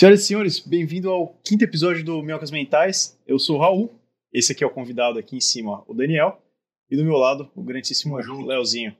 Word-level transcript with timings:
Senhoras 0.00 0.22
e 0.22 0.26
senhores, 0.28 0.60
bem-vindo 0.60 1.10
ao 1.10 1.28
quinto 1.44 1.62
episódio 1.62 2.02
do 2.02 2.22
Minhocas 2.22 2.50
Mentais. 2.50 3.20
Eu 3.26 3.38
sou 3.38 3.56
o 3.56 3.60
Raul, 3.60 4.00
esse 4.32 4.50
aqui 4.50 4.64
é 4.64 4.66
o 4.66 4.70
convidado 4.70 5.18
aqui 5.18 5.36
em 5.36 5.40
cima, 5.42 5.84
o 5.86 5.92
Daniel, 5.92 6.42
e 6.90 6.96
do 6.96 7.04
meu 7.04 7.18
lado, 7.18 7.52
o 7.54 7.62
grandíssimo 7.62 8.16
Leozinho. 8.16 8.96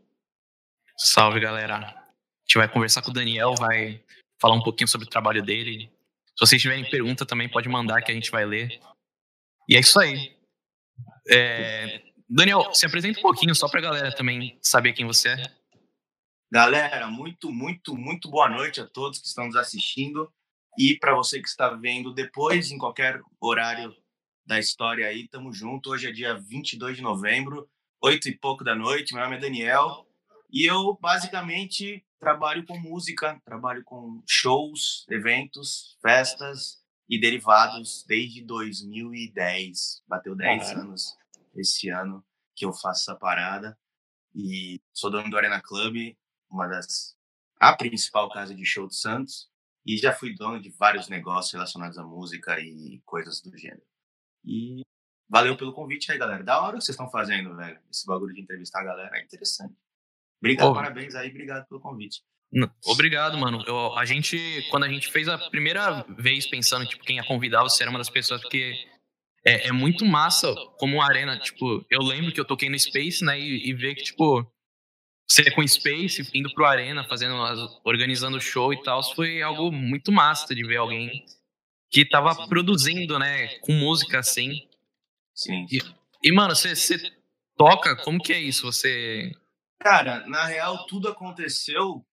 Salve, 0.99 1.41
galera. 1.41 1.77
A 1.77 2.13
gente 2.43 2.59
vai 2.59 2.71
conversar 2.71 3.01
com 3.01 3.11
o 3.11 3.15
Daniel, 3.15 3.55
vai 3.55 4.05
falar 4.39 4.55
um 4.55 4.63
pouquinho 4.63 4.89
sobre 4.89 5.07
o 5.07 5.11
trabalho 5.11 5.43
dele. 5.43 5.91
Se 6.37 6.47
vocês 6.47 6.61
tiverem 6.61 6.85
pergunta 6.91 7.25
também, 7.25 7.49
pode 7.49 7.67
mandar 7.67 8.03
que 8.03 8.13
a 8.13 8.15
gente 8.15 8.31
vai 8.31 8.45
ler. 8.45 8.79
E 9.71 9.77
é 9.77 9.81
isso 9.81 9.99
aí. 9.99 10.37
É... 11.31 12.03
Daniel, 12.29 12.75
se 12.75 12.85
apresenta 12.85 13.19
um 13.21 13.23
pouquinho 13.23 13.55
só 13.55 13.71
pra 13.71 13.81
galera 13.81 14.15
também 14.15 14.59
saber 14.61 14.93
quem 14.93 15.07
você 15.07 15.31
é. 15.31 15.43
Galera, 16.53 17.07
muito, 17.07 17.51
muito, 17.51 17.97
muito 17.97 18.29
boa 18.29 18.51
noite 18.51 18.83
a 18.83 18.87
todos 18.87 19.19
que 19.19 19.27
estão 19.27 19.47
nos 19.47 19.57
assistindo. 19.57 20.31
E 20.79 20.99
para 20.99 21.15
você 21.15 21.41
que 21.41 21.49
está 21.49 21.71
vendo 21.71 22.13
depois, 22.15 22.71
em 22.71 22.79
qualquer 22.79 23.21
horário 23.41 23.95
da 24.47 24.59
história 24.59 25.07
aí, 25.07 25.29
tamo 25.29 25.53
junto. 25.53 25.91
Hoje 25.91 26.09
é 26.09 26.13
dia 26.13 26.35
22 26.39 26.97
de 26.97 27.03
novembro, 27.03 27.69
oito 28.01 28.29
e 28.29 28.37
pouco 28.37 28.65
da 28.65 28.75
noite. 28.75 29.13
Meu 29.13 29.23
nome 29.23 29.37
é 29.37 29.41
Daniel 29.41 30.07
e 30.51 30.65
eu 30.65 30.97
basicamente 31.01 32.05
trabalho 32.19 32.65
com 32.65 32.79
música, 32.79 33.41
trabalho 33.45 33.83
com 33.85 34.23
shows, 34.27 35.07
eventos, 35.11 35.99
festas 36.01 36.79
e 37.09 37.21
derivados 37.21 38.05
desde 38.07 38.43
2010. 38.43 40.03
Bateu 40.07 40.37
10 40.37 40.71
anos 40.73 41.17
esse 41.57 41.89
ano 41.91 42.25
que 42.55 42.65
eu 42.65 42.73
faço 42.73 43.11
essa 43.11 43.19
parada. 43.19 43.77
E 44.35 44.81
sou 44.93 45.11
dono 45.11 45.29
do 45.29 45.37
Arena 45.37 45.61
Club, 45.61 46.17
uma 46.49 46.69
das 46.69 47.17
a 47.59 47.77
principal 47.77 48.31
casa 48.31 48.55
de 48.55 48.65
show 48.65 48.87
de 48.87 48.97
Santos 48.97 49.50
e 49.87 49.97
já 49.97 50.13
fui 50.13 50.35
dono 50.35 50.61
de 50.61 50.71
vários 50.71 51.09
negócios 51.09 51.53
relacionados 51.53 51.99
à 51.99 52.05
música 52.05 52.59
e 52.61 53.01
coisas 53.05 53.41
do 53.41 53.57
gênero. 53.57 53.83
E 54.45 54.83
valeu 55.29 55.57
pelo 55.57 55.73
convite 55.73 56.11
aí, 56.11 56.19
galera. 56.19 56.43
Da 56.43 56.61
hora 56.61 56.79
que 56.79 56.85
vocês 56.85 56.95
estão 56.95 57.11
fazendo, 57.11 57.57
velho. 57.57 57.79
Esse 57.91 58.07
bagulho 58.07 58.35
de 58.35 58.41
entrevistar 58.41 58.81
a 58.81 58.85
galera 58.85 59.19
é 59.19 59.23
interessante. 59.23 59.75
Obrigado, 60.41 60.75
parabéns 60.75 61.15
aí, 61.15 61.29
obrigado 61.29 61.67
pelo 61.69 61.81
convite. 61.81 62.23
Obrigado, 62.85 63.39
mano. 63.39 63.63
Eu, 63.67 63.97
a 63.97 64.05
gente, 64.05 64.67
quando 64.71 64.85
a 64.85 64.89
gente 64.89 65.09
fez 65.11 65.29
a 65.29 65.39
primeira 65.39 66.05
vez 66.19 66.47
pensando, 66.47 66.87
tipo, 66.87 67.05
quem 67.05 67.17
ia 67.17 67.25
convidar, 67.25 67.63
você 67.63 67.83
era 67.83 67.91
uma 67.91 67.99
das 67.99 68.11
pessoas 68.11 68.43
que 68.49 68.75
é, 69.45 69.69
é 69.69 69.73
muito 69.73 70.05
massa 70.05 70.53
como 70.79 71.01
arena, 71.01 71.39
tipo, 71.39 71.85
eu 71.89 72.01
lembro 72.01 72.33
que 72.33 72.41
eu 72.41 72.45
toquei 72.45 72.69
no 72.69 72.79
Space, 72.79 73.25
né, 73.25 73.39
e, 73.39 73.71
e 73.71 73.75
ver 73.75 73.95
que, 73.95 74.03
tipo, 74.03 74.45
você 75.31 75.49
com 75.53 75.67
Space, 75.67 76.29
indo 76.35 76.53
pro 76.53 76.65
Arena, 76.65 77.05
fazendo, 77.05 77.37
organizando 77.85 78.37
o 78.37 78.41
show 78.41 78.73
e 78.73 78.83
tal, 78.83 79.01
foi 79.15 79.41
algo 79.41 79.71
muito 79.71 80.11
massa 80.11 80.53
de 80.53 80.67
ver 80.67 80.79
alguém 80.79 81.25
que 81.89 82.05
tava 82.05 82.49
produzindo, 82.49 83.17
né, 83.17 83.59
com 83.61 83.73
música 83.73 84.19
assim. 84.19 84.69
Sim. 85.33 85.67
E, 85.71 85.79
e 86.25 86.33
mano, 86.33 86.57
você 86.57 86.97
toca, 87.57 87.95
como 87.95 88.21
que 88.21 88.33
é 88.33 88.41
isso? 88.41 88.67
Você. 88.67 89.31
Cara, 89.79 90.27
na 90.27 90.45
real, 90.47 90.85
tudo 90.87 91.09
aconteceu 91.09 92.05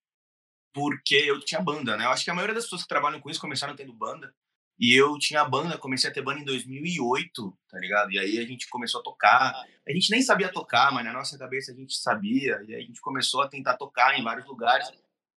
porque 0.71 1.15
eu 1.15 1.39
tinha 1.39 1.59
banda, 1.59 1.97
né? 1.97 2.05
Eu 2.05 2.11
acho 2.11 2.23
que 2.23 2.29
a 2.29 2.35
maioria 2.35 2.53
das 2.53 2.65
pessoas 2.65 2.83
que 2.83 2.87
trabalham 2.87 3.19
com 3.19 3.31
isso 3.31 3.41
começaram 3.41 3.75
tendo 3.75 3.93
banda. 3.93 4.31
E 4.79 4.93
eu 4.93 5.17
tinha 5.17 5.43
banda, 5.43 5.77
comecei 5.77 6.09
a 6.09 6.13
ter 6.13 6.21
banda 6.21 6.39
em 6.39 6.45
2008, 6.45 7.57
tá 7.67 7.79
ligado? 7.79 8.11
E 8.11 8.19
aí 8.19 8.37
a 8.37 8.45
gente 8.45 8.69
começou 8.69 9.01
a 9.01 9.03
tocar. 9.03 9.53
A 9.87 9.91
gente 9.91 10.11
nem 10.11 10.21
sabia 10.21 10.51
tocar, 10.51 10.91
mas 10.91 11.03
na 11.03 11.13
nossa 11.13 11.37
cabeça 11.37 11.71
a 11.71 11.75
gente 11.75 11.95
sabia. 11.95 12.61
E 12.67 12.75
aí 12.75 12.83
a 12.83 12.85
gente 12.85 13.01
começou 13.01 13.41
a 13.41 13.47
tentar 13.47 13.75
tocar 13.77 14.17
em 14.19 14.23
vários 14.23 14.45
lugares. 14.45 14.87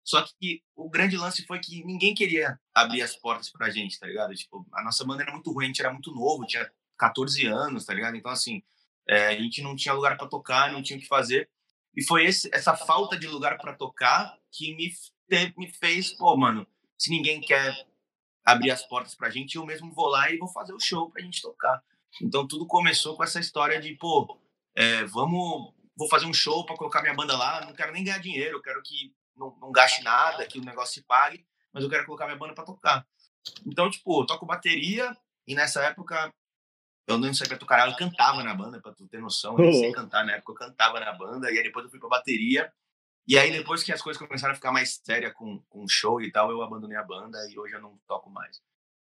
Só 0.02 0.22
que 0.22 0.62
o 0.74 0.88
grande 0.88 1.16
lance 1.16 1.46
foi 1.46 1.60
que 1.60 1.84
ninguém 1.84 2.14
queria 2.14 2.58
abrir 2.74 3.02
as 3.02 3.14
portas 3.14 3.50
pra 3.50 3.70
gente, 3.70 3.98
tá 3.98 4.06
ligado? 4.06 4.34
Tipo, 4.34 4.66
a 4.72 4.82
nossa 4.82 5.04
banda 5.04 5.22
era 5.22 5.32
muito 5.32 5.52
ruim, 5.52 5.66
a 5.66 5.68
gente 5.68 5.80
era 5.80 5.92
muito 5.92 6.12
novo, 6.12 6.46
tinha 6.46 6.68
14 6.98 7.46
anos, 7.46 7.84
tá 7.84 7.94
ligado? 7.94 8.16
Então, 8.16 8.32
assim, 8.32 8.62
é, 9.06 9.28
a 9.28 9.38
gente 9.38 9.62
não 9.62 9.76
tinha 9.76 9.94
lugar 9.94 10.16
para 10.16 10.26
tocar, 10.26 10.72
não 10.72 10.82
tinha 10.82 10.98
o 10.98 11.00
que 11.02 11.06
fazer. 11.06 11.48
E 11.94 12.02
foi 12.02 12.24
esse, 12.24 12.48
essa 12.52 12.76
falta 12.76 13.18
de 13.18 13.26
lugar 13.26 13.58
para 13.58 13.74
tocar 13.74 14.36
que 14.50 14.74
me, 14.74 14.92
me 15.56 15.68
fez, 15.68 16.12
pô, 16.14 16.36
mano, 16.36 16.66
se 16.96 17.10
ninguém 17.10 17.40
quer 17.40 17.76
abrir 18.48 18.70
as 18.70 18.82
portas 18.82 19.14
pra 19.14 19.28
gente, 19.28 19.56
eu 19.56 19.66
mesmo 19.66 19.92
vou 19.92 20.06
lá 20.06 20.30
e 20.30 20.38
vou 20.38 20.48
fazer 20.48 20.72
o 20.72 20.80
show 20.80 21.10
pra 21.10 21.22
gente 21.22 21.42
tocar. 21.42 21.82
Então 22.22 22.48
tudo 22.48 22.66
começou 22.66 23.14
com 23.14 23.22
essa 23.22 23.38
história 23.38 23.78
de, 23.78 23.94
pô, 23.94 24.40
é, 24.74 25.04
vamos, 25.04 25.74
vou 25.94 26.08
fazer 26.08 26.24
um 26.24 26.32
show 26.32 26.64
para 26.64 26.76
colocar 26.76 27.02
minha 27.02 27.14
banda 27.14 27.36
lá, 27.36 27.64
não 27.66 27.74
quero 27.74 27.92
nem 27.92 28.02
ganhar 28.02 28.18
dinheiro, 28.18 28.56
eu 28.56 28.62
quero 28.62 28.82
que 28.82 29.12
não, 29.36 29.54
não 29.60 29.70
gaste 29.70 30.02
nada, 30.02 30.46
que 30.46 30.58
o 30.58 30.64
negócio 30.64 30.94
se 30.94 31.02
pague, 31.02 31.44
mas 31.72 31.84
eu 31.84 31.90
quero 31.90 32.06
colocar 32.06 32.24
minha 32.24 32.38
banda 32.38 32.54
para 32.54 32.64
tocar. 32.64 33.06
Então, 33.66 33.90
tipo, 33.90 34.22
eu 34.22 34.26
toco 34.26 34.46
bateria 34.46 35.14
e 35.46 35.54
nessa 35.54 35.82
época 35.82 36.32
eu 37.06 37.18
não 37.18 37.32
sabia 37.34 37.58
tocar, 37.58 37.88
eu 37.88 37.96
cantava 37.96 38.42
na 38.42 38.54
banda, 38.54 38.80
para 38.80 38.92
tu 38.92 39.06
ter 39.08 39.20
noção, 39.20 39.58
eu 39.58 39.64
nem 39.64 39.74
sei 39.74 39.92
cantar 39.92 40.24
na 40.24 40.32
época, 40.32 40.52
eu 40.52 40.68
cantava 40.68 41.00
na 41.00 41.12
banda, 41.12 41.50
e 41.50 41.56
aí 41.58 41.62
depois 41.62 41.84
eu 41.84 41.90
fui 41.90 41.98
pra 41.98 42.08
bateria, 42.08 42.72
e 43.28 43.38
aí, 43.38 43.52
depois 43.52 43.82
que 43.82 43.92
as 43.92 44.00
coisas 44.00 44.20
começaram 44.20 44.52
a 44.52 44.56
ficar 44.56 44.72
mais 44.72 44.98
sérias 45.04 45.34
com, 45.34 45.60
com 45.68 45.86
show 45.86 46.18
e 46.22 46.32
tal, 46.32 46.50
eu 46.50 46.62
abandonei 46.62 46.96
a 46.96 47.04
banda 47.04 47.38
e 47.50 47.58
hoje 47.58 47.74
eu 47.74 47.80
não 47.82 47.98
toco 48.08 48.30
mais. 48.30 48.58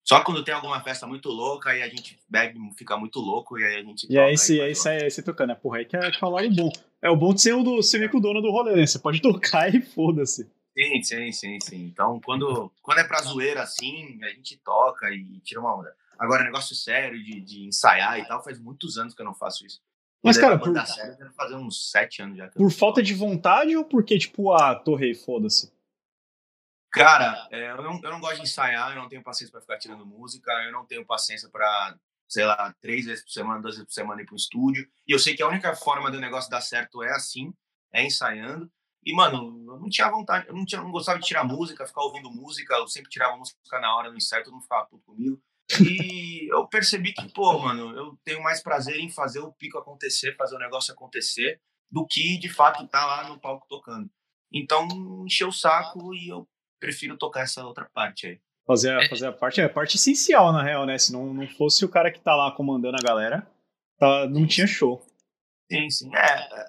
Só 0.03 0.21
quando 0.25 0.43
tem 0.43 0.53
alguma 0.53 0.83
festa 0.83 1.07
muito 1.07 1.29
louca, 1.29 1.71
aí 1.71 1.83
a 1.83 1.89
gente 1.89 2.19
bebe, 2.29 2.59
fica 2.77 2.97
muito 2.97 3.21
louco 3.21 3.57
e 3.57 3.65
aí 3.65 3.77
a 3.77 3.83
gente. 3.85 4.11
E 4.11 4.19
aí, 4.19 4.37
se, 4.37 4.61
aí, 4.61 4.75
sai, 4.75 5.05
aí 5.05 5.11
você 5.11 5.23
tocando, 5.23 5.53
é 5.53 5.55
porra, 5.55 5.79
aí 5.79 5.85
que 5.85 5.97
é, 5.97 6.11
que 6.11 6.25
é 6.25 6.27
o 6.27 6.31
lado 6.31 6.51
bom. 6.53 6.73
É 7.01 7.09
o 7.09 7.17
bom 7.17 7.33
de 7.33 7.41
ser 7.41 7.53
o 7.53 7.63
do 7.63 7.81
ser 7.83 7.99
meio 7.99 8.11
que 8.11 8.17
o 8.17 8.21
dono 8.21 8.43
do 8.43 8.51
rolê, 8.51 8.75
né? 8.75 8.85
Você 8.85 8.99
pode 8.99 9.23
tocar 9.23 9.73
e 9.73 9.81
foda-se. 9.81 10.51
Sim, 10.77 11.03
sim, 11.05 11.33
sim, 11.33 11.59
sim. 11.61 11.85
Então, 11.85 12.21
quando, 12.21 12.73
quando 12.83 12.99
é 12.99 13.05
pra 13.05 13.23
zoeira 13.23 13.63
assim, 13.63 14.19
a 14.25 14.29
gente 14.31 14.57
toca 14.59 15.09
e 15.11 15.39
tira 15.45 15.61
uma 15.61 15.79
onda. 15.79 15.95
Agora, 16.19 16.43
negócio 16.43 16.75
sério 16.75 17.23
de, 17.23 17.41
de 17.41 17.65
ensaiar 17.67 18.19
e 18.19 18.27
tal, 18.27 18.43
faz 18.43 18.59
muitos 18.59 18.99
anos 18.99 19.15
que 19.15 19.23
eu 19.23 19.27
não 19.27 19.35
faço 19.35 19.65
isso. 19.65 19.81
Mas, 20.23 20.37
cara, 20.37 20.59
por... 20.59 20.87
série, 20.87 21.17
fazer 21.33 21.55
uns 21.55 21.91
sete 21.91 22.23
anos 22.23 22.37
já. 22.37 22.49
Por 22.49 22.71
falta 22.71 23.03
de 23.03 23.15
vontade 23.15 23.77
ou 23.77 23.85
porque, 23.85 24.19
tipo, 24.19 24.53
ah, 24.53 24.75
torrei, 24.75 25.15
foda-se? 25.15 25.73
Cara, 26.93 27.49
é, 27.51 27.71
eu, 27.71 27.83
não, 27.83 28.01
eu 28.03 28.11
não 28.11 28.21
gosto 28.21 28.37
de 28.37 28.43
ensaiar, 28.43 28.91
eu 28.91 29.01
não 29.01 29.09
tenho 29.09 29.23
paciência 29.23 29.53
para 29.53 29.61
ficar 29.61 29.79
tirando 29.79 30.05
música, 30.05 30.51
eu 30.65 30.73
não 30.73 30.85
tenho 30.85 31.07
paciência 31.07 31.49
para, 31.49 31.97
sei 32.29 32.45
lá, 32.45 32.75
três 32.81 33.07
vezes 33.07 33.25
por 33.25 33.31
semana, 33.31 33.63
duas 33.63 33.77
vezes 33.77 33.87
por 33.87 33.95
semana 33.95 34.23
ir 34.23 34.27
pro 34.27 34.37
estúdio. 34.37 34.87
E 35.07 35.13
eu 35.13 35.19
sei 35.19 35.35
que 35.35 35.43
a 35.43 35.49
única 35.49 35.75
forma 35.75 36.11
do 36.11 36.21
negócio 36.21 36.51
dar 36.51 36.61
certo 36.61 37.03
é 37.03 37.13
assim, 37.13 37.55
é 37.93 38.05
ensaiando. 38.05 38.71
E, 39.07 39.15
mano, 39.15 39.65
eu 39.69 39.79
não 39.79 39.89
tinha 39.89 40.11
vontade, 40.11 40.49
eu 40.49 40.55
não, 40.55 40.67
tinha, 40.67 40.83
não 40.83 40.91
gostava 40.91 41.19
de 41.19 41.27
tirar 41.27 41.45
música, 41.45 41.87
ficar 41.87 42.03
ouvindo 42.03 42.31
música, 42.31 42.75
eu 42.75 42.89
sempre 42.89 43.09
tirava 43.09 43.37
música 43.37 43.59
na 43.81 43.97
hora 43.97 44.11
no 44.11 44.17
ensaio, 44.17 44.45
todo 44.45 44.53
mundo 44.53 44.63
ficava 44.63 44.87
puto 44.87 45.05
comigo. 45.05 45.41
E 45.79 46.49
eu 46.53 46.67
percebi 46.67 47.13
que, 47.13 47.33
pô, 47.33 47.59
mano, 47.59 47.97
eu 47.97 48.19
tenho 48.25 48.43
mais 48.43 48.63
prazer 48.63 48.99
em 48.99 49.11
fazer 49.11 49.41
o 49.41 49.53
pico 49.53 49.79
acontecer, 49.79 50.37
fazer 50.37 50.57
o 50.57 50.59
negócio 50.59 50.93
acontecer, 50.93 51.61
do 51.91 52.07
que 52.07 52.39
de 52.39 52.49
fato 52.49 52.85
estar 52.85 53.01
tá 53.01 53.07
lá 53.07 53.29
no 53.29 53.39
palco 53.39 53.67
tocando. 53.69 54.11
Então, 54.53 54.89
encheu 55.25 55.49
o 55.49 55.53
saco 55.53 56.15
e 56.15 56.29
eu 56.29 56.49
prefiro 56.81 57.17
tocar 57.17 57.43
essa 57.43 57.65
outra 57.65 57.89
parte 57.93 58.27
aí. 58.27 58.41
Fazer, 58.67 58.97
a, 58.97 59.09
fazer 59.09 59.27
a 59.27 59.33
parte 59.33 59.61
é 59.61 59.65
a 59.65 59.69
parte 59.69 59.97
essencial, 59.97 60.53
na 60.53 60.63
real, 60.63 60.87
né? 60.87 60.99
Se 60.99 61.13
não, 61.13 61.33
não 61.33 61.47
fosse 61.49 61.85
o 61.85 61.89
cara 61.89 62.11
que 62.11 62.21
tá 62.21 62.35
lá 62.35 62.53
comandando 62.53 62.97
a 62.97 63.03
galera, 63.03 63.47
tá, 63.99 64.29
não 64.29 64.47
tinha 64.47 64.67
show. 64.67 65.05
Sim, 65.71 65.91
sim. 65.91 66.11
É, 66.15 66.21
é, 66.21 66.67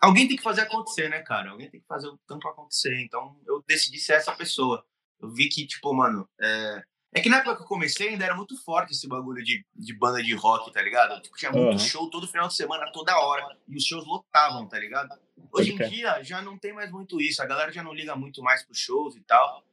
alguém 0.00 0.26
tem 0.26 0.36
que 0.36 0.42
fazer 0.42 0.62
acontecer, 0.62 1.08
né, 1.08 1.20
cara? 1.22 1.50
Alguém 1.50 1.70
tem 1.70 1.80
que 1.80 1.86
fazer 1.86 2.08
o 2.08 2.18
tanto 2.26 2.48
acontecer. 2.48 3.00
Então, 3.02 3.38
eu 3.46 3.62
decidi 3.66 3.98
ser 3.98 4.14
essa 4.14 4.34
pessoa. 4.34 4.84
Eu 5.20 5.30
vi 5.30 5.48
que, 5.48 5.66
tipo, 5.66 5.92
mano, 5.94 6.28
é, 6.40 6.82
é 7.12 7.20
que 7.20 7.28
na 7.28 7.38
época 7.38 7.56
que 7.56 7.62
eu 7.62 7.66
comecei 7.66 8.10
ainda 8.10 8.24
era 8.24 8.34
muito 8.34 8.56
forte 8.62 8.92
esse 8.92 9.08
bagulho 9.08 9.42
de, 9.42 9.64
de 9.74 9.94
banda 9.96 10.22
de 10.22 10.34
rock, 10.34 10.70
tá 10.72 10.82
ligado? 10.82 11.20
Tipo, 11.22 11.36
tinha 11.36 11.50
muito 11.50 11.72
uhum. 11.72 11.78
show 11.78 12.10
todo 12.10 12.28
final 12.28 12.48
de 12.48 12.54
semana, 12.54 12.90
toda 12.92 13.18
hora. 13.18 13.56
E 13.66 13.76
os 13.76 13.84
shows 13.84 14.06
lotavam, 14.06 14.68
tá 14.68 14.78
ligado? 14.78 15.18
Hoje 15.50 15.72
em 15.72 15.76
dia 15.88 16.22
já 16.22 16.42
não 16.42 16.58
tem 16.58 16.72
mais 16.74 16.90
muito 16.90 17.20
isso. 17.20 17.42
A 17.42 17.46
galera 17.46 17.72
já 17.72 17.82
não 17.82 17.94
liga 17.94 18.14
muito 18.14 18.42
mais 18.42 18.62
pros 18.62 18.78
shows 18.78 19.16
e 19.16 19.20
tal. 19.22 19.64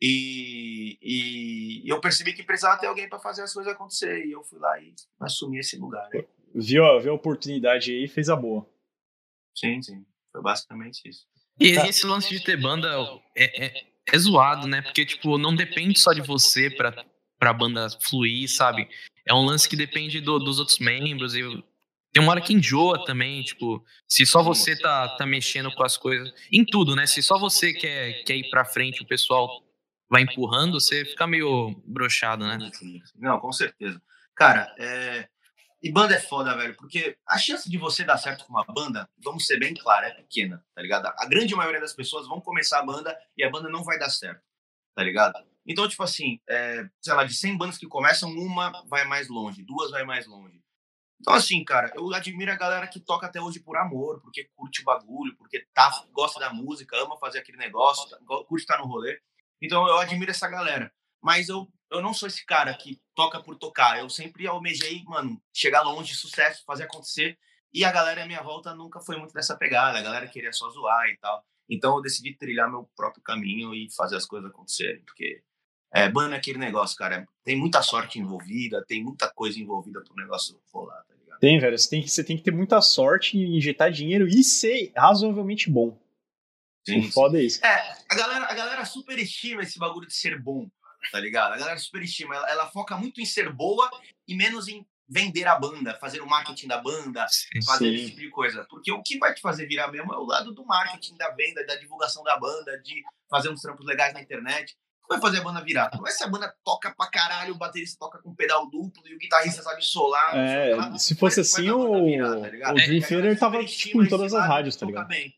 E, 0.00 0.98
e 1.00 1.88
eu 1.88 1.98
percebi 1.98 2.34
que 2.34 2.42
precisava 2.42 2.78
ter 2.78 2.86
alguém 2.86 3.08
para 3.08 3.18
fazer 3.18 3.42
as 3.42 3.54
coisas 3.54 3.72
acontecer. 3.72 4.26
E 4.26 4.32
eu 4.32 4.44
fui 4.44 4.58
lá 4.58 4.78
e 4.78 4.94
assumi 5.20 5.58
esse 5.58 5.78
lugar. 5.78 6.06
Né? 6.12 6.24
Viu, 6.54 7.00
viu 7.00 7.12
a 7.12 7.16
oportunidade 7.16 7.90
aí 7.90 8.04
e 8.04 8.08
fez 8.08 8.28
a 8.28 8.36
boa. 8.36 8.68
Sim, 9.54 9.80
sim. 9.80 10.04
Foi 10.30 10.42
basicamente 10.42 11.08
isso. 11.08 11.26
E 11.58 11.70
esse 11.70 12.04
lance 12.04 12.28
de 12.28 12.44
ter 12.44 12.60
banda 12.60 12.88
é, 13.34 13.64
é 13.64 13.86
é 14.12 14.18
zoado, 14.18 14.66
né? 14.66 14.82
Porque, 14.82 15.04
tipo, 15.04 15.38
não 15.38 15.54
depende 15.54 15.98
só 15.98 16.12
de 16.12 16.20
você 16.20 16.70
pra, 16.70 17.04
pra 17.38 17.52
banda 17.52 17.88
fluir, 18.00 18.48
sabe? 18.48 18.88
É 19.24 19.34
um 19.34 19.44
lance 19.44 19.68
que 19.68 19.76
depende 19.76 20.20
do, 20.20 20.38
dos 20.38 20.58
outros 20.58 20.78
membros. 20.78 21.34
E 21.34 21.42
tem 22.12 22.22
uma 22.22 22.32
hora 22.32 22.40
que 22.40 22.54
enjoa 22.54 23.04
também, 23.04 23.42
tipo, 23.42 23.84
se 24.08 24.24
só 24.24 24.42
você 24.42 24.78
tá, 24.78 25.08
tá 25.16 25.26
mexendo 25.26 25.70
com 25.72 25.84
as 25.84 25.96
coisas. 25.96 26.32
Em 26.50 26.64
tudo, 26.64 26.94
né? 26.94 27.06
Se 27.06 27.22
só 27.22 27.38
você 27.38 27.72
quer, 27.72 28.24
quer 28.24 28.36
ir 28.36 28.48
pra 28.48 28.64
frente, 28.64 29.02
o 29.02 29.06
pessoal 29.06 29.62
vai 30.08 30.22
empurrando, 30.22 30.80
você 30.80 31.04
fica 31.04 31.26
meio 31.26 31.74
brochado, 31.84 32.46
né? 32.46 32.58
Não, 33.16 33.40
com 33.40 33.52
certeza. 33.52 34.00
Cara, 34.34 34.72
é, 34.78 35.28
e 35.86 35.92
banda 35.92 36.16
é 36.16 36.18
foda, 36.18 36.56
velho, 36.56 36.74
porque 36.74 37.16
a 37.24 37.38
chance 37.38 37.70
de 37.70 37.78
você 37.78 38.02
dar 38.02 38.18
certo 38.18 38.44
com 38.44 38.52
uma 38.52 38.64
banda, 38.64 39.08
vamos 39.18 39.46
ser 39.46 39.56
bem 39.56 39.72
claro, 39.72 40.04
é 40.04 40.10
pequena, 40.14 40.60
tá 40.74 40.82
ligado? 40.82 41.06
A 41.06 41.26
grande 41.26 41.54
maioria 41.54 41.80
das 41.80 41.92
pessoas 41.92 42.26
vão 42.26 42.40
começar 42.40 42.80
a 42.80 42.84
banda 42.84 43.16
e 43.36 43.44
a 43.44 43.48
banda 43.48 43.68
não 43.68 43.84
vai 43.84 43.96
dar 43.96 44.10
certo, 44.10 44.42
tá 44.96 45.04
ligado? 45.04 45.34
Então, 45.64 45.88
tipo 45.88 46.02
assim, 46.02 46.40
é, 46.48 46.88
sei 47.00 47.14
lá, 47.14 47.22
de 47.22 47.34
100 47.34 47.56
bandas 47.56 47.78
que 47.78 47.86
começam, 47.86 48.28
uma 48.28 48.84
vai 48.88 49.04
mais 49.04 49.28
longe, 49.28 49.62
duas 49.62 49.92
vai 49.92 50.02
mais 50.02 50.26
longe. 50.26 50.60
Então, 51.20 51.34
assim, 51.34 51.64
cara, 51.64 51.92
eu 51.94 52.12
admiro 52.12 52.50
a 52.50 52.56
galera 52.56 52.88
que 52.88 52.98
toca 52.98 53.26
até 53.26 53.40
hoje 53.40 53.60
por 53.60 53.76
amor, 53.76 54.20
porque 54.22 54.50
curte 54.56 54.82
o 54.82 54.84
bagulho, 54.84 55.36
porque 55.36 55.68
tá, 55.72 56.04
gosta 56.10 56.40
da 56.40 56.52
música, 56.52 57.00
ama 57.00 57.16
fazer 57.16 57.38
aquele 57.38 57.58
negócio, 57.58 58.10
tá, 58.10 58.18
curte 58.48 58.62
estar 58.62 58.78
no 58.78 58.86
rolê. 58.86 59.20
Então, 59.62 59.86
eu 59.86 59.98
admiro 59.98 60.32
essa 60.32 60.48
galera. 60.48 60.92
Mas 61.22 61.48
eu, 61.48 61.68
eu 61.90 62.02
não 62.02 62.12
sou 62.12 62.26
esse 62.26 62.44
cara 62.44 62.72
que 62.74 63.00
toca 63.14 63.42
por 63.42 63.56
tocar. 63.56 63.98
Eu 63.98 64.08
sempre 64.10 64.46
almejei, 64.46 65.02
mano, 65.04 65.40
chegar 65.52 65.82
longe, 65.82 66.14
sucesso, 66.14 66.64
fazer 66.66 66.84
acontecer. 66.84 67.38
E 67.72 67.84
a 67.84 67.92
galera 67.92 68.22
à 68.22 68.26
minha 68.26 68.42
volta 68.42 68.74
nunca 68.74 69.00
foi 69.00 69.16
muito 69.16 69.32
dessa 69.32 69.56
pegada. 69.56 69.98
A 69.98 70.02
galera 70.02 70.26
queria 70.26 70.52
só 70.52 70.68
zoar 70.70 71.08
e 71.08 71.16
tal. 71.18 71.44
Então, 71.68 71.96
eu 71.96 72.02
decidi 72.02 72.36
trilhar 72.36 72.70
meu 72.70 72.88
próprio 72.96 73.22
caminho 73.22 73.74
e 73.74 73.88
fazer 73.94 74.16
as 74.16 74.24
coisas 74.24 74.50
acontecerem. 74.50 75.02
Porque 75.04 75.42
é, 75.92 76.08
banda 76.08 76.34
é 76.34 76.38
aquele 76.38 76.58
negócio, 76.58 76.96
cara. 76.96 77.26
Tem 77.44 77.56
muita 77.56 77.82
sorte 77.82 78.18
envolvida, 78.18 78.84
tem 78.86 79.02
muita 79.02 79.28
coisa 79.30 79.58
envolvida 79.58 80.02
pro 80.02 80.14
negócio 80.14 80.60
rolar, 80.72 81.02
tá 81.04 81.14
ligado? 81.14 81.38
Tem, 81.38 81.58
velho. 81.58 81.78
Você 81.78 81.90
tem, 81.90 82.02
que, 82.02 82.08
você 82.08 82.24
tem 82.24 82.36
que 82.36 82.42
ter 82.42 82.52
muita 82.52 82.80
sorte 82.80 83.36
e 83.36 83.56
injetar 83.56 83.90
dinheiro 83.90 84.26
e 84.28 84.42
ser 84.42 84.92
razoavelmente 84.96 85.70
bom. 85.70 85.98
Sim, 86.86 87.00
o 87.00 87.12
foda 87.12 87.38
é 87.38 87.42
isso. 87.42 87.64
É, 87.64 87.96
a 88.08 88.14
galera, 88.14 88.44
a 88.46 88.54
galera 88.54 88.84
superestima 88.84 89.62
esse 89.62 89.76
bagulho 89.76 90.06
de 90.06 90.14
ser 90.14 90.40
bom, 90.40 90.70
tá 91.10 91.20
ligado? 91.20 91.52
A 91.52 91.58
galera 91.58 91.78
superestima. 91.78 92.34
Ela, 92.34 92.50
ela 92.50 92.66
foca 92.66 92.96
muito 92.96 93.20
em 93.20 93.26
ser 93.26 93.52
boa 93.52 93.90
e 94.26 94.34
menos 94.34 94.68
em 94.68 94.86
vender 95.08 95.46
a 95.46 95.56
banda, 95.56 95.94
fazer 96.00 96.20
o 96.20 96.26
marketing 96.26 96.66
da 96.66 96.78
banda, 96.78 97.26
sim, 97.28 97.62
fazer 97.64 97.90
sim. 97.90 97.94
esse 97.94 98.06
tipo 98.06 98.20
de 98.20 98.30
coisa. 98.30 98.66
Porque 98.68 98.90
o 98.90 99.02
que 99.02 99.18
vai 99.18 99.32
te 99.32 99.40
fazer 99.40 99.66
virar 99.66 99.88
mesmo 99.88 100.12
é 100.12 100.16
o 100.16 100.24
lado 100.24 100.52
do 100.52 100.64
marketing, 100.64 101.16
da 101.16 101.30
venda, 101.30 101.64
da 101.64 101.76
divulgação 101.76 102.24
da 102.24 102.36
banda, 102.36 102.76
de 102.82 103.04
fazer 103.30 103.48
uns 103.48 103.60
trampos 103.60 103.86
legais 103.86 104.12
na 104.12 104.20
internet 104.20 104.76
vai 105.08 105.20
fazer 105.20 105.38
a 105.38 105.42
banda 105.42 105.62
virar? 105.62 105.90
Não 105.94 106.06
é 106.06 106.10
se 106.10 106.22
a 106.24 106.28
banda 106.28 106.52
toca 106.64 106.94
pra 106.94 107.08
caralho, 107.08 107.54
o 107.54 107.58
baterista 107.58 107.96
toca 107.98 108.18
com 108.18 108.34
pedal 108.34 108.68
duplo 108.68 109.02
e 109.06 109.14
o 109.14 109.18
guitarrista 109.18 109.62
sabe 109.62 109.84
solar. 109.84 110.36
É, 110.36 110.74
lá, 110.74 110.98
se 110.98 111.14
fosse 111.14 111.40
assim, 111.40 111.70
o, 111.70 112.04
virar, 112.04 112.40
tá 112.40 112.72
o 112.72 112.74
Dream 112.74 113.00
Theater 113.00 113.38
tava 113.38 113.64
tipo, 113.64 114.02
em 114.02 114.08
todas 114.08 114.34
as 114.34 114.46
rádios, 114.46 114.76
tá 114.76 114.86
ligado? 114.86 115.08
Bem. 115.08 115.32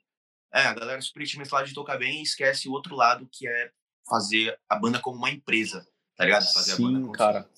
É, 0.53 0.63
a 0.63 0.75
galera 0.75 1.01
superestima 1.01 1.43
esse 1.43 1.53
lado 1.53 1.67
de 1.67 1.75
tocar 1.75 1.99
bem 1.99 2.21
e 2.21 2.23
esquece 2.23 2.69
o 2.69 2.73
outro 2.73 2.97
lado 2.97 3.29
que 3.31 3.47
é 3.47 3.71
fazer 4.09 4.59
a 4.69 4.77
banda 4.77 4.99
como 4.99 5.19
uma 5.19 5.31
empresa, 5.31 5.87
tá 6.17 6.25
ligado? 6.25 6.53
Fazer 6.53 6.77
Sim, 6.77 6.87
a 6.87 6.91
banda 6.91 7.13
cara. 7.13 7.51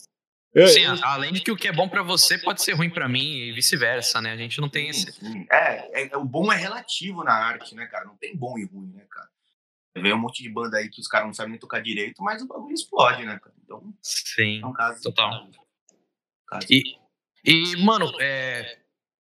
Eu, 0.53 0.67
sim, 0.67 0.81
eu... 0.81 0.97
além 1.03 1.33
de 1.33 1.41
que 1.41 1.53
o 1.53 1.57
que 1.57 1.69
é 1.69 1.73
bom 1.73 1.89
para 1.89 2.03
você 2.03 2.37
pode 2.37 2.63
ser 2.63 2.73
ruim 2.73 2.91
para 2.91 3.09
mim 3.09 3.25
e 3.25 3.53
vice-versa, 3.53 4.21
né? 4.21 4.33
A 4.33 4.37
gente 4.37 4.61
não 4.61 4.69
tem 4.69 4.89
esse. 4.89 5.07
É, 5.51 6.09
é, 6.13 6.17
o 6.17 6.25
bom 6.25 6.53
é 6.53 6.57
relativo 6.57 7.23
na 7.23 7.33
arte, 7.33 7.75
né, 7.75 7.87
cara? 7.87 8.05
Não 8.05 8.17
tem 8.17 8.37
bom 8.37 8.59
e 8.59 8.65
ruim, 8.65 8.93
né, 8.93 9.07
cara? 9.09 9.29
Vem 9.97 10.13
um 10.13 10.19
monte 10.19 10.43
de 10.43 10.49
banda 10.49 10.79
aí 10.79 10.89
que 10.89 11.01
os 11.01 11.07
caras 11.07 11.27
não 11.27 11.35
sabem 11.35 11.53
nem 11.53 11.61
tocar 11.61 11.81
direito, 11.81 12.23
mas 12.23 12.43
o 12.43 12.47
bagulho 12.47 12.75
explode, 12.75 13.25
né, 13.25 13.39
cara? 13.39 13.55
Então, 13.63 13.95
Sim, 14.03 14.61
é 14.63 14.67
um 14.67 14.73
caso 14.73 15.01
total. 15.03 15.49
Caso. 16.47 16.67
E, 16.69 16.97
e, 17.45 17.77
mano, 17.85 18.13
é, 18.21 18.79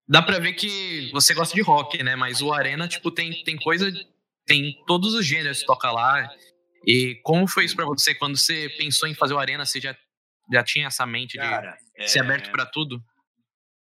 dá 0.06 0.22
pra 0.22 0.38
ver 0.38 0.52
que 0.54 1.10
você 1.12 1.32
gosta 1.32 1.54
de 1.54 1.62
rock, 1.62 2.02
né? 2.02 2.16
Mas 2.16 2.42
o 2.42 2.52
Arena, 2.52 2.86
tipo, 2.86 3.10
tem, 3.10 3.42
tem 3.44 3.56
coisa. 3.56 3.90
Tem 4.46 4.82
todos 4.86 5.14
os 5.14 5.24
gêneros 5.24 5.60
que 5.60 5.66
toca 5.66 5.90
lá. 5.90 6.30
E 6.86 7.20
como 7.22 7.46
foi 7.46 7.64
isso 7.64 7.76
pra 7.76 7.84
você? 7.84 8.14
Quando 8.14 8.36
você 8.36 8.68
pensou 8.76 9.08
em 9.08 9.14
fazer 9.14 9.34
o 9.34 9.38
Arena, 9.38 9.64
você 9.64 9.80
já, 9.80 9.96
já 10.52 10.62
tinha 10.62 10.86
essa 10.86 11.06
mente 11.06 11.36
Cara, 11.36 11.76
de 11.96 12.04
é... 12.04 12.06
ser 12.06 12.20
aberto 12.20 12.50
para 12.50 12.66
tudo? 12.66 13.02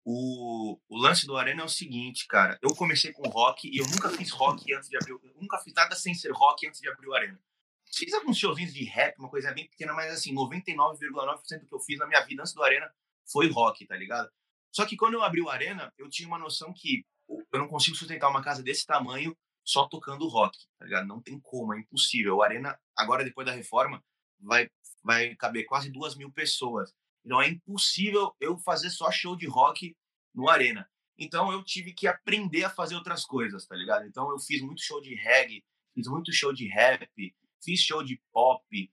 O, 0.06 0.78
o 0.88 0.98
lance 0.98 1.26
do 1.26 1.36
Arena 1.36 1.62
é 1.62 1.64
o 1.64 1.68
seguinte, 1.68 2.26
cara. 2.28 2.58
Eu 2.62 2.74
comecei 2.74 3.10
com 3.10 3.26
rock 3.28 3.68
e 3.68 3.78
eu 3.78 3.86
nunca 3.86 4.10
fiz 4.10 4.30
rock 4.30 4.72
antes 4.74 4.88
de 4.88 4.96
abrir. 4.96 5.14
Nunca 5.40 5.58
fiz 5.58 5.72
nada 5.72 5.96
sem 5.96 6.14
ser 6.14 6.30
rock 6.30 6.66
antes 6.66 6.80
de 6.80 6.88
abrir 6.88 7.08
o 7.08 7.14
Arena. 7.14 7.40
Fiz 7.92 8.12
alguns 8.12 8.36
showzinhos 8.36 8.74
de 8.74 8.84
rap, 8.84 9.16
uma 9.18 9.30
coisa 9.30 9.52
bem 9.52 9.68
pequena, 9.68 9.94
mas 9.94 10.12
assim, 10.12 10.34
99,9% 10.34 11.60
do 11.60 11.66
que 11.66 11.74
eu 11.74 11.80
fiz 11.80 11.98
na 11.98 12.06
minha 12.06 12.20
vida 12.20 12.42
antes 12.42 12.52
do 12.52 12.62
Arena 12.62 12.90
foi 13.32 13.48
rock, 13.50 13.86
tá 13.86 13.96
ligado? 13.96 14.28
Só 14.70 14.84
que 14.84 14.96
quando 14.96 15.14
eu 15.14 15.22
abri 15.22 15.40
o 15.40 15.48
Arena, 15.48 15.92
eu 15.96 16.08
tinha 16.10 16.28
uma 16.28 16.38
noção 16.38 16.72
que 16.72 17.04
eu 17.28 17.58
não 17.58 17.68
consigo 17.68 17.96
sustentar 17.96 18.28
uma 18.28 18.42
casa 18.42 18.62
desse 18.62 18.84
tamanho 18.84 19.34
só 19.64 19.88
tocando 19.88 20.28
rock, 20.28 20.58
tá 20.78 20.84
ligado? 20.84 21.06
Não 21.06 21.20
tem 21.20 21.40
como, 21.40 21.74
é 21.74 21.80
impossível. 21.80 22.36
O 22.36 22.42
Arena, 22.42 22.78
agora 22.96 23.24
depois 23.24 23.46
da 23.46 23.52
reforma, 23.52 24.04
vai, 24.38 24.70
vai 25.02 25.34
caber 25.36 25.64
quase 25.64 25.90
duas 25.90 26.14
mil 26.14 26.30
pessoas. 26.30 26.92
Então 27.24 27.40
é 27.40 27.48
impossível 27.48 28.34
eu 28.38 28.58
fazer 28.58 28.90
só 28.90 29.10
show 29.10 29.34
de 29.34 29.46
rock 29.46 29.96
no 30.34 30.48
Arena. 30.48 30.88
Então 31.18 31.50
eu 31.50 31.62
tive 31.64 31.92
que 31.92 32.06
aprender 32.06 32.64
a 32.64 32.70
fazer 32.70 32.94
outras 32.94 33.24
coisas, 33.24 33.66
tá 33.66 33.74
ligado? 33.74 34.06
Então 34.06 34.30
eu 34.30 34.38
fiz 34.38 34.60
muito 34.60 34.82
show 34.82 35.00
de 35.00 35.14
reggae, 35.14 35.64
fiz 35.94 36.06
muito 36.06 36.32
show 36.32 36.52
de 36.52 36.66
rap, 36.68 37.08
fiz 37.62 37.80
show 37.80 38.02
de 38.02 38.20
pop, 38.32 38.92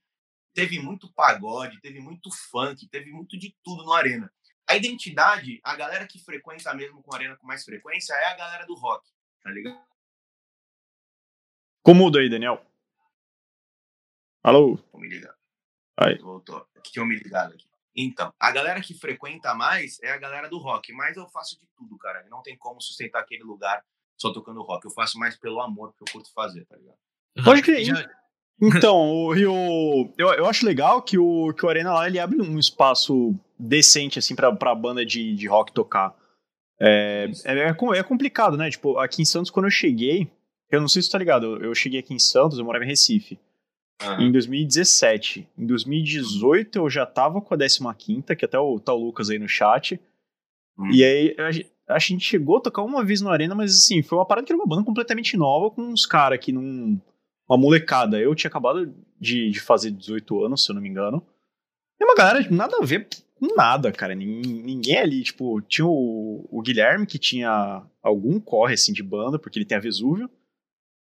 teve 0.53 0.79
muito 0.79 1.11
pagode, 1.13 1.81
teve 1.81 1.99
muito 1.99 2.29
funk, 2.49 2.87
teve 2.87 3.11
muito 3.11 3.37
de 3.37 3.55
tudo 3.63 3.83
no 3.83 3.93
Arena. 3.93 4.31
A 4.67 4.77
identidade, 4.77 5.59
a 5.63 5.75
galera 5.75 6.07
que 6.07 6.23
frequenta 6.23 6.73
mesmo 6.73 7.01
com 7.03 7.13
a 7.13 7.17
Arena 7.17 7.35
com 7.35 7.47
mais 7.47 7.63
frequência 7.63 8.13
é 8.13 8.27
a 8.27 8.37
galera 8.37 8.65
do 8.65 8.75
rock, 8.75 9.09
tá 9.43 9.49
ligado? 9.49 9.90
Como 11.83 12.03
muda 12.03 12.19
aí, 12.19 12.29
Daniel? 12.29 12.61
Alô? 14.43 14.77
Vou 14.91 15.01
me 15.01 15.09
ligar. 15.09 15.33
Aí. 15.97 16.17
Voltou. 16.19 16.65
Aqui 16.75 16.91
tinha 16.91 17.05
me 17.05 17.15
ligado 17.15 17.53
aqui. 17.53 17.65
Então, 17.95 18.33
a 18.39 18.51
galera 18.51 18.81
que 18.81 18.93
frequenta 18.93 19.53
mais 19.53 19.99
é 20.01 20.11
a 20.11 20.17
galera 20.17 20.47
do 20.47 20.57
rock, 20.57 20.93
mas 20.93 21.17
eu 21.17 21.27
faço 21.27 21.59
de 21.59 21.67
tudo, 21.75 21.97
cara. 21.97 22.25
Não 22.29 22.41
tem 22.41 22.57
como 22.57 22.81
sustentar 22.81 23.21
aquele 23.21 23.43
lugar 23.43 23.83
só 24.17 24.31
tocando 24.31 24.61
rock. 24.61 24.85
Eu 24.85 24.91
faço 24.91 25.17
mais 25.17 25.37
pelo 25.37 25.59
amor 25.59 25.93
que 25.93 26.03
eu 26.03 26.11
curto 26.11 26.31
fazer, 26.33 26.65
tá 26.65 26.77
ligado? 26.77 26.97
Pode 27.43 27.61
crer. 27.61 27.85
Então, 28.61 28.95
o 28.95 29.33
Rio, 29.33 30.13
eu, 30.17 30.33
eu 30.33 30.45
acho 30.45 30.65
legal 30.65 31.01
que 31.01 31.17
o, 31.17 31.51
que 31.53 31.65
o 31.65 31.69
Arena 31.69 31.93
lá 31.93 32.07
ele 32.07 32.19
abre 32.19 32.39
um 32.39 32.59
espaço 32.59 33.35
decente 33.57 34.19
assim 34.19 34.35
pra, 34.35 34.55
pra 34.55 34.75
banda 34.75 35.03
de, 35.03 35.35
de 35.35 35.47
rock 35.47 35.73
tocar. 35.73 36.15
É, 36.79 37.29
é, 37.43 37.69
é, 37.69 37.97
é 37.97 38.03
complicado, 38.03 38.55
né? 38.55 38.69
Tipo, 38.69 38.99
aqui 38.99 39.21
em 39.21 39.25
Santos, 39.25 39.49
quando 39.49 39.65
eu 39.65 39.71
cheguei, 39.71 40.31
eu 40.71 40.81
não 40.81 40.87
sei 40.87 41.01
se 41.01 41.07
você 41.07 41.11
tá 41.11 41.17
ligado, 41.17 41.63
eu, 41.63 41.75
cheguei 41.75 41.99
aqui 41.99 42.13
em 42.13 42.19
Santos, 42.19 42.57
eu 42.57 42.65
morava 42.65 42.85
em 42.85 42.87
Recife. 42.87 43.39
Uhum. 44.03 44.21
Em 44.21 44.31
2017. 44.31 45.47
Em 45.57 45.65
2018 45.65 46.79
eu 46.79 46.89
já 46.89 47.05
tava 47.05 47.41
com 47.41 47.53
a 47.53 47.93
15, 47.93 48.35
que 48.35 48.45
até 48.45 48.57
o 48.57 48.79
tal 48.79 48.97
Lucas 48.97 49.29
aí 49.29 49.37
no 49.37 49.47
chat. 49.47 49.99
Uhum. 50.77 50.91
E 50.91 51.03
aí 51.03 51.35
a, 51.87 51.95
a, 51.95 51.99
gente 51.99 52.25
chegou 52.25 52.57
a 52.57 52.61
tocar 52.61 52.81
uma 52.81 53.03
vez 53.03 53.21
na 53.21 53.31
arena, 53.31 53.53
mas 53.53 53.77
assim, 53.77 54.01
foi 54.01 54.17
uma 54.17 54.25
parada 54.25 54.45
que 54.45 54.51
era 54.51 54.59
uma 54.59 54.67
banda 54.67 54.83
completamente 54.83 55.37
nova, 55.37 55.69
com 55.69 55.83
uns 55.83 56.05
caras 56.05 56.39
que 56.39 56.51
não. 56.51 56.99
Uma 57.49 57.57
molecada. 57.57 58.17
Eu 58.17 58.33
tinha 58.33 58.49
acabado 58.49 58.93
de, 59.19 59.51
de 59.51 59.59
fazer 59.59 59.91
18 59.91 60.45
anos, 60.45 60.63
se 60.63 60.71
eu 60.71 60.75
não 60.75 60.81
me 60.81 60.87
engano. 60.89 61.21
E 61.99 62.03
uma 62.03 62.15
galera 62.15 62.47
nada 62.49 62.77
a 62.77 62.85
ver 62.85 63.07
com 63.41 63.55
nada, 63.55 63.91
cara. 63.91 64.15
Ninguém, 64.15 64.63
ninguém 64.63 64.97
ali, 64.97 65.23
tipo, 65.23 65.59
tinha 65.61 65.85
o, 65.85 66.47
o, 66.49 66.61
Guilherme 66.61 67.05
que 67.05 67.19
tinha 67.19 67.83
algum 68.01 68.39
corre 68.39 68.75
assim 68.75 68.93
de 68.93 69.03
banda, 69.03 69.37
porque 69.37 69.59
ele 69.59 69.65
tem 69.65 69.77
a 69.77 69.81
Vesúvio. 69.81 70.29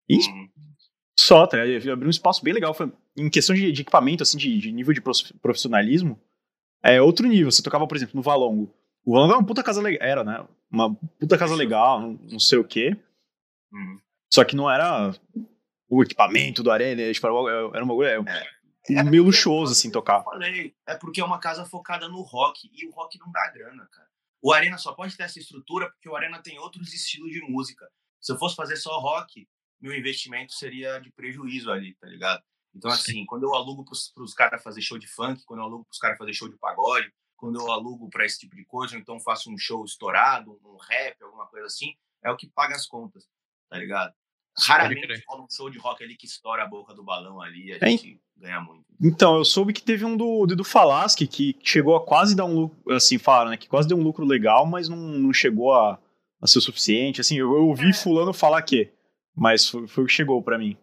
E 0.08 0.16
uhum. 0.16 0.48
Só, 1.18 1.46
tá? 1.46 1.56
Abriu 1.58 2.06
um 2.06 2.10
espaço 2.10 2.44
bem 2.44 2.52
legal. 2.52 2.75
Foi, 2.75 2.92
em 3.16 3.30
questão 3.30 3.54
de, 3.54 3.72
de 3.72 3.82
equipamento, 3.82 4.22
assim, 4.22 4.36
de, 4.36 4.58
de, 4.58 4.70
nível 4.70 4.92
de 4.92 5.02
profissionalismo, 5.40 6.20
é 6.82 7.00
outro 7.00 7.26
nível. 7.26 7.50
Você 7.50 7.62
tocava, 7.62 7.86
por 7.86 7.96
exemplo, 7.96 8.14
no 8.14 8.22
Valongo. 8.22 8.72
O 9.04 9.12
Valongo 9.12 9.32
era 9.32 9.40
uma 9.40 9.46
puta 9.46 9.62
casa 9.62 9.80
legal. 9.80 10.06
Era, 10.06 10.25
né? 10.25 10.46
Uma 10.70 10.94
puta 10.94 11.38
casa 11.38 11.54
legal, 11.54 12.00
não, 12.00 12.12
não 12.30 12.38
sei 12.38 12.58
o 12.58 12.64
quê. 12.64 12.96
Uhum. 13.72 13.98
Só 14.32 14.44
que 14.44 14.54
não 14.54 14.70
era 14.70 15.14
o 15.88 16.02
equipamento 16.02 16.62
do 16.62 16.70
Arena, 16.70 17.12
tipo, 17.12 17.26
era 17.26 17.84
uma 17.84 18.04
é, 18.04 18.18
é, 18.90 19.02
meio 19.04 19.22
luxuoso, 19.22 19.72
assim, 19.72 19.90
tocar. 19.90 20.22
falei, 20.22 20.75
é 20.86 20.96
porque 20.96 21.20
é 21.20 21.25
uma 21.25 21.38
casa 21.38 21.64
focada 21.64 22.08
no 22.08 22.22
rock, 22.22 22.68
e 22.72 22.86
o 22.86 22.90
rock 22.90 23.18
não 23.18 23.30
dá 23.30 23.50
grana, 23.52 23.88
cara. 23.90 24.08
O 24.42 24.52
Arena 24.52 24.78
só 24.78 24.92
pode 24.92 25.16
ter 25.16 25.22
essa 25.25 25.38
estrutura 25.38 25.88
porque 25.90 26.08
o 26.08 26.16
Arena 26.16 26.40
tem 26.42 26.58
outros 26.58 26.92
estilos 26.92 27.30
de 27.30 27.40
música. 27.40 27.88
Se 28.20 28.32
eu 28.32 28.38
fosse 28.38 28.54
fazer 28.54 28.76
só 28.76 28.98
rock, 29.00 29.48
meu 29.80 29.95
investimento 29.95 30.52
seria 30.52 30.99
de 30.99 31.11
prejuízo 31.12 31.71
ali, 31.71 31.95
tá 31.95 32.06
ligado? 32.06 32.42
Então, 32.75 32.90
assim, 32.90 33.25
quando 33.25 33.45
eu 33.45 33.54
alugo 33.54 33.85
para 33.85 34.23
os 34.23 34.35
caras 34.35 34.62
fazer 34.62 34.83
show 34.83 34.99
de 34.99 35.06
funk, 35.06 35.42
quando 35.47 35.61
eu 35.61 35.64
alugo 35.64 35.85
para 35.85 35.92
os 35.92 35.99
caras 35.99 36.18
fazer 36.18 36.35
show 36.35 36.49
de 36.49 36.59
pagode, 36.59 37.11
quando 37.37 37.59
eu 37.59 37.71
alugo 37.71 38.09
para 38.11 38.25
esse 38.25 38.38
tipo 38.38 38.54
de 38.54 38.64
coisa, 38.64 38.97
então 38.97 39.18
faço 39.21 39.50
um 39.50 39.59
show 39.59 39.85
estourado, 39.85 40.59
um 40.64 40.76
rap, 40.76 41.23
alguma 41.23 41.47
coisa 41.47 41.66
assim, 41.66 41.95
é 42.23 42.30
o 42.30 42.37
que 42.37 42.49
paga 42.49 42.75
as 42.75 42.87
contas, 42.87 43.25
tá 43.71 43.78
ligado? 43.78 44.12
Raramente 44.59 45.23
rola 45.28 45.42
um 45.42 45.50
show 45.50 45.68
de 45.68 45.78
rock 45.78 46.02
ali 46.02 46.16
que 46.16 46.26
estoura 46.26 46.62
a 46.62 46.66
boca 46.66 46.95
do 46.95 47.04
balão 47.04 47.42
ali, 47.42 47.73
a 47.73 47.88
gente 47.88 48.18
ganha 48.37 48.61
muito. 48.61 48.87
Então, 49.02 49.37
eu 49.37 49.45
soube 49.45 49.73
que 49.73 49.83
teve 49.83 50.04
um 50.04 50.16
do, 50.16 50.47
do 50.47 50.64
Falasque 50.64 51.26
que 51.26 51.56
chegou 51.62 51.95
a 51.95 52.04
quase 52.04 52.35
dar 52.35 52.47
um 52.47 52.54
lucro, 52.54 52.95
assim, 52.95 53.18
falaram, 53.18 53.50
né, 53.50 53.56
que 53.59 53.68
quase 53.68 53.87
deu 53.87 53.99
um 53.99 54.02
lucro 54.02 54.25
legal, 54.25 54.64
mas 54.64 54.88
não, 54.88 54.97
não 54.97 55.33
chegou 55.33 55.75
a, 55.75 55.99
a 56.40 56.47
ser 56.47 56.59
o 56.59 56.62
suficiente, 56.62 57.21
assim, 57.21 57.37
eu, 57.37 57.54
eu 57.54 57.68
ouvi 57.68 57.90
é. 57.90 57.92
fulano 57.92 58.33
falar 58.33 58.62
que 58.62 58.90
mas 59.37 59.69
foi, 59.69 59.87
foi 59.87 60.05
o 60.05 60.07
que 60.07 60.12
chegou 60.12 60.43
para 60.43 60.59
mim. 60.59 60.76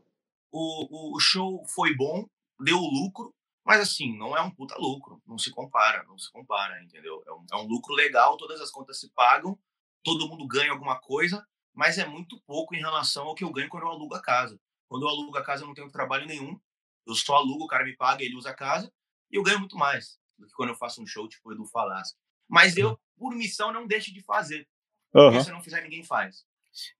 O, 0.51 1.15
o 1.15 1.19
show 1.19 1.65
foi 1.65 1.95
bom, 1.95 2.25
deu 2.59 2.77
lucro, 2.77 3.33
mas 3.65 3.81
assim, 3.81 4.15
não 4.17 4.37
é 4.37 4.41
um 4.41 4.51
puta 4.51 4.77
lucro, 4.77 5.21
não 5.25 5.37
se 5.37 5.49
compara, 5.49 6.03
não 6.03 6.17
se 6.17 6.31
compara, 6.31 6.81
entendeu? 6.83 7.23
É 7.25 7.31
um, 7.33 7.45
é 7.51 7.55
um 7.55 7.67
lucro 7.67 7.93
legal, 7.93 8.37
todas 8.37 8.61
as 8.61 8.69
contas 8.69 8.99
se 8.99 9.09
pagam, 9.13 9.57
todo 10.03 10.27
mundo 10.27 10.45
ganha 10.45 10.71
alguma 10.71 10.99
coisa, 10.99 11.43
mas 11.73 11.97
é 11.97 12.05
muito 12.05 12.39
pouco 12.45 12.75
em 12.75 12.79
relação 12.79 13.25
ao 13.25 13.35
que 13.35 13.43
eu 13.43 13.51
ganho 13.51 13.69
quando 13.69 13.83
eu 13.83 13.89
alugo 13.89 14.13
a 14.13 14.21
casa. 14.21 14.59
Quando 14.87 15.03
eu 15.03 15.09
alugo 15.09 15.35
a 15.37 15.43
casa, 15.43 15.63
eu 15.63 15.67
não 15.67 15.73
tenho 15.73 15.89
trabalho 15.91 16.27
nenhum, 16.27 16.59
Eu 17.05 17.15
só 17.15 17.35
alugo, 17.35 17.65
o 17.65 17.67
cara 17.67 17.83
me 17.83 17.95
paga, 17.97 18.23
ele 18.23 18.35
usa 18.35 18.51
a 18.51 18.55
casa, 18.55 18.93
e 19.31 19.35
eu 19.35 19.43
ganho 19.43 19.59
muito 19.59 19.75
mais 19.75 20.19
do 20.37 20.45
que 20.45 20.53
quando 20.53 20.69
eu 20.69 20.75
faço 20.75 21.01
um 21.01 21.07
show 21.07 21.27
tipo 21.27 21.49
o 21.49 21.53
Edu 21.53 21.65
Falasco. 21.65 22.17
Mas 22.47 22.77
eu, 22.77 22.99
por 23.17 23.35
missão, 23.35 23.73
não 23.73 23.87
deixo 23.87 24.13
de 24.13 24.21
fazer. 24.21 24.67
Uhum. 25.13 25.31
Porque 25.31 25.43
se 25.43 25.49
eu 25.49 25.55
não 25.55 25.63
fizer, 25.63 25.81
ninguém 25.81 26.03
faz. 26.03 26.45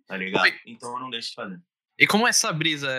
Tá 0.06 0.18
ligado? 0.18 0.52
Então 0.66 0.94
eu 0.94 1.00
não 1.00 1.10
deixo 1.10 1.30
de 1.30 1.36
fazer. 1.36 1.62
E 1.98 2.08
como 2.08 2.26
é 2.26 2.32
essa 2.32 2.52
brisa 2.52 2.90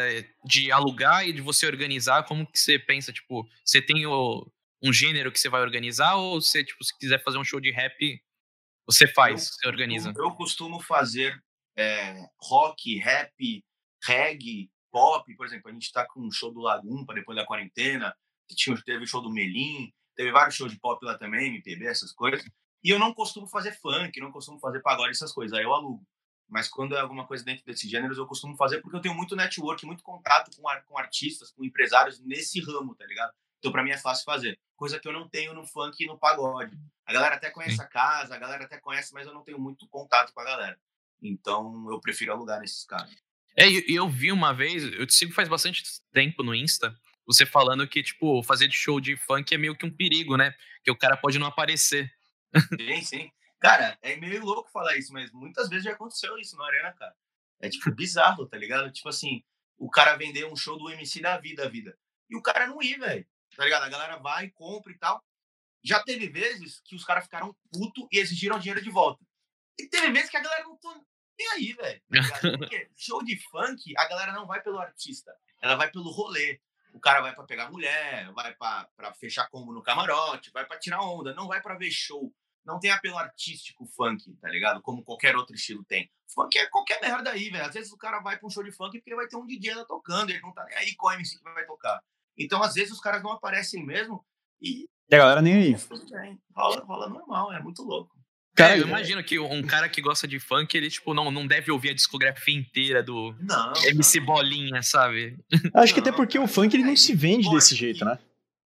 de 0.44 0.70
alugar 0.70 1.26
e 1.26 1.32
de 1.32 1.40
você 1.40 1.66
organizar, 1.66 2.24
como 2.24 2.46
que 2.46 2.58
você 2.58 2.78
pensa, 2.78 3.12
tipo, 3.12 3.46
você 3.64 3.82
tem 3.82 4.06
o, 4.06 4.50
um 4.82 4.92
gênero 4.92 5.32
que 5.32 5.40
você 5.40 5.48
vai 5.48 5.62
organizar 5.62 6.14
ou 6.14 6.40
você, 6.40 6.62
tipo, 6.62 6.84
se 6.84 6.96
quiser 6.98 7.22
fazer 7.22 7.38
um 7.38 7.44
show 7.44 7.60
de 7.60 7.72
rap, 7.72 8.22
você 8.86 9.08
faz, 9.08 9.48
eu, 9.48 9.52
você 9.54 9.68
organiza? 9.68 10.12
Eu, 10.16 10.24
eu 10.24 10.30
costumo 10.32 10.80
fazer 10.80 11.36
é, 11.76 12.14
rock, 12.40 12.96
rap, 12.98 13.64
reggae, 14.04 14.70
pop, 14.92 15.34
por 15.34 15.46
exemplo, 15.46 15.70
a 15.70 15.72
gente 15.72 15.90
tá 15.90 16.06
com 16.06 16.20
um 16.20 16.30
show 16.30 16.52
do 16.52 16.60
Lagumpa 16.60 17.14
depois 17.14 17.36
da 17.36 17.44
quarentena, 17.44 18.14
tinha, 18.54 18.80
teve 18.84 19.04
o 19.04 19.06
show 19.06 19.20
do 19.20 19.32
Melim, 19.32 19.92
teve 20.14 20.30
vários 20.30 20.54
shows 20.54 20.70
de 20.70 20.78
pop 20.78 21.04
lá 21.04 21.18
também, 21.18 21.48
MPB, 21.48 21.86
essas 21.86 22.12
coisas. 22.12 22.44
E 22.82 22.90
eu 22.90 22.98
não 22.98 23.12
costumo 23.12 23.48
fazer 23.48 23.72
funk, 23.80 24.20
não 24.20 24.30
costumo 24.30 24.60
fazer 24.60 24.80
pagode, 24.82 25.10
essas 25.10 25.32
coisas, 25.32 25.56
aí 25.58 25.64
eu 25.64 25.74
alugo. 25.74 26.06
Mas 26.48 26.68
quando 26.68 26.94
é 26.96 27.00
alguma 27.00 27.26
coisa 27.26 27.44
dentro 27.44 27.64
desses 27.64 27.90
gêneros, 27.90 28.18
eu 28.18 28.26
costumo 28.26 28.56
fazer 28.56 28.80
porque 28.80 28.96
eu 28.96 29.00
tenho 29.00 29.14
muito 29.14 29.34
network, 29.34 29.84
muito 29.86 30.02
contato 30.02 30.50
com, 30.56 30.62
com 30.86 30.98
artistas, 30.98 31.50
com 31.50 31.64
empresários 31.64 32.20
nesse 32.20 32.60
ramo, 32.60 32.94
tá 32.94 33.06
ligado? 33.06 33.32
Então, 33.58 33.72
para 33.72 33.82
mim 33.82 33.90
é 33.90 33.98
fácil 33.98 34.24
fazer. 34.24 34.58
Coisa 34.76 35.00
que 35.00 35.08
eu 35.08 35.12
não 35.12 35.26
tenho 35.28 35.54
no 35.54 35.66
funk 35.66 36.02
e 36.02 36.06
no 36.06 36.18
pagode. 36.18 36.78
A 37.06 37.12
galera 37.12 37.36
até 37.36 37.50
conhece 37.50 37.80
a 37.80 37.86
casa, 37.86 38.34
a 38.34 38.38
galera 38.38 38.64
até 38.64 38.78
conhece, 38.78 39.14
mas 39.14 39.26
eu 39.26 39.32
não 39.32 39.42
tenho 39.42 39.58
muito 39.58 39.88
contato 39.88 40.32
com 40.34 40.40
a 40.40 40.44
galera. 40.44 40.78
Então, 41.22 41.86
eu 41.90 41.98
prefiro 41.98 42.32
alugar 42.32 42.60
nesses 42.60 42.84
casos. 42.84 43.16
É, 43.56 43.66
e 43.66 43.76
eu, 43.94 44.04
eu 44.04 44.08
vi 44.08 44.30
uma 44.30 44.52
vez, 44.52 44.84
eu 44.84 45.06
te 45.06 45.14
sigo 45.14 45.32
faz 45.32 45.48
bastante 45.48 45.82
tempo 46.12 46.42
no 46.42 46.54
Insta, 46.54 46.94
você 47.26 47.46
falando 47.46 47.88
que, 47.88 48.02
tipo, 48.02 48.42
fazer 48.42 48.70
show 48.70 49.00
de 49.00 49.16
funk 49.16 49.54
é 49.54 49.58
meio 49.58 49.76
que 49.76 49.86
um 49.86 49.90
perigo, 49.90 50.36
né? 50.36 50.54
Que 50.82 50.90
o 50.90 50.96
cara 50.96 51.16
pode 51.16 51.38
não 51.38 51.46
aparecer. 51.46 52.12
Sim, 52.78 53.02
sim. 53.02 53.30
Cara, 53.60 53.98
é 54.02 54.16
meio 54.16 54.44
louco 54.44 54.70
falar 54.70 54.96
isso, 54.96 55.12
mas 55.12 55.32
muitas 55.32 55.68
vezes 55.68 55.84
já 55.84 55.92
aconteceu 55.92 56.36
isso 56.38 56.56
na 56.56 56.66
arena, 56.66 56.92
cara. 56.92 57.14
É 57.60 57.68
tipo 57.68 57.90
bizarro, 57.90 58.46
tá 58.46 58.56
ligado? 58.58 58.90
Tipo 58.92 59.08
assim, 59.08 59.42
o 59.78 59.90
cara 59.90 60.16
vender 60.16 60.44
um 60.46 60.56
show 60.56 60.78
do 60.78 60.90
MC 60.90 61.20
da 61.20 61.38
vida, 61.38 61.64
a 61.64 61.68
vida. 61.68 61.96
E 62.28 62.36
o 62.36 62.42
cara 62.42 62.66
não 62.66 62.82
ir, 62.82 62.98
velho. 62.98 63.26
Tá 63.56 63.64
ligado? 63.64 63.84
A 63.84 63.88
galera 63.88 64.16
vai, 64.18 64.50
compra 64.50 64.92
e 64.92 64.98
tal. 64.98 65.24
Já 65.82 66.02
teve 66.02 66.28
vezes 66.28 66.80
que 66.84 66.96
os 66.96 67.04
caras 67.04 67.24
ficaram 67.24 67.54
puto 67.72 68.08
e 68.10 68.18
exigiram 68.18 68.58
dinheiro 68.58 68.82
de 68.82 68.90
volta. 68.90 69.24
E 69.78 69.86
teve 69.88 70.10
vezes 70.10 70.30
que 70.30 70.36
a 70.36 70.42
galera 70.42 70.64
não 70.64 70.76
tô 70.76 70.92
nem 71.38 71.48
aí, 71.52 71.72
velho. 71.72 72.02
Tá 72.10 72.40
Porque 72.58 72.90
show 72.96 73.22
de 73.22 73.38
funk, 73.50 73.94
a 73.96 74.08
galera 74.08 74.32
não 74.32 74.46
vai 74.46 74.62
pelo 74.62 74.78
artista. 74.78 75.34
Ela 75.60 75.76
vai 75.76 75.90
pelo 75.90 76.10
rolê. 76.10 76.60
O 76.92 77.00
cara 77.00 77.20
vai 77.20 77.34
para 77.34 77.44
pegar 77.44 77.70
mulher, 77.70 78.30
vai 78.32 78.54
para 78.54 79.14
fechar 79.14 79.48
combo 79.50 79.72
no 79.72 79.82
camarote, 79.82 80.52
vai 80.52 80.64
para 80.64 80.78
tirar 80.78 81.00
onda, 81.00 81.34
não 81.34 81.48
vai 81.48 81.60
para 81.60 81.74
ver 81.76 81.90
show 81.90 82.32
não 82.64 82.78
tem 82.80 82.90
apelo 82.90 83.18
artístico 83.18 83.86
funk, 83.86 84.32
tá 84.40 84.48
ligado? 84.48 84.80
Como 84.80 85.04
qualquer 85.04 85.36
outro 85.36 85.54
estilo 85.54 85.84
tem. 85.84 86.10
Funk 86.34 86.58
é 86.58 86.66
qualquer 86.66 87.00
merda 87.00 87.30
aí, 87.30 87.50
velho. 87.50 87.64
Às 87.64 87.74
vezes 87.74 87.92
o 87.92 87.98
cara 87.98 88.20
vai 88.20 88.38
pra 88.38 88.46
um 88.46 88.50
show 88.50 88.62
de 88.62 88.72
funk 88.72 88.98
porque 88.98 89.14
vai 89.14 89.26
ter 89.26 89.36
um 89.36 89.46
DJ 89.46 89.74
lá 89.74 89.84
tocando, 89.84 90.30
ele 90.30 90.40
não 90.40 90.52
tá 90.52 90.64
nem 90.64 90.76
aí 90.78 90.94
com 90.96 91.06
o 91.06 91.12
MC 91.12 91.38
que 91.38 91.44
vai 91.44 91.66
tocar. 91.66 92.00
Então, 92.36 92.62
às 92.62 92.74
vezes, 92.74 92.92
os 92.92 93.00
caras 93.00 93.22
não 93.22 93.32
aparecem 93.32 93.84
mesmo 93.84 94.24
e. 94.60 94.88
E 95.10 95.14
a 95.14 95.18
galera 95.18 95.42
nem 95.42 95.54
aí. 95.54 95.76
Rola, 96.54 96.84
rola 96.84 97.08
normal, 97.08 97.52
é 97.52 97.60
muito 97.60 97.82
louco. 97.82 98.14
Cara, 98.54 98.76
é, 98.76 98.80
eu 98.80 98.86
imagino 98.86 99.22
que 99.22 99.38
um 99.38 99.62
cara 99.62 99.88
que 99.88 100.00
gosta 100.00 100.28
de 100.28 100.38
funk, 100.38 100.76
ele, 100.76 100.88
tipo, 100.88 101.12
não, 101.12 101.30
não 101.30 101.46
deve 101.46 101.72
ouvir 101.72 101.90
a 101.90 101.94
discografia 101.94 102.56
inteira 102.56 103.02
do 103.02 103.34
não, 103.40 103.72
MC 103.86 104.20
não. 104.20 104.26
Bolinha, 104.26 104.82
sabe? 104.82 105.36
Acho 105.74 105.92
que 105.92 106.00
até 106.00 106.12
porque 106.12 106.38
o 106.38 106.46
funk 106.46 106.74
ele 106.74 106.84
não 106.84 106.96
se 106.96 107.14
vende 107.14 107.50
desse 107.50 107.74
jeito, 107.74 108.04
né? 108.04 108.18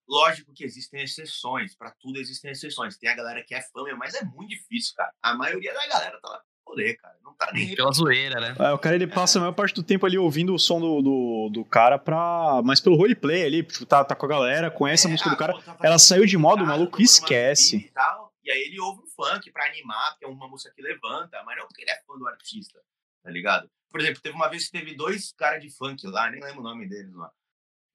Lógico 0.09 0.53
que 0.55 0.65
existem 0.65 1.03
exceções, 1.03 1.77
para 1.77 1.91
tudo 2.01 2.19
existem 2.19 2.51
exceções. 2.51 2.97
Tem 2.97 3.11
a 3.11 3.15
galera 3.15 3.45
que 3.45 3.55
é 3.55 3.61
fã, 3.61 3.83
mas 3.97 4.15
é 4.15 4.25
muito 4.25 4.49
difícil, 4.49 4.95
cara. 4.97 5.13
A 5.23 5.35
maioria 5.35 5.75
da 5.75 5.87
galera 5.87 6.19
tá 6.21 6.29
lá 6.29 6.43
rolê, 6.69 6.95
cara. 6.95 7.17
Não 7.25 7.35
tá 7.35 7.51
nem. 7.53 7.75
Pela 7.75 7.93
zoeira, 7.93 8.41
né? 8.41 8.55
É, 8.59 8.73
o 8.73 8.79
cara 8.79 8.95
ele 8.95 9.07
passa 9.07 9.39
a 9.39 9.41
maior 9.41 9.53
parte 9.53 9.75
do 9.75 9.83
tempo 9.83 10.05
ali 10.07 10.19
ouvindo 10.19 10.55
o 10.55 10.59
som 10.59 10.79
do, 10.79 11.03
do, 11.03 11.51
do 11.53 11.65
cara 11.65 11.99
pra. 11.99 12.61
Mas 12.65 12.81
pelo 12.81 12.97
roleplay 12.97 13.45
ali, 13.45 13.63
tipo, 13.63 13.87
tá, 13.87 14.05
tá 14.05 14.15
com 14.15 14.27
a 14.27 14.29
galera, 14.29 14.71
conhece 14.71 15.07
é, 15.07 15.09
a 15.09 15.11
música 15.11 15.31
do 15.31 15.37
cara. 15.37 15.61
Tá 15.61 15.77
ela 15.83 15.99
saiu 15.99 16.27
de 16.27 16.37
modo, 16.37 16.63
o 16.63 16.67
maluco 16.67 17.01
esquece. 17.01 17.77
E, 17.77 17.91
tal, 17.91 18.33
e 18.45 18.51
aí 18.51 18.61
ele 18.61 18.81
ouve 18.81 19.03
um 19.03 19.07
funk 19.07 19.51
pra 19.51 19.67
animar, 19.67 20.11
porque 20.13 20.25
é 20.25 20.29
uma 20.29 20.49
música 20.49 20.73
que 20.75 20.83
levanta, 20.83 21.43
mas 21.45 21.57
não 21.57 21.67
porque 21.67 21.83
ele 21.83 21.91
é 21.91 22.01
fã 22.07 22.17
do 22.19 22.29
artista, 22.29 22.79
tá 23.23 23.31
ligado? 23.31 23.71
Por 23.91 24.01
exemplo, 24.01 24.21
teve 24.21 24.35
uma 24.35 24.49
vez 24.49 24.67
que 24.67 24.79
teve 24.79 24.95
dois 24.95 25.33
caras 25.33 25.63
de 25.63 25.71
funk 25.71 26.07
lá, 26.07 26.31
nem 26.31 26.43
lembro 26.43 26.61
o 26.61 26.65
nome 26.65 26.87
deles 26.87 27.15
lá. 27.15 27.31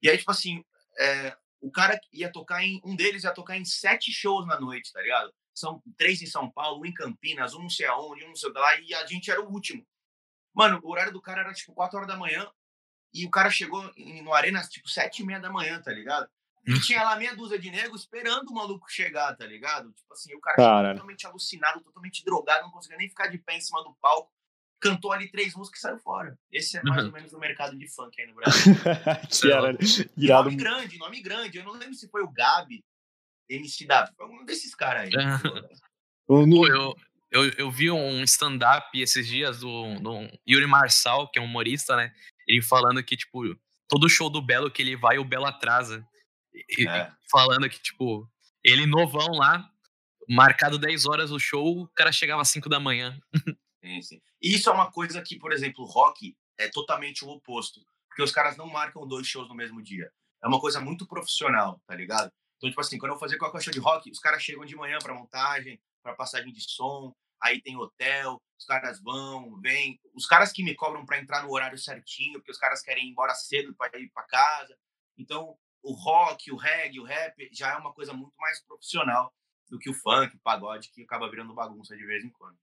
E 0.02 0.10
aí, 0.10 0.18
tipo 0.18 0.30
assim, 0.30 0.64
é, 0.98 1.36
o 1.64 1.70
cara 1.70 1.98
ia 2.12 2.30
tocar 2.30 2.62
em. 2.62 2.78
Um 2.84 2.94
deles 2.94 3.24
ia 3.24 3.32
tocar 3.32 3.56
em 3.56 3.64
sete 3.64 4.12
shows 4.12 4.46
na 4.46 4.60
noite, 4.60 4.92
tá 4.92 5.00
ligado? 5.00 5.32
São 5.54 5.82
três 5.96 6.20
em 6.20 6.26
São 6.26 6.50
Paulo, 6.50 6.82
um 6.82 6.84
em 6.84 6.92
Campinas, 6.92 7.54
um 7.54 7.62
não 7.62 7.70
sei 7.70 7.86
aonde, 7.86 8.22
um 8.22 8.28
não 8.28 8.36
sei 8.36 8.52
lá, 8.52 8.78
e 8.80 8.92
a 8.92 9.06
gente 9.06 9.30
era 9.30 9.40
o 9.40 9.50
último. 9.50 9.82
Mano, 10.52 10.78
o 10.82 10.90
horário 10.90 11.12
do 11.12 11.22
cara 11.22 11.40
era 11.40 11.54
tipo 11.54 11.72
quatro 11.72 11.96
horas 11.96 12.08
da 12.08 12.18
manhã, 12.18 12.46
e 13.14 13.24
o 13.24 13.30
cara 13.30 13.48
chegou 13.48 13.82
no 13.96 14.34
Arena 14.34 14.60
tipo 14.68 14.88
sete 14.88 15.22
e 15.22 15.24
meia 15.24 15.40
da 15.40 15.50
manhã, 15.50 15.80
tá 15.80 15.90
ligado? 15.90 16.28
E 16.66 16.74
hum. 16.74 16.80
tinha 16.80 17.02
lá 17.02 17.16
meia 17.16 17.34
dúzia 17.34 17.58
de 17.58 17.70
negros 17.70 18.02
esperando 18.02 18.48
o 18.48 18.54
maluco 18.54 18.90
chegar, 18.90 19.34
tá 19.34 19.46
ligado? 19.46 19.90
Tipo 19.92 20.12
assim, 20.12 20.34
o 20.34 20.40
cara, 20.40 20.56
cara. 20.56 20.92
totalmente 20.92 21.26
alucinado, 21.26 21.80
totalmente 21.80 22.22
drogado, 22.24 22.64
não 22.64 22.72
conseguia 22.72 22.98
nem 22.98 23.08
ficar 23.08 23.28
de 23.28 23.38
pé 23.38 23.56
em 23.56 23.60
cima 23.60 23.82
do 23.82 23.94
palco 23.94 24.30
cantou 24.84 25.12
ali 25.12 25.30
três 25.30 25.54
músicas 25.54 25.78
e 25.78 25.82
saiu 25.82 25.98
fora. 25.98 26.38
Esse 26.52 26.76
é 26.76 26.82
mais 26.82 27.02
uhum. 27.02 27.08
ou 27.08 27.12
menos 27.12 27.32
o 27.32 27.38
mercado 27.38 27.76
de 27.78 27.88
funk 27.88 28.20
aí 28.20 28.26
no 28.28 28.34
Brasil. 28.36 28.74
que 29.30 29.50
era, 29.50 29.76
irado. 30.16 30.44
Nome 30.50 30.56
grande, 30.56 30.98
nome 30.98 31.22
grande. 31.22 31.58
Eu 31.58 31.64
não 31.64 31.72
lembro 31.72 31.94
se 31.94 32.08
foi 32.10 32.22
o 32.22 32.30
Gabi, 32.30 32.84
MC 33.48 33.86
Davi, 33.86 34.12
foi 34.16 34.26
um 34.26 34.44
desses 34.44 34.74
caras 34.74 35.04
aí. 35.04 35.12
Pô, 36.26 36.66
eu, 36.66 36.94
eu, 37.30 37.50
eu 37.58 37.70
vi 37.70 37.90
um 37.90 38.22
stand-up 38.24 38.86
esses 39.00 39.26
dias 39.26 39.60
do, 39.60 39.98
do 40.00 40.28
Yuri 40.48 40.66
Marçal, 40.66 41.30
que 41.30 41.38
é 41.38 41.42
um 41.42 41.46
humorista, 41.46 41.96
né? 41.96 42.12
Ele 42.46 42.62
falando 42.62 43.02
que, 43.02 43.16
tipo, 43.16 43.42
todo 43.88 44.08
show 44.08 44.28
do 44.28 44.42
Belo 44.42 44.70
que 44.70 44.82
ele 44.82 44.96
vai, 44.96 45.18
o 45.18 45.24
Belo 45.24 45.46
atrasa. 45.46 46.06
E, 46.54 46.86
é. 46.86 47.10
Falando 47.30 47.68
que, 47.68 47.80
tipo, 47.80 48.30
ele 48.62 48.86
novão 48.86 49.32
lá, 49.32 49.68
marcado 50.28 50.78
10 50.78 51.06
horas 51.06 51.30
o 51.30 51.38
show, 51.38 51.82
o 51.82 51.88
cara 51.88 52.12
chegava 52.12 52.42
às 52.42 52.48
5 52.48 52.68
da 52.68 52.78
manhã. 52.78 53.18
Sim, 53.84 54.00
sim. 54.00 54.22
E 54.40 54.54
isso 54.54 54.70
é 54.70 54.72
uma 54.72 54.90
coisa 54.90 55.20
que, 55.20 55.38
por 55.38 55.52
exemplo, 55.52 55.84
o 55.84 55.86
rock 55.86 56.34
é 56.56 56.68
totalmente 56.68 57.22
o 57.22 57.28
oposto. 57.28 57.80
Porque 58.08 58.22
os 58.22 58.32
caras 58.32 58.56
não 58.56 58.66
marcam 58.66 59.06
dois 59.06 59.26
shows 59.26 59.46
no 59.46 59.54
mesmo 59.54 59.82
dia. 59.82 60.10
É 60.42 60.48
uma 60.48 60.58
coisa 60.58 60.80
muito 60.80 61.06
profissional, 61.06 61.78
tá 61.86 61.94
ligado? 61.94 62.32
Então, 62.56 62.70
tipo 62.70 62.80
assim, 62.80 62.96
quando 62.96 63.12
eu 63.12 63.18
fazia 63.18 63.36
qualquer 63.36 63.60
show 63.60 63.72
de 63.72 63.78
rock, 63.80 64.10
os 64.10 64.18
caras 64.18 64.42
chegam 64.42 64.64
de 64.64 64.74
manhã 64.74 64.98
para 65.02 65.12
montagem, 65.12 65.78
para 66.02 66.14
passagem 66.14 66.50
de 66.50 66.62
som, 66.62 67.14
aí 67.42 67.60
tem 67.60 67.76
hotel, 67.76 68.40
os 68.58 68.64
caras 68.64 69.02
vão, 69.02 69.60
vêm. 69.60 70.00
Os 70.14 70.26
caras 70.26 70.50
que 70.50 70.62
me 70.62 70.74
cobram 70.74 71.04
para 71.04 71.18
entrar 71.18 71.42
no 71.42 71.52
horário 71.52 71.76
certinho, 71.76 72.38
porque 72.38 72.52
os 72.52 72.58
caras 72.58 72.80
querem 72.80 73.06
ir 73.06 73.10
embora 73.10 73.34
cedo 73.34 73.74
para 73.76 73.98
ir 73.98 74.10
para 74.14 74.22
casa. 74.24 74.74
Então, 75.18 75.58
o 75.82 75.92
rock, 75.92 76.50
o 76.50 76.56
reggae, 76.56 77.00
o 77.00 77.04
rap 77.04 77.50
já 77.52 77.72
é 77.72 77.76
uma 77.76 77.92
coisa 77.92 78.14
muito 78.14 78.34
mais 78.38 78.64
profissional 78.64 79.30
do 79.68 79.78
que 79.78 79.90
o 79.90 79.94
funk, 79.94 80.36
o 80.36 80.40
pagode, 80.40 80.90
que 80.90 81.02
acaba 81.02 81.30
virando 81.30 81.52
bagunça 81.54 81.94
de 81.94 82.06
vez 82.06 82.24
em 82.24 82.30
quando. 82.30 82.56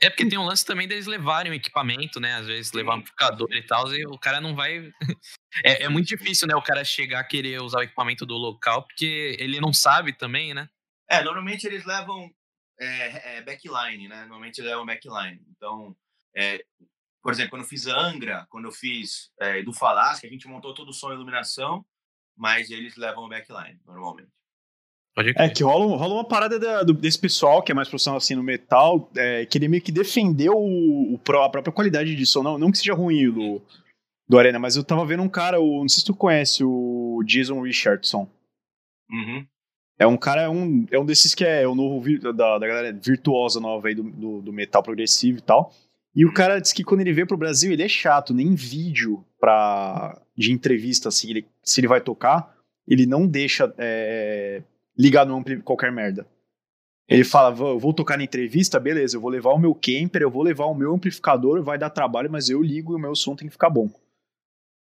É, 0.00 0.08
porque 0.08 0.28
tem 0.28 0.38
um 0.38 0.46
lance 0.46 0.64
também 0.64 0.88
deles 0.88 1.06
levarem 1.06 1.52
o 1.52 1.54
equipamento, 1.54 2.18
né? 2.18 2.34
Às 2.34 2.46
vezes 2.46 2.72
levar 2.72 2.94
um 2.94 2.98
amplificador 2.98 3.52
e 3.52 3.62
tal, 3.62 3.94
e 3.94 4.06
o 4.06 4.18
cara 4.18 4.40
não 4.40 4.54
vai. 4.54 4.92
é, 5.64 5.84
é, 5.84 5.88
muito 5.88 6.08
difícil, 6.08 6.48
né? 6.48 6.54
O 6.54 6.62
cara 6.62 6.84
chegar 6.84 7.20
a 7.20 7.24
querer 7.24 7.60
usar 7.60 7.80
o 7.80 7.82
equipamento 7.82 8.24
do 8.24 8.34
local, 8.34 8.84
porque 8.84 9.36
ele 9.38 9.60
não 9.60 9.72
sabe 9.72 10.12
também, 10.12 10.54
né? 10.54 10.68
É, 11.08 11.22
normalmente 11.22 11.66
eles 11.66 11.84
levam 11.84 12.30
é, 12.80 13.36
é, 13.36 13.42
backline, 13.42 14.08
né? 14.08 14.20
Normalmente 14.22 14.58
eles 14.58 14.70
levam 14.70 14.86
backline. 14.86 15.40
Então, 15.50 15.94
é, 16.34 16.64
por 17.22 17.32
exemplo, 17.32 17.50
quando 17.50 17.62
eu 17.62 17.68
fiz 17.68 17.86
Angra, 17.86 18.46
quando 18.48 18.64
eu 18.66 18.72
fiz 18.72 19.30
é, 19.40 19.62
do 19.62 19.72
Falasque, 19.72 20.26
a 20.26 20.30
gente 20.30 20.48
montou 20.48 20.72
todo 20.72 20.88
o 20.88 20.94
som 20.94 21.10
e 21.10 21.14
iluminação, 21.14 21.84
mas 22.36 22.70
eles 22.70 22.96
levam 22.96 23.24
o 23.24 23.28
backline, 23.28 23.80
normalmente. 23.84 24.37
Pode 25.18 25.32
é 25.34 25.48
que 25.48 25.64
rola, 25.64 25.96
rola 25.96 26.14
uma 26.14 26.24
parada 26.24 26.60
da, 26.60 26.84
do, 26.84 26.92
desse 26.92 27.18
pessoal 27.18 27.60
que 27.60 27.72
é 27.72 27.74
mais 27.74 27.88
profissional 27.88 28.18
assim 28.18 28.36
no 28.36 28.42
metal, 28.44 29.10
é, 29.16 29.44
que 29.46 29.58
ele 29.58 29.66
meio 29.66 29.82
que 29.82 29.90
defendeu 29.90 30.52
o, 30.52 31.14
o, 31.14 31.20
a 31.42 31.50
própria 31.50 31.72
qualidade 31.72 32.14
de 32.14 32.24
som. 32.24 32.40
Não, 32.40 32.56
não 32.56 32.70
que 32.70 32.78
seja 32.78 32.94
ruim 32.94 33.28
do, 33.28 33.60
do 34.28 34.38
Arena, 34.38 34.60
mas 34.60 34.76
eu 34.76 34.84
tava 34.84 35.04
vendo 35.04 35.24
um 35.24 35.28
cara, 35.28 35.60
o, 35.60 35.80
não 35.80 35.88
sei 35.88 35.98
se 35.98 36.06
tu 36.06 36.14
conhece, 36.14 36.62
o 36.62 37.20
Jason 37.26 37.60
Richardson. 37.60 38.28
Uhum. 39.10 39.44
É 39.98 40.06
um 40.06 40.16
cara, 40.16 40.42
é 40.42 40.48
um, 40.48 40.86
é 40.88 41.00
um 41.00 41.04
desses 41.04 41.34
que 41.34 41.44
é 41.44 41.66
o 41.66 41.74
novo 41.74 42.00
da, 42.32 42.56
da 42.56 42.68
galera 42.68 42.92
virtuosa 42.92 43.58
nova 43.58 43.88
aí 43.88 43.96
do, 43.96 44.04
do, 44.04 44.40
do, 44.40 44.52
metal 44.52 44.84
progressivo 44.84 45.38
e 45.38 45.42
tal. 45.42 45.74
E 46.14 46.24
o 46.24 46.32
cara 46.32 46.60
disse 46.60 46.72
que 46.72 46.84
quando 46.84 47.00
ele 47.00 47.12
veio 47.12 47.26
pro 47.26 47.36
Brasil, 47.36 47.72
ele 47.72 47.82
é 47.82 47.88
chato, 47.88 48.32
nem 48.32 48.54
vídeo 48.54 49.24
pra, 49.40 50.16
de 50.36 50.52
entrevista, 50.52 51.08
assim, 51.08 51.30
ele, 51.30 51.46
se 51.64 51.80
ele 51.80 51.88
vai 51.88 52.00
tocar, 52.00 52.54
ele 52.86 53.04
não 53.04 53.26
deixa 53.26 53.74
é, 53.78 54.62
ligado 54.98 55.28
num 55.28 55.38
ampli 55.38 55.62
qualquer 55.62 55.92
merda. 55.92 56.26
Ele 57.08 57.24
fala, 57.24 57.50
vou, 57.50 57.78
vou 57.78 57.94
tocar 57.94 58.18
na 58.18 58.24
entrevista, 58.24 58.78
beleza, 58.78 59.16
eu 59.16 59.20
vou 59.20 59.30
levar 59.30 59.52
o 59.52 59.58
meu 59.58 59.74
camper, 59.74 60.20
eu 60.20 60.30
vou 60.30 60.42
levar 60.42 60.66
o 60.66 60.74
meu 60.74 60.94
amplificador, 60.94 61.62
vai 61.62 61.78
dar 61.78 61.88
trabalho, 61.88 62.30
mas 62.30 62.50
eu 62.50 62.62
ligo 62.62 62.92
e 62.92 62.96
o 62.96 62.98
meu 62.98 63.14
som 63.14 63.34
tem 63.34 63.48
que 63.48 63.52
ficar 63.52 63.70
bom. 63.70 63.88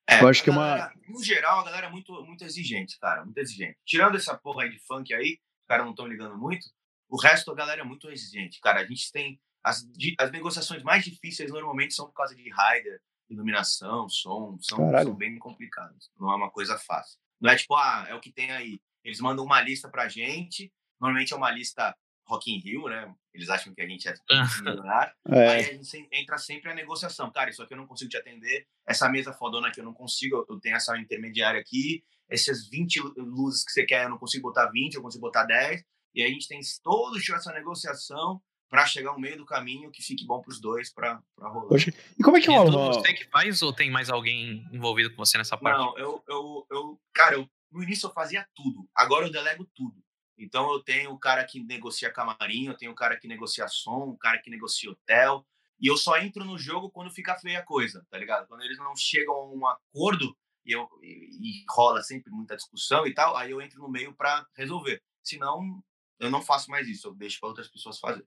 É, 0.09 0.23
eu 0.23 0.29
acho 0.29 0.43
que 0.43 0.51
é 0.51 0.53
uma. 0.53 0.93
No 1.09 1.23
geral, 1.23 1.61
a 1.61 1.65
galera 1.65 1.87
é 1.87 1.91
muito, 1.91 2.13
muito 2.25 2.45
exigente, 2.45 2.99
cara. 3.01 3.25
Muito 3.25 3.39
exigente. 3.39 3.79
Tirando 3.85 4.17
essa 4.17 4.37
porra 4.37 4.65
aí 4.65 4.71
de 4.71 4.79
funk 4.81 5.13
aí, 5.15 5.39
os 5.63 5.67
caras 5.67 5.85
não 5.85 5.93
estão 5.93 6.07
ligando 6.07 6.37
muito. 6.37 6.67
O 7.09 7.21
resto, 7.21 7.51
a 7.51 7.55
galera 7.55 7.81
é 7.81 7.85
muito 7.85 8.11
exigente. 8.11 8.61
Cara, 8.61 8.81
a 8.81 8.87
gente 8.87 9.11
tem. 9.11 9.41
As, 9.63 9.83
as 10.19 10.31
negociações 10.31 10.83
mais 10.83 11.05
difíceis 11.05 11.51
normalmente 11.51 11.95
são 11.95 12.07
por 12.07 12.15
causa 12.15 12.35
de 12.35 12.43
rider, 12.43 13.01
iluminação, 13.31 14.09
som. 14.09 14.59
São, 14.61 14.91
são 14.91 15.15
bem 15.15 15.39
complicadas. 15.39 16.11
Não 16.21 16.31
é 16.31 16.37
uma 16.37 16.51
coisa 16.51 16.79
fácil. 16.79 17.19
Não 17.41 17.51
é 17.51 17.57
tipo, 17.57 17.75
ah, 17.75 18.07
é 18.09 18.15
o 18.15 18.21
que 18.21 18.31
tem 18.31 18.53
aí. 18.53 18.79
Eles 19.05 19.21
mandam 19.21 19.45
uma 19.45 19.61
lista 19.61 19.89
pra 19.89 20.09
gente. 20.09 20.73
Normalmente 21.01 21.33
é 21.33 21.37
uma 21.37 21.51
lista 21.51 21.95
Rock 22.27 22.51
in 22.51 22.59
Rio, 22.59 22.89
né? 22.89 23.13
Eles 23.33 23.51
acham 23.51 23.75
que 23.75 23.83
a 23.83 23.87
gente 23.87 24.09
é 24.09 24.15
milionário. 24.63 25.13
é. 25.29 25.49
Aí 25.49 25.61
a 25.61 25.73
gente 25.75 26.09
entra 26.13 26.39
sempre 26.39 26.71
a 26.71 26.75
negociação. 26.75 27.31
Cara, 27.31 27.51
isso 27.51 27.63
aqui 27.63 27.75
eu 27.75 27.79
não 27.79 27.87
consigo 27.87 28.11
te 28.11 28.17
atender. 28.17 28.67
Essa 28.87 29.09
mesa 29.09 29.33
fodona 29.33 29.69
aqui 29.69 29.81
eu 29.81 29.85
não 29.85 29.95
consigo. 29.95 30.47
Eu 30.49 30.59
tenho 30.61 30.77
essa 30.77 30.97
intermediária 30.99 31.61
aqui. 31.61 32.03
Essas 32.29 32.69
20 32.69 33.01
luzes 33.19 33.65
que 33.65 33.73
você 33.73 33.85
quer, 33.85 34.05
eu 34.05 34.11
não 34.11 34.19
consigo 34.19 34.49
botar 34.49 34.71
20, 34.71 34.95
eu 34.95 35.03
consigo 35.03 35.21
botar 35.21 35.45
10. 35.45 35.85
E 36.15 36.23
aí 36.23 36.31
a 36.31 36.33
gente 36.33 36.49
tem 36.49 36.61
todo 36.83 37.21
dia 37.21 37.35
essa 37.35 37.53
negociação 37.53 38.41
para 38.71 38.87
chegar 38.87 39.13
no 39.13 39.21
meio 39.21 39.37
do 39.37 39.45
caminho 39.45 39.91
que 39.91 40.03
fique 40.03 40.27
bom 40.27 40.41
para 40.41 40.51
os 40.51 40.61
dois 40.61 40.93
para 40.93 41.21
rolar. 41.39 41.69
Poxa, 41.69 41.93
e 42.19 42.23
como 42.23 42.37
é 42.37 42.41
que 42.41 42.49
rola? 42.49 42.71
É 42.71 42.93
você 42.95 43.13
que 43.13 43.25
faz 43.27 43.63
ou 43.63 43.73
tem 43.73 43.91
mais 43.91 44.11
alguém 44.11 44.67
envolvido 44.73 45.11
com 45.11 45.17
você 45.17 45.37
nessa 45.37 45.57
parte? 45.57 45.79
Não, 45.79 45.97
eu, 45.99 46.25
eu, 46.29 46.67
eu 46.71 47.01
cara, 47.13 47.37
eu, 47.37 47.49
no 47.75 47.83
início 47.83 48.07
eu 48.07 48.13
fazia 48.13 48.49
tudo. 48.55 48.89
Agora 48.95 49.27
eu 49.27 49.33
delego 49.33 49.69
tudo. 49.75 50.03
Então 50.39 50.73
eu 50.73 50.83
tenho 50.83 51.11
o 51.11 51.19
cara 51.19 51.45
que 51.45 51.63
negocia 51.63 52.13
camarim, 52.13 52.67
eu 52.67 52.77
tenho 52.77 52.93
o 52.93 52.95
cara 52.95 53.19
que 53.19 53.29
negocia 53.29 53.69
som, 53.69 54.09
o 54.09 54.17
cara 54.17 54.41
que 54.41 54.51
negocia 54.51 54.91
hotel, 54.91 55.47
e 55.81 55.87
eu 55.89 55.97
só 55.97 56.17
entro 56.19 56.45
no 56.45 56.57
jogo 56.57 56.91
quando 56.91 57.11
fica 57.11 57.37
feia 57.37 57.59
a 57.59 57.65
coisa, 57.65 58.07
tá 58.11 58.17
ligado? 58.17 58.47
Quando 58.47 58.63
eles 58.63 58.79
não 58.79 58.97
chegam 58.97 59.35
a 59.35 59.53
um 59.53 59.67
acordo 59.67 60.37
e, 60.65 60.73
eu, 60.73 60.89
e, 61.03 61.63
e 61.63 61.65
rola 61.69 62.03
sempre 62.03 62.33
muita 62.33 62.57
discussão 62.57 63.07
e 63.07 63.13
tal, 63.13 63.37
aí 63.37 63.51
eu 63.51 63.61
entro 63.61 63.81
no 63.81 63.89
meio 63.89 64.15
para 64.15 64.47
resolver. 64.57 65.03
Senão, 65.23 65.83
eu 66.19 66.31
não 66.31 66.43
faço 66.43 66.71
mais 66.71 66.89
isso, 66.89 67.09
eu 67.09 67.15
deixo 67.15 67.41
para 67.41 67.49
outras 67.49 67.69
pessoas 67.69 67.99
fazer. 67.99 68.27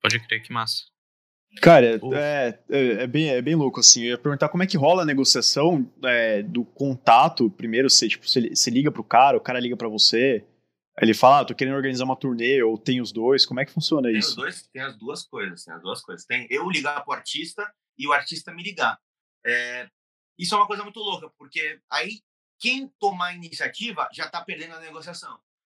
Pode 0.00 0.20
crer, 0.26 0.42
que 0.42 0.52
massa. 0.52 0.93
Cara, 1.60 2.00
é, 2.14 2.58
é, 2.68 2.78
é, 3.02 3.06
bem, 3.06 3.28
é 3.30 3.42
bem 3.42 3.54
louco, 3.54 3.80
assim. 3.80 4.02
Eu 4.02 4.10
ia 4.10 4.18
perguntar 4.18 4.48
como 4.48 4.62
é 4.62 4.66
que 4.66 4.76
rola 4.76 5.02
a 5.02 5.06
negociação 5.06 5.90
é, 6.04 6.42
do 6.42 6.64
contato. 6.64 7.50
Primeiro, 7.50 7.88
você, 7.88 8.08
tipo, 8.08 8.28
você, 8.28 8.50
você 8.50 8.70
liga 8.70 8.90
pro 8.90 9.04
cara, 9.04 9.36
o 9.36 9.40
cara 9.40 9.60
liga 9.60 9.76
para 9.76 9.88
você. 9.88 10.44
Ele 11.00 11.14
fala, 11.14 11.40
ah, 11.40 11.44
tô 11.44 11.54
querendo 11.54 11.74
organizar 11.74 12.04
uma 12.04 12.16
turnê, 12.16 12.62
ou 12.62 12.78
tem 12.78 13.00
os 13.00 13.10
dois, 13.10 13.44
como 13.44 13.58
é 13.58 13.64
que 13.64 13.72
funciona 13.72 14.08
tem 14.08 14.18
isso? 14.18 14.30
Os 14.30 14.36
dois, 14.36 14.68
tem 14.72 14.82
as 14.82 14.96
duas 14.96 15.24
coisas, 15.24 15.64
tem 15.64 15.74
as 15.74 15.82
duas 15.82 16.00
coisas. 16.02 16.24
Tem 16.24 16.46
eu 16.50 16.70
ligar 16.70 17.02
pro 17.04 17.14
artista 17.14 17.68
e 17.98 18.06
o 18.06 18.12
artista 18.12 18.54
me 18.54 18.62
ligar. 18.62 18.96
É, 19.44 19.88
isso 20.38 20.54
é 20.54 20.58
uma 20.58 20.66
coisa 20.66 20.82
muito 20.82 21.00
louca, 21.00 21.28
porque 21.36 21.80
aí 21.90 22.20
quem 22.60 22.88
tomar 23.00 23.28
a 23.28 23.34
iniciativa 23.34 24.08
já 24.12 24.28
tá 24.28 24.40
perdendo 24.40 24.74
a 24.74 24.80
negociação, 24.80 25.38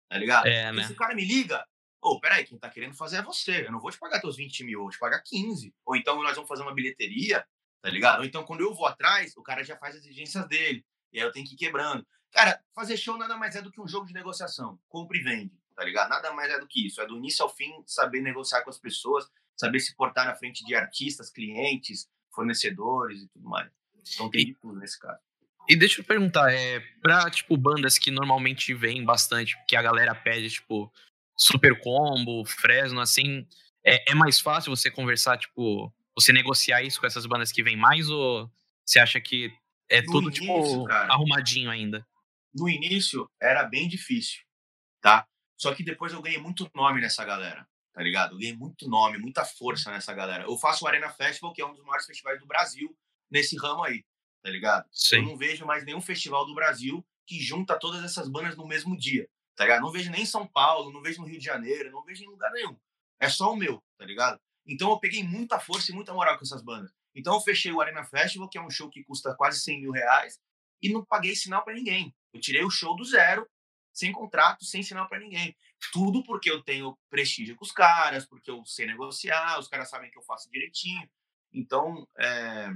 tá 0.09 0.17
ligado? 0.17 0.47
É, 0.47 0.71
né? 0.71 0.83
se 0.83 0.91
o 0.91 0.95
cara 0.95 1.15
me 1.15 1.23
liga, 1.23 1.65
ô, 2.05 2.11
oh, 2.11 2.19
peraí, 2.19 2.45
quem 2.45 2.59
tá 2.59 2.69
querendo 2.69 2.93
fazer 2.93 3.17
é 3.17 3.21
você, 3.23 3.65
eu 3.65 3.71
não 3.71 3.79
vou 3.79 3.89
te 3.89 3.97
pagar 3.97 4.21
teus 4.21 4.37
20 4.37 4.63
mil, 4.63 4.79
eu 4.79 4.83
vou 4.83 4.91
te 4.91 4.99
pagar 4.99 5.21
15. 5.21 5.73
Ou 5.83 5.95
então 5.95 6.21
nós 6.21 6.35
vamos 6.35 6.47
fazer 6.47 6.61
uma 6.61 6.73
bilheteria, 6.73 7.43
tá 7.81 7.89
ligado? 7.89 8.19
Ou 8.19 8.25
então 8.25 8.43
quando 8.43 8.61
eu 8.61 8.75
vou 8.75 8.85
atrás, 8.85 9.35
o 9.35 9.41
cara 9.41 9.63
já 9.63 9.75
faz 9.75 9.95
as 9.95 10.01
exigências 10.05 10.47
dele, 10.47 10.85
e 11.11 11.19
aí 11.19 11.25
eu 11.25 11.31
tenho 11.31 11.47
que 11.47 11.55
ir 11.55 11.57
quebrando. 11.57 12.05
Cara, 12.31 12.61
fazer 12.75 12.95
show 12.95 13.17
nada 13.17 13.35
mais 13.37 13.55
é 13.55 13.61
do 13.61 13.71
que 13.71 13.81
um 13.81 13.87
jogo 13.87 14.05
de 14.05 14.13
negociação. 14.13 14.79
Compre 14.87 15.19
e 15.19 15.23
vende, 15.23 15.57
tá 15.75 15.83
ligado? 15.83 16.09
Nada 16.09 16.31
mais 16.31 16.51
é 16.51 16.59
do 16.59 16.67
que 16.67 16.85
isso. 16.85 17.01
É 17.01 17.07
do 17.07 17.17
início 17.17 17.41
ao 17.41 17.49
fim 17.49 17.71
saber 17.87 18.21
negociar 18.21 18.61
com 18.61 18.69
as 18.69 18.77
pessoas, 18.77 19.25
saber 19.57 19.79
se 19.79 19.95
portar 19.95 20.27
na 20.27 20.35
frente 20.35 20.63
de 20.63 20.75
artistas, 20.75 21.31
clientes, 21.31 22.07
fornecedores 22.31 23.23
e 23.23 23.27
tudo 23.29 23.49
mais. 23.49 23.71
Então 24.13 24.29
tem 24.29 24.45
de 24.45 24.53
tudo 24.53 24.77
nesse 24.77 24.99
caso. 24.99 25.19
E 25.67 25.75
deixa 25.75 26.01
eu 26.01 26.05
perguntar, 26.05 26.53
é, 26.53 26.79
pra, 27.01 27.27
tipo, 27.31 27.57
bandas 27.57 27.97
que 27.97 28.11
normalmente 28.11 28.71
vêm 28.75 29.03
bastante, 29.03 29.57
que 29.67 29.75
a 29.75 29.81
galera 29.81 30.13
pede, 30.13 30.49
tipo, 30.49 30.93
Super 31.37 31.79
Combo, 31.79 32.45
Fresno, 32.45 32.99
assim, 32.99 33.47
é, 33.83 34.11
é 34.11 34.15
mais 34.15 34.39
fácil 34.39 34.75
você 34.75 34.89
conversar, 34.89 35.37
tipo, 35.37 35.93
você 36.15 36.31
negociar 36.31 36.81
isso 36.81 36.99
com 36.99 37.07
essas 37.07 37.25
bandas 37.25 37.51
que 37.51 37.63
vêm 37.63 37.75
mais, 37.75 38.09
ou 38.09 38.49
você 38.85 38.99
acha 38.99 39.19
que 39.19 39.51
é 39.89 40.01
no 40.01 40.11
tudo, 40.11 40.31
tipo, 40.31 40.45
início, 40.45 40.71
tipo, 40.71 40.85
cara, 40.85 41.13
arrumadinho 41.13 41.69
ainda? 41.69 42.05
no 42.55 42.69
início 42.69 43.29
era 43.39 43.63
bem 43.63 43.87
difícil, 43.87 44.41
tá? 45.01 45.27
Só 45.57 45.75
que 45.75 45.83
depois 45.83 46.13
eu 46.13 46.21
ganhei 46.21 46.39
muito 46.39 46.69
nome 46.73 47.01
nessa 47.01 47.25
galera, 47.25 47.67
tá 47.93 48.01
ligado? 48.01 48.33
Eu 48.33 48.39
ganhei 48.39 48.55
muito 48.55 48.87
nome, 48.87 49.17
muita 49.17 49.43
força 49.43 49.91
nessa 49.91 50.13
galera. 50.13 50.43
Eu 50.43 50.57
faço 50.57 50.85
o 50.85 50.87
Arena 50.87 51.09
Festival, 51.09 51.53
que 51.53 51.61
é 51.61 51.65
um 51.65 51.73
dos 51.73 51.83
maiores 51.83 52.05
festivais 52.05 52.39
do 52.39 52.47
Brasil 52.47 52.95
nesse 53.29 53.57
ramo 53.57 53.83
aí, 53.83 54.03
tá 54.41 54.49
ligado? 54.49 54.87
Sim. 54.91 55.17
Eu 55.17 55.23
não 55.23 55.37
vejo 55.37 55.65
mais 55.65 55.83
nenhum 55.85 56.01
festival 56.01 56.45
do 56.45 56.55
Brasil 56.55 57.05
que 57.27 57.39
junta 57.41 57.77
todas 57.77 58.03
essas 58.03 58.29
bandas 58.29 58.55
no 58.55 58.67
mesmo 58.67 58.97
dia, 58.97 59.27
tá 59.55 59.63
ligado? 59.63 59.81
Não 59.81 59.91
vejo 59.91 60.11
nem 60.11 60.23
em 60.23 60.25
São 60.25 60.47
Paulo, 60.47 60.91
não 60.91 61.01
vejo 61.01 61.21
no 61.21 61.27
Rio 61.27 61.39
de 61.39 61.45
Janeiro, 61.45 61.91
não 61.91 62.03
vejo 62.03 62.23
em 62.23 62.27
lugar 62.27 62.51
nenhum. 62.51 62.77
É 63.19 63.29
só 63.29 63.51
o 63.51 63.55
meu, 63.55 63.81
tá 63.97 64.05
ligado? 64.05 64.39
Então 64.65 64.89
eu 64.89 64.99
peguei 64.99 65.23
muita 65.23 65.59
força 65.59 65.91
e 65.91 65.95
muita 65.95 66.13
moral 66.13 66.37
com 66.37 66.43
essas 66.43 66.61
bandas. 66.61 66.91
Então 67.13 67.33
eu 67.33 67.41
fechei 67.41 67.71
o 67.71 67.79
Arena 67.79 68.03
Festival, 68.03 68.49
que 68.49 68.57
é 68.57 68.61
um 68.61 68.69
show 68.69 68.89
que 68.89 69.03
custa 69.03 69.33
quase 69.35 69.61
100 69.61 69.81
mil 69.81 69.91
reais, 69.91 70.39
e 70.81 70.91
não 70.91 71.05
paguei 71.05 71.35
sinal 71.35 71.63
para 71.63 71.73
ninguém. 71.73 72.13
Eu 72.33 72.41
tirei 72.41 72.63
o 72.63 72.69
show 72.69 72.95
do 72.95 73.05
zero, 73.05 73.47
sem 73.93 74.11
contrato, 74.11 74.65
sem 74.65 74.83
sinal 74.83 75.07
para 75.07 75.19
ninguém. 75.19 75.55
Tudo 75.93 76.21
porque 76.23 76.51
eu 76.51 76.61
tenho 76.61 76.97
prestígio 77.09 77.55
com 77.55 77.63
os 77.63 77.71
caras, 77.71 78.25
porque 78.25 78.51
eu 78.51 78.65
sei 78.65 78.85
negociar, 78.85 79.57
os 79.57 79.69
caras 79.69 79.89
sabem 79.89 80.11
que 80.11 80.17
eu 80.17 80.23
faço 80.23 80.49
direitinho. 80.51 81.09
Então, 81.53 82.05
é, 82.17 82.69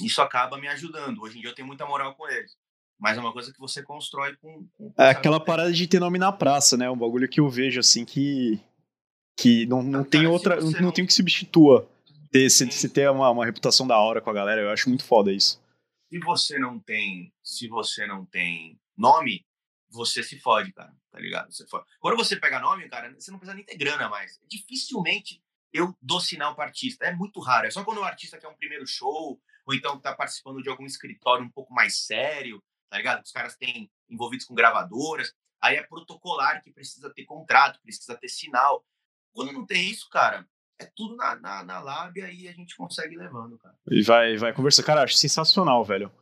isso 0.00 0.22
acaba 0.22 0.58
me 0.58 0.68
ajudando. 0.68 1.20
Hoje 1.20 1.38
em 1.38 1.40
dia 1.40 1.50
eu 1.50 1.54
tenho 1.54 1.66
muita 1.66 1.84
moral 1.86 2.14
com 2.14 2.28
eles. 2.28 2.56
Mas 3.02 3.18
é 3.18 3.20
uma 3.20 3.32
coisa 3.32 3.52
que 3.52 3.58
você 3.58 3.82
constrói 3.82 4.36
com. 4.36 4.64
com 4.78 4.94
é 4.96 5.10
aquela 5.10 5.40
parada 5.40 5.72
de 5.72 5.86
ter 5.88 5.98
nome 5.98 6.18
na 6.18 6.30
praça, 6.30 6.76
né? 6.76 6.88
Um 6.88 6.96
bagulho 6.96 7.28
que 7.28 7.40
eu 7.40 7.50
vejo 7.50 7.80
assim 7.80 8.04
que. 8.04 8.60
Que 9.36 9.66
não, 9.66 9.82
não 9.82 10.04
tem 10.04 10.26
outra. 10.26 10.60
Não, 10.60 10.70
não 10.70 10.92
tem 10.92 11.04
que 11.04 11.12
substitua. 11.12 11.88
Ter, 12.30 12.48
se, 12.48 12.70
se 12.70 12.88
ter 12.88 13.10
uma, 13.10 13.28
uma 13.30 13.44
reputação 13.44 13.86
da 13.86 13.98
hora 13.98 14.20
com 14.20 14.30
a 14.30 14.32
galera, 14.32 14.60
eu 14.60 14.70
acho 14.70 14.88
muito 14.88 15.04
foda 15.04 15.32
isso 15.32 15.60
se 16.12 16.18
você 16.18 16.58
não 16.58 16.78
tem, 16.78 17.32
se 17.42 17.66
você 17.68 18.06
não 18.06 18.26
tem 18.26 18.78
nome, 18.94 19.46
você 19.88 20.22
se 20.22 20.38
fode, 20.38 20.70
cara, 20.70 20.94
tá 21.10 21.18
ligado? 21.18 21.50
Você 21.50 21.66
fode. 21.66 21.86
Quando 21.98 22.18
você 22.18 22.36
pega 22.36 22.60
nome, 22.60 22.86
cara, 22.86 23.14
você 23.14 23.30
não 23.30 23.38
precisa 23.38 23.56
nem 23.56 23.64
ter 23.64 23.78
grana 23.78 24.10
mais. 24.10 24.38
Dificilmente 24.46 25.42
eu 25.72 25.96
dou 26.02 26.20
sinal 26.20 26.54
para 26.54 26.66
artista. 26.66 27.06
É 27.06 27.14
muito 27.14 27.40
raro. 27.40 27.66
É 27.66 27.70
só 27.70 27.82
quando 27.82 27.98
o 27.98 28.04
artista 28.04 28.36
quer 28.36 28.48
um 28.48 28.54
primeiro 28.54 28.86
show, 28.86 29.40
ou 29.64 29.74
então 29.74 29.98
tá 29.98 30.14
participando 30.14 30.62
de 30.62 30.68
algum 30.68 30.84
escritório 30.84 31.46
um 31.46 31.50
pouco 31.50 31.72
mais 31.72 32.04
sério, 32.04 32.62
tá 32.92 32.98
ligado? 32.98 33.22
Os 33.24 33.32
caras 33.32 33.56
têm 33.56 33.90
envolvidos 34.10 34.44
com 34.44 34.54
gravadoras. 34.54 35.32
Aí 35.62 35.76
é 35.76 35.82
protocolar 35.82 36.62
que 36.62 36.70
precisa 36.70 37.08
ter 37.08 37.24
contrato, 37.24 37.80
precisa 37.82 38.14
ter 38.14 38.28
sinal. 38.28 38.84
Quando 39.32 39.50
não 39.50 39.64
tem 39.64 39.90
isso, 39.90 40.10
cara, 40.10 40.46
é 40.78 40.84
tudo 40.94 41.16
na, 41.16 41.34
na, 41.36 41.64
na 41.64 41.80
lábia 41.80 42.30
e 42.30 42.46
a 42.46 42.52
gente 42.52 42.76
consegue 42.76 43.16
levando, 43.16 43.56
cara. 43.56 43.74
E 43.90 44.02
vai, 44.02 44.36
vai 44.36 44.52
conversar. 44.52 44.82
Cara, 44.82 45.04
acho 45.04 45.14
sensacional, 45.14 45.82
velho. 45.82 46.12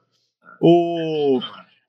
O. 0.61 1.41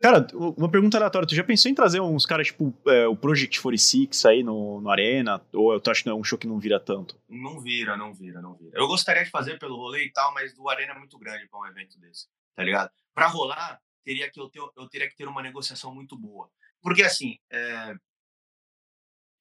Cara, 0.02 0.26
uma 0.34 0.72
pergunta 0.72 0.98
aleatória. 0.98 1.28
Tu 1.28 1.36
já 1.36 1.44
pensou 1.44 1.70
em 1.70 1.76
trazer 1.76 2.00
uns 2.00 2.26
caras 2.26 2.48
tipo 2.48 2.74
é, 2.88 3.06
o 3.06 3.15
Project 3.15 3.62
46 3.62 4.26
aí 4.26 4.41
no, 4.41 4.82
no 4.82 4.89
Arena? 4.89 5.39
Ou 5.54 5.80
tu 5.80 5.91
acha 5.91 6.02
que 6.02 6.10
é 6.10 6.13
um 6.13 6.24
show 6.24 6.39
que 6.39 6.48
não 6.48 6.58
vira 6.58 6.80
tanto? 6.80 7.22
Não 7.30 7.62
vira, 7.62 7.96
não 7.96 8.15
vira, 8.15 8.41
não 8.41 8.56
vira. 8.56 8.72
Eu 8.74 8.88
gostaria 8.88 9.24
de 9.24 9.30
fazer 9.30 9.60
pelo 9.60 9.76
rolê 9.76 10.06
e 10.06 10.12
tal, 10.12 10.34
mas 10.34 10.58
o 10.58 10.67
Arena 10.67 10.94
é 10.94 10.98
muito 10.98 11.20
grande 11.20 11.48
para 11.48 11.60
um 11.60 11.67
evento 11.67 12.00
desse, 12.00 12.26
tá 12.56 12.63
ligado? 12.63 12.89
Pra 13.13 13.28
rolar, 13.28 13.80
teria 14.04 14.30
que 14.30 14.40
eu, 14.40 14.50
ter, 14.50 14.60
eu 14.60 14.90
teria 14.90 15.10
que 15.10 15.16
ter 15.16 15.28
uma 15.28 15.42
negociação 15.42 15.94
muito 15.94 16.18
boa. 16.18 16.50
Porque 16.82 17.04
assim, 17.04 17.40
é... 17.52 17.96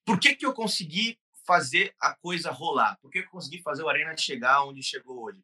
por 0.04 0.18
que 0.18 0.34
que 0.34 0.44
eu 0.46 0.52
consegui 0.52 1.18
fazer 1.46 1.94
a 2.00 2.14
coisa 2.14 2.50
rolar? 2.50 2.98
Por 3.00 3.10
que 3.10 3.20
eu 3.20 3.28
consegui 3.28 3.62
fazer 3.62 3.82
o 3.82 3.88
Arena 3.88 4.16
chegar 4.16 4.64
onde 4.64 4.82
chegou 4.82 5.24
hoje? 5.24 5.42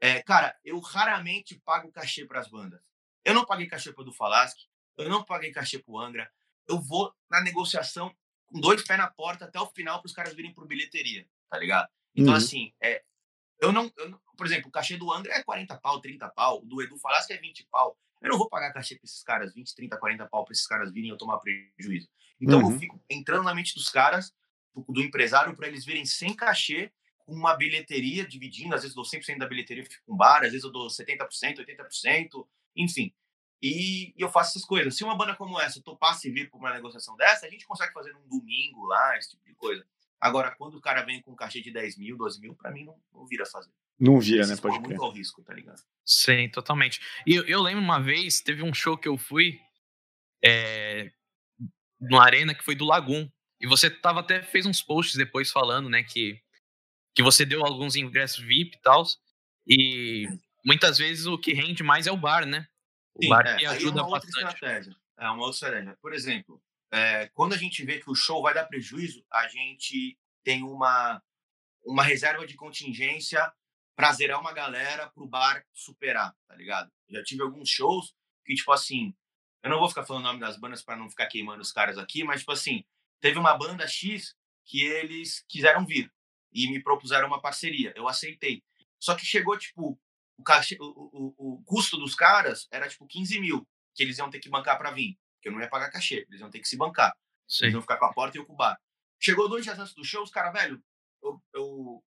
É, 0.00 0.22
cara, 0.22 0.56
eu 0.64 0.78
raramente 0.78 1.60
pago 1.64 1.90
cachê 1.90 2.24
para 2.24 2.40
as 2.40 2.48
bandas. 2.48 2.80
Eu 3.24 3.34
não 3.34 3.44
paguei 3.44 3.66
cachê 3.66 3.92
para 3.92 4.08
o 4.08 4.12
Falasque, 4.12 4.66
eu 4.96 5.08
não 5.08 5.24
paguei 5.24 5.50
cachê 5.50 5.78
para 5.78 5.92
o 5.92 5.98
Angra. 5.98 6.30
Eu 6.66 6.80
vou 6.80 7.14
na 7.30 7.40
negociação 7.40 8.14
com 8.46 8.60
dois 8.60 8.82
pés 8.82 8.98
na 8.98 9.10
porta 9.10 9.44
até 9.44 9.60
o 9.60 9.66
final 9.66 10.00
para 10.00 10.06
os 10.06 10.12
caras 10.12 10.34
virem 10.34 10.52
por 10.54 10.66
bilheteria, 10.66 11.28
tá 11.48 11.58
ligado? 11.58 11.88
Então, 12.14 12.32
uhum. 12.32 12.38
assim, 12.38 12.72
é, 12.80 13.02
eu, 13.60 13.72
não, 13.72 13.92
eu 13.96 14.18
Por 14.36 14.46
exemplo, 14.46 14.68
o 14.68 14.72
cachê 14.72 14.96
do 14.96 15.12
Angra 15.12 15.34
é 15.34 15.42
40 15.42 15.76
pau, 15.78 16.00
30 16.00 16.28
pau, 16.30 16.64
do 16.64 16.82
Edu 16.82 16.98
Falasque 16.98 17.32
é 17.32 17.36
20 17.36 17.66
pau. 17.70 17.96
Eu 18.20 18.30
não 18.30 18.38
vou 18.38 18.48
pagar 18.48 18.72
cachê 18.72 18.96
para 18.96 19.04
esses 19.04 19.22
caras, 19.22 19.54
20, 19.54 19.74
30, 19.74 19.96
40 19.96 20.26
pau 20.26 20.44
para 20.44 20.52
esses 20.52 20.66
caras 20.66 20.92
virem 20.92 21.08
e 21.08 21.12
eu 21.12 21.16
tomar 21.16 21.38
prejuízo. 21.38 22.08
Então, 22.40 22.60
uhum. 22.60 22.72
eu 22.72 22.78
fico 22.78 23.00
entrando 23.08 23.44
na 23.44 23.54
mente 23.54 23.74
dos 23.74 23.88
caras 23.88 24.32
do 24.88 25.00
empresário 25.00 25.56
para 25.56 25.66
eles 25.66 25.84
virem 25.84 26.04
sem 26.04 26.34
cachê, 26.34 26.92
com 27.18 27.34
uma 27.34 27.54
bilheteria 27.56 28.26
dividindo, 28.26 28.74
às 28.74 28.82
vezes 28.82 28.96
eu 28.96 29.02
dou 29.02 29.10
100% 29.10 29.38
da 29.38 29.46
bilheteria 29.46 29.84
fico 29.84 30.02
com 30.06 30.16
bar, 30.16 30.44
às 30.44 30.50
vezes 30.50 30.64
eu 30.64 30.70
dou 30.70 30.86
70%, 30.88 31.58
80%, 31.58 32.46
enfim. 32.76 33.12
E, 33.60 34.10
e, 34.10 34.14
eu 34.16 34.30
faço 34.30 34.50
essas 34.50 34.64
coisas. 34.64 34.96
Se 34.96 35.04
uma 35.04 35.16
banda 35.16 35.34
como 35.34 35.60
essa 35.60 35.82
topasse 35.82 36.30
vir 36.30 36.48
para 36.48 36.58
uma 36.58 36.72
negociação 36.72 37.16
dessa, 37.16 37.46
a 37.46 37.50
gente 37.50 37.66
consegue 37.66 37.92
fazer 37.92 38.12
num 38.12 38.26
domingo 38.28 38.86
lá, 38.86 39.16
esse 39.18 39.30
tipo 39.30 39.44
de 39.44 39.54
coisa. 39.54 39.84
Agora, 40.20 40.54
quando 40.56 40.76
o 40.76 40.80
cara 40.80 41.02
vem 41.02 41.20
com 41.20 41.32
um 41.32 41.36
cachê 41.36 41.60
de 41.60 41.70
10 41.70 41.98
mil, 41.98 42.16
12 42.16 42.40
mil, 42.40 42.54
para 42.54 42.70
mim 42.70 42.84
não, 42.84 42.96
não 43.12 43.26
vira 43.26 43.44
fazer. 43.46 43.70
Não 43.98 44.20
vira, 44.20 44.46
né? 44.46 44.56
Pode 44.56 44.78
crer. 44.78 44.88
muito 44.88 45.02
ao 45.02 45.10
risco, 45.10 45.42
tá 45.42 45.52
ligado? 45.52 45.82
Sim, 46.04 46.48
totalmente. 46.48 47.00
E 47.26 47.34
eu, 47.34 47.44
eu, 47.46 47.60
lembro 47.60 47.82
uma 47.82 48.00
vez, 48.00 48.40
teve 48.40 48.62
um 48.62 48.72
show 48.72 48.96
que 48.96 49.08
eu 49.08 49.18
fui 49.18 49.58
é, 50.42 51.10
no 52.00 52.20
Arena 52.20 52.54
que 52.54 52.64
foi 52.64 52.74
do 52.74 52.84
Lagoon. 52.84 53.28
E 53.60 53.66
você 53.66 53.90
tava 53.90 54.20
até 54.20 54.40
fez 54.42 54.66
uns 54.66 54.80
posts 54.80 55.16
depois 55.16 55.50
falando, 55.50 55.88
né, 55.88 56.04
que, 56.04 56.40
que 57.14 57.22
você 57.22 57.44
deu 57.44 57.64
alguns 57.66 57.96
ingressos 57.96 58.38
VIP 58.38 58.76
e 58.76 58.80
tal. 58.80 59.04
E 59.66 60.28
muitas 60.64 60.96
vezes 60.96 61.26
o 61.26 61.36
que 61.36 61.52
rende 61.52 61.82
mais 61.82 62.06
é 62.06 62.12
o 62.12 62.16
bar, 62.16 62.46
né? 62.46 62.68
O 63.14 63.22
Sim, 63.22 63.28
bar 63.28 63.46
é, 63.46 63.56
que 63.56 63.66
ajuda 63.66 64.00
é 64.00 64.02
uma 64.02 64.14
outra 64.14 64.30
bastante. 64.30 64.54
estratégia. 64.54 64.96
É 65.18 65.24
uma 65.24 65.42
outra 65.42 65.54
estratégia. 65.54 65.98
Por 66.00 66.14
exemplo, 66.14 66.62
é, 66.92 67.28
quando 67.34 67.52
a 67.52 67.56
gente 67.56 67.84
vê 67.84 67.98
que 67.98 68.10
o 68.10 68.14
show 68.14 68.40
vai 68.40 68.54
dar 68.54 68.64
prejuízo, 68.64 69.24
a 69.30 69.48
gente 69.48 70.16
tem 70.44 70.62
uma, 70.62 71.20
uma 71.84 72.04
reserva 72.04 72.46
de 72.46 72.54
contingência 72.54 73.52
pra 73.98 74.12
zerar 74.12 74.40
uma 74.40 74.52
galera 74.52 75.10
pro 75.10 75.26
bar 75.26 75.66
superar, 75.74 76.32
tá 76.46 76.54
ligado? 76.54 76.88
Já 77.10 77.20
tive 77.24 77.42
alguns 77.42 77.68
shows 77.68 78.14
que, 78.46 78.54
tipo 78.54 78.70
assim, 78.70 79.12
eu 79.60 79.70
não 79.70 79.80
vou 79.80 79.88
ficar 79.88 80.06
falando 80.06 80.22
o 80.22 80.28
nome 80.28 80.38
das 80.38 80.56
bandas 80.56 80.84
para 80.84 80.96
não 80.96 81.10
ficar 81.10 81.26
queimando 81.26 81.60
os 81.60 81.72
caras 81.72 81.98
aqui, 81.98 82.22
mas, 82.22 82.38
tipo 82.40 82.52
assim, 82.52 82.84
teve 83.20 83.40
uma 83.40 83.58
banda 83.58 83.88
X 83.88 84.36
que 84.64 84.84
eles 84.84 85.44
quiseram 85.48 85.84
vir 85.84 86.12
e 86.52 86.70
me 86.70 86.80
propuseram 86.80 87.26
uma 87.26 87.42
parceria. 87.42 87.92
Eu 87.96 88.06
aceitei. 88.06 88.62
Só 89.00 89.16
que 89.16 89.26
chegou, 89.26 89.58
tipo, 89.58 89.98
o, 90.38 90.44
o, 90.78 91.34
o, 91.36 91.54
o 91.54 91.62
custo 91.64 91.96
dos 91.96 92.14
caras 92.14 92.68
era, 92.70 92.88
tipo, 92.88 93.04
15 93.04 93.40
mil 93.40 93.66
que 93.96 94.04
eles 94.04 94.16
iam 94.18 94.30
ter 94.30 94.38
que 94.38 94.48
bancar 94.48 94.78
para 94.78 94.92
vir. 94.92 95.18
Que 95.42 95.48
eu 95.48 95.52
não 95.52 95.60
ia 95.60 95.68
pagar 95.68 95.90
cachê, 95.90 96.24
eles 96.28 96.40
iam 96.40 96.50
ter 96.50 96.60
que 96.60 96.68
se 96.68 96.76
bancar. 96.76 97.12
Sim. 97.48 97.64
Eles 97.64 97.74
iam 97.74 97.82
ficar 97.82 97.96
com 97.96 98.04
a 98.04 98.12
porta 98.12 98.38
e 98.38 98.40
eu 98.40 98.46
com 98.46 98.52
o 98.52 98.56
bar. 98.56 98.80
Chegou 99.18 99.48
dois 99.48 99.64
dias 99.64 99.76
antes 99.76 99.92
do 99.92 100.04
show, 100.04 100.22
os 100.22 100.30
caras, 100.30 100.52
velho, 100.52 100.80
eu, 101.20 101.42
eu, 101.52 102.04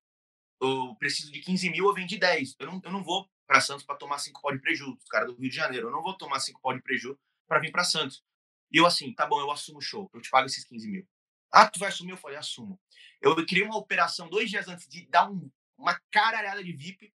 eu 0.62 0.94
preciso 0.96 1.32
de 1.32 1.40
15 1.40 1.70
mil, 1.70 1.86
eu 1.86 1.94
vendi 1.94 2.16
10. 2.16 2.54
Eu 2.58 2.66
não, 2.66 2.80
eu 2.84 2.92
não 2.92 3.02
vou 3.02 3.28
para 3.46 3.60
Santos 3.60 3.84
para 3.84 3.96
tomar 3.96 4.18
cinco 4.18 4.40
pau 4.40 4.52
de 4.52 4.60
prejuízo. 4.60 4.96
Os 4.96 5.08
caras 5.08 5.28
do 5.28 5.34
Rio 5.38 5.50
de 5.50 5.56
Janeiro, 5.56 5.88
eu 5.88 5.92
não 5.92 6.02
vou 6.02 6.16
tomar 6.16 6.38
cinco 6.38 6.60
pau 6.62 6.72
de 6.72 6.80
prejuízo 6.80 7.18
para 7.48 7.58
vir 7.58 7.72
para 7.72 7.82
Santos. 7.84 8.22
E 8.70 8.78
eu 8.78 8.86
assim, 8.86 9.12
tá 9.12 9.26
bom, 9.26 9.40
eu 9.40 9.50
assumo 9.50 9.78
o 9.78 9.82
show, 9.82 10.08
eu 10.14 10.20
te 10.20 10.30
pago 10.30 10.46
esses 10.46 10.64
15 10.64 10.88
mil. 10.88 11.06
Ah, 11.50 11.68
tu 11.68 11.78
vai 11.78 11.88
assumir? 11.90 12.12
Eu 12.12 12.16
falei, 12.16 12.38
assumo. 12.38 12.80
Eu 13.20 13.34
criei 13.44 13.64
uma 13.64 13.76
operação 13.76 14.30
dois 14.30 14.48
dias 14.48 14.68
antes 14.68 14.88
de 14.88 15.06
dar 15.08 15.30
um, 15.30 15.50
uma 15.76 16.00
caralhada 16.10 16.64
de 16.64 16.72
VIP, 16.72 17.12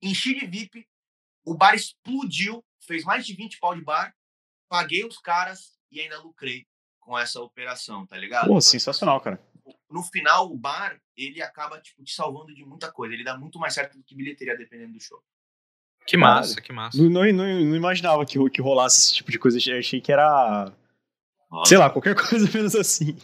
enchi 0.00 0.38
de 0.38 0.46
VIP, 0.46 0.88
o 1.44 1.54
bar 1.54 1.74
explodiu, 1.74 2.64
fez 2.80 3.04
mais 3.04 3.26
de 3.26 3.34
20 3.34 3.58
pau 3.58 3.74
de 3.74 3.82
bar, 3.82 4.14
paguei 4.68 5.04
os 5.04 5.18
caras 5.18 5.78
e 5.90 6.00
ainda 6.00 6.20
lucrei 6.20 6.66
com 7.00 7.18
essa 7.18 7.40
operação, 7.40 8.06
tá 8.06 8.16
ligado? 8.16 8.46
Pô, 8.46 8.52
Então, 8.52 8.60
sensacional, 8.60 9.20
cara. 9.20 9.42
No 9.90 10.02
final, 10.02 10.50
o 10.50 10.56
bar, 10.56 11.00
ele 11.16 11.40
acaba, 11.42 11.80
tipo, 11.80 12.02
te 12.04 12.14
salvando 12.14 12.54
de 12.54 12.64
muita 12.64 12.90
coisa. 12.92 13.14
Ele 13.14 13.24
dá 13.24 13.36
muito 13.36 13.58
mais 13.58 13.74
certo 13.74 13.96
do 13.96 14.04
que 14.04 14.14
bilheteria, 14.14 14.56
dependendo 14.56 14.92
do 14.92 15.00
show. 15.00 15.22
Que 16.06 16.16
massa, 16.16 16.60
que 16.60 16.72
massa. 16.72 16.96
Não, 17.02 17.08
não, 17.10 17.22
não, 17.32 17.64
não 17.64 17.76
imaginava 17.76 18.24
que, 18.24 18.38
que 18.50 18.62
rolasse 18.62 18.98
esse 18.98 19.14
tipo 19.14 19.30
de 19.30 19.38
coisa. 19.38 19.58
Eu 19.70 19.78
achei 19.78 20.00
que 20.00 20.10
era. 20.12 20.72
Sei 21.66 21.76
lá, 21.78 21.90
qualquer 21.90 22.14
coisa 22.16 22.48
menos 22.52 22.74
assim. 22.74 23.16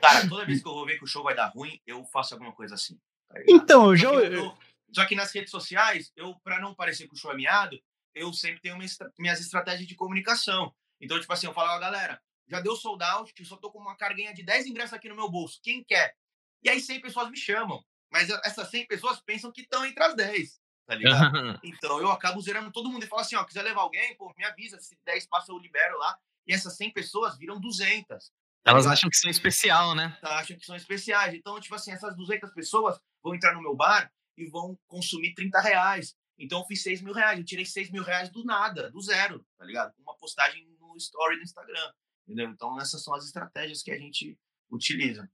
Cara, 0.00 0.28
toda 0.28 0.44
vez 0.44 0.60
que 0.62 0.68
eu 0.68 0.74
vou 0.74 0.84
ver 0.86 0.98
que 0.98 1.04
o 1.04 1.06
show 1.06 1.22
vai 1.22 1.34
dar 1.34 1.46
ruim, 1.48 1.80
eu 1.86 2.04
faço 2.06 2.34
alguma 2.34 2.52
coisa 2.52 2.74
assim. 2.74 2.98
tá? 3.28 3.40
Então, 3.48 3.90
eu 3.90 3.96
já. 3.96 4.08
Só 4.10 4.20
que, 4.20 4.26
eu- 4.34 4.58
só 4.92 5.06
que 5.06 5.14
nas 5.16 5.32
redes 5.34 5.50
sociais, 5.50 6.12
eu, 6.16 6.34
pra 6.44 6.60
não 6.60 6.74
parecer 6.74 7.06
que 7.08 7.14
o 7.14 7.16
show 7.16 7.32
é 7.32 7.36
miado, 7.36 7.76
eu 8.14 8.32
sempre 8.32 8.60
tenho 8.60 8.76
minhas, 8.76 8.92
estra- 8.92 9.12
minhas 9.18 9.40
estratégias 9.40 9.86
de 9.88 9.94
comunicação. 9.96 10.72
Então, 11.00 11.18
tipo 11.20 11.32
assim, 11.32 11.46
eu 11.46 11.52
falo, 11.54 11.70
ó, 11.70 11.78
galera, 11.78 12.20
já 12.48 12.60
deu 12.60 12.76
sold 12.76 13.02
out, 13.04 13.32
eu 13.38 13.44
só 13.44 13.56
tô 13.56 13.70
com 13.70 13.78
uma 13.78 13.96
carguinha 13.96 14.32
de 14.34 14.42
10 14.42 14.66
ingressos 14.66 14.92
aqui 14.94 15.08
no 15.08 15.16
meu 15.16 15.30
bolso. 15.30 15.60
Quem 15.62 15.82
quer? 15.84 16.14
E 16.62 16.68
aí 16.68 16.80
100 16.80 17.00
pessoas 17.00 17.30
me 17.30 17.36
chamam. 17.36 17.82
Mas 18.10 18.30
essas 18.30 18.68
100 18.70 18.86
pessoas 18.86 19.20
pensam 19.20 19.50
que 19.50 19.62
estão 19.62 19.84
entre 19.84 20.02
as 20.02 20.14
10. 20.14 20.60
Tá 20.86 20.94
ligado? 20.94 21.58
Então 21.64 21.98
eu 21.98 22.10
acabo 22.10 22.40
zerando 22.40 22.70
todo 22.70 22.90
mundo 22.90 23.04
e 23.04 23.08
falo 23.08 23.22
assim, 23.22 23.36
ó, 23.36 23.44
quiser 23.44 23.62
levar 23.62 23.82
alguém, 23.82 24.14
pô, 24.16 24.32
me 24.36 24.44
avisa, 24.44 24.78
se 24.78 24.96
10 25.04 25.26
passa 25.28 25.50
eu 25.50 25.58
libero 25.58 25.98
lá. 25.98 26.16
E 26.46 26.52
essas 26.52 26.76
100 26.76 26.92
pessoas 26.92 27.38
viram 27.38 27.58
200. 27.58 28.06
tá 28.06 28.70
Elas 28.70 28.84
ligado? 28.84 28.92
acham 28.92 29.10
que 29.10 29.16
são 29.16 29.30
especial, 29.30 29.94
né? 29.94 30.16
Tá, 30.20 30.38
acham 30.38 30.56
que 30.56 30.64
são 30.64 30.76
especiais. 30.76 31.34
Então, 31.34 31.58
tipo 31.58 31.74
assim, 31.74 31.90
essas 31.90 32.14
200 32.14 32.52
pessoas 32.52 33.00
vão 33.22 33.34
entrar 33.34 33.54
no 33.54 33.62
meu 33.62 33.74
bar 33.74 34.12
e 34.36 34.46
vão 34.46 34.78
consumir 34.86 35.32
30 35.34 35.60
reais. 35.60 36.14
Então 36.38 36.60
eu 36.60 36.66
fiz 36.66 36.82
6 36.82 37.00
mil 37.00 37.14
reais. 37.14 37.38
Eu 37.38 37.44
tirei 37.44 37.64
6 37.64 37.90
mil 37.90 38.02
reais 38.02 38.28
do 38.30 38.44
nada, 38.44 38.90
do 38.90 39.00
zero, 39.00 39.44
tá 39.56 39.64
ligado? 39.64 39.94
Uma 39.98 40.16
postagem 40.16 40.66
no 40.78 40.94
story 40.96 41.36
do 41.36 41.42
Instagram. 41.42 41.92
Entendeu? 42.26 42.50
Então 42.50 42.80
essas 42.80 43.02
são 43.02 43.14
as 43.14 43.24
estratégias 43.26 43.82
que 43.82 43.90
a 43.90 43.98
gente 43.98 44.38
utiliza. 44.70 45.28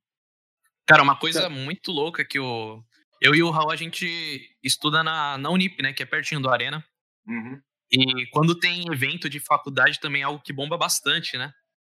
Cara, 0.87 1.03
uma 1.03 1.19
coisa 1.19 1.49
muito 1.49 1.93
louca 1.93 2.25
que 2.25 2.39
o. 2.39 2.83
Eu 3.21 3.35
e 3.35 3.43
o 3.43 3.51
Raul, 3.51 3.71
a 3.71 3.77
gente 3.77 4.57
estuda 4.63 5.03
na, 5.05 5.37
na 5.39 5.51
Unip, 5.51 5.81
né? 5.83 5.93
Que 5.93 6.03
é 6.03 6.07
pertinho 6.07 6.41
do 6.41 6.49
Arena. 6.49 6.85
Uhum. 7.27 7.61
E 7.93 8.27
quando 8.31 8.59
tem 8.59 8.91
evento 8.91 9.29
de 9.29 9.41
faculdade 9.41 10.01
também 10.01 10.23
é 10.23 10.25
algo 10.25 10.43
que 10.43 10.53
bomba 10.53 10.79
bastante, 10.79 11.37
né? 11.37 11.53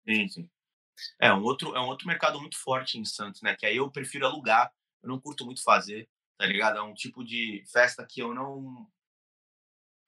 Sim, 0.08 0.28
sim. 0.28 0.50
É 1.20 1.32
um, 1.32 1.42
outro, 1.42 1.74
é 1.74 1.80
um 1.80 1.86
outro 1.86 2.06
mercado 2.06 2.40
muito 2.40 2.58
forte 2.58 2.98
em 2.98 3.04
Santos, 3.04 3.40
né? 3.42 3.54
Que 3.56 3.66
aí 3.66 3.76
eu 3.76 3.90
prefiro 3.90 4.26
alugar. 4.26 4.70
Eu 5.02 5.08
não 5.08 5.20
curto 5.20 5.44
muito 5.44 5.62
fazer, 5.62 6.08
tá 6.38 6.46
ligado? 6.46 6.78
É 6.78 6.82
um 6.82 6.94
tipo 6.94 7.24
de 7.24 7.64
festa 7.70 8.06
que 8.08 8.20
eu 8.20 8.34
não. 8.34 8.86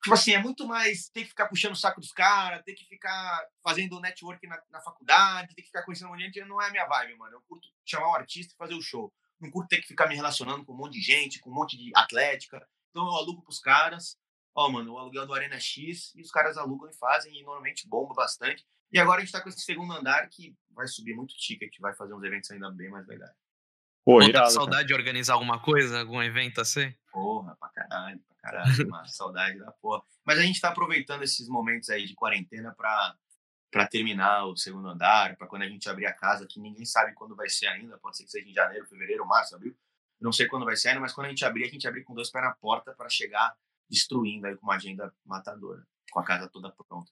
Tipo 0.05 0.15
assim, 0.15 0.33
é 0.33 0.39
muito 0.39 0.67
mais 0.67 1.09
ter 1.09 1.23
que 1.23 1.31
ficar 1.31 1.49
puxando 1.49 1.73
o 1.73 1.77
saco 1.77 1.99
dos 1.99 2.13
caras, 2.13 2.63
ter 2.63 2.75
que 2.75 2.85
ficar 2.85 3.49
fazendo 3.63 3.99
network 3.99 4.47
na, 4.47 4.63
na 4.71 4.79
faculdade, 4.83 5.55
ter 5.55 5.63
que 5.63 5.69
ficar 5.69 5.83
conhecendo 5.83 6.09
um 6.09 6.11
monte 6.11 6.19
de 6.19 6.25
gente, 6.27 6.47
não 6.47 6.61
é 6.61 6.69
a 6.69 6.71
minha 6.71 6.85
vibe, 6.85 7.17
mano. 7.17 7.37
Eu 7.37 7.41
curto 7.49 7.67
chamar 7.87 8.11
um 8.11 8.15
artista 8.15 8.53
e 8.53 8.57
fazer 8.59 8.75
o 8.75 8.83
show. 8.83 9.11
Não 9.41 9.51
curto 9.51 9.69
ter 9.69 9.81
que 9.81 9.87
ficar 9.87 10.07
me 10.07 10.15
relacionando 10.15 10.63
com 10.63 10.75
um 10.75 10.77
monte 10.77 10.93
de 10.93 11.01
gente, 11.01 11.41
com 11.41 11.49
um 11.49 11.55
monte 11.55 11.79
de 11.79 11.91
atlética. 11.97 12.69
Então 12.91 13.07
eu 13.07 13.15
alugo 13.15 13.41
pros 13.41 13.59
caras. 13.59 14.19
Ó, 14.55 14.69
mano, 14.69 14.93
o 14.93 14.99
aluguel 14.99 15.27
do 15.27 15.33
Arena 15.33 15.59
X 15.59 16.15
e 16.15 16.21
os 16.21 16.31
caras 16.31 16.59
alugam 16.59 16.91
e 16.91 16.95
fazem 16.99 17.35
e 17.35 17.43
normalmente 17.43 17.89
bomba 17.89 18.13
bastante. 18.13 18.63
E 18.93 18.99
agora 18.99 19.23
a 19.23 19.25
gente 19.25 19.33
tá 19.33 19.41
com 19.41 19.49
esse 19.49 19.63
segundo 19.63 19.95
andar 19.95 20.29
que 20.29 20.55
vai 20.69 20.87
subir 20.87 21.17
muito 21.17 21.35
ticket, 21.35 21.79
vai 21.81 21.95
fazer 21.95 22.13
uns 22.13 22.23
eventos 22.23 22.51
ainda 22.51 22.71
bem 22.71 22.91
mais 22.91 23.07
legais. 23.07 23.35
Pô, 24.05 24.15
Pô, 24.15 24.19
tá 24.19 24.25
com 24.25 24.31
irado. 24.31 24.45
cara. 24.45 24.51
saudade 24.51 24.89
de 24.89 24.95
organizar 24.95 25.35
alguma 25.35 25.61
coisa, 25.61 26.01
algum 26.01 26.23
evento 26.23 26.61
assim? 26.61 26.95
Porra, 27.11 27.57
pra 27.57 27.69
caralho, 27.71 28.21
pra 28.21 28.37
caralho, 28.37 28.65
mano, 28.91 29.09
saudade 29.09 29.59
da 29.59 29.73
porra. 29.73 30.03
Mas 30.25 30.39
a 30.39 30.43
gente 30.43 30.61
tá 30.61 30.69
aproveitando 30.69 31.23
esses 31.23 31.49
momentos 31.49 31.89
aí 31.91 32.07
de 32.07 32.15
quarentena 32.15 32.75
pra, 32.75 33.17
pra 33.71 33.87
terminar 33.87 34.45
o 34.47 34.57
segundo 34.57 34.89
andar, 34.89 35.37
pra 35.37 35.47
quando 35.47 35.63
a 35.63 35.69
gente 35.69 35.89
abrir 35.89 36.07
a 36.07 36.13
casa, 36.13 36.47
que 36.47 36.61
ninguém 36.61 36.85
sabe 36.85 37.15
quando 37.15 37.35
vai 37.35 37.49
ser 37.49 37.67
ainda, 37.67 37.97
pode 37.99 38.17
ser 38.17 38.25
que 38.25 38.31
seja 38.31 38.49
em 38.49 38.53
janeiro, 38.53 38.87
fevereiro, 38.87 39.27
março, 39.27 39.55
abril. 39.55 39.75
Não 40.21 40.33
sei 40.33 40.47
quando 40.47 40.65
vai 40.65 40.77
ser 40.77 40.89
ainda, 40.89 41.01
mas 41.01 41.13
quando 41.13 41.27
a 41.27 41.31
gente 41.31 41.45
abrir, 41.45 41.65
a 41.65 41.69
gente 41.69 41.87
abrir 41.87 42.05
com 42.05 42.15
dois 42.15 42.31
pés 42.31 42.45
na 42.45 42.53
porta 42.53 42.93
pra 42.93 43.09
chegar 43.09 43.55
destruindo 43.89 44.47
aí 44.47 44.57
com 44.57 44.67
uma 44.67 44.77
agenda 44.77 45.15
matadora, 45.25 45.87
com 46.11 46.21
a 46.21 46.25
casa 46.25 46.49
toda 46.49 46.71
pronta. 46.71 47.11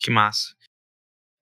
Que 0.00 0.10
massa. 0.10 0.54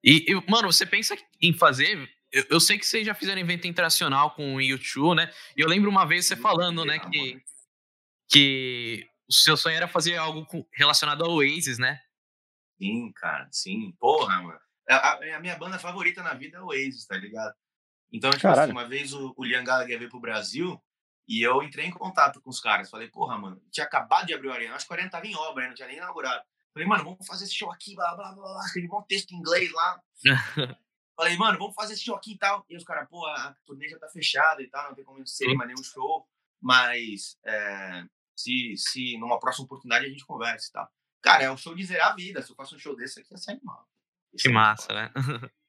E, 0.03 0.25
e, 0.31 0.51
mano, 0.51 0.71
você 0.71 0.85
pensa 0.85 1.15
em 1.41 1.53
fazer. 1.53 2.09
Eu, 2.33 2.45
eu 2.49 2.59
sei 2.59 2.77
que 2.79 2.85
vocês 2.85 3.05
já 3.05 3.13
fizeram 3.13 3.39
evento 3.39 3.67
internacional 3.67 4.31
com 4.31 4.55
o 4.55 4.61
YouTube, 4.61 5.15
né? 5.15 5.31
E 5.55 5.61
eu 5.61 5.67
lembro 5.69 5.89
uma 5.89 6.05
vez 6.05 6.25
você 6.25 6.35
falando, 6.35 6.83
né, 6.83 6.97
que, 6.99 7.41
que 8.29 9.07
o 9.29 9.33
seu 9.33 9.55
sonho 9.55 9.75
era 9.77 9.87
fazer 9.87 10.15
algo 10.17 10.45
com- 10.45 10.65
relacionado 10.73 11.23
ao 11.23 11.31
Oasis, 11.31 11.77
né? 11.77 11.99
Sim, 12.81 13.11
cara, 13.13 13.47
sim. 13.51 13.93
Porra, 13.99 14.41
mano. 14.41 14.59
A, 14.89 14.95
a- 14.95 15.35
a 15.37 15.39
minha 15.39 15.55
banda 15.57 15.77
favorita 15.79 16.21
na 16.23 16.33
vida 16.33 16.57
é 16.57 16.61
o 16.61 16.65
Oasis, 16.67 17.05
tá 17.05 17.15
ligado? 17.15 17.53
Então, 18.11 18.29
tipo 18.31 18.41
assim, 18.47 18.71
uma 18.71 18.85
vez 18.87 19.13
o, 19.13 19.33
o 19.37 19.43
Liam 19.43 19.63
Gallagher 19.63 19.97
veio 19.97 20.09
pro 20.09 20.19
Brasil 20.19 20.79
e 21.27 21.41
eu 21.41 21.63
entrei 21.63 21.85
em 21.85 21.91
contato 21.91 22.41
com 22.41 22.49
os 22.49 22.59
caras. 22.59 22.89
Falei, 22.89 23.07
porra, 23.07 23.37
mano, 23.37 23.61
tinha 23.71 23.85
acabado 23.85 24.27
de 24.27 24.33
abrir 24.33 24.47
o 24.49 24.53
Arena. 24.53 24.75
Acho 24.75 24.85
que 24.85 24.91
o 24.91 24.95
Arena 24.95 25.09
tava 25.09 25.25
em 25.25 25.35
obra, 25.35 25.63
né? 25.63 25.69
não 25.69 25.75
tinha 25.75 25.87
nem 25.87 25.97
inaugurado. 25.97 26.43
Falei, 26.73 26.87
mano, 26.87 27.03
vamos 27.03 27.25
fazer 27.25 27.45
esse 27.45 27.55
show 27.55 27.71
aqui, 27.71 27.95
blá, 27.95 28.15
blá, 28.15 28.33
blá, 28.33 28.43
blá. 28.53 28.65
Escrevi 28.65 28.87
um 28.91 29.01
texto 29.03 29.31
em 29.31 29.37
inglês 29.37 29.71
lá. 29.71 30.01
Falei, 31.23 31.37
mano, 31.37 31.57
vamos 31.57 31.73
fazer 31.73 31.93
esse 31.93 32.03
show 32.03 32.15
aqui 32.15 32.33
e 32.33 32.37
tal. 32.37 32.65
E 32.69 32.75
os 32.75 32.83
caras, 32.83 33.07
pô, 33.09 33.25
a 33.25 33.55
turnê 33.65 33.87
já 33.87 33.97
tá 33.97 34.09
fechada 34.09 34.61
e 34.61 34.67
tal, 34.67 34.89
não 34.89 34.95
tem 34.95 35.05
como 35.05 35.25
ser 35.25 35.53
mais 35.55 35.69
nenhum 35.69 35.83
show. 35.83 36.27
Mas 36.61 37.37
é, 37.45 38.05
se, 38.35 38.73
se 38.77 39.17
numa 39.17 39.39
próxima 39.39 39.65
oportunidade 39.65 40.05
a 40.05 40.09
gente 40.09 40.25
conversa 40.25 40.67
e 40.69 40.71
tal. 40.73 40.91
Cara, 41.21 41.43
é 41.43 41.51
um 41.51 41.55
show 41.57 41.73
de 41.73 41.85
zerar 41.85 42.11
a 42.11 42.15
vida. 42.15 42.41
Se 42.41 42.51
eu 42.51 42.55
faço 42.55 42.75
um 42.75 42.79
show 42.79 42.95
desse 42.95 43.21
aqui, 43.21 43.31
ia 43.33 43.37
ser 43.37 43.51
animal. 43.51 43.87
Ser 44.35 44.43
Que 44.43 44.49
muito 44.49 44.55
massa, 44.61 44.87
foda, 44.87 45.01
né? 45.01 45.11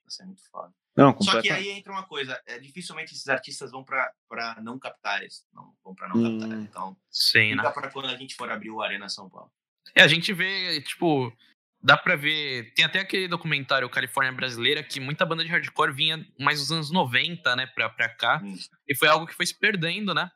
Ia 0.05 0.11
ser 0.11 0.25
muito 0.27 0.43
foda. 0.51 0.75
Não, 0.97 1.21
Só 1.23 1.41
que 1.41 1.51
aí 1.51 1.71
entra 1.71 1.93
uma 1.93 2.05
coisa, 2.05 2.41
é, 2.47 2.59
dificilmente 2.59 3.13
esses 3.15 3.27
artistas 3.29 3.71
vão 3.71 3.83
pra, 3.85 4.13
pra 4.29 4.61
não 4.61 4.79
capitais. 4.79 5.45
Não, 5.53 5.75
vão 5.85 5.95
pra 5.95 6.09
não 6.09 6.17
Hum. 6.17 6.39
capitais. 6.41 6.63
Então, 6.65 6.97
Sim, 7.11 7.55
né? 7.55 7.63
fica 7.63 7.73
pra 7.73 7.91
quando 7.91 8.07
a 8.07 8.17
gente 8.17 8.35
for 8.35 8.51
abrir 8.51 8.71
o 8.71 8.81
Arena 8.83 9.09
São 9.09 9.29
Paulo. 9.29 9.53
É, 9.95 10.03
a 10.03 10.09
gente 10.09 10.33
vê, 10.33 10.81
tipo, 10.83 11.33
dá 11.85 11.97
pra 11.99 12.17
ver. 12.17 12.73
Tem 12.75 12.85
até 12.85 13.01
aquele 13.01 13.29
documentário 13.29 13.89
Califórnia 13.91 14.33
Brasileira 14.33 14.83
que 14.83 14.99
muita 14.99 15.27
banda 15.27 15.45
de 15.45 15.51
hardcore 15.51 15.93
vinha 15.93 16.27
mais 16.41 16.59
dos 16.59 16.73
anos 16.73 16.91
90, 16.91 17.55
né, 17.55 17.67
pra, 17.67 17.91
pra 17.91 18.09
cá. 18.09 18.41
Hum, 18.43 18.57
E 18.89 18.97
foi 18.97 19.07
algo 19.07 19.27
que 19.27 19.35
foi 19.35 19.45
se 19.47 19.55
perdendo, 19.57 20.15
né? 20.15 20.31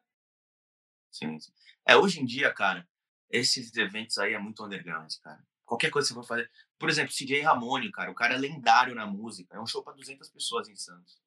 Sim, 1.10 1.40
sim. 1.40 1.50
É, 1.86 1.96
hoje 1.96 2.20
em 2.20 2.26
dia, 2.26 2.52
cara, 2.52 2.86
esses 3.30 3.74
eventos 3.76 4.18
aí 4.18 4.34
é 4.34 4.38
muito 4.38 4.62
underground, 4.64 5.10
cara. 5.22 5.40
Qualquer 5.64 5.90
coisa 5.90 6.08
que 6.08 6.14
você 6.14 6.20
for 6.20 6.26
fazer. 6.26 6.50
Por 6.78 6.88
exemplo, 6.88 7.12
CJ 7.12 7.40
Ramone, 7.42 7.90
cara, 7.90 8.10
o 8.10 8.14
cara 8.14 8.34
é 8.34 8.38
lendário 8.38 8.94
na 8.94 9.06
música. 9.06 9.56
É 9.56 9.60
um 9.60 9.66
show 9.66 9.82
pra 9.82 9.92
200 9.94 10.28
pessoas 10.30 10.68
em 10.68 10.76
Santos. 10.76 11.18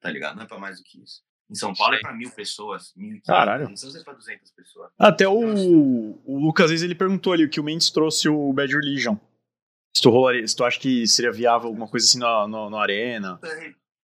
Tá 0.00 0.10
ligado? 0.10 0.36
Não 0.36 0.42
é 0.42 0.46
pra 0.46 0.58
mais 0.58 0.78
do 0.78 0.84
que 0.84 1.02
isso. 1.02 1.22
Em 1.48 1.54
São 1.54 1.72
Paulo 1.72 1.94
é 1.94 2.00
pra 2.00 2.12
mil 2.12 2.30
pessoas. 2.30 2.92
Mil 2.96 3.20
Caralho. 3.24 3.70
Em 3.70 3.76
Santos 3.76 3.96
é 3.96 4.02
pra 4.04 4.12
200 4.12 4.50
pessoas. 4.50 4.90
Até 4.98 5.26
o, 5.28 6.20
o 6.24 6.38
Lucas, 6.44 6.64
às 6.64 6.70
vezes, 6.72 6.84
ele 6.84 6.94
perguntou 6.94 7.32
ali 7.32 7.48
que 7.48 7.60
o 7.60 7.64
Mendes 7.64 7.88
trouxe 7.88 8.28
o 8.28 8.52
Bad 8.52 8.74
Religion. 8.74 9.16
Se 9.96 10.02
tu, 10.02 10.10
rolaria, 10.10 10.46
se 10.46 10.54
tu 10.54 10.62
acha 10.62 10.78
que 10.78 11.06
seria 11.06 11.32
viável 11.32 11.68
alguma 11.68 11.88
coisa 11.88 12.04
assim 12.04 12.18
na, 12.18 12.46
na, 12.46 12.68
na 12.68 12.82
arena. 12.82 13.40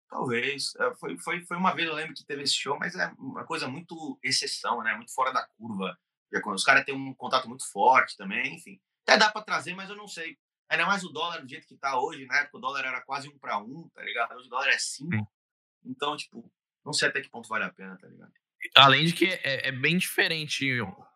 Talvez. 0.09 0.73
É, 0.79 0.91
Foi, 0.95 1.15
foi, 1.19 1.45
foi 1.45 1.55
uma 1.55 1.71
vez, 1.71 1.87
eu 1.87 1.93
lembro 1.93 2.15
que 2.15 2.25
teve 2.25 2.41
esse 2.41 2.55
show, 2.55 2.79
mas 2.79 2.95
é 2.95 3.13
uma 3.15 3.45
coisa 3.45 3.67
muito 3.67 4.17
exceção, 4.23 4.81
né? 4.81 4.95
Muito 4.95 5.13
fora 5.13 5.31
da 5.31 5.45
curva. 5.45 5.95
Os 6.47 6.63
caras 6.63 6.83
têm 6.83 6.95
um 6.95 7.13
contato 7.13 7.47
muito 7.47 7.71
forte 7.71 8.17
também, 8.17 8.55
enfim. 8.55 8.79
Até 9.03 9.19
dá 9.19 9.29
pra 9.29 9.43
trazer, 9.43 9.75
mas 9.75 9.87
eu 9.87 9.95
não 9.95 10.07
sei. 10.07 10.35
Ainda 10.67 10.87
mais 10.87 11.03
o 11.03 11.09
dólar 11.09 11.41
do 11.41 11.47
jeito 11.47 11.67
que 11.67 11.77
tá 11.77 11.99
hoje, 12.01 12.25
na 12.25 12.39
época 12.39 12.57
o 12.57 12.61
dólar 12.61 12.85
era 12.85 13.01
quase 13.01 13.29
um 13.29 13.37
para 13.37 13.59
um, 13.59 13.87
tá 13.93 14.01
ligado? 14.01 14.33
Hoje 14.33 14.47
o 14.47 14.49
dólar 14.49 14.69
é 14.69 14.79
cinco. 14.79 15.13
Sim. 15.13 15.27
Então, 15.85 16.17
tipo, 16.17 16.51
não 16.83 16.91
sei 16.91 17.09
até 17.09 17.21
que 17.21 17.29
ponto 17.29 17.47
vale 17.47 17.65
a 17.65 17.69
pena, 17.71 17.95
tá 17.97 18.07
ligado? 18.07 18.33
Além 18.73 19.05
de 19.05 19.13
que 19.13 19.27
é, 19.27 19.67
é 19.67 19.71
bem 19.71 19.99
diferente 19.99 20.65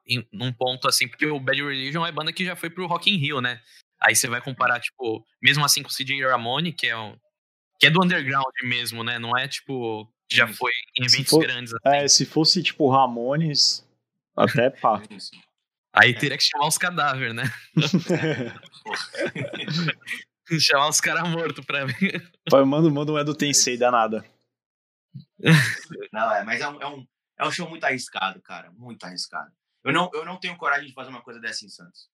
em 0.05 0.27
num 0.31 0.53
ponto 0.53 0.87
assim, 0.87 1.07
porque 1.07 1.25
o 1.25 1.39
Bad 1.39 1.63
Religion 1.63 2.05
é 2.05 2.11
banda 2.11 2.31
que 2.31 2.45
já 2.45 2.55
foi 2.55 2.69
pro 2.69 2.85
Rock 2.85 3.09
in 3.09 3.17
Rio, 3.17 3.41
né? 3.41 3.63
Aí 3.99 4.15
você 4.15 4.27
vai 4.27 4.41
comparar, 4.41 4.79
tipo, 4.79 5.25
mesmo 5.41 5.63
assim 5.65 5.81
com 5.81 5.89
o 5.89 5.93
CJ 5.93 6.23
Ramone, 6.25 6.71
que 6.73 6.87
é 6.87 6.97
um. 6.97 7.17
Que 7.79 7.87
é 7.87 7.89
do 7.89 8.03
underground 8.03 8.53
mesmo, 8.63 9.03
né? 9.03 9.19
Não 9.19 9.37
é 9.37 9.47
tipo. 9.47 10.07
Já 10.31 10.47
foi 10.47 10.71
em 10.97 11.05
eventos 11.05 11.29
for- 11.29 11.41
grandes. 11.41 11.73
assim. 11.73 11.97
É, 11.97 12.07
se 12.07 12.25
fosse 12.25 12.61
tipo 12.61 12.89
Ramones, 12.89 13.87
até 14.35 14.69
pá. 14.71 15.01
Aí 15.93 16.13
teria 16.13 16.37
que 16.37 16.43
chamar 16.43 16.67
os 16.67 16.77
cadáveres, 16.77 17.33
né? 17.33 17.43
chamar 20.59 20.89
os 20.89 21.01
caras 21.01 21.27
mortos 21.29 21.65
pra 21.65 21.85
ver. 21.85 22.29
Pai, 22.49 22.63
manda, 22.63 22.89
manda 22.89 23.11
um 23.11 23.17
Edo 23.17 23.35
Tensei 23.35 23.77
danada. 23.77 24.23
Não, 26.13 26.31
é, 26.33 26.43
mas 26.43 26.61
é 26.61 26.67
um, 26.67 26.81
é, 26.81 26.87
um, 26.87 27.07
é 27.39 27.47
um 27.47 27.51
show 27.51 27.69
muito 27.69 27.83
arriscado, 27.83 28.41
cara. 28.41 28.71
Muito 28.71 29.03
arriscado. 29.05 29.51
Eu 29.83 29.93
não, 29.93 30.09
eu 30.13 30.25
não 30.25 30.39
tenho 30.39 30.57
coragem 30.57 30.87
de 30.87 30.93
fazer 30.93 31.09
uma 31.09 31.21
coisa 31.21 31.39
dessa 31.39 31.65
em 31.65 31.69
Santos. 31.69 32.09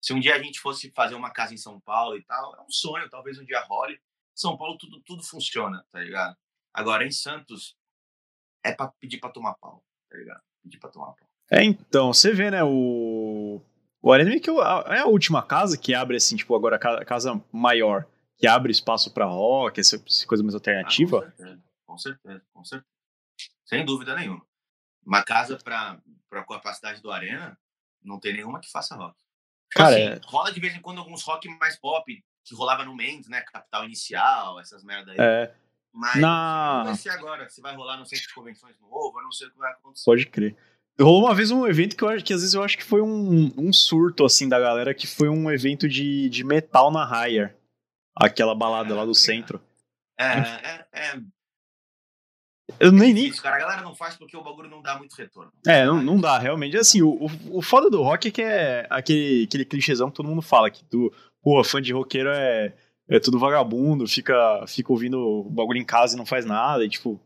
Se 0.00 0.12
um 0.12 0.20
dia 0.20 0.34
a 0.34 0.42
gente 0.42 0.60
fosse 0.60 0.90
fazer 0.92 1.14
uma 1.14 1.30
casa 1.30 1.54
em 1.54 1.56
São 1.58 1.80
Paulo 1.80 2.16
e 2.16 2.22
tal, 2.24 2.54
é 2.56 2.60
um 2.62 2.70
sonho, 2.70 3.08
talvez 3.10 3.38
um 3.38 3.44
dia 3.44 3.60
role. 3.64 3.98
São 4.34 4.56
Paulo 4.56 4.76
tudo, 4.78 5.00
tudo 5.02 5.22
funciona, 5.22 5.84
tá 5.90 6.00
ligado? 6.00 6.36
Agora, 6.72 7.04
em 7.04 7.10
Santos, 7.10 7.76
é 8.64 8.72
pra 8.72 8.88
pedir 9.00 9.18
pra 9.18 9.30
tomar 9.30 9.54
pau, 9.54 9.82
tá 10.10 10.16
ligado? 10.18 10.40
Pedir 10.62 10.78
pra 10.78 10.90
tomar 10.90 11.12
pau. 11.12 11.28
É, 11.50 11.64
então, 11.64 12.12
você 12.12 12.32
vê, 12.32 12.50
né, 12.50 12.62
o... 12.64 13.60
O 14.02 14.12
Arena 14.12 14.30
meio 14.30 14.40
que 14.42 14.50
é 14.50 14.98
a 15.00 15.06
última 15.06 15.42
casa 15.42 15.76
que 15.76 15.92
abre, 15.94 16.16
assim, 16.16 16.36
tipo, 16.36 16.54
agora 16.54 16.76
a 16.76 16.78
ca- 16.78 17.04
casa 17.04 17.42
maior, 17.50 18.06
que 18.36 18.46
abre 18.46 18.70
espaço 18.70 19.12
pra 19.12 19.24
rock, 19.24 19.80
essa, 19.80 19.98
coisa 20.28 20.44
mais 20.44 20.54
Ah, 20.54 20.58
alternativa. 20.58 21.22
com 21.22 21.26
certeza, 21.36 21.62
com 21.86 21.98
certeza, 21.98 22.46
com 22.52 22.64
certeza. 22.64 22.86
Sem 23.64 23.84
dúvida 23.84 24.14
nenhuma. 24.14 24.46
Uma 25.04 25.24
casa 25.24 25.56
pra, 25.58 26.00
pra 26.28 26.44
capacidade 26.44 27.00
do 27.02 27.10
Arena, 27.10 27.58
não 28.02 28.20
tem 28.20 28.32
nenhuma 28.34 28.60
que 28.60 28.70
faça 28.70 28.94
rock. 28.94 29.16
Tipo 29.68 29.78
Cara, 29.84 29.96
assim, 29.96 30.04
é- 30.04 30.20
rola 30.24 30.52
de 30.52 30.60
vez 30.60 30.74
em 30.74 30.80
quando 30.80 30.98
alguns 30.98 31.22
rock 31.22 31.48
mais 31.58 31.76
pop, 31.76 32.24
que 32.44 32.54
rolava 32.54 32.84
no 32.84 32.94
Mendes, 32.94 33.28
né? 33.28 33.40
Capital 33.42 33.84
Inicial, 33.84 34.60
essas 34.60 34.84
merda 34.84 35.12
aí. 35.12 35.16
É, 35.18 35.52
Mas 35.92 36.16
na- 36.16 36.78
não 36.78 36.84
vai 36.86 36.94
ser 36.94 37.10
agora. 37.10 37.48
Se 37.48 37.60
vai 37.60 37.74
rolar 37.74 37.96
no 37.96 38.06
centro 38.06 38.26
de 38.28 38.34
convenções 38.34 38.78
novo, 38.80 39.18
eu 39.18 39.24
não 39.24 39.32
sei 39.32 39.48
o 39.48 39.50
que 39.50 39.58
vai 39.58 39.72
acontecer. 39.72 40.04
pode 40.04 40.26
crer. 40.26 40.56
Rolou 40.98 41.24
uma 41.26 41.34
vez 41.34 41.50
um 41.50 41.66
evento 41.66 41.94
que 41.96 42.02
eu 42.02 42.08
que 42.22 42.32
às 42.32 42.40
vezes 42.40 42.54
eu 42.54 42.62
acho 42.62 42.78
que 42.78 42.84
foi 42.84 43.02
um, 43.02 43.52
um 43.58 43.72
surto, 43.72 44.24
assim, 44.24 44.48
da 44.48 44.58
galera, 44.58 44.94
que 44.94 45.06
foi 45.06 45.28
um 45.28 45.50
evento 45.50 45.86
de, 45.88 46.28
de 46.30 46.42
metal 46.44 46.90
na 46.90 47.04
Higher. 47.04 47.54
Aquela 48.14 48.54
balada 48.54 48.94
lá 48.94 49.04
do 49.04 49.14
centro. 49.14 49.62
É, 50.18 50.24
é, 50.24 50.86
é 50.92 51.20
Eu 52.80 52.90
nem, 52.90 53.12
nem 53.12 53.24
difícil, 53.24 53.42
cara. 53.42 53.56
A 53.56 53.58
galera 53.60 53.82
não 53.82 53.94
faz 53.94 54.16
porque 54.16 54.36
o 54.36 54.42
bagulho 54.42 54.68
não 54.68 54.82
dá 54.82 54.98
muito 54.98 55.14
retorno. 55.14 55.52
É, 55.66 55.84
não, 55.86 56.02
não 56.02 56.20
dá, 56.20 56.38
realmente. 56.38 56.76
Assim, 56.76 57.00
o, 57.02 57.10
o, 57.10 57.58
o 57.58 57.62
foda 57.62 57.88
do 57.88 58.02
rock 58.02 58.28
é 58.28 58.30
que 58.30 58.42
é 58.42 58.86
aquele, 58.90 59.44
aquele 59.44 59.64
clichêzão 59.64 60.10
que 60.10 60.16
todo 60.16 60.28
mundo 60.28 60.42
fala, 60.42 60.70
que 60.70 60.84
tu, 60.84 61.12
pô, 61.42 61.62
fã 61.62 61.80
de 61.80 61.92
roqueiro 61.92 62.28
é, 62.30 62.74
é 63.08 63.20
tudo 63.20 63.38
vagabundo, 63.38 64.06
fica, 64.08 64.64
fica 64.66 64.92
ouvindo 64.92 65.18
o 65.18 65.48
bagulho 65.50 65.78
em 65.78 65.84
casa 65.84 66.14
e 66.14 66.18
não 66.18 66.26
faz 66.26 66.44
nada, 66.44 66.84
e 66.84 66.88
tipo, 66.88 67.20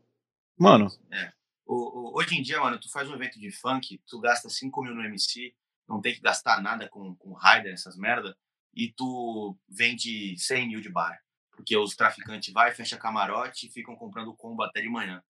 mano, 0.59 0.89
É. 1.11 1.33
O, 1.67 2.11
o- 2.11 2.19
hoje 2.19 2.37
em 2.37 2.43
dia, 2.43 2.61
mano, 2.61 2.79
tu 2.79 2.91
faz 2.91 3.09
um 3.09 3.15
evento 3.15 3.39
de 3.39 3.51
funk, 3.51 3.99
tu 4.07 4.21
gasta 4.21 4.49
5 4.51 4.83
mil 4.83 4.95
no 4.95 5.05
MC, 5.05 5.55
não 5.89 6.01
tem 6.01 6.13
que 6.15 6.21
gastar 6.21 6.61
nada 6.61 6.89
com, 6.89 7.15
com 7.17 7.33
rider, 7.33 7.73
essas 7.73 7.97
merda, 7.97 8.37
e 8.75 8.93
tu 8.93 9.57
vende 9.69 10.37
100 10.39 10.69
mil 10.69 10.81
de 10.81 10.91
bar. 10.91 11.19
Porque 11.57 11.77
os 11.77 11.95
traficantes 11.97 12.53
vai, 12.53 12.73
fecha 12.73 12.97
camarote 12.97 13.67
e 13.67 13.71
ficam 13.71 13.95
comprando 13.97 14.35
combo 14.35 14.63
até 14.63 14.81
de 14.81 14.89
manhã. 14.89 15.23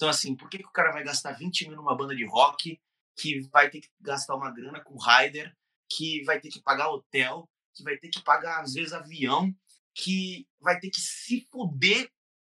Então, 0.00 0.08
assim, 0.08 0.34
por 0.34 0.48
que, 0.48 0.56
que 0.56 0.66
o 0.66 0.72
cara 0.72 0.92
vai 0.92 1.04
gastar 1.04 1.32
20 1.32 1.68
mil 1.68 1.76
numa 1.76 1.94
banda 1.94 2.16
de 2.16 2.24
rock 2.24 2.80
que 3.18 3.42
vai 3.52 3.68
ter 3.68 3.82
que 3.82 3.88
gastar 4.00 4.34
uma 4.34 4.50
grana 4.50 4.80
com 4.80 4.96
rider, 4.96 5.54
que 5.90 6.24
vai 6.24 6.40
ter 6.40 6.48
que 6.48 6.58
pagar 6.62 6.88
hotel, 6.88 7.46
que 7.74 7.82
vai 7.82 7.98
ter 7.98 8.08
que 8.08 8.22
pagar, 8.22 8.62
às 8.62 8.72
vezes, 8.72 8.94
avião, 8.94 9.54
que 9.94 10.48
vai 10.58 10.80
ter 10.80 10.88
que 10.88 11.02
se 11.02 11.46
fuder 11.52 12.10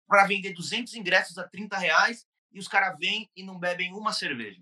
para 0.09 0.27
vender 0.27 0.55
200 0.55 0.93
ingressos 0.95 1.39
a 1.39 1.47
30 1.47 1.79
reais 1.79 2.27
e 2.51 2.59
os 2.59 2.67
caras 2.67 2.99
vêm 2.99 3.31
e 3.37 3.45
não 3.45 3.61
bebem 3.61 3.93
uma 3.93 4.13
cerveja. 4.13 4.61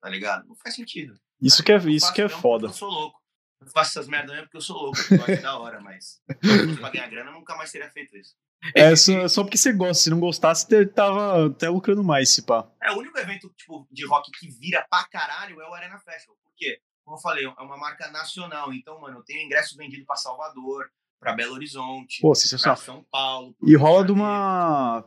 Tá 0.00 0.08
ligado? 0.08 0.48
Não 0.48 0.56
faz 0.56 0.74
sentido. 0.76 1.20
isso 1.38 1.62
que 1.62 1.72
é, 1.72 1.76
Eu 1.76 1.90
isso 1.90 2.10
que 2.10 2.22
é 2.22 2.28
foda. 2.30 2.68
Eu 2.68 2.72
sou 2.72 2.88
louco. 2.88 3.20
Eu 3.60 3.66
faço 3.66 3.90
essas 3.90 4.08
merdas 4.08 4.30
mesmo 4.30 4.44
porque 4.44 4.56
eu 4.56 4.62
sou 4.62 4.76
louco. 4.78 4.98
Eu 5.10 5.24
acho 5.24 5.42
da 5.42 5.58
hora, 5.58 5.78
mas 5.78 6.22
se 6.40 6.76
pra 6.80 6.88
ganhar 6.88 7.10
grana, 7.10 7.30
eu 7.30 7.34
nunca 7.34 7.54
mais 7.54 7.70
teria 7.70 7.90
feito 7.90 8.16
isso. 8.16 8.34
É 8.74 8.94
só, 8.96 9.28
só 9.28 9.42
porque 9.42 9.58
você 9.58 9.72
gosta, 9.72 10.04
se 10.04 10.10
não 10.10 10.20
gostasse, 10.20 10.66
você 10.66 10.86
tava 10.86 11.48
até 11.48 11.68
lucrando 11.68 12.04
mais, 12.04 12.30
se 12.30 12.42
pá. 12.42 12.66
É 12.82 12.92
o 12.92 12.98
único 12.98 13.18
evento 13.18 13.52
tipo, 13.56 13.86
de 13.90 14.06
rock 14.06 14.30
que 14.38 14.48
vira 14.48 14.86
pra 14.88 15.04
caralho 15.04 15.60
é 15.60 15.68
o 15.68 15.74
Arena 15.74 15.98
Festival. 15.98 16.36
Por 16.42 16.52
quê? 16.56 16.80
Como 17.04 17.16
eu 17.16 17.20
falei, 17.20 17.44
é 17.44 17.62
uma 17.62 17.76
marca 17.76 18.10
nacional. 18.10 18.72
Então, 18.72 19.00
mano, 19.00 19.18
eu 19.18 19.22
tenho 19.24 19.44
ingresso 19.44 19.76
vendido 19.76 20.06
pra 20.06 20.16
Salvador, 20.16 20.86
pra 21.20 21.34
Belo 21.34 21.54
Horizonte, 21.54 22.20
Pô, 22.20 22.32
pra. 22.62 22.76
São 22.76 23.04
Paulo. 23.10 23.54
E 23.62 23.76
rola 23.76 24.04
de 24.04 24.12
uma. 24.12 25.04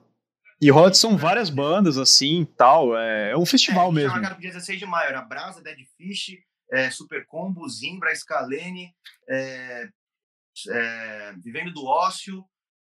E 0.62 0.72
rola 0.72 0.90
de 0.90 0.98
são 0.98 1.16
várias 1.16 1.50
bandas, 1.50 1.98
assim, 1.98 2.46
tal. 2.58 2.98
É, 2.98 3.32
é 3.32 3.38
um 3.38 3.46
festival 3.46 3.90
é, 3.90 3.94
mesmo. 3.94 4.10
Tinha 4.10 4.22
marcado 4.22 4.36
pro 4.36 4.42
dia 4.42 4.52
16 4.52 4.80
de 4.80 4.86
maio. 4.86 5.10
Era 5.10 5.22
Brasa, 5.22 5.62
Dead 5.62 5.78
Fish, 5.96 6.38
é, 6.72 6.90
Super 6.90 7.26
Combo, 7.26 7.68
Zimbra, 7.70 8.16
Scalene, 8.16 8.92
é, 9.30 9.90
é, 10.70 11.34
Vivendo 11.44 11.72
do 11.72 11.86
Ócio, 11.86 12.44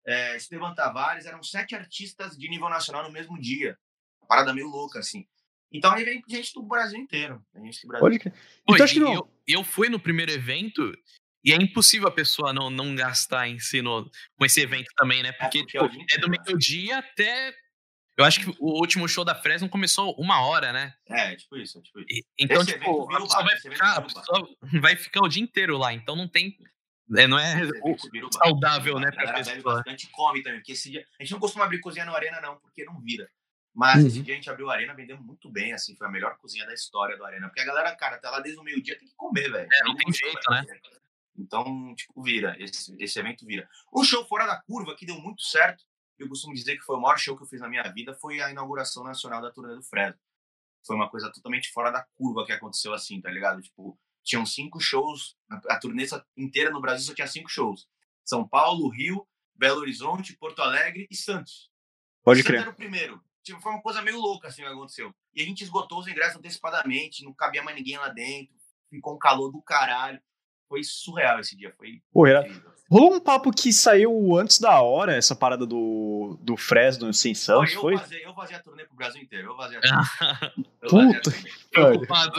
é, 0.08 0.36
Esteban 0.38 0.74
Tavares. 0.74 1.26
Eram 1.26 1.44
sete 1.44 1.76
artistas 1.76 2.38
de 2.38 2.50
nível 2.50 2.70
nacional 2.70 3.04
no 3.04 3.12
mesmo 3.12 3.40
dia. 3.40 3.78
Uma 4.22 4.28
parada 4.28 4.54
meio 4.54 4.68
louca, 4.68 5.00
assim. 5.00 5.28
Então 5.72 5.92
aí 5.92 6.06
vem 6.06 6.24
gente 6.28 6.54
do 6.54 6.64
Brasil 6.64 6.98
inteiro. 6.98 7.44
Gente 7.56 7.82
do 7.82 7.88
Brasil 7.90 8.08
Pode 8.08 8.34
Então 8.68 8.86
acho 8.86 8.94
que 8.94 9.00
não. 9.00 9.14
eu, 9.14 9.34
eu 9.46 9.64
fui 9.64 9.90
no 9.90 10.00
primeiro 10.00 10.32
evento 10.32 10.94
e 11.44 11.52
é 11.52 11.56
impossível 11.56 12.08
a 12.08 12.12
pessoa 12.12 12.54
não, 12.54 12.70
não 12.70 12.96
gastar 12.96 13.48
em 13.48 13.60
si 13.60 13.82
no, 13.82 14.10
com 14.38 14.46
esse 14.46 14.62
evento 14.62 14.90
também, 14.96 15.22
né? 15.24 15.32
Porque, 15.34 15.60
porque 15.60 15.78
é 15.78 15.82
o 15.82 15.90
tipo, 15.90 16.06
é 16.14 16.18
do 16.20 16.30
né? 16.30 16.38
meio-dia 16.46 16.98
até. 17.00 17.54
Eu 18.18 18.26
acho 18.26 18.40
que 18.40 18.50
o 18.60 18.80
último 18.80 19.08
show 19.08 19.24
da 19.24 19.36
Fresno 19.36 19.70
começou 19.70 20.16
uma 20.18 20.42
hora, 20.42 20.74
né? 20.74 20.94
É, 21.06 21.36
tipo 21.36 21.56
isso, 21.56 21.82
tipo 21.84 22.00
isso. 22.00 22.08
E- 22.10 22.26
então, 22.40 22.62
Esse 22.62 22.74
tipo, 22.74 22.90
a 22.90 23.20
o 23.20 23.24
pessoa, 23.24 23.44
vai 23.44 23.58
ficar, 23.60 24.08
vai 24.82 24.96
ficar 24.96 25.22
o 25.24 25.28
dia 25.28 25.44
inteiro 25.44 25.78
lá. 25.78 25.94
Então 25.94 26.16
não 26.16 26.28
tem. 26.28 26.58
É, 27.16 27.28
não 27.28 27.40
é 27.40 27.62
Esse 27.62 27.80
o- 27.82 28.28
o 28.28 28.34
saudável, 28.34 29.00
né, 29.00 29.10
A 29.10 29.12
pra 29.12 29.34
pessoa. 29.34 29.76
bastante 29.76 30.10
come 30.12 30.42
também. 30.44 30.60
Porque 30.60 30.74
esse 30.74 30.90
dia... 30.92 31.06
A 31.20 31.24
gente 31.24 31.32
não 31.34 31.40
costuma 31.40 31.66
abrir 31.66 31.80
cozinha 31.80 32.06
no 32.06 32.16
Arena, 32.16 32.42
não, 32.42 32.58
porque 32.60 32.84
não 32.84 33.00
vira. 33.00 33.30
Mas 33.74 34.04
esse 34.06 34.18
Uhum. 34.18 34.24
dia 34.24 34.34
a 34.34 34.38
gente 34.38 34.50
abriu 34.50 34.70
a 34.70 34.74
Arena, 34.74 34.94
vendemos 34.96 35.24
muito 35.24 35.50
bem, 35.52 35.72
assim. 35.72 35.96
Foi 35.96 36.08
a 36.08 36.12
melhor 36.12 36.36
cozinha 36.38 36.66
da 36.66 36.74
história 36.74 37.16
do 37.16 37.24
Arena. 37.24 37.48
Porque 37.48 37.62
a 37.62 37.66
galera, 37.66 37.96
cara, 37.96 38.18
tá 38.18 38.32
lá 38.32 38.40
desde 38.40 38.60
o 38.60 38.64
meio-dia, 38.64 38.98
tem 38.98 39.08
que 39.08 39.16
comer, 39.16 39.52
velho. 39.52 39.70
É, 39.72 39.84
não 39.84 39.96
tem 39.96 40.12
jeito, 40.12 40.50
né? 40.50 40.66
Então, 41.38 41.94
tipo, 41.96 42.22
vira. 42.24 42.56
Esse, 42.60 42.96
esse 43.00 43.20
evento 43.20 43.46
vira. 43.46 43.70
Um 43.94 44.04
show 44.04 44.26
fora 44.26 44.46
da 44.48 44.60
curva 44.62 44.96
que 44.96 45.06
deu 45.06 45.20
muito 45.22 45.44
certo, 45.44 45.84
eu 46.18 46.28
costumo 46.28 46.54
dizer 46.56 46.76
que 46.78 46.84
foi 46.84 46.96
o 46.96 47.00
maior 47.00 47.18
show 47.20 47.38
que 47.38 47.44
eu 47.44 47.48
fiz 47.48 47.62
na 47.62 47.70
minha 47.70 47.84
vida, 47.84 48.16
foi 48.16 48.42
a 48.42 48.50
inauguração 48.50 49.04
nacional 49.04 49.42
da 49.42 49.52
turnê 49.52 49.76
do 49.76 49.84
Fresno. 49.84 50.20
Foi 50.86 50.96
uma 50.96 51.08
coisa 51.10 51.32
totalmente 51.32 51.70
fora 51.72 51.92
da 51.92 52.04
curva 52.16 52.46
que 52.46 52.52
aconteceu 52.54 52.94
assim, 52.94 53.22
tá 53.22 53.30
ligado? 53.30 53.62
Tipo, 53.62 53.96
tinham 54.28 54.46
cinco 54.46 54.80
shows, 54.80 55.36
a, 55.50 55.76
a 55.76 55.80
turnê 55.80 56.06
inteira 56.36 56.70
no 56.70 56.82
Brasil 56.82 57.06
só 57.06 57.14
tinha 57.16 57.28
cinco 57.28 57.50
shows. 57.50 57.88
São 58.26 58.48
Paulo, 58.48 58.90
Rio, 58.90 59.26
Belo 59.56 59.80
Horizonte, 59.80 60.36
Porto 60.38 60.62
Alegre 60.62 61.08
e 61.10 61.16
Santos. 61.16 61.72
Pode 62.24 62.40
Santos 62.40 62.48
crer. 62.48 62.62
era 62.62 62.70
o 62.70 62.76
primeiro. 62.76 63.22
Tipo, 63.42 63.62
foi 63.62 63.72
uma 63.72 63.82
coisa 63.82 64.02
meio 64.02 64.20
louca 64.20 64.50
assim 64.50 64.62
que 64.62 64.68
aconteceu. 64.68 65.16
E 65.34 65.42
a 65.42 65.46
gente 65.46 65.64
esgotou 65.64 66.00
os 66.00 66.08
ingressos 66.08 66.36
antecipadamente, 66.36 67.24
não 67.24 67.34
cabia 67.34 67.64
mais 67.64 67.78
ninguém 67.78 67.98
lá 67.98 68.10
dentro, 68.10 68.54
ficou 68.90 69.16
um 69.16 69.18
calor 69.18 69.50
do 69.50 69.62
caralho. 69.62 70.22
Foi 70.68 70.84
surreal 70.84 71.40
esse 71.40 71.56
dia, 71.56 71.74
foi 71.78 72.02
Pô, 72.12 72.28
era-. 72.28 72.46
Rolou 72.92 73.16
um 73.16 73.20
papo 73.22 73.52
que 73.52 73.72
saiu 73.72 74.36
antes 74.38 74.60
da 74.60 74.82
hora, 74.82 75.16
essa 75.16 75.34
parada 75.34 75.66
do, 75.66 76.38
do 76.42 76.58
Fresno 76.58 77.14
sem 77.14 77.34
Santos, 77.34 77.74
eu 77.74 77.82
foi? 77.82 77.96
Vazei, 77.96 78.26
eu 78.26 78.34
vazei 78.34 78.56
a 78.58 78.60
turnê 78.62 78.86
pro 78.86 78.96
Brasil 78.96 79.22
inteiro. 79.22 79.52
Eu 79.52 79.56
vazei 79.56 79.78
a 79.78 79.82
turnê. 79.82 80.66
Eu 80.82 80.90
Puta 80.90 81.06
vazei 81.06 81.18
a 81.18 81.22
turnê. 81.22 81.52
Preocupado. 81.72 82.34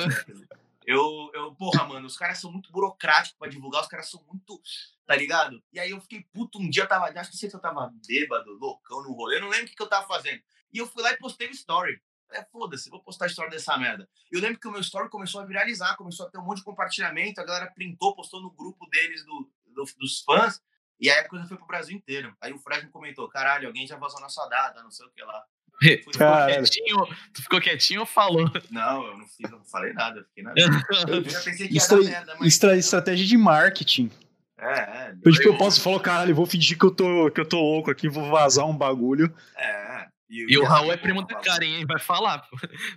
Eu, 0.88 1.30
eu, 1.34 1.54
porra, 1.54 1.84
mano, 1.84 2.06
os 2.06 2.16
caras 2.16 2.38
são 2.38 2.50
muito 2.50 2.72
burocráticos 2.72 3.36
pra 3.38 3.46
divulgar, 3.46 3.82
os 3.82 3.88
caras 3.88 4.08
são 4.08 4.24
muito, 4.26 4.58
tá 5.04 5.14
ligado? 5.14 5.62
E 5.70 5.78
aí 5.78 5.90
eu 5.90 6.00
fiquei 6.00 6.22
puto, 6.32 6.58
um 6.58 6.70
dia 6.70 6.84
eu 6.84 6.88
tava, 6.88 7.04
acho 7.20 7.30
que 7.30 7.36
sei 7.36 7.50
se 7.50 7.54
eu 7.54 7.60
tava 7.60 7.92
bêbado, 8.06 8.54
loucão 8.54 9.02
no 9.02 9.12
rolê, 9.12 9.36
eu 9.36 9.42
não 9.42 9.50
lembro 9.50 9.66
o 9.66 9.68
que, 9.68 9.76
que 9.76 9.82
eu 9.82 9.86
tava 9.86 10.06
fazendo. 10.06 10.42
E 10.72 10.78
eu 10.78 10.86
fui 10.86 11.02
lá 11.02 11.12
e 11.12 11.18
postei 11.18 11.46
o 11.46 11.50
story. 11.50 12.00
É, 12.32 12.42
foda-se, 12.42 12.88
vou 12.88 13.02
postar 13.02 13.26
a 13.26 13.28
história 13.28 13.50
dessa 13.50 13.76
merda. 13.76 14.08
Eu 14.32 14.40
lembro 14.40 14.58
que 14.58 14.66
o 14.66 14.70
meu 14.70 14.80
story 14.80 15.10
começou 15.10 15.42
a 15.42 15.44
viralizar, 15.44 15.94
começou 15.94 16.24
a 16.24 16.30
ter 16.30 16.38
um 16.38 16.42
monte 16.42 16.58
de 16.58 16.64
compartilhamento, 16.64 17.38
a 17.38 17.44
galera 17.44 17.70
printou, 17.70 18.14
postou 18.14 18.40
no 18.40 18.50
grupo 18.50 18.86
deles, 18.86 19.22
do, 19.26 19.52
do 19.66 19.84
dos 19.98 20.22
fãs, 20.22 20.62
e 20.98 21.10
aí 21.10 21.18
a 21.18 21.28
coisa 21.28 21.46
foi 21.46 21.58
pro 21.58 21.66
Brasil 21.66 21.94
inteiro. 21.94 22.34
Aí 22.40 22.54
o 22.54 22.58
Fresno 22.58 22.90
comentou, 22.90 23.28
caralho, 23.28 23.66
alguém 23.66 23.86
já 23.86 23.98
vazou 23.98 24.20
na 24.20 24.30
sua 24.30 24.46
data, 24.46 24.82
não 24.82 24.90
sei 24.90 25.06
o 25.06 25.10
que 25.10 25.22
lá. 25.22 25.44
Tu 25.80 26.12
ficou, 26.12 26.12
quietinho, 26.46 27.06
tu 27.32 27.42
ficou 27.42 27.60
quietinho 27.60 28.00
ou 28.00 28.06
falou? 28.06 28.50
Não, 28.70 29.06
eu 29.06 29.18
não, 29.18 29.26
fiz, 29.26 29.50
não 29.50 29.64
falei 29.64 29.92
nada, 29.92 30.20
eu 30.20 30.24
fiquei 30.24 30.42
nada. 30.42 30.60
Eu 31.08 31.24
já 31.30 31.40
pensei 31.40 31.68
que 31.68 31.74
ia 31.74 31.78
Estra 31.78 31.98
merda, 31.98 32.36
mas... 32.38 32.48
Estra 32.48 32.76
estratégia 32.76 33.26
de 33.26 33.36
marketing. 33.36 34.10
É, 34.58 34.80
é. 34.80 35.14
Eu, 35.24 35.32
tipo, 35.32 35.48
eu 35.48 35.56
posso 35.56 35.80
falar, 35.80 36.00
caralho, 36.00 36.34
vou 36.34 36.44
fingir 36.44 36.76
que 36.76 36.84
eu, 36.84 36.90
tô, 36.90 37.30
que 37.30 37.40
eu 37.40 37.48
tô 37.48 37.60
louco 37.60 37.92
aqui, 37.92 38.08
vou 38.08 38.28
vazar 38.28 38.66
um 38.66 38.76
bagulho. 38.76 39.32
É. 39.56 40.08
E, 40.28 40.52
e 40.52 40.58
o 40.58 40.64
Raul 40.64 40.92
é 40.92 40.96
primo 40.96 41.22
da 41.26 41.36
Karen, 41.36 41.64
hein? 41.64 41.86
Vai 41.86 41.98
falar. 41.98 42.42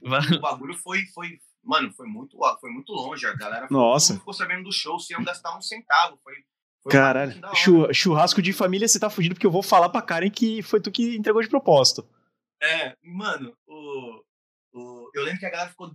Vai. 0.03 0.21
O 0.31 0.41
bagulho 0.41 0.73
foi, 0.73 1.05
foi, 1.13 1.39
mano, 1.63 1.91
foi 1.93 2.07
muito, 2.07 2.37
foi 2.59 2.69
muito 2.71 2.91
longe. 2.91 3.25
A 3.25 3.33
galera 3.35 3.67
Nossa. 3.69 4.15
ficou 4.15 4.33
sabendo 4.33 4.63
do 4.63 4.71
show 4.71 4.99
sem 4.99 5.23
gastar 5.23 5.55
um 5.55 5.61
centavo. 5.61 6.19
Foi, 6.23 6.33
foi 6.83 6.91
Caralho, 6.91 7.33
churrasco 7.93 8.41
de 8.41 8.51
família 8.51 8.87
você 8.87 8.99
tá 8.99 9.09
fugindo 9.09 9.35
porque 9.35 9.47
eu 9.47 9.51
vou 9.51 9.63
falar 9.63 9.89
pra 9.89 10.01
Karen 10.01 10.29
que 10.29 10.61
foi 10.61 10.81
tu 10.81 10.91
que 10.91 11.15
entregou 11.15 11.41
de 11.41 11.47
propósito. 11.47 12.05
É, 12.61 12.95
mano, 13.01 13.57
o, 13.65 14.23
o, 14.73 15.11
eu 15.13 15.23
lembro 15.23 15.39
que 15.39 15.45
a 15.45 15.49
galera 15.49 15.69
ficou 15.69 15.91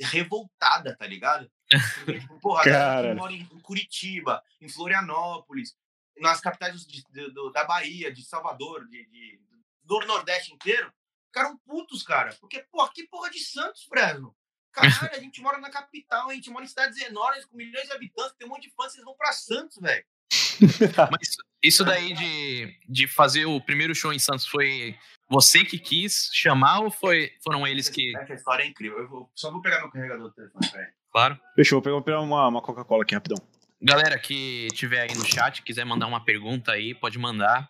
revoltada, 0.00 0.96
tá 0.96 1.06
ligado? 1.06 1.50
Porque, 1.96 2.20
tipo, 2.20 2.40
porra, 2.40 2.64
Cara. 2.64 3.14
mora 3.14 3.32
em 3.32 3.44
Curitiba, 3.60 4.42
em 4.60 4.68
Florianópolis, 4.68 5.76
nas 6.18 6.40
capitais 6.40 6.86
de, 6.86 7.02
de, 7.02 7.32
de, 7.32 7.52
da 7.52 7.64
Bahia, 7.64 8.12
de 8.12 8.24
Salvador, 8.24 8.86
de, 8.88 9.06
de, 9.06 9.40
do 9.82 10.00
Nordeste 10.00 10.52
inteiro, 10.52 10.92
ficaram 11.26 11.56
putos, 11.58 12.02
cara. 12.02 12.34
Porque, 12.40 12.64
pô, 12.70 12.88
que 12.88 13.06
porra 13.06 13.30
de 13.30 13.40
Santos, 13.40 13.84
Fresno? 13.84 14.34
Caralho, 14.72 15.14
a 15.14 15.20
gente 15.20 15.40
mora 15.40 15.58
na 15.58 15.70
capital, 15.70 16.28
a 16.28 16.34
gente 16.34 16.50
mora 16.50 16.64
em 16.64 16.68
cidades 16.68 17.00
enormes, 17.00 17.46
com 17.46 17.56
milhões 17.56 17.86
de 17.86 17.92
habitantes, 17.92 18.34
tem 18.36 18.46
um 18.46 18.50
monte 18.50 18.68
de 18.68 18.74
fãs, 18.74 18.92
vocês 18.92 19.04
vão 19.04 19.16
pra 19.16 19.32
Santos, 19.32 19.78
velho. 19.80 20.04
Mas 21.10 21.36
isso 21.62 21.84
daí 21.84 22.12
de, 22.12 22.78
de 22.86 23.06
fazer 23.06 23.46
o 23.46 23.60
primeiro 23.60 23.94
show 23.94 24.12
em 24.12 24.18
Santos 24.18 24.46
foi 24.46 24.98
você 25.28 25.64
que 25.64 25.78
quis 25.78 26.30
chamar 26.32 26.80
ou 26.80 26.90
foi, 26.90 27.32
foram 27.42 27.66
eles 27.66 27.88
que. 27.88 28.16
Essa 28.16 28.34
história 28.34 28.62
é 28.62 28.66
incrível. 28.66 28.98
Eu 28.98 29.08
vou, 29.08 29.30
só 29.34 29.50
vou 29.50 29.60
pegar 29.60 29.80
meu 29.80 29.90
carregador 29.90 30.28
do 30.28 30.34
telefone. 30.34 30.66
Claro. 31.10 31.40
Fechou, 31.54 31.80
vou 31.82 32.02
pegar 32.02 32.20
uma, 32.20 32.48
uma 32.48 32.62
Coca-Cola 32.62 33.02
aqui 33.02 33.14
rapidão. 33.14 33.38
Galera 33.80 34.18
que 34.18 34.68
tiver 34.72 35.02
aí 35.02 35.14
no 35.16 35.24
chat, 35.24 35.62
quiser 35.62 35.84
mandar 35.84 36.06
uma 36.06 36.24
pergunta 36.24 36.72
aí, 36.72 36.94
pode 36.94 37.18
mandar. 37.18 37.68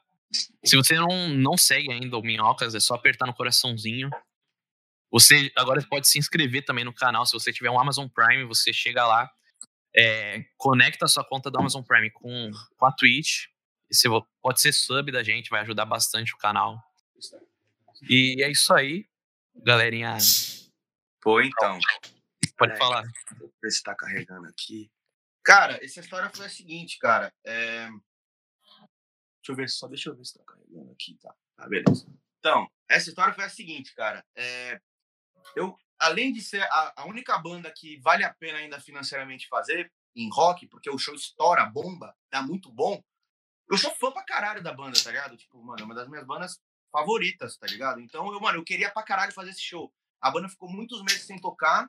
Se 0.64 0.76
você 0.76 0.94
não, 0.94 1.28
não 1.28 1.56
segue 1.56 1.90
ainda 1.90 2.16
o 2.16 2.22
Minhocas, 2.22 2.74
é 2.74 2.80
só 2.80 2.94
apertar 2.94 3.26
no 3.26 3.34
coraçãozinho. 3.34 4.10
Você 5.10 5.50
agora 5.56 5.82
pode 5.88 6.08
se 6.08 6.18
inscrever 6.18 6.64
também 6.64 6.84
no 6.84 6.92
canal. 6.92 7.24
Se 7.24 7.32
você 7.32 7.52
tiver 7.52 7.70
um 7.70 7.80
Amazon 7.80 8.06
Prime, 8.08 8.44
você 8.44 8.72
chega 8.72 9.06
lá, 9.06 9.30
é, 9.96 10.44
conecta 10.56 11.06
a 11.06 11.08
sua 11.08 11.24
conta 11.24 11.50
do 11.50 11.58
Amazon 11.58 11.82
Prime 11.82 12.10
com, 12.10 12.50
com 12.76 12.86
a 12.86 12.92
Twitch. 12.92 13.46
Você 13.90 14.08
pode 14.42 14.60
ser 14.60 14.72
sub 14.72 15.10
da 15.10 15.22
gente, 15.22 15.48
vai 15.48 15.62
ajudar 15.62 15.86
bastante 15.86 16.34
o 16.34 16.38
canal. 16.38 16.78
E 18.02 18.42
é 18.42 18.50
isso 18.50 18.72
aí, 18.74 19.08
galerinha. 19.54 20.16
Pô, 21.20 21.40
então. 21.40 21.78
Pode 22.58 22.72
é, 22.72 22.76
falar. 22.76 23.04
Vou 23.38 23.52
ver 23.62 23.70
se 23.70 23.82
tá 23.82 23.94
carregando 23.94 24.46
aqui. 24.48 24.90
Cara, 25.44 25.78
essa 25.84 26.00
história 26.00 26.30
foi 26.30 26.46
a 26.46 26.50
seguinte, 26.50 26.98
cara. 26.98 27.32
É... 27.44 27.88
Deixa 27.88 29.52
eu 29.52 29.56
ver, 29.56 29.68
só 29.68 29.86
deixa 29.86 30.10
eu 30.10 30.16
ver 30.16 30.24
se 30.24 30.34
tá 30.34 30.44
carregando 30.44 30.90
aqui, 30.92 31.16
tá? 31.20 31.34
Tá, 31.56 31.68
beleza. 31.68 32.06
Então, 32.38 32.68
essa 32.88 33.08
história 33.08 33.34
foi 33.34 33.44
a 33.44 33.48
seguinte, 33.48 33.94
cara. 33.94 34.24
É... 34.34 34.80
Eu, 35.54 35.76
além 35.98 36.32
de 36.32 36.42
ser 36.42 36.62
a, 36.62 36.94
a 36.96 37.06
única 37.06 37.38
banda 37.38 37.72
que 37.74 38.00
vale 38.00 38.24
a 38.24 38.34
pena 38.34 38.58
ainda 38.58 38.80
financeiramente 38.80 39.46
fazer 39.48 39.92
em 40.14 40.28
rock, 40.32 40.66
porque 40.66 40.90
o 40.90 40.98
show 40.98 41.14
estoura, 41.14 41.66
bomba, 41.66 42.16
dá 42.30 42.42
muito 42.42 42.72
bom. 42.72 43.02
Eu 43.70 43.78
sou 43.78 43.94
fã 43.96 44.10
pra 44.10 44.24
caralho 44.24 44.62
da 44.62 44.72
banda, 44.72 44.98
tá 45.02 45.10
ligado? 45.10 45.36
Tipo, 45.36 45.62
mano, 45.62 45.80
é 45.80 45.84
uma 45.84 45.94
das 45.94 46.08
minhas 46.08 46.26
bandas 46.26 46.60
favoritas, 46.96 47.58
tá 47.58 47.66
ligado? 47.66 48.00
Então, 48.00 48.32
eu, 48.32 48.40
mano, 48.40 48.58
eu 48.58 48.64
queria 48.64 48.90
pra 48.90 49.02
caralho 49.02 49.34
fazer 49.34 49.50
esse 49.50 49.60
show. 49.60 49.92
A 50.18 50.30
banda 50.30 50.48
ficou 50.48 50.66
muitos 50.66 51.02
meses 51.02 51.24
sem 51.24 51.38
tocar 51.38 51.86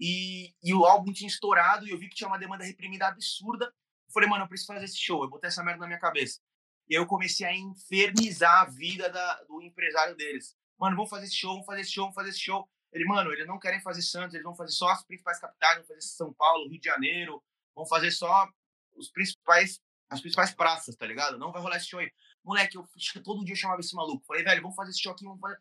e, 0.00 0.52
e 0.60 0.74
o 0.74 0.84
álbum 0.84 1.12
tinha 1.12 1.28
estourado 1.28 1.86
e 1.86 1.90
eu 1.90 1.98
vi 1.98 2.08
que 2.08 2.16
tinha 2.16 2.26
uma 2.26 2.38
demanda 2.38 2.64
reprimida 2.64 3.06
absurda. 3.06 3.66
Eu 3.66 4.12
falei, 4.12 4.28
mano, 4.28 4.42
eu 4.42 4.48
preciso 4.48 4.72
fazer 4.72 4.86
esse 4.86 4.98
show. 4.98 5.22
Eu 5.22 5.30
botei 5.30 5.46
essa 5.46 5.62
merda 5.62 5.82
na 5.82 5.86
minha 5.86 6.00
cabeça. 6.00 6.40
E 6.88 6.96
aí 6.96 7.00
eu 7.00 7.06
comecei 7.06 7.46
a 7.46 7.54
infernizar 7.54 8.62
a 8.62 8.64
vida 8.64 9.08
da, 9.08 9.34
do 9.44 9.62
empresário 9.62 10.16
deles. 10.16 10.56
Mano, 10.76 10.96
vamos 10.96 11.10
fazer 11.10 11.26
esse 11.26 11.36
show, 11.36 11.52
vamos 11.52 11.66
fazer 11.66 11.82
esse 11.82 11.92
show, 11.92 12.04
vamos 12.04 12.16
fazer 12.16 12.30
esse 12.30 12.40
show. 12.40 12.68
Ele, 12.92 13.04
mano, 13.04 13.32
eles 13.32 13.46
não 13.46 13.56
querem 13.56 13.80
fazer 13.80 14.02
Santos, 14.02 14.34
eles 14.34 14.44
vão 14.44 14.56
fazer 14.56 14.72
só 14.72 14.88
as 14.88 15.04
principais 15.04 15.38
capitais, 15.38 15.76
vão 15.76 15.86
fazer 15.86 16.00
São 16.00 16.32
Paulo, 16.32 16.68
Rio 16.68 16.80
de 16.80 16.88
Janeiro, 16.88 17.40
vão 17.72 17.86
fazer 17.86 18.10
só 18.10 18.48
os 18.96 19.12
principais, 19.12 19.80
as 20.10 20.20
principais 20.20 20.52
praças, 20.52 20.96
tá 20.96 21.06
ligado? 21.06 21.38
Não 21.38 21.52
vai 21.52 21.62
rolar 21.62 21.76
esse 21.76 21.86
show 21.86 22.00
aí. 22.00 22.12
Moleque, 22.44 22.76
eu 22.76 22.86
todo 23.22 23.44
dia 23.44 23.54
chamava 23.54 23.80
esse 23.80 23.94
maluco. 23.94 24.26
Falei, 24.26 24.42
velho, 24.42 24.60
vamos 24.60 24.76
fazer 24.76 24.90
esse 24.90 25.00
show 25.00 25.12
aqui, 25.12 25.24
vamos 25.24 25.40
fazer. 25.40 25.58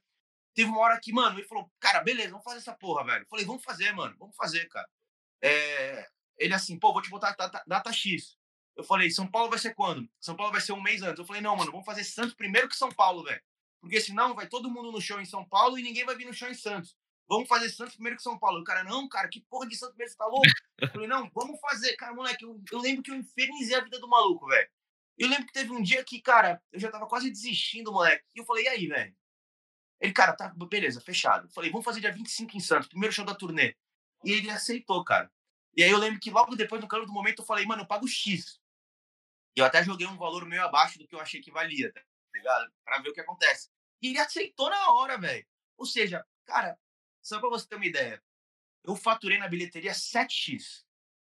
Teve 0.55 0.69
uma 0.69 0.79
hora 0.79 0.99
que, 0.99 1.13
mano, 1.13 1.39
ele 1.39 1.47
falou, 1.47 1.71
cara, 1.79 2.01
beleza, 2.01 2.31
vamos 2.31 2.43
fazer 2.43 2.57
essa 2.57 2.73
porra, 2.73 3.05
velho. 3.05 3.25
Falei, 3.29 3.45
vamos 3.45 3.63
fazer, 3.63 3.93
mano, 3.93 4.15
vamos 4.17 4.35
fazer, 4.35 4.67
cara. 4.67 4.89
É... 5.41 6.09
Ele 6.37 6.53
assim, 6.53 6.79
pô, 6.79 6.91
vou 6.91 7.01
te 7.01 7.09
botar 7.09 7.35
data, 7.67 7.93
X. 7.93 8.37
Eu 8.75 8.83
falei, 8.83 9.11
São 9.11 9.27
Paulo 9.27 9.49
vai 9.49 9.59
ser 9.59 9.75
quando? 9.75 10.09
São 10.19 10.35
Paulo 10.35 10.51
vai 10.51 10.61
ser 10.61 10.71
um 10.71 10.81
mês 10.81 11.03
antes. 11.03 11.19
Eu 11.19 11.25
falei, 11.25 11.41
não, 11.41 11.55
mano, 11.55 11.71
vamos 11.71 11.85
fazer 11.85 12.03
Santos 12.03 12.33
primeiro 12.33 12.67
que 12.67 12.75
São 12.75 12.89
Paulo, 12.89 13.23
velho. 13.23 13.41
Porque 13.79 14.01
senão 14.01 14.33
vai 14.33 14.47
todo 14.47 14.71
mundo 14.71 14.91
no 14.91 14.99
show 14.99 15.19
em 15.21 15.25
São 15.25 15.45
Paulo 15.47 15.77
e 15.77 15.83
ninguém 15.83 16.05
vai 16.05 16.15
vir 16.15 16.25
no 16.25 16.33
show 16.33 16.49
em 16.49 16.53
Santos. 16.53 16.97
Vamos 17.29 17.47
fazer 17.47 17.69
Santos 17.69 17.93
primeiro 17.93 18.17
que 18.17 18.23
São 18.23 18.39
Paulo. 18.39 18.59
O 18.59 18.63
cara, 18.63 18.83
não, 18.83 19.07
cara, 19.07 19.29
que 19.29 19.39
porra 19.41 19.67
de 19.67 19.75
Santos 19.75 19.93
primeiro, 19.93 20.11
você 20.11 20.17
tá 20.17 20.25
louco? 20.25 20.47
Eu 20.79 20.89
falei, 20.89 21.07
não, 21.07 21.29
vamos 21.29 21.59
fazer. 21.59 21.95
Cara, 21.95 22.13
moleque, 22.13 22.43
eu, 22.43 22.59
eu 22.71 22.79
lembro 22.79 23.03
que 23.03 23.11
eu 23.11 23.15
infernizei 23.15 23.75
a 23.75 23.83
vida 23.83 23.99
do 23.99 24.09
maluco, 24.09 24.47
velho. 24.47 24.67
Eu 25.15 25.27
lembro 25.27 25.45
que 25.45 25.53
teve 25.53 25.71
um 25.71 25.81
dia 25.81 26.03
que, 26.03 26.19
cara, 26.21 26.59
eu 26.71 26.79
já 26.79 26.89
tava 26.89 27.05
quase 27.05 27.29
desistindo, 27.29 27.91
moleque. 27.91 28.25
E 28.35 28.39
eu 28.39 28.45
falei, 28.45 28.65
e 28.65 28.67
aí, 28.69 28.87
velho? 28.87 29.15
Ele, 29.99 30.13
cara, 30.13 30.33
tá, 30.33 30.51
beleza, 30.69 31.01
fechado. 31.01 31.45
Eu 31.45 31.51
falei, 31.51 31.69
vamos 31.69 31.85
fazer 31.85 31.99
dia 31.99 32.11
25 32.11 32.57
em 32.57 32.59
Santos, 32.59 32.87
primeiro 32.87 33.13
show 33.13 33.25
da 33.25 33.35
turnê. 33.35 33.75
E 34.23 34.31
ele 34.31 34.49
aceitou, 34.49 35.03
cara. 35.03 35.31
E 35.75 35.83
aí 35.83 35.91
eu 35.91 35.97
lembro 35.97 36.19
que 36.19 36.31
logo 36.31 36.55
depois, 36.55 36.81
no 36.81 36.87
calor 36.87 37.05
do 37.05 37.13
momento, 37.13 37.41
eu 37.41 37.45
falei, 37.45 37.65
mano, 37.65 37.83
eu 37.83 37.87
pago 37.87 38.07
X. 38.07 38.59
E 39.55 39.59
eu 39.59 39.65
até 39.65 39.83
joguei 39.83 40.07
um 40.07 40.17
valor 40.17 40.45
meio 40.45 40.63
abaixo 40.63 40.97
do 40.97 41.07
que 41.07 41.13
eu 41.13 41.19
achei 41.19 41.41
que 41.41 41.51
valia, 41.51 41.91
tá 41.93 42.01
ligado? 42.33 42.71
Pra 42.83 42.99
ver 42.99 43.09
o 43.09 43.13
que 43.13 43.21
acontece. 43.21 43.69
E 44.01 44.07
ele 44.09 44.19
aceitou 44.19 44.69
na 44.69 44.93
hora, 44.93 45.17
velho. 45.17 45.45
Ou 45.77 45.85
seja, 45.85 46.25
cara, 46.45 46.79
só 47.29 47.39
pra 47.39 47.49
você 47.49 47.67
ter 47.67 47.75
uma 47.75 47.85
ideia, 47.85 48.21
eu 48.83 48.95
faturei 48.95 49.37
na 49.37 49.47
bilheteria 49.47 49.91
7x 49.91 50.83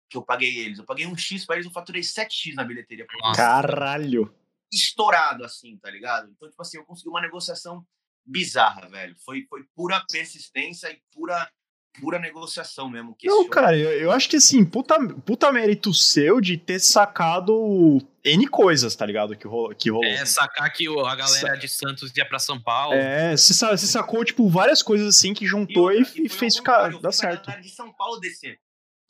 que 0.10 0.18
eu 0.18 0.24
paguei 0.24 0.60
eles. 0.60 0.78
Eu 0.78 0.86
paguei 0.86 1.08
um 1.08 1.18
X 1.18 1.46
pra 1.46 1.56
eles, 1.56 1.66
eu 1.66 1.72
faturei 1.72 2.02
7x 2.02 2.54
na 2.54 2.64
bilheteria. 2.64 3.06
Caralho! 3.36 4.34
Estourado, 4.72 5.44
assim, 5.44 5.78
tá 5.78 5.90
ligado? 5.90 6.30
Então, 6.32 6.50
tipo 6.50 6.62
assim, 6.62 6.78
eu 6.78 6.86
consegui 6.86 7.10
uma 7.10 7.22
negociação 7.22 7.86
bizarra, 8.26 8.88
velho. 8.90 9.16
Foi, 9.18 9.46
foi 9.48 9.64
pura 9.76 10.04
persistência 10.12 10.92
e 10.92 11.02
pura 11.12 11.52
pura 12.00 12.20
negociação 12.20 12.90
mesmo. 12.90 13.16
não, 13.24 13.48
cara, 13.48 13.78
eu, 13.78 13.92
eu, 13.92 14.12
acho 14.12 14.30
que 14.30 14.38
assim, 14.38 14.66
puta, 14.66 14.96
puta 15.26 15.52
mérito 15.52 15.94
seu 15.94 16.42
de 16.42 16.58
ter 16.58 16.80
sacado 16.80 18.00
N 18.24 18.48
coisas, 18.48 18.96
tá 18.96 19.06
ligado? 19.06 19.36
Que, 19.36 19.48
rolou, 19.48 19.76
que 19.76 19.90
rolou. 19.90 20.06
É, 20.06 20.26
sacar 20.26 20.72
que 20.72 20.88
a 20.88 21.16
galera 21.16 21.28
Sa 21.28 21.56
de 21.56 21.68
Santos 21.68 22.12
ia 22.16 22.26
pra 22.26 22.40
São 22.40 22.60
Paulo. 22.60 22.96
É, 22.96 23.38
você, 23.38 23.54
sacou, 23.54 24.24
tipo, 24.26 24.50
várias 24.50 24.82
coisas 24.82 25.08
assim 25.08 25.34
que 25.34 25.46
juntou 25.46 25.92
e, 25.92 26.02
e, 26.16 26.26
e 26.26 26.30
fez 26.30 26.56
ficar, 26.56 26.90
dar 27.00 27.12
certo. 27.12 27.50
de 27.62 27.70
São 27.70 27.94
Paulo 27.94 28.20
descer 28.20 28.60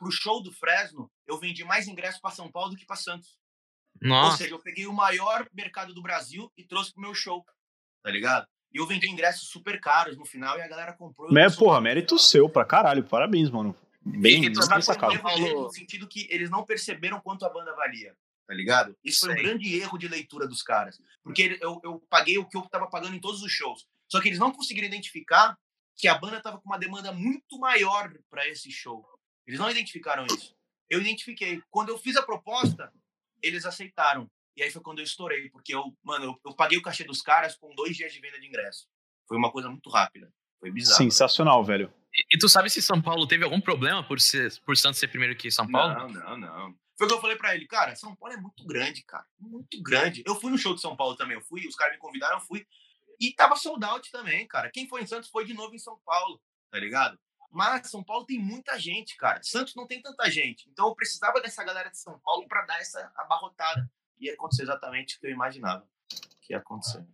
pro 0.04 0.12
show 0.12 0.44
do 0.44 0.52
Fresno, 0.52 1.10
eu 1.26 1.40
vendi 1.40 1.64
mais 1.64 1.88
ingressos 1.88 2.20
para 2.20 2.32
São 2.32 2.52
Paulo 2.52 2.72
do 2.72 2.76
que 2.76 2.86
para 2.86 2.98
Santos. 2.98 3.38
Nossa. 4.02 4.32
Ou 4.32 4.38
seja, 4.38 4.52
eu 4.52 4.60
peguei 4.60 4.86
o 4.86 4.94
maior 4.94 5.48
mercado 5.54 5.94
do 5.94 6.02
Brasil 6.02 6.52
e 6.58 6.64
trouxe 6.64 6.94
pro 6.94 7.02
meu 7.02 7.16
show, 7.16 7.46
tá 8.04 8.12
ligado? 8.12 8.46
E 8.74 8.78
eu 8.78 8.88
vendi 8.88 9.08
ingressos 9.10 9.50
super 9.50 9.80
caros 9.80 10.18
no 10.18 10.26
final 10.26 10.58
e 10.58 10.62
a 10.62 10.68
galera 10.68 10.94
comprou. 10.94 11.32
Mas, 11.32 11.56
porra, 11.56 11.80
mérito 11.80 12.18
seu 12.18 12.50
pra 12.50 12.66
caralho. 12.66 13.04
Parabéns, 13.04 13.50
mano. 13.50 13.76
Bem, 14.04 14.42
bem 14.42 14.82
sacado. 14.82 15.14
No 15.14 15.70
sentido 15.72 16.08
que 16.08 16.28
eles 16.30 16.50
não 16.50 16.66
perceberam 16.66 17.22
quanto 17.22 17.46
a 17.46 17.50
banda 17.50 17.74
valia, 17.76 18.16
tá 18.48 18.54
ligado? 18.54 18.96
Isso 19.04 19.26
Sei. 19.26 19.30
foi 19.30 19.40
um 19.40 19.46
grande 19.46 19.76
erro 19.80 19.98
de 19.98 20.08
leitura 20.08 20.48
dos 20.48 20.62
caras. 20.62 21.00
Porque 21.24 21.58
eu, 21.62 21.80
eu 21.84 22.04
paguei 22.10 22.38
o 22.38 22.46
que 22.46 22.58
eu 22.58 22.64
tava 22.64 22.90
pagando 22.90 23.16
em 23.16 23.20
todos 23.20 23.42
os 23.42 23.52
shows. 23.52 23.86
Só 24.12 24.20
que 24.20 24.28
eles 24.28 24.40
não 24.40 24.52
conseguiram 24.52 24.88
identificar 24.88 25.58
que 25.96 26.08
a 26.08 26.18
banda 26.18 26.42
tava 26.42 26.60
com 26.60 26.70
uma 26.70 26.78
demanda 26.78 27.12
muito 27.12 27.60
maior 27.60 28.12
para 28.30 28.48
esse 28.50 28.72
show. 28.72 29.06
Eles 29.46 29.60
não 29.60 29.70
identificaram 29.70 30.26
isso. 30.26 30.56
Eu 30.90 31.00
identifiquei. 31.00 31.62
Quando 31.70 31.90
eu 31.90 31.98
fiz 31.98 32.16
a 32.18 32.24
proposta, 32.24 32.92
eles 33.42 33.66
aceitaram. 33.66 34.30
E 34.56 34.64
aí 34.64 34.72
foi 34.72 34.82
quando 34.82 35.00
eu 35.00 35.04
estourei, 35.04 35.50
porque 35.50 35.74
eu, 35.74 35.96
mano, 36.04 36.26
eu, 36.26 36.40
eu 36.46 36.56
paguei 36.56 36.78
o 36.78 36.82
cachê 36.82 37.04
dos 37.04 37.22
caras 37.22 37.56
com 37.56 37.74
dois 37.76 37.96
dias 37.96 38.14
de 38.14 38.20
venda 38.20 38.40
de 38.40 38.48
ingresso. 38.48 38.88
Foi 39.28 39.38
uma 39.38 39.52
coisa 39.52 39.70
muito 39.70 39.90
rápida. 39.90 40.32
Foi 40.60 40.72
bizarro. 40.72 40.98
Sensacional, 40.98 41.64
velho. 41.64 41.92
E, 42.14 42.36
e, 42.36 42.38
tu 42.38 42.48
sabe 42.48 42.70
se 42.70 42.82
São 42.82 43.02
Paulo 43.02 43.28
teve 43.28 43.44
algum 43.44 43.60
problema 43.60 44.04
por, 44.04 44.20
ser, 44.20 44.58
por 44.62 44.78
Santos 44.78 45.00
ser 45.00 45.08
primeiro 45.08 45.36
que 45.36 45.50
São 45.50 45.68
Paulo? 45.68 45.94
Não, 45.94 46.10
não, 46.10 46.38
não. 46.38 46.76
Foi 46.98 47.08
o 47.08 47.10
que 47.10 47.16
eu 47.16 47.22
falei 47.22 47.36
pra 47.36 47.56
ele, 47.56 47.66
cara, 47.66 47.96
São 47.96 48.16
Paulo 48.16 48.36
é 48.36 48.38
muito 48.38 48.64
grande, 48.66 49.04
cara. 49.04 49.26
Muito 49.40 49.82
grande. 49.82 50.24
Eu 50.26 50.36
fui 50.36 50.52
no 50.52 50.58
show 50.58 50.76
de 50.76 50.82
São 50.82 50.96
Paulo 50.96 51.16
também, 51.16 51.36
eu 51.36 51.42
fui, 51.42 51.66
os 51.68 51.76
caras 51.76 51.94
me 51.94 52.00
convidaram, 52.00 52.38
eu 52.38 52.42
fui. 52.42 52.66
E 53.20 53.34
tava 53.34 53.56
sold 53.56 53.84
out 53.84 54.12
também, 54.12 54.48
cara. 54.48 54.70
Quem 54.70 54.88
foi 54.88 55.02
em 55.02 55.08
Santos 55.08 55.30
foi 55.30 55.46
de 55.46 55.54
novo 55.54 55.74
em 55.74 55.80
São 55.80 56.00
Paulo. 56.06 56.40
tá 56.72 56.80
ligado? 56.80 57.20
Mas 57.52 57.90
São 57.90 58.04
Paulo 58.04 58.26
tem 58.26 58.40
muita 58.40 58.80
gente, 58.80 59.16
cara. 59.16 59.40
Santos 59.44 59.76
não 59.76 59.86
tem 59.86 60.02
tanta 60.02 60.30
gente. 60.30 60.68
Então 60.70 60.88
eu 60.88 60.96
precisava 60.96 61.40
dessa 61.40 61.64
galera 61.64 61.90
de 61.90 61.98
São 62.00 62.20
Paulo 62.20 62.48
para 62.48 62.66
dar 62.66 62.80
essa 62.80 63.12
abarrotada. 63.16 63.90
E 64.24 64.30
aconteceu 64.30 64.64
exatamente 64.64 65.18
o 65.18 65.20
que 65.20 65.28
eu 65.28 65.32
imaginava 65.32 65.86
que 66.42 66.54
ia 66.54 66.60
acontecer. 66.60 67.06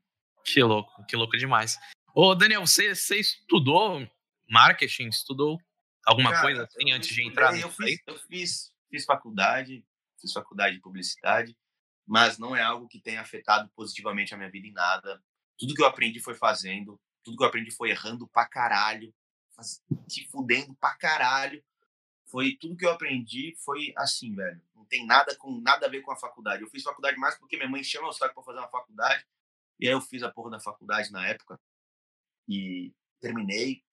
Que 0.45 0.61
louco, 0.61 1.05
que 1.07 1.15
louco 1.15 1.35
demais. 1.37 1.79
Ô, 2.13 2.35
Daniel, 2.35 2.65
você, 2.65 2.93
você 2.93 3.19
estudou 3.19 4.07
marketing? 4.47 5.07
Estudou 5.07 5.59
alguma 6.05 6.31
cara, 6.31 6.41
coisa 6.43 6.63
assim 6.63 6.91
antes 6.91 7.09
de 7.09 7.23
entrar 7.23 7.57
eu 7.59 7.71
fiz, 7.71 7.99
eu 8.05 8.17
fiz, 8.19 8.73
fiz 8.89 9.05
faculdade, 9.05 9.83
fiz 10.19 10.31
faculdade 10.31 10.75
de 10.75 10.81
publicidade, 10.81 11.57
mas 12.05 12.37
não 12.37 12.55
é 12.55 12.61
algo 12.61 12.87
que 12.87 12.99
tenha 12.99 13.21
afetado 13.21 13.69
positivamente 13.75 14.33
a 14.33 14.37
minha 14.37 14.51
vida 14.51 14.67
em 14.67 14.71
nada. 14.73 15.21
Tudo 15.57 15.73
que 15.73 15.81
eu 15.81 15.87
aprendi 15.87 16.19
foi 16.19 16.35
fazendo, 16.35 16.99
tudo 17.23 17.37
que 17.37 17.43
eu 17.43 17.47
aprendi 17.47 17.71
foi 17.71 17.89
errando 17.89 18.27
pra 18.27 18.47
caralho, 18.47 19.13
se 20.07 20.25
fudendo 20.27 20.75
pra 20.75 20.95
caralho. 20.95 21.63
Foi 22.25 22.55
tudo 22.59 22.77
que 22.77 22.85
eu 22.85 22.91
aprendi 22.91 23.55
foi 23.63 23.93
assim, 23.97 24.35
velho. 24.35 24.61
Não 24.79 24.85
tem 24.85 25.05
nada 25.05 25.35
com 25.35 25.59
nada 25.59 25.85
a 25.85 25.89
ver 25.89 26.01
com 26.01 26.11
a 26.11 26.15
faculdade. 26.15 26.63
Eu 26.63 26.69
fiz 26.69 26.81
faculdade 26.81 27.17
mais 27.17 27.37
porque 27.37 27.57
minha 27.57 27.67
mãe 27.67 27.83
chama 27.83 28.07
o 28.07 28.13
saco 28.13 28.33
para 28.33 28.43
fazer 28.43 28.59
uma 28.59 28.69
faculdade. 28.69 29.25
E 29.77 29.85
aí 29.85 29.93
eu 29.93 29.99
fiz 29.99 30.23
a 30.23 30.31
porra 30.31 30.51
da 30.51 30.59
faculdade 30.59 31.11
na 31.11 31.27
época 31.27 31.59
e 32.47 32.93
terminei, 33.19 33.83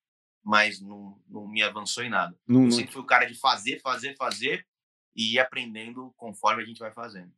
mas 0.44 0.80
não, 0.80 1.20
não 1.28 1.48
me 1.48 1.60
avançou 1.60 2.04
em 2.04 2.08
nada. 2.08 2.38
Não, 2.46 2.66
eu 2.66 2.70
sempre 2.70 2.92
fui 2.92 3.02
o 3.02 3.06
cara 3.06 3.26
de 3.26 3.34
fazer, 3.34 3.80
fazer, 3.80 4.14
fazer 4.16 4.64
e 5.14 5.34
ir 5.34 5.38
aprendendo 5.40 6.14
conforme 6.16 6.62
a 6.62 6.66
gente 6.66 6.78
vai 6.78 6.92
fazendo. 6.92 7.32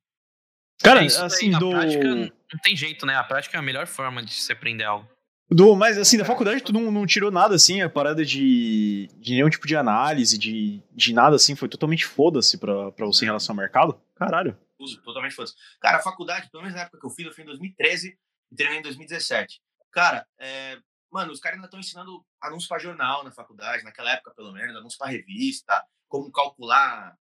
Cara, 0.79 1.03
é 1.03 1.07
assim, 1.07 1.51
do... 1.51 1.71
prática 1.71 2.15
não 2.15 2.61
tem 2.63 2.77
jeito, 2.77 3.07
né? 3.07 3.17
A 3.17 3.25
prática 3.25 3.57
é 3.57 3.61
a 3.61 3.63
melhor 3.63 3.87
forma 3.87 4.23
de 4.23 4.35
se 4.35 4.53
aprender 4.53 4.85
algo. 4.85 5.09
Do, 5.51 5.75
mas 5.75 5.97
assim, 5.97 6.19
da 6.19 6.25
faculdade 6.25 6.63
tu 6.63 6.73
não, 6.73 6.91
não 6.91 7.07
tirou 7.07 7.31
nada 7.31 7.55
assim, 7.55 7.81
a 7.81 7.89
parada 7.89 8.25
de, 8.25 9.09
de 9.17 9.33
nenhum 9.35 9.49
tipo 9.49 9.67
de 9.67 9.75
análise, 9.75 10.37
de, 10.37 10.83
de 10.93 11.15
nada 11.15 11.37
assim, 11.37 11.57
foi 11.57 11.69
totalmente 11.69 12.05
foda-se 12.05 12.59
pra, 12.59 12.93
pra 12.93 13.07
você 13.07 13.25
em 13.25 13.29
relação 13.29 13.55
ao 13.55 13.59
mercado? 13.59 13.99
Caralho. 14.15 14.59
Totalmente 15.05 15.35
foda-se. 15.35 15.55
Cara, 15.81 15.99
a 15.99 16.03
faculdade, 16.03 16.51
pelo 16.51 16.63
menos 16.63 16.77
na 16.77 16.83
época 16.83 16.99
que 17.01 17.07
eu 17.07 17.11
fiz, 17.11 17.27
eu 17.27 17.33
fiz 17.33 17.45
em 17.45 17.49
2013 17.49 18.19
e 18.53 18.57
terminei 18.57 18.81
em 18.81 18.83
2017. 18.83 19.61
Cara, 19.91 20.27
é, 20.39 20.79
mano, 21.11 21.33
os 21.33 21.41
caras 21.41 21.57
ainda 21.57 21.67
estão 21.67 21.81
ensinando 21.81 22.23
anúncio 22.43 22.69
pra 22.69 22.79
jornal 22.79 23.25
na 23.25 23.33
faculdade, 23.33 23.85
naquela 23.85 24.13
época 24.13 24.35
pelo 24.37 24.53
menos, 24.53 24.77
anúncio 24.77 24.99
pra 24.99 25.09
revista, 25.09 25.83
como 26.09 26.31
calcular 26.31 27.17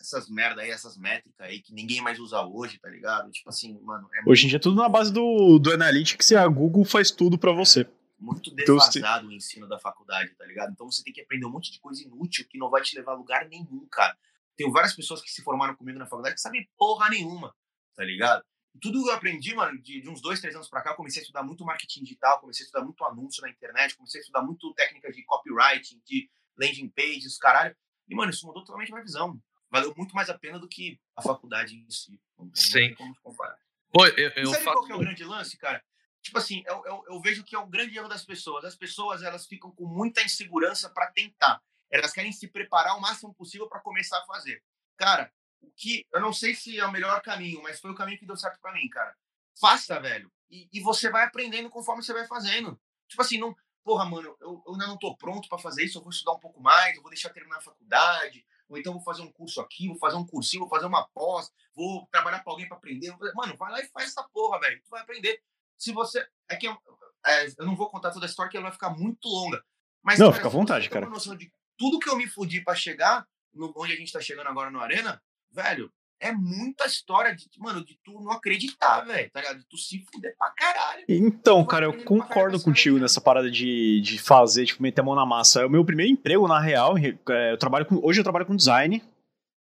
essas 0.00 0.28
merda 0.28 0.62
aí, 0.62 0.70
essas 0.70 0.96
métricas 0.96 1.34
aí 1.40 1.60
que 1.60 1.72
ninguém 1.72 2.00
mais 2.00 2.18
usa 2.18 2.42
hoje, 2.42 2.78
tá 2.78 2.88
ligado? 2.88 3.30
Tipo 3.30 3.48
assim, 3.48 3.78
mano. 3.82 4.08
É 4.14 4.28
hoje 4.28 4.46
em 4.46 4.48
dia 4.48 4.58
é 4.58 4.60
tudo 4.60 4.76
na 4.76 4.88
base 4.88 5.12
do, 5.12 5.58
do 5.58 5.72
Analytics 5.72 6.30
e 6.30 6.36
a 6.36 6.46
Google 6.46 6.84
faz 6.84 7.10
tudo 7.10 7.38
para 7.38 7.52
você. 7.52 7.86
Muito 8.18 8.50
então, 8.50 8.76
defasado 8.76 9.18
então, 9.24 9.28
o 9.28 9.32
ensino 9.32 9.68
da 9.68 9.78
faculdade, 9.78 10.34
tá 10.34 10.44
ligado? 10.46 10.72
Então 10.72 10.90
você 10.90 11.02
tem 11.02 11.12
que 11.12 11.20
aprender 11.20 11.46
um 11.46 11.50
monte 11.50 11.70
de 11.70 11.80
coisa 11.80 12.02
inútil 12.02 12.46
que 12.48 12.56
não 12.58 12.70
vai 12.70 12.82
te 12.82 12.96
levar 12.96 13.12
a 13.12 13.16
lugar 13.16 13.46
nenhum, 13.48 13.86
cara. 13.90 14.16
Tenho 14.56 14.72
várias 14.72 14.94
pessoas 14.94 15.20
que 15.20 15.30
se 15.30 15.42
formaram 15.42 15.76
comigo 15.76 15.98
na 15.98 16.06
faculdade 16.06 16.34
que 16.34 16.40
sabem 16.40 16.66
porra 16.78 17.10
nenhuma, 17.10 17.54
tá 17.94 18.02
ligado? 18.04 18.42
Tudo 18.80 19.02
que 19.02 19.08
eu 19.08 19.14
aprendi, 19.14 19.54
mano, 19.54 19.80
de, 19.80 20.00
de 20.00 20.08
uns 20.08 20.20
dois, 20.20 20.40
três 20.40 20.54
anos 20.54 20.68
pra 20.68 20.82
cá, 20.82 20.90
eu 20.90 20.96
comecei 20.96 21.20
a 21.20 21.22
estudar 21.22 21.42
muito 21.42 21.64
marketing 21.64 22.02
digital, 22.02 22.40
comecei 22.40 22.64
a 22.64 22.66
estudar 22.66 22.84
muito 22.84 23.04
anúncio 23.04 23.42
na 23.42 23.50
internet, 23.50 23.96
comecei 23.96 24.20
a 24.20 24.22
estudar 24.22 24.42
muito 24.42 24.72
técnicas 24.74 25.14
de 25.14 25.24
copywriting, 25.24 26.00
de 26.04 26.28
landing 26.58 26.88
pages, 26.88 27.38
caralho. 27.38 27.74
E, 28.08 28.14
mano, 28.14 28.30
isso 28.30 28.46
mudou 28.46 28.62
totalmente 28.64 28.90
a 28.90 28.94
minha 28.94 29.04
visão 29.04 29.38
valeu 29.70 29.94
muito 29.96 30.14
mais 30.14 30.30
a 30.30 30.38
pena 30.38 30.58
do 30.58 30.68
que 30.68 31.00
a 31.14 31.22
faculdade 31.22 31.76
em 31.76 31.90
si. 31.90 32.20
Não, 32.38 32.50
Sim. 32.54 32.94
como 32.94 33.14
comparar. 33.22 33.58
Pô, 33.92 34.06
eu, 34.06 34.30
eu 34.30 34.50
sabe 34.52 34.64
faço... 34.64 34.76
qual 34.76 34.86
que 34.86 34.92
é 34.92 34.94
o 34.94 34.98
grande 35.00 35.24
lance, 35.24 35.56
cara? 35.56 35.82
Tipo 36.26 36.38
assim, 36.38 36.62
eu, 36.66 36.82
eu, 36.84 37.04
eu, 37.08 37.20
vejo 37.20 37.44
que 37.44 37.54
é 37.54 37.58
o 37.58 37.66
grande 37.66 37.96
erro 37.96 38.08
das 38.08 38.24
pessoas. 38.24 38.64
As 38.64 38.74
pessoas, 38.74 39.22
elas 39.22 39.46
ficam 39.46 39.70
com 39.70 39.86
muita 39.86 40.22
insegurança 40.22 40.90
para 40.90 41.10
tentar. 41.12 41.62
Elas 41.88 42.12
querem 42.12 42.32
se 42.32 42.48
preparar 42.48 42.96
o 42.96 43.00
máximo 43.00 43.32
possível 43.34 43.68
para 43.68 43.80
começar 43.80 44.18
a 44.18 44.24
fazer. 44.24 44.62
Cara, 44.96 45.32
o 45.60 45.70
que... 45.70 46.04
Eu 46.12 46.20
não 46.20 46.32
sei 46.32 46.54
se 46.54 46.78
é 46.78 46.84
o 46.84 46.90
melhor 46.90 47.22
caminho, 47.22 47.62
mas 47.62 47.78
foi 47.78 47.92
o 47.92 47.94
caminho 47.94 48.18
que 48.18 48.26
deu 48.26 48.36
certo 48.36 48.58
para 48.60 48.72
mim, 48.72 48.88
cara. 48.88 49.16
Faça, 49.60 50.00
velho. 50.00 50.30
E, 50.50 50.68
e, 50.72 50.80
você 50.80 51.08
vai 51.10 51.24
aprendendo 51.24 51.70
conforme 51.70 52.02
você 52.02 52.12
vai 52.12 52.26
fazendo. 52.26 52.78
Tipo 53.08 53.22
assim, 53.22 53.38
não... 53.38 53.56
Porra, 53.84 54.04
mano, 54.04 54.36
eu, 54.40 54.64
eu 54.66 54.72
ainda 54.72 54.88
não 54.88 54.98
tô 54.98 55.16
pronto 55.16 55.48
para 55.48 55.58
fazer 55.58 55.84
isso, 55.84 55.98
eu 55.98 56.02
vou 56.02 56.10
estudar 56.10 56.32
um 56.32 56.40
pouco 56.40 56.60
mais, 56.60 56.96
eu 56.96 57.02
vou 57.02 57.10
deixar 57.10 57.30
terminar 57.30 57.58
a 57.58 57.62
faculdade, 57.62 58.44
ou 58.68 58.78
então 58.78 58.92
vou 58.92 59.02
fazer 59.02 59.22
um 59.22 59.32
curso 59.32 59.60
aqui, 59.60 59.88
vou 59.88 59.98
fazer 59.98 60.16
um 60.16 60.26
cursinho, 60.26 60.62
vou 60.62 60.68
fazer 60.68 60.86
uma 60.86 61.06
pós, 61.08 61.50
vou 61.74 62.06
trabalhar 62.10 62.42
para 62.42 62.52
alguém 62.52 62.68
para 62.68 62.76
aprender. 62.76 63.14
Mano, 63.34 63.56
vai 63.56 63.70
lá 63.70 63.80
e 63.80 63.88
faz 63.88 64.08
essa 64.08 64.22
porra, 64.32 64.60
velho. 64.60 64.80
Tu 64.82 64.90
vai 64.90 65.02
aprender. 65.02 65.40
Se 65.78 65.92
você. 65.92 66.26
É 66.48 66.56
que 66.56 66.66
eu, 66.66 66.76
é, 67.24 67.46
eu 67.58 67.66
não 67.66 67.76
vou 67.76 67.90
contar 67.90 68.10
toda 68.10 68.26
a 68.26 68.28
história, 68.28 68.50
que 68.50 68.56
ela 68.56 68.64
vai 68.64 68.72
ficar 68.72 68.90
muito 68.90 69.28
longa. 69.28 69.62
Mas, 70.02 70.18
não, 70.18 70.26
cara, 70.26 70.36
fica 70.36 70.48
à 70.48 70.50
vontade, 70.50 70.88
cara. 70.88 71.08
noção 71.08 71.36
de 71.36 71.50
tudo 71.76 71.98
que 71.98 72.08
eu 72.08 72.16
me 72.16 72.28
fudi 72.28 72.62
para 72.62 72.74
chegar 72.74 73.26
no, 73.52 73.72
onde 73.76 73.92
a 73.92 73.96
gente 73.96 74.12
tá 74.12 74.20
chegando 74.20 74.48
agora 74.48 74.70
no 74.70 74.80
Arena, 74.80 75.22
velho, 75.50 75.92
é 76.20 76.32
muita 76.32 76.86
história 76.86 77.34
de, 77.34 77.46
mano, 77.58 77.84
de 77.84 77.98
tu 78.04 78.12
não 78.20 78.32
acreditar, 78.32 79.00
velho, 79.02 79.30
tá 79.30 79.40
ligado? 79.40 79.58
De 79.58 79.66
tu 79.68 79.76
se 79.76 80.04
fuder 80.12 80.34
pra 80.38 80.50
caralho. 80.50 81.04
Então, 81.08 81.64
cara, 81.64 81.86
eu 81.86 82.04
concordo 82.04 82.60
contigo 82.60 82.98
nessa 82.98 83.20
parada 83.20 83.50
de, 83.50 84.00
de 84.00 84.18
fazer, 84.18 84.66
tipo, 84.66 84.82
meter 84.82 85.00
a 85.00 85.04
mão 85.04 85.14
na 85.14 85.26
massa. 85.26 85.62
É 85.62 85.66
o 85.66 85.70
meu 85.70 85.84
primeiro 85.84 86.12
emprego, 86.12 86.48
na 86.48 86.60
real, 86.60 86.96
é, 86.98 87.52
eu 87.52 87.58
trabalho 87.58 87.86
com, 87.86 88.00
hoje 88.02 88.20
eu 88.20 88.24
trabalho 88.24 88.46
com 88.46 88.56
design 88.56 89.02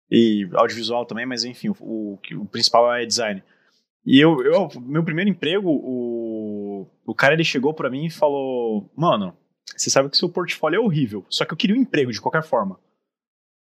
e 0.10 0.48
audiovisual 0.54 1.06
também, 1.06 1.26
mas 1.26 1.44
enfim, 1.44 1.70
o, 1.80 2.20
o, 2.34 2.46
principal 2.46 2.94
é 2.94 3.06
design. 3.06 3.44
E 4.06 4.20
eu, 4.20 4.42
eu, 4.44 4.70
meu 4.82 5.04
primeiro 5.04 5.30
emprego, 5.30 5.70
o, 5.70 6.88
o 7.06 7.16
cara 7.16 7.34
ele 7.34 7.44
chegou 7.44 7.74
para 7.74 7.90
mim 7.90 8.06
e 8.06 8.12
falou, 8.12 8.92
mano, 8.96 9.36
você 9.76 9.90
sabe 9.90 10.10
que 10.10 10.18
seu 10.18 10.30
portfólio 10.30 10.78
é 10.78 10.80
horrível, 10.80 11.26
só 11.28 11.44
que 11.44 11.54
eu 11.54 11.58
queria 11.58 11.76
um 11.76 11.82
emprego 11.82 12.12
de 12.12 12.22
qualquer 12.22 12.44
forma. 12.44 12.80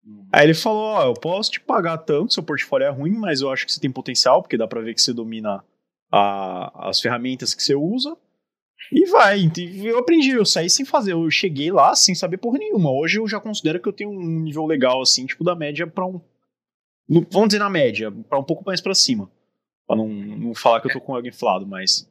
Uhum. 0.05 0.27
Aí 0.31 0.45
ele 0.45 0.53
falou: 0.53 0.83
Ó, 0.83 0.99
oh, 0.99 1.07
eu 1.09 1.13
posso 1.13 1.51
te 1.51 1.59
pagar 1.59 1.97
tanto, 1.97 2.33
seu 2.33 2.43
portfólio 2.43 2.85
é 2.85 2.89
ruim, 2.89 3.13
mas 3.13 3.41
eu 3.41 3.51
acho 3.51 3.65
que 3.65 3.73
você 3.73 3.79
tem 3.79 3.91
potencial, 3.91 4.41
porque 4.41 4.57
dá 4.57 4.67
pra 4.67 4.81
ver 4.81 4.93
que 4.93 5.01
você 5.01 5.13
domina 5.13 5.63
a, 6.11 6.89
as 6.89 7.01
ferramentas 7.01 7.53
que 7.53 7.63
você 7.63 7.75
usa. 7.75 8.15
E 8.91 9.05
vai. 9.07 9.51
Eu 9.83 9.97
aprendi, 9.97 10.31
eu 10.31 10.45
saí 10.45 10.69
sem 10.69 10.85
fazer. 10.85 11.13
Eu 11.13 11.29
cheguei 11.31 11.71
lá 11.71 11.95
sem 11.95 12.13
saber 12.13 12.37
porra 12.37 12.59
nenhuma. 12.59 12.91
Hoje 12.91 13.19
eu 13.19 13.27
já 13.27 13.39
considero 13.39 13.79
que 13.79 13.89
eu 13.89 13.93
tenho 13.93 14.11
um 14.11 14.39
nível 14.41 14.65
legal, 14.65 15.01
assim, 15.01 15.25
tipo, 15.25 15.43
da 15.43 15.55
média 15.55 15.87
pra 15.87 16.05
um. 16.05 16.21
Vamos 17.07 17.49
dizer 17.49 17.59
na 17.59 17.69
média, 17.69 18.11
pra 18.29 18.39
um 18.39 18.43
pouco 18.43 18.63
mais 18.65 18.81
pra 18.81 18.93
cima. 18.93 19.31
Pra 19.87 19.95
não, 19.95 20.07
não 20.07 20.55
falar 20.55 20.81
que 20.81 20.87
eu 20.87 20.93
tô 20.93 21.01
com 21.01 21.15
algo 21.15 21.27
inflado, 21.27 21.65
mas. 21.65 22.09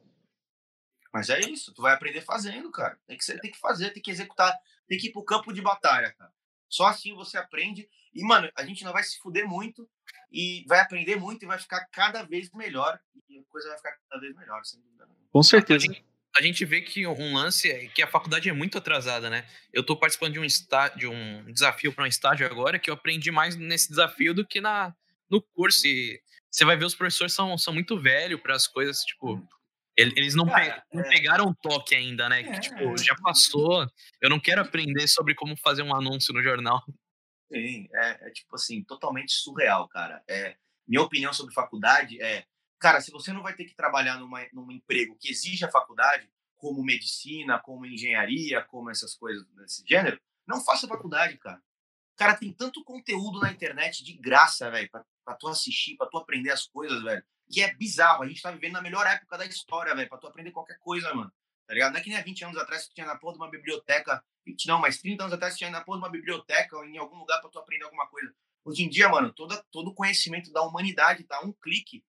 Mas 1.13 1.29
é 1.29 1.39
isso, 1.39 1.73
tu 1.73 1.81
vai 1.81 1.93
aprender 1.93 2.21
fazendo, 2.21 2.69
cara. 2.71 2.97
Tem 3.07 3.17
que, 3.17 3.39
tem 3.39 3.51
que 3.51 3.59
fazer, 3.59 3.91
tem 3.91 4.03
que 4.03 4.11
executar, 4.11 4.53
tem 4.87 4.97
que 4.97 5.07
ir 5.07 5.11
pro 5.11 5.23
campo 5.23 5.53
de 5.53 5.61
batalha, 5.61 6.13
cara. 6.17 6.31
Só 6.75 6.87
assim 6.87 7.13
você 7.13 7.37
aprende. 7.37 7.87
E, 8.13 8.21
mano, 8.21 8.51
a 8.53 8.65
gente 8.65 8.83
não 8.83 8.91
vai 8.91 9.01
se 9.01 9.17
fuder 9.19 9.47
muito 9.47 9.89
e 10.29 10.65
vai 10.67 10.81
aprender 10.81 11.15
muito 11.15 11.43
e 11.43 11.47
vai 11.47 11.57
ficar 11.57 11.85
cada 11.85 12.21
vez 12.23 12.51
melhor. 12.51 12.99
E 13.29 13.39
a 13.39 13.43
coisa 13.45 13.69
vai 13.69 13.77
ficar 13.77 13.95
cada 14.09 14.19
vez 14.19 14.35
melhor, 14.35 14.61
sem 14.65 14.81
dúvida. 14.81 15.07
Com 15.31 15.41
certeza. 15.41 15.85
A 15.85 15.87
gente, 15.87 16.05
a 16.37 16.41
gente 16.41 16.65
vê 16.65 16.81
que 16.81 17.07
um 17.07 17.33
lance 17.33 17.71
é 17.71 17.87
que 17.87 18.01
a 18.03 18.07
faculdade 18.07 18.49
é 18.49 18.53
muito 18.53 18.77
atrasada, 18.77 19.29
né? 19.29 19.47
Eu 19.71 19.81
estou 19.81 19.97
participando 19.97 20.33
de 20.33 20.39
um, 20.39 20.43
estágio, 20.43 20.99
de 20.99 21.07
um 21.07 21.49
desafio 21.49 21.93
para 21.93 22.03
um 22.03 22.07
estágio 22.07 22.45
agora 22.45 22.77
que 22.77 22.89
eu 22.89 22.93
aprendi 22.93 23.31
mais 23.31 23.55
nesse 23.55 23.87
desafio 23.87 24.33
do 24.33 24.45
que 24.45 24.59
na, 24.59 24.93
no 25.29 25.41
curso. 25.41 25.87
E 25.87 26.21
você 26.51 26.65
vai 26.65 26.75
ver 26.75 26.83
os 26.83 26.95
professores 26.95 27.33
são, 27.33 27.57
são 27.57 27.73
muito 27.73 27.97
velhos 27.97 28.41
para 28.41 28.53
as 28.53 28.67
coisas, 28.67 28.99
tipo, 29.05 29.41
eles 29.97 30.35
não, 30.35 30.45
Cara, 30.45 30.81
pe 30.89 30.97
não 30.97 31.03
é... 31.03 31.09
pegaram 31.09 31.45
o 31.47 31.55
toque 31.55 31.95
ainda, 31.95 32.27
né? 32.27 32.41
É, 32.41 32.43
que, 32.43 32.59
tipo, 32.59 32.97
já 32.97 33.15
passou. 33.15 33.87
Eu 34.21 34.29
não 34.29 34.39
quero 34.39 34.61
aprender 34.61 35.07
sobre 35.07 35.33
como 35.33 35.55
fazer 35.57 35.83
um 35.83 35.95
anúncio 35.95 36.33
no 36.33 36.43
jornal. 36.43 36.83
Sim, 37.51 37.87
é, 37.93 38.27
é 38.27 38.31
tipo 38.31 38.55
assim, 38.55 38.83
totalmente 38.83 39.31
surreal, 39.31 39.87
cara. 39.87 40.23
É, 40.27 40.57
minha 40.87 41.01
opinião 41.01 41.31
sobre 41.31 41.53
faculdade 41.53 42.21
é, 42.21 42.45
cara, 42.79 42.99
se 43.01 43.11
você 43.11 43.31
não 43.31 43.41
vai 43.41 43.55
ter 43.55 43.65
que 43.65 43.75
trabalhar 43.75 44.19
numa, 44.19 44.45
num 44.51 44.71
emprego 44.71 45.17
que 45.19 45.29
exige 45.29 45.63
a 45.63 45.71
faculdade, 45.71 46.29
como 46.55 46.83
medicina, 46.83 47.59
como 47.59 47.85
engenharia, 47.85 48.61
como 48.63 48.89
essas 48.89 49.15
coisas 49.15 49.45
desse 49.55 49.83
gênero, 49.87 50.19
não 50.47 50.63
faça 50.63 50.87
faculdade, 50.87 51.37
cara. 51.37 51.61
Cara, 52.15 52.35
tem 52.35 52.51
tanto 52.51 52.83
conteúdo 52.83 53.39
na 53.39 53.51
internet 53.51 54.03
de 54.03 54.13
graça, 54.13 54.71
velho, 54.71 54.89
pra, 54.89 55.05
pra 55.25 55.35
tu 55.35 55.47
assistir, 55.47 55.97
pra 55.97 56.07
tu 56.07 56.17
aprender 56.17 56.51
as 56.51 56.67
coisas, 56.67 57.01
velho 57.03 57.23
que 57.51 57.61
é 57.61 57.73
bizarro. 57.73 58.23
A 58.23 58.27
gente 58.27 58.41
tá 58.41 58.51
vivendo 58.51 58.73
na 58.73 58.81
melhor 58.81 59.05
época 59.05 59.37
da 59.37 59.45
história, 59.45 59.95
velho, 59.95 60.09
pra 60.09 60.17
tu 60.17 60.27
aprender 60.27 60.51
qualquer 60.51 60.77
coisa, 60.79 61.13
mano. 61.13 61.31
Tá 61.67 61.73
ligado? 61.73 61.93
Não 61.93 61.99
é 61.99 62.03
que 62.03 62.09
nem 62.09 62.17
há 62.17 62.21
20 62.21 62.45
anos 62.45 62.57
atrás 62.57 62.83
que 62.83 62.89
tu 62.89 62.95
tinha 62.95 63.07
na 63.07 63.17
porra 63.17 63.33
de 63.33 63.39
uma 63.39 63.49
biblioteca. 63.49 64.23
20 64.45 64.67
não, 64.67 64.79
mas 64.79 64.99
30 64.99 65.23
anos 65.23 65.33
atrás 65.33 65.55
tu 65.55 65.59
tinha 65.59 65.69
na 65.69 65.81
porra 65.81 65.99
de 65.99 66.05
uma 66.05 66.11
biblioteca 66.11 66.77
ou 66.77 66.85
em 66.85 66.97
algum 66.97 67.17
lugar 67.17 67.41
pra 67.41 67.49
tu 67.49 67.57
aprender 67.57 67.85
alguma 67.85 68.07
coisa. 68.07 68.31
Hoje 68.63 68.83
em 68.83 68.89
dia, 68.89 69.09
mano, 69.09 69.31
toda, 69.33 69.63
todo 69.71 69.89
o 69.89 69.93
conhecimento 69.93 70.51
da 70.51 70.61
humanidade 70.61 71.23
tá 71.23 71.39
um 71.41 71.51
clique 71.53 72.03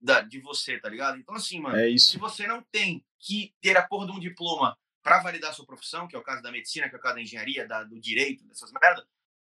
da, 0.00 0.20
de 0.20 0.40
você, 0.40 0.78
tá 0.78 0.88
ligado? 0.88 1.18
Então, 1.18 1.34
assim, 1.34 1.60
mano, 1.60 1.76
é 1.76 1.96
se 1.96 2.18
você 2.18 2.46
não 2.46 2.62
tem 2.70 3.04
que 3.18 3.54
ter 3.60 3.76
a 3.76 3.86
porra 3.86 4.06
de 4.06 4.12
um 4.12 4.20
diploma 4.20 4.78
para 5.02 5.22
validar 5.22 5.50
a 5.50 5.52
sua 5.52 5.66
profissão, 5.66 6.08
que 6.08 6.16
é 6.16 6.18
o 6.18 6.22
caso 6.22 6.42
da 6.42 6.50
medicina, 6.50 6.88
que 6.88 6.94
é 6.94 6.98
o 6.98 7.00
caso 7.00 7.16
da 7.16 7.22
engenharia, 7.22 7.66
da, 7.66 7.84
do 7.84 8.00
direito, 8.00 8.46
dessas 8.46 8.72
merdas, 8.72 9.04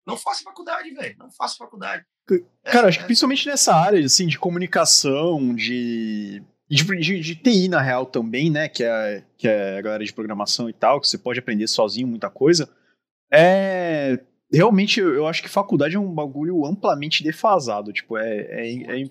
não 0.09 0.17
faça 0.17 0.43
faculdade, 0.43 0.91
velho. 0.91 1.17
Não 1.19 1.31
faça 1.31 1.57
faculdade. 1.57 2.05
Cara, 2.65 2.87
é, 2.87 2.89
acho 2.89 2.99
que 2.99 3.05
principalmente 3.05 3.47
nessa 3.47 3.75
área, 3.75 4.05
assim, 4.05 4.27
de 4.27 4.39
comunicação, 4.39 5.55
de 5.55 6.43
de, 6.69 6.85
de, 6.85 7.21
de, 7.21 7.35
TI 7.35 7.69
na 7.69 7.81
real 7.81 8.05
também, 8.05 8.51
né? 8.51 8.69
Que 8.69 8.85
é, 8.85 9.25
que 9.39 9.49
é 9.49 9.79
a 9.79 9.83
galera 9.83 10.05
de 10.05 10.13
programação 10.13 10.69
e 10.69 10.73
tal, 10.73 11.01
que 11.01 11.09
você 11.09 11.17
pode 11.17 11.39
aprender 11.39 11.67
sozinho 11.67 12.07
muita 12.07 12.29
coisa. 12.29 12.69
É. 13.33 14.23
Realmente, 14.51 15.01
eu 15.01 15.27
acho 15.27 15.43
que 15.43 15.49
faculdade 15.49 15.97
é 15.97 15.99
um 15.99 16.15
bagulho 16.15 16.65
amplamente 16.65 17.23
defasado. 17.23 17.93
Tipo, 17.93 18.17
é. 18.19 18.39
é, 18.41 19.03
é 19.03 19.05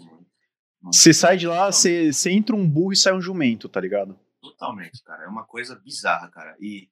você 0.84 1.14
sai 1.14 1.38
de 1.38 1.48
lá, 1.48 1.72
você, 1.72 2.14
você 2.14 2.32
entra 2.32 2.56
um 2.56 2.68
burro 2.68 2.94
e 2.94 2.96
sai 2.96 3.14
um 3.14 3.22
jumento, 3.22 3.68
tá 3.68 3.82
ligado? 3.82 4.18
Totalmente, 4.42 5.04
cara. 5.04 5.26
É 5.26 5.28
uma 5.28 5.46
coisa 5.46 5.76
bizarra, 5.76 6.30
cara. 6.30 6.56
E, 6.60 6.88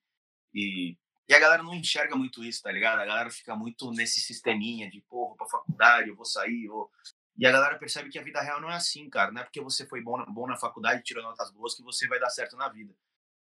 e, 0.53 0.97
e 1.28 1.34
a 1.34 1.39
galera 1.39 1.63
não 1.63 1.73
enxerga 1.73 2.15
muito 2.15 2.43
isso, 2.43 2.61
tá 2.61 2.71
ligado? 2.71 2.99
A 2.99 3.05
galera 3.05 3.30
fica 3.30 3.55
muito 3.55 3.91
nesse 3.91 4.19
sisteminha 4.19 4.89
de, 4.89 5.01
pô, 5.09 5.28
vou 5.28 5.36
pra 5.36 5.47
faculdade, 5.47 6.09
eu 6.09 6.15
vou 6.15 6.26
sair, 6.26 6.65
eu 6.65 6.73
vou 6.73 6.91
e 7.38 7.45
a 7.45 7.51
galera 7.51 7.78
percebe 7.78 8.09
que 8.09 8.17
a 8.17 8.23
vida 8.23 8.41
real 8.41 8.61
não 8.61 8.69
é 8.69 8.76
assim, 8.76 9.09
cara. 9.09 9.32
Não 9.32 9.41
é 9.41 9.43
porque 9.43 9.61
você 9.61 9.86
foi 9.86 10.01
bom 10.01 10.17
na, 10.17 10.26
bom 10.26 10.47
na 10.47 10.55
faculdade, 10.55 11.03
tirou 11.03 11.23
notas 11.23 11.51
boas, 11.51 11.76
que 11.76 11.84
você 11.84 12.07
vai 12.07 12.19
dar 12.19 12.30
certo 12.30 12.55
na 12.55 12.69
vida. 12.69 12.93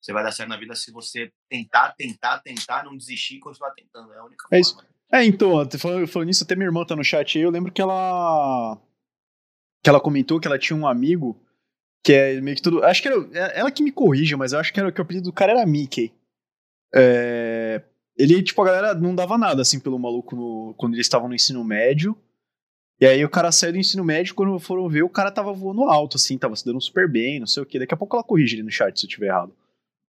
Você 0.00 0.12
vai 0.12 0.24
dar 0.24 0.32
certo 0.32 0.48
na 0.48 0.56
vida 0.56 0.74
se 0.74 0.90
você 0.90 1.30
tentar, 1.48 1.92
tentar, 1.92 2.38
tentar, 2.38 2.84
não 2.84 2.96
desistir 2.96 3.36
e 3.36 3.40
continuar 3.40 3.72
tentando. 3.72 4.12
É 4.12 4.18
a 4.18 4.24
única 4.24 4.46
é 4.50 4.60
Isso. 4.60 4.76
É, 5.12 5.24
então, 5.24 5.50
falando, 5.78 6.06
falando 6.08 6.28
nisso, 6.28 6.42
até 6.42 6.56
minha 6.56 6.66
irmã 6.66 6.84
tá 6.86 6.96
no 6.96 7.04
chat 7.04 7.36
aí, 7.36 7.44
eu 7.44 7.50
lembro 7.50 7.70
que 7.70 7.82
ela. 7.82 8.78
que 9.82 9.90
ela 9.90 10.00
comentou 10.00 10.40
que 10.40 10.48
ela 10.48 10.58
tinha 10.58 10.76
um 10.76 10.86
amigo 10.86 11.38
que 12.02 12.14
é 12.14 12.40
meio 12.40 12.56
que 12.56 12.62
tudo. 12.62 12.82
Acho 12.82 13.02
que 13.02 13.08
era. 13.08 13.16
É, 13.34 13.60
ela 13.60 13.70
que 13.70 13.82
me 13.82 13.92
corrige, 13.92 14.34
mas 14.36 14.54
eu 14.54 14.58
acho 14.58 14.72
que, 14.72 14.80
era, 14.80 14.90
que 14.90 15.00
o 15.00 15.04
apelido 15.04 15.26
do 15.26 15.34
cara 15.34 15.52
era 15.52 15.66
Mickey. 15.66 16.12
É, 16.94 17.61
ele, 18.16 18.42
tipo, 18.42 18.60
a 18.62 18.64
galera 18.64 18.94
não 18.94 19.14
dava 19.14 19.38
nada, 19.38 19.62
assim, 19.62 19.80
pelo 19.80 19.98
maluco 19.98 20.36
no, 20.36 20.74
quando 20.76 20.94
eles 20.94 21.06
estavam 21.06 21.28
no 21.28 21.34
ensino 21.34 21.64
médio. 21.64 22.16
E 23.00 23.06
aí 23.06 23.24
o 23.24 23.30
cara 23.30 23.50
saiu 23.50 23.72
do 23.72 23.78
ensino 23.78 24.04
médio, 24.04 24.34
quando 24.34 24.58
foram 24.60 24.88
ver, 24.88 25.02
o 25.02 25.08
cara 25.08 25.30
tava 25.30 25.52
voando 25.52 25.82
alto, 25.84 26.16
assim, 26.16 26.38
tava 26.38 26.54
se 26.54 26.64
dando 26.64 26.80
super 26.80 27.10
bem, 27.10 27.40
não 27.40 27.46
sei 27.46 27.62
o 27.62 27.66
quê. 27.66 27.78
Daqui 27.78 27.94
a 27.94 27.96
pouco 27.96 28.16
ela 28.16 28.24
corrige 28.24 28.54
ali 28.54 28.62
no 28.62 28.70
chat 28.70 28.98
se 28.98 29.06
eu 29.06 29.10
tiver 29.10 29.26
errado 29.26 29.52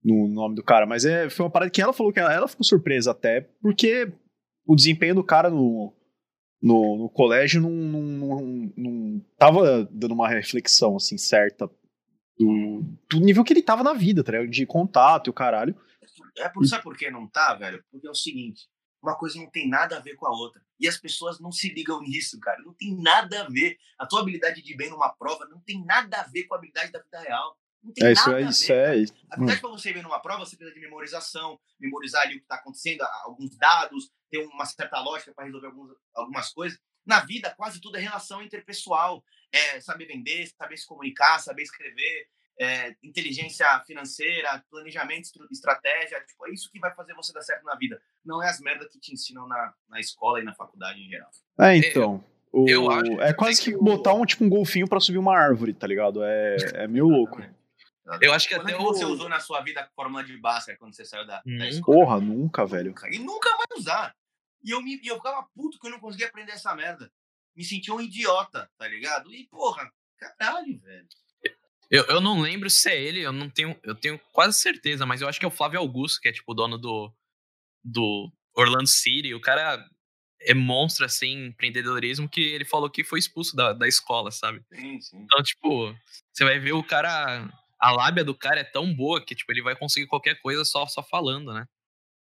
no 0.04 0.28
nome 0.28 0.56
do 0.56 0.64
cara. 0.64 0.86
Mas 0.86 1.06
é, 1.06 1.30
foi 1.30 1.46
uma 1.46 1.52
parada 1.52 1.72
que 1.72 1.82
ela 1.82 1.94
falou 1.94 2.12
que 2.12 2.20
ela, 2.20 2.32
ela 2.32 2.48
ficou 2.48 2.64
surpresa 2.64 3.12
até, 3.12 3.42
porque 3.62 4.12
o 4.68 4.76
desempenho 4.76 5.16
do 5.16 5.24
cara 5.24 5.50
no, 5.50 5.94
no, 6.62 6.98
no 6.98 7.10
colégio 7.10 7.62
não, 7.62 7.72
não, 7.72 8.02
não, 8.06 8.74
não, 8.78 9.22
tava 9.38 9.88
dando 9.92 10.14
uma 10.14 10.28
reflexão, 10.28 10.96
assim, 10.98 11.18
certa 11.18 11.70
do, 12.38 12.84
do 13.10 13.20
nível 13.20 13.44
que 13.44 13.54
ele 13.54 13.62
tava 13.62 13.84
na 13.84 13.94
vida, 13.94 14.24
tá 14.24 14.44
De 14.46 14.66
contato 14.66 15.28
e 15.28 15.30
o 15.30 15.34
caralho. 15.34 15.76
É 16.38 16.50
por, 16.50 16.66
sabe 16.66 16.84
por 16.84 16.98
que 16.98 17.10
não 17.12 17.28
tá, 17.28 17.54
velho? 17.54 17.84
Porque 17.92 18.08
é 18.08 18.12
o 18.12 18.16
seguinte, 18.16 18.68
uma 19.02 19.18
coisa 19.18 19.38
não 19.38 19.50
tem 19.50 19.68
nada 19.68 19.98
a 19.98 20.00
ver 20.00 20.16
com 20.16 20.26
a 20.26 20.32
outra. 20.32 20.62
E 20.80 20.88
as 20.88 20.98
pessoas 20.98 21.40
não 21.40 21.52
se 21.52 21.70
ligam 21.70 22.02
nisso, 22.02 22.40
cara. 22.40 22.62
Não 22.64 22.74
tem 22.74 22.96
nada 22.96 23.44
a 23.44 23.50
ver. 23.50 23.78
A 24.00 24.06
tua 24.06 24.22
habilidade 24.22 24.62
de 24.62 24.72
ir 24.72 24.78
bem 24.78 24.90
numa 24.90 25.10
prova 25.14 25.46
não 25.46 25.60
tem 25.60 25.84
nada 25.84 26.22
a 26.22 26.24
ver 26.24 26.46
com 26.46 26.56
a 26.56 26.58
habilidade 26.58 26.92
da 26.92 27.00
vida 27.00 27.20
real. 27.20 27.58
Não 27.84 27.92
tem 27.92 28.08
é, 28.08 28.14
nada 28.14 28.22
isso, 28.22 28.32
é, 28.32 28.36
a 28.36 28.50
isso, 28.50 28.68
ver. 28.68 28.74
É, 28.74 28.96
isso. 28.96 29.14
A 29.30 29.36
habilidade 29.36 29.60
hum. 29.60 29.62
para 29.62 29.72
você 29.72 29.94
bem 29.94 30.04
numa 30.04 30.22
prova, 30.22 30.46
você 30.46 30.56
precisa 30.56 30.74
de 30.74 30.80
memorização, 30.82 31.60
memorizar 31.78 32.22
ali 32.22 32.36
o 32.36 32.38
que 32.38 32.46
está 32.46 32.56
acontecendo, 32.56 33.02
alguns 33.24 33.58
dados, 33.58 34.10
ter 34.32 34.40
uma 34.46 34.66
certa 34.66 35.02
lógica 35.02 35.34
para 35.36 35.46
resolver 35.46 35.68
alguns, 35.68 35.92
algumas 36.16 36.54
coisas. 36.54 36.80
Na 37.06 37.20
vida, 37.20 37.54
quase 37.58 37.82
tudo 37.82 37.98
é 37.98 38.00
relação 38.00 38.42
interpessoal. 38.42 39.22
É 39.52 39.82
saber 39.82 40.08
vender, 40.08 40.48
saber 40.58 40.78
se 40.78 40.88
comunicar, 40.88 41.40
saber 41.40 41.62
escrever, 41.64 42.28
é, 42.60 42.96
inteligência 43.04 43.68
financeira, 43.86 44.64
planejamento, 44.70 45.30
estratégia, 45.52 46.24
tipo, 46.26 46.48
é 46.48 46.52
isso 46.52 46.70
que 46.72 46.80
vai 46.80 46.94
fazer 46.94 47.14
você 47.14 47.34
dar 47.34 47.42
certo 47.42 47.64
na 47.64 47.76
vida. 47.76 48.02
Não 48.24 48.42
é 48.42 48.50
as 48.50 48.60
merdas 48.60 48.92
que 48.92 49.00
te 49.00 49.14
ensinam 49.14 49.48
na, 49.48 49.74
na 49.90 50.00
escola 50.00 50.40
e 50.40 50.44
na 50.44 50.54
faculdade 50.54 51.00
em 51.00 51.10
geral. 51.10 51.30
É, 51.60 51.76
então. 51.76 52.24
O, 52.52 52.70
eu 52.70 52.92
acho, 52.92 53.12
é 53.20 53.34
quase 53.34 53.64
que, 53.64 53.72
que 53.72 53.78
botar 53.78 54.14
um, 54.14 54.26
tipo, 54.26 54.44
um 54.44 54.50
golfinho 54.50 54.88
para 54.88 55.00
subir 55.00 55.18
uma 55.18 55.36
árvore, 55.36 55.74
tá 55.74 55.88
ligado? 55.88 56.24
É, 56.24 56.58
é 56.74 56.88
meio 56.88 57.08
louco. 57.08 57.42
Eu 58.22 58.34
acho 58.34 58.48
que 58.48 58.56
quando 58.56 58.70
até 58.70 58.78
o... 58.78 58.84
você 58.84 59.06
usou 59.06 59.30
na 59.30 59.40
sua 59.40 59.62
vida 59.62 59.82
a 59.82 59.88
fórmula 59.96 60.24
de 60.24 60.38
Bhaskara 60.38 60.78
quando 60.78 60.96
você 60.96 61.06
saiu 61.06 61.26
da, 61.26 61.42
hum. 61.48 61.58
da 61.58 61.68
escola? 61.68 61.98
Porra, 61.98 62.20
nunca, 62.20 62.66
velho. 62.66 62.94
E 63.12 63.18
nunca 63.18 63.50
vai 63.58 63.66
usar. 63.78 64.16
E 64.64 64.72
eu, 64.72 64.82
me, 64.82 65.00
eu 65.04 65.16
ficava 65.16 65.48
puto 65.56 65.80
que 65.80 65.88
eu 65.88 65.92
não 65.92 66.00
conseguia 66.00 66.28
aprender 66.28 66.52
essa 66.52 66.76
merda. 66.76 67.12
Me 67.56 67.64
sentia 67.64 67.94
um 67.94 68.02
idiota, 68.02 68.70
tá 68.78 68.88
ligado? 68.88 69.34
E, 69.34 69.48
porra, 69.48 69.92
caralho, 70.18 70.78
velho. 70.80 71.08
Eu, 71.90 72.04
eu 72.06 72.22
não 72.22 72.40
lembro 72.42 72.70
se 72.70 72.90
é 72.90 73.02
ele, 73.02 73.22
eu 73.22 73.32
não 73.32 73.50
tenho. 73.50 73.80
Eu 73.84 73.96
tenho 73.96 74.20
quase 74.32 74.58
certeza, 74.60 75.06
mas 75.06 75.22
eu 75.22 75.28
acho 75.28 75.40
que 75.40 75.46
é 75.46 75.48
o 75.48 75.52
Flávio 75.52 75.80
Augusto, 75.80 76.20
que 76.22 76.28
é 76.28 76.32
tipo 76.32 76.52
o 76.52 76.56
dono 76.56 76.78
do, 76.78 77.14
do 77.84 78.32
Orlando 78.56 78.88
City. 78.88 79.34
O 79.34 79.42
cara 79.42 79.86
é 80.42 80.54
monstro, 80.54 81.06
assim, 81.06 81.48
empreendedorismo, 81.48 82.30
que 82.30 82.42
ele 82.42 82.66
falou 82.66 82.90
que 82.90 83.04
foi 83.04 83.20
expulso 83.20 83.56
da, 83.56 83.74
da 83.74 83.88
escola, 83.88 84.32
sabe? 84.32 84.64
Sim, 84.74 85.02
sim. 85.02 85.18
Então, 85.18 85.42
tipo, 85.44 85.96
você 86.32 86.44
vai 86.44 86.60
ver 86.60 86.74
o 86.74 86.84
cara. 86.84 87.50
A 87.80 87.92
lábia 87.92 88.24
do 88.24 88.36
cara 88.36 88.62
é 88.62 88.64
tão 88.64 88.94
boa 88.94 89.24
que, 89.24 89.36
tipo, 89.36 89.52
ele 89.52 89.62
vai 89.62 89.76
conseguir 89.76 90.08
qualquer 90.08 90.42
coisa 90.42 90.64
só, 90.64 90.86
só 90.88 91.04
falando, 91.04 91.54
né? 91.54 91.68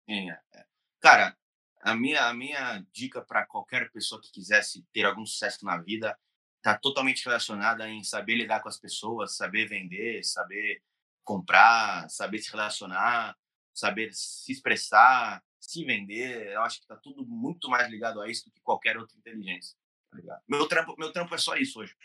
Sim, 0.09 0.29
é. 0.31 0.39
é. 0.55 0.65
Cara, 1.01 1.35
a 1.81 1.95
minha, 1.95 2.27
a 2.27 2.33
minha 2.33 2.83
dica 2.93 3.21
para 3.21 3.45
qualquer 3.45 3.91
pessoa 3.91 4.21
que 4.21 4.31
quisesse 4.31 4.85
ter 4.93 5.05
algum 5.05 5.25
sucesso 5.25 5.65
na 5.65 5.77
vida 5.77 6.17
está 6.59 6.77
totalmente 6.77 7.25
relacionada 7.25 7.89
em 7.89 8.03
saber 8.03 8.35
lidar 8.35 8.61
com 8.61 8.69
as 8.69 8.77
pessoas, 8.77 9.35
saber 9.35 9.67
vender, 9.67 10.23
saber 10.23 10.81
comprar, 11.23 12.09
saber 12.09 12.39
se 12.39 12.51
relacionar, 12.51 13.35
saber 13.73 14.13
se 14.13 14.51
expressar, 14.51 15.43
se 15.59 15.83
vender. 15.85 16.51
Eu 16.51 16.61
acho 16.61 16.77
que 16.77 16.83
está 16.83 16.97
tudo 16.97 17.25
muito 17.25 17.69
mais 17.69 17.89
ligado 17.89 18.21
a 18.21 18.29
isso 18.29 18.45
do 18.45 18.51
que 18.51 18.61
qualquer 18.61 18.97
outra 18.97 19.17
inteligência. 19.17 19.77
Tá 20.11 20.41
meu 20.47 20.67
trampo, 20.67 20.95
meu 20.97 21.11
trampo 21.11 21.33
é 21.33 21.37
só 21.37 21.55
isso 21.55 21.79
hoje. 21.79 21.95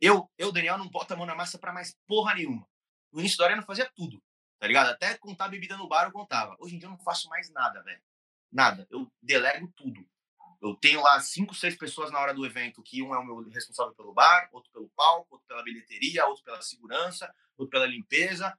Eu, 0.00 0.30
eu 0.38 0.50
Daniel, 0.50 0.78
não 0.78 0.88
boto 0.88 1.12
a 1.12 1.16
mão 1.16 1.26
na 1.26 1.34
massa 1.34 1.58
para 1.58 1.72
mais 1.72 1.94
porra 2.06 2.34
nenhuma. 2.34 2.66
No 3.12 3.20
início 3.20 3.36
da 3.36 3.44
hora 3.44 3.52
eu 3.52 3.58
não 3.58 3.64
fazia 3.64 3.90
tudo, 3.94 4.22
tá 4.58 4.66
ligado? 4.66 4.88
Até 4.88 5.18
contar 5.18 5.48
bebida 5.48 5.76
no 5.76 5.88
bar 5.88 6.04
eu 6.06 6.12
contava. 6.12 6.56
Hoje 6.58 6.76
em 6.76 6.78
dia 6.78 6.86
eu 6.86 6.92
não 6.92 6.98
faço 6.98 7.28
mais 7.28 7.50
nada, 7.50 7.82
velho. 7.82 8.00
Nada. 8.50 8.86
Eu 8.90 9.12
delego 9.20 9.70
tudo. 9.76 10.08
Eu 10.60 10.74
tenho 10.74 11.02
lá 11.02 11.18
cinco, 11.20 11.54
seis 11.54 11.74
pessoas 11.74 12.10
na 12.10 12.18
hora 12.18 12.34
do 12.34 12.44
evento, 12.44 12.82
que 12.82 13.02
um 13.02 13.14
é 13.14 13.18
o 13.18 13.24
meu 13.24 13.48
responsável 13.48 13.94
pelo 13.94 14.12
bar, 14.12 14.48
outro 14.52 14.70
pelo 14.70 14.90
palco, 14.90 15.28
outro 15.30 15.46
pela 15.46 15.62
bilheteria, 15.62 16.26
outro 16.26 16.44
pela 16.44 16.60
segurança, 16.60 17.32
outro 17.56 17.70
pela 17.70 17.86
limpeza. 17.86 18.56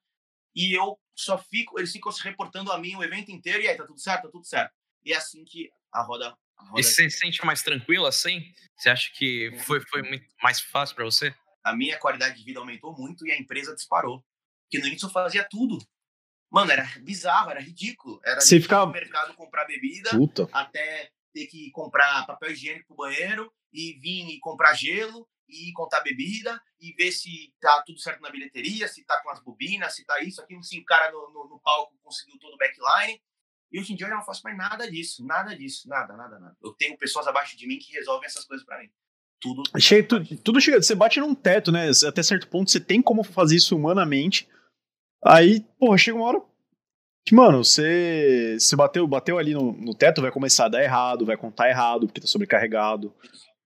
E 0.55 0.73
eu 0.75 0.99
só 1.15 1.37
fico, 1.37 1.79
eles 1.79 1.91
ficam 1.91 2.11
se 2.11 2.23
reportando 2.23 2.71
a 2.71 2.77
mim 2.79 2.95
o 2.95 3.03
evento 3.03 3.31
inteiro, 3.31 3.61
e 3.61 3.67
aí, 3.67 3.77
tá 3.77 3.85
tudo 3.85 3.99
certo? 3.99 4.23
Tá 4.23 4.29
tudo 4.29 4.45
certo. 4.45 4.73
E 5.05 5.13
é 5.13 5.17
assim 5.17 5.45
que 5.45 5.69
a 5.91 6.01
roda. 6.01 6.35
A 6.57 6.63
roda 6.63 6.79
e 6.79 6.83
você 6.83 7.09
se 7.09 7.17
sente 7.17 7.45
mais 7.45 7.61
tranquilo 7.61 8.05
assim? 8.07 8.51
Você 8.75 8.89
acha 8.89 9.11
que 9.13 9.55
foi, 9.65 9.79
foi 9.81 10.01
muito 10.01 10.25
mais 10.41 10.59
fácil 10.59 10.95
para 10.95 11.05
você? 11.05 11.33
A 11.63 11.75
minha 11.75 11.99
qualidade 11.99 12.37
de 12.37 12.43
vida 12.43 12.59
aumentou 12.59 12.97
muito 12.97 13.27
e 13.27 13.31
a 13.31 13.37
empresa 13.37 13.75
disparou. 13.75 14.23
Porque 14.63 14.79
no 14.79 14.87
início 14.87 15.05
eu 15.05 15.11
fazia 15.11 15.47
tudo. 15.47 15.77
Mano, 16.49 16.71
era 16.71 16.83
bizarro, 17.01 17.51
era 17.51 17.61
ridículo. 17.61 18.19
Era 18.25 18.41
você 18.41 18.59
ficava 18.59 18.87
no 18.87 18.91
mercado 18.91 19.33
comprar 19.35 19.65
bebida, 19.65 20.09
Puta. 20.11 20.49
até 20.51 21.11
ter 21.33 21.47
que 21.47 21.71
comprar 21.71 22.25
papel 22.25 22.51
higiênico 22.51 22.87
pro 22.87 22.97
banheiro 22.97 23.51
e 23.73 23.99
vir 23.99 24.29
e 24.29 24.39
comprar 24.39 24.73
gelo 24.73 25.27
e 25.47 25.71
contar 25.73 26.01
bebida 26.01 26.61
e 26.79 26.93
ver 26.93 27.11
se 27.11 27.53
tá 27.59 27.83
tudo 27.85 27.99
certo 27.99 28.21
na 28.21 28.29
bilheteria, 28.29 28.87
se 28.87 29.03
tá 29.05 29.21
com 29.21 29.29
as 29.29 29.43
bobinas, 29.43 29.95
se 29.95 30.05
tá 30.05 30.21
isso, 30.21 30.41
aquilo, 30.41 30.63
se 30.63 30.79
o 30.79 30.85
cara 30.85 31.11
no, 31.11 31.29
no, 31.31 31.49
no 31.49 31.59
palco 31.59 31.97
conseguiu 32.01 32.39
todo 32.39 32.53
o 32.53 32.57
backline. 32.57 33.21
E 33.71 33.79
hoje 33.79 33.93
em 33.93 33.95
dia 33.95 34.07
eu 34.07 34.15
não 34.15 34.23
faço 34.23 34.41
mais 34.43 34.57
nada 34.57 34.89
disso, 34.89 35.25
nada 35.25 35.55
disso, 35.55 35.87
nada, 35.87 36.15
nada, 36.15 36.39
nada. 36.39 36.57
Eu 36.61 36.73
tenho 36.73 36.97
pessoas 36.97 37.27
abaixo 37.27 37.57
de 37.57 37.67
mim 37.67 37.79
que 37.79 37.93
resolvem 37.93 38.25
essas 38.25 38.45
coisas 38.45 38.65
para 38.65 38.79
mim. 38.79 38.89
Tudo. 39.39 39.63
Chega, 39.79 40.07
tudo, 40.07 40.37
tudo 40.37 40.61
chega, 40.61 40.81
você 40.81 40.93
bate 40.93 41.19
num 41.19 41.33
teto, 41.33 41.71
né? 41.71 41.89
Até 42.07 42.21
certo 42.21 42.47
ponto 42.47 42.69
você 42.69 42.79
tem 42.79 43.01
como 43.01 43.23
fazer 43.23 43.55
isso 43.55 43.75
humanamente. 43.75 44.47
Aí, 45.25 45.61
porra, 45.79 45.97
chega 45.97 46.17
uma 46.17 46.27
hora, 46.27 46.41
que, 47.23 47.35
mano, 47.35 47.63
você, 47.63 48.57
você 48.59 48.75
bateu, 48.75 49.07
bateu 49.07 49.37
ali 49.37 49.53
no, 49.53 49.71
no 49.73 49.93
teto, 49.93 50.21
vai 50.21 50.31
começar 50.31 50.65
a 50.65 50.69
dar 50.69 50.83
errado, 50.83 51.25
vai 51.25 51.37
contar 51.37 51.69
errado, 51.69 52.07
porque 52.07 52.21
tá 52.21 52.27
sobrecarregado, 52.27 53.15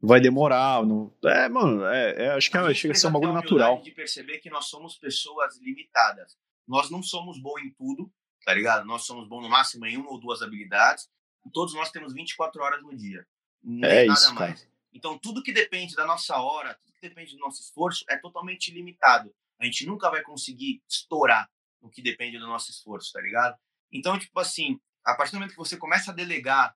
vai 0.01 0.19
demorar. 0.19 0.83
No, 0.85 1.15
é, 1.23 1.47
mano, 1.47 1.85
é, 1.85 2.25
é 2.25 2.29
acho 2.31 2.51
que 2.51 2.57
é, 2.57 2.73
chega 2.73 2.93
a 2.93 2.97
ser 2.97 3.07
um 3.07 3.11
bagulho 3.13 3.33
natural. 3.33 3.81
de 3.81 3.91
perceber 3.91 4.39
que 4.39 4.49
nós 4.49 4.65
somos 4.65 4.97
pessoas 4.97 5.57
limitadas. 5.61 6.37
Nós 6.67 6.89
não 6.89 7.01
somos 7.01 7.41
bons 7.41 7.61
em 7.61 7.71
tudo, 7.71 8.11
tá 8.45 8.53
ligado? 8.53 8.85
Nós 8.85 9.05
somos 9.05 9.27
bons 9.27 9.41
no 9.41 9.49
máximo 9.49 9.85
em 9.85 9.97
uma 9.97 10.11
ou 10.11 10.19
duas 10.19 10.41
habilidades. 10.41 11.07
Todos 11.53 11.73
nós 11.75 11.91
temos 11.91 12.13
24 12.13 12.61
horas 12.61 12.81
no 12.83 12.95
dia. 12.95 13.25
Nem 13.63 13.89
é 13.89 14.05
nada 14.05 14.19
isso, 14.19 14.33
mais. 14.33 14.61
Cara. 14.61 14.75
Então, 14.93 15.17
tudo 15.17 15.43
que 15.43 15.53
depende 15.53 15.95
da 15.95 16.05
nossa 16.05 16.37
hora, 16.37 16.73
tudo 16.73 16.95
que 16.99 17.07
depende 17.07 17.33
do 17.33 17.39
nosso 17.39 17.61
esforço 17.61 18.03
é 18.09 18.17
totalmente 18.17 18.71
limitado. 18.71 19.31
A 19.59 19.65
gente 19.65 19.85
nunca 19.85 20.09
vai 20.09 20.21
conseguir 20.21 20.81
estourar 20.89 21.49
no 21.85 21.91
que 21.91 22.01
depende 22.01 22.39
do 22.39 22.47
nosso 22.47 22.71
esforço, 22.71 23.13
tá 23.13 23.21
ligado? 23.21 23.55
Então, 23.91 24.17
tipo 24.17 24.37
assim, 24.39 24.79
a 25.05 25.13
partir 25.15 25.31
do 25.31 25.35
momento 25.35 25.51
que 25.51 25.57
você 25.57 25.77
começa 25.77 26.11
a 26.11 26.13
delegar 26.13 26.75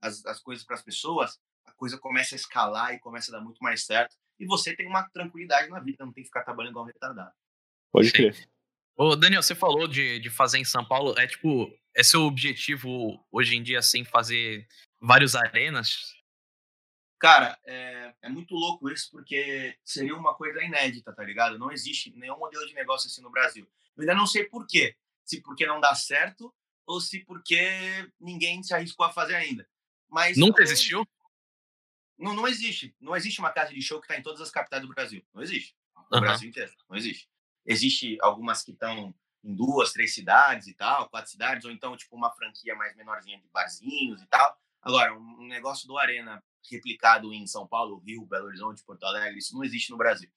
as, 0.00 0.24
as 0.24 0.40
coisas 0.40 0.64
para 0.64 0.76
as 0.76 0.82
pessoas, 0.82 1.38
a 1.66 1.72
coisa 1.72 1.98
começa 1.98 2.34
a 2.34 2.36
escalar 2.36 2.94
e 2.94 3.00
começa 3.00 3.30
a 3.30 3.38
dar 3.38 3.44
muito 3.44 3.58
mais 3.58 3.84
certo. 3.84 4.16
E 4.38 4.46
você 4.46 4.74
tem 4.74 4.86
uma 4.86 5.08
tranquilidade 5.10 5.68
na 5.68 5.80
vida, 5.80 6.04
não 6.04 6.12
tem 6.12 6.22
que 6.22 6.28
ficar 6.28 6.44
trabalhando 6.44 6.70
igual 6.70 6.84
um 6.84 6.88
retardado. 6.88 7.32
Pode 7.92 8.12
crer. 8.12 8.48
Ô, 8.96 9.16
Daniel, 9.16 9.42
você 9.42 9.54
falou 9.54 9.88
de, 9.88 10.20
de 10.20 10.30
fazer 10.30 10.58
em 10.58 10.64
São 10.64 10.84
Paulo. 10.84 11.18
É 11.18 11.26
tipo, 11.26 11.76
é 11.94 12.02
seu 12.02 12.22
objetivo 12.22 13.24
hoje 13.32 13.56
em 13.56 13.62
dia, 13.62 13.80
assim, 13.80 14.04
fazer 14.04 14.68
vários 15.00 15.34
arenas? 15.34 16.14
Cara, 17.18 17.58
é, 17.64 18.14
é, 18.22 18.28
muito 18.28 18.54
louco 18.54 18.90
isso, 18.90 19.10
porque 19.10 19.76
seria 19.84 20.14
uma 20.14 20.34
coisa 20.34 20.62
inédita, 20.62 21.12
tá 21.12 21.24
ligado? 21.24 21.58
Não 21.58 21.72
existe 21.72 22.12
nenhum 22.16 22.38
modelo 22.38 22.66
de 22.66 22.74
negócio 22.74 23.08
assim 23.08 23.22
no 23.22 23.30
Brasil. 23.30 23.66
Eu 23.96 24.02
ainda 24.02 24.14
não 24.14 24.26
sei 24.26 24.44
por 24.44 24.66
quê. 24.66 24.96
Se 25.24 25.40
porque 25.40 25.66
não 25.66 25.80
dá 25.80 25.94
certo, 25.94 26.54
ou 26.86 27.00
se 27.00 27.24
porque 27.24 28.10
ninguém 28.20 28.62
se 28.62 28.74
arriscou 28.74 29.06
a 29.06 29.12
fazer 29.12 29.34
ainda. 29.34 29.68
Mas 30.08 30.36
Nunca 30.36 30.62
existiu? 30.62 31.06
Não, 32.18 32.34
não 32.34 32.46
existe. 32.46 32.94
Não 33.00 33.16
existe 33.16 33.40
uma 33.40 33.50
casa 33.50 33.72
de 33.72 33.82
show 33.82 34.00
que 34.00 34.06
está 34.06 34.18
em 34.18 34.22
todas 34.22 34.40
as 34.40 34.50
capitais 34.50 34.82
do 34.82 34.88
Brasil. 34.88 35.24
Não 35.32 35.42
existe. 35.42 35.76
No 36.10 36.18
uhum. 36.18 36.20
Brasil 36.20 36.48
inteiro. 36.48 36.72
Não 36.88 36.96
existe. 36.96 37.28
Existe 37.66 38.18
algumas 38.20 38.62
que 38.62 38.72
estão 38.72 39.14
em 39.42 39.54
duas, 39.54 39.92
três 39.92 40.14
cidades 40.14 40.68
e 40.68 40.74
tal, 40.74 41.08
quatro 41.08 41.30
cidades, 41.30 41.64
ou 41.64 41.70
então, 41.70 41.96
tipo, 41.96 42.16
uma 42.16 42.30
franquia 42.30 42.74
mais 42.74 42.94
menorzinha 42.96 43.38
de 43.38 43.48
barzinhos 43.48 44.22
e 44.22 44.26
tal. 44.26 44.56
Agora, 44.80 45.14
um 45.14 45.46
negócio 45.46 45.86
do 45.86 45.98
Arena 45.98 46.42
replicado 46.70 47.32
em 47.32 47.46
São 47.46 47.66
Paulo, 47.66 47.98
Rio, 47.98 48.26
Belo 48.26 48.46
Horizonte, 48.46 48.84
Porto 48.84 49.04
Alegre, 49.04 49.38
isso 49.38 49.54
não 49.54 49.64
existe 49.64 49.90
no 49.90 49.96
Brasil. 49.96 50.30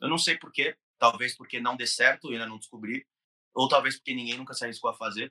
Eu 0.00 0.08
não 0.08 0.18
sei 0.18 0.36
porquê, 0.36 0.76
talvez 1.10 1.36
porque 1.36 1.60
não 1.60 1.76
dê 1.76 1.86
certo, 1.86 2.30
ainda 2.30 2.46
não 2.46 2.58
descobri, 2.58 3.06
ou 3.54 3.68
talvez 3.68 3.96
porque 3.96 4.14
ninguém 4.14 4.38
nunca 4.38 4.54
se 4.54 4.64
arriscou 4.64 4.90
a 4.90 4.94
fazer. 4.94 5.30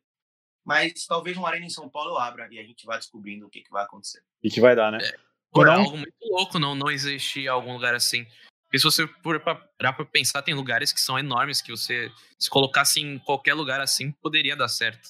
Mas 0.64 1.06
talvez 1.06 1.36
um 1.36 1.46
Arena 1.46 1.66
em 1.66 1.70
São 1.70 1.90
Paulo 1.90 2.18
abra 2.18 2.48
e 2.52 2.60
a 2.60 2.64
gente 2.64 2.86
vá 2.86 2.96
descobrindo 2.96 3.48
o 3.48 3.50
que, 3.50 3.62
que 3.62 3.72
vai 3.72 3.84
acontecer. 3.84 4.24
E 4.42 4.50
que 4.50 4.62
vai 4.62 4.76
dar, 4.76 4.92
né? 4.92 5.00
É, 5.02 5.18
por 5.52 5.66
não... 5.66 5.74
algo 5.74 5.98
muito 5.98 6.16
louco 6.22 6.60
não, 6.60 6.74
não 6.74 6.90
existir 6.90 7.48
algum 7.48 7.74
lugar 7.74 7.96
assim. 7.96 8.26
Porque 8.64 8.80
se 8.80 8.84
você 8.84 9.08
for 9.22 9.40
parar 9.42 9.94
pra 9.94 10.06
pensar, 10.06 10.42
tem 10.42 10.54
lugares 10.54 10.94
que 10.94 11.02
são 11.02 11.20
enormes, 11.20 11.62
que 11.62 11.72
você, 11.72 12.12
se 12.40 12.50
colocasse 12.50 13.02
em 13.02 13.20
qualquer 13.20 13.54
lugar 13.56 13.82
assim, 13.82 14.12
poderia 14.12 14.56
dar 14.56 14.70
certo. 14.70 15.10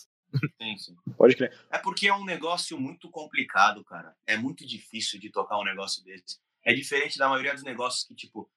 Sim, 0.60 0.78
sim. 0.78 0.96
Pode 1.16 1.36
crer. 1.36 1.56
É 1.70 1.78
porque 1.78 2.08
é 2.08 2.14
um 2.14 2.26
negócio 2.26 2.80
muito 2.80 3.10
complicado, 3.10 3.84
cara. 3.84 4.16
É 4.26 4.36
muito 4.36 4.66
difícil 4.66 5.20
de 5.20 5.30
tocar 5.30 5.60
um 5.60 5.64
negócio 5.64 6.04
desse. 6.04 6.40
É 6.64 6.74
diferente 6.74 7.18
da 7.18 7.30
maioria 7.30 7.54
dos 7.54 7.64
negócios 7.64 8.04
que, 8.04 8.16
tipo, 8.16 8.50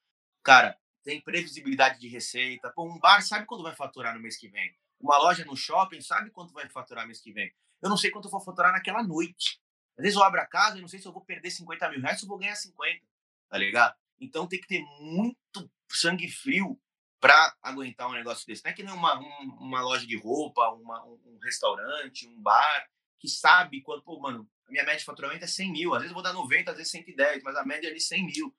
cara, 0.42 0.78
tem 1.06 1.20
previsibilidade 1.20 2.00
de 2.00 2.08
receita. 2.08 2.68
Pô, 2.70 2.84
um 2.84 2.98
bar 2.98 3.22
sabe 3.22 3.46
quando 3.46 3.62
vai 3.62 3.76
faturar 3.76 4.12
no 4.12 4.20
mês 4.20 4.36
que 4.36 4.48
vem. 4.48 4.76
Uma 5.00 5.16
loja 5.18 5.44
no 5.44 5.56
shopping 5.56 6.00
sabe 6.00 6.30
quanto 6.30 6.52
vai 6.52 6.68
faturar 6.68 7.04
no 7.04 7.08
mês 7.08 7.20
que 7.20 7.32
vem. 7.32 7.54
Eu 7.80 7.88
não 7.88 7.96
sei 7.96 8.10
quanto 8.10 8.24
eu 8.26 8.30
vou 8.30 8.40
faturar 8.40 8.72
naquela 8.72 9.04
noite. 9.04 9.60
Às 9.96 10.02
vezes 10.02 10.18
eu 10.18 10.24
abro 10.24 10.40
a 10.40 10.46
casa 10.46 10.78
e 10.78 10.80
não 10.80 10.88
sei 10.88 10.98
se 10.98 11.06
eu 11.06 11.12
vou 11.12 11.24
perder 11.24 11.48
50 11.48 11.90
mil 11.90 12.00
reais 12.00 12.20
ou 12.22 12.28
vou 12.28 12.38
ganhar 12.38 12.56
50, 12.56 13.06
tá 13.48 13.56
ligado? 13.56 13.94
Então 14.20 14.48
tem 14.48 14.60
que 14.60 14.66
ter 14.66 14.82
muito 14.98 15.70
sangue 15.88 16.28
frio 16.28 16.76
para 17.20 17.54
aguentar 17.62 18.08
um 18.08 18.12
negócio 18.12 18.44
desse. 18.44 18.64
Não 18.64 18.72
é 18.72 18.74
que 18.74 18.82
nem 18.82 18.92
uma, 18.92 19.16
um, 19.16 19.58
uma 19.60 19.82
loja 19.82 20.04
de 20.04 20.18
roupa, 20.18 20.68
uma, 20.70 21.04
um, 21.04 21.20
um, 21.24 21.38
restaurante, 21.40 22.26
um 22.26 22.42
bar, 22.42 22.84
que 23.20 23.28
sabe 23.28 23.80
quanto, 23.80 24.02
pô, 24.02 24.18
mano, 24.18 24.48
a 24.66 24.72
minha 24.72 24.82
média 24.82 24.98
de 24.98 25.04
faturamento 25.04 25.44
é 25.44 25.48
100 25.48 25.70
mil. 25.70 25.94
Às 25.94 26.00
vezes 26.00 26.10
eu 26.10 26.14
vou 26.14 26.22
dar 26.22 26.32
90, 26.32 26.72
às 26.72 26.76
vezes 26.76 26.90
110, 26.90 27.44
mas 27.44 27.54
a 27.54 27.64
média 27.64 27.86
é 27.86 27.90
ali 27.90 28.00
100 28.00 28.26
mil. 28.26 28.54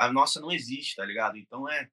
A 0.00 0.12
nossa 0.12 0.40
não 0.40 0.50
existe, 0.50 0.96
tá 0.96 1.04
ligado? 1.04 1.36
Então 1.36 1.68
é, 1.68 1.88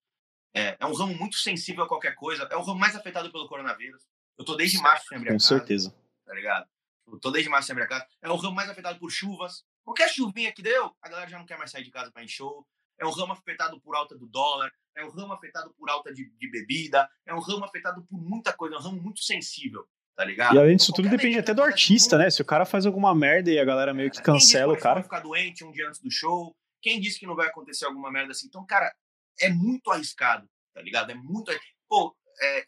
é, 0.56 0.78
é 0.80 0.86
um 0.86 0.94
ramo 0.94 1.16
muito 1.16 1.38
sensível 1.38 1.84
a 1.84 1.88
qualquer 1.88 2.16
coisa. 2.16 2.48
É 2.52 2.56
o 2.56 2.62
ramo 2.62 2.80
mais 2.80 2.96
afetado 2.96 3.32
pelo 3.32 3.48
coronavírus. 3.48 4.04
Eu 4.38 4.46
tô 4.46 4.56
desde 4.56 4.78
março 4.82 5.08
sem 5.08 5.18
abrir 5.18 5.32
Com 5.32 5.40
certeza. 5.40 5.94
Tá 6.26 6.34
ligado? 6.34 6.68
Eu 7.08 7.20
tô 7.20 7.32
desde 7.32 7.50
março 7.50 7.68
sem 7.68 7.74
abrir 7.74 7.86
a 7.86 7.88
casa. 7.88 8.08
É 8.22 8.30
o 8.30 8.36
ramo 8.36 8.56
mais 8.56 8.70
afetado 8.70 9.00
por 9.00 9.12
chuvas. 9.12 9.64
Qualquer 9.84 10.10
chuvinha 10.10 10.52
que 10.52 10.62
deu, 10.62 10.96
a 11.02 11.10
galera 11.10 11.30
já 11.30 11.38
não 11.38 11.46
quer 11.46 11.58
mais 11.58 11.72
sair 11.72 11.84
de 11.84 11.92
casa 11.92 12.12
para 12.12 12.24
ir 12.24 12.28
show 12.28 12.66
é 13.00 13.06
um 13.06 13.12
ramo 13.12 13.34
afetado 13.34 13.80
por 13.80 13.96
alta 13.96 14.18
do 14.18 14.26
dólar, 14.28 14.72
é 14.96 15.06
um 15.06 15.10
ramo 15.10 15.34
afetado 15.34 15.74
por 15.78 15.90
alta 15.90 16.14
de, 16.14 16.30
de 16.38 16.50
bebida, 16.50 17.08
é 17.26 17.34
um 17.34 17.40
ramo 17.40 17.64
afetado 17.64 18.04
por 18.10 18.20
muita 18.20 18.52
coisa, 18.54 18.76
é 18.76 18.80
um 18.80 18.82
ramo 18.82 19.02
muito 19.02 19.22
sensível, 19.22 19.86
tá 20.16 20.26
ligado? 20.26 20.56
E 20.56 20.60
além 20.60 20.76
disso 20.76 20.92
então, 20.92 21.04
tudo 21.04 21.16
depende 21.16 21.38
até 21.38 21.54
do 21.54 21.62
artista, 21.62 22.18
né? 22.18 22.30
Se 22.30 22.42
o 22.42 22.46
cara 22.46 22.66
faz 22.66 22.86
alguma 22.86 23.14
merda 23.14 23.52
e 23.52 23.60
a 23.60 23.66
galera 23.66 23.94
meio 23.94 24.10
que 24.10 24.22
cancela 24.22 24.74
o 24.74 24.80
cara. 24.80 24.96
Vai 24.96 25.04
ficar 25.04 25.20
doente 25.20 25.64
um 25.64 25.72
dia 25.72 25.88
antes 25.88 26.02
do 26.02 26.10
show, 26.10 26.56
quem 26.82 27.00
disse 27.00 27.20
que 27.20 27.28
não 27.28 27.36
vai 27.36 27.48
acontecer 27.48 27.86
alguma 27.86 28.12
merda 28.12 28.32
assim? 28.32 28.48
Então, 28.48 28.66
cara, 28.66 28.94
é 29.40 29.50
muito 29.50 29.92
arriscado, 29.92 30.50
tá 30.74 30.82
ligado? 30.82 31.12
É 31.12 31.16
muito. 31.16 31.52
Pô, 31.88 32.16
é, 32.42 32.66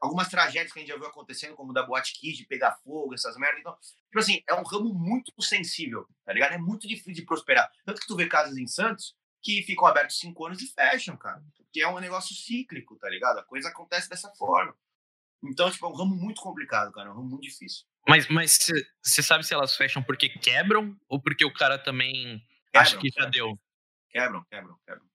algumas 0.00 0.28
tragédias 0.28 0.72
que 0.72 0.78
a 0.78 0.82
gente 0.82 0.90
já 0.90 0.96
viu 0.96 1.06
acontecendo, 1.06 1.54
como 1.54 1.72
da 1.72 1.84
Boate 1.84 2.18
Kids, 2.18 2.38
de 2.38 2.46
pegar 2.46 2.72
fogo, 2.84 3.14
essas 3.14 3.36
merdas. 3.36 3.60
Então, 3.60 3.76
tipo 3.80 4.18
assim, 4.18 4.42
é 4.48 4.54
um 4.54 4.64
ramo 4.64 4.92
muito 4.92 5.32
sensível, 5.40 6.06
tá 6.24 6.32
ligado? 6.32 6.52
É 6.52 6.58
muito 6.58 6.88
difícil 6.88 7.14
de 7.14 7.24
prosperar. 7.24 7.70
Tanto 7.84 8.00
que 8.00 8.06
tu 8.06 8.16
vê 8.16 8.26
casas 8.26 8.56
em 8.56 8.66
Santos 8.66 9.14
que 9.40 9.62
ficam 9.62 9.86
abertos 9.86 10.18
cinco 10.18 10.46
anos 10.46 10.60
e 10.60 10.72
fecham, 10.72 11.16
cara. 11.16 11.42
Porque 11.56 11.80
é 11.80 11.88
um 11.88 11.98
negócio 11.98 12.34
cíclico, 12.34 12.96
tá 12.96 13.08
ligado? 13.08 13.38
A 13.38 13.44
coisa 13.44 13.68
acontece 13.68 14.08
dessa 14.08 14.30
forma. 14.34 14.74
Então, 15.44 15.70
tipo, 15.70 15.84
é 15.86 15.88
um 15.88 15.94
ramo 15.94 16.14
muito 16.14 16.40
complicado, 16.40 16.92
cara. 16.92 17.08
É 17.08 17.12
um 17.12 17.16
ramo 17.16 17.28
muito 17.28 17.42
difícil. 17.42 17.84
Mas 18.08 18.26
você 19.02 19.22
sabe 19.22 19.44
se 19.44 19.54
elas 19.54 19.76
fecham 19.76 20.02
porque 20.02 20.28
quebram 20.28 20.96
ou 21.08 21.20
porque 21.20 21.44
o 21.44 21.52
cara 21.52 21.78
também 21.78 22.42
quebram, 22.72 22.80
acha 22.80 22.98
que 22.98 23.08
já 23.10 23.26
deu? 23.26 23.58
Quebram, 24.10 24.44
quebram, 24.50 24.76
quebram. 24.86 25.12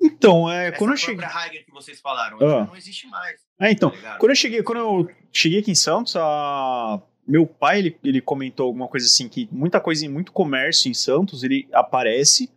Então, 0.00 0.50
é, 0.50 0.68
Essa 0.68 0.78
quando 0.78 0.90
eu 0.92 0.96
cheguei. 0.96 1.24
Heiger 1.24 1.64
que 1.64 1.72
vocês 1.72 2.00
falaram, 2.00 2.38
ah. 2.40 2.66
não 2.66 2.76
existe 2.76 3.06
mais. 3.06 3.40
É, 3.60 3.70
então, 3.70 3.90
tá 3.90 4.18
quando 4.18 4.30
eu 4.30 4.36
cheguei, 4.36 4.62
quando 4.62 4.78
eu 4.78 5.10
cheguei 5.32 5.60
aqui 5.60 5.70
em 5.70 5.74
Santos, 5.74 6.14
a... 6.16 7.00
meu 7.26 7.46
pai 7.46 7.78
ele, 7.78 7.98
ele 8.04 8.20
comentou 8.20 8.66
alguma 8.66 8.88
coisa 8.88 9.06
assim 9.06 9.28
que 9.28 9.48
muita 9.50 9.80
coisa 9.80 10.04
em 10.04 10.08
muito 10.08 10.32
comércio 10.32 10.90
em 10.90 10.94
Santos 10.94 11.42
ele 11.42 11.68
aparece 11.72 12.50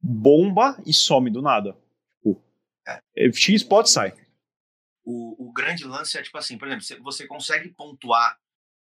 bomba 0.00 0.80
e 0.86 0.92
some 0.92 1.30
do 1.30 1.42
nada. 1.42 1.76
Tipo, 2.08 2.42
é. 2.86 3.32
X 3.32 3.62
pode 3.62 3.90
sai. 3.90 4.14
O, 5.04 5.48
o 5.48 5.52
grande 5.52 5.84
lance 5.84 6.16
é 6.16 6.22
tipo 6.22 6.38
assim, 6.38 6.56
por 6.56 6.68
exemplo, 6.68 7.04
você 7.04 7.26
consegue 7.26 7.68
pontuar 7.70 8.38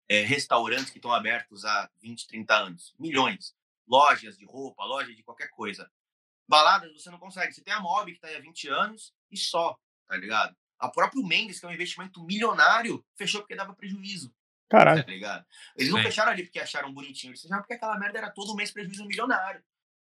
é, 0.07 0.21
restaurantes 0.21 0.89
que 0.89 0.97
estão 0.97 1.11
abertos 1.11 1.65
há 1.65 1.89
20, 2.01 2.27
30 2.27 2.53
anos, 2.53 2.95
milhões, 2.99 3.53
lojas 3.87 4.37
de 4.37 4.45
roupa, 4.45 4.83
lojas 4.83 5.15
de 5.15 5.23
qualquer 5.23 5.49
coisa. 5.49 5.89
Baladas 6.47 6.91
você 6.93 7.09
não 7.09 7.19
consegue. 7.19 7.53
Você 7.53 7.63
tem 7.63 7.73
a 7.73 7.79
Mob 7.79 8.11
que 8.11 8.17
está 8.17 8.27
aí 8.27 8.35
há 8.35 8.39
20 8.39 8.67
anos 8.69 9.13
e 9.31 9.37
só, 9.37 9.77
tá 10.07 10.15
ligado? 10.15 10.55
A 10.77 10.89
próprio 10.89 11.25
Mendes, 11.25 11.59
que 11.59 11.65
é 11.65 11.69
um 11.69 11.73
investimento 11.73 12.23
milionário, 12.23 13.03
fechou 13.17 13.41
porque 13.41 13.55
dava 13.55 13.73
prejuízo. 13.73 14.33
Caralho. 14.69 15.03
Tá 15.03 15.11
ligado? 15.11 15.45
Eles 15.75 15.91
não 15.91 15.99
Sim. 15.99 16.05
fecharam 16.05 16.31
ali 16.31 16.43
porque 16.43 16.59
acharam 16.59 16.93
bonitinho, 16.93 17.31
eles 17.31 17.41
fecharam 17.41 17.61
porque 17.61 17.75
aquela 17.75 17.97
merda 17.97 18.17
era 18.17 18.31
todo 18.31 18.55
mês 18.55 18.71
prejuízo 18.71 19.05
milionário. 19.05 19.63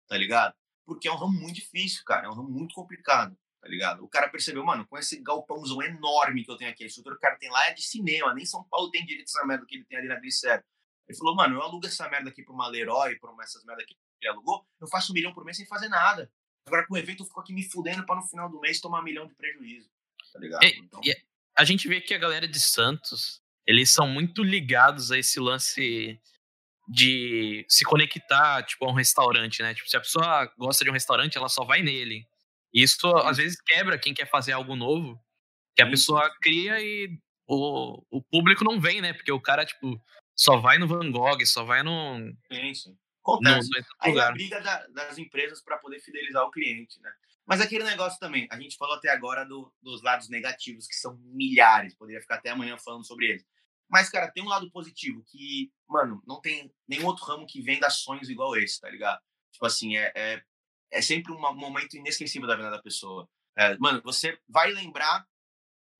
Tá 0.06 0.16
ligado? 0.16 0.54
porque 0.88 1.06
é 1.06 1.12
um 1.12 1.16
ramo 1.16 1.38
muito 1.38 1.56
difícil, 1.56 2.02
cara. 2.04 2.26
É 2.26 2.30
um 2.30 2.32
ramo 2.32 2.48
muito 2.48 2.74
complicado, 2.74 3.36
tá 3.60 3.68
ligado? 3.68 4.02
O 4.02 4.08
cara 4.08 4.30
percebeu, 4.30 4.64
mano, 4.64 4.86
com 4.88 4.96
esse 4.96 5.22
galpãozão 5.22 5.82
enorme 5.82 6.42
que 6.42 6.50
eu 6.50 6.56
tenho 6.56 6.70
aqui, 6.70 6.82
a 6.82 6.86
estrutura 6.86 7.14
que 7.14 7.18
o 7.18 7.20
cara 7.20 7.36
tem 7.36 7.50
lá 7.50 7.66
é 7.66 7.74
de 7.74 7.82
cinema, 7.82 8.32
nem 8.32 8.46
São 8.46 8.64
Paulo 8.64 8.90
tem 8.90 9.04
direito 9.04 9.28
a 9.28 9.30
essa 9.38 9.46
merda 9.46 9.66
que 9.66 9.76
ele 9.76 9.84
tem 9.84 9.98
ali 9.98 10.08
na 10.08 10.18
Glicério. 10.18 10.64
Ele 11.08 11.18
falou, 11.18 11.34
mano, 11.34 11.56
eu 11.56 11.62
alugo 11.62 11.86
essa 11.86 12.08
merda 12.08 12.28
aqui 12.28 12.42
pra 12.42 12.52
uma 12.52 12.68
Leroy, 12.68 13.18
pra 13.18 13.30
uma, 13.30 13.42
essas 13.42 13.64
merda 13.64 13.84
que 13.84 13.96
ele 14.20 14.30
alugou, 14.30 14.66
eu 14.80 14.86
faço 14.88 15.12
um 15.12 15.14
milhão 15.14 15.32
por 15.32 15.44
mês 15.44 15.56
sem 15.56 15.66
fazer 15.66 15.88
nada. 15.88 16.30
Agora, 16.66 16.86
com 16.86 16.94
o 16.94 16.98
evento, 16.98 17.22
eu 17.22 17.26
fico 17.26 17.40
aqui 17.40 17.54
me 17.54 17.62
fudendo 17.62 18.04
pra 18.04 18.16
no 18.16 18.26
final 18.26 18.50
do 18.50 18.60
mês 18.60 18.80
tomar 18.80 19.00
um 19.00 19.04
milhão 19.04 19.26
de 19.26 19.34
prejuízo, 19.34 19.88
tá 20.32 20.38
ligado? 20.38 20.62
É, 20.62 20.68
então... 20.68 21.00
a 21.56 21.64
gente 21.64 21.88
vê 21.88 22.00
que 22.00 22.12
a 22.12 22.18
galera 22.18 22.46
de 22.46 22.60
Santos, 22.60 23.42
eles 23.66 23.90
são 23.90 24.06
muito 24.06 24.42
ligados 24.42 25.10
a 25.10 25.18
esse 25.18 25.40
lance 25.40 26.20
de 26.88 27.64
se 27.68 27.84
conectar, 27.84 28.62
tipo, 28.64 28.84
a 28.84 28.90
um 28.90 28.94
restaurante, 28.94 29.62
né? 29.62 29.74
Tipo, 29.74 29.88
se 29.88 29.96
a 29.96 30.00
pessoa 30.00 30.52
gosta 30.58 30.84
de 30.84 30.90
um 30.90 30.94
restaurante, 30.94 31.36
ela 31.36 31.48
só 31.48 31.64
vai 31.64 31.82
nele. 31.82 32.26
E 32.72 32.82
isso, 32.82 33.06
às 33.18 33.36
vezes, 33.36 33.60
quebra 33.60 33.98
quem 33.98 34.14
quer 34.14 34.28
fazer 34.28 34.52
algo 34.52 34.76
novo, 34.76 35.18
que 35.74 35.82
a 35.82 35.88
pessoa 35.88 36.30
cria 36.40 36.80
e 36.80 37.18
o, 37.46 38.02
o 38.10 38.22
público 38.22 38.64
não 38.64 38.80
vem, 38.80 39.00
né? 39.00 39.12
Porque 39.12 39.32
o 39.32 39.40
cara, 39.40 39.64
tipo, 39.64 40.00
só 40.38 40.56
vai 40.58 40.78
no 40.78 40.86
Van 40.86 41.10
Gogh, 41.10 41.44
só 41.44 41.64
vai 41.64 41.82
no... 41.82 42.18
Sim, 42.52 42.74
sim. 42.74 42.98
Acontece. 43.22 43.68
No, 43.68 43.84
Aí 44.00 44.20
a 44.20 44.30
briga 44.30 44.60
da, 44.60 44.86
das 44.88 45.18
empresas 45.18 45.62
para 45.62 45.78
poder 45.78 46.00
fidelizar 46.00 46.44
o 46.44 46.50
cliente, 46.50 47.00
né? 47.00 47.10
Mas 47.44 47.60
aquele 47.60 47.84
negócio 47.84 48.20
também, 48.20 48.46
a 48.50 48.60
gente 48.60 48.76
falou 48.76 48.94
até 48.94 49.10
agora 49.10 49.44
do, 49.44 49.72
dos 49.82 50.02
lados 50.02 50.28
negativos, 50.28 50.86
que 50.86 50.94
são 50.94 51.16
milhares, 51.24 51.94
poderia 51.96 52.20
ficar 52.20 52.36
até 52.36 52.50
amanhã 52.50 52.76
falando 52.78 53.04
sobre 53.04 53.26
eles. 53.26 53.44
Mas, 53.90 54.10
cara, 54.10 54.30
tem 54.30 54.44
um 54.44 54.48
lado 54.48 54.70
positivo 54.70 55.24
que, 55.26 55.72
mano, 55.88 56.22
não 56.26 56.40
tem 56.40 56.72
nenhum 56.86 57.06
outro 57.06 57.24
ramo 57.24 57.46
que 57.46 57.62
venda 57.62 57.88
sonhos 57.88 58.28
igual 58.28 58.54
esse, 58.56 58.78
tá 58.80 58.88
ligado? 58.90 59.18
Tipo 59.50 59.66
assim, 59.66 59.96
é, 59.96 60.12
é, 60.14 60.42
é 60.92 61.02
sempre 61.02 61.32
um 61.32 61.38
momento 61.38 61.96
inesquecível 61.96 62.46
da 62.46 62.54
vida 62.54 62.70
da 62.70 62.82
pessoa. 62.82 63.28
É, 63.56 63.76
mano, 63.78 64.00
você 64.04 64.38
vai 64.46 64.70
lembrar 64.70 65.26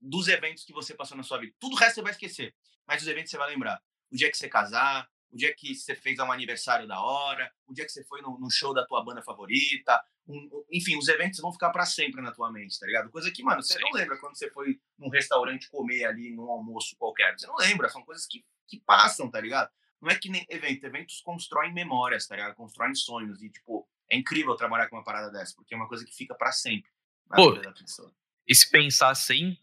dos 0.01 0.29
eventos 0.29 0.65
que 0.65 0.73
você 0.73 0.95
passou 0.95 1.17
na 1.17 1.23
sua 1.23 1.39
vida. 1.39 1.55
Tudo 1.59 1.75
o 1.75 1.79
resto 1.79 1.97
você 1.97 2.03
vai 2.03 2.13
esquecer, 2.13 2.55
mas 2.87 3.03
os 3.03 3.09
eventos 3.09 3.31
você 3.31 3.39
vai 3.39 3.49
lembrar. 3.49 3.83
O 4.11 4.17
dia 4.17 4.31
que 4.31 4.37
você 4.37 4.49
casar, 4.49 5.09
o 5.31 5.37
dia 5.37 5.55
que 5.55 5.75
você 5.75 5.95
fez 5.95 6.19
um 6.19 6.33
aniversário 6.33 6.87
da 6.87 7.01
hora, 7.01 7.51
o 7.67 7.75
dia 7.75 7.85
que 7.85 7.93
você 7.93 8.05
foi 8.05 8.23
no, 8.23 8.39
no 8.39 8.51
show 8.51 8.73
da 8.73 8.87
tua 8.87 9.05
banda 9.05 9.23
favorita, 9.23 10.01
um, 10.27 10.65
enfim, 10.71 10.97
os 10.97 11.09
eventos 11.09 11.41
vão 11.41 11.53
ficar 11.53 11.71
para 11.71 11.87
sempre 11.87 12.21
na 12.21 12.33
tua 12.33 12.53
mente, 12.53 12.79
tá 12.79 12.87
ligado? 12.87 13.11
Coisa 13.11 13.31
que, 13.31 13.43
mano, 13.43 13.63
você 13.63 13.75
Sim. 13.75 13.81
não 13.81 13.93
lembra 13.93 14.19
quando 14.19 14.37
você 14.37 14.51
foi 14.51 14.79
num 14.99 15.09
restaurante 15.09 15.71
comer 15.71 16.05
ali 16.05 16.35
num 16.35 16.51
almoço 16.51 16.97
qualquer. 16.97 17.39
Você 17.39 17.47
não 17.47 17.57
lembra, 17.57 17.89
são 17.89 18.05
coisas 18.05 18.27
que, 18.27 18.45
que 18.67 18.81
passam, 18.81 19.31
tá 19.31 19.41
ligado? 19.41 19.71
Não 20.01 20.11
é 20.11 20.19
que 20.19 20.29
nem 20.29 20.47
evento, 20.49 20.85
eventos 20.85 21.21
constroem 21.23 21.73
memórias, 21.73 22.27
tá 22.27 22.37
ligado? 22.37 22.55
Constroem 22.55 22.95
sonhos 22.95 23.43
e, 23.43 23.51
tipo, 23.51 23.89
é 24.11 24.17
incrível 24.17 24.55
trabalhar 24.55 24.89
com 24.89 24.97
uma 24.97 25.05
parada 25.05 25.31
dessa, 25.31 25.55
porque 25.57 25.75
é 25.75 25.77
uma 25.77 25.89
coisa 25.89 26.05
que 26.05 26.15
fica 26.15 26.35
para 26.35 26.53
sempre 26.53 26.91
na 27.29 27.37
Pô, 27.37 27.53
vida 27.53 27.63
da 27.63 27.73
pessoa. 27.73 28.13
E 28.47 28.55
se 28.55 28.71
pensar 28.71 29.11
assim, 29.11 29.57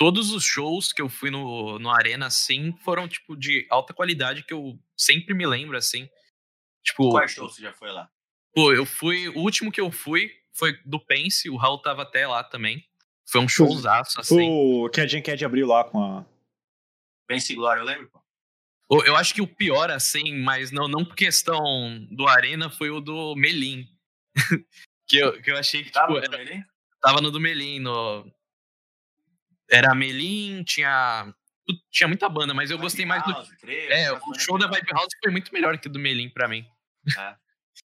todos 0.00 0.32
os 0.32 0.42
shows 0.42 0.94
que 0.94 1.02
eu 1.02 1.10
fui 1.10 1.30
no, 1.30 1.78
no 1.78 1.90
Arena, 1.90 2.24
assim, 2.24 2.74
foram, 2.82 3.06
tipo, 3.06 3.36
de 3.36 3.66
alta 3.68 3.92
qualidade 3.92 4.42
que 4.42 4.54
eu 4.54 4.80
sempre 4.96 5.34
me 5.34 5.46
lembro, 5.46 5.76
assim. 5.76 6.08
Tipo, 6.82 7.10
Quais 7.10 7.32
shows 7.32 7.54
você 7.54 7.60
já 7.60 7.74
foi 7.74 7.92
lá? 7.92 8.08
Pô, 8.54 8.72
eu 8.72 8.86
fui. 8.86 9.28
O 9.28 9.40
último 9.40 9.70
que 9.70 9.78
eu 9.78 9.92
fui 9.92 10.32
foi 10.54 10.72
do 10.86 10.98
Pense, 10.98 11.50
o 11.50 11.56
Raul 11.56 11.82
tava 11.82 12.00
até 12.00 12.26
lá 12.26 12.42
também. 12.42 12.82
Foi 13.30 13.42
um 13.42 13.48
showzaço, 13.48 14.18
assim. 14.18 14.40
O 14.40 14.88
que 14.88 15.02
a 15.02 15.06
Jet 15.06 15.44
abriu 15.44 15.66
lá 15.66 15.84
com 15.84 16.02
a. 16.02 16.24
Pense 17.28 17.54
Glória, 17.54 17.82
eu 17.82 17.84
lembro, 17.84 18.08
pô. 18.08 19.04
Eu 19.04 19.14
acho 19.16 19.34
que 19.34 19.42
o 19.42 19.46
pior, 19.46 19.90
assim, 19.90 20.34
mas 20.42 20.72
não, 20.72 20.88
não 20.88 21.04
por 21.04 21.14
questão 21.14 21.60
do 22.10 22.26
Arena, 22.26 22.70
foi 22.70 22.88
o 22.88 23.02
do 23.02 23.36
Melim. 23.36 23.86
que, 25.06 25.18
eu, 25.18 25.42
que 25.42 25.50
eu 25.50 25.58
achei 25.58 25.84
que, 25.84 25.92
Tava 25.92 26.18
tipo, 26.22 26.32
no 26.32 26.38
Melim? 26.38 26.64
tava 27.02 27.20
no 27.20 27.30
do 27.30 27.38
Melim, 27.38 27.80
no... 27.80 28.32
Era 29.70 29.94
Melim, 29.94 30.64
tinha... 30.64 31.32
Tinha 31.90 32.08
muita 32.08 32.28
banda, 32.28 32.52
mas 32.52 32.70
eu 32.70 32.76
Vibe 32.76 32.86
gostei 32.86 33.06
mais 33.06 33.22
do... 33.22 33.32
House, 33.32 33.48
Trevo, 33.60 33.92
É, 33.92 34.12
o 34.12 34.34
show 34.34 34.58
da 34.58 34.66
legais. 34.66 34.82
Vibe 34.84 34.98
House 34.98 35.12
foi 35.22 35.30
muito 35.30 35.52
melhor 35.54 35.78
que 35.78 35.86
o 35.86 35.90
do 35.90 35.98
Melim 36.00 36.28
pra 36.28 36.48
mim. 36.48 36.66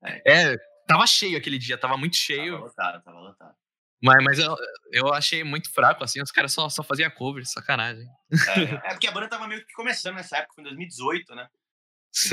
É. 0.03 0.53
É, 0.53 0.57
tava 0.87 1.07
cheio 1.07 1.37
aquele 1.37 1.59
dia, 1.59 1.77
tava 1.77 1.95
muito 1.95 2.17
cheio, 2.17 2.55
Tava 2.55 2.65
lotado, 2.65 3.03
tava 3.05 3.21
lotado. 3.21 3.55
mas, 4.03 4.25
mas 4.25 4.39
eu, 4.39 4.57
eu 4.93 5.13
achei 5.13 5.45
muito 5.45 5.71
fraco, 5.71 6.03
assim, 6.03 6.23
os 6.23 6.31
caras 6.31 6.55
só, 6.55 6.71
só 6.71 6.83
faziam 6.83 7.11
cover, 7.11 7.45
sacanagem. 7.45 8.09
É, 8.49 8.89
é 8.89 8.89
porque 8.97 9.07
a 9.07 9.13
banda 9.13 9.29
tava 9.29 9.47
meio 9.47 9.63
que 9.67 9.75
começando 9.75 10.15
nessa 10.15 10.39
época, 10.39 10.55
foi 10.55 10.63
em 10.63 10.69
2018, 10.69 11.35
né? 11.35 11.43
Então, 11.43 11.53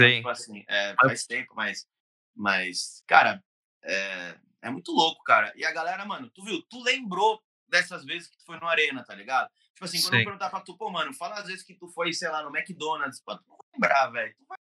Sim. 0.07 0.15
tipo 0.15 0.29
assim, 0.29 0.63
é, 0.67 0.95
faz 0.95 1.25
tempo, 1.25 1.53
mas, 1.55 1.85
mas 2.33 3.03
cara, 3.05 3.43
é, 3.83 4.35
é 4.61 4.69
muito 4.69 4.93
louco, 4.93 5.21
cara. 5.23 5.51
E 5.55 5.65
a 5.65 5.71
galera, 5.73 6.05
mano, 6.05 6.31
tu 6.33 6.41
viu, 6.43 6.61
tu 6.69 6.81
lembrou 6.81 7.41
dessas 7.67 8.05
vezes 8.05 8.29
que 8.29 8.37
tu 8.37 8.45
foi 8.45 8.59
no 8.59 8.67
Arena, 8.67 9.03
tá 9.03 9.13
ligado? 9.13 9.49
Tipo 9.73 9.85
assim, 9.85 10.01
quando 10.01 10.13
eu 10.13 10.19
Sim. 10.19 10.25
perguntar 10.25 10.49
pra 10.49 10.61
tu, 10.61 10.77
pô, 10.77 10.89
mano, 10.89 11.13
fala 11.13 11.35
às 11.35 11.47
vezes 11.47 11.63
que 11.63 11.75
tu 11.75 11.87
foi, 11.89 12.13
sei 12.13 12.29
lá, 12.29 12.41
no 12.43 12.55
McDonald's, 12.55 13.21
pô, 13.21 13.37
tu 13.37 13.43
não 13.47 13.57
vai 13.57 13.67
lembrar, 13.73 14.07
velho. 14.11 14.35
Tu 14.37 14.45
vai 14.47 14.57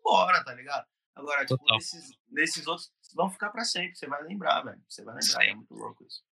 embora, 0.00 0.44
tá 0.44 0.54
ligado? 0.54 0.86
Agora, 1.14 1.46
tipo, 1.46 1.64
nesses, 1.72 2.10
nesses 2.28 2.66
outros 2.66 2.92
vão 3.14 3.30
ficar 3.30 3.50
pra 3.50 3.64
sempre, 3.64 3.96
você 3.96 4.06
vai 4.06 4.22
lembrar, 4.24 4.62
velho. 4.62 4.82
Você 4.88 5.04
vai 5.04 5.14
lembrar, 5.14 5.44
Sim. 5.44 5.50
é 5.50 5.54
muito 5.54 5.74
louco 5.74 6.04
isso. 6.04 6.22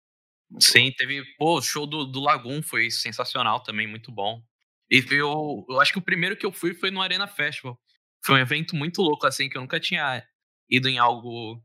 Muito 0.50 0.64
Sim, 0.64 0.92
teve. 0.96 1.24
Pô, 1.36 1.58
o 1.58 1.62
show 1.62 1.86
do, 1.86 2.04
do 2.04 2.20
Lagoon 2.20 2.62
foi 2.62 2.90
sensacional 2.90 3.62
também, 3.62 3.86
muito 3.86 4.10
bom. 4.12 4.42
E 4.90 5.02
eu, 5.10 5.64
eu 5.68 5.80
acho 5.80 5.92
que 5.92 5.98
o 5.98 6.02
primeiro 6.02 6.36
que 6.36 6.44
eu 6.44 6.52
fui 6.52 6.74
foi 6.74 6.90
no 6.90 7.00
Arena 7.00 7.26
Festival. 7.26 7.80
Foi 8.24 8.34
um 8.36 8.38
evento 8.38 8.76
muito 8.76 9.00
louco, 9.00 9.26
assim, 9.26 9.48
que 9.48 9.56
eu 9.56 9.62
nunca 9.62 9.80
tinha 9.80 10.22
ido 10.68 10.88
em 10.88 10.98
algo, 10.98 11.62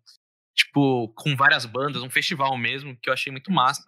tipo, 0.57 1.07
com 1.09 1.35
várias 1.35 1.65
bandas, 1.65 2.01
um 2.01 2.09
festival 2.09 2.57
mesmo, 2.57 2.97
que 2.97 3.09
eu 3.09 3.13
achei 3.13 3.31
muito 3.31 3.51
massa. 3.51 3.83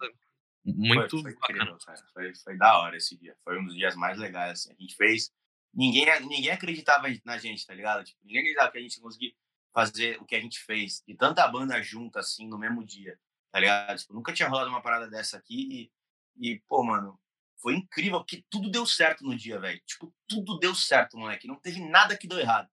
Muito 0.64 1.20
foi, 1.20 1.32
foi 1.32 1.34
bacana. 1.34 1.62
incrível. 1.62 1.78
Foi, 2.14 2.34
foi 2.36 2.56
da 2.56 2.78
hora 2.78 2.96
esse 2.96 3.18
dia. 3.18 3.36
Foi 3.42 3.58
um 3.58 3.64
dos 3.64 3.74
dias 3.74 3.96
mais 3.96 4.16
legais, 4.18 4.52
assim. 4.52 4.72
A 4.72 4.80
gente 4.80 4.94
fez. 4.94 5.32
Ninguém, 5.74 6.06
ninguém 6.20 6.50
acreditava 6.50 7.06
na 7.24 7.38
gente, 7.38 7.66
tá 7.66 7.74
ligado? 7.74 8.04
Tipo, 8.04 8.18
ninguém 8.24 8.40
acreditava 8.40 8.70
que 8.70 8.78
a 8.78 8.80
gente 8.80 8.96
ia 8.96 9.02
conseguir 9.02 9.36
fazer 9.72 10.20
o 10.20 10.24
que 10.24 10.36
a 10.36 10.40
gente 10.40 10.60
fez. 10.60 11.02
E 11.06 11.14
tanta 11.14 11.46
banda 11.48 11.82
junta, 11.82 12.20
assim, 12.20 12.46
no 12.46 12.58
mesmo 12.58 12.84
dia, 12.84 13.18
tá 13.50 13.58
ligado? 13.58 13.98
Tipo, 13.98 14.14
nunca 14.14 14.32
tinha 14.32 14.48
rolado 14.48 14.70
uma 14.70 14.82
parada 14.82 15.08
dessa 15.08 15.36
aqui. 15.36 15.90
E, 16.36 16.52
e 16.52 16.60
pô, 16.68 16.84
mano, 16.84 17.18
foi 17.58 17.74
incrível, 17.74 18.18
porque 18.20 18.44
tudo 18.48 18.70
deu 18.70 18.86
certo 18.86 19.24
no 19.24 19.36
dia, 19.36 19.58
velho. 19.58 19.80
Tipo, 19.86 20.12
tudo 20.28 20.58
deu 20.58 20.74
certo, 20.74 21.16
moleque. 21.16 21.48
Não 21.48 21.56
teve 21.56 21.80
nada 21.80 22.16
que 22.16 22.28
deu 22.28 22.38
errado, 22.38 22.68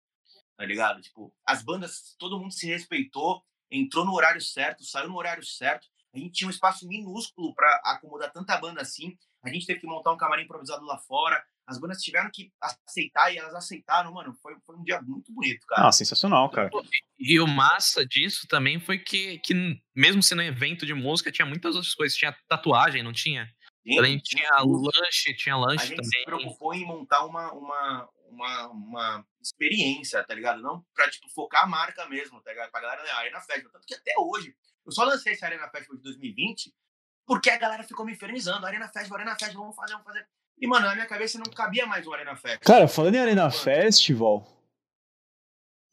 tá 0.55 0.65
ligado? 0.65 1.01
Tipo, 1.01 1.33
as 1.45 1.63
bandas, 1.63 2.15
todo 2.17 2.39
mundo 2.39 2.51
se 2.51 2.67
respeitou, 2.67 3.43
entrou 3.71 4.05
no 4.05 4.13
horário 4.13 4.41
certo, 4.41 4.83
saiu 4.83 5.09
no 5.09 5.17
horário 5.17 5.45
certo. 5.45 5.87
A 6.13 6.17
gente 6.19 6.31
tinha 6.33 6.47
um 6.47 6.51
espaço 6.51 6.87
minúsculo 6.87 7.53
para 7.53 7.69
acomodar 7.85 8.31
tanta 8.31 8.57
banda 8.57 8.81
assim. 8.81 9.15
A 9.43 9.49
gente 9.49 9.65
teve 9.65 9.79
que 9.79 9.87
montar 9.87 10.11
um 10.11 10.17
camarim 10.17 10.43
improvisado 10.43 10.83
lá 10.85 10.97
fora. 10.99 11.43
As 11.67 11.77
bandas 11.79 12.01
tiveram 12.01 12.29
que 12.33 12.49
aceitar 12.61 13.31
e 13.31 13.37
elas 13.37 13.53
aceitaram, 13.53 14.13
mano. 14.13 14.33
Foi, 14.41 14.55
foi 14.65 14.75
um 14.77 14.83
dia 14.83 15.01
muito 15.01 15.33
bonito, 15.33 15.65
cara. 15.67 15.89
Ah, 15.89 15.91
sensacional, 15.91 16.49
cara. 16.49 16.69
E 17.19 17.39
o 17.39 17.45
massa 17.47 18.05
disso 18.05 18.47
também 18.47 18.79
foi 18.79 18.97
que, 18.97 19.39
que, 19.39 19.53
mesmo 19.95 20.23
sendo 20.23 20.41
um 20.41 20.45
evento 20.45 20.85
de 20.85 20.93
música, 20.93 21.31
tinha 21.31 21.45
muitas 21.45 21.75
outras 21.75 21.93
coisas. 21.93 22.17
Tinha 22.17 22.35
tatuagem, 22.47 23.03
não 23.03 23.11
tinha? 23.11 23.47
Sim, 23.85 23.99
Além 23.99 24.17
tinha 24.17 24.49
tudo. 24.57 24.89
lanche, 24.95 25.33
tinha 25.35 25.55
a 25.55 25.59
lanche 25.59 25.87
gente 25.87 26.05
se 26.05 26.11
também. 26.11 26.25
preocupou 26.25 26.73
em 26.73 26.85
montar 26.85 27.25
uma, 27.25 27.51
uma, 27.53 28.09
uma, 28.29 28.67
uma 28.67 29.25
experiência, 29.41 30.23
tá 30.23 30.33
ligado? 30.33 30.61
Não 30.61 30.85
pra, 30.93 31.09
tipo, 31.09 31.29
focar 31.29 31.63
a 31.63 31.67
marca 31.67 32.05
mesmo, 32.07 32.41
tá 32.41 32.51
ligado? 32.51 32.71
Pra 32.71 32.81
galera 32.81 33.03
da 33.03 33.15
Arena 33.17 33.39
Festival. 33.41 33.71
Tanto 33.71 33.85
que 33.87 33.95
até 33.95 34.13
hoje, 34.17 34.55
eu 34.85 34.91
só 34.91 35.03
lancei 35.03 35.33
esse 35.33 35.43
Arena 35.45 35.69
Festival 35.69 35.97
de 35.97 36.03
2020 36.03 36.73
porque 37.25 37.49
a 37.49 37.57
galera 37.57 37.83
ficou 37.83 38.05
me 38.05 38.13
infernizando. 38.13 38.65
Arena 38.65 38.87
Festival, 38.87 39.19
Arena 39.19 39.35
Festival, 39.37 39.63
vamos 39.63 39.75
fazer, 39.75 39.91
vamos 39.93 40.05
fazer. 40.07 40.25
E, 40.59 40.65
mano, 40.67 40.85
na 40.87 40.93
minha 40.95 41.05
cabeça 41.07 41.37
não 41.37 41.45
cabia 41.51 41.85
mais 41.85 42.07
o 42.07 42.13
Arena 42.13 42.35
Festival. 42.35 42.59
Cara, 42.65 42.87
falando 42.87 43.15
em 43.15 43.19
Arena 43.19 43.51
Festival. 43.51 44.47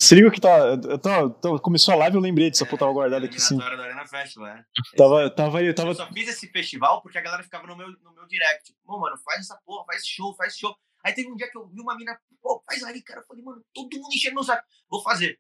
Se 0.00 0.14
liga 0.14 0.30
que 0.30 0.40
tá. 0.40 0.58
Eu 0.58 0.98
tava, 0.98 1.30
tava- 1.30 1.58
começou 1.60 1.94
a 1.94 1.96
live, 1.96 2.16
eu 2.16 2.20
lembrei 2.20 2.50
disso, 2.50 2.66
pô, 2.66 2.76
tava 2.76 2.92
guardado 2.92 3.24
aqui 3.24 3.36
assim. 3.36 3.54
Eliminatória 3.54 3.76
do 3.78 3.82
Arena 3.84 4.06
Festival, 4.06 4.48
né? 4.48 4.64
Tava, 4.96 5.30
tava, 5.30 5.62
eu 5.62 5.74
tava. 5.74 5.90
Eu 5.90 5.94
só 5.94 6.06
fiz 6.12 6.28
esse 6.28 6.48
festival 6.48 7.00
porque 7.00 7.16
a 7.16 7.20
galera 7.22 7.42
ficava 7.42 7.66
no 7.66 7.76
meu, 7.76 7.88
no 8.02 8.12
meu 8.12 8.26
direct. 8.26 8.64
Tipo, 8.64 8.78
"Pô, 8.84 8.98
mano, 8.98 9.16
faz 9.18 9.40
essa 9.40 9.56
porra, 9.64 9.84
faz 9.86 10.06
show, 10.06 10.34
faz 10.34 10.56
show. 10.58 10.76
Aí 11.04 11.12
teve 11.12 11.30
um 11.30 11.36
dia 11.36 11.50
que 11.50 11.58
eu 11.58 11.68
vi 11.68 11.80
uma 11.80 11.94
mina, 11.96 12.18
pô, 12.40 12.62
faz 12.66 12.82
aí, 12.82 13.02
cara. 13.02 13.20
Eu 13.20 13.26
falei, 13.26 13.44
mano, 13.44 13.64
todo 13.74 13.94
mundo 13.96 14.14
enchendo 14.14 14.36
meu 14.36 14.44
saco. 14.44 14.66
Vou 14.88 15.02
fazer. 15.02 15.38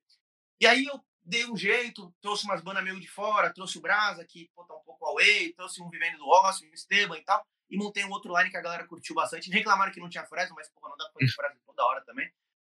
E 0.60 0.66
aí 0.66 0.84
eu 0.84 1.02
dei 1.22 1.46
um 1.46 1.56
jeito, 1.56 2.14
trouxe 2.20 2.44
umas 2.44 2.60
bandas 2.60 2.84
meio 2.84 3.00
de 3.00 3.08
fora, 3.08 3.52
trouxe 3.52 3.78
o 3.78 3.80
Brasa, 3.80 4.24
que 4.26 4.50
pô, 4.54 4.62
tá 4.64 4.76
um 4.76 4.82
pouco 4.82 5.06
away, 5.06 5.54
trouxe 5.54 5.82
um 5.82 5.88
Vivendo 5.88 6.18
do 6.18 6.28
Ócio, 6.28 6.68
um 6.68 6.74
Esteban 6.74 7.16
e 7.16 7.24
tal. 7.24 7.44
E 7.70 7.78
montei 7.78 8.04
um 8.04 8.10
outro 8.10 8.36
line 8.36 8.50
que 8.50 8.56
a 8.58 8.60
galera 8.60 8.86
curtiu 8.86 9.14
bastante. 9.14 9.50
Reclamaram 9.50 9.90
que 9.90 10.00
não 10.00 10.10
tinha 10.10 10.26
Fresno, 10.26 10.54
mas, 10.54 10.68
porra, 10.68 10.90
não 10.90 10.96
dá 10.98 11.04
pra 11.06 11.14
fazer 11.14 11.32
Fresno 11.32 11.60
toda 11.64 11.84
hora 11.86 12.04
também. 12.04 12.30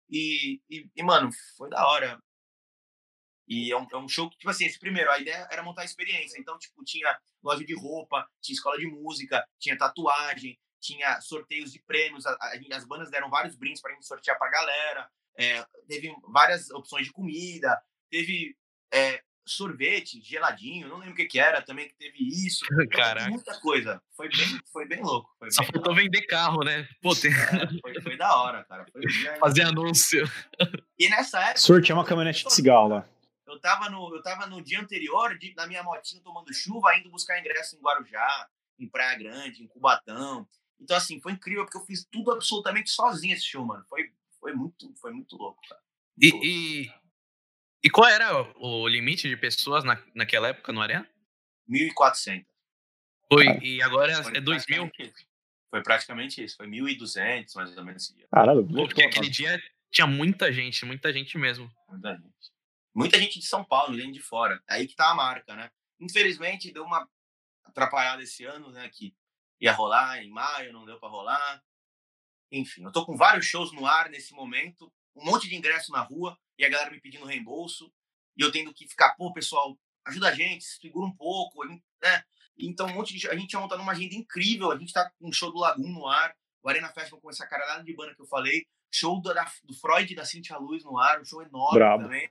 E, 0.09 0.62
e, 0.70 0.89
e, 0.97 1.03
mano, 1.03 1.30
foi 1.57 1.68
da 1.68 1.86
hora. 1.86 2.18
E 3.47 3.70
é 3.70 3.76
um, 3.76 3.86
é 3.93 3.97
um 3.99 4.09
show 4.09 4.30
que, 4.30 4.39
tipo 4.39 4.51
assim, 4.51 4.64
esse 4.64 4.78
primeiro, 4.78 5.11
a 5.11 5.18
ideia 5.18 5.47
era 5.51 5.62
montar 5.62 5.82
a 5.82 5.84
experiência. 5.84 6.39
Então, 6.39 6.59
tipo, 6.59 6.82
tinha 6.84 7.18
loja 7.43 7.64
de 7.64 7.74
roupa, 7.74 8.26
tinha 8.41 8.55
escola 8.55 8.78
de 8.78 8.86
música, 8.86 9.47
tinha 9.59 9.76
tatuagem, 9.76 10.59
tinha 10.81 11.20
sorteios 11.20 11.72
de 11.72 11.81
prêmios. 11.81 12.26
A- 12.26 12.33
a- 12.33 12.76
as 12.76 12.85
bandas 12.85 13.11
deram 13.11 13.31
vários 13.31 13.55
brindes 13.57 13.81
pra 13.83 13.93
gente 13.93 14.07
sortear 14.07 14.39
pra 14.39 14.51
galera. 14.51 15.09
É, 15.37 15.64
teve 15.87 16.12
várias 16.33 16.68
opções 16.70 17.07
de 17.07 17.12
comida, 17.12 17.81
teve 18.11 18.57
é, 18.93 19.22
sorvete 19.47 20.20
geladinho, 20.22 20.89
não 20.89 20.97
lembro 20.99 21.12
o 21.14 21.16
que, 21.16 21.24
que 21.26 21.39
era 21.39 21.62
também, 21.62 21.89
que 21.89 21.95
teve 21.95 22.18
isso. 22.18 22.64
Então, 22.72 22.87
Caraca. 22.89 23.31
Muita 23.31 23.59
coisa. 23.61 24.03
Foi 24.16 24.29
bem, 24.29 24.61
foi 24.72 24.87
bem 24.87 25.01
louco. 25.03 25.31
Foi, 25.39 25.51
Só 25.51 25.62
bem 25.62 25.70
faltou 25.72 25.95
vender 25.95 26.22
carro, 26.26 26.62
né? 26.64 26.89
Pô, 27.01 27.14
tem... 27.14 27.31
é, 27.33 27.81
foi, 27.81 28.03
foi 28.03 28.16
da 28.16 28.35
hora, 28.37 28.64
cara. 28.64 28.85
Foi 28.93 29.01
dia- 29.03 29.37
fazer 29.41 29.62
anúncio. 29.62 30.24
E 30.99 31.09
nessa 31.09 31.41
época. 31.41 31.61
Sortear 31.61 31.97
uma 31.99 32.05
caminhonete 32.05 32.45
de 32.45 32.53
cigarro 32.53 32.89
lá. 32.89 33.09
Eu 33.47 33.59
tava 33.61 33.89
no, 33.89 34.14
eu 34.14 34.22
tava 34.22 34.47
no 34.47 34.61
dia 34.62 34.81
anterior, 34.81 35.39
de, 35.39 35.55
na 35.55 35.66
minha 35.66 35.83
motinha 35.83 36.20
tomando 36.22 36.53
chuva, 36.53 36.95
indo 36.99 37.11
buscar 37.11 37.39
ingresso 37.39 37.76
em 37.76 37.81
Guarujá, 37.81 38.49
em 38.79 38.87
Praia 38.89 39.16
Grande, 39.18 39.62
em 39.62 39.66
Cubatão. 39.68 40.47
Então, 40.81 40.97
assim, 40.97 41.20
foi 41.20 41.33
incrível, 41.33 41.64
porque 41.64 41.76
eu 41.76 41.85
fiz 41.85 42.05
tudo 42.05 42.31
absolutamente 42.31 42.91
sozinho 42.91 43.35
esse 43.35 43.45
show, 43.45 43.64
mano. 43.64 43.85
Foi, 43.89 44.12
foi, 44.41 44.53
muito, 44.53 44.93
foi 44.97 45.12
muito 45.12 45.37
louco, 45.37 45.61
cara. 45.68 45.81
E, 46.16 46.31
louco. 46.31 46.47
e, 46.47 46.93
e 47.85 47.91
qual 47.91 48.09
era 48.09 48.43
o 48.57 48.87
limite 48.89 49.29
de 49.29 49.37
pessoas 49.37 49.85
na, 49.85 50.03
naquela 50.14 50.49
época 50.49 50.72
no 50.72 50.81
Arena? 50.81 51.09
1.400. 51.68 52.47
Foi, 53.31 53.45
e 53.62 53.83
agora 53.83 54.22
Foi 54.22 54.37
é 54.37 54.41
2 54.41 54.66
mil? 54.68 54.89
praticamente 54.89 55.03
isso. 55.03 55.29
Foi 55.70 55.83
praticamente 55.83 56.45
isso. 56.45 56.57
Foi 56.57 56.66
1.200, 56.66 57.55
mais 57.55 57.76
ou 57.76 57.85
menos 57.85 58.05
esse 58.05 58.14
dia. 58.14 58.26
Caralho, 58.33 58.66
Porque 58.66 59.03
bom, 59.03 59.09
aquele 59.09 59.29
dia 59.29 59.62
tinha 59.91 60.07
muita 60.07 60.51
gente, 60.53 60.85
muita 60.87 61.12
gente 61.12 61.37
mesmo. 61.37 61.70
Muita 61.89 62.14
gente. 62.14 62.53
Muita 62.95 63.18
gente 63.18 63.39
de 63.39 63.47
São 63.47 63.62
Paulo, 63.62 63.97
gente 63.97 64.14
de 64.14 64.20
fora. 64.20 64.62
Aí 64.68 64.87
que 64.87 64.97
tá 64.97 65.11
a 65.11 65.14
marca, 65.14 65.55
né? 65.55 65.70
Infelizmente, 66.01 66.72
deu 66.72 66.85
uma 66.85 67.07
atrapalhada 67.64 68.22
esse 68.22 68.45
ano, 68.45 68.70
né? 68.70 68.89
Que 68.89 69.14
ia 69.61 69.72
rolar 69.72 70.22
em 70.22 70.30
maio, 70.30 70.72
não 70.72 70.84
deu 70.84 70.98
pra 70.98 71.09
rolar. 71.09 71.62
Enfim, 72.50 72.84
eu 72.84 72.92
tô 72.92 73.04
com 73.04 73.16
vários 73.16 73.46
shows 73.46 73.72
no 73.72 73.84
ar 73.86 74.09
nesse 74.09 74.32
momento, 74.32 74.92
um 75.14 75.24
monte 75.24 75.48
de 75.48 75.54
ingresso 75.56 75.92
na 75.92 76.00
rua 76.00 76.38
e 76.59 76.64
a 76.64 76.68
galera 76.68 76.90
me 76.90 77.00
pedindo 77.00 77.24
reembolso. 77.26 77.92
E 78.36 78.42
eu 78.42 78.52
tendo 78.52 78.72
que 78.72 78.86
ficar, 78.86 79.14
pô, 79.16 79.32
pessoal, 79.32 79.76
ajuda 80.06 80.28
a 80.28 80.34
gente, 80.34 80.64
segura 80.64 81.06
um 81.06 81.14
pouco, 81.14 81.64
né? 81.64 82.24
Então, 82.56 82.86
um 82.86 82.94
monte 82.94 83.16
de. 83.16 83.28
A 83.28 83.34
gente 83.34 83.48
tinha 83.48 83.61
montado 83.61 83.80
uma 83.82 83.92
agenda 83.92 84.14
incrível. 84.14 84.70
A 84.72 84.76
gente 84.78 84.92
tá 84.92 85.11
com 85.18 85.28
um 85.28 85.32
show 85.32 85.50
do 85.52 85.59
Lagoon 85.59 85.88
no 85.92 86.06
ar, 86.06 86.34
o 86.62 86.68
Arena 86.68 86.88
Festival 86.88 87.20
com 87.20 87.30
essa 87.30 87.46
caralhada 87.46 87.84
de 87.84 87.94
banda 87.94 88.14
que 88.14 88.22
eu 88.22 88.26
falei, 88.26 88.66
show 88.92 89.20
do, 89.20 89.32
da- 89.34 89.50
do 89.64 89.74
Freud 89.74 90.12
e 90.12 90.16
da 90.16 90.24
Cintia 90.24 90.56
Luz 90.56 90.82
no 90.84 90.98
ar, 90.98 91.20
um 91.20 91.24
show 91.24 91.42
enorme 91.42 91.78
Brabo. 91.78 92.02
também. 92.04 92.30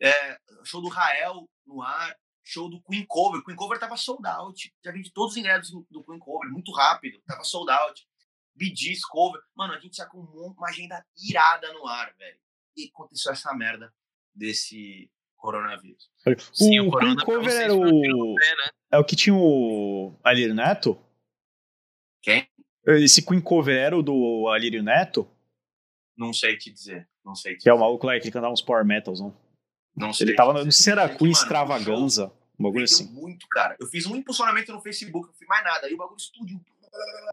É, 0.00 0.38
show 0.64 0.80
do 0.82 0.88
Rael 0.88 1.48
no 1.66 1.82
ar, 1.82 2.16
show 2.48 2.68
do 2.68 2.80
Queen 2.82 3.04
Cover. 3.06 3.42
Queen 3.44 3.56
Cover 3.56 3.78
tava 3.78 3.96
sold 3.96 4.26
out. 4.26 4.72
Já 4.84 4.90
vendi 4.90 5.12
todos 5.12 5.32
os 5.32 5.36
ingressos 5.36 5.70
do 5.90 6.02
Queen 6.04 6.18
Cover, 6.18 6.50
muito 6.50 6.72
rápido, 6.72 7.20
tava 7.26 7.44
sold 7.44 7.70
out. 7.70 8.06
Gees 8.60 9.04
Cover. 9.04 9.40
Mano, 9.54 9.74
a 9.74 9.78
gente 9.78 9.96
já 9.96 10.06
com 10.06 10.18
um- 10.18 10.54
uma 10.56 10.68
agenda 10.68 11.04
irada 11.28 11.72
no 11.74 11.86
ar, 11.86 12.12
velho. 12.18 12.38
E 12.76 12.88
aconteceu 12.92 13.32
essa 13.32 13.54
merda 13.54 13.92
desse 14.34 15.10
coronavírus. 15.36 16.10
Sim, 16.52 16.80
o 16.80 16.88
o 16.88 16.90
Corona 16.90 17.24
Cover 17.24 17.54
era 17.54 17.74
o. 17.74 17.84
no 17.84 18.34
pé, 18.34 18.56
né? 18.56 18.70
É 18.92 18.98
o 18.98 19.04
que 19.04 19.14
tinha 19.14 19.34
o 19.36 20.18
Alírio 20.24 20.54
Neto? 20.54 20.98
Quem? 22.22 22.48
Esse 22.86 23.24
Queen 23.24 23.40
Cover 23.40 23.76
era 23.76 23.96
o 23.96 24.02
do 24.02 24.48
Alírio 24.48 24.82
Neto? 24.82 25.28
Não 26.16 26.32
sei 26.32 26.56
te 26.56 26.70
dizer. 26.72 27.08
Não 27.24 27.34
sei 27.34 27.56
te 27.56 27.62
Que 27.62 27.68
é 27.68 27.72
o 27.72 27.76
dizer. 27.76 27.84
maluco 27.84 28.06
lá 28.06 28.18
que 28.18 28.30
cantava 28.30 28.52
uns 28.52 28.62
power 28.62 28.84
metals, 28.84 29.20
não? 29.20 29.36
Não 29.96 30.12
sei. 30.12 30.28
Ele 30.28 30.36
tava, 30.36 30.52
não 30.52 30.62
sei 30.62 30.72
se 30.72 30.90
era 30.90 31.06
extravaganza, 31.28 32.32
um 32.58 32.64
bagulho 32.64 32.84
assim. 32.84 33.06
muito, 33.12 33.46
cara. 33.48 33.76
Eu 33.78 33.86
fiz 33.86 34.04
um 34.06 34.16
impulsionamento 34.16 34.72
no 34.72 34.80
Facebook, 34.80 35.28
não 35.28 35.34
fiz 35.34 35.46
mais 35.46 35.62
nada. 35.62 35.86
Aí 35.86 35.94
o 35.94 35.96
bagulho 35.96 36.16
explodiu, 36.16 36.60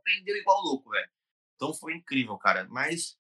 vendeu 0.05 0.35
igual 0.35 0.61
louco, 0.61 0.89
velho. 0.89 1.09
Então 1.55 1.73
foi 1.73 1.95
incrível, 1.95 2.37
cara. 2.37 2.67
Mas 2.69 3.17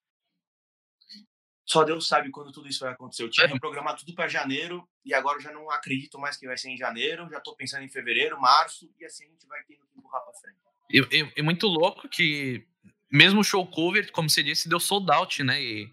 só 1.65 1.83
Deus 1.83 2.07
sabe 2.07 2.29
quando 2.29 2.51
tudo 2.51 2.69
isso 2.69 2.81
vai 2.81 2.93
acontecer. 2.93 3.23
Eu 3.23 3.29
tinha 3.29 3.59
programado 3.59 3.99
tudo 3.99 4.13
para 4.13 4.27
janeiro 4.27 4.87
e 5.03 5.13
agora 5.13 5.37
eu 5.37 5.41
já 5.41 5.51
não 5.51 5.69
acredito 5.71 6.19
mais 6.19 6.37
que 6.37 6.45
vai 6.45 6.57
ser 6.57 6.69
em 6.69 6.77
janeiro. 6.77 7.27
Já 7.29 7.39
tô 7.39 7.55
pensando 7.55 7.83
em 7.83 7.89
fevereiro, 7.89 8.39
março 8.39 8.89
e 8.99 9.05
assim 9.05 9.25
a 9.25 9.29
gente 9.29 9.47
vai 9.47 9.63
tendo 9.63 9.85
que 9.87 9.97
empurrar 9.97 10.21
para 10.21 10.33
frente. 10.33 10.57
E, 10.91 11.31
é 11.35 11.41
muito 11.41 11.65
louco 11.65 12.07
que 12.07 12.67
mesmo 13.11 13.39
o 13.39 13.43
show 13.43 13.65
cover, 13.65 14.11
como 14.11 14.29
você 14.29 14.43
disse, 14.43 14.69
deu 14.69 14.79
sold 14.79 15.11
out, 15.11 15.43
né? 15.43 15.59
E, 15.61 15.91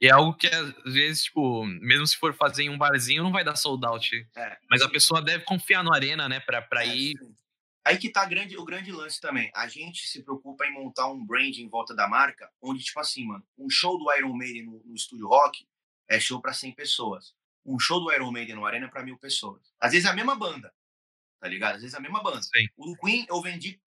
e, 0.00 0.06
é 0.06 0.10
algo 0.10 0.34
que 0.34 0.46
às 0.46 0.92
vezes, 0.92 1.24
tipo, 1.24 1.64
mesmo 1.64 2.06
se 2.06 2.16
for 2.16 2.34
fazer 2.34 2.64
em 2.64 2.70
um 2.70 2.78
barzinho, 2.78 3.22
não 3.22 3.32
vai 3.32 3.44
dar 3.44 3.56
sold 3.56 3.84
out. 3.86 4.28
É, 4.34 4.58
mas 4.68 4.82
a 4.82 4.88
pessoa 4.88 5.22
deve 5.22 5.44
confiar 5.44 5.82
no 5.82 5.92
Arena, 5.92 6.28
né? 6.28 6.40
Pra, 6.40 6.62
pra 6.62 6.84
é, 6.84 6.96
ir. 6.96 7.18
Sim. 7.18 7.34
Aí 7.84 7.96
que 7.96 8.10
tá 8.10 8.24
grande, 8.26 8.56
o 8.56 8.64
grande 8.64 8.92
lance 8.92 9.20
também. 9.20 9.50
A 9.54 9.66
gente 9.66 10.06
se 10.06 10.22
preocupa 10.22 10.66
em 10.66 10.72
montar 10.72 11.08
um 11.08 11.24
brand 11.24 11.56
em 11.56 11.68
volta 11.68 11.94
da 11.94 12.06
marca, 12.06 12.50
onde, 12.60 12.84
tipo 12.84 13.00
assim, 13.00 13.24
mano, 13.24 13.44
um 13.58 13.70
show 13.70 13.98
do 13.98 14.12
Iron 14.14 14.34
Maiden 14.34 14.64
no, 14.64 14.82
no 14.84 14.94
estúdio 14.94 15.26
rock 15.26 15.66
é 16.08 16.20
show 16.20 16.40
para 16.40 16.52
100 16.52 16.72
pessoas. 16.72 17.34
Um 17.64 17.78
show 17.78 18.00
do 18.00 18.12
Iron 18.12 18.30
Maiden 18.30 18.56
no 18.56 18.66
Arena 18.66 18.86
é 18.86 18.88
pra 18.88 19.02
mil 19.02 19.18
pessoas. 19.18 19.72
Às 19.80 19.92
vezes 19.92 20.06
é 20.06 20.10
a 20.10 20.14
mesma 20.14 20.34
banda, 20.34 20.72
tá 21.40 21.48
ligado? 21.48 21.76
Às 21.76 21.82
vezes 21.82 21.94
é 21.94 21.98
a 21.98 22.00
mesma 22.00 22.22
banda. 22.22 22.42
Sim. 22.42 22.68
O 22.76 22.96
Queen 22.96 23.26
eu 23.28 23.40
vendi, 23.40 23.80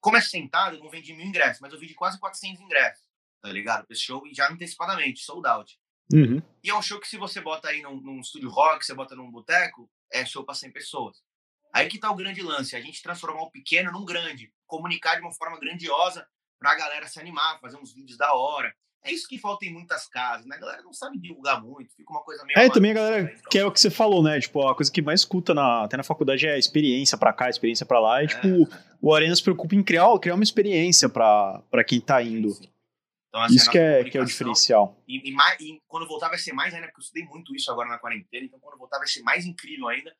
como 0.00 0.16
é 0.16 0.20
sentado, 0.20 0.76
eu 0.76 0.82
não 0.82 0.90
vendi 0.90 1.12
mil 1.12 1.26
ingressos, 1.26 1.60
mas 1.60 1.72
eu 1.72 1.78
vendi 1.78 1.94
quase 1.94 2.18
400 2.20 2.60
ingressos, 2.60 3.04
tá 3.40 3.50
ligado? 3.50 3.86
Esse 3.90 4.02
show 4.02 4.22
já 4.32 4.50
antecipadamente, 4.50 5.20
sold 5.20 5.46
out. 5.48 5.78
Uhum. 6.12 6.42
E 6.62 6.70
é 6.70 6.74
um 6.74 6.82
show 6.82 7.00
que 7.00 7.08
se 7.08 7.16
você 7.16 7.40
bota 7.40 7.68
aí 7.68 7.82
num, 7.82 8.00
num 8.00 8.20
estúdio 8.20 8.50
rock, 8.50 8.84
você 8.84 8.94
bota 8.94 9.14
num 9.14 9.30
boteco, 9.30 9.88
é 10.12 10.24
show 10.24 10.44
pra 10.44 10.54
100 10.54 10.72
pessoas. 10.72 11.16
Aí 11.72 11.88
que 11.88 11.98
tá 11.98 12.10
o 12.10 12.16
grande 12.16 12.42
lance, 12.42 12.74
a 12.74 12.80
gente 12.80 13.02
transformar 13.02 13.42
o 13.42 13.50
pequeno 13.50 13.92
num 13.92 14.04
grande, 14.04 14.52
comunicar 14.66 15.14
de 15.14 15.20
uma 15.22 15.32
forma 15.32 15.58
grandiosa 15.58 16.26
pra 16.58 16.74
galera 16.74 17.06
se 17.06 17.20
animar, 17.20 17.60
fazer 17.60 17.76
uns 17.76 17.94
vídeos 17.94 18.18
da 18.18 18.34
hora. 18.34 18.74
É 19.02 19.10
isso 19.10 19.26
que 19.26 19.38
falta 19.38 19.64
em 19.64 19.72
muitas 19.72 20.06
casas, 20.08 20.44
né? 20.46 20.56
A 20.56 20.60
galera 20.60 20.82
não 20.82 20.92
sabe 20.92 21.18
divulgar 21.18 21.62
muito, 21.62 21.94
fica 21.96 22.12
uma 22.12 22.22
coisa 22.22 22.44
meio. 22.44 22.58
É, 22.58 22.68
também 22.68 22.90
a 22.90 22.94
galera 22.94 23.22
né? 23.22 23.34
que 23.48 23.58
é 23.58 23.64
o 23.64 23.72
que 23.72 23.80
você 23.80 23.88
falou, 23.88 24.22
né? 24.22 24.38
Tipo, 24.38 24.68
a 24.68 24.74
coisa 24.74 24.92
que 24.92 25.00
mais 25.00 25.20
escuta 25.20 25.54
na, 25.54 25.84
até 25.84 25.96
na 25.96 26.02
faculdade 26.02 26.46
é 26.46 26.52
a 26.52 26.58
experiência 26.58 27.16
pra 27.16 27.32
cá, 27.32 27.46
a 27.46 27.50
experiência 27.50 27.86
pra 27.86 27.98
lá. 27.98 28.20
E, 28.20 28.26
é. 28.26 28.28
tipo, 28.28 28.68
o 29.00 29.14
Arena 29.14 29.34
se 29.34 29.42
preocupa 29.42 29.74
em 29.74 29.82
criar, 29.82 30.18
criar 30.18 30.34
uma 30.34 30.44
experiência 30.44 31.08
pra, 31.08 31.62
pra 31.70 31.82
quem 31.82 31.98
tá 31.98 32.22
indo. 32.22 32.54
Então, 33.30 33.42
assim, 33.42 33.54
isso 33.54 33.70
que 33.70 33.78
é, 33.78 34.04
que 34.04 34.18
é 34.18 34.20
o 34.20 34.24
diferencial. 34.24 35.00
E, 35.06 35.30
e, 35.30 35.32
mais, 35.32 35.58
e, 35.60 35.80
quando 35.86 36.06
voltar 36.06 36.28
vai 36.28 36.38
ser 36.38 36.52
mais 36.52 36.74
ainda, 36.74 36.88
porque 36.88 36.98
eu 36.98 37.04
estudei 37.04 37.24
muito 37.24 37.54
isso 37.54 37.70
agora 37.70 37.88
na 37.88 37.98
quarentena, 37.98 38.44
então 38.44 38.58
quando 38.58 38.76
voltar 38.76 38.98
vai 38.98 39.06
ser 39.06 39.22
mais 39.22 39.46
incrível 39.46 39.86
ainda, 39.88 40.14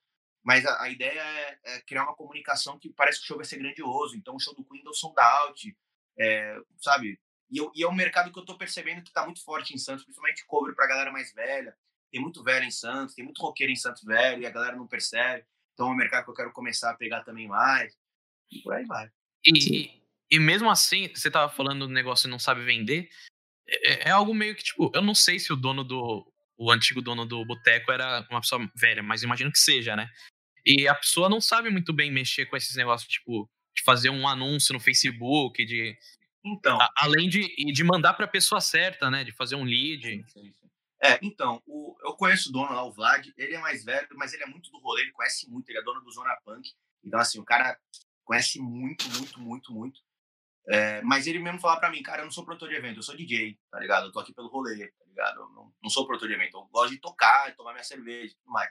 mas 0.44 0.64
a, 0.64 0.82
a 0.82 0.88
ideia 0.88 1.20
é, 1.20 1.58
é, 1.64 1.80
criar 1.82 2.04
uma 2.04 2.14
comunicação 2.14 2.78
que 2.78 2.88
parece 2.90 3.18
que 3.18 3.24
o 3.24 3.26
show 3.26 3.36
vai 3.36 3.44
ser 3.44 3.58
grandioso. 3.58 4.16
Então, 4.16 4.36
o 4.36 4.40
show 4.40 4.54
do 4.54 4.64
Queen 4.64 4.82
deu 4.82 4.94
sold 4.94 5.16
out, 5.18 5.76
é, 6.16 6.56
sabe? 6.78 7.18
E, 7.50 7.58
eu, 7.58 7.72
e, 7.74 7.82
é 7.82 7.88
um 7.88 7.94
mercado 7.94 8.32
que 8.32 8.38
eu 8.38 8.44
tô 8.44 8.56
percebendo 8.56 9.02
que 9.02 9.12
tá 9.12 9.24
muito 9.24 9.42
forte 9.44 9.74
em 9.74 9.78
Santos, 9.78 10.04
principalmente 10.04 10.46
cover 10.46 10.74
pra 10.76 10.86
galera 10.86 11.10
mais 11.10 11.32
velha. 11.34 11.76
Tem 12.12 12.20
muito 12.20 12.44
velho 12.44 12.64
em 12.64 12.70
Santos, 12.70 13.14
tem 13.14 13.24
muito 13.24 13.42
roqueiro 13.42 13.72
em 13.72 13.76
Santos 13.76 14.04
velho, 14.04 14.42
e 14.42 14.46
a 14.46 14.50
galera 14.50 14.76
não 14.76 14.86
percebe. 14.86 15.44
Então, 15.74 15.88
é 15.88 15.90
um 15.90 15.96
mercado 15.96 16.24
que 16.24 16.30
eu 16.30 16.34
quero 16.34 16.52
começar 16.52 16.90
a 16.90 16.96
pegar 16.96 17.24
também 17.24 17.48
mais. 17.48 17.92
E 18.50 18.60
por 18.62 18.72
aí 18.72 18.84
vai. 18.84 19.10
E, 19.44 19.99
e 20.30 20.38
mesmo 20.38 20.70
assim, 20.70 21.08
você 21.14 21.30
tava 21.30 21.52
falando 21.52 21.86
do 21.86 21.92
negócio 21.92 22.26
e 22.26 22.30
não 22.30 22.38
sabe 22.38 22.62
vender, 22.62 23.08
é, 23.68 24.08
é, 24.08 24.10
algo 24.10 24.34
meio 24.34 24.54
que, 24.54 24.62
tipo, 24.62 24.90
eu 24.94 25.02
não 25.02 25.14
sei 25.14 25.38
se 25.38 25.52
o 25.52 25.56
dono 25.56 25.84
do, 25.84 26.26
o 26.56 26.70
antigo 26.70 27.00
dono 27.00 27.24
do 27.24 27.44
boteco 27.44 27.90
era 27.90 28.26
uma 28.30 28.40
pessoa 28.40 28.70
velha, 28.74 29.02
mas 29.02 29.22
imagino 29.22 29.50
que 29.50 29.58
seja, 29.58 29.96
né? 29.96 30.10
E 30.64 30.86
a 30.86 30.94
pessoa 30.94 31.28
não 31.28 31.40
sabe 31.40 31.70
muito 31.70 31.92
bem 31.92 32.10
mexer 32.10 32.46
com 32.46 32.56
esses 32.56 32.76
negócios, 32.76 33.10
tipo, 33.10 33.48
de 33.74 33.82
fazer 33.82 34.10
um 34.10 34.28
anúncio 34.28 34.72
no 34.72 34.80
Facebook, 34.80 35.64
de. 35.64 35.96
Então. 36.44 36.80
A, 36.80 36.90
além 36.96 37.28
de, 37.28 37.48
de 37.72 37.84
mandar 37.84 38.14
para 38.14 38.26
a 38.26 38.28
pessoa 38.28 38.60
certa, 38.60 39.10
né? 39.10 39.24
De 39.24 39.32
fazer 39.32 39.56
um 39.56 39.64
lead. 39.64 40.02
Sim, 40.02 40.24
sim, 40.26 40.52
sim. 40.52 40.70
É, 41.02 41.18
então, 41.22 41.62
o, 41.66 41.96
eu 42.04 42.12
conheço 42.12 42.50
o 42.50 42.52
dono 42.52 42.74
lá, 42.74 42.84
o 42.84 42.92
Vlad, 42.92 43.26
ele 43.38 43.54
é 43.54 43.58
mais 43.58 43.82
velho, 43.84 44.06
mas 44.16 44.34
ele 44.34 44.42
é 44.42 44.46
muito 44.46 44.70
do 44.70 44.78
rolê, 44.80 45.02
ele 45.02 45.12
conhece 45.12 45.48
muito, 45.48 45.68
ele 45.70 45.78
é 45.78 45.82
dono 45.82 46.02
do 46.02 46.10
Zona 46.10 46.36
Punk. 46.44 46.70
Então, 47.02 47.18
assim, 47.18 47.40
o 47.40 47.44
cara 47.44 47.78
conhece 48.22 48.60
muito, 48.60 49.08
muito, 49.08 49.40
muito, 49.40 49.72
muito. 49.72 50.00
É, 50.68 51.02
mas 51.02 51.26
ele 51.26 51.38
mesmo 51.38 51.58
fala 51.58 51.80
para 51.80 51.90
mim, 51.90 52.02
cara, 52.02 52.22
eu 52.22 52.24
não 52.26 52.32
sou 52.32 52.44
produtor 52.44 52.68
de 52.68 52.76
evento, 52.76 52.98
eu 52.98 53.02
sou 53.02 53.16
DJ, 53.16 53.58
tá 53.70 53.78
ligado? 53.78 54.06
Eu 54.06 54.12
tô 54.12 54.20
aqui 54.20 54.32
pelo 54.32 54.48
rolê, 54.48 54.88
tá 54.88 55.04
ligado? 55.06 55.40
Eu 55.40 55.48
não, 55.50 55.74
não 55.82 55.90
sou 55.90 56.06
produtor 56.06 56.28
de 56.28 56.34
evento, 56.34 56.56
eu 56.56 56.64
gosto 56.66 56.92
de 56.92 57.00
tocar, 57.00 57.54
tomar 57.56 57.72
minha 57.72 57.84
cerveja 57.84 58.32
e 58.32 58.36
tudo 58.36 58.52
mais. 58.52 58.70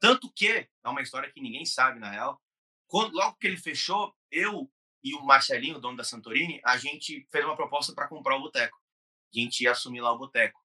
Tanto 0.00 0.32
que, 0.32 0.48
é 0.48 0.88
uma 0.88 1.00
história 1.00 1.30
que 1.30 1.40
ninguém 1.40 1.64
sabe, 1.64 2.00
na 2.00 2.10
real, 2.10 2.40
quando, 2.88 3.14
logo 3.14 3.36
que 3.36 3.46
ele 3.46 3.56
fechou, 3.56 4.14
eu 4.30 4.70
e 5.02 5.14
o 5.14 5.22
Marcelinho, 5.22 5.80
dono 5.80 5.96
da 5.96 6.04
Santorini, 6.04 6.60
a 6.64 6.76
gente 6.76 7.26
fez 7.30 7.44
uma 7.44 7.56
proposta 7.56 7.94
para 7.94 8.08
comprar 8.08 8.36
o 8.36 8.42
boteco. 8.42 8.78
A 9.34 9.38
gente 9.38 9.62
ia 9.62 9.72
assumir 9.72 10.00
lá 10.00 10.12
o 10.12 10.18
boteco. 10.18 10.60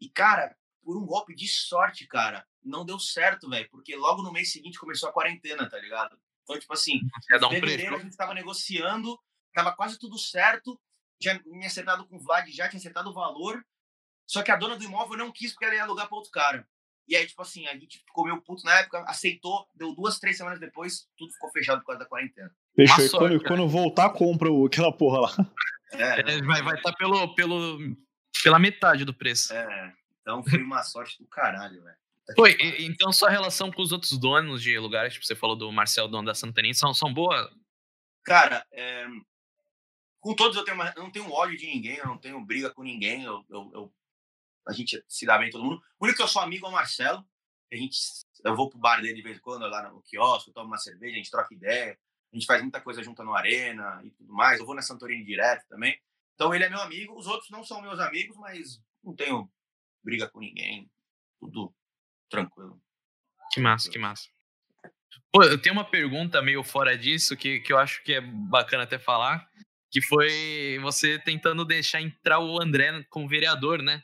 E, 0.00 0.08
cara, 0.08 0.56
por 0.82 0.96
um 0.96 1.04
golpe 1.04 1.34
de 1.34 1.46
sorte, 1.46 2.06
cara, 2.06 2.46
não 2.62 2.84
deu 2.84 2.98
certo, 2.98 3.48
velho, 3.48 3.68
porque 3.70 3.94
logo 3.94 4.22
no 4.22 4.32
mês 4.32 4.50
seguinte 4.50 4.78
começou 4.78 5.08
a 5.08 5.12
quarentena, 5.12 5.68
tá 5.68 5.78
ligado? 5.78 6.18
Então, 6.42 6.58
tipo 6.58 6.72
assim, 6.72 7.00
em 7.30 7.50
fevereiro 7.50 7.96
a 7.96 7.98
gente 7.98 8.16
tava 8.16 8.32
negociando, 8.32 9.20
tava 9.58 9.72
quase 9.72 9.98
tudo 9.98 10.16
certo, 10.16 10.80
tinha 11.20 11.42
me 11.46 11.66
acertado 11.66 12.06
com 12.06 12.16
o 12.16 12.20
Vlad, 12.20 12.48
já 12.48 12.68
tinha 12.68 12.78
acertado 12.78 13.10
o 13.10 13.12
valor, 13.12 13.60
só 14.24 14.40
que 14.40 14.52
a 14.52 14.56
dona 14.56 14.76
do 14.76 14.84
imóvel 14.84 15.18
não 15.18 15.32
quis 15.32 15.50
porque 15.50 15.64
ela 15.64 15.74
ia 15.74 15.82
alugar 15.82 16.06
para 16.06 16.16
outro 16.16 16.30
cara. 16.30 16.64
E 17.08 17.16
aí, 17.16 17.26
tipo 17.26 17.42
assim, 17.42 17.66
a 17.66 17.72
gente 17.72 17.98
ficou 17.98 18.24
meio 18.24 18.40
puto 18.40 18.64
na 18.64 18.78
época, 18.78 19.00
aceitou, 19.08 19.66
deu 19.74 19.94
duas, 19.96 20.20
três 20.20 20.36
semanas 20.36 20.60
depois, 20.60 21.08
tudo 21.16 21.32
ficou 21.32 21.50
fechado 21.50 21.80
por 21.80 21.86
causa 21.86 22.00
da 22.00 22.08
quarentena. 22.08 22.54
Fechou. 22.76 23.04
E 23.04 23.10
quando, 23.10 23.42
quando, 23.42 23.68
voltar, 23.68 24.10
compra 24.10 24.48
aquela 24.64 24.92
porra 24.92 25.20
lá. 25.22 25.34
É, 25.90 26.20
é, 26.20 26.42
vai 26.42 26.60
estar 26.60 26.92
tá 26.92 26.92
pelo, 26.92 27.34
pelo, 27.34 27.96
pela 28.44 28.58
metade 28.58 29.06
do 29.06 29.14
preço. 29.14 29.54
É, 29.54 29.92
então 30.20 30.44
foi 30.44 30.62
uma 30.62 30.82
sorte 30.82 31.18
do 31.18 31.26
caralho, 31.26 31.82
velho. 31.82 31.96
Foi, 32.36 32.54
então 32.80 33.10
sua 33.10 33.30
relação 33.30 33.72
com 33.72 33.80
os 33.80 33.90
outros 33.90 34.18
donos 34.18 34.62
de 34.62 34.78
lugares, 34.78 35.14
tipo, 35.14 35.24
você 35.24 35.34
falou 35.34 35.56
do 35.56 35.72
Marcel, 35.72 36.06
dono 36.06 36.26
da 36.26 36.34
Santanin, 36.34 36.74
são, 36.74 36.92
são 36.92 37.12
boas? 37.12 37.48
Cara, 38.22 38.62
é, 38.70 39.06
com 40.20 40.34
todos 40.34 40.56
eu, 40.56 40.64
tenho 40.64 40.76
uma, 40.76 40.92
eu 40.96 41.02
não 41.02 41.10
tenho 41.10 41.30
ódio 41.30 41.56
de 41.56 41.66
ninguém, 41.66 41.96
eu 41.96 42.06
não 42.06 42.18
tenho 42.18 42.44
briga 42.44 42.70
com 42.70 42.82
ninguém, 42.82 43.24
eu, 43.24 43.44
eu, 43.48 43.70
eu, 43.72 43.94
a 44.66 44.72
gente 44.72 45.02
se 45.08 45.26
dá 45.26 45.38
bem 45.38 45.50
todo 45.50 45.64
mundo. 45.64 45.82
O 45.98 46.04
único 46.04 46.16
que 46.16 46.22
eu 46.22 46.28
sou 46.28 46.42
amigo 46.42 46.66
é 46.66 46.68
o 46.68 46.72
Marcelo, 46.72 47.24
a 47.72 47.76
gente, 47.76 47.98
eu 48.44 48.56
vou 48.56 48.68
pro 48.68 48.78
bar 48.78 49.00
dele 49.00 49.14
de 49.14 49.22
vez 49.22 49.38
em 49.38 49.40
quando, 49.40 49.66
lá 49.66 49.90
no 49.90 50.02
quiosque, 50.02 50.52
tomo 50.52 50.66
uma 50.66 50.78
cerveja, 50.78 51.14
a 51.14 51.16
gente 51.16 51.30
troca 51.30 51.54
ideia, 51.54 51.98
a 52.32 52.36
gente 52.36 52.46
faz 52.46 52.62
muita 52.62 52.80
coisa 52.80 53.02
junto 53.02 53.22
no 53.22 53.34
Arena 53.34 54.00
e 54.04 54.10
tudo 54.10 54.32
mais, 54.32 54.58
eu 54.58 54.66
vou 54.66 54.74
na 54.74 54.82
Santorini 54.82 55.24
direto 55.24 55.66
também. 55.68 55.98
Então 56.34 56.54
ele 56.54 56.64
é 56.64 56.68
meu 56.68 56.80
amigo, 56.80 57.18
os 57.18 57.26
outros 57.26 57.50
não 57.50 57.64
são 57.64 57.82
meus 57.82 57.98
amigos, 57.98 58.36
mas 58.36 58.80
não 59.02 59.14
tenho 59.14 59.50
briga 60.02 60.28
com 60.28 60.40
ninguém, 60.40 60.90
tudo 61.40 61.74
tranquilo. 62.28 62.80
Que 63.52 63.60
massa, 63.60 63.90
que 63.90 63.98
massa. 63.98 64.28
Pô, 65.32 65.42
eu 65.42 65.60
tenho 65.60 65.74
uma 65.74 65.84
pergunta 65.84 66.40
meio 66.40 66.62
fora 66.62 66.96
disso 66.96 67.36
que, 67.36 67.60
que 67.60 67.72
eu 67.72 67.78
acho 67.78 68.02
que 68.02 68.14
é 68.14 68.20
bacana 68.20 68.84
até 68.84 68.98
falar, 68.98 69.48
que 69.90 70.00
foi 70.02 70.78
você 70.82 71.18
tentando 71.18 71.64
deixar 71.64 72.00
entrar 72.00 72.40
o 72.40 72.60
André 72.60 73.04
como 73.10 73.28
vereador, 73.28 73.82
né? 73.82 74.02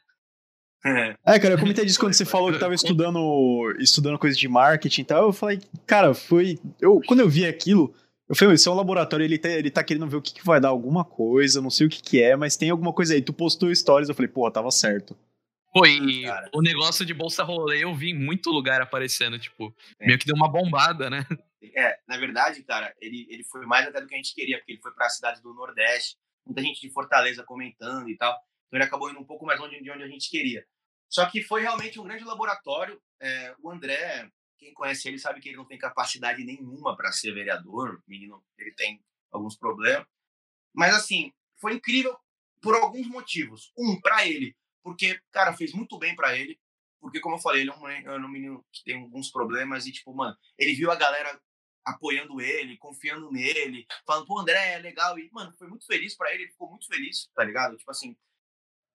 É, 0.86 1.38
cara, 1.38 1.54
eu 1.54 1.58
comentei 1.58 1.84
disso 1.84 1.98
quando 2.00 2.12
você 2.12 2.24
falou 2.24 2.52
que 2.52 2.58
tava 2.58 2.74
estudando, 2.74 3.74
estudando 3.78 4.18
coisa 4.18 4.36
de 4.36 4.46
marketing 4.46 5.00
e 5.00 5.04
tal. 5.04 5.24
Eu 5.24 5.32
falei, 5.32 5.60
cara, 5.86 6.14
foi. 6.14 6.58
Eu, 6.80 7.00
quando 7.06 7.20
eu 7.20 7.28
vi 7.28 7.46
aquilo, 7.46 7.94
eu 8.28 8.36
falei, 8.36 8.54
isso 8.54 8.68
é 8.68 8.72
um 8.72 8.76
laboratório, 8.76 9.24
ele 9.24 9.38
tá, 9.38 9.48
ele 9.48 9.70
tá 9.70 9.82
querendo 9.82 10.06
ver 10.06 10.16
o 10.16 10.22
que, 10.22 10.34
que 10.34 10.44
vai 10.44 10.60
dar 10.60 10.68
alguma 10.68 11.04
coisa, 11.04 11.60
não 11.60 11.70
sei 11.70 11.86
o 11.86 11.90
que, 11.90 12.02
que 12.02 12.22
é, 12.22 12.36
mas 12.36 12.56
tem 12.56 12.70
alguma 12.70 12.92
coisa 12.92 13.14
aí. 13.14 13.22
Tu 13.22 13.32
postou 13.32 13.74
stories, 13.74 14.08
eu 14.08 14.14
falei, 14.14 14.28
porra, 14.28 14.50
tava 14.50 14.70
certo. 14.70 15.16
Pô, 15.72 15.84
e 15.86 16.24
o 16.54 16.62
negócio 16.62 17.04
de 17.04 17.12
bolsa 17.12 17.42
rolê 17.42 17.82
eu 17.82 17.92
vi 17.92 18.10
em 18.10 18.18
muito 18.18 18.50
lugar 18.50 18.80
aparecendo, 18.80 19.38
tipo, 19.38 19.74
é. 19.98 20.06
meio 20.06 20.18
que 20.18 20.26
deu 20.26 20.36
uma 20.36 20.48
bombada, 20.48 21.10
né? 21.10 21.26
É, 21.74 21.98
na 22.06 22.16
verdade, 22.16 22.62
cara, 22.64 22.94
ele, 23.00 23.26
ele 23.30 23.44
foi 23.44 23.64
mais 23.66 23.86
até 23.86 24.00
do 24.00 24.06
que 24.06 24.14
a 24.14 24.16
gente 24.16 24.34
queria, 24.34 24.58
porque 24.58 24.72
ele 24.72 24.80
foi 24.80 24.92
para 24.92 25.08
cidades 25.08 25.40
do 25.40 25.54
Nordeste, 25.54 26.16
muita 26.44 26.62
gente 26.62 26.80
de 26.80 26.92
Fortaleza 26.92 27.44
comentando 27.44 28.08
e 28.08 28.16
tal. 28.16 28.32
Então 28.66 28.78
ele 28.78 28.84
acabou 28.84 29.10
indo 29.10 29.20
um 29.20 29.24
pouco 29.26 29.46
mais 29.46 29.58
longe 29.60 29.80
de 29.80 29.90
onde 29.90 30.02
a 30.02 30.08
gente 30.08 30.30
queria. 30.30 30.66
Só 31.08 31.28
que 31.30 31.42
foi 31.42 31.62
realmente 31.62 32.00
um 32.00 32.04
grande 32.04 32.24
laboratório. 32.24 33.00
É, 33.20 33.54
o 33.60 33.70
André, 33.70 34.28
quem 34.58 34.74
conhece 34.74 35.08
ele 35.08 35.18
sabe 35.18 35.40
que 35.40 35.48
ele 35.48 35.56
não 35.56 35.66
tem 35.66 35.78
capacidade 35.78 36.42
nenhuma 36.44 36.96
para 36.96 37.12
ser 37.12 37.32
vereador. 37.32 37.96
O 37.96 38.10
menino, 38.10 38.44
ele 38.58 38.72
tem 38.72 39.00
alguns 39.30 39.56
problemas. 39.56 40.06
Mas 40.74 40.94
assim, 40.94 41.32
foi 41.60 41.74
incrível 41.74 42.18
por 42.60 42.74
alguns 42.74 43.06
motivos. 43.06 43.72
Um, 43.78 44.00
para 44.00 44.26
ele, 44.26 44.56
porque, 44.82 45.20
cara, 45.30 45.52
fez 45.52 45.72
muito 45.72 45.98
bem 45.98 46.16
para 46.16 46.36
ele. 46.36 46.58
Porque, 47.00 47.20
como 47.20 47.36
eu 47.36 47.40
falei, 47.40 47.62
ele 47.62 47.70
é 47.70 48.04
é 48.04 48.16
um 48.16 48.28
menino 48.28 48.64
que 48.72 48.82
tem 48.82 49.00
alguns 49.00 49.30
problemas 49.30 49.86
e, 49.86 49.92
tipo, 49.92 50.14
mano, 50.14 50.34
ele 50.58 50.74
viu 50.74 50.90
a 50.90 50.96
galera 50.96 51.38
apoiando 51.84 52.40
ele, 52.40 52.78
confiando 52.78 53.30
nele, 53.30 53.86
falando, 54.06 54.26
pô, 54.26 54.38
André, 54.38 54.72
é 54.72 54.78
legal. 54.78 55.18
E, 55.18 55.30
mano, 55.30 55.52
foi 55.58 55.68
muito 55.68 55.86
feliz 55.86 56.16
para 56.16 56.32
ele, 56.32 56.44
ele 56.44 56.52
ficou 56.52 56.70
muito 56.70 56.86
feliz, 56.86 57.28
tá 57.34 57.44
ligado? 57.44 57.76
Tipo 57.76 57.90
assim, 57.90 58.16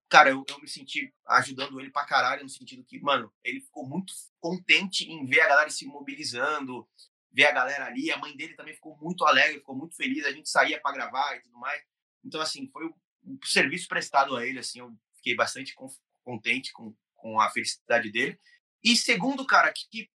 cara, 0.09 0.29
eu, 0.31 0.43
eu 0.47 0.59
me 0.59 0.67
senti 0.67 1.13
ajudando 1.27 1.79
ele 1.79 1.91
pra 1.91 2.05
caralho, 2.05 2.43
no 2.43 2.49
sentido 2.49 2.83
que, 2.83 2.99
mano, 2.99 3.31
ele 3.43 3.61
ficou 3.61 3.87
muito 3.87 4.13
contente 4.39 5.09
em 5.09 5.25
ver 5.25 5.41
a 5.41 5.49
galera 5.49 5.69
se 5.69 5.85
mobilizando, 5.85 6.87
ver 7.31 7.45
a 7.45 7.51
galera 7.51 7.85
ali. 7.85 8.11
A 8.11 8.17
mãe 8.17 8.35
dele 8.35 8.55
também 8.55 8.73
ficou 8.73 8.97
muito 8.97 9.25
alegre, 9.25 9.59
ficou 9.59 9.75
muito 9.75 9.95
feliz. 9.95 10.25
A 10.25 10.31
gente 10.31 10.49
saía 10.49 10.81
para 10.81 10.95
gravar 10.95 11.35
e 11.35 11.41
tudo 11.41 11.57
mais. 11.59 11.81
Então, 12.23 12.41
assim, 12.41 12.67
foi 12.71 12.85
o, 12.85 12.95
o 13.23 13.45
serviço 13.45 13.87
prestado 13.87 14.35
a 14.35 14.45
ele, 14.45 14.59
assim, 14.59 14.79
eu 14.79 14.91
fiquei 15.17 15.35
bastante 15.35 15.75
contente 16.23 16.73
com, 16.73 16.95
com 17.15 17.39
a 17.39 17.49
felicidade 17.49 18.11
dele. 18.11 18.39
E 18.83 18.95
segundo, 18.95 19.45
cara, 19.45 19.71
que, 19.71 19.87
que 19.89 20.09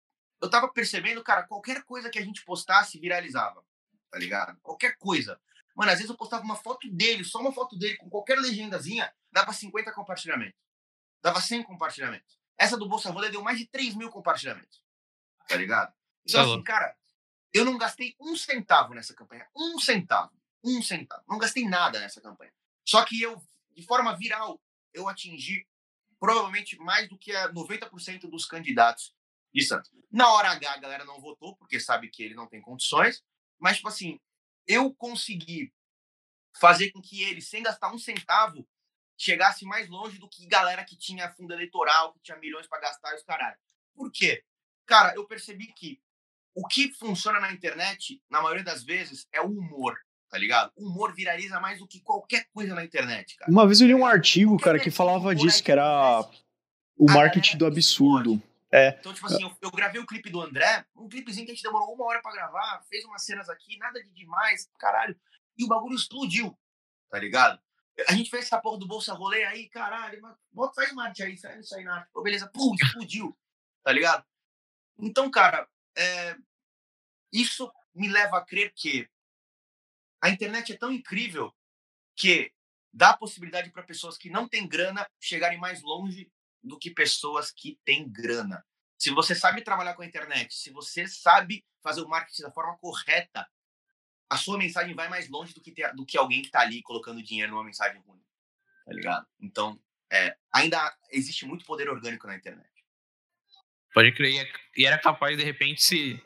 eu 0.45 0.51
tava 0.51 0.69
percebendo, 0.69 1.23
cara, 1.25 1.45
qualquer 1.45 1.83
coisa 1.85 2.11
que 2.11 2.19
a 2.19 2.23
gente 2.23 2.45
postasse 2.45 2.99
viralizava, 2.99 3.65
tá 4.11 4.19
ligado? 4.19 4.59
Qualquer 4.61 4.97
coisa. 4.99 5.41
Mano, 5.75 5.91
às 5.91 5.97
vezes 5.97 6.11
eu 6.11 6.17
postava 6.17 6.45
uma 6.45 6.55
foto 6.55 6.89
dele, 6.91 7.25
só 7.25 7.41
uma 7.41 7.53
foto 7.53 7.77
dele, 7.77 7.97
com 7.97 8.09
qualquer 8.11 8.39
legendazinha, 8.39 9.13
dava 9.33 9.53
50 9.53 9.93
compartilhamentos. 9.93 10.61
Dava 11.23 11.41
100 11.41 11.63
compartilhamentos. 11.63 12.39
Essa 12.59 12.77
do 12.77 12.89
Bolsa 12.89 13.11
Rolê 13.11 13.31
deu 13.31 13.43
mais 13.43 13.59
de 13.59 13.67
3 13.67 13.95
mil 13.95 14.11
compartilhamentos. 14.11 14.83
Tá 15.49 15.57
ligado? 15.57 15.93
Então, 16.27 16.43
assim, 16.43 16.63
cara, 16.63 16.95
eu 17.53 17.65
não 17.65 17.79
gastei 17.79 18.15
um 18.21 18.37
centavo 18.37 18.95
nessa 18.95 19.15
campanha. 19.15 19.49
Um 19.57 19.79
centavo. 19.79 20.33
Um 20.63 20.83
centavo. 20.83 21.25
Não 21.27 21.39
gastei 21.39 21.67
nada 21.67 21.99
nessa 21.99 22.21
campanha. 22.21 22.53
Só 22.87 23.05
que 23.05 23.21
eu, 23.21 23.43
de 23.75 23.83
forma 23.85 24.15
viral, 24.17 24.61
eu 24.93 25.09
atingi 25.09 25.67
provavelmente 26.21 26.79
mais 26.79 27.09
do 27.09 27.19
que 27.19 27.35
a 27.35 27.53
90% 27.53 28.29
dos 28.29 28.47
candidatos 28.47 29.15
de 29.55 29.63
Santos. 29.63 29.91
Na 30.11 30.33
hora 30.33 30.51
H, 30.51 30.73
a 30.73 30.79
galera 30.79 31.05
não 31.05 31.21
votou, 31.21 31.57
porque 31.57 31.79
sabe 31.79 32.09
que 32.09 32.23
ele 32.23 32.35
não 32.35 32.47
tem 32.47 32.61
condições. 32.61 33.23
Mas, 33.59 33.77
tipo 33.77 33.89
assim, 33.89 34.19
eu 34.67 34.93
consegui 34.95 35.73
fazer 36.59 36.91
com 36.91 37.01
que 37.01 37.23
ele, 37.23 37.41
sem 37.41 37.63
gastar 37.63 37.93
um 37.93 37.99
centavo, 37.99 38.67
chegasse 39.17 39.65
mais 39.65 39.89
longe 39.89 40.19
do 40.19 40.29
que 40.29 40.47
galera 40.47 40.85
que 40.85 40.97
tinha 40.97 41.33
fundo 41.33 41.53
eleitoral, 41.53 42.13
que 42.13 42.21
tinha 42.23 42.39
milhões 42.39 42.67
para 42.67 42.81
gastar 42.81 43.13
e 43.13 43.17
os 43.17 43.23
caralho. 43.23 43.57
Por 43.95 44.11
quê? 44.11 44.43
Cara, 44.87 45.15
eu 45.15 45.27
percebi 45.27 45.73
que 45.73 46.01
o 46.55 46.67
que 46.67 46.93
funciona 46.93 47.41
na 47.41 47.53
internet, 47.53 48.21
na 48.31 48.41
maioria 48.41 48.65
das 48.65 48.85
vezes, 48.85 49.27
é 49.33 49.41
o 49.41 49.47
humor, 49.47 49.97
tá 50.29 50.39
ligado? 50.39 50.73
O 50.77 50.89
humor 50.89 51.15
viraliza 51.15 51.59
mais 51.59 51.79
do 51.79 51.89
que 51.89 52.01
qualquer 52.01 52.47
coisa 52.53 52.75
na 52.75 52.85
internet, 52.85 53.37
cara. 53.37 53.51
Uma 53.51 53.67
vez 53.67 53.81
eu 53.81 53.87
li 53.87 53.95
um 53.95 54.07
artigo, 54.07 54.59
cara, 54.59 54.79
que 54.79 54.91
falava 54.91 55.35
disso, 55.35 55.63
que 55.63 55.73
era 55.73 56.21
o 56.97 57.11
marketing 57.11 57.57
do 57.57 57.67
absurdo. 57.67 58.41
É. 58.75 58.89
Então, 58.99 59.15
tipo 59.15 59.27
assim, 59.29 59.41
eu, 59.41 59.57
eu, 59.63 59.71
gravei 59.71 60.01
o 60.01 60.07
clipe 60.07 60.29
do 60.29 60.41
André, 60.41 60.85
um 60.97 61.09
clipezinho 61.09 61.47
que 61.47 61.53
a 61.53 61.55
gente 61.55 61.63
demorou 61.63 61.95
uma 61.95 62.07
hora 62.07 62.21
para 62.21 62.33
gravar, 62.33 62.83
fez 62.89 63.05
umas 63.05 63.25
cenas 63.25 63.49
aqui, 63.49 63.77
nada 63.79 64.03
de 64.03 64.11
demais, 64.11 64.69
caralho. 64.81 65.17
E 65.57 65.63
o 65.63 65.69
bagulho 65.69 65.95
explodiu, 65.95 66.59
tá 67.09 67.17
ligado? 67.21 67.63
A 68.09 68.15
gente 68.15 68.29
fez 68.29 68.47
essa 68.47 68.61
porra 68.61 68.81
do 68.81 68.89
Bolsa 68.89 69.15
Rolê 69.15 69.45
aí, 69.45 69.69
caralho, 69.69 70.21
mas 70.21 70.37
bota, 70.51 70.75
faz 70.75 70.91
uma 70.91 71.07
aí, 71.07 71.37
faz 71.39 71.65
isso 71.65 71.77
aí 71.77 71.85
na 71.85 71.99
arte. 71.99 72.11
beleza, 72.21 72.51
pum, 72.53 72.75
explodiu, 72.75 73.39
tá 73.85 73.93
ligado? 73.93 74.27
Então, 74.99 75.31
cara, 75.31 75.69
é, 75.97 76.37
isso 77.33 77.73
me 77.95 78.09
leva 78.09 78.39
a 78.39 78.45
crer 78.45 78.73
que 78.75 79.09
a 80.21 80.31
internet 80.31 80.73
é 80.73 80.77
tão 80.77 80.91
incrível 80.91 81.55
que 82.17 82.53
dá 82.93 83.11
a 83.11 83.17
possibilidade 83.17 83.71
para 83.71 83.85
pessoas 83.85 84.19
que 84.19 84.29
não 84.29 84.49
têm 84.49 84.67
grana 84.67 85.09
chegarem 85.21 85.61
mais 85.61 85.81
longe 85.81 86.29
do 86.65 86.79
que 86.79 86.91
pessoas 86.91 87.51
que 87.51 87.79
têm 87.85 88.11
grana. 88.11 88.65
Se 88.99 89.11
você 89.11 89.35
sabe 89.35 89.63
trabalhar 89.63 89.95
com 89.95 90.03
a 90.03 90.07
internet, 90.07 90.55
se 90.55 90.71
você 90.71 91.07
sabe 91.07 91.65
fazer 91.83 92.01
o 92.01 92.09
marketing 92.09 92.43
da 92.43 92.51
forma 92.51 92.77
correta, 92.79 93.47
a 94.31 94.37
sua 94.37 94.57
mensagem 94.57 94.95
vai 94.95 95.09
mais 95.09 95.29
longe 95.29 95.53
do 95.53 95.61
que, 95.61 95.71
ter, 95.71 95.93
do 95.95 96.07
que 96.07 96.17
alguém 96.17 96.41
que 96.41 96.49
está 96.49 96.61
ali 96.61 96.83
colocando 96.83 97.23
dinheiro 97.23 97.53
numa 97.53 97.65
mensagem 97.65 98.01
ruim. 98.01 98.23
Tá 98.85 98.93
ligado? 98.93 99.27
Então, 99.41 99.81
é, 100.11 100.37
ainda 100.53 100.97
existe 101.11 101.45
muito 101.45 101.65
poder 101.65 101.89
orgânico 101.89 102.27
na 102.27 102.37
internet. 102.37 102.69
Pode 103.93 104.13
crer. 104.13 104.51
E 104.77 104.87
era 104.87 104.99
capaz, 104.99 105.37
de 105.37 105.45
repente, 105.45 105.83
se 105.83 106.21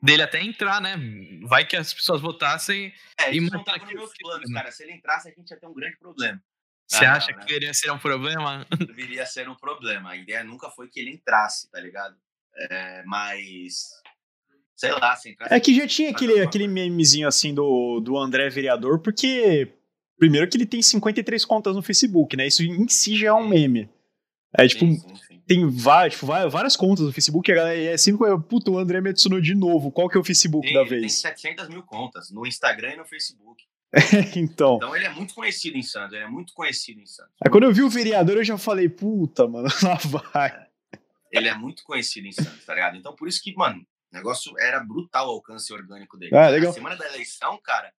dele 0.00 0.22
até 0.22 0.42
entrar, 0.42 0.80
né? 0.80 0.96
Vai 1.42 1.66
que 1.66 1.76
as 1.76 1.92
pessoas 1.92 2.20
votassem 2.20 2.92
é, 3.18 3.34
e 3.34 3.40
não 3.40 3.64
tava 3.64 3.78
nos 3.84 3.94
meus 3.94 4.12
planos, 4.16 4.52
cara. 4.52 4.70
Se 4.70 4.82
ele 4.82 4.92
entrasse, 4.92 5.28
a 5.28 5.32
gente 5.32 5.50
ia 5.50 5.56
ter 5.58 5.66
um 5.66 5.74
grande 5.74 5.96
problema. 5.96 6.42
Você 6.88 7.04
ah, 7.04 7.16
acha 7.16 7.32
não, 7.32 7.40
que 7.40 7.52
né? 7.52 7.56
iria 7.56 7.74
ser 7.74 7.90
um 7.90 7.98
problema? 7.98 8.66
Deveria 8.78 9.26
ser 9.26 9.46
um 9.46 9.54
problema. 9.54 10.10
A 10.10 10.16
ideia 10.16 10.42
nunca 10.42 10.70
foi 10.70 10.88
que 10.88 10.98
ele 10.98 11.10
entrasse, 11.10 11.70
tá 11.70 11.78
ligado? 11.78 12.16
É, 12.56 13.02
mas. 13.04 13.88
Sei 14.74 14.90
lá, 14.92 15.14
se 15.14 15.30
entrasse. 15.30 15.54
É 15.54 15.60
que 15.60 15.74
já 15.74 15.86
tinha 15.86 16.10
aquele, 16.10 16.40
aquele 16.40 16.66
memezinho 16.66 17.28
assim 17.28 17.52
do, 17.52 18.00
do 18.00 18.16
André 18.16 18.48
vereador, 18.48 19.00
porque. 19.00 19.70
Primeiro 20.18 20.48
que 20.48 20.56
ele 20.56 20.66
tem 20.66 20.82
53 20.82 21.44
contas 21.44 21.76
no 21.76 21.82
Facebook, 21.82 22.36
né? 22.36 22.46
Isso 22.46 22.62
em 22.62 22.88
si 22.88 23.16
já 23.16 23.28
é 23.28 23.32
um 23.32 23.46
meme. 23.46 23.88
É 24.56 24.66
tipo. 24.66 24.86
Sim, 24.86 24.98
sim, 24.98 25.16
sim. 25.16 25.42
Tem 25.46 25.66
várias, 25.66 26.14
tipo, 26.14 26.26
várias 26.26 26.76
contas 26.76 27.06
no 27.06 27.12
Facebook, 27.12 27.50
e 27.50 27.52
a 27.52 27.56
galera 27.56 27.80
é 27.80 27.96
sempre. 27.96 28.26
Puta, 28.48 28.70
o 28.70 28.78
André 28.78 29.00
me 29.00 29.10
adicionou 29.10 29.40
de 29.40 29.54
novo. 29.54 29.92
Qual 29.92 30.08
que 30.08 30.16
é 30.16 30.20
o 30.20 30.24
Facebook 30.24 30.66
tem, 30.66 30.74
da 30.74 30.84
vez? 30.84 31.00
Tem 31.00 31.08
700 31.08 31.68
mil 31.68 31.82
contas 31.82 32.30
no 32.30 32.46
Instagram 32.46 32.94
e 32.94 32.96
no 32.96 33.04
Facebook. 33.04 33.62
então. 34.36 34.76
Então 34.76 34.94
ele 34.94 35.06
é 35.06 35.10
muito 35.10 35.34
conhecido 35.34 35.76
em 35.76 35.82
Santos, 35.82 36.12
ele 36.12 36.24
é 36.24 36.28
muito 36.28 36.52
conhecido 36.52 37.00
em 37.00 37.06
Santos. 37.06 37.32
Aí 37.44 37.50
quando 37.50 37.64
eu 37.64 37.72
vi 37.72 37.82
o 37.82 37.90
vereador, 37.90 38.36
eu 38.36 38.44
já 38.44 38.58
falei, 38.58 38.88
puta, 38.88 39.46
mano, 39.46 39.68
lá 39.82 39.94
vai. 40.04 40.68
Ele 41.30 41.48
é 41.48 41.54
muito 41.54 41.82
conhecido 41.84 42.26
em 42.26 42.32
Santos, 42.32 42.64
tá 42.64 42.74
ligado? 42.74 42.96
Então 42.96 43.14
por 43.14 43.28
isso 43.28 43.42
que, 43.42 43.54
mano, 43.54 43.86
o 44.12 44.16
negócio 44.16 44.58
era 44.58 44.80
brutal 44.80 45.28
o 45.28 45.32
alcance 45.32 45.72
orgânico 45.72 46.16
dele. 46.16 46.36
Ah, 46.36 46.48
legal. 46.48 46.70
Na 46.70 46.74
semana 46.74 46.96
da 46.96 47.06
eleição, 47.06 47.58
cara, 47.62 47.92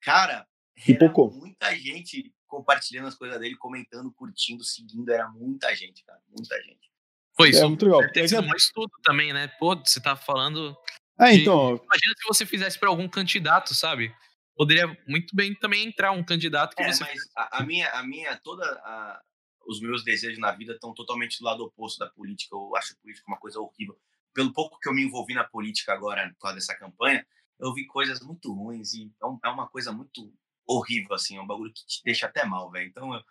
cara, 0.00 0.46
era 0.86 1.12
muita 1.12 1.74
gente 1.76 2.32
compartilhando 2.46 3.08
as 3.08 3.14
coisas 3.14 3.38
dele, 3.38 3.56
comentando, 3.56 4.10
curtindo, 4.12 4.64
seguindo, 4.64 5.10
era 5.12 5.28
muita 5.28 5.74
gente, 5.74 6.02
cara, 6.04 6.20
muita 6.28 6.56
gente. 6.62 6.90
Foi 7.36 7.50
isso. 7.50 7.62
É 7.62 7.68
muito 7.68 7.84
legal. 7.84 8.10
Tem 8.10 8.24
é... 8.24 8.40
um 8.40 8.56
estudo 8.56 8.90
também, 9.02 9.32
né? 9.32 9.48
Pô, 9.58 9.76
você 9.76 10.00
tá 10.00 10.16
falando. 10.16 10.76
É, 11.18 11.32
de... 11.32 11.42
então. 11.42 11.76
Imagina 11.76 12.14
se 12.16 12.26
você 12.26 12.46
fizesse 12.46 12.78
para 12.78 12.88
algum 12.88 13.08
candidato, 13.08 13.74
sabe? 13.74 14.12
Poderia 14.58 14.98
muito 15.06 15.36
bem 15.36 15.54
também 15.54 15.86
entrar 15.86 16.10
um 16.10 16.24
candidato 16.24 16.74
que 16.74 16.82
é, 16.82 16.92
você. 16.92 17.04
Mas 17.04 17.20
a, 17.36 17.58
a, 17.58 17.62
minha, 17.62 17.88
a 17.90 18.02
minha, 18.02 18.36
toda 18.38 18.64
a, 18.64 19.22
os 19.64 19.80
meus 19.80 20.02
desejos 20.02 20.38
na 20.38 20.50
vida 20.50 20.72
estão 20.72 20.92
totalmente 20.92 21.38
do 21.38 21.44
lado 21.44 21.62
oposto 21.62 22.00
da 22.00 22.10
política. 22.10 22.56
Eu 22.56 22.74
acho 22.76 22.92
a 22.92 22.96
política 23.00 23.28
uma 23.28 23.38
coisa 23.38 23.60
horrível. 23.60 23.96
Pelo 24.34 24.52
pouco 24.52 24.80
que 24.80 24.88
eu 24.88 24.92
me 24.92 25.04
envolvi 25.04 25.32
na 25.32 25.44
política 25.44 25.92
agora, 25.92 26.28
por 26.30 26.40
causa 26.40 26.56
dessa 26.56 26.76
campanha, 26.76 27.24
eu 27.60 27.72
vi 27.72 27.86
coisas 27.86 28.20
muito 28.20 28.52
ruins 28.52 28.94
e 28.94 29.12
é, 29.22 29.48
é 29.48 29.48
uma 29.48 29.68
coisa 29.68 29.92
muito 29.92 30.34
horrível, 30.66 31.14
assim, 31.14 31.36
é 31.36 31.40
um 31.40 31.46
bagulho 31.46 31.72
que 31.72 31.86
te 31.86 32.02
deixa 32.04 32.26
até 32.26 32.44
mal, 32.44 32.68
velho. 32.70 32.88
Então, 32.88 33.14
eu, 33.14 33.22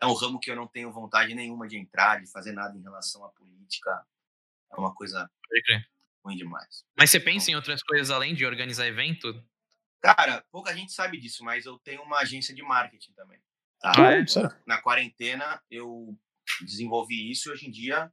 é 0.00 0.06
um 0.06 0.14
ramo 0.14 0.38
que 0.38 0.50
eu 0.50 0.56
não 0.56 0.68
tenho 0.68 0.92
vontade 0.92 1.34
nenhuma 1.34 1.66
de 1.66 1.76
entrar, 1.76 2.20
de 2.20 2.30
fazer 2.30 2.52
nada 2.52 2.76
em 2.78 2.82
relação 2.82 3.24
à 3.24 3.28
política. 3.30 4.06
É 4.72 4.76
uma 4.76 4.94
coisa 4.94 5.28
ruim 6.24 6.36
demais. 6.36 6.84
Mas 6.96 7.10
você 7.10 7.18
pensa 7.18 7.46
então, 7.46 7.54
em 7.54 7.56
outras 7.56 7.82
coisas 7.82 8.10
além 8.10 8.34
de 8.34 8.46
organizar 8.46 8.86
evento? 8.86 9.32
Cara, 10.00 10.44
pouca 10.50 10.74
gente 10.74 10.92
sabe 10.92 11.18
disso, 11.18 11.44
mas 11.44 11.66
eu 11.66 11.78
tenho 11.78 12.02
uma 12.02 12.18
agência 12.18 12.54
de 12.54 12.62
marketing 12.62 13.12
também. 13.12 13.40
Tá? 13.80 13.92
Ah, 13.96 14.12
é? 14.12 14.24
Na 14.66 14.80
quarentena, 14.80 15.60
eu 15.70 16.16
desenvolvi 16.62 17.30
isso 17.30 17.48
e 17.48 17.52
hoje 17.52 17.66
em 17.66 17.70
dia, 17.70 18.12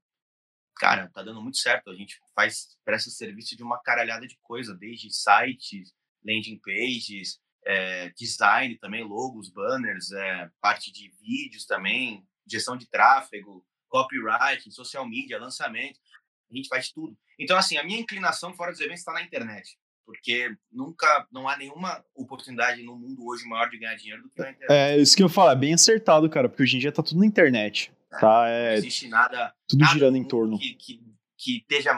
cara, 0.76 1.10
tá 1.10 1.22
dando 1.22 1.42
muito 1.42 1.58
certo. 1.58 1.90
A 1.90 1.96
gente 1.96 2.20
faz, 2.36 2.78
presta 2.84 3.10
serviço 3.10 3.56
de 3.56 3.64
uma 3.64 3.82
caralhada 3.82 4.28
de 4.28 4.38
coisa, 4.42 4.76
desde 4.76 5.12
sites, 5.12 5.94
landing 6.26 6.60
pages, 6.60 7.40
é, 7.66 8.10
design 8.10 8.78
também, 8.78 9.04
logos, 9.04 9.50
banners, 9.50 10.12
é, 10.12 10.50
parte 10.62 10.92
de 10.92 11.10
vídeos 11.22 11.66
também, 11.66 12.28
gestão 12.48 12.76
de 12.76 12.90
tráfego, 12.90 13.66
copyright, 13.88 14.72
social 14.72 15.08
media, 15.08 15.40
lançamento. 15.40 16.00
A 16.52 16.56
gente 16.56 16.68
faz 16.68 16.92
tudo. 16.92 17.18
Então, 17.40 17.58
assim, 17.58 17.78
a 17.78 17.84
minha 17.84 18.00
inclinação 18.00 18.54
fora 18.54 18.72
dos 18.72 18.80
eventos 18.80 19.00
está 19.00 19.14
na 19.14 19.22
internet 19.22 19.78
porque 20.06 20.56
nunca, 20.72 21.28
não 21.32 21.48
há 21.48 21.58
nenhuma 21.58 22.04
oportunidade 22.14 22.84
no 22.84 22.98
mundo 22.98 23.26
hoje 23.26 23.46
maior 23.46 23.70
de 23.70 23.78
ganhar 23.78 23.96
dinheiro 23.96 24.24
do 24.24 24.30
que 24.30 24.40
na 24.40 24.52
internet. 24.52 24.72
É, 24.72 24.98
isso 24.98 25.16
que 25.16 25.24
eu 25.24 25.30
falo, 25.30 25.52
é 25.52 25.56
bem 25.56 25.74
acertado, 25.74 26.30
cara, 26.30 26.50
porque 26.50 26.64
hoje 26.64 26.78
em 26.78 26.80
dia 26.80 26.92
tá 26.92 27.02
tudo 27.02 27.20
na 27.20 27.26
internet, 27.26 27.92
é, 28.12 28.20
tá? 28.20 28.48
É, 28.48 28.72
não 28.72 28.78
existe 28.78 29.08
nada... 29.08 29.54
Tudo 29.68 29.80
nada 29.80 29.94
girando 29.94 30.18
em 30.18 30.24
torno. 30.24 30.58
Que, 30.60 30.74
que, 30.76 31.02
que 31.38 31.58
esteja 31.58 31.96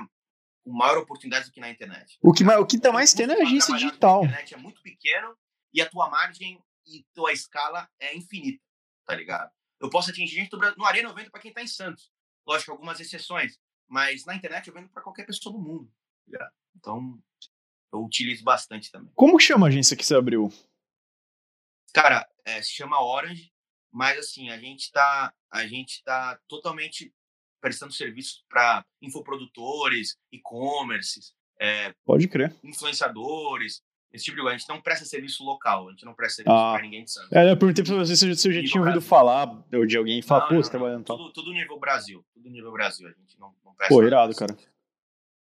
com 0.63 0.71
maior 0.71 0.97
oportunidade 0.97 1.45
do 1.45 1.51
que 1.51 1.59
na 1.59 1.69
internet. 1.69 2.17
O 2.21 2.33
que, 2.33 2.43
o 2.43 2.65
que 2.65 2.79
tá 2.79 2.91
mais 2.91 3.13
tendo 3.13 3.33
é 3.33 3.41
a 3.41 3.43
agência 3.43 3.75
digital. 3.75 4.21
A 4.21 4.25
internet 4.25 4.53
é 4.53 4.57
muito 4.57 4.81
pequeno 4.81 5.37
e 5.73 5.81
a 5.81 5.89
tua 5.89 6.09
margem 6.09 6.59
e 6.87 7.05
tua 7.13 7.31
escala 7.31 7.87
é 7.99 8.15
infinita, 8.15 8.63
tá 9.05 9.15
ligado? 9.15 9.51
Eu 9.79 9.89
posso 9.89 10.09
atingir 10.09 10.35
gente 10.35 10.49
do 10.49 10.57
Brasil, 10.57 10.77
no 10.77 10.85
Arena 10.85 11.09
eu 11.09 11.13
vendo 11.13 11.29
para 11.29 11.41
quem 11.41 11.53
tá 11.53 11.61
em 11.61 11.67
Santos. 11.67 12.11
Lógico, 12.47 12.71
algumas 12.71 12.99
exceções, 12.99 13.59
mas 13.87 14.25
na 14.25 14.35
internet 14.35 14.67
eu 14.67 14.73
vendo 14.73 14.89
para 14.89 15.03
qualquer 15.03 15.25
pessoa 15.25 15.53
do 15.53 15.59
mundo. 15.59 15.91
Tá 16.31 16.51
então, 16.75 17.19
eu 17.95 18.03
utilizo 18.03 18.43
bastante 18.43 18.91
também. 18.91 19.11
Como 19.15 19.39
chama 19.39 19.67
a 19.67 19.69
agência 19.69 19.95
que 19.95 20.05
você 20.05 20.15
abriu? 20.15 20.51
Cara, 21.93 22.27
é, 22.43 22.61
se 22.61 22.71
chama 22.71 23.01
Orange, 23.01 23.51
mas 23.91 24.19
assim, 24.19 24.49
a 24.49 24.57
gente 24.57 24.81
está 24.81 25.33
a 25.51 25.65
gente 25.65 26.03
tá 26.03 26.37
totalmente 26.47 27.13
prestando 27.61 27.93
serviços 27.93 28.43
para 28.49 28.85
infoprodutores, 29.01 30.17
e-commerces, 30.31 31.33
é, 31.59 31.93
pode 32.05 32.27
crer, 32.27 32.53
influenciadores. 32.63 33.81
Esse 34.13 34.25
tipo 34.25 34.37
de 34.37 34.43
coisa. 34.43 34.55
A 34.55 34.57
gente 34.57 34.69
não 34.69 34.79
presta 34.79 35.03
serviço 35.03 35.43
local, 35.43 35.89
a 35.89 35.91
gente 35.91 36.05
não 36.05 36.13
presta 36.13 36.37
serviço 36.37 36.55
ah. 36.55 36.73
pra 36.73 36.81
ninguém 36.81 37.03
de 37.03 37.11
Santos. 37.11 37.33
É, 37.33 37.51
eu 37.51 37.57
perguntei 37.57 37.83
pra 37.83 37.95
você 37.95 38.15
se, 38.15 38.33
se 38.33 38.47
eu 38.47 38.53
já 38.53 38.63
tinha 38.63 38.81
ouvido 38.81 39.01
falar 39.01 39.61
ou 39.73 39.85
de 39.85 39.97
alguém 39.97 40.21
falar, 40.21 40.47
pô, 40.47 40.55
você 40.55 40.71
trabalhando 40.71 41.03
tal. 41.03 41.17
Tudo, 41.17 41.33
tudo 41.33 41.51
nível 41.51 41.77
Brasil. 41.77 42.25
Tudo 42.33 42.49
nível 42.49 42.71
Brasil. 42.71 43.09
A 43.09 43.11
gente 43.11 43.37
não, 43.37 43.53
não 43.65 43.73
presta. 43.75 43.93
Pô, 43.93 44.01
irado, 44.01 44.33
cara. 44.33 44.55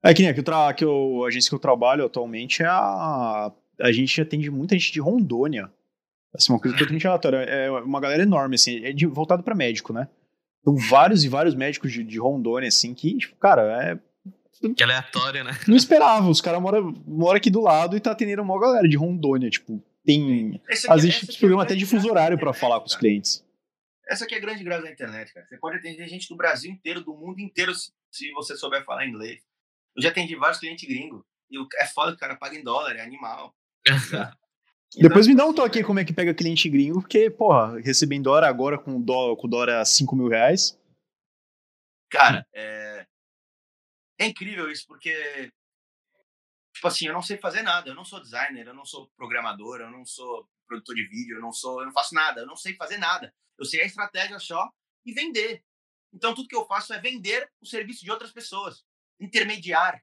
É 0.03 0.15
que 0.15 0.23
nem 0.23 0.31
aqui, 0.31 0.43
tra... 0.43 0.73
que 0.73 0.85
eu, 0.85 1.25
a 1.25 1.29
agência 1.29 1.49
que 1.49 1.55
eu 1.55 1.61
trabalho 1.61 2.05
atualmente 2.05 2.63
é 2.63 2.67
a. 2.67 3.53
A 3.81 3.93
gente 3.93 4.21
atende 4.21 4.51
muita 4.51 4.77
gente 4.77 4.93
de 4.93 5.01
Rondônia. 5.01 5.71
Assim, 6.35 6.53
uma 6.53 6.59
coisa 6.59 6.77
totalmente 6.77 7.07
aleatória. 7.09 7.39
É 7.39 7.71
uma 7.71 8.01
galera 8.01 8.23
enorme, 8.23 8.57
assim, 8.57 8.85
é 8.85 8.93
de, 8.93 9.07
voltado 9.07 9.43
pra 9.43 9.55
médico, 9.55 9.93
né? 9.93 10.09
Então, 10.61 10.77
vários 10.77 11.25
e 11.25 11.29
vários 11.29 11.55
médicos 11.55 11.93
de, 11.93 12.03
de 12.03 12.19
Rondônia, 12.19 12.69
assim, 12.69 12.93
que, 12.93 13.17
tipo, 13.17 13.37
cara, 13.37 13.63
é 13.83 13.99
que 14.75 14.83
aleatória, 14.83 15.45
né? 15.45 15.53
Não 15.69 15.77
esperava. 15.77 16.29
Os 16.29 16.41
caras 16.41 16.61
moram, 16.61 16.93
moram 17.07 17.37
aqui 17.37 17.51
do 17.51 17.61
lado 17.61 17.97
e 17.97 18.01
tá 18.01 18.11
atendendo 18.11 18.43
uma 18.43 18.59
galera 18.59 18.89
de 18.89 18.97
Rondônia. 18.97 19.49
Tipo, 19.49 19.83
tem. 20.05 20.61
Às 20.89 21.03
vezes 21.03 21.23
esse 21.23 21.39
programa 21.39 21.63
é 21.63 21.65
até 21.65 21.75
de 21.75 21.87
fuso 21.87 22.09
horário 22.09 22.39
para 22.39 22.53
falar 22.53 22.81
com 22.81 22.87
os 22.87 22.97
clientes. 22.97 23.45
Essa 24.09 24.25
aqui 24.25 24.35
é 24.35 24.39
a 24.39 24.41
grande 24.41 24.65
graça 24.65 24.83
da 24.83 24.91
internet, 24.91 25.33
cara. 25.33 25.47
Você 25.47 25.59
pode 25.59 25.77
atender 25.77 26.09
gente 26.09 26.29
do 26.29 26.37
Brasil 26.37 26.73
inteiro, 26.73 27.03
do 27.03 27.15
mundo 27.15 27.41
inteiro, 27.41 27.75
se, 27.75 27.93
se 28.11 28.33
você 28.33 28.57
souber 28.57 28.85
falar 28.85 29.07
inglês. 29.07 29.43
Eu 29.99 30.03
já 30.03 30.11
atendi 30.11 30.37
vários 30.37 30.61
clientes 30.61 30.89
gringos. 30.89 31.25
E 31.51 31.59
é 31.77 31.87
foda 31.87 32.13
que 32.13 32.17
o 32.17 32.21
cara 32.21 32.37
paga 32.37 32.57
em 32.57 32.63
dólar, 32.63 32.95
é 32.95 33.01
animal. 33.01 33.53
Então, 34.95 35.07
Depois 35.07 35.27
me 35.27 35.35
dá 35.35 35.45
um 35.45 35.53
toque 35.53 35.79
aí 35.79 35.85
como 35.85 35.99
é 35.99 36.05
que 36.05 36.15
pega 36.15 36.33
cliente 36.33 36.67
gringo, 36.67 37.03
porque, 37.03 37.29
porra, 37.29 37.79
receber 37.81 38.15
em 38.15 38.23
dólar 38.23 38.45
agora 38.45 38.79
com 38.79 38.99
dólar, 38.99 39.37
com 39.37 39.47
dólar 39.47 39.81
a 39.81 39.85
5 39.85 40.17
mil 40.17 40.29
reais. 40.29 40.81
Cara, 42.09 42.47
é, 42.55 43.07
é 44.19 44.27
incrível 44.27 44.71
isso, 44.71 44.87
porque, 44.87 45.53
tipo 46.73 46.89
assim, 46.89 47.07
eu 47.07 47.13
não 47.13 47.21
sei 47.21 47.37
fazer 47.37 47.61
nada. 47.61 47.91
Eu 47.91 47.95
não 47.95 48.05
sou 48.05 48.19
designer, 48.19 48.67
eu 48.67 48.75
não 48.75 48.87
sou 48.87 49.11
programador, 49.15 49.81
eu 49.81 49.91
não 49.91 50.07
sou 50.07 50.49
produtor 50.67 50.95
de 50.95 51.07
vídeo, 51.07 51.37
eu 51.37 51.43
não 51.43 51.53
sou, 51.53 51.81
eu 51.81 51.87
não 51.87 51.93
faço 51.93 52.15
nada, 52.15 52.41
eu 52.41 52.47
não 52.47 52.57
sei 52.57 52.75
fazer 52.75 52.97
nada. 52.97 53.35
Eu 53.59 53.67
sei 53.67 53.83
a 53.83 53.87
estratégia 53.87 54.39
só 54.39 54.71
e 55.05 55.13
vender. 55.13 55.63
Então 56.15 56.35
tudo 56.35 56.49
que 56.49 56.57
eu 56.57 56.65
faço 56.65 56.95
é 56.95 57.01
vender 57.01 57.51
o 57.61 57.67
serviço 57.67 58.05
de 58.05 58.11
outras 58.11 58.33
pessoas, 58.33 58.87
intermediar. 59.21 60.03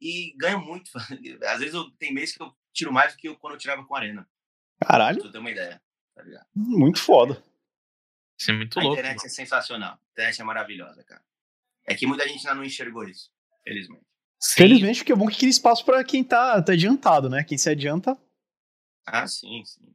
E 0.00 0.34
ganho 0.36 0.60
muito. 0.60 0.90
Às 1.48 1.58
vezes 1.60 1.74
eu 1.74 1.90
tem 1.92 2.12
mês 2.12 2.32
que 2.34 2.42
eu 2.42 2.54
tiro 2.72 2.92
mais 2.92 3.14
do 3.14 3.18
que 3.18 3.28
eu, 3.28 3.36
quando 3.36 3.54
eu 3.54 3.58
tirava 3.58 3.84
com 3.84 3.94
a 3.94 3.98
arena. 3.98 4.28
Caralho. 4.84 5.18
Pra 5.18 5.26
você 5.26 5.32
ter 5.32 5.38
uma 5.38 5.50
ideia. 5.50 5.82
Tá 6.14 6.24
muito 6.54 7.00
foda. 7.00 7.42
Isso 8.38 8.50
é 8.50 8.54
muito 8.54 8.78
a 8.78 8.82
louco. 8.82 8.96
A 8.96 9.00
internet 9.00 9.18
mano. 9.18 9.26
é 9.26 9.30
sensacional. 9.30 9.94
A 9.94 10.10
internet 10.12 10.40
é 10.40 10.44
maravilhosa, 10.44 11.04
cara. 11.04 11.24
É 11.86 11.94
que 11.94 12.06
muita 12.06 12.26
gente 12.28 12.46
ainda 12.46 12.54
não 12.54 12.64
enxergou 12.64 13.04
isso, 13.08 13.30
felizmente. 13.62 14.04
Sim. 14.38 14.54
Felizmente, 14.56 14.98
porque 14.98 15.12
é 15.12 15.16
bom 15.16 15.26
que 15.26 15.38
cria 15.38 15.48
espaço 15.48 15.84
para 15.84 16.04
quem 16.04 16.22
tá, 16.22 16.60
tá 16.62 16.72
adiantado, 16.72 17.30
né? 17.30 17.42
Quem 17.44 17.56
se 17.56 17.70
adianta. 17.70 18.18
Ah, 19.06 19.26
sim, 19.26 19.64
sim. 19.64 19.94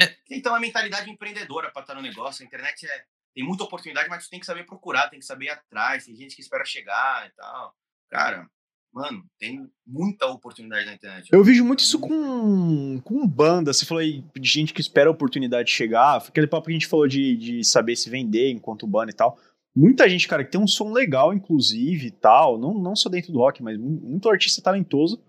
É. 0.00 0.16
Então, 0.30 0.54
a 0.54 0.60
mentalidade 0.60 1.10
empreendedora 1.10 1.70
para 1.70 1.82
estar 1.82 1.94
no 1.94 2.02
negócio, 2.02 2.42
a 2.42 2.46
internet 2.46 2.86
é, 2.86 3.06
tem 3.36 3.44
muita 3.44 3.64
oportunidade, 3.64 4.08
mas 4.08 4.24
tu 4.24 4.30
tem 4.30 4.40
que 4.40 4.46
saber 4.46 4.64
procurar, 4.64 5.10
tem 5.10 5.18
que 5.18 5.26
saber 5.26 5.44
ir 5.44 5.50
atrás, 5.50 6.06
tem 6.06 6.16
gente 6.16 6.34
que 6.34 6.40
espera 6.40 6.64
chegar 6.64 7.26
e 7.26 7.30
tal. 7.36 7.74
Cara, 8.08 8.48
mano, 8.90 9.22
tem 9.38 9.70
muita 9.86 10.24
oportunidade 10.24 10.86
na 10.86 10.94
internet. 10.94 11.28
Eu 11.30 11.44
vejo 11.44 11.62
muito 11.62 11.80
isso 11.80 12.00
com, 12.00 12.98
com 13.04 13.28
banda. 13.28 13.74
Você 13.74 13.84
falou 13.84 14.00
aí 14.00 14.24
de 14.34 14.48
gente 14.48 14.72
que 14.72 14.80
espera 14.80 15.10
a 15.10 15.12
oportunidade 15.12 15.70
chegar. 15.70 16.16
Aquele 16.16 16.46
papo 16.46 16.64
que 16.64 16.72
a 16.72 16.74
gente 16.74 16.86
falou 16.86 17.06
de, 17.06 17.36
de 17.36 17.62
saber 17.62 17.94
se 17.94 18.08
vender 18.08 18.52
enquanto 18.52 18.86
banda 18.86 19.10
e 19.10 19.14
tal. 19.14 19.38
Muita 19.76 20.08
gente, 20.08 20.26
cara, 20.26 20.42
que 20.42 20.50
tem 20.50 20.60
um 20.60 20.66
som 20.66 20.90
legal, 20.90 21.34
inclusive, 21.34 22.06
e 22.06 22.10
tal, 22.10 22.58
não, 22.58 22.72
não 22.72 22.96
só 22.96 23.10
dentro 23.10 23.30
do 23.30 23.40
rock, 23.40 23.62
mas 23.62 23.76
muito 23.76 24.30
artista 24.30 24.62
talentoso, 24.62 25.22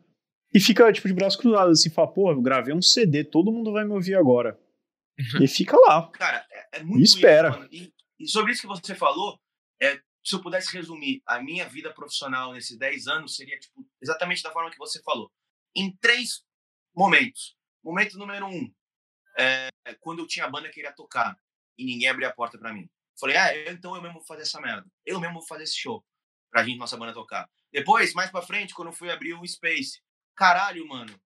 e 0.54 0.62
fica, 0.62 0.90
tipo, 0.94 1.10
de 1.10 1.14
braço 1.14 1.38
cruzado, 1.38 1.70
assim, 1.72 1.90
fala, 1.90 2.08
pô, 2.08 2.32
eu 2.32 2.42
gravei 2.42 2.74
um 2.74 2.82
CD, 2.82 3.26
todo 3.26 3.52
mundo 3.52 3.74
vai 3.74 3.84
me 3.84 3.92
ouvir 3.92 4.16
agora. 4.16 4.58
e 5.42 5.48
fica 5.50 5.76
lá. 5.76 6.08
Cara, 6.14 6.46
é, 6.50 6.80
é 6.80 6.84
muito 6.84 7.02
E 7.02 7.04
espera. 7.04 7.68
Isso, 7.70 7.84
e, 7.84 7.94
e, 8.20 8.28
sobre 8.28 8.52
isso 8.52 8.62
que 8.62 8.68
você 8.68 8.96
falou, 8.96 9.40
é, 9.82 10.02
se 10.24 10.36
eu 10.36 10.42
pudesse 10.42 10.74
resumir 10.74 11.22
a 11.26 11.42
minha 11.42 11.68
vida 11.68 11.94
profissional 11.94 12.54
nesses 12.54 12.78
10 12.78 13.08
anos, 13.08 13.36
seria, 13.36 13.58
tipo, 13.60 13.88
exatamente 14.02 14.44
da 14.44 14.52
forma 14.52 14.72
que 14.72 14.78
você 14.78 15.02
falou. 15.02 15.32
Em 15.76 15.96
três 15.98 16.44
momentos. 16.96 17.56
Momento 17.84 18.18
número 18.18 18.48
um, 18.48 18.74
é, 19.38 19.70
quando 20.02 20.20
eu 20.20 20.28
tinha 20.28 20.46
a 20.46 20.50
banda 20.50 20.68
que 20.68 20.76
queria 20.76 20.92
tocar 20.92 21.40
e 21.78 21.86
ninguém 21.86 22.10
abria 22.10 22.28
a 22.28 22.34
porta 22.34 22.58
para 22.58 22.74
mim. 22.74 22.90
Falei, 23.20 23.38
ah, 23.38 23.72
então 23.72 23.96
eu 23.96 24.02
mesmo 24.02 24.18
vou 24.18 24.26
fazer 24.26 24.42
essa 24.42 24.60
merda. 24.60 24.86
Eu 25.06 25.20
mesmo 25.20 25.36
vou 25.36 25.48
fazer 25.48 25.64
esse 25.64 25.78
show 25.78 26.04
pra 26.50 26.64
gente, 26.64 26.78
nossa 26.78 26.98
banda 26.98 27.14
tocar. 27.14 27.50
Depois, 27.72 28.14
mais 28.14 28.32
pra 28.32 28.42
frente, 28.42 28.74
quando 28.74 28.90
eu 28.90 28.94
fui 28.94 29.12
abrir 29.12 29.34
o 29.34 29.48
Space, 29.48 30.02
caralho, 30.36 30.88
mano, 30.88 31.20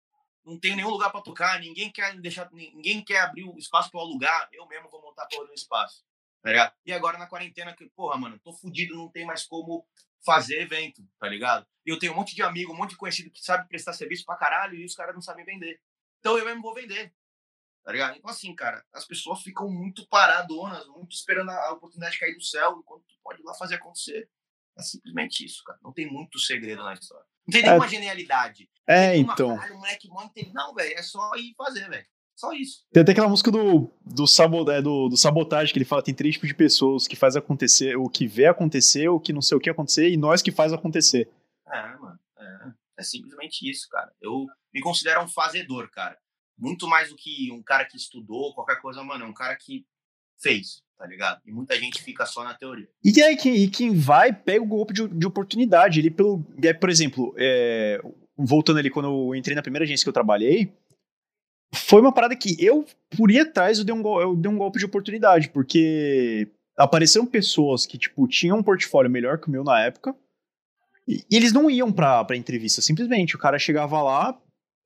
não 0.44 0.58
tem 0.58 0.74
nenhum 0.74 0.90
lugar 0.90 1.10
para 1.10 1.20
tocar, 1.20 1.60
ninguém 1.60 1.90
quer 1.90 2.18
deixar, 2.20 2.50
ninguém 2.52 3.04
quer 3.04 3.20
abrir 3.20 3.44
o 3.44 3.58
espaço 3.58 3.90
para 3.90 4.00
alugar, 4.00 4.48
eu 4.52 4.66
mesmo 4.66 4.88
vou 4.88 5.02
montar 5.02 5.26
porra 5.26 5.46
no 5.46 5.54
espaço. 5.54 6.04
Tá 6.42 6.50
ligado? 6.50 6.74
E 6.86 6.92
agora 6.92 7.18
na 7.18 7.26
quarentena, 7.26 7.74
que, 7.74 7.88
porra, 7.90 8.16
mano, 8.16 8.38
tô 8.38 8.52
fudido, 8.52 8.94
não 8.94 9.10
tem 9.10 9.26
mais 9.26 9.44
como 9.44 9.86
fazer 10.24 10.60
evento, 10.60 11.02
tá 11.18 11.28
ligado? 11.28 11.66
E 11.84 11.90
eu 11.90 11.98
tenho 11.98 12.12
um 12.12 12.16
monte 12.16 12.34
de 12.34 12.42
amigo, 12.42 12.72
um 12.72 12.76
monte 12.76 12.90
de 12.90 12.96
conhecido 12.96 13.30
que 13.30 13.42
sabe 13.42 13.68
prestar 13.68 13.92
serviço 13.92 14.24
pra 14.24 14.36
caralho 14.36 14.74
e 14.74 14.84
os 14.84 14.94
caras 14.94 15.14
não 15.14 15.22
sabem 15.22 15.44
vender. 15.44 15.80
Então 16.18 16.38
eu 16.38 16.44
mesmo 16.44 16.62
vou 16.62 16.74
vender. 16.74 17.12
Tá 17.82 17.92
ligado? 17.92 18.16
Então, 18.18 18.30
assim, 18.30 18.54
cara, 18.54 18.84
as 18.92 19.06
pessoas 19.06 19.42
ficam 19.42 19.70
muito 19.70 20.06
paradonas, 20.08 20.86
muito 20.88 21.14
esperando 21.14 21.50
a 21.50 21.72
oportunidade 21.72 22.18
cair 22.18 22.34
do 22.34 22.42
céu, 22.42 22.78
enquanto 22.78 23.04
tu 23.04 23.14
pode 23.22 23.40
ir 23.40 23.44
lá 23.44 23.54
fazer 23.54 23.76
acontecer. 23.76 24.28
É 24.78 24.82
simplesmente 24.82 25.44
isso, 25.44 25.62
cara. 25.64 25.78
Não 25.82 25.92
tem 25.92 26.06
muito 26.06 26.38
segredo 26.38 26.82
na 26.82 26.92
história. 26.92 27.24
Não 27.46 27.52
tem 27.52 27.62
nenhuma 27.62 27.86
é, 27.86 27.88
genialidade. 27.88 28.70
É, 28.86 29.16
então. 29.16 29.56
Caralho, 29.56 29.76
moleque 29.76 30.08
Não, 30.52 30.74
velho, 30.74 30.94
é 30.94 31.02
só 31.02 31.34
ir 31.36 31.54
fazer, 31.56 31.88
velho. 31.88 32.06
Só 32.40 32.52
isso. 32.52 32.84
Tem 32.92 33.02
até 33.02 33.12
aquela 33.12 33.28
música 33.28 33.50
do, 33.50 33.90
do, 34.04 34.70
é, 34.70 34.80
do, 34.82 35.08
do 35.08 35.16
sabotagem 35.16 35.72
que 35.72 35.78
ele 35.78 35.84
fala: 35.84 36.02
tem 36.02 36.14
três 36.14 36.34
tipos 36.34 36.48
de 36.48 36.54
pessoas 36.54 37.06
que 37.06 37.16
faz 37.16 37.36
acontecer, 37.36 37.96
o 37.96 38.08
que 38.08 38.26
vê 38.26 38.46
acontecer, 38.46 39.08
o 39.08 39.20
que 39.20 39.32
não 39.32 39.42
sei 39.42 39.56
o 39.56 39.60
que 39.60 39.68
acontecer, 39.68 40.10
e 40.10 40.16
nós 40.16 40.40
que 40.40 40.50
faz 40.50 40.72
acontecer. 40.72 41.28
É, 41.68 41.96
mano. 41.96 42.18
É, 42.38 42.72
é 43.00 43.02
simplesmente 43.02 43.70
isso, 43.70 43.88
cara. 43.90 44.10
Eu 44.20 44.46
me 44.72 44.80
considero 44.80 45.22
um 45.22 45.28
fazedor, 45.28 45.90
cara 45.90 46.16
muito 46.60 46.86
mais 46.86 47.08
do 47.08 47.16
que 47.16 47.50
um 47.50 47.62
cara 47.62 47.86
que 47.86 47.96
estudou, 47.96 48.54
qualquer 48.54 48.80
coisa, 48.80 49.02
mano, 49.02 49.24
é 49.24 49.26
um 49.26 49.32
cara 49.32 49.56
que 49.56 49.84
fez, 50.40 50.82
tá 50.98 51.06
ligado? 51.06 51.40
E 51.46 51.50
muita 51.50 51.76
gente 51.78 52.02
fica 52.02 52.26
só 52.26 52.44
na 52.44 52.54
teoria. 52.54 52.88
E 53.02 53.22
aí, 53.22 53.36
quem, 53.36 53.56
e 53.56 53.68
quem 53.68 53.94
vai, 53.94 54.32
pega 54.32 54.62
o 54.62 54.68
golpe 54.68 54.92
de, 54.92 55.08
de 55.08 55.26
oportunidade. 55.26 55.98
Ele, 55.98 56.10
pelo, 56.10 56.44
é, 56.62 56.72
por 56.74 56.90
exemplo, 56.90 57.34
é, 57.38 57.98
voltando 58.36 58.78
ali, 58.78 58.90
quando 58.90 59.06
eu 59.06 59.34
entrei 59.34 59.56
na 59.56 59.62
primeira 59.62 59.84
agência 59.84 60.04
que 60.04 60.08
eu 60.08 60.14
trabalhei, 60.14 60.72
foi 61.74 62.00
uma 62.00 62.12
parada 62.12 62.36
que 62.36 62.56
eu, 62.64 62.84
por 63.16 63.30
ir 63.30 63.40
atrás, 63.40 63.78
eu 63.78 63.84
dei 63.84 63.94
um, 63.94 64.20
eu 64.20 64.34
dei 64.34 64.50
um 64.50 64.58
golpe 64.58 64.78
de 64.78 64.84
oportunidade, 64.84 65.48
porque 65.50 66.48
apareceram 66.76 67.26
pessoas 67.26 67.86
que, 67.86 67.98
tipo, 67.98 68.26
tinham 68.26 68.58
um 68.58 68.62
portfólio 68.62 69.10
melhor 69.10 69.38
que 69.38 69.48
o 69.48 69.50
meu 69.50 69.62
na 69.62 69.80
época, 69.80 70.14
e, 71.06 71.24
e 71.30 71.36
eles 71.36 71.52
não 71.52 71.70
iam 71.70 71.92
pra, 71.92 72.24
pra 72.24 72.36
entrevista, 72.36 72.80
simplesmente. 72.80 73.36
O 73.36 73.38
cara 73.38 73.58
chegava 73.58 74.02
lá, 74.02 74.38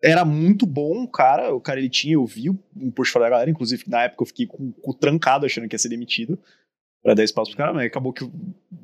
era 0.02 0.24
muito 0.24 0.66
bom 0.66 1.02
o 1.02 1.08
cara, 1.08 1.54
o 1.54 1.60
cara 1.60 1.80
ele 1.80 1.88
tinha, 1.88 2.14
eu 2.14 2.26
vi 2.26 2.50
o 2.50 2.92
portfólio 2.94 3.26
da 3.26 3.30
galera, 3.30 3.50
inclusive 3.50 3.84
na 3.86 4.02
época 4.02 4.22
eu 4.22 4.26
fiquei 4.26 4.46
com, 4.46 4.72
com 4.72 4.92
trancado 4.92 5.46
achando 5.46 5.68
que 5.68 5.74
ia 5.74 5.78
ser 5.78 5.88
demitido 5.88 6.38
para 7.02 7.14
dar 7.14 7.24
espaço 7.24 7.50
pro 7.50 7.58
cara, 7.58 7.72
mas 7.72 7.86
acabou 7.86 8.12
que 8.12 8.28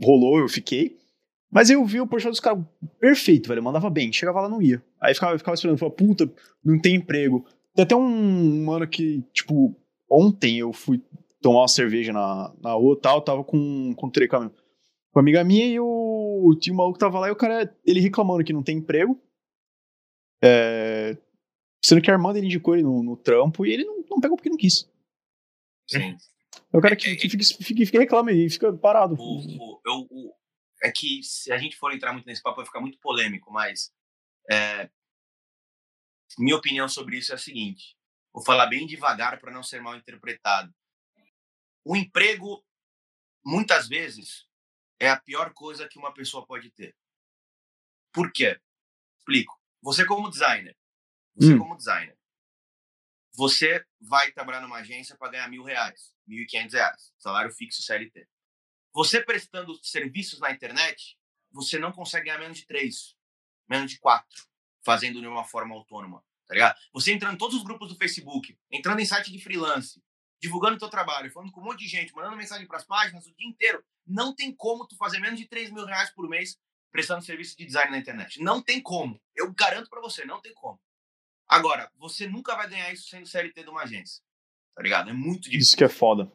rolou, 0.03 0.39
eu 0.39 0.49
fiquei. 0.49 0.99
Mas 1.51 1.69
eu 1.69 1.85
vi 1.85 2.01
o 2.01 2.07
portfólio 2.07 2.33
dos 2.33 2.41
caras 2.41 2.63
perfeito, 3.01 3.49
velho, 3.49 3.63
mandava 3.63 3.91
bem, 3.91 4.13
chegava 4.13 4.41
lá 4.41 4.49
não 4.49 4.63
ia. 4.63 4.83
Aí 5.01 5.13
ficava, 5.13 5.37
ficava 5.37 5.55
esperando, 5.55 5.79
falava, 5.79 5.97
puta, 5.97 6.31
não 6.65 6.79
tem 6.79 6.95
emprego. 6.95 7.45
Tem 7.75 7.85
até 7.85 7.95
um 7.95 8.65
mano 8.65 8.89
que, 8.89 9.23
tipo, 9.33 9.75
ontem 10.11 10.59
eu 10.59 10.73
fui 10.73 11.03
tomar 11.41 11.61
uma 11.61 11.69
cerveja 11.69 12.13
na, 12.13 12.55
na 12.61 12.73
rua 12.73 12.97
e 12.99 13.01
tal, 13.01 13.23
tava 13.23 13.45
com, 13.45 13.95
com, 13.95 14.11
com 14.11 14.37
uma 14.37 15.23
amiga 15.23 15.45
minha 15.45 15.67
e 15.67 15.81
o, 15.81 16.57
tinha 16.61 16.75
um 16.75 16.77
maluco 16.77 16.95
que 16.95 17.01
tava 17.01 17.19
lá 17.19 17.29
e 17.29 17.33
o 17.33 17.37
cara, 17.37 17.75
ele 17.85 18.01
reclamando 18.01 18.45
que 18.45 18.53
não 18.53 18.63
tem 18.63 18.79
emprego, 18.79 19.21
é, 20.43 21.17
sendo 21.85 22.01
que 22.01 22.11
a 22.11 22.15
irmã 22.15 22.33
dele 22.33 22.47
indicou 22.47 22.75
ele 22.75 22.83
no, 22.83 23.03
no 23.03 23.17
trampo 23.17 23.65
e 23.65 23.73
ele 23.73 23.85
não, 23.85 24.05
não 24.11 24.21
pegou 24.21 24.37
porque 24.37 24.51
não 24.51 24.57
quis. 24.57 24.89
Sim. 25.89 26.17
É 26.73 26.79
o 26.79 26.81
cara 26.81 26.97
que, 26.97 27.17
que 27.17 27.29
fica, 27.29 27.45
fica, 27.45 27.87
fica 27.87 27.99
reclama 27.99 28.33
e 28.33 28.49
fica 28.49 28.73
parado. 28.73 29.15
O, 29.19 29.39
o, 29.39 29.81
eu, 29.85 30.07
o, 30.11 30.35
é 30.83 30.91
que 30.91 31.23
se 31.23 31.53
a 31.53 31.59
gente 31.59 31.77
for 31.77 31.93
entrar 31.93 32.13
muito 32.13 32.27
nesse 32.27 32.43
papo 32.43 32.57
vai 32.57 32.67
ficar 32.67 32.81
muito 32.81 32.99
polêmico, 33.01 33.53
mas 33.53 33.93
é, 34.51 34.89
minha 36.39 36.57
opinião 36.57 36.89
sobre 36.89 37.19
isso 37.19 37.33
é 37.33 37.35
a 37.35 37.39
seguinte: 37.39 37.97
vou 38.33 38.45
falar 38.45 38.67
bem 38.67 38.87
devagar 38.87 39.39
para 39.41 39.53
não 39.53 39.63
ser 39.63 39.81
mal 39.81 39.97
interpretado. 39.97 40.75
O 41.85 41.97
emprego, 41.97 42.65
muitas 43.45 43.89
vezes, 43.89 44.47
é 44.99 45.09
a 45.09 45.21
pior 45.21 45.53
coisa 45.55 45.89
que 45.89 45.99
uma 45.99 46.13
pessoa 46.13 46.47
pode 46.47 46.71
ter. 46.71 46.95
Por 48.13 48.31
quê? 48.33 48.61
Explico. 49.19 49.59
Você 49.83 50.05
como 50.05 50.29
designer, 50.29 50.77
você 51.35 51.55
hum. 51.55 51.59
como 51.59 51.77
designer, 51.77 52.19
você 53.33 53.85
vai 54.01 54.31
trabalhar 54.33 54.61
numa 54.61 54.79
agência 54.79 55.17
para 55.17 55.31
ganhar 55.31 55.49
mil 55.49 55.63
reais, 55.63 56.15
mil 56.27 56.43
e 56.43 56.47
quinhentos 56.47 56.75
reais, 56.75 57.15
salário 57.19 57.53
fixo 57.53 57.83
CLT. 57.83 58.29
Você 58.93 59.23
prestando 59.23 59.79
serviços 59.83 60.41
na 60.41 60.51
internet, 60.51 61.17
você 61.51 61.79
não 61.79 61.93
consegue 61.93 62.27
ganhar 62.27 62.39
menos 62.39 62.59
de 62.59 62.67
três, 62.67 63.17
menos 63.69 63.91
de 63.91 63.99
quatro, 63.99 64.50
fazendo 64.83 65.21
de 65.21 65.27
uma 65.27 65.45
forma 65.45 65.75
autônoma, 65.75 66.23
tá 66.47 66.55
ligado? 66.55 66.79
Você 66.93 67.13
entrando 67.13 67.35
em 67.35 67.39
todos 67.39 67.57
os 67.57 67.65
grupos 67.65 67.89
do 67.89 67.97
Facebook, 67.97 68.57
entrando 68.71 69.01
em 69.01 69.05
site 69.05 69.31
de 69.33 69.39
freelance, 69.39 70.03
divulgando 70.41 70.79
teu 70.79 70.89
trabalho, 70.89 71.31
falando 71.31 71.53
com 71.53 71.61
um 71.61 71.65
monte 71.65 71.81
de 71.81 71.89
gente, 71.89 72.15
mandando 72.15 72.37
mensagem 72.37 72.67
para 72.67 72.79
as 72.79 72.85
páginas 72.85 73.27
o 73.27 73.35
dia 73.35 73.49
inteiro, 73.49 73.85
não 74.07 74.35
tem 74.35 74.55
como 74.55 74.87
tu 74.87 74.97
fazer 74.97 75.21
menos 75.21 75.39
de 75.39 75.47
3 75.47 75.71
mil 75.71 75.85
reais 75.85 76.11
por 76.11 76.29
mês 76.29 76.59
prestando 76.91 77.25
serviço 77.25 77.57
de 77.57 77.67
design 77.67 77.91
na 77.91 77.99
internet. 77.99 78.43
Não 78.43 78.61
tem 78.61 78.81
como. 78.81 79.21
Eu 79.37 79.53
garanto 79.53 79.89
para 79.89 80.01
você, 80.01 80.25
não 80.25 80.41
tem 80.41 80.53
como. 80.55 80.79
Agora, 81.49 81.91
você 81.99 82.27
nunca 82.27 82.57
vai 82.57 82.69
ganhar 82.69 82.93
isso 82.93 83.09
sendo 83.09 83.27
CLT 83.27 83.63
de 83.63 83.71
uma 83.71 83.83
agência. 83.83 84.23
Tá 84.75 84.83
ligado? 84.83 85.11
É 85.11 85.13
muito 85.13 85.43
difícil. 85.43 85.61
Isso 85.61 85.77
que 85.77 85.85
é 85.85 85.89
foda. 85.89 86.31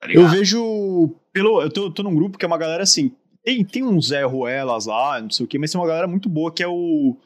Tá 0.00 0.10
eu 0.10 0.26
vejo. 0.28 1.14
Pelo, 1.32 1.60
eu 1.62 1.70
tô, 1.70 1.90
tô 1.90 2.02
num 2.02 2.14
grupo 2.14 2.38
que 2.38 2.44
é 2.44 2.48
uma 2.48 2.58
galera 2.58 2.82
assim. 2.82 3.14
Tem, 3.42 3.64
tem 3.64 3.84
uns 3.84 4.08
Zé 4.08 4.24
Ruelas 4.24 4.86
lá, 4.86 5.20
não 5.20 5.30
sei 5.30 5.44
o 5.44 5.48
quê, 5.48 5.58
mas 5.58 5.70
tem 5.70 5.80
uma 5.80 5.86
galera 5.86 6.08
muito 6.08 6.28
boa 6.28 6.52
que 6.52 6.62
é 6.62 6.68
o. 6.68 7.16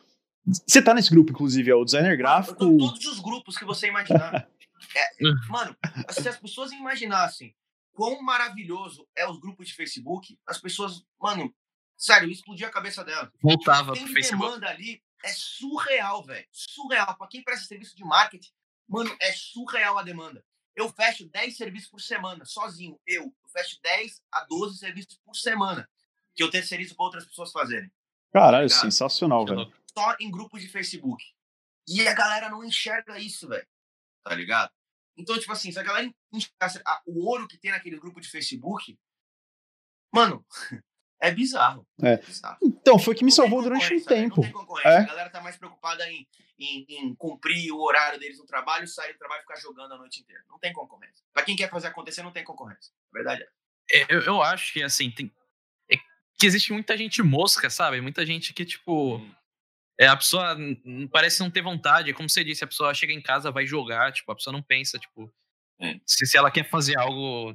Você 0.47 0.83
tá 0.83 0.93
nesse 0.93 1.11
grupo, 1.11 1.33
inclusive, 1.33 1.71
é 1.71 1.75
o 1.75 1.85
designer 1.85 2.17
gráfico. 2.17 2.63
Eu 2.65 2.79
tô 2.79 2.89
todos 2.89 3.07
os 3.07 3.21
grupos 3.21 3.57
que 3.57 3.65
você 3.65 3.89
imaginar. 3.89 4.47
é, 4.95 5.09
mano, 5.49 5.77
se 6.11 6.29
as 6.29 6.37
pessoas 6.39 6.71
imaginassem 6.73 7.55
quão 7.93 8.21
maravilhoso 8.23 9.07
é 9.17 9.27
os 9.29 9.39
grupos 9.39 9.69
de 9.69 9.75
Facebook, 9.75 10.39
as 10.47 10.61
pessoas, 10.61 11.03
mano, 11.19 11.55
sério, 11.97 12.31
explodia 12.31 12.67
a 12.67 12.71
cabeça 12.71 13.03
delas. 13.05 13.31
Voltava 13.43 13.93
Tem 13.95 14.05
pro 14.05 14.13
Facebook. 14.13 14.43
demanda 14.45 14.69
ali, 14.69 15.03
é 15.25 15.33
surreal, 15.33 16.23
velho. 16.23 16.47
Surreal. 16.53 17.17
Pra 17.17 17.27
quem 17.29 17.43
presta 17.43 17.67
serviço 17.67 17.97
de 17.97 18.05
marketing, 18.05 18.51
mano, 18.87 19.17
é 19.21 19.33
surreal 19.33 19.99
a 19.99 20.03
demanda. 20.03 20.45
Eu 20.77 20.89
fecho 20.91 21.29
10 21.29 21.57
serviços 21.57 21.89
por 21.89 22.01
semana, 22.01 22.45
sozinho. 22.45 22.99
Eu, 23.07 23.23
eu 23.23 23.49
fecho 23.51 23.79
10 23.83 24.21
a 24.33 24.45
12 24.45 24.79
serviços 24.79 25.19
por 25.25 25.37
semana 25.37 25.89
que 26.35 26.43
eu 26.43 26.51
terceirizo 26.51 26.97
para 26.97 27.05
outras 27.07 27.25
pessoas 27.25 27.53
fazerem. 27.53 27.91
Caralho, 28.33 28.69
tá 28.69 28.75
sensacional, 28.75 29.47
velho. 29.47 29.73
Só 29.97 30.17
em 30.21 30.31
grupos 30.31 30.61
de 30.61 30.69
Facebook. 30.69 31.25
E 31.89 32.07
a 32.07 32.15
galera 32.15 32.49
não 32.49 32.65
enxerga 32.65 33.19
isso, 33.19 33.49
velho. 33.49 33.67
Tá 34.23 34.35
ligado? 34.35 34.73
Então, 35.17 35.39
tipo 35.39 35.53
assim, 35.53 35.71
se 35.71 35.79
a 35.79 35.83
galera 35.83 36.13
enxergasse 36.33 36.83
o 37.07 37.29
ouro 37.29 37.47
que 37.47 37.59
tem 37.59 37.71
naquele 37.71 37.99
grupo 37.99 38.21
de 38.21 38.29
Facebook, 38.29 38.99
mano, 40.13 40.45
é 41.21 41.31
bizarro. 41.31 41.87
É. 42.03 42.17
bizarro. 42.17 42.59
Então, 42.63 42.99
foi 42.99 43.15
que 43.15 43.25
me 43.25 43.31
salvou 43.31 43.63
durante 43.63 43.95
um 43.95 44.05
tempo. 44.05 44.37
Não 44.37 44.43
tem 44.43 44.53
concorrência. 44.53 44.89
É. 44.89 44.99
A 44.99 45.07
galera 45.07 45.31
tá 45.31 45.41
mais 45.41 45.57
preocupada 45.57 46.11
em, 46.11 46.27
em, 46.59 46.87
em, 46.89 47.15
cumprir 47.15 47.71
o 47.73 47.81
horário 47.81 48.19
deles 48.19 48.39
no 48.39 48.47
trabalho, 48.47 48.89
sair 48.89 49.13
do 49.13 49.19
trabalho 49.19 49.41
e 49.41 49.43
ficar 49.43 49.61
jogando 49.61 49.93
a 49.93 49.99
noite 49.99 50.21
inteira. 50.21 50.43
Não 50.49 50.59
tem 50.59 50.73
concorrência. 50.73 51.25
Pra 51.33 51.45
quem 51.45 51.55
quer 51.55 51.71
fazer 51.71 51.89
acontecer, 51.89 52.23
não 52.23 52.33
tem 52.33 52.43
concorrência. 52.43 52.93
A 53.13 53.15
verdade 53.15 53.43
é. 53.91 54.01
é 54.01 54.07
eu, 54.09 54.21
eu 54.23 54.43
acho 54.43 54.73
que, 54.73 54.83
assim, 54.83 55.11
tem, 55.11 55.33
é 55.91 55.97
que 56.39 56.47
existe 56.47 56.73
muita 56.73 56.97
gente 56.97 57.23
mosca, 57.23 57.71
sabe? 57.71 58.01
Muita 58.01 58.27
gente 58.27 58.53
que, 58.53 58.65
tipo. 58.65 59.17
Hum. 59.17 59.35
É, 59.99 60.07
a 60.07 60.17
pessoa 60.17 60.57
parece 61.11 61.41
não 61.41 61.51
ter 61.51 61.63
vontade. 61.63 62.13
Como 62.13 62.29
você 62.29 62.43
disse, 62.43 62.65
a 62.65 62.67
pessoa 62.67 62.95
chega 62.95 63.13
em 63.13 63.23
casa, 63.23 63.51
vai 63.51 63.67
jogar, 63.67 64.13
tipo, 64.13 64.31
a 64.33 64.35
pessoa 64.35 64.53
não 64.53 64.63
pensa, 64.63 64.99
tipo. 64.99 65.33
É. 65.81 65.99
Se, 66.07 66.27
se 66.27 66.37
ela 66.37 66.51
quer 66.51 66.69
fazer 66.69 66.99
algo 66.99 67.55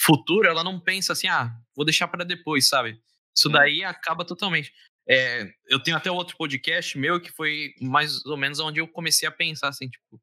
futuro, 0.00 0.48
ela 0.48 0.62
não 0.62 0.78
pensa 0.78 1.12
assim, 1.12 1.26
ah, 1.28 1.52
vou 1.74 1.84
deixar 1.84 2.08
para 2.08 2.24
depois, 2.24 2.68
sabe? 2.68 3.00
Isso 3.36 3.48
daí 3.48 3.84
acaba 3.84 4.24
totalmente. 4.24 4.72
É, 5.08 5.50
eu 5.66 5.82
tenho 5.82 5.96
até 5.96 6.10
outro 6.10 6.36
podcast 6.36 6.98
meu 6.98 7.20
que 7.20 7.32
foi 7.32 7.74
mais 7.80 8.24
ou 8.26 8.36
menos 8.36 8.60
onde 8.60 8.80
eu 8.80 8.86
comecei 8.86 9.26
a 9.26 9.32
pensar, 9.32 9.68
assim, 9.68 9.88
tipo, 9.88 10.20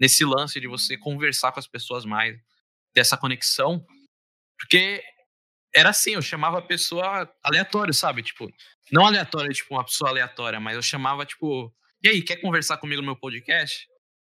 nesse 0.00 0.24
lance 0.24 0.60
de 0.60 0.66
você 0.66 0.96
conversar 0.96 1.52
com 1.52 1.60
as 1.60 1.66
pessoas 1.66 2.04
mais, 2.04 2.38
ter 2.92 3.00
essa 3.00 3.16
conexão. 3.16 3.84
Porque 4.58 5.02
era 5.74 5.90
assim, 5.90 6.12
eu 6.12 6.22
chamava 6.22 6.58
a 6.58 6.62
pessoa 6.62 7.32
aleatório, 7.42 7.94
sabe? 7.94 8.22
Tipo, 8.22 8.48
não 8.90 9.06
aleatório, 9.06 9.52
tipo, 9.52 9.74
uma 9.74 9.84
pessoa 9.84 10.10
aleatória, 10.10 10.58
mas 10.58 10.74
eu 10.74 10.82
chamava, 10.82 11.24
tipo, 11.24 11.72
e 12.02 12.08
aí, 12.08 12.22
quer 12.22 12.36
conversar 12.36 12.78
comigo 12.78 13.02
no 13.02 13.06
meu 13.08 13.16
podcast? 13.16 13.86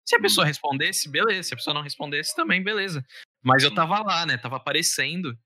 Se 0.06 0.16
a 0.16 0.20
pessoa 0.20 0.44
uhum. 0.44 0.48
respondesse, 0.48 1.06
beleza. 1.06 1.48
Se 1.48 1.54
a 1.54 1.56
pessoa 1.58 1.74
não 1.74 1.82
respondesse, 1.82 2.34
também, 2.34 2.62
beleza. 2.62 3.04
Mas 3.42 3.62
eu 3.62 3.74
tava 3.74 4.00
lá, 4.00 4.24
né? 4.24 4.38
Tava 4.38 4.56
aparecendo. 4.56 5.38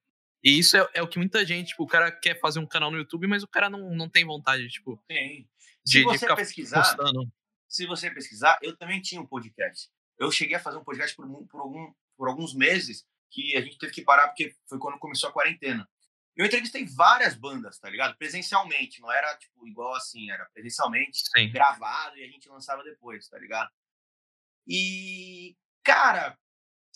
E 0.43 0.57
isso 0.57 0.77
é, 0.77 0.89
é, 0.95 1.03
o 1.03 1.09
que 1.09 1.19
muita 1.19 1.45
gente, 1.45 1.69
tipo, 1.69 1.83
o 1.83 1.87
cara 1.87 2.13
quer 2.13 2.39
fazer 2.39 2.61
um 2.61 2.67
canal 2.67 2.91
no 2.91 2.97
YouTube, 2.97 3.27
mas 3.27 3.43
o 3.43 3.49
cara 3.49 3.69
não, 3.69 3.93
não 3.95 4.09
tem 4.09 4.25
vontade, 4.25 4.69
tipo. 4.69 5.03
Tem. 5.09 5.49
Se 5.85 5.99
de, 5.99 6.05
você 6.05 6.29
de 6.29 6.37
pesquisar, 6.37 6.97
postando. 6.97 7.29
se 7.69 7.87
você 7.87 8.09
pesquisar, 8.09 8.57
eu 8.63 8.77
também 8.77 9.01
tinha 9.01 9.21
um 9.21 9.27
podcast. 9.27 9.89
Eu 10.17 10.31
cheguei 10.31 10.55
a 10.55 10.61
fazer 10.61 10.79
um 10.79 10.85
podcast 10.85 11.17
por, 11.17 11.27
por, 11.49 11.61
algum, 11.61 11.93
por 12.17 12.29
alguns 12.29 12.55
meses 12.55 13.05
que 13.33 13.57
a 13.57 13.63
gente 13.63 13.79
teve 13.79 13.93
que 13.93 14.03
parar 14.03 14.29
porque 14.29 14.55
foi 14.69 14.79
quando 14.79 14.99
começou 14.99 15.31
a 15.31 15.33
quarentena. 15.33 15.89
Eu 16.37 16.47
entrevistei 16.47 16.87
várias 16.87 17.35
bandas, 17.35 17.79
tá 17.79 17.91
ligado? 17.91 18.17
Presencialmente, 18.17 19.01
não 19.01 19.11
era 19.11 19.37
tipo 19.37 19.67
igual 19.67 19.95
assim, 19.95 20.31
era 20.31 20.45
presencialmente, 20.53 21.23
Sim. 21.37 21.51
gravado 21.51 22.17
e 22.17 22.25
a 22.25 22.29
gente 22.29 22.49
lançava 22.49 22.85
depois, 22.85 23.29
tá 23.29 23.39
ligado? 23.39 23.71
E, 24.67 25.57
cara, 25.83 26.39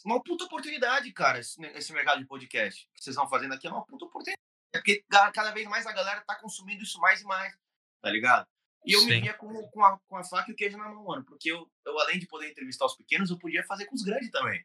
uma 0.04 0.22
puta 0.22 0.44
oportunidade, 0.44 1.12
cara, 1.12 1.38
esse, 1.38 1.60
esse 1.74 1.92
mercado 1.92 2.20
de 2.20 2.26
podcast 2.26 2.88
que 2.94 3.02
vocês 3.02 3.14
estão 3.14 3.28
fazendo 3.28 3.54
aqui 3.54 3.66
é 3.66 3.70
uma 3.70 3.84
puta 3.84 4.04
oportunidade. 4.04 4.40
É 4.74 4.78
porque 4.78 5.04
cada 5.08 5.50
vez 5.52 5.66
mais 5.68 5.86
a 5.86 5.92
galera 5.92 6.22
tá 6.26 6.36
consumindo 6.36 6.82
isso 6.82 7.00
mais 7.00 7.20
e 7.20 7.24
mais, 7.24 7.54
tá 8.02 8.10
ligado? 8.10 8.46
E 8.84 8.92
eu 8.92 9.00
Sim. 9.00 9.06
me 9.06 9.20
via 9.20 9.34
com, 9.34 9.50
com, 9.68 9.84
a, 9.84 9.98
com 10.06 10.16
a 10.16 10.24
faca 10.24 10.50
e 10.50 10.54
o 10.54 10.56
queijo 10.56 10.78
na 10.78 10.88
mão, 10.88 11.04
mano. 11.04 11.24
Porque 11.24 11.50
eu, 11.50 11.68
eu, 11.84 11.98
além 11.98 12.20
de 12.20 12.26
poder 12.26 12.50
entrevistar 12.50 12.86
os 12.86 12.96
pequenos, 12.96 13.30
eu 13.30 13.38
podia 13.38 13.64
fazer 13.64 13.86
com 13.86 13.96
os 13.96 14.02
grandes 14.02 14.30
também. 14.30 14.64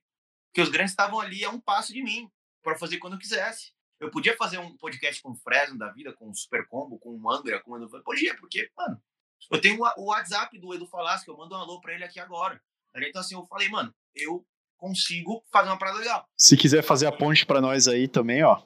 Porque 0.52 0.62
os 0.62 0.70
grandes 0.70 0.92
estavam 0.92 1.20
ali 1.20 1.46
a 1.46 1.50
um 1.50 1.60
passo 1.60 1.94
de 1.94 2.04
mim, 2.04 2.30
para 2.62 2.78
fazer 2.78 2.98
quando 2.98 3.14
eu 3.14 3.20
quisesse. 3.20 3.72
Eu 4.00 4.12
podia 4.12 4.36
fazer 4.36 4.58
um 4.58 4.76
podcast 4.78 5.22
com 5.22 5.32
o 5.32 5.36
Fresno 5.36 5.78
da 5.78 5.92
vida, 5.92 6.12
com 6.14 6.30
o 6.30 6.36
Super 6.36 6.68
Combo, 6.68 7.00
com 7.00 7.16
o 7.16 7.32
Angra, 7.32 7.62
com 7.62 7.72
o 7.72 7.78
Edu. 7.78 8.04
Podia, 8.04 8.36
porque, 8.38 8.70
mano, 8.76 9.02
eu 9.50 9.62
tenho 9.62 9.80
o 9.98 10.06
WhatsApp 10.06 10.58
do 10.60 10.74
Edu 10.74 10.88
Falasco, 10.88 11.30
eu 11.30 11.38
mando 11.38 11.56
um 11.56 11.58
alô 11.58 11.80
pra 11.80 11.94
ele 11.94 12.04
aqui 12.04 12.20
agora. 12.20 12.62
Então, 12.96 13.22
assim, 13.22 13.36
eu 13.36 13.46
falei, 13.46 13.70
mano, 13.70 13.94
eu 14.16 14.46
consigo 14.78 15.46
fazer 15.52 15.70
uma 15.70 15.78
parada 15.78 16.00
legal. 16.00 16.28
Se 16.38 16.58
quiser 16.58 16.84
fazer 16.84 17.06
a 17.06 17.12
ponte 17.12 17.46
para 17.46 17.62
nós 17.62 17.88
aí 17.88 18.08
também, 18.08 18.44
ó. 18.44 18.62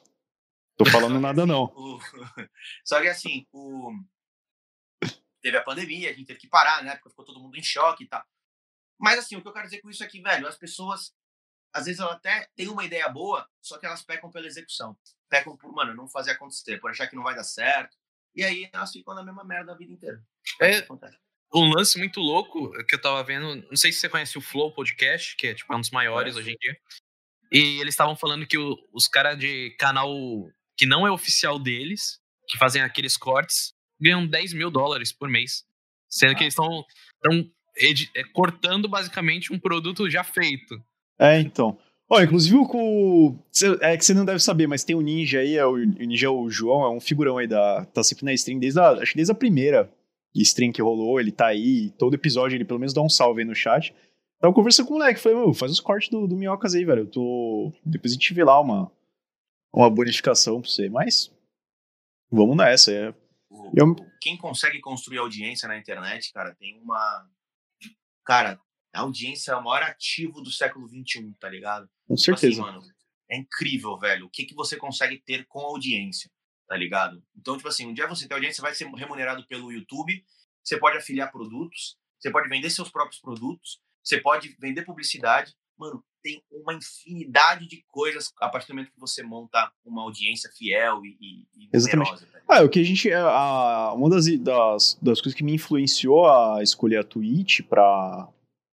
Tô 0.76 0.84
falando 0.86 1.20
nada 1.20 1.46
não. 1.46 1.72
Só 2.84 3.00
que 3.00 3.08
assim, 3.08 3.46
o... 3.52 3.92
teve 5.42 5.56
a 5.56 5.62
pandemia, 5.62 6.10
a 6.10 6.12
gente 6.12 6.26
teve 6.26 6.40
que 6.40 6.48
parar, 6.48 6.82
né? 6.82 6.96
Porque 6.96 7.10
ficou 7.10 7.24
todo 7.24 7.40
mundo 7.40 7.56
em 7.56 7.62
choque 7.62 8.04
e 8.04 8.08
tal. 8.08 8.24
Mas 8.98 9.18
assim, 9.18 9.36
o 9.36 9.42
que 9.42 9.48
eu 9.48 9.52
quero 9.52 9.66
dizer 9.66 9.82
com 9.82 9.90
isso 9.90 10.02
aqui, 10.02 10.20
velho, 10.22 10.48
as 10.48 10.56
pessoas, 10.56 11.14
às 11.76 11.84
vezes 11.84 12.00
elas 12.00 12.14
até 12.14 12.48
têm 12.56 12.68
uma 12.68 12.84
ideia 12.84 13.06
boa, 13.08 13.46
só 13.60 13.78
que 13.78 13.84
elas 13.84 14.02
pecam 14.02 14.30
pela 14.30 14.46
execução. 14.46 14.96
Pecam 15.28 15.56
por, 15.56 15.70
mano, 15.72 15.94
não 15.94 16.08
fazer 16.08 16.32
acontecer, 16.32 16.80
por 16.80 16.90
achar 16.90 17.06
que 17.06 17.14
não 17.14 17.22
vai 17.22 17.34
dar 17.34 17.44
certo. 17.44 17.96
E 18.34 18.42
aí 18.42 18.68
elas 18.72 18.90
ficam 18.92 19.14
na 19.14 19.22
mesma 19.22 19.44
merda 19.44 19.72
a 19.72 19.76
vida 19.76 19.92
inteira. 19.92 20.22
É, 20.60 20.86
um 21.54 21.68
lance 21.68 21.98
muito 21.98 22.20
louco 22.20 22.70
que 22.84 22.94
eu 22.94 23.00
tava 23.00 23.22
vendo, 23.22 23.56
não 23.68 23.76
sei 23.76 23.92
se 23.92 24.00
você 24.00 24.08
conhece 24.08 24.38
o 24.38 24.40
Flow 24.40 24.72
Podcast, 24.72 25.36
que 25.36 25.48
é 25.48 25.54
tipo 25.54 25.74
um 25.74 25.80
dos 25.80 25.90
maiores 25.90 26.34
é. 26.34 26.38
hoje 26.38 26.52
em 26.52 26.56
dia. 26.58 26.76
E 27.52 27.80
eles 27.80 27.94
estavam 27.94 28.16
falando 28.16 28.46
que 28.46 28.58
o, 28.58 28.76
os 28.92 29.06
caras 29.06 29.38
de 29.38 29.70
canal 29.78 30.10
que 30.76 30.86
não 30.86 31.06
é 31.06 31.10
oficial 31.10 31.58
deles, 31.58 32.20
que 32.48 32.58
fazem 32.58 32.82
aqueles 32.82 33.16
cortes, 33.16 33.74
ganham 34.00 34.26
10 34.26 34.54
mil 34.54 34.70
dólares 34.70 35.12
por 35.12 35.28
mês. 35.28 35.64
Sendo 36.08 36.32
ah. 36.32 36.34
que 36.34 36.44
eles 36.44 36.54
estão 36.54 36.84
é, 38.14 38.24
cortando 38.32 38.88
basicamente 38.88 39.52
um 39.52 39.58
produto 39.58 40.08
já 40.08 40.24
feito. 40.24 40.82
É, 41.18 41.40
então. 41.40 41.78
Ó, 42.08 42.20
inclusive 42.20 42.56
o. 42.56 43.34
É 43.80 43.96
que 43.96 44.04
você 44.04 44.14
não 44.14 44.24
deve 44.24 44.38
saber, 44.38 44.66
mas 44.66 44.84
tem 44.84 44.94
o 44.94 45.00
um 45.00 45.02
Ninja 45.02 45.40
aí, 45.40 45.56
é 45.56 45.66
o, 45.66 45.72
o 45.72 45.78
Ninja 45.78 46.30
o 46.30 46.48
João, 46.48 46.84
é 46.84 46.90
um 46.90 47.00
figurão 47.00 47.38
aí 47.38 47.46
da. 47.46 47.84
Tá 47.86 48.02
sempre 48.04 48.24
na 48.24 48.32
stream 48.32 48.58
desde 48.58 48.78
a, 48.78 48.90
acho 48.90 49.12
que 49.12 49.16
desde 49.16 49.32
a 49.32 49.34
primeira 49.34 49.90
stream 50.34 50.70
que 50.70 50.82
rolou, 50.82 51.18
ele 51.18 51.32
tá 51.32 51.46
aí, 51.46 51.90
todo 51.98 52.14
episódio 52.14 52.56
ele 52.56 52.64
pelo 52.64 52.78
menos 52.78 52.92
dá 52.92 53.00
um 53.00 53.08
salve 53.08 53.40
aí 53.40 53.46
no 53.46 53.54
chat. 53.54 53.94
Tava 54.38 54.52
conversando 54.52 54.86
com 54.86 54.94
o 54.94 54.98
moleque, 54.98 55.18
falei, 55.18 55.38
meu, 55.38 55.54
faz 55.54 55.72
os 55.72 55.80
cortes 55.80 56.10
do, 56.10 56.26
do 56.26 56.36
Minhocas 56.36 56.74
aí, 56.74 56.84
velho. 56.84 57.02
Eu 57.02 57.10
tô. 57.10 57.72
Depois 57.84 58.12
a 58.12 58.14
gente 58.14 58.34
vê 58.34 58.44
lá 58.44 58.60
uma, 58.60 58.92
uma 59.72 59.90
bonificação 59.90 60.60
pra 60.60 60.70
você, 60.70 60.88
mas. 60.88 61.32
Vamos 62.30 62.56
nessa. 62.56 62.92
É. 62.92 63.14
Eu... 63.74 63.96
Quem 64.20 64.36
consegue 64.36 64.80
construir 64.80 65.18
audiência 65.18 65.66
na 65.66 65.78
internet, 65.78 66.32
cara, 66.32 66.54
tem 66.54 66.78
uma. 66.82 67.26
Cara, 68.24 68.60
a 68.96 69.02
audiência 69.02 69.52
é 69.52 69.56
o 69.56 69.62
maior 69.62 69.82
ativo 69.82 70.40
do 70.40 70.50
século 70.50 70.88
XXI, 70.88 71.32
tá 71.38 71.48
ligado? 71.48 71.88
Com 72.06 72.14
tipo 72.14 72.34
assim, 72.34 72.40
certeza. 72.40 72.62
Assim, 72.62 72.72
mano, 72.72 72.82
é 73.30 73.36
incrível, 73.38 73.98
velho. 73.98 74.26
O 74.26 74.30
que, 74.30 74.44
que 74.44 74.54
você 74.54 74.76
consegue 74.76 75.18
ter 75.18 75.46
com 75.46 75.60
audiência? 75.60 76.30
tá 76.66 76.76
ligado? 76.76 77.22
Então, 77.36 77.56
tipo 77.56 77.68
assim, 77.68 77.86
um 77.86 77.94
dia 77.94 78.06
você 78.06 78.26
tem 78.26 78.34
audiência, 78.34 78.56
você 78.56 78.62
vai 78.62 78.74
ser 78.74 78.88
remunerado 78.88 79.46
pelo 79.46 79.72
YouTube, 79.72 80.22
você 80.62 80.78
pode 80.78 80.98
afiliar 80.98 81.30
produtos, 81.30 81.96
você 82.18 82.30
pode 82.30 82.48
vender 82.48 82.70
seus 82.70 82.90
próprios 82.90 83.20
produtos, 83.20 83.80
você 84.02 84.20
pode 84.20 84.56
vender 84.60 84.84
publicidade. 84.84 85.54
Mano, 85.78 86.02
tem 86.22 86.42
uma 86.50 86.74
infinidade 86.74 87.68
de 87.68 87.84
coisas 87.88 88.32
a 88.40 88.48
partir 88.48 88.68
do 88.68 88.74
momento 88.74 88.92
que 88.92 88.98
você 88.98 89.22
monta 89.22 89.70
uma 89.84 90.02
audiência 90.02 90.50
fiel 90.56 91.04
e, 91.04 91.46
e 91.54 91.68
Exatamente. 91.72 92.10
numerosa. 92.10 92.26
Tá 92.26 92.58
ah, 92.60 92.64
o 92.64 92.68
que 92.68 92.80
a 92.80 92.84
gente. 92.84 93.12
A, 93.12 93.92
uma 93.92 94.08
das, 94.08 94.26
das, 94.38 94.98
das 95.00 95.20
coisas 95.20 95.34
que 95.34 95.44
me 95.44 95.54
influenciou 95.54 96.26
a 96.28 96.62
escolher 96.62 96.98
a 96.98 97.04
Twitch 97.04 97.60
pra, 97.62 98.28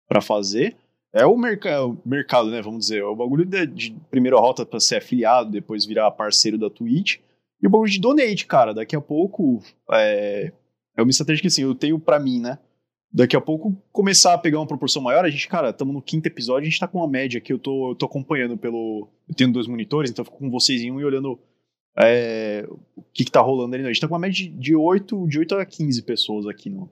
pra 0.09 0.21
fazer 0.21 0.77
é 1.13 1.25
o 1.25 1.37
mercado, 1.37 1.99
mercado, 2.05 2.51
né? 2.51 2.61
Vamos 2.61 2.81
dizer. 2.81 3.03
O 3.03 3.17
bagulho 3.17 3.45
de, 3.47 3.67
de 3.67 3.97
primeira 4.11 4.39
rota 4.39 4.67
para 4.67 4.79
ser 4.79 4.97
afiliado, 4.97 5.51
depois 5.51 5.87
virar 5.87 6.11
parceiro 6.11 6.59
da 6.59 6.69
Twitch. 6.69 7.17
E 7.63 7.67
o 7.67 7.71
bagulho 7.71 7.91
de 7.91 8.01
donate, 8.01 8.47
cara, 8.47 8.75
daqui 8.75 8.95
a 8.95 9.01
pouco 9.01 9.63
é, 9.93 10.53
é 10.95 11.03
uma 11.03 11.11
estratégia 11.11 11.41
que 11.41 11.49
assim, 11.49 11.63
eu 11.63 11.75
tenho 11.75 11.99
para 11.99 12.21
mim, 12.21 12.39
né? 12.39 12.59
daqui 13.17 13.35
a 13.35 13.41
pouco 13.41 13.75
começar 13.91 14.35
a 14.35 14.39
pegar 14.39 14.59
uma 14.59 14.67
proporção 14.67 15.01
maior, 15.01 15.25
a 15.25 15.31
gente, 15.31 15.49
cara, 15.49 15.71
estamos 15.71 15.95
no 15.95 16.03
quinto 16.03 16.27
episódio, 16.27 16.67
a 16.67 16.71
gente 16.71 16.79
tá 16.79 16.87
com 16.87 16.99
uma 16.99 17.09
média 17.09 17.41
que 17.41 17.51
eu 17.51 17.59
tô, 17.59 17.93
eu 17.93 17.95
tô 17.95 18.05
acompanhando 18.05 18.59
pelo. 18.59 19.09
Eu 19.27 19.35
tenho 19.35 19.51
dois 19.51 19.67
monitores, 19.67 20.11
então 20.11 20.23
eu 20.23 20.27
fico 20.27 20.39
com 20.39 20.51
vocês 20.51 20.83
em 20.83 20.93
um 20.93 21.01
e 21.01 21.05
olhando 21.05 21.39
é, 21.99 22.67
o 22.95 23.03
que, 23.15 23.25
que 23.25 23.31
tá 23.31 23.41
rolando 23.41 23.75
ali. 23.75 23.85
A 23.85 23.87
gente 23.87 24.01
tá 24.01 24.07
com 24.07 24.13
uma 24.13 24.21
média 24.21 24.45
de, 24.45 24.51
de, 24.51 24.77
8, 24.77 25.29
de 25.29 25.39
8 25.39 25.55
a 25.55 25.65
15 25.65 26.03
pessoas 26.03 26.47
aqui 26.47 26.69
no. 26.69 26.91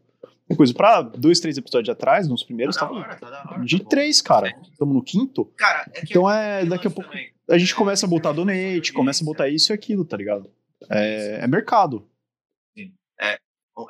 Coisa, 0.56 0.74
pra 0.74 1.00
dois, 1.00 1.40
três 1.40 1.56
episódios 1.56 1.88
atrás, 1.88 2.28
nos 2.28 2.44
primeiros, 2.44 2.76
tá 2.76 2.86
tava 2.86 3.02
tá 3.16 3.58
de 3.64 3.82
tá 3.82 3.88
três, 3.88 4.20
cara. 4.20 4.48
Estamos 4.70 4.94
no 4.94 5.02
quinto. 5.02 5.46
Cara, 5.56 5.90
é 5.94 6.02
então 6.02 6.30
é, 6.30 6.66
daqui 6.66 6.86
a 6.86 6.90
pouco 6.90 7.08
também. 7.08 7.32
a 7.48 7.56
gente 7.56 7.74
começa 7.74 8.04
a 8.04 8.08
botar 8.08 8.32
donate, 8.32 8.92
começa 8.92 9.24
a 9.24 9.26
botar 9.26 9.48
isso 9.48 9.72
e 9.72 9.74
aquilo, 9.74 10.04
tá 10.04 10.18
ligado? 10.18 10.52
É, 10.90 11.40
é 11.44 11.46
mercado. 11.46 12.06
Sim. 12.76 12.92
É, 13.18 13.38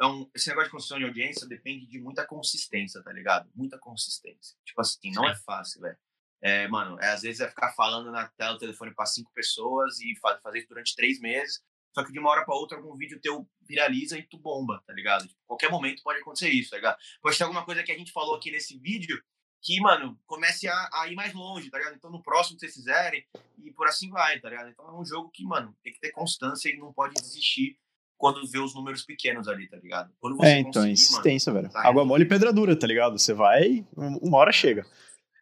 é 0.01 0.07
um, 0.07 0.31
esse 0.33 0.49
negócio 0.49 0.69
de 0.69 0.73
construção 0.73 0.99
de 0.99 1.05
audiência 1.05 1.49
depende 1.49 1.87
de 1.87 2.01
muita 2.01 2.25
consistência, 2.25 3.03
tá 3.03 3.13
ligado? 3.13 3.51
Muita 3.55 3.77
consistência. 3.77 4.57
Tipo 4.65 4.81
assim, 4.81 5.11
não 5.13 5.29
é 5.29 5.35
fácil, 5.35 5.81
velho. 5.81 5.97
É, 6.41 6.69
mano, 6.69 7.01
é, 7.01 7.09
às 7.09 7.23
vezes 7.23 7.41
é 7.41 7.49
ficar 7.49 7.73
falando 7.73 8.13
na 8.13 8.29
tela 8.37 8.53
do 8.53 8.59
telefone 8.61 8.95
para 8.95 9.07
cinco 9.07 9.33
pessoas 9.35 9.99
e 10.01 10.15
faz, 10.21 10.41
fazer 10.41 10.59
isso 10.59 10.69
durante 10.69 10.95
três 10.95 11.19
meses. 11.19 11.61
Só 11.95 12.05
que 12.05 12.13
de 12.13 12.19
uma 12.19 12.31
hora 12.31 12.45
para 12.45 12.55
outra 12.55 12.77
algum 12.77 12.97
vídeo 12.97 13.21
teu 13.21 13.49
viraliza 13.63 14.19
e 14.19 14.23
tu 14.23 14.37
bomba, 14.37 14.83
tá 14.87 14.93
ligado? 14.93 15.29
Tipo, 15.29 15.41
qualquer 15.47 15.71
momento 15.71 16.03
pode 16.03 16.21
acontecer 16.21 16.51
isso, 16.51 16.71
tá 16.71 16.77
ligado? 16.77 16.99
Pode 17.23 17.39
ter 17.39 17.45
alguma 17.45 17.65
coisa 17.65 17.83
que 17.83 17.93
a 17.93 17.97
gente 17.97 18.13
falou 18.13 18.35
aqui 18.35 18.51
nesse 18.51 18.77
vídeo 18.79 19.23
que, 19.63 19.81
mano, 19.81 20.19
comece 20.27 20.69
a, 20.69 20.91
a, 20.93 21.09
ir 21.09 21.15
mais 21.15 21.33
longe, 21.33 21.71
tá 21.71 21.79
ligado? 21.79 21.95
Então 21.95 22.11
no 22.11 22.23
próximo 22.23 22.57
que 22.57 22.61
vocês 22.61 22.75
fizerem 22.75 23.25
e 23.65 23.71
por 23.71 23.87
assim 23.87 24.11
vai, 24.11 24.39
tá 24.41 24.51
ligado? 24.51 24.69
Então 24.69 24.87
é 24.87 25.01
um 25.01 25.05
jogo 25.05 25.31
que, 25.33 25.45
mano, 25.45 25.75
tem 25.83 25.93
que 25.93 26.01
ter 26.01 26.11
constância 26.11 26.69
e 26.69 26.77
não 26.77 26.93
pode 26.93 27.15
desistir 27.15 27.79
quando 28.19 28.47
vê 28.47 28.59
os 28.59 28.75
números 28.75 29.05
pequenos 29.05 29.49
ali, 29.49 29.69
tá 29.69 29.77
ligado? 29.77 30.13
Quando 30.21 30.37
você 30.37 30.47
é, 30.47 30.59
então, 30.59 30.87
insistência, 30.87 31.53
mano, 31.53 31.69
velho. 31.69 31.73
Tá 31.73 31.89
Água 31.89 32.05
mole 32.05 32.25
e 32.25 32.29
pedra 32.29 32.53
dura, 32.53 32.79
tá 32.79 32.87
ligado? 32.87 33.19
Você 33.19 33.33
vai, 33.33 33.87
uma 33.97 34.39
hora 34.39 34.53
chega. 34.53 34.85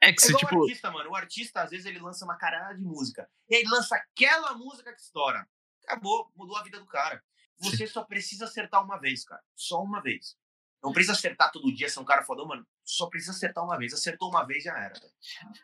É 0.02 0.12
que 0.12 0.20
é 0.20 0.26
você, 0.26 0.34
tipo... 0.34 0.56
o 0.56 0.62
artista, 0.62 0.90
mano. 0.90 1.10
O 1.10 1.14
artista, 1.14 1.62
às 1.62 1.70
vezes, 1.70 1.86
ele 1.86 2.00
lança 2.00 2.24
uma 2.24 2.36
caralho 2.36 2.76
de 2.76 2.84
música. 2.84 3.28
E 3.48 3.54
aí 3.54 3.62
lança 3.64 3.94
aquela 3.94 4.52
música 4.54 4.92
que 4.92 5.00
estoura. 5.00 5.46
Acabou, 5.84 6.30
mudou 6.36 6.56
a 6.56 6.62
vida 6.62 6.78
do 6.78 6.86
cara. 6.86 7.22
Você 7.58 7.86
só 7.86 8.02
precisa 8.02 8.46
acertar 8.46 8.84
uma 8.84 8.98
vez, 8.98 9.24
cara. 9.24 9.42
Só 9.54 9.82
uma 9.82 10.02
vez. 10.02 10.36
Não 10.82 10.92
precisa 10.92 11.12
acertar 11.12 11.52
todo 11.52 11.72
dia, 11.72 11.88
ser 11.88 12.00
um 12.00 12.04
cara 12.04 12.24
fodão, 12.24 12.46
mano. 12.46 12.66
Só 12.84 13.06
precisa 13.06 13.32
acertar 13.32 13.64
uma 13.64 13.78
vez. 13.78 13.92
Acertou 13.92 14.28
uma 14.28 14.44
vez, 14.44 14.64
já 14.64 14.76
era. 14.76 14.94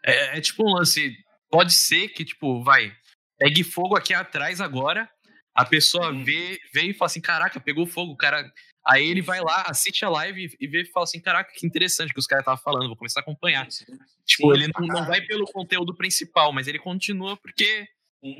É, 0.04 0.38
é 0.38 0.40
tipo 0.40 0.62
um 0.62 0.74
lance. 0.74 1.16
Pode 1.50 1.72
ser 1.72 2.08
que, 2.08 2.24
tipo, 2.24 2.62
vai, 2.62 2.96
pegue 3.36 3.64
fogo 3.64 3.96
aqui 3.96 4.14
atrás 4.14 4.60
agora. 4.60 5.10
A 5.54 5.64
pessoa 5.64 6.12
vê, 6.12 6.60
vê 6.72 6.82
e 6.82 6.94
fala 6.94 7.06
assim: 7.06 7.20
caraca, 7.20 7.58
pegou 7.58 7.84
fogo, 7.84 8.12
o 8.12 8.16
cara 8.16 8.48
Aí 8.88 9.06
ele 9.06 9.20
vai 9.20 9.38
lá, 9.40 9.64
assiste 9.66 10.02
a 10.02 10.08
live 10.08 10.56
e 10.58 10.66
vê 10.66 10.80
e 10.80 10.86
fala 10.86 11.04
assim: 11.04 11.20
caraca, 11.20 11.52
que 11.54 11.66
interessante 11.66 12.12
que 12.12 12.18
os 12.18 12.26
caras 12.26 12.42
estavam 12.42 12.62
falando, 12.62 12.86
vou 12.86 12.96
começar 12.96 13.20
a 13.20 13.22
acompanhar. 13.22 13.70
Sim, 13.70 13.84
sim. 13.84 13.98
Tipo, 14.24 14.54
sim, 14.54 14.62
ele 14.62 14.72
não, 14.74 14.86
não, 14.86 15.06
vai 15.06 15.20
pelo 15.20 15.44
conteúdo 15.44 15.94
principal, 15.94 16.54
mas 16.54 16.66
ele 16.66 16.78
continua 16.78 17.36
porque 17.36 17.86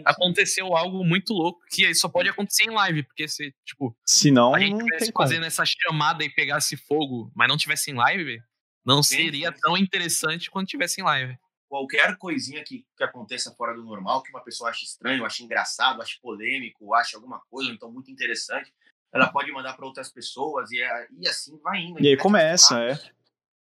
aconteceu 0.04 0.76
algo 0.76 1.04
muito 1.04 1.32
louco 1.32 1.60
que 1.70 1.94
só 1.94 2.08
pode 2.08 2.28
acontecer 2.28 2.64
em 2.64 2.70
live, 2.70 3.02
porque 3.04 3.28
se, 3.28 3.54
tipo, 3.64 3.96
se 4.06 4.30
não, 4.30 4.54
a 4.54 4.60
gente 4.60 4.82
tivesse 4.84 5.12
fazendo 5.12 5.44
essa 5.44 5.64
chamada 5.64 6.24
e 6.24 6.30
pegasse 6.30 6.76
fogo, 6.76 7.30
mas 7.34 7.48
não 7.48 7.56
tivesse 7.56 7.90
em 7.90 7.94
live, 7.94 8.42
não 8.84 9.02
seria 9.02 9.52
tão 9.52 9.76
interessante 9.76 10.50
quando 10.50 10.66
tivesse 10.66 11.00
em 11.00 11.04
live. 11.04 11.38
Qualquer 11.68 12.16
coisinha 12.16 12.64
que, 12.64 12.84
que 12.96 13.04
aconteça 13.04 13.54
fora 13.54 13.74
do 13.74 13.84
normal, 13.84 14.22
que 14.22 14.30
uma 14.30 14.42
pessoa 14.42 14.70
ache 14.70 14.84
estranho, 14.84 15.24
ache 15.24 15.44
engraçado, 15.44 16.00
ache 16.00 16.18
polêmico, 16.20 16.94
ache 16.94 17.14
alguma 17.14 17.40
coisa, 17.50 17.70
então 17.70 17.92
muito 17.92 18.10
interessante, 18.10 18.72
ela 19.12 19.28
pode 19.28 19.52
mandar 19.52 19.74
para 19.74 19.86
outras 19.86 20.10
pessoas 20.10 20.70
e, 20.70 20.80
é, 20.80 21.08
e 21.18 21.28
assim 21.28 21.58
vai 21.58 21.80
indo. 21.80 22.02
E 22.02 22.08
aí 22.08 22.16
começa, 22.16 22.80
é. 22.82 22.98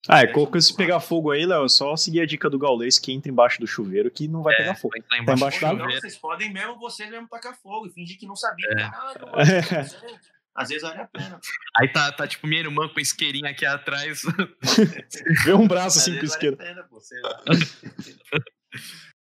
Ah, 0.07 0.23
é, 0.23 0.27
quando 0.27 0.61
se 0.61 0.75
pegar 0.77 1.01
fogo 1.01 1.31
aí, 1.31 1.45
Léo, 1.45 1.65
é 1.65 1.69
só 1.69 1.97
seguir 1.97 2.21
a 2.21 2.27
dica 2.27 2.49
do 2.49 2.59
Gaulês 2.59 2.99
que 2.99 3.13
entra 3.13 3.31
embaixo 3.31 3.61
do 3.61 3.67
chuveiro 3.67 4.11
que 4.11 4.29
não 4.29 4.43
vai 4.43 4.55
é, 4.55 4.57
pegar 4.59 4.75
fogo. 4.77 4.93
Vai 4.93 5.03
tá 5.03 5.19
embaixo, 5.19 5.41
tá 5.41 5.47
embaixo 5.47 5.61
da 5.61 5.71
água. 5.71 6.01
Vocês 6.01 6.17
podem 6.17 6.53
mesmo, 6.53 6.79
vocês 6.79 7.11
mesmo 7.11 7.29
tacar 7.29 7.57
fogo 7.61 7.87
e 7.87 7.91
fingir 7.91 8.19
que 8.19 8.27
não 8.27 8.37
sabia. 8.37 8.67
É. 8.79 8.83
Ah, 8.83 9.15
não, 9.21 9.29
é. 9.41 10.19
Às 10.55 10.69
vezes 10.69 10.83
vale 10.83 11.01
a 11.01 11.07
pena. 11.07 11.41
Aí 11.77 11.89
tá, 11.89 12.11
tá 12.11 12.27
tipo 12.27 12.47
minha 12.47 12.63
irmã 12.63 12.89
com 12.89 12.99
isqueirinho 12.99 13.47
aqui 13.47 13.65
atrás. 13.65 14.23
Vê 15.45 15.53
um 15.53 15.69
braço 15.69 15.99
assim 15.99 16.19
com 16.19 16.25
isqueiro. 16.25 16.57
Vale 16.57 16.71
a 16.71 16.75
pena, 16.75 16.89
pô, 16.89 17.01
sei 17.01 17.21
lá. 17.21 17.43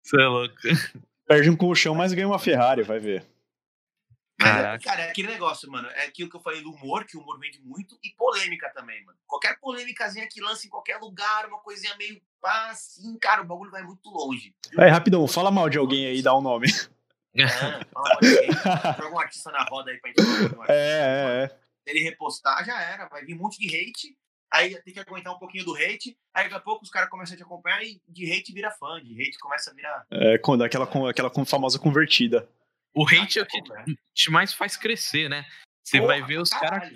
Você 0.04 0.22
é 0.22 0.26
louco. 0.26 0.56
Perde 1.28 1.50
um 1.50 1.56
colchão, 1.56 1.96
mas 1.96 2.14
ganha 2.14 2.28
uma 2.28 2.38
Ferrari, 2.38 2.84
vai 2.84 3.00
ver. 3.00 3.26
Caraca. 4.44 4.84
Cara, 4.84 5.02
é 5.04 5.10
aquele 5.10 5.28
negócio, 5.30 5.70
mano. 5.72 5.88
É 5.90 6.06
aquilo 6.06 6.30
que 6.30 6.36
eu 6.36 6.42
falei 6.42 6.62
do 6.62 6.72
humor, 6.72 7.06
que 7.06 7.18
o 7.18 7.22
humor 7.22 7.40
vende 7.40 7.62
muito, 7.62 7.98
e 8.04 8.10
polêmica 8.12 8.70
também, 8.74 9.04
mano. 9.06 9.18
Qualquer 9.26 9.60
polêmicazinha 9.60 10.28
que 10.30 10.42
lança 10.42 10.68
em 10.68 10.70
qualquer 10.70 10.98
lugar, 10.98 11.48
uma 11.48 11.60
coisinha 11.60 11.96
meio 11.98 12.22
pá, 12.42 12.72
assim, 12.72 13.18
cara, 13.18 13.42
o 13.42 13.46
bagulho 13.46 13.72
vai 13.72 13.82
muito 13.84 14.10
longe. 14.10 14.54
Aí, 14.78 14.90
rapidão, 14.90 15.26
fala 15.28 15.50
mal 15.50 15.70
de 15.70 15.78
alguém 15.78 16.06
aí, 16.08 16.22
dá 16.22 16.38
um 16.38 16.42
nome. 16.42 16.68
É, 17.36 17.48
fala 17.48 17.86
mal 17.94 18.20
de 18.22 18.28
alguém. 18.28 18.50
Joga 18.98 19.16
um 19.16 19.20
artista 19.20 19.52
na 19.52 19.64
roda 19.64 19.92
aí 19.92 19.98
pra 20.00 20.10
gente 20.10 20.50
falar. 20.50 20.66
É, 20.70 20.74
é, 20.74 21.44
é. 21.44 21.48
Se 21.48 21.90
ele 21.90 22.04
repostar, 22.04 22.64
já 22.66 22.80
era. 22.82 23.08
Vai 23.08 23.24
vir 23.26 23.34
um 23.34 23.40
monte 23.40 23.60
de 23.60 23.68
hate. 23.68 24.16
Aí 24.52 24.80
tem 24.84 24.94
que 24.94 25.00
aguentar 25.00 25.34
um 25.34 25.40
pouquinho 25.40 25.66
do 25.66 25.74
hate. 25.74 26.16
Aí 26.34 26.44
daqui 26.44 26.56
a 26.56 26.60
pouco 26.60 26.84
os 26.84 26.92
caras 26.92 27.10
começam 27.10 27.34
a 27.34 27.38
te 27.38 27.44
acompanhar 27.44 27.84
e 27.84 28.00
de 28.08 28.32
hate 28.32 28.54
vira 28.54 28.70
fã. 28.70 29.02
De 29.02 29.14
hate 29.14 29.40
começa 29.40 29.72
a 29.72 29.74
virar. 29.74 30.06
É, 30.12 30.38
quando 30.38 30.64
aquela, 30.64 30.88
aquela 31.10 31.32
famosa 31.46 31.80
convertida. 31.80 32.48
O 32.96 33.06
hate 33.08 33.40
é 33.40 33.42
o 33.42 33.46
que 33.46 33.62
te 34.14 34.30
mais 34.30 34.54
faz 34.54 34.78
crescer, 34.78 35.30
né? 35.30 35.46
Você 35.84 36.00
vai 36.00 36.22
ver 36.22 36.40
os 36.40 36.50
caras. 36.50 36.92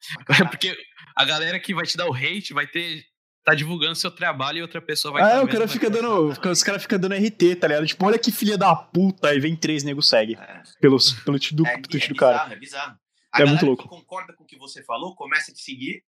Porque 0.50 0.76
a 1.16 1.24
galera 1.24 1.58
que 1.58 1.74
vai 1.74 1.86
te 1.86 1.96
dar 1.96 2.08
o 2.08 2.14
hate 2.14 2.52
vai 2.52 2.66
ter. 2.66 3.04
Tá 3.44 3.56
divulgando 3.56 3.96
seu 3.96 4.10
trabalho 4.10 4.58
e 4.58 4.62
outra 4.62 4.80
pessoa 4.80 5.14
vai. 5.14 5.22
Ah, 5.22 5.36
tá 5.36 5.42
o 5.42 5.48
cara 5.48 5.66
fica 5.66 5.90
dando. 5.90 6.28
Os 6.28 6.62
caras 6.62 6.82
ficam 6.82 6.98
dando 6.98 7.16
RT, 7.16 7.56
tá 7.56 7.66
ligado? 7.66 7.86
Tipo, 7.86 8.06
olha 8.06 8.18
que 8.18 8.30
filha 8.30 8.56
da 8.56 8.74
puta. 8.76 9.30
Aí 9.30 9.40
vem 9.40 9.56
três 9.56 9.82
nego 9.82 10.00
segue. 10.00 10.36
É. 10.36 10.62
Pelo, 10.80 10.96
pelo 11.24 11.38
tweet 11.38 11.54
do, 11.54 11.66
é, 11.66 11.72
tweet 11.78 12.04
é 12.04 12.08
do 12.08 12.14
bizarro, 12.14 12.38
cara. 12.38 12.52
É 12.52 12.56
bizarro. 12.56 12.98
A 13.32 13.42
é 13.42 13.44
muito 13.44 13.66
louco. 13.66 13.82
que 13.82 13.88
concorda 13.88 14.32
com 14.34 14.44
o 14.44 14.46
que 14.46 14.56
você 14.56 14.84
falou, 14.84 15.16
começa 15.16 15.50
a 15.50 15.54
te 15.54 15.60
seguir. 15.60 16.04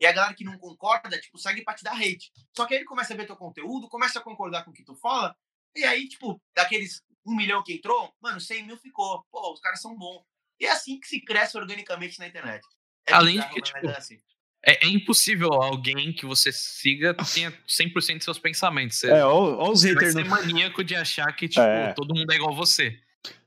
E 0.00 0.06
a 0.06 0.12
galera 0.12 0.32
que 0.32 0.44
não 0.44 0.56
concorda, 0.56 1.18
tipo, 1.18 1.36
segue 1.38 1.62
pra 1.62 1.74
te 1.74 1.82
dar 1.82 1.94
hate. 1.94 2.30
Só 2.56 2.64
que 2.64 2.72
aí 2.72 2.80
ele 2.80 2.86
começa 2.86 3.12
a 3.12 3.16
ver 3.16 3.26
teu 3.26 3.36
conteúdo, 3.36 3.88
começa 3.88 4.20
a 4.20 4.22
concordar 4.22 4.64
com 4.64 4.70
o 4.70 4.74
que 4.74 4.84
tu 4.84 4.94
fala. 4.94 5.36
E 5.74 5.84
aí, 5.84 6.08
tipo, 6.08 6.40
daqueles 6.54 7.02
um 7.26 7.34
milhão 7.34 7.62
que 7.62 7.74
entrou, 7.74 8.12
mano, 8.20 8.40
100 8.40 8.66
mil 8.66 8.76
ficou. 8.76 9.24
Pô, 9.30 9.52
os 9.52 9.60
caras 9.60 9.80
são 9.80 9.96
bons. 9.96 10.22
E 10.60 10.66
é 10.66 10.72
assim 10.72 10.98
que 10.98 11.06
se 11.06 11.20
cresce 11.20 11.56
organicamente 11.56 12.18
na 12.18 12.26
internet. 12.26 12.62
É 13.06 13.12
Além 13.12 13.40
de 13.40 13.48
que, 13.48 13.62
tipo, 13.62 13.86
é, 13.86 13.96
assim. 13.96 14.18
é, 14.64 14.86
é, 14.86 14.88
impossível 14.88 15.52
alguém 15.52 16.12
que 16.12 16.26
você 16.26 16.52
siga 16.52 17.14
tenha 17.14 17.52
100% 17.66 18.16
dos 18.16 18.24
seus 18.24 18.38
pensamentos. 18.38 18.98
Você, 18.98 19.10
é, 19.10 19.24
olha 19.24 19.70
os 19.70 19.82
haters. 19.82 20.12
Você 20.12 20.24
no... 20.24 20.30
maníaco 20.30 20.82
de 20.84 20.94
achar 20.94 21.30
que, 21.34 21.48
tipo, 21.48 21.60
é. 21.60 21.92
todo 21.92 22.14
mundo 22.14 22.30
é 22.32 22.36
igual 22.36 22.54
você. 22.54 22.98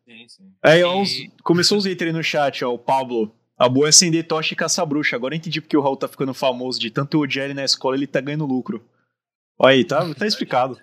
Sim, 0.07 0.27
sim. 0.27 0.53
É, 0.63 0.79
e... 0.79 0.83
os... 0.83 1.11
começou 1.43 1.77
os 1.77 1.85
haters 1.85 2.13
no 2.13 2.23
chat, 2.23 2.63
ó, 2.63 2.73
o 2.73 2.79
Pablo. 2.79 3.35
A 3.57 3.69
boa 3.69 3.85
é 3.85 3.89
acender 3.89 4.25
tocha 4.25 4.53
e 4.53 4.57
caçar 4.57 4.85
bruxa. 4.87 5.15
Agora 5.15 5.35
eu 5.35 5.37
entendi 5.37 5.61
porque 5.61 5.77
o 5.77 5.81
Raul 5.81 5.95
tá 5.95 6.07
ficando 6.07 6.33
famoso. 6.33 6.79
De 6.79 6.89
tanto 6.89 7.19
odiar 7.19 7.45
ele 7.45 7.53
na 7.53 7.63
escola, 7.63 7.95
ele 7.95 8.07
tá 8.07 8.19
ganhando 8.19 8.43
lucro. 8.43 8.83
Olha 9.59 9.75
aí, 9.75 9.85
tá, 9.85 10.15
tá 10.15 10.25
explicado. 10.25 10.81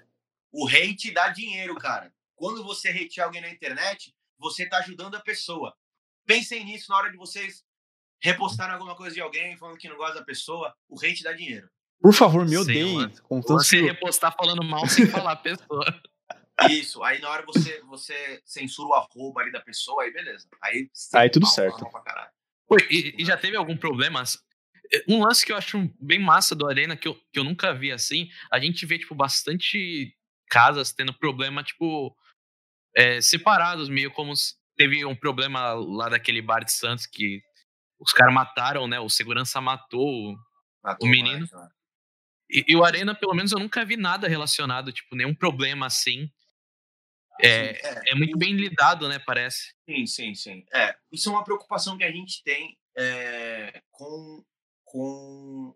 O 0.53 0.69
hate 0.69 1.11
dá 1.11 1.29
dinheiro, 1.31 1.75
cara. 1.75 2.13
Quando 2.39 2.63
você 2.63 2.89
hatear 2.89 3.27
alguém 3.27 3.43
na 3.43 3.51
internet, 3.51 4.15
você 4.39 4.63
está 4.63 4.79
ajudando 4.79 5.17
a 5.17 5.21
pessoa. 5.21 5.75
Pensem 6.25 6.65
nisso 6.65 6.87
na 6.89 6.97
hora 6.97 7.11
de 7.11 7.17
vocês 7.17 7.65
repostarem 8.23 8.75
alguma 8.75 8.95
coisa 8.95 9.15
de 9.15 9.21
alguém 9.21 9.57
falando 9.57 9.77
que 9.77 9.89
não 9.89 9.97
gosta 9.97 10.21
da 10.21 10.25
pessoa. 10.25 10.73
O 10.89 10.97
hate 10.97 11.25
dá 11.25 11.33
dinheiro. 11.33 11.69
Por 12.01 12.15
favor, 12.15 12.47
me 12.47 12.57
odeiem. 12.57 13.11
Você 13.29 13.83
repostar 13.83 14.37
falando 14.37 14.63
mal 14.63 14.87
sem 14.87 15.05
falar 15.11 15.33
a 15.33 15.37
pessoa. 15.37 15.85
Isso, 16.71 17.03
aí 17.03 17.21
na 17.21 17.29
hora 17.29 17.45
você, 17.45 17.81
você 17.83 18.41
censura 18.45 18.89
o 18.89 18.95
arroba 18.95 19.41
ali 19.41 19.51
da 19.51 19.61
pessoa, 19.61 20.05
aí 20.05 20.13
beleza. 20.13 20.49
Aí, 20.63 20.89
aí 21.15 21.31
tudo 21.31 21.43
mal, 21.45 21.53
certo. 21.53 21.85
Oi, 22.71 22.87
e, 22.89 23.23
e, 23.23 23.25
já 23.25 23.37
teve 23.37 23.57
algum 23.57 23.77
problema? 23.77 24.23
Um 25.09 25.25
lance 25.25 25.45
que 25.45 25.53
eu 25.53 25.57
acho 25.57 25.91
bem 26.01 26.21
massa 26.21 26.55
do 26.55 26.67
Arena, 26.67 26.97
que 26.97 27.09
eu, 27.09 27.15
que 27.33 27.39
eu 27.39 27.45
nunca 27.45 27.75
vi 27.75 27.91
assim, 27.91 28.29
a 28.51 28.61
gente 28.61 28.87
vê, 28.87 28.99
tipo, 28.99 29.15
bastante 29.15 30.15
casas 30.49 30.93
tendo 30.93 31.13
problema, 31.13 31.63
tipo, 31.63 32.17
é, 32.95 33.21
separados, 33.21 33.89
meio 33.89 34.11
como 34.11 34.33
teve 34.77 35.05
um 35.05 35.15
problema 35.15 35.73
lá 35.73 36.09
daquele 36.09 36.41
bar 36.41 36.65
de 36.65 36.73
Santos 36.73 37.07
que 37.07 37.43
os 37.99 38.13
caras 38.13 38.33
mataram, 38.33 38.87
né? 38.87 39.01
O 39.01 39.09
segurança 39.09 39.61
matou, 39.61 40.37
matou 40.83 41.07
o 41.07 41.11
menino. 41.11 41.41
Mais, 41.41 41.53
né? 41.53 41.69
e, 42.51 42.65
e, 42.69 42.77
o 42.77 42.85
Arena, 42.85 43.15
pelo 43.15 43.35
menos, 43.35 43.53
eu 43.53 43.59
nunca 43.59 43.85
vi 43.85 43.97
nada 43.97 44.29
relacionado, 44.29 44.93
tipo, 44.93 45.17
nenhum 45.17 45.35
problema 45.35 45.87
assim. 45.87 46.31
É, 47.41 47.71
é, 47.87 48.03
é, 48.13 48.15
muito 48.15 48.37
bem 48.37 48.55
lidado, 48.55 49.09
né? 49.09 49.19
Parece. 49.19 49.75
Sim, 49.89 50.07
sim, 50.07 50.35
sim. 50.35 50.67
É, 50.73 50.97
isso 51.11 51.29
é 51.29 51.33
uma 51.33 51.45
preocupação 51.45 51.97
que 51.97 52.05
a 52.05 52.11
gente 52.11 52.43
tem 52.43 52.77
é, 52.97 53.81
com, 53.91 54.45
com 54.85 55.75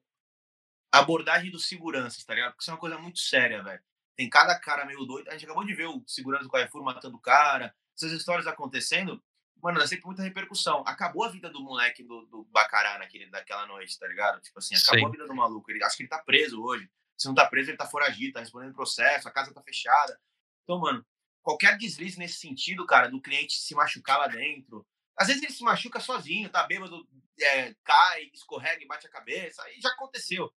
a 0.93 0.98
abordagem 0.98 1.51
dos 1.51 1.66
seguranças, 1.66 2.24
tá 2.24 2.34
ligado? 2.34 2.52
Porque 2.52 2.62
isso 2.62 2.70
é 2.70 2.74
uma 2.74 2.80
coisa 2.80 2.98
muito 2.98 3.20
séria, 3.20 3.62
velho. 3.62 3.82
Tem 4.23 4.31
cada 4.31 4.57
cara 4.57 4.85
meio 4.85 5.05
doido. 5.05 5.28
A 5.28 5.32
gente 5.32 5.47
acabou 5.47 5.65
de 5.65 5.74
ver 5.74 5.89
o 5.89 6.01
segurança 6.07 6.44
do 6.44 6.51
Carrefour 6.51 6.85
matando 6.85 7.16
o 7.16 7.20
cara, 7.20 7.74
essas 7.97 8.12
histórias 8.12 8.47
acontecendo. 8.47 9.20
mano, 9.61 9.81
dá 9.81 9.86
sempre 9.86 10.07
muita 10.07 10.23
repercussão. 10.23 10.85
Acabou 10.86 11.24
a 11.24 11.28
vida 11.28 11.51
do 11.51 11.61
moleque 11.61 12.05
do, 12.05 12.24
do 12.27 12.44
Bacará 12.44 12.99
naquele, 13.01 13.27
daquela 13.27 13.66
noite, 13.66 13.99
tá 13.99 14.07
ligado? 14.07 14.40
Tipo 14.40 14.61
assim, 14.61 14.77
acabou 14.77 15.01
Sim. 15.01 15.07
a 15.07 15.11
vida 15.11 15.27
do 15.27 15.35
maluco. 15.35 15.69
Ele, 15.73 15.82
acho 15.82 15.97
que 15.97 16.05
ele 16.05 16.09
tá 16.09 16.20
preso 16.20 16.62
hoje. 16.62 16.89
Se 17.19 17.27
não 17.27 17.35
tá 17.35 17.44
preso, 17.49 17.70
ele 17.70 17.77
tá 17.77 17.85
foragido, 17.85 18.35
tá 18.35 18.39
respondendo 18.39 18.73
processo, 18.73 19.27
a 19.27 19.32
casa 19.32 19.53
tá 19.53 19.61
fechada. 19.61 20.16
Então, 20.62 20.78
mano, 20.78 21.05
qualquer 21.43 21.77
deslize 21.77 22.16
nesse 22.16 22.39
sentido, 22.39 22.86
cara, 22.86 23.09
do 23.09 23.20
cliente 23.20 23.55
se 23.55 23.74
machucar 23.74 24.20
lá 24.20 24.28
dentro. 24.28 24.86
Às 25.16 25.27
vezes 25.27 25.43
ele 25.43 25.53
se 25.53 25.65
machuca 25.65 25.99
sozinho, 25.99 26.49
tá 26.49 26.65
bêbado, 26.65 27.05
é, 27.40 27.74
cai, 27.82 28.31
escorrega 28.32 28.85
e 28.85 28.86
bate 28.86 29.05
a 29.05 29.11
cabeça. 29.11 29.65
Aí 29.65 29.81
já 29.81 29.89
aconteceu, 29.89 30.49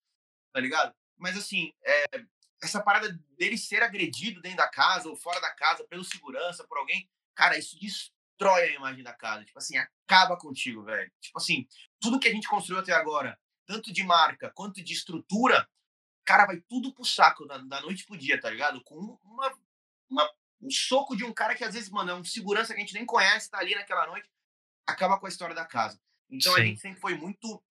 tá 0.54 0.60
ligado? 0.60 0.94
Mas 1.18 1.36
assim, 1.36 1.74
é, 1.84 2.06
essa 2.62 2.82
parada 2.82 3.12
dele 3.38 3.58
ser 3.58 3.84
agredido 3.84 4.42
dentro 4.42 4.58
da 4.58 4.68
casa 4.68 5.10
ou 5.10 5.16
fora 5.16 5.40
da 5.40 5.54
casa 5.54 5.84
pelo 5.86 6.04
segurança, 6.04 6.64
por 6.64 6.78
alguém, 6.78 7.10
cara, 7.34 7.58
isso 7.58 7.78
destrói 7.80 8.64
a 8.64 8.76
imagem 8.76 9.04
da 9.04 9.14
casa. 9.14 9.46
Tipo 9.46 9.60
assim, 9.60 9.78
acaba 9.78 10.38
contigo, 10.38 10.84
velho. 10.84 11.12
Tipo 11.20 11.38
assim, 11.38 11.68
tudo 12.00 12.20
que 12.20 12.28
a 12.28 12.32
gente 12.32 12.48
construiu 12.48 12.80
até 12.80 12.94
agora, 12.94 13.40
tanto 13.66 13.92
de 13.92 14.04
marca 14.04 14.52
quanto 14.52 14.84
de 14.84 14.94
estrutura, 14.94 15.68
cara, 16.24 16.46
vai 16.46 16.58
tudo 16.62 16.94
pro 16.94 17.06
saco 17.06 17.46
da, 17.46 17.58
da 17.60 17.82
noite 17.82 18.06
pro 18.06 18.18
dia, 18.18 18.40
tá 18.40 18.50
ligado? 18.50 18.82
Com 18.84 19.20
uma, 19.24 19.58
uma, 20.10 20.34
um 20.62 20.70
soco 20.70 21.16
de 21.16 21.24
um 21.24 21.34
cara 21.34 21.56
que 21.56 21.64
às 21.64 21.74
vezes, 21.74 21.90
mano, 21.90 22.12
é 22.12 22.16
um 22.16 22.24
segurança 22.24 22.74
que 22.74 22.80
a 22.80 22.82
gente 22.82 22.94
nem 22.94 23.06
conhece, 23.06 23.50
tá 23.50 23.60
ali 23.60 23.76
naquela 23.76 24.08
noite, 24.08 24.30
acaba 24.88 25.20
com 25.20 25.26
a 25.26 25.30
história 25.30 25.56
da 25.56 25.66
casa. 25.66 26.00
Então 26.30 26.54
Sim. 26.54 26.62
a 26.62 26.66
gente 26.66 26.80
sempre 26.80 27.00
foi 27.00 27.16
muito 27.16 27.64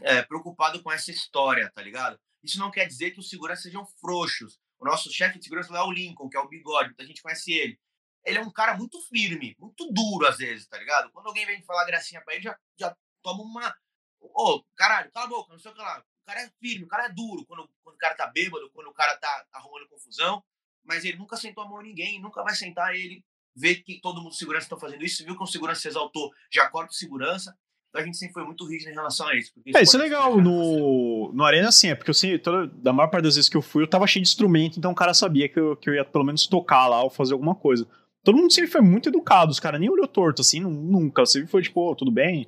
é, 0.00 0.22
preocupado 0.22 0.82
com 0.82 0.90
essa 0.90 1.10
história, 1.10 1.70
tá 1.70 1.82
ligado? 1.82 2.18
Isso 2.42 2.58
não 2.58 2.70
quer 2.70 2.86
dizer 2.86 3.12
que 3.12 3.20
os 3.20 3.28
seguranças 3.28 3.62
sejam 3.62 3.86
frouxos. 3.86 4.58
O 4.78 4.84
nosso 4.84 5.12
chefe 5.12 5.38
de 5.38 5.44
segurança 5.44 5.72
lá 5.72 5.80
é 5.80 5.82
o 5.82 5.92
Lincoln, 5.92 6.28
que 6.28 6.36
é 6.36 6.40
o 6.40 6.48
bigode, 6.48 6.88
muita 6.88 7.06
gente 7.06 7.22
conhece 7.22 7.52
ele. 7.52 7.78
Ele 8.24 8.38
é 8.38 8.40
um 8.40 8.50
cara 8.50 8.76
muito 8.76 9.00
firme, 9.02 9.56
muito 9.58 9.90
duro 9.92 10.26
às 10.26 10.38
vezes, 10.38 10.66
tá 10.66 10.78
ligado? 10.78 11.10
Quando 11.12 11.26
alguém 11.28 11.46
vem 11.46 11.62
falar 11.62 11.84
gracinha 11.84 12.20
pra 12.20 12.34
ele, 12.34 12.42
já, 12.42 12.58
já 12.76 12.96
toma 13.22 13.42
uma. 13.42 13.76
Ô, 14.20 14.30
oh, 14.34 14.64
caralho, 14.76 15.10
cala 15.12 15.26
a 15.26 15.28
boca, 15.28 15.52
não 15.52 15.58
sei 15.58 15.70
o 15.70 15.74
que 15.74 15.80
lá. 15.80 16.00
O 16.00 16.24
cara 16.24 16.42
é 16.42 16.50
firme, 16.60 16.84
o 16.84 16.88
cara 16.88 17.06
é 17.06 17.08
duro 17.08 17.44
quando, 17.46 17.68
quando 17.82 17.96
o 17.96 17.98
cara 17.98 18.14
tá 18.14 18.26
bêbado, 18.26 18.70
quando 18.70 18.88
o 18.88 18.94
cara 18.94 19.16
tá 19.16 19.46
arrumando 19.52 19.88
confusão. 19.88 20.42
Mas 20.84 21.04
ele 21.04 21.16
nunca 21.16 21.36
sentou 21.36 21.62
a 21.62 21.68
mão 21.68 21.80
em 21.80 21.88
ninguém, 21.88 22.20
nunca 22.20 22.42
vai 22.42 22.54
sentar 22.54 22.94
ele, 22.94 23.24
ver 23.54 23.82
que 23.82 24.00
todo 24.00 24.20
mundo 24.20 24.34
segurança 24.34 24.66
está 24.66 24.76
fazendo 24.76 25.04
isso, 25.04 25.24
viu 25.24 25.36
que 25.36 25.42
o 25.42 25.46
segurança 25.46 25.82
se 25.82 25.88
exaltou, 25.88 26.32
já 26.50 26.68
corta 26.68 26.90
o 26.90 26.94
segurança 26.94 27.56
a 27.94 28.02
gente 28.02 28.16
sempre 28.16 28.34
foi 28.34 28.44
muito 28.44 28.66
rígido 28.66 28.90
em 28.90 28.94
relação 28.94 29.28
a 29.28 29.36
isso. 29.36 29.52
É, 29.74 29.82
isso 29.82 29.96
é 29.96 30.00
legal. 30.00 30.40
No, 30.40 31.30
no 31.32 31.44
Arena, 31.44 31.70
sim, 31.70 31.88
é 31.88 31.94
porque 31.94 32.10
eu 32.10 32.14
sempre, 32.14 32.38
toda, 32.38 32.66
da 32.66 32.92
maior 32.92 33.08
parte 33.08 33.24
das 33.24 33.34
vezes 33.34 33.50
que 33.50 33.56
eu 33.56 33.62
fui, 33.62 33.82
eu 33.82 33.88
tava 33.88 34.06
cheio 34.06 34.22
de 34.22 34.28
instrumento, 34.28 34.78
então 34.78 34.92
o 34.92 34.94
cara 34.94 35.12
sabia 35.12 35.48
que 35.48 35.58
eu, 35.58 35.76
que 35.76 35.90
eu 35.90 35.94
ia 35.94 36.04
pelo 36.04 36.24
menos 36.24 36.46
tocar 36.46 36.88
lá 36.88 37.02
ou 37.02 37.10
fazer 37.10 37.34
alguma 37.34 37.54
coisa. 37.54 37.86
Todo 38.24 38.38
mundo 38.38 38.52
sempre 38.52 38.70
foi 38.70 38.80
muito 38.80 39.08
educado, 39.08 39.50
os 39.50 39.60
caras 39.60 39.80
nem 39.80 39.90
olhou 39.90 40.06
torto, 40.06 40.42
assim, 40.42 40.60
nunca. 40.60 41.26
Sempre 41.26 41.50
foi 41.50 41.62
tipo, 41.62 41.80
oh, 41.90 41.94
tudo 41.94 42.10
bem? 42.10 42.44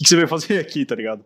O 0.00 0.02
que 0.02 0.08
você 0.08 0.16
veio 0.16 0.28
fazer 0.28 0.58
aqui, 0.58 0.84
tá 0.86 0.94
ligado? 0.94 1.24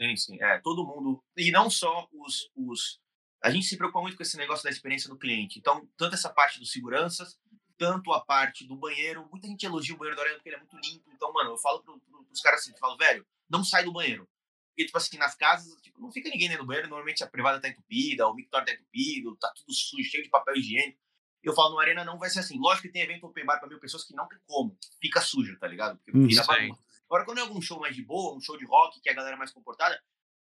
Sim, 0.00 0.16
sim. 0.16 0.38
É, 0.40 0.58
todo 0.58 0.86
mundo. 0.86 1.22
E 1.36 1.50
não 1.50 1.68
só 1.68 2.06
os, 2.12 2.48
os. 2.56 3.00
A 3.42 3.50
gente 3.50 3.66
se 3.66 3.76
preocupa 3.76 4.00
muito 4.00 4.16
com 4.16 4.22
esse 4.22 4.36
negócio 4.36 4.64
da 4.64 4.70
experiência 4.70 5.10
do 5.10 5.18
cliente. 5.18 5.58
Então, 5.58 5.86
tanto 5.96 6.14
essa 6.14 6.28
parte 6.28 6.58
dos 6.58 6.70
seguranças, 6.70 7.36
tanto 7.80 8.12
a 8.12 8.20
parte 8.20 8.66
do 8.66 8.76
banheiro. 8.76 9.26
Muita 9.30 9.48
gente 9.48 9.64
elogia 9.64 9.94
o 9.94 9.98
banheiro 9.98 10.14
do 10.14 10.20
Arena 10.20 10.36
porque 10.36 10.50
ele 10.50 10.56
é 10.56 10.58
muito 10.58 10.76
limpo. 10.76 11.10
Então, 11.10 11.32
mano, 11.32 11.52
eu 11.52 11.56
falo 11.56 11.82
pro, 11.82 11.98
pro, 11.98 12.24
pros 12.24 12.40
caras 12.42 12.60
assim, 12.60 12.72
eu 12.72 12.78
falo, 12.78 12.98
velho, 12.98 13.26
não 13.48 13.64
sai 13.64 13.82
do 13.82 13.92
banheiro. 13.92 14.28
Porque, 14.68 14.84
tipo 14.84 14.98
assim, 14.98 15.16
nas 15.16 15.34
casas, 15.34 15.74
tipo, 15.80 15.98
não 15.98 16.12
fica 16.12 16.28
ninguém 16.28 16.48
dentro 16.48 16.64
do 16.64 16.66
banheiro. 16.66 16.90
Normalmente 16.90 17.24
a 17.24 17.26
privada 17.26 17.58
tá 17.58 17.68
entupida, 17.70 18.28
o 18.28 18.34
mictório 18.34 18.66
tá 18.66 18.74
entupido, 18.74 19.34
tá 19.36 19.50
tudo 19.56 19.72
sujo, 19.72 20.04
cheio 20.10 20.22
de 20.22 20.28
papel 20.28 20.56
higiênico. 20.56 21.00
Eu 21.42 21.54
falo, 21.54 21.70
no 21.70 21.78
Arena 21.78 22.04
não 22.04 22.18
vai 22.18 22.28
ser 22.28 22.40
assim. 22.40 22.58
Lógico 22.58 22.86
que 22.86 22.92
tem 22.92 23.00
evento 23.00 23.24
open 23.24 23.46
bar 23.46 23.58
pra 23.58 23.66
mil 23.66 23.80
pessoas 23.80 24.04
que 24.04 24.14
não 24.14 24.28
tem 24.28 24.38
como. 24.46 24.76
Fica 25.00 25.22
sujo, 25.22 25.58
tá 25.58 25.66
ligado? 25.66 25.96
Porque 25.96 26.14
hum, 26.14 26.26
vira 26.26 26.44
bagunça. 26.44 26.82
Agora, 27.06 27.24
quando 27.24 27.38
é 27.38 27.40
algum 27.40 27.62
show 27.62 27.80
mais 27.80 27.96
de 27.96 28.04
boa, 28.04 28.36
um 28.36 28.40
show 28.42 28.58
de 28.58 28.66
rock, 28.66 29.00
que 29.00 29.08
a 29.08 29.14
galera 29.14 29.36
é 29.36 29.38
mais 29.38 29.52
comportada, 29.52 29.98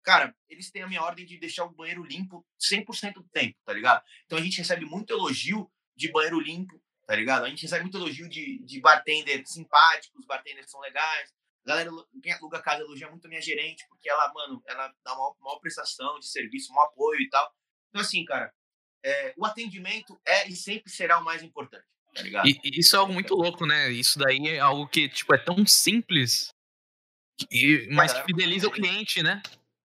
cara, 0.03 0.37
eles 0.47 0.71
têm 0.71 0.83
a 0.83 0.87
minha 0.87 1.03
ordem 1.03 1.25
de 1.25 1.39
deixar 1.39 1.65
o 1.65 1.71
banheiro 1.71 2.05
limpo 2.05 2.47
100% 2.61 3.15
do 3.15 3.25
tempo, 3.25 3.59
tá 3.65 3.73
ligado? 3.73 4.05
Então 4.27 4.39
a 4.39 4.43
gente 4.43 4.59
recebe 4.59 4.85
muito 4.85 5.11
elogio 5.11 5.71
de 5.97 6.13
banheiro 6.13 6.39
limpo, 6.39 6.81
tá 7.07 7.15
ligado? 7.15 7.45
A 7.45 7.49
gente 7.49 7.63
recebe 7.63 7.83
muito 7.83 7.99
elogio 7.99 8.29
de, 8.29 8.59
de 8.65 8.81
bartender 8.81 9.43
simpáticos, 9.47 10.27
bartenders 10.27 10.71
são 10.71 10.81
legais. 10.81 11.33
A 11.65 11.69
galera, 11.69 11.91
quem 12.23 12.33
aluga 12.33 12.61
casa 12.61 12.83
elogia 12.83 13.09
muito 13.11 13.27
a 13.27 13.29
minha 13.29 13.41
gerente, 13.41 13.87
porque 13.89 14.09
ela, 14.09 14.33
mano, 14.33 14.63
ela 14.67 14.93
dá 15.03 15.15
uma 15.15 15.35
maior 15.41 15.59
prestação 15.61 16.19
de 16.19 16.29
serviço, 16.29 16.73
um 16.73 16.81
apoio 16.81 17.21
e 17.21 17.29
tal. 17.29 17.51
Então, 17.89 18.03
assim, 18.03 18.25
cara, 18.25 18.53
é, 19.03 19.35
o 19.37 19.47
atendimento 19.47 20.21
é 20.27 20.49
e 20.49 20.57
sempre 20.57 20.91
será 20.91 21.19
o 21.19 21.25
mais 21.25 21.43
importante, 21.43 21.85
tá 22.15 22.23
ligado? 22.23 22.47
E, 22.49 22.59
isso 22.65 22.97
é 22.97 22.99
algo 22.99 23.13
muito 23.13 23.35
louco, 23.35 23.67
né? 23.67 23.91
Isso 23.91 24.19
daí 24.19 24.49
é 24.49 24.59
algo 24.59 24.87
que, 24.89 25.09
tipo, 25.09 25.35
é 25.35 25.39
tão 25.39 25.67
simples, 25.67 26.55
e, 27.51 27.89
mas 27.93 28.13
que 28.13 28.25
fideliza 28.25 28.69
o 28.69 28.71
cliente, 28.71 29.23
né? 29.23 29.43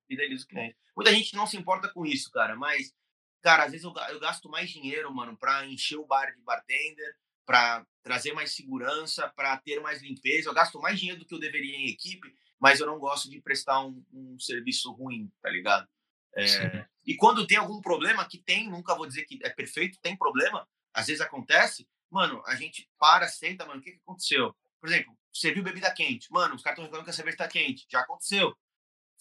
Fideliza 0.08 0.44
o 0.46 0.48
cliente. 0.48 0.78
Muita 0.96 1.14
gente 1.14 1.36
não 1.36 1.48
se 1.48 1.56
importa 1.56 1.88
com 1.90 2.06
isso, 2.06 2.30
cara, 2.32 2.56
mas 2.56 2.94
Cara, 3.42 3.64
às 3.64 3.72
vezes 3.72 3.86
eu, 3.86 3.94
eu 4.10 4.20
gasto 4.20 4.50
mais 4.50 4.70
dinheiro, 4.70 5.14
mano, 5.14 5.38
para 5.38 5.66
encher 5.66 5.98
o 5.98 6.06
bar 6.06 6.34
de 6.36 6.42
bartender, 6.42 7.16
para 7.46 7.86
trazer 8.04 8.34
mais 8.34 8.54
segurança, 8.54 9.28
para 9.36 9.58
ter 9.58 9.80
mais 9.80 10.02
limpeza. 10.02 10.50
Eu 10.50 10.54
gasto 10.54 10.80
mais 10.80 11.00
dinheiro 11.00 11.20
do 11.20 11.26
que 11.26 11.34
eu 11.34 11.40
deveria 11.40 11.76
em 11.76 11.90
equipe, 11.90 12.34
mas 12.60 12.80
eu 12.80 12.86
não 12.86 13.00
gosto 13.00 13.30
de 13.30 13.42
prestar 13.42 13.84
um, 13.86 14.04
um 14.14 14.40
serviço 14.40 14.92
ruim, 14.92 15.32
tá 15.42 15.50
ligado? 15.50 15.88
É, 16.36 16.86
e 17.06 17.16
quando 17.16 17.48
tem 17.48 17.58
algum 17.58 17.82
problema, 17.82 18.28
que 18.28 18.38
tem, 18.38 18.70
nunca 18.70 18.94
vou 18.96 19.08
dizer 19.08 19.26
que 19.26 19.40
é 19.42 19.50
perfeito, 19.50 19.98
tem 20.00 20.16
problema, 20.16 20.68
às 20.94 21.08
vezes 21.08 21.22
acontece, 21.22 21.88
mano, 22.10 22.44
a 22.46 22.56
gente 22.56 22.88
para, 23.00 23.28
senta, 23.28 23.66
mano, 23.66 23.80
o 23.80 23.84
que, 23.84 23.94
que 23.94 24.02
aconteceu? 24.06 24.56
Por 24.80 24.90
exemplo, 24.90 25.18
você 25.34 25.52
viu 25.52 25.64
bebida 25.64 25.92
quente, 25.92 26.32
mano, 26.32 26.56
os 26.56 26.62
caras 26.62 26.76
estão 26.76 26.84
reclamando 26.84 27.06
que 27.06 27.10
a 27.10 27.14
cerveja 27.14 27.38
tá 27.38 27.48
quente, 27.48 27.88
já 27.90 28.02
aconteceu. 28.02 28.56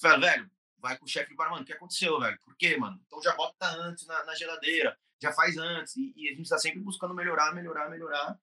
Fala, 0.00 0.20
velho, 0.20 0.50
vai 0.80 0.96
com 0.96 1.04
o 1.04 1.08
chefe 1.08 1.34
para, 1.34 1.50
mano, 1.50 1.62
o 1.62 1.66
que 1.66 1.72
aconteceu, 1.72 2.18
velho? 2.20 2.38
Por 2.44 2.56
quê, 2.56 2.76
mano? 2.76 3.00
Então 3.06 3.22
já 3.22 3.34
bota 3.34 3.66
antes 3.66 4.06
na, 4.06 4.24
na 4.24 4.34
geladeira, 4.34 4.96
já 5.20 5.32
faz 5.32 5.56
antes. 5.56 5.96
E, 5.96 6.12
e, 6.16 6.30
a 6.30 6.34
gente 6.34 6.48
tá 6.48 6.58
sempre 6.58 6.80
buscando 6.80 7.14
melhorar, 7.14 7.54
melhorar, 7.54 7.90
melhorar 7.90 8.38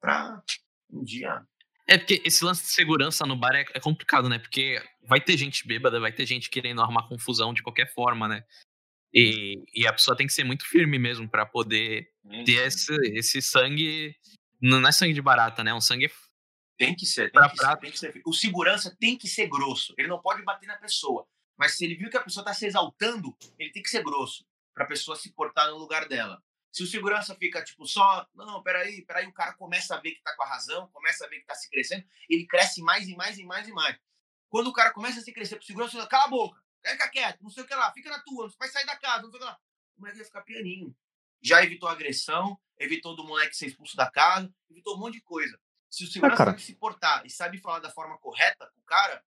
pra 0.00 0.42
um 0.90 1.02
dia. 1.02 1.44
É 1.86 1.98
porque 1.98 2.22
esse 2.24 2.44
lance 2.44 2.62
de 2.62 2.68
segurança 2.68 3.26
no 3.26 3.36
bar 3.36 3.54
é, 3.54 3.64
é 3.74 3.80
complicado, 3.80 4.28
né? 4.28 4.38
Porque 4.38 4.82
vai 5.02 5.20
ter 5.20 5.36
gente 5.36 5.66
bêbada, 5.66 5.98
vai 5.98 6.12
ter 6.12 6.24
gente 6.24 6.48
querendo 6.48 6.80
arrumar 6.80 7.08
confusão 7.08 7.52
de 7.52 7.62
qualquer 7.62 7.92
forma, 7.92 8.28
né? 8.28 8.44
E, 9.12 9.64
e 9.74 9.86
a 9.86 9.92
pessoa 9.92 10.16
tem 10.16 10.26
que 10.26 10.32
ser 10.32 10.44
muito 10.44 10.64
firme 10.64 10.98
mesmo 10.98 11.28
para 11.28 11.44
poder 11.44 12.08
ter 12.44 12.66
esse, 12.66 12.94
esse 13.12 13.42
sangue. 13.42 14.14
Não 14.60 14.86
é 14.86 14.92
sangue 14.92 15.14
de 15.14 15.22
barata, 15.22 15.64
né? 15.64 15.72
É 15.72 15.74
um 15.74 15.80
sangue. 15.80 16.08
Tem 16.78 16.94
que 16.94 17.04
ser, 17.04 17.30
tem, 17.30 17.42
que 17.42 17.56
ser, 17.58 17.76
tem 17.78 17.90
que 17.90 17.98
ser. 17.98 18.22
O 18.24 18.32
segurança 18.32 18.96
tem 18.98 19.18
que 19.18 19.28
ser 19.28 19.48
grosso. 19.48 19.92
Ele 19.98 20.08
não 20.08 20.20
pode 20.20 20.42
bater 20.42 20.66
na 20.66 20.76
pessoa. 20.76 21.26
Mas 21.60 21.76
se 21.76 21.84
ele 21.84 21.94
viu 21.94 22.08
que 22.08 22.16
a 22.16 22.22
pessoa 22.22 22.40
está 22.40 22.54
se 22.54 22.64
exaltando, 22.64 23.36
ele 23.58 23.70
tem 23.70 23.82
que 23.82 23.90
ser 23.90 24.02
grosso 24.02 24.46
para 24.72 24.84
a 24.84 24.88
pessoa 24.88 25.14
se 25.14 25.30
portar 25.30 25.68
no 25.68 25.76
lugar 25.76 26.08
dela. 26.08 26.42
Se 26.72 26.82
o 26.82 26.86
segurança 26.86 27.34
fica 27.34 27.62
tipo 27.62 27.86
só, 27.86 28.26
não, 28.34 28.62
peraí, 28.62 29.04
peraí, 29.04 29.26
o 29.26 29.32
cara 29.34 29.52
começa 29.52 29.94
a 29.94 30.00
ver 30.00 30.12
que 30.12 30.18
está 30.18 30.34
com 30.34 30.42
a 30.42 30.48
razão, 30.48 30.88
começa 30.88 31.26
a 31.26 31.28
ver 31.28 31.36
que 31.36 31.42
está 31.42 31.54
se 31.54 31.68
crescendo, 31.68 32.02
ele 32.30 32.46
cresce 32.46 32.80
mais 32.80 33.06
e 33.08 33.14
mais 33.14 33.38
e 33.38 33.44
mais 33.44 33.68
e 33.68 33.72
mais. 33.72 33.98
Quando 34.48 34.68
o 34.68 34.72
cara 34.72 34.90
começa 34.90 35.20
a 35.20 35.22
se 35.22 35.34
crescer 35.34 35.56
pro 35.56 35.66
segurança, 35.66 35.92
fala, 35.92 36.06
cala 36.06 36.24
a 36.24 36.28
boca, 36.28 36.62
fica 36.82 37.08
quieto, 37.10 37.42
não 37.42 37.50
sei 37.50 37.62
o 37.62 37.66
que 37.66 37.74
lá, 37.74 37.92
fica 37.92 38.08
na 38.08 38.20
tua, 38.20 38.46
não 38.46 38.54
vai 38.58 38.68
sair 38.68 38.86
da 38.86 38.96
casa, 38.96 39.24
não 39.24 39.30
sei 39.30 39.36
o 39.36 39.40
que 39.40 39.44
lá. 39.44 39.60
O 39.98 40.00
moleque 40.00 40.16
vai 40.16 40.26
ficar 40.26 40.40
pianinho. 40.40 40.96
Já 41.42 41.62
evitou 41.62 41.90
agressão, 41.90 42.58
evitou 42.78 43.14
do 43.14 43.24
moleque 43.24 43.54
ser 43.54 43.66
expulso 43.66 43.96
da 43.98 44.10
casa, 44.10 44.50
evitou 44.70 44.96
um 44.96 44.98
monte 44.98 45.14
de 45.14 45.22
coisa. 45.22 45.60
Se 45.90 46.04
o 46.04 46.06
segurança 46.06 46.42
ah, 46.42 46.46
sabe 46.46 46.62
se 46.62 46.74
portar 46.76 47.26
e 47.26 47.28
sabe 47.28 47.58
falar 47.58 47.80
da 47.80 47.90
forma 47.90 48.16
correta 48.16 48.66
com 48.74 48.80
o 48.80 48.84
cara, 48.84 49.22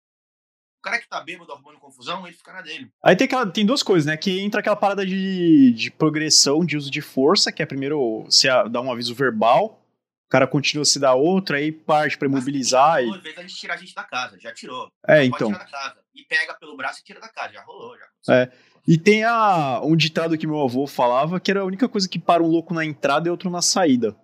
cara 0.83 0.99
que 0.99 1.07
tá 1.07 1.21
bêbado 1.21 1.51
arrumando 1.51 1.79
confusão, 1.79 2.27
ele 2.27 2.35
fica 2.35 2.51
na 2.51 2.61
dele. 2.61 2.91
Aí 3.01 3.15
tem, 3.15 3.25
aquela, 3.25 3.49
tem 3.49 3.65
duas 3.65 3.81
coisas, 3.81 4.05
né? 4.05 4.17
Que 4.17 4.41
entra 4.41 4.59
aquela 4.59 4.75
parada 4.75 5.05
de, 5.05 5.71
de 5.71 5.89
progressão, 5.89 6.63
de 6.63 6.77
uso 6.77 6.91
de 6.91 7.01
força, 7.01 7.51
que 7.51 7.63
é 7.63 7.65
primeiro 7.65 8.25
você 8.25 8.49
dá 8.69 8.81
um 8.81 8.91
aviso 8.91 9.15
verbal, 9.15 9.81
o 10.27 10.29
cara 10.29 10.45
continua 10.45 10.83
a 10.83 10.85
se 10.85 10.99
dar 10.99 11.13
outra, 11.13 11.57
aí 11.57 11.71
parte 11.71 12.17
pra 12.17 12.27
imobilizar. 12.27 13.01
Mas, 13.01 13.07
e... 13.07 13.17
Às 13.17 13.23
vezes 13.23 13.37
a 13.37 13.41
gente 13.41 13.55
tira 13.55 13.73
a 13.73 13.77
gente 13.77 13.95
da 13.95 14.03
casa, 14.03 14.37
já 14.39 14.53
tirou. 14.53 14.91
É, 15.07 15.17
já 15.17 15.23
então. 15.23 15.51
E 16.13 16.23
pega 16.25 16.53
pelo 16.55 16.75
braço 16.75 16.99
e 16.99 17.03
tira 17.03 17.19
da 17.19 17.29
casa, 17.29 17.53
já 17.53 17.63
rolou, 17.63 17.95
já. 17.97 18.35
É. 18.35 18.51
E 18.85 18.97
tem 18.97 19.23
a, 19.23 19.79
um 19.81 19.95
ditado 19.95 20.37
que 20.37 20.45
meu 20.45 20.61
avô 20.61 20.85
falava 20.85 21.39
que 21.39 21.49
era 21.49 21.61
a 21.61 21.65
única 21.65 21.87
coisa 21.87 22.09
que 22.09 22.19
para 22.19 22.43
um 22.43 22.47
louco 22.47 22.73
na 22.73 22.83
entrada 22.83 23.27
e 23.27 23.31
outro 23.31 23.49
na 23.49 23.61
saída. 23.61 24.15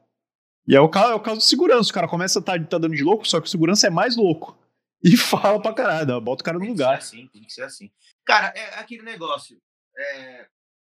E 0.67 0.75
é 0.75 0.81
o 0.81 0.89
caso, 0.89 1.13
é 1.13 1.15
o 1.15 1.19
caso 1.19 1.37
do 1.37 1.43
segurança. 1.43 1.89
O 1.89 1.93
cara 1.93 2.07
começa 2.07 2.39
a 2.39 2.41
tá, 2.41 2.59
tá 2.59 2.77
dando 2.77 2.95
de 2.95 3.03
louco, 3.03 3.25
só 3.25 3.39
que 3.39 3.47
o 3.47 3.49
segurança 3.49 3.87
é 3.87 3.89
mais 3.89 4.17
louco 4.17 4.58
e 5.03 5.15
fala 5.15 5.61
pra 5.61 5.73
caralho, 5.73 6.19
bota 6.21 6.41
o 6.41 6.45
cara 6.45 6.57
no 6.57 6.63
tem 6.63 6.71
lugar. 6.71 6.99
Tem 6.99 6.99
que 6.99 7.05
ser 7.05 7.15
assim, 7.15 7.27
tem 7.27 7.43
que 7.43 7.53
ser 7.53 7.63
assim. 7.63 7.91
Cara, 8.25 8.47
é 8.55 8.79
aquele 8.79 9.03
negócio. 9.03 9.61
É, 9.97 10.47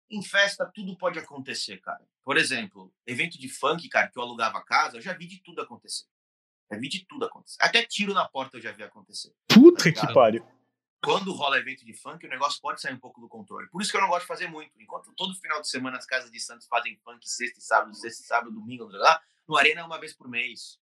em 0.09 0.21
festa 0.21 0.69
tudo 0.73 0.97
pode 0.97 1.19
acontecer, 1.19 1.79
cara. 1.79 2.05
Por 2.23 2.37
exemplo, 2.37 2.93
evento 3.05 3.37
de 3.37 3.49
funk, 3.49 3.87
cara, 3.89 4.07
que 4.07 4.17
eu 4.17 4.23
alugava 4.23 4.63
casa, 4.63 4.97
eu 4.97 5.01
já 5.01 5.13
vi 5.13 5.27
de 5.27 5.41
tudo 5.41 5.61
acontecer. 5.61 6.05
Já 6.71 6.77
vi 6.77 6.89
de 6.89 7.05
tudo 7.05 7.25
acontecer. 7.25 7.57
Até 7.59 7.83
tiro 7.83 8.13
na 8.13 8.27
porta 8.27 8.57
eu 8.57 8.61
já 8.61 8.71
vi 8.71 8.83
acontecer. 8.83 9.33
Puta 9.47 9.91
tá 9.93 10.07
que 10.07 10.13
pariu. 10.13 10.45
Quando 11.03 11.33
rola 11.33 11.57
evento 11.57 11.83
de 11.83 11.93
funk, 11.93 12.25
o 12.25 12.29
negócio 12.29 12.61
pode 12.61 12.79
sair 12.79 12.93
um 12.93 12.99
pouco 12.99 13.19
do 13.19 13.27
controle. 13.27 13.67
Por 13.69 13.81
isso 13.81 13.91
que 13.91 13.97
eu 13.97 14.01
não 14.01 14.07
gosto 14.07 14.21
de 14.21 14.27
fazer 14.27 14.47
muito. 14.47 14.71
Enquanto 14.81 15.13
todo 15.15 15.35
final 15.35 15.59
de 15.59 15.67
semana 15.67 15.97
as 15.97 16.05
casas 16.05 16.31
de 16.31 16.39
Santos 16.39 16.65
fazem 16.67 16.97
funk 17.03 17.29
sexta 17.29 17.59
e 17.59 17.61
sábado, 17.61 17.93
sexta 17.93 18.23
e 18.23 18.25
sábado, 18.25 18.51
domingo, 18.51 18.85
lá, 18.85 19.21
no 19.45 19.57
Arena 19.57 19.81
é 19.81 19.83
uma 19.83 19.99
vez 19.99 20.13
por 20.13 20.29
mês. 20.29 20.79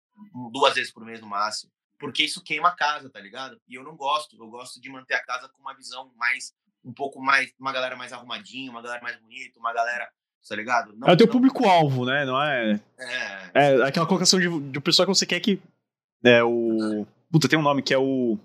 duas 0.53 0.75
vezes 0.75 0.93
por 0.93 1.05
mês 1.05 1.21
no 1.21 1.27
máximo. 1.27 1.73
Porque 2.05 2.25
isso 2.25 2.43
queima 2.43 2.69
a 2.69 2.77
casa, 2.77 3.11
tá 3.11 3.21
ligado? 3.21 3.61
E 3.69 3.75
eu 3.75 3.83
não 3.83 3.97
gosto. 3.97 4.37
Eu 4.37 4.49
gosto 4.49 4.81
de 4.81 4.91
manter 4.91 5.15
a 5.15 5.25
casa 5.25 5.49
com 5.49 5.61
uma 5.61 5.75
visão 5.75 6.13
mais, 6.17 6.53
um 6.85 6.93
pouco 6.93 7.21
mais, 7.21 7.53
uma 7.59 7.73
galera 7.73 7.97
mais 7.97 8.13
arrumadinha, 8.13 8.71
uma 8.71 8.83
galera 8.83 9.03
mais 9.03 9.17
bonita, 9.17 9.59
uma 9.59 9.73
galera 9.73 10.09
tá 10.49 10.55
ligado? 10.55 10.95
Não, 10.97 11.09
é 11.09 11.13
o 11.13 11.17
teu 11.17 11.29
público-alvo, 11.29 12.05
né? 12.05 12.25
Não 12.25 12.41
é. 12.43 12.81
É. 12.99 13.51
É 13.55 13.83
aquela 13.83 14.07
colocação 14.07 14.39
de, 14.39 14.61
de 14.71 14.81
pessoa 14.81 15.07
que 15.07 15.15
você 15.15 15.27
quer 15.27 15.41
que. 15.41 15.61
É 16.23 16.43
o. 16.43 17.07
Puta, 17.31 17.49
tem 17.49 17.59
um 17.59 17.63
nome 17.63 17.83
que 17.83 17.95
é 17.95 17.99
o. 17.99 18.39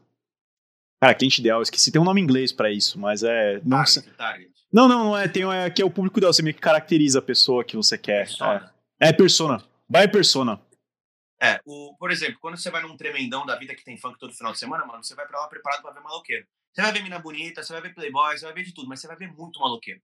Cara, 1.01 1.13
cliente 1.13 1.39
ideal, 1.39 1.61
esqueci. 1.61 1.91
Tem 1.91 2.01
um 2.01 2.05
nome 2.05 2.21
em 2.21 2.23
inglês 2.23 2.51
pra 2.51 2.71
isso, 2.71 2.99
mas 2.99 3.23
é. 3.23 3.61
Não, 3.63 3.77
target, 3.77 4.09
target. 4.17 4.51
não, 4.71 4.87
não, 4.87 5.03
não 5.05 5.17
é. 5.17 5.27
Tem 5.27 5.43
é, 5.51 5.69
que 5.69 5.81
é 5.81 5.85
o 5.85 5.91
público 5.91 6.19
ideal. 6.19 6.33
Você 6.33 6.41
meio 6.41 6.55
que 6.55 6.61
caracteriza 6.61 7.19
a 7.19 7.21
pessoa 7.21 7.63
que 7.63 7.75
você 7.75 7.97
quer. 7.97 8.25
Persona. 8.25 8.73
É, 8.99 9.09
é 9.09 9.13
persona. 9.13 9.63
Vai 9.89 10.07
persona. 10.07 10.59
É, 11.41 11.61
o, 11.65 11.95
por 11.97 12.11
exemplo, 12.11 12.37
quando 12.39 12.57
você 12.57 12.69
vai 12.69 12.81
num 12.81 12.97
tremendão 12.97 13.45
da 13.45 13.55
vida 13.55 13.73
que 13.73 13.83
tem 13.83 13.97
funk 13.97 14.19
todo 14.19 14.33
final 14.33 14.51
de 14.51 14.59
semana, 14.59 14.85
mano, 14.85 15.03
você 15.03 15.15
vai 15.15 15.25
pra 15.25 15.39
lá 15.39 15.47
preparado 15.47 15.81
pra 15.81 15.91
ver 15.91 16.01
maloqueiro. 16.01 16.45
Você 16.73 16.81
vai 16.81 16.91
ver 16.91 17.01
mina 17.01 17.17
bonita, 17.17 17.63
você 17.63 17.71
vai 17.71 17.81
ver 17.81 17.93
playboy, 17.93 18.37
você 18.37 18.45
vai 18.45 18.53
ver 18.53 18.63
de 18.63 18.73
tudo, 18.73 18.89
mas 18.89 18.99
você 18.99 19.07
vai 19.07 19.15
ver 19.15 19.31
muito 19.31 19.59
maloqueiro. 19.59 20.01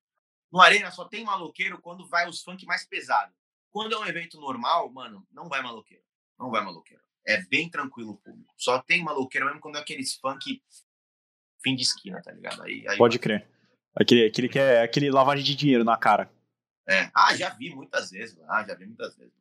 No 0.51 0.61
Arena 0.61 0.89
só 0.91 1.05
tem 1.05 1.25
maloqueiro 1.25 1.79
quando 1.81 2.07
vai 2.07 2.27
os 2.29 2.41
funk 2.41 2.65
mais 2.65 2.85
pesado. 2.85 3.33
Quando 3.69 3.93
é 3.93 3.99
um 3.99 4.05
evento 4.05 4.39
normal, 4.39 4.89
mano, 4.91 5.27
não 5.31 5.49
vai 5.49 5.61
maloqueiro. 5.61 6.03
Não 6.39 6.49
vai 6.49 6.63
maloqueiro. 6.63 7.03
É 7.27 7.41
bem 7.43 7.69
tranquilo 7.69 8.11
o 8.11 8.17
público. 8.17 8.53
Só 8.57 8.79
tem 8.81 9.03
maloqueiro 9.03 9.47
mesmo 9.47 9.59
quando 9.59 9.77
é 9.77 9.81
aqueles 9.81 10.15
funk 10.15 10.61
fim 11.61 11.75
de 11.75 11.81
esquina, 11.81 12.21
tá 12.21 12.31
ligado? 12.31 12.63
Aí, 12.63 12.85
aí 12.87 12.97
Pode 12.97 13.19
crer. 13.19 13.45
Aquele, 13.93 14.27
aquele 14.27 14.47
que 14.47 14.59
é 14.59 14.81
aquele 14.81 15.11
lavagem 15.11 15.43
de 15.43 15.55
dinheiro 15.55 15.83
na 15.83 15.97
cara. 15.97 16.31
É. 16.87 17.09
Ah, 17.13 17.35
já 17.35 17.49
vi 17.49 17.73
muitas 17.73 18.11
vezes 18.11 18.37
lá, 18.37 18.65
já 18.65 18.75
vi 18.75 18.85
muitas 18.85 19.15
vezes 19.17 19.33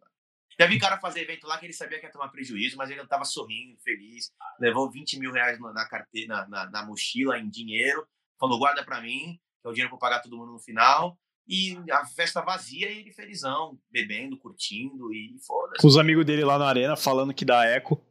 Já 0.59 0.67
vi 0.67 0.79
cara 0.79 0.99
fazer 0.99 1.21
evento 1.21 1.47
lá 1.47 1.59
que 1.59 1.67
ele 1.67 1.73
sabia 1.73 1.99
que 1.99 2.07
ia 2.07 2.13
tomar 2.13 2.29
prejuízo, 2.29 2.77
mas 2.77 2.91
ele 2.91 3.01
não 3.01 3.09
tava 3.09 3.25
sorrindo, 3.25 3.77
feliz. 3.79 4.31
Levou 4.61 4.91
20 4.91 5.19
mil 5.19 5.33
reais 5.33 5.59
na, 5.61 5.89
carteira, 5.89 6.29
na, 6.29 6.49
na, 6.49 6.71
na 6.71 6.87
mochila 6.87 7.39
em 7.39 7.49
dinheiro. 7.49 8.07
Falou, 8.39 8.59
guarda 8.59 8.85
pra 8.85 9.01
mim 9.01 9.39
que 9.65 9.69
é 9.69 9.71
o 9.71 9.73
dinheiro 9.73 9.91
para 9.91 9.99
pagar 9.99 10.21
todo 10.21 10.37
mundo 10.37 10.53
no 10.53 10.59
final. 10.59 11.19
E 11.49 11.77
a 11.91 12.07
festa 12.07 12.43
vazia 12.43 12.91
e 12.91 12.99
ele 13.01 13.13
felizão, 13.13 13.79
bebendo, 13.91 14.39
curtindo 14.39 15.13
e 15.13 15.37
foda-se. 15.47 15.87
Os 15.87 15.97
amigos 15.97 16.25
dele 16.25 16.45
lá 16.45 16.59
na 16.59 16.67
arena 16.67 16.97
falando 16.97 17.35
que 17.35 17.45
dá 17.45 17.65
eco. 17.65 18.03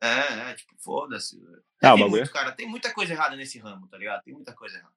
É, 0.00 0.50
é 0.50 0.54
tipo, 0.54 0.74
foda-se. 0.78 1.38
Ah, 1.82 1.94
tem, 1.94 2.08
muito, 2.08 2.30
cara, 2.30 2.52
tem 2.52 2.68
muita 2.68 2.92
coisa 2.92 3.12
errada 3.12 3.36
nesse 3.36 3.58
ramo, 3.58 3.88
tá 3.88 3.98
ligado? 3.98 4.22
Tem 4.22 4.34
muita 4.34 4.54
coisa 4.54 4.76
errada. 4.76 4.94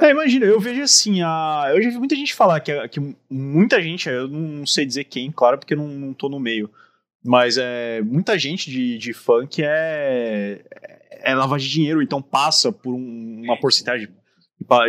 É, 0.00 0.10
imagina, 0.10 0.46
eu 0.46 0.60
vejo 0.60 0.82
assim, 0.82 1.22
a... 1.22 1.66
eu 1.70 1.82
já 1.82 1.90
vi 1.90 1.98
muita 1.98 2.16
gente 2.16 2.34
falar 2.34 2.60
que, 2.60 2.88
que 2.88 3.16
muita 3.30 3.82
gente, 3.82 4.08
eu 4.08 4.28
não 4.28 4.66
sei 4.66 4.86
dizer 4.86 5.04
quem, 5.04 5.30
claro, 5.30 5.58
porque 5.58 5.74
eu 5.74 5.78
não, 5.78 5.88
não 5.88 6.14
tô 6.14 6.28
no 6.28 6.38
meio, 6.40 6.70
mas 7.24 7.56
é, 7.58 8.00
muita 8.02 8.38
gente 8.38 8.70
de, 8.70 8.98
de 8.98 9.12
funk 9.12 9.62
é, 9.62 10.64
é 11.10 11.34
lavagem 11.34 11.68
de 11.68 11.74
dinheiro, 11.74 12.02
então 12.02 12.22
passa 12.22 12.72
por 12.72 12.94
um, 12.94 13.42
uma 13.44 13.58
porcentagem 13.58 14.08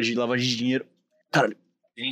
de 0.02 0.16
lavagem 0.16 0.48
de 0.48 0.58
dinheiro. 0.58 0.86
Caralho. 1.32 1.58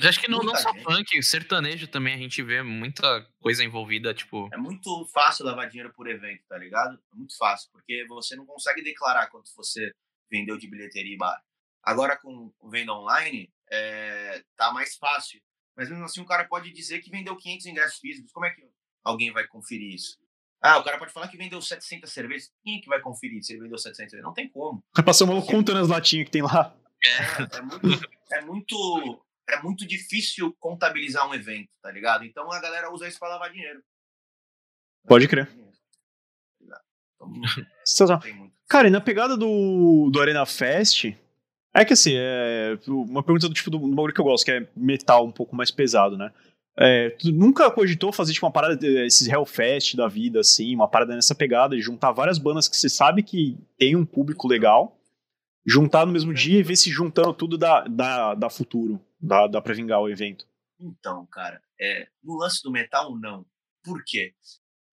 Acho 0.04 0.20
que 0.20 0.30
não, 0.30 0.40
não 0.40 0.56
só 0.56 0.74
funk, 0.80 1.24
sertanejo 1.24 1.88
também 1.88 2.14
a 2.14 2.18
gente 2.18 2.44
vê 2.44 2.62
muita 2.62 3.26
coisa 3.40 3.64
envolvida, 3.64 4.14
tipo. 4.14 4.50
É 4.54 4.58
muito 4.58 5.08
fácil 5.14 5.46
lavar 5.46 5.70
dinheiro 5.70 5.94
por 5.96 6.10
evento, 6.10 6.42
tá 6.50 6.58
ligado? 6.58 7.00
É 7.14 7.16
muito 7.16 7.38
fácil, 7.38 7.70
porque 7.72 8.06
você 8.10 8.36
não 8.36 8.46
consegue 8.46 8.84
declarar 8.84 9.28
quanto 9.28 9.50
você 9.56 9.92
vendeu 10.30 10.58
de 10.58 10.70
bilheteria 10.70 11.14
e 11.14 11.18
bar. 11.18 11.42
Agora 11.88 12.18
com 12.18 12.52
venda 12.70 12.92
online, 12.92 13.50
é, 13.72 14.44
tá 14.58 14.74
mais 14.74 14.98
fácil. 14.98 15.40
Mas 15.74 15.90
mesmo 15.90 16.04
assim, 16.04 16.20
o 16.20 16.26
cara 16.26 16.44
pode 16.44 16.70
dizer 16.74 17.00
que 17.00 17.10
vendeu 17.10 17.38
500 17.38 17.66
ingressos 17.66 18.00
físicos. 18.00 18.30
Como 18.34 18.46
é 18.46 18.50
que 18.50 18.62
alguém 19.06 19.32
vai 19.32 19.48
conferir 19.48 19.96
isso? 19.96 20.18
Ah, 20.62 20.80
o 20.80 20.84
cara 20.84 20.98
pode 20.98 21.14
falar 21.14 21.30
que 21.30 21.38
vendeu 21.38 21.62
700 21.62 22.12
cervejas. 22.12 22.52
Quem 22.62 22.80
é 22.80 22.82
que 22.82 22.90
vai 22.90 23.00
conferir 23.00 23.42
se 23.42 23.54
ele 23.54 23.62
vendeu 23.62 23.78
700 23.78 24.12
cervejas? 24.12 24.26
Não 24.26 24.34
tem 24.34 24.50
como. 24.50 24.84
Vai 24.94 25.06
passar 25.06 25.24
uma 25.24 25.42
conta 25.46 25.74
nas 25.74 25.88
latinhas 25.88 26.26
que 26.26 26.32
tem 26.32 26.42
lá. 26.42 26.76
É, 27.06 27.58
é, 27.58 27.62
muito, 27.62 28.10
é, 28.34 28.42
muito, 28.42 29.26
é 29.50 29.62
muito 29.62 29.88
difícil 29.88 30.54
contabilizar 30.60 31.26
um 31.26 31.34
evento, 31.34 31.70
tá 31.82 31.90
ligado? 31.90 32.26
Então 32.26 32.52
a 32.52 32.60
galera 32.60 32.92
usa 32.92 33.08
isso 33.08 33.18
pra 33.18 33.30
lavar 33.30 33.50
dinheiro. 33.50 33.82
Pode 35.08 35.26
crer. 35.30 35.50
Então, 37.90 38.20
Cara, 38.68 38.88
e 38.88 38.92
na 38.92 39.02
pegada 39.02 39.36
do, 39.36 40.10
do 40.12 40.22
Arena 40.22 40.46
Fest, 40.46 41.06
é 41.82 41.86
que 41.86 41.94
assim, 41.94 42.14
é 42.16 42.78
uma 42.88 43.22
pergunta 43.24 43.48
do 43.48 43.54
tipo 43.54 43.70
do, 43.70 43.78
do 43.78 43.96
bagulho 43.96 44.14
que 44.14 44.20
eu 44.20 44.26
gosto, 44.26 44.46
que 44.46 44.52
é 44.52 44.68
metal 44.76 45.26
um 45.26 45.32
pouco 45.32 45.56
mais 45.56 45.72
pesado, 45.72 46.18
né? 46.18 46.32
É, 46.80 47.10
tu 47.12 47.32
nunca 47.32 47.72
cogitou 47.72 48.12
fazer 48.12 48.34
tipo 48.34 48.46
uma 48.46 48.52
parada, 48.52 48.78
esses 49.04 49.28
Hellfest 49.28 49.96
da 49.96 50.08
vida, 50.08 50.40
assim, 50.40 50.76
uma 50.76 50.88
parada 50.88 51.16
nessa 51.16 51.34
pegada, 51.34 51.76
de 51.76 51.82
juntar 51.82 52.12
várias 52.12 52.38
bandas 52.38 52.68
que 52.68 52.78
você 52.78 52.88
sabe 52.88 53.24
que 53.24 53.58
tem 53.78 53.96
um 53.96 54.06
público 54.06 54.48
legal, 54.48 55.00
juntar 55.66 56.06
no 56.06 56.12
mesmo 56.12 56.34
dia 56.34 56.60
e 56.60 56.64
ver 56.64 56.76
se 56.76 56.92
juntando 56.92 57.34
tudo 57.34 57.58
dá, 57.58 57.82
dá, 57.88 58.36
dá 58.36 58.50
futuro, 58.50 59.02
dá, 59.20 59.48
dá 59.48 59.62
pra 59.62 59.74
vingar 59.74 60.00
o 60.02 60.10
evento. 60.10 60.48
Então, 60.80 61.26
cara, 61.28 61.60
é, 61.80 62.08
no 62.24 62.38
lance 62.38 62.62
do 62.64 62.72
metal, 62.72 63.18
não. 63.18 63.44
Por 63.84 64.04
quê? 64.06 64.34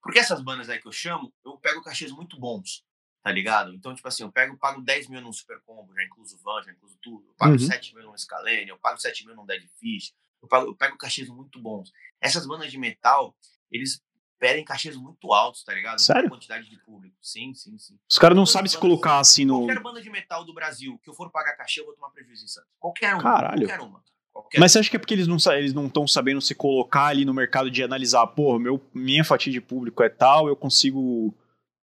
Porque 0.02 0.19
essas 0.19 0.43
bandas 0.43 0.70
aí 0.70 0.81
que 0.81 0.89
eu 0.89 0.93
chamo, 0.93 1.32
eu 1.44 1.59
pego 1.59 1.82
cachês 1.82 2.11
muito 2.11 2.39
bons, 2.39 2.82
tá 3.24 3.32
ligado? 3.32 3.72
Então, 3.72 3.94
tipo 3.94 4.06
assim, 4.06 4.22
eu 4.22 4.30
pego, 4.30 4.55
pago 4.59 4.82
10 4.82 5.09
mil 5.09 5.22
num 5.22 5.32
Super 5.32 5.59
Combo, 5.64 5.94
já 5.94 6.05
incluso 6.05 6.36
van, 6.44 6.62
já 6.62 6.70
incluso 6.70 6.94
tudo. 7.01 7.26
Eu 7.26 7.34
pago 7.38 7.52
uhum. 7.52 7.59
7 7.59 7.94
mil 7.94 8.05
num 8.05 8.18
Scalene, 8.18 8.68
eu 8.68 8.78
pago 8.78 9.01
7 9.01 9.24
mil 9.24 9.34
num 9.34 9.46
Dead 9.46 9.66
Fish. 9.80 10.12
Eu, 10.42 10.46
pago, 10.46 10.66
eu 10.66 10.76
pego 10.76 10.98
cachês 10.98 11.26
muito 11.30 11.59
bons. 11.59 11.90
Essas 12.20 12.46
bandas 12.46 12.70
de 12.70 12.76
metal, 12.76 13.34
eles 13.72 14.02
pedem 14.38 14.62
cachês 14.62 14.94
muito 14.94 15.32
altos, 15.32 15.64
tá 15.64 15.72
ligado? 15.72 15.98
Sério? 16.02 16.28
quantidade 16.28 16.68
de 16.68 16.78
público. 16.84 17.16
Sim, 17.22 17.55
sim, 17.55 17.78
sim. 17.78 17.98
Os 18.10 18.18
caras 18.18 18.36
não 18.36 18.44
sabem 18.44 18.68
se 18.68 18.76
colocar 18.76 19.18
assim 19.18 19.46
no. 19.46 19.60
Qualquer 19.60 19.82
banda 19.82 20.02
de 20.02 20.10
metal 20.10 20.44
do 20.44 20.52
Brasil 20.52 21.01
que 21.02 21.09
eu 21.09 21.14
for 21.14 21.30
pagar 21.30 21.56
cachê, 21.56 21.80
eu 21.80 21.86
vou 21.86 21.94
tomar 21.94 22.10
prejuízo 22.10 22.44
em 22.44 22.48
Santos. 22.48 22.68
Qualquer 22.78 23.14
uma. 23.14 23.22
Caralho. 23.22 23.66
Qualquer 23.66 23.80
uma. 23.80 24.05
Qualquer 24.30 24.60
Mas 24.60 24.72
você 24.72 24.80
acha 24.80 24.90
que 24.90 24.96
é 24.96 24.98
porque 24.98 25.14
eles 25.14 25.26
não 25.26 25.38
eles 25.55 25.72
não 25.72 25.86
estão 25.86 26.06
sabendo 26.06 26.42
se 26.42 26.55
colocar 26.55 27.06
ali 27.06 27.24
no 27.24 27.32
mercado 27.32 27.70
de 27.70 27.82
analisar, 27.82 28.26
pô, 28.26 28.59
meu, 28.59 28.84
minha 28.92 29.24
fatia 29.24 29.51
de 29.51 29.62
público 29.62 30.02
é 30.02 30.10
tal, 30.10 30.46
eu 30.46 30.56
consigo 30.56 31.34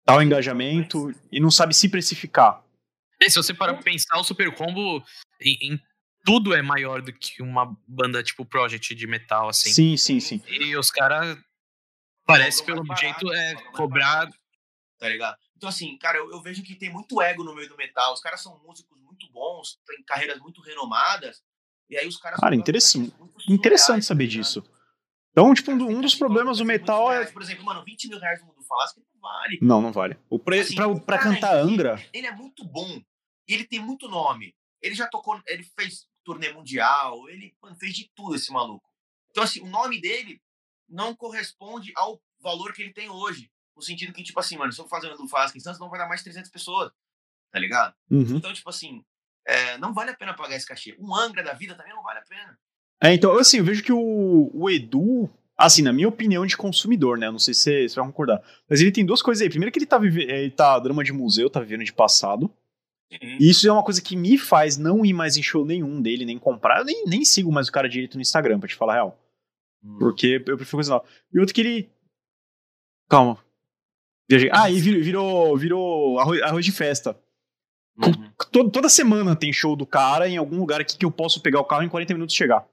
tal 0.08 0.24
engajamento 0.24 1.14
e 1.30 1.38
não 1.38 1.52
sabe 1.52 1.74
se 1.74 1.90
precificar. 1.90 2.64
É, 3.22 3.30
se 3.30 3.36
você 3.36 3.54
parar 3.54 3.74
pra 3.74 3.84
pensar, 3.84 4.18
o 4.18 4.24
Super 4.24 4.54
Combo 4.56 5.04
em, 5.42 5.74
em, 5.74 5.80
tudo 6.24 6.54
é 6.54 6.62
maior 6.62 7.02
do 7.02 7.12
que 7.12 7.42
uma 7.44 7.78
banda 7.86 8.24
tipo 8.24 8.46
Project 8.46 8.96
de 8.96 9.06
metal, 9.06 9.50
assim. 9.50 9.70
Sim, 9.70 9.98
sim, 9.98 10.20
sim. 10.22 10.42
E 10.48 10.78
os 10.78 10.90
caras 10.90 11.38
Parece 12.26 12.64
pelo 12.64 12.84
barato, 12.84 13.02
jeito 13.02 13.34
é 13.34 13.56
cobrar. 13.74 14.30
Tá 14.98 15.10
ligado? 15.10 15.38
Então, 15.56 15.70
assim, 15.70 15.98
cara, 15.98 16.18
eu, 16.18 16.32
eu, 16.32 16.42
vejo 16.42 16.64
que 16.64 16.76
tem 16.76 16.92
muito 16.92 17.22
ego 17.22 17.44
no 17.44 17.54
meio 17.54 17.70
do 17.70 17.78
metal. 17.78 18.14
Os 18.14 18.20
caras 18.20 18.42
são 18.42 18.60
músicos 18.66 19.00
muito 19.02 19.30
bons, 19.32 19.80
têm 19.86 20.04
carreiras 20.04 20.40
muito 20.40 20.62
renomadas. 20.62 21.42
E 21.90 21.98
aí 21.98 22.08
os 22.08 22.18
caras. 22.18 22.40
Cara, 22.40 22.56
interessante, 22.56 23.14
interessante 23.48 24.06
saber 24.06 24.26
tá 24.26 24.32
disso. 24.32 24.64
Então, 25.32 25.54
tipo, 25.54 25.72
um, 25.72 25.98
um 25.98 26.02
dos 26.02 26.16
problemas 26.16 26.58
do 26.58 26.66
metal 26.66 27.12
é. 27.12 27.26
Por 27.26 27.42
exemplo, 27.42 27.64
mano, 27.64 27.84
20 27.84 28.10
mil 28.10 28.20
reais 28.20 28.40
no 28.42 28.48
mundo 28.48 28.64
Falasque 28.64 29.00
não 29.00 29.07
vale. 29.28 29.60
Não, 29.62 29.82
não 29.82 29.92
vale. 29.92 30.18
O 30.30 30.40
pre... 30.40 30.60
assim, 30.60 30.76
pra, 30.76 31.00
pra 31.00 31.20
cantar 31.20 31.56
Angra. 31.56 32.04
Ele 32.14 32.28
é 32.28 32.32
muito 32.32 32.64
bom. 32.66 33.02
E 33.48 33.54
ele 33.54 33.66
tem 33.66 33.80
muito 33.80 34.08
nome. 34.08 34.56
Ele 34.82 34.96
já 34.96 35.08
tocou. 35.08 35.42
Ele 35.48 35.64
fez 35.64 36.08
turnê 36.24 36.52
mundial. 36.52 37.30
Ele 37.30 37.56
mano, 37.62 37.76
fez 37.76 37.94
de 37.94 38.10
tudo 38.16 38.36
esse 38.36 38.52
maluco. 38.52 38.88
Então, 39.32 39.44
assim, 39.44 39.62
o 39.62 39.68
nome 39.68 40.00
dele 40.02 40.42
não 40.90 41.16
corresponde 41.16 41.92
ao 41.96 42.22
valor 42.40 42.74
que 42.74 42.82
ele 42.82 42.94
tem 42.94 43.10
hoje. 43.10 43.52
No 43.76 43.82
sentido 43.82 44.14
que, 44.14 44.24
tipo 44.24 44.40
assim, 44.40 44.58
mano, 44.58 44.72
se 44.72 44.80
eu 44.80 44.88
fazer 44.88 45.16
do 45.16 45.28
Fasca 45.28 45.58
em 45.58 45.62
Santos, 45.62 45.80
não 45.80 45.90
vai 45.90 46.00
dar 46.00 46.08
mais 46.08 46.24
300 46.24 46.50
pessoas. 46.50 46.92
Tá 47.52 47.60
ligado? 47.60 47.94
Uhum. 48.10 48.38
Então, 48.38 48.52
tipo 48.54 48.70
assim, 48.70 49.04
é, 49.48 49.78
não 49.78 49.94
vale 49.94 50.12
a 50.12 50.16
pena 50.16 50.36
pagar 50.36 50.56
esse 50.56 50.66
cachê. 50.66 50.96
Um 51.00 51.16
Angra 51.16 51.44
da 51.44 51.54
vida 51.54 51.76
também 51.76 51.94
não 51.94 52.04
vale 52.04 52.20
a 52.20 52.24
pena. 52.24 52.58
É, 53.02 53.14
então, 53.14 53.38
assim, 53.38 53.60
eu 53.60 53.64
vejo 53.64 53.84
que 53.84 53.94
o, 53.94 54.50
o 54.54 54.70
Edu, 54.70 55.30
assim, 55.58 55.82
na 55.82 55.92
minha 55.92 56.08
opinião 56.08 56.46
de 56.46 56.56
consumidor, 56.56 57.18
né? 57.18 57.28
Eu 57.28 57.32
não 57.32 57.40
sei 57.40 57.54
se 57.54 57.90
você, 57.90 57.96
vai 57.96 58.06
concordar. 58.06 58.42
Mas 58.70 58.80
ele 58.82 58.92
tem 58.92 59.06
duas 59.06 59.22
coisas 59.22 59.42
aí. 59.42 59.50
Primeiro 59.50 59.72
que 59.72 59.80
ele 59.80 59.86
tá, 59.86 59.98
vive, 59.98 60.24
ele 60.24 60.52
tá 60.52 60.78
drama 60.80 61.04
de 61.04 61.12
museu, 61.12 61.50
tá 61.50 61.60
vivendo 61.60 61.84
de 61.84 61.94
passado. 61.94 62.44
Uhum. 63.12 63.38
E 63.40 63.50
isso 63.50 63.68
é 63.68 63.72
uma 63.72 63.84
coisa 63.84 64.02
que 64.02 64.16
me 64.16 64.38
faz 64.38 64.78
não 64.78 65.06
ir 65.06 65.14
mais 65.14 65.38
em 65.38 65.44
show 65.44 65.66
nenhum 65.66 66.02
dele, 66.02 66.26
nem 66.26 66.38
comprar. 66.38 66.80
Eu 66.80 66.86
nem, 66.86 67.06
nem 67.06 67.26
sigo 67.26 67.52
mais 67.52 67.68
o 67.68 67.72
cara 67.72 67.90
direito 67.90 68.16
no 68.16 68.22
Instagram, 68.22 68.60
pra 68.60 68.70
te 68.70 68.76
falar 68.76 68.94
a 68.94 68.96
real. 68.96 69.20
Uhum. 69.84 69.98
Porque 69.98 70.44
eu 70.46 70.58
prefiro 70.58 70.78
coisa 70.78 70.92
nova. 70.92 71.06
E 71.34 71.40
outro 71.40 71.56
que 71.56 71.62
ele 71.62 71.90
Calma. 73.10 73.38
Ah, 74.52 74.70
e 74.70 74.80
virou, 74.82 75.02
virou, 75.02 75.58
virou 75.58 76.20
arroz, 76.20 76.42
arroz, 76.42 76.66
de 76.66 76.72
festa. 76.72 77.18
Uhum. 77.98 78.32
Toda, 78.52 78.70
toda 78.70 78.90
semana 78.90 79.36
tem 79.36 79.54
show 79.54 79.76
do 79.76 79.86
cara 79.86 80.28
em 80.28 80.38
algum 80.38 80.60
lugar 80.60 80.82
aqui 80.82 80.98
que 80.98 81.06
eu 81.06 81.12
posso 81.12 81.42
pegar 81.42 81.60
o 81.62 81.66
carro 81.66 81.84
em 81.84 81.90
40 81.90 82.14
minutos 82.14 82.36
chegar. 82.36 82.68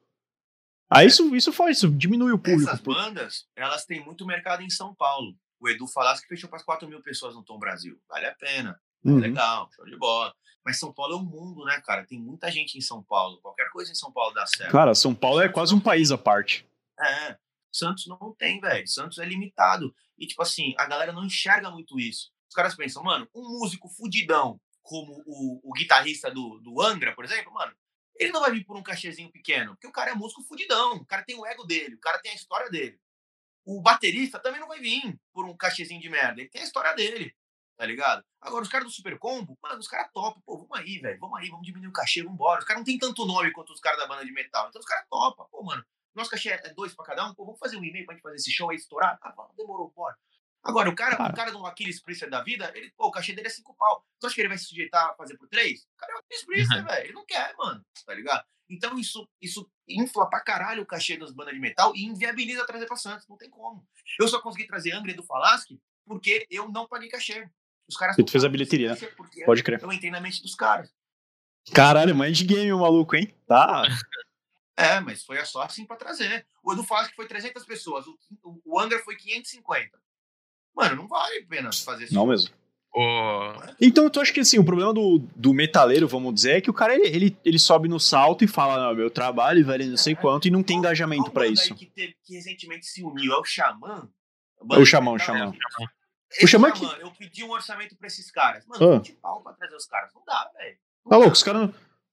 Aí 0.91 1.07
isso, 1.07 1.35
isso 1.35 1.53
faz, 1.53 1.79
isso 1.79 1.91
diminui 1.91 2.33
o 2.33 2.39
público. 2.39 2.71
Essas 2.71 2.81
bandas, 2.81 3.47
elas 3.57 3.85
têm 3.85 4.05
muito 4.05 4.27
mercado 4.27 4.63
em 4.63 4.71
São 4.71 4.95
Paulo. 4.95 5.35
O 5.61 5.69
Edu 5.69 5.87
falasse 5.89 6.23
que 6.23 6.29
fechou 6.29 6.49
para 6.49 6.63
4 6.63 6.89
mil 6.89 7.03
pessoas 7.03 7.35
no 7.35 7.43
Tom 7.43 7.59
Brasil. 7.59 7.99
Vale 8.09 8.27
a 8.27 8.35
pena. 8.35 8.79
Uhum. 9.05 9.19
Legal, 9.19 9.69
show 9.75 9.85
de 9.85 9.97
bola. 9.97 10.35
Mas 10.65 10.79
São 10.79 10.93
Paulo 10.93 11.15
é 11.15 11.17
um 11.17 11.25
mundo, 11.25 11.65
né, 11.65 11.81
cara? 11.85 12.07
Tem 12.07 12.19
muita 12.19 12.51
gente 12.51 12.79
em 12.79 12.81
São 12.81 13.03
Paulo. 13.03 13.39
Qualquer 13.41 13.69
coisa 13.71 13.93
em 13.93 13.95
São 13.95 14.11
Paulo 14.13 14.33
dá 14.35 14.47
certo. 14.47 14.73
Cara, 14.73 14.95
São 14.95 15.15
Paulo 15.15 15.41
é 15.41 15.49
quase 15.49 15.75
um 15.75 15.81
país 15.81 16.11
à 16.11 16.19
parte. 16.19 16.67
É. 17.01 17.37
Santos 17.71 18.07
não 18.07 18.35
tem, 18.39 18.61
velho. 18.61 18.87
Santos 18.87 19.19
é 19.19 19.25
limitado. 19.27 19.95
E, 20.19 20.27
tipo 20.27 20.43
assim, 20.43 20.75
a 20.79 20.87
galera 20.87 21.13
não 21.13 21.25
enxerga 21.25 21.71
muito 21.71 21.99
isso. 21.99 22.31
Os 22.49 22.55
caras 22.55 22.75
pensam, 22.75 23.03
mano, 23.03 23.29
um 23.35 23.59
músico 23.59 23.89
fudidão, 23.89 24.61
como 24.83 25.23
o, 25.27 25.61
o 25.71 25.73
guitarrista 25.73 26.31
do, 26.31 26.61
do 26.61 26.81
Angra, 26.81 27.15
por 27.15 27.25
exemplo, 27.25 27.53
mano, 27.53 27.73
ele 28.17 28.33
não 28.33 28.41
vai 28.41 28.53
vir 28.53 28.65
por 28.65 28.77
um 28.77 28.83
cachezinho 28.83 29.31
pequeno, 29.31 29.73
porque 29.73 29.87
o 29.87 29.93
cara 29.93 30.11
é 30.11 30.15
músico 30.15 30.43
fudidão, 30.43 30.97
o 30.97 31.07
cara 31.07 31.23
tem 31.25 31.37
o 31.37 31.47
ego 31.47 31.65
dele, 31.65 31.95
o 31.95 32.01
cara 32.01 32.19
tem 32.19 32.33
a 32.33 32.35
história 32.35 32.71
dele. 32.71 32.99
O 33.65 33.81
baterista 33.81 34.39
também 34.39 34.61
não 34.61 34.69
vai 34.69 34.79
vir 34.79 35.19
por 35.33 35.47
um 35.47 35.57
cachezinho 35.57 36.01
de 36.01 36.09
merda, 36.09 36.41
ele 36.41 36.51
tem 36.51 36.63
a 36.63 36.65
história 36.65 36.95
dele, 36.95 37.35
tá 37.77 37.87
ligado? 37.87 38.25
Agora, 38.41 38.63
os 38.63 38.69
caras 38.69 38.87
do 38.87 38.93
Super 38.93 39.19
Combo, 39.19 39.59
mano, 39.63 39.79
os 39.79 39.89
caras 39.89 40.11
topam, 40.13 40.43
pô, 40.45 40.59
vamos 40.59 40.79
aí, 40.79 40.99
velho, 40.99 41.19
vamos 41.19 41.39
aí, 41.39 41.49
vamos 41.49 41.67
diminuir 41.67 41.89
o 41.89 41.93
cachê, 41.93 42.23
vamos 42.23 42.35
embora. 42.35 42.61
Os 42.61 42.67
caras 42.67 42.81
não 42.81 42.85
tem 42.85 42.99
tanto 42.99 43.25
nome 43.25 43.53
quanto 43.53 43.73
os 43.73 43.81
caras 43.81 43.99
da 43.99 44.07
banda 44.07 44.25
de 44.25 44.33
metal, 44.33 44.69
então 44.69 44.81
os 44.81 44.87
caras 44.87 45.07
topam, 45.09 45.47
pô, 45.51 45.63
mano, 45.63 45.85
nosso 46.15 46.31
cachê 46.31 46.51
é 46.51 46.75
dois 46.75 46.95
pra 46.95 47.05
cada 47.05 47.27
um, 47.27 47.35
pô, 47.35 47.45
vamos 47.45 47.59
fazer 47.59 47.77
um 47.77 47.85
e-mail 47.85 48.05
pra 48.05 48.15
gente 48.15 48.23
fazer 48.23 48.37
esse 48.37 48.53
show 48.53 48.71
aí 48.71 48.77
estourar? 48.77 49.19
Ah, 49.23 49.35
demorou, 49.57 49.91
bora. 49.91 50.17
Agora, 50.65 50.89
o 50.89 50.95
cara, 50.95 51.15
o 51.31 51.35
cara 51.35 51.53
do 51.53 51.65
Aquiles 51.67 52.01
Priester 52.01 52.31
da 52.31 52.43
vida, 52.43 52.73
ele, 52.75 52.91
pô, 52.97 53.09
o 53.09 53.11
cachê 53.11 53.35
dele 53.35 53.49
é 53.49 53.51
cinco 53.51 53.77
pau. 53.77 54.03
Tu 54.19 54.27
acha 54.27 54.35
que 54.35 54.41
ele 54.41 54.49
vai 54.49 54.57
se 54.57 54.65
sujeitar 54.65 55.11
a 55.11 55.15
fazer 55.15 55.37
por 55.37 55.47
três? 55.47 55.83
O 55.83 55.97
cara 55.99 56.13
é 56.13 56.17
o 56.17 56.19
Aquiles 56.21 56.47
Priester, 56.47 56.79
uhum. 56.79 56.85
velho. 56.87 57.05
Ele 57.05 57.13
não 57.13 57.27
quer, 57.27 57.55
mano. 57.59 57.85
Tá 58.07 58.15
ligado? 58.15 58.45
Então 58.71 58.99
isso, 58.99 59.29
isso 59.43 59.71
infla 59.87 60.29
pra 60.29 60.41
caralho 60.41 60.83
o 60.83 60.87
cachê 60.87 61.19
das 61.19 61.33
bandas 61.33 61.53
de 61.53 61.61
metal 61.61 61.95
e 61.95 62.05
inviabiliza 62.05 62.67
trazer 62.67 62.87
pra 62.87 62.97
Santos. 62.97 63.29
Não 63.29 63.37
tem 63.37 63.51
como. 63.51 63.87
Eu 64.19 64.27
só 64.27 64.41
consegui 64.41 64.67
trazer 64.67 64.93
Angra 64.93 65.13
do 65.13 65.23
Falasque 65.23 65.79
porque 66.07 66.47
eu 66.51 66.71
não 66.71 66.89
paguei 66.89 67.11
cachê. 67.11 67.47
Os 67.87 67.97
caras. 67.97 68.17
E 68.17 68.25
tu 68.25 68.33
fez 68.33 68.43
a 68.43 68.49
bilheteria, 68.49 68.95
né? 68.95 68.97
Pode 69.45 69.63
crer. 69.63 69.83
Eu 69.83 69.93
entrei 69.93 70.11
na 70.11 70.21
mente 70.21 70.41
dos 70.41 70.55
caras. 70.55 70.91
Caralho, 71.75 72.15
mais 72.15 72.37
de 72.37 72.45
game, 72.45 72.73
o 72.73 72.81
maluco, 72.81 73.17
hein? 73.17 73.35
Tá. 73.47 73.83
É, 74.77 74.99
mas 74.99 75.23
foi 75.23 75.43
só 75.45 75.63
assim 75.63 75.87
pra 75.87 75.95
trazer. 75.95 76.45
O 76.61 76.73
Edu 76.73 76.83
Falasque 76.83 77.15
foi 77.15 77.29
300 77.29 77.65
pessoas. 77.65 78.09
O, 78.09 78.19
o 78.65 78.81
Angra 78.81 78.99
foi 79.05 79.15
550. 79.15 79.97
Mano, 80.75 80.97
não 80.97 81.09
vale 81.09 81.39
a 81.39 81.47
pena 81.47 81.71
fazer 81.73 82.05
isso. 82.05 82.15
Não 82.15 82.27
mesmo. 82.27 82.51
Oh. 82.97 83.53
Então, 83.81 84.09
tu 84.09 84.21
acha 84.21 84.33
que 84.33 84.39
assim, 84.39 84.59
o 84.59 84.65
problema 84.65 84.95
do, 84.95 85.19
do 85.35 85.53
metaleiro, 85.53 86.07
vamos 86.07 86.33
dizer, 86.33 86.59
é 86.59 86.61
que 86.61 86.71
o 86.71 86.75
cara 86.75 86.95
ele, 86.95 87.09
ele, 87.09 87.37
ele 87.45 87.59
sobe 87.59 87.89
no 87.89 87.99
salto 87.99 88.45
e 88.45 88.49
fala: 88.49 88.87
não, 88.87 88.95
meu 88.95 89.11
trabalho 89.11 89.67
vale 89.67 89.87
não 89.87 89.97
sei 89.97 90.13
é. 90.13 90.17
quanto, 90.17 90.47
e 90.47 90.51
não 90.51 90.63
tem 90.63 90.79
engajamento 90.79 91.31
para 91.33 91.47
isso. 91.49 91.75
Que, 91.75 91.87
teve, 91.87 92.15
que 92.25 92.35
recentemente 92.35 92.87
se 92.87 93.03
uniu 93.03 93.33
é 93.33 93.39
o 93.39 93.45
Xamã. 93.45 94.09
O 94.61 94.85
Xamã, 94.85 95.13
o 95.13 95.19
Xamã. 95.19 95.53
O 96.41 96.47
Xamã 96.47 96.71
que. 96.71 96.85
Eu 96.85 97.11
pedi 97.19 97.43
um 97.43 97.51
orçamento 97.51 97.97
pra 97.97 98.07
esses 98.07 98.31
caras. 98.31 98.65
Mano, 98.67 98.93
ah. 98.93 98.97
20 98.99 99.13
pau 99.15 99.43
pra 99.43 99.53
trazer 99.55 99.75
os 99.75 99.87
caras. 99.87 100.11
Não 100.15 100.23
dá, 100.25 100.49
velho. 100.57 100.77
Tá 101.09 101.17
louco, 101.17 101.33
os 101.33 101.43
caras. 101.43 101.71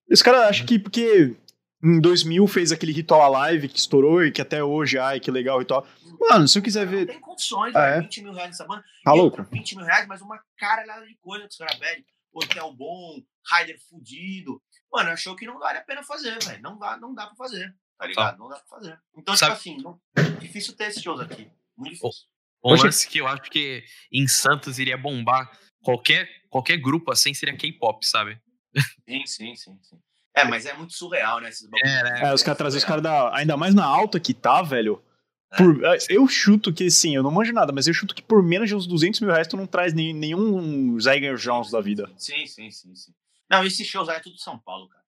Esse 0.10 0.24
cara 0.24 0.48
acha 0.48 0.66
que 0.66 0.80
porque 0.80 1.36
em 1.84 2.00
2000 2.00 2.48
fez 2.48 2.72
aquele 2.72 2.92
ritual 2.92 3.32
live 3.32 3.68
que 3.68 3.80
estourou 3.80 4.24
e 4.24 4.32
que 4.32 4.42
até 4.42 4.64
hoje, 4.64 4.98
ai, 4.98 5.20
que 5.20 5.32
legal 5.32 5.58
o 5.58 5.60
ritual. 5.60 5.86
Mano, 6.20 6.48
se 6.48 6.58
eu 6.58 6.64
quiser 6.64 6.86
ver. 6.86 7.00
Não 7.00 7.14
tem 7.14 7.20
condições, 7.20 7.76
ah, 7.76 7.86
é? 7.86 8.02
20 8.02 8.22
mil 8.24 8.34
reais 8.34 8.50
nessa 8.50 8.66
banda. 8.66 8.84
Tá 9.04 9.14
louco? 9.14 9.44
20 9.44 9.76
mil 9.76 9.86
reais, 9.86 10.08
mas 10.08 10.22
uma 10.22 10.40
caralhada 10.58 11.06
de 11.06 11.16
coisa 11.18 11.46
que 11.46 11.52
os 11.52 11.58
caras 11.58 11.76
pedem. 11.78 12.06
Hotel 12.34 12.74
bom, 12.74 13.22
rider 13.52 13.78
fudido. 13.90 14.62
Mano, 14.92 15.10
achou 15.10 15.36
que 15.36 15.46
não 15.46 15.60
vale 15.60 15.80
a 15.80 15.84
pena 15.84 16.04
fazer, 16.04 16.38
velho. 16.44 16.62
Não 16.62 16.78
dá, 16.78 16.98
não 16.98 17.14
dá 17.14 17.26
pra 17.28 17.36
fazer, 17.36 17.74
tá 17.98 18.06
ligado? 18.06 18.38
Não 18.38 18.48
dá 18.48 18.58
pra 18.58 18.78
fazer. 18.78 19.00
Então, 19.18 19.36
tipo 19.36 19.38
Sabe... 19.38 19.58
tipo 19.58 19.70
assim, 19.70 19.84
não... 19.84 20.40
difícil 20.40 20.76
ter 20.76 20.86
esses 20.86 21.02
shows 21.02 21.20
aqui. 21.20 21.50
Muito 21.76 21.94
difícil. 21.94 22.30
Um 22.64 22.76
lance 22.76 23.08
que 23.08 23.18
eu 23.18 23.28
acho 23.28 23.50
que 23.50 23.84
em 24.12 24.28
Santos 24.28 24.78
iria 24.78 24.98
bombar 24.98 25.52
qualquer, 25.82 26.30
qualquer 26.50 26.78
grupo 26.78 27.12
assim 27.12 27.34
seria 27.34 27.58
K-pop, 27.58 28.06
sabe? 28.06 28.40
Sim, 29.08 29.26
sim, 29.26 29.56
sim, 29.56 29.80
sim. 29.82 30.00
É, 30.36 30.46
mas 30.46 30.66
é 30.66 30.74
muito 30.74 30.94
surreal, 30.94 31.40
né? 31.42 31.50
Esses 31.50 31.68
é, 31.84 32.04
né? 32.04 32.22
É, 32.24 32.34
os 32.34 32.42
caras 32.42 32.58
trazem 32.58 32.78
os 32.78 32.86
caras 32.86 33.04
da. 33.04 33.36
Ainda 33.36 33.58
mais 33.58 33.74
na 33.74 33.86
alta 33.86 34.20
que 34.20 34.34
tá, 34.34 34.62
velho. 34.62 35.04
É. 35.52 35.58
Por, 35.58 35.84
é, 35.84 35.98
eu 36.10 36.28
chuto 36.28 36.74
que, 36.74 36.90
sim, 36.90 37.16
eu 37.16 37.24
não 37.24 37.32
manjo 37.32 37.52
nada, 37.52 37.74
mas 37.74 37.88
eu 37.88 37.94
chuto 37.94 38.16
que 38.16 38.22
por 38.22 38.42
menos 38.42 38.70
de 38.70 38.76
uns 38.76 38.88
200 38.88 39.20
mil 39.20 39.30
reais 39.30 39.48
tu 39.48 39.58
não 39.58 39.68
traz 39.68 39.94
nem, 39.94 40.14
nenhum 40.14 40.98
Zeiger 41.00 41.36
Jones 41.36 41.70
da 41.70 41.82
vida. 41.82 42.10
Sim, 42.18 42.46
sim, 42.48 42.72
sim, 42.72 42.96
sim. 42.96 43.14
Não, 43.50 43.66
esse 43.66 43.84
shows 43.84 44.08
aí 44.08 44.18
é 44.18 44.22
tudo 44.22 44.40
São 44.40 44.58
Paulo, 44.58 44.88
cara. 44.88 45.04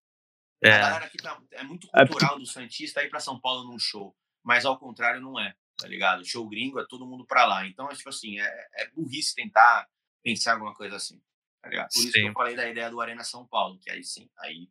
É. 0.62 0.74
A 0.74 0.80
galera 0.80 1.06
aqui 1.06 1.18
tá, 1.18 1.42
é 1.52 1.64
muito 1.64 1.88
é, 1.94 2.06
cultural 2.06 2.36
é, 2.36 2.40
do 2.40 2.46
Santista 2.46 3.02
ir 3.04 3.10
pra 3.10 3.20
São 3.20 3.40
Paulo 3.40 3.70
num 3.70 3.80
show. 3.80 4.16
Mas 4.44 4.66
ao 4.66 4.78
contrário, 4.78 5.22
não 5.22 5.40
é, 5.40 5.56
tá 5.78 5.88
ligado? 5.88 6.26
Show 6.26 6.48
gringo 6.50 6.80
é 6.80 6.86
todo 6.88 7.06
mundo 7.06 7.26
pra 7.26 7.46
lá. 7.46 7.66
Então, 7.66 7.90
é 7.90 7.96
tipo 7.96 8.10
assim, 8.10 8.40
é, 8.40 8.68
é 8.76 8.90
burrice 8.92 9.34
tentar 9.34 9.88
pensar 10.22 10.54
alguma 10.54 10.74
coisa 10.74 10.98
assim, 10.98 11.22
tá 11.62 11.70
ligado? 11.70 11.88
Por 11.88 12.00
sim. 12.00 12.08
isso 12.08 12.12
que 12.12 12.20
eu 12.28 12.34
falei 12.34 12.56
da 12.56 12.68
ideia 12.68 12.90
do 12.90 13.00
Arena 13.00 13.24
São 13.24 13.46
Paulo, 13.46 13.80
que 13.80 13.90
aí 13.90 14.04
sim, 14.04 14.30
aí 14.40 14.70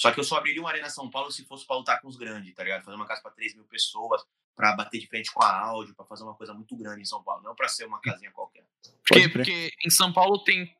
só 0.00 0.10
que 0.10 0.18
eu 0.18 0.24
só 0.24 0.38
abriria 0.38 0.62
uma 0.62 0.70
Arena 0.70 0.88
São 0.88 1.10
Paulo 1.10 1.30
se 1.30 1.44
fosse 1.44 1.66
pra 1.66 1.76
lutar 1.76 2.00
com 2.00 2.08
os 2.08 2.16
grandes, 2.16 2.54
tá 2.54 2.64
ligado? 2.64 2.82
Fazer 2.82 2.96
uma 2.96 3.06
casa 3.06 3.20
pra 3.20 3.32
3 3.32 3.54
mil 3.54 3.66
pessoas, 3.66 4.24
pra 4.56 4.74
bater 4.74 4.98
de 4.98 5.06
frente 5.06 5.30
com 5.30 5.42
a 5.42 5.54
áudio, 5.54 5.94
pra 5.94 6.06
fazer 6.06 6.22
uma 6.22 6.34
coisa 6.34 6.54
muito 6.54 6.74
grande 6.74 7.02
em 7.02 7.04
São 7.04 7.22
Paulo, 7.22 7.42
não 7.42 7.54
pra 7.54 7.68
ser 7.68 7.84
uma 7.84 8.00
casinha 8.00 8.30
qualquer. 8.30 8.64
Porque, 9.06 9.28
porque 9.28 9.70
em 9.84 9.90
São 9.90 10.10
Paulo 10.10 10.42
tem, 10.42 10.74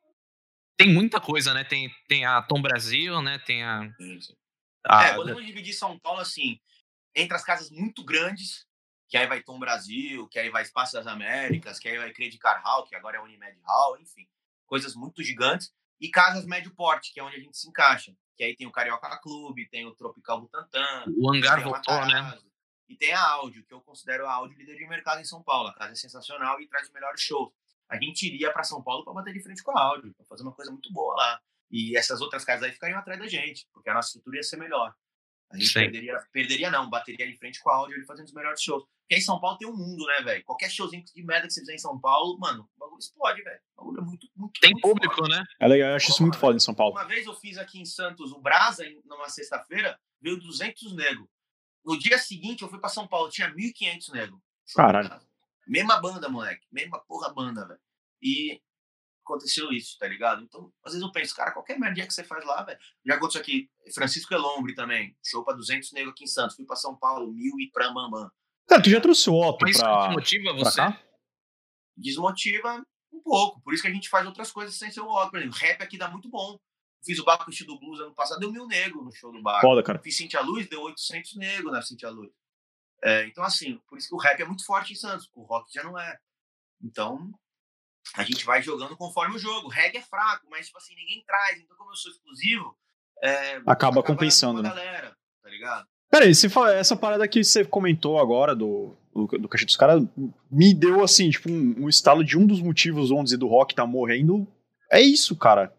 tem 0.75 0.91
muita 0.91 1.21
coisa, 1.21 1.53
né? 1.53 1.63
Tem, 1.63 1.87
tem 2.07 2.25
a 2.25 2.41
Tom 2.41 2.63
Brasil, 2.63 3.21
né? 3.21 3.37
Tem 3.37 3.61
a. 3.61 3.93
A... 4.87 5.05
É, 5.05 5.13
podemos 5.13 5.45
dividir 5.45 5.75
São 5.75 5.99
Paulo 5.99 6.19
assim, 6.19 6.59
entre 7.13 7.35
as 7.35 7.43
casas 7.43 7.69
muito 7.69 8.03
grandes, 8.03 8.65
que 9.07 9.17
aí 9.17 9.27
vai 9.27 9.43
Tom 9.43 9.59
Brasil, 9.59 10.27
que 10.29 10.39
aí 10.39 10.49
vai 10.49 10.63
Espaço 10.63 10.93
das 10.93 11.05
Américas, 11.05 11.77
que 11.77 11.87
aí 11.87 11.99
vai 11.99 12.11
Credicar 12.11 12.59
Hall, 12.63 12.87
que 12.87 12.95
agora 12.95 13.17
é 13.17 13.21
Unimed 13.21 13.59
Hall, 13.65 13.99
enfim, 13.99 14.27
coisas 14.65 14.95
muito 14.95 15.21
gigantes, 15.21 15.71
e 15.99 16.09
casas 16.09 16.43
médio 16.43 16.73
porte, 16.73 17.13
que 17.13 17.19
é 17.19 17.23
onde 17.23 17.35
a 17.35 17.39
gente 17.39 17.55
se 17.55 17.69
encaixa 17.69 18.15
que 18.35 18.43
aí 18.43 18.55
tem 18.55 18.67
o 18.67 18.71
Carioca 18.71 19.17
Clube, 19.17 19.69
tem 19.69 19.85
o 19.85 19.95
Tropical 19.95 20.41
Butantã. 20.41 21.05
O 21.17 21.33
Hangar 21.33 21.63
voltou, 21.63 22.05
né? 22.05 22.37
E 22.87 22.95
tem 22.95 23.13
a 23.13 23.21
Áudio, 23.21 23.63
que 23.63 23.73
eu 23.73 23.81
considero 23.81 24.27
a 24.27 24.33
Áudio 24.33 24.57
líder 24.57 24.75
de 24.75 24.87
mercado 24.87 25.21
em 25.21 25.25
São 25.25 25.41
Paulo. 25.41 25.69
A 25.69 25.73
casa 25.73 25.93
é 25.93 25.95
sensacional 25.95 26.59
e 26.59 26.67
traz 26.67 26.87
os 26.87 26.93
melhores 26.93 27.21
shows. 27.21 27.53
A 27.87 27.95
gente 27.95 28.25
iria 28.25 28.51
para 28.51 28.63
São 28.63 28.83
Paulo 28.83 29.03
para 29.03 29.13
bater 29.13 29.33
de 29.33 29.41
frente 29.41 29.63
com 29.63 29.77
a 29.77 29.81
Áudio, 29.81 30.13
para 30.13 30.25
fazer 30.25 30.43
uma 30.43 30.53
coisa 30.53 30.71
muito 30.71 30.91
boa 30.91 31.15
lá. 31.15 31.41
E 31.69 31.95
essas 31.97 32.19
outras 32.19 32.43
casas 32.43 32.63
aí 32.63 32.71
ficariam 32.71 32.99
atrás 32.99 33.19
da 33.19 33.27
gente, 33.27 33.65
porque 33.71 33.89
a 33.89 33.93
nossa 33.93 34.09
estrutura 34.09 34.37
ia 34.37 34.43
ser 34.43 34.57
melhor. 34.57 34.93
A 35.51 35.57
gente 35.57 35.73
perderia, 35.73 36.17
perderia 36.31 36.71
não, 36.71 36.89
bateria 36.89 37.27
de 37.27 37.37
frente 37.37 37.59
com 37.61 37.69
a 37.69 37.75
áudio 37.75 37.97
ele 37.97 38.05
fazendo 38.05 38.25
os 38.25 38.33
melhores 38.33 38.61
shows. 38.61 38.83
Porque 39.01 39.15
em 39.15 39.21
São 39.21 39.39
Paulo 39.39 39.57
tem 39.57 39.67
um 39.67 39.75
mundo, 39.75 40.05
né, 40.05 40.21
velho? 40.21 40.43
Qualquer 40.45 40.69
showzinho 40.71 41.03
de 41.03 41.23
merda 41.23 41.47
que 41.47 41.53
você 41.53 41.59
fizer 41.59 41.73
em 41.75 41.79
São 41.79 41.99
Paulo, 41.99 42.39
mano, 42.39 42.69
o 42.75 42.79
bagulho 42.79 42.99
explode, 42.99 43.41
velho. 43.43 43.59
O 43.75 43.83
bagulho 43.83 43.99
é 43.99 44.05
muito, 44.05 44.27
muito 44.35 44.59
Tem 44.61 44.71
muito 44.71 44.81
público, 44.81 45.15
foda. 45.15 45.35
né? 45.37 45.43
É 45.59 45.67
legal, 45.67 45.89
eu 45.89 45.95
acho 45.95 46.11
isso 46.11 46.21
muito 46.21 46.37
foda 46.37 46.55
em 46.55 46.61
São 46.61 46.73
Paulo. 46.73 46.93
Uma 46.93 47.03
vez 47.05 47.25
eu 47.25 47.33
fiz 47.35 47.57
aqui 47.57 47.79
em 47.81 47.85
Santos 47.85 48.31
o 48.31 48.39
Brasa, 48.39 48.85
numa 49.05 49.27
sexta-feira, 49.27 49.99
veio 50.21 50.39
200 50.39 50.95
negros. 50.95 51.27
No 51.83 51.99
dia 51.99 52.17
seguinte 52.17 52.61
eu 52.61 52.69
fui 52.69 52.79
pra 52.79 52.87
São 52.89 53.05
Paulo, 53.07 53.29
tinha 53.29 53.53
1.500 53.53 54.13
negros. 54.13 54.39
Caralho. 54.73 55.19
Mesma 55.67 55.99
banda, 55.99 56.29
moleque. 56.29 56.65
Mesma 56.71 56.99
porra 56.99 57.33
banda, 57.33 57.67
velho. 57.67 57.79
E 58.21 58.61
aconteceu 59.23 59.71
isso, 59.71 59.97
tá 59.97 60.07
ligado? 60.07 60.43
Então, 60.43 60.71
às 60.83 60.93
vezes 60.93 61.05
eu 61.05 61.11
penso, 61.11 61.35
cara, 61.35 61.51
qualquer 61.51 61.79
merdinha 61.79 62.05
que 62.05 62.13
você 62.13 62.23
faz 62.23 62.45
lá, 62.45 62.63
velho. 62.63 62.79
Já 63.05 63.15
aconteceu 63.15 63.41
aqui, 63.41 63.69
Francisco 63.93 64.33
Elombre 64.33 64.73
também, 64.75 65.15
show 65.23 65.43
pra 65.43 65.53
200 65.53 65.91
negros 65.93 66.13
aqui 66.13 66.23
em 66.23 66.27
Santos. 66.27 66.55
Fui 66.55 66.65
pra 66.65 66.75
São 66.75 66.95
Paulo, 66.95 67.31
mil 67.31 67.59
e 67.59 67.69
pra 67.71 67.91
Mamã. 67.91 68.31
Cara, 68.67 68.81
tu 68.81 68.89
já 68.89 69.01
trouxe 69.01 69.29
o 69.29 69.35
Otto 69.35 69.65
Mas 69.65 69.77
pra... 69.77 70.07
desmotiva 70.07 70.53
você? 70.53 70.81
Desmotiva 71.95 72.85
um 73.11 73.21
pouco. 73.21 73.61
Por 73.61 73.73
isso 73.73 73.83
que 73.83 73.89
a 73.89 73.93
gente 73.93 74.09
faz 74.09 74.25
outras 74.25 74.51
coisas 74.51 74.75
sem 74.75 74.91
ser 74.91 75.01
o 75.01 75.09
Otto. 75.09 75.31
Por 75.31 75.39
exemplo, 75.39 75.57
rap 75.57 75.81
aqui 75.81 75.97
dá 75.97 76.09
muito 76.09 76.29
bom. 76.29 76.59
Fiz 77.03 77.17
o 77.17 77.25
Baco 77.25 77.49
do 77.49 77.79
Blues 77.79 77.99
ano 77.99 78.13
passado, 78.13 78.39
deu 78.39 78.51
mil 78.51 78.67
negros 78.67 79.03
no 79.03 79.11
show 79.11 79.31
do 79.31 79.41
bar. 79.41 79.59
Foda, 79.59 79.81
cara. 79.81 79.99
Fiz 79.99 80.15
Cintia 80.15 80.41
Luz, 80.41 80.69
deu 80.69 80.81
800 80.83 81.35
negros 81.35 81.71
na 81.71 81.81
Cintia 81.81 82.09
Luz. 82.09 82.31
É, 83.03 83.25
então, 83.25 83.43
assim, 83.43 83.81
por 83.87 83.97
isso 83.97 84.07
que 84.07 84.13
o 84.13 84.19
rap 84.19 84.39
é 84.39 84.45
muito 84.45 84.63
forte 84.63 84.93
em 84.93 84.95
Santos. 84.95 85.27
O 85.33 85.41
rock 85.41 85.73
já 85.73 85.83
não 85.83 85.99
é. 85.99 86.19
Então, 86.79 87.31
a 88.15 88.23
gente 88.23 88.45
vai 88.45 88.61
jogando 88.61 88.95
conforme 88.97 89.35
o 89.35 89.39
jogo. 89.39 89.67
O 89.67 89.71
reggae 89.71 89.97
é 89.97 90.01
fraco, 90.01 90.47
mas, 90.49 90.67
tipo 90.67 90.77
assim, 90.77 90.95
ninguém 90.95 91.23
traz. 91.25 91.59
Então, 91.59 91.75
como 91.77 91.91
eu 91.91 91.95
sou 91.95 92.11
exclusivo, 92.11 92.75
é, 93.21 93.55
acaba, 93.57 93.71
acaba 93.71 94.03
compensando, 94.03 94.61
né? 94.61 94.69
Galera, 94.69 95.15
tá 95.41 95.49
ligado? 95.49 95.87
Cara, 96.11 96.25
esse, 96.25 96.47
essa 96.75 96.95
parada 96.95 97.27
que 97.27 97.43
você 97.43 97.63
comentou 97.63 98.19
agora 98.19 98.53
do, 98.53 98.97
do, 99.13 99.27
do 99.27 99.47
cachê 99.47 99.65
dos 99.65 99.77
caras 99.77 100.03
me 100.51 100.73
deu, 100.73 101.03
assim, 101.03 101.29
tipo, 101.29 101.49
um, 101.49 101.85
um 101.85 101.89
estalo 101.89 102.23
de 102.23 102.37
um 102.37 102.45
dos 102.45 102.61
motivos, 102.61 103.09
dizer, 103.23 103.37
do 103.37 103.47
rock 103.47 103.73
tá 103.73 103.85
morrendo. 103.85 104.45
É 104.91 104.99
isso, 104.99 105.37
cara. 105.37 105.73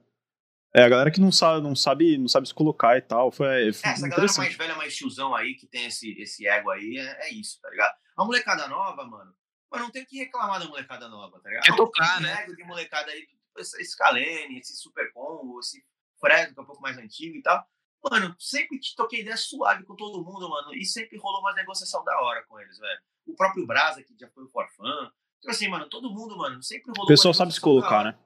É, 0.74 0.84
a 0.84 0.88
galera 0.88 1.10
que 1.10 1.20
não 1.20 1.30
sabe, 1.30 1.60
não 1.60 1.76
sabe, 1.76 2.16
não 2.16 2.28
sabe 2.28 2.48
se 2.48 2.54
colocar 2.54 2.96
e 2.96 3.02
tal. 3.02 3.30
Foi, 3.30 3.46
é, 3.46 3.68
essa 3.68 4.08
galera 4.08 4.32
mais 4.38 4.54
velha, 4.54 4.74
mais 4.74 4.96
tiozão 4.96 5.34
aí, 5.34 5.54
que 5.54 5.66
tem 5.66 5.84
esse, 5.84 6.18
esse 6.18 6.46
ego 6.46 6.70
aí, 6.70 6.96
é, 6.96 7.28
é 7.28 7.34
isso, 7.34 7.60
tá 7.60 7.68
ligado? 7.68 7.92
A 8.16 8.24
molecada 8.24 8.66
nova, 8.68 9.04
mano, 9.04 9.34
mas 9.72 9.80
não 9.80 9.90
tem 9.90 10.04
que 10.04 10.18
reclamar 10.18 10.60
da 10.60 10.66
molecada 10.66 11.08
nova, 11.08 11.40
tá 11.40 11.48
ligado? 11.48 11.64
Quer 11.64 11.76
tocar, 11.76 12.20
né? 12.20 12.44
de 12.44 12.62
molecada 12.64 13.10
aí, 13.10 13.26
esse 13.56 13.96
Calene, 13.96 14.58
esse 14.58 14.76
Super 14.76 15.10
Combo, 15.14 15.58
esse 15.60 15.82
Fresno, 16.20 16.52
que 16.52 16.60
é 16.60 16.62
um 16.62 16.66
pouco 16.66 16.82
mais 16.82 16.98
antigo 16.98 17.36
e 17.36 17.42
tal. 17.42 17.66
Mano, 18.04 18.36
sempre 18.38 18.78
toquei 18.94 19.20
ideia 19.20 19.36
suave 19.36 19.84
com 19.84 19.96
todo 19.96 20.22
mundo, 20.22 20.48
mano. 20.50 20.74
E 20.74 20.84
sempre 20.84 21.16
rolou 21.18 21.40
uma 21.40 21.54
negociação 21.54 22.04
da 22.04 22.20
hora 22.20 22.44
com 22.46 22.60
eles, 22.60 22.78
velho. 22.78 23.00
O 23.26 23.34
próprio 23.34 23.66
Brasa, 23.66 24.02
que 24.02 24.14
já 24.18 24.28
foi 24.28 24.44
o 24.44 24.48
Forfã. 24.48 25.10
Tipo 25.40 25.50
assim, 25.50 25.68
mano, 25.68 25.88
todo 25.88 26.10
mundo, 26.10 26.36
mano, 26.36 26.62
sempre 26.62 26.90
rolou. 26.90 27.04
O 27.04 27.08
pessoal 27.08 27.32
sabe 27.32 27.52
se 27.52 27.60
colocar, 27.60 28.04
né? 28.04 28.18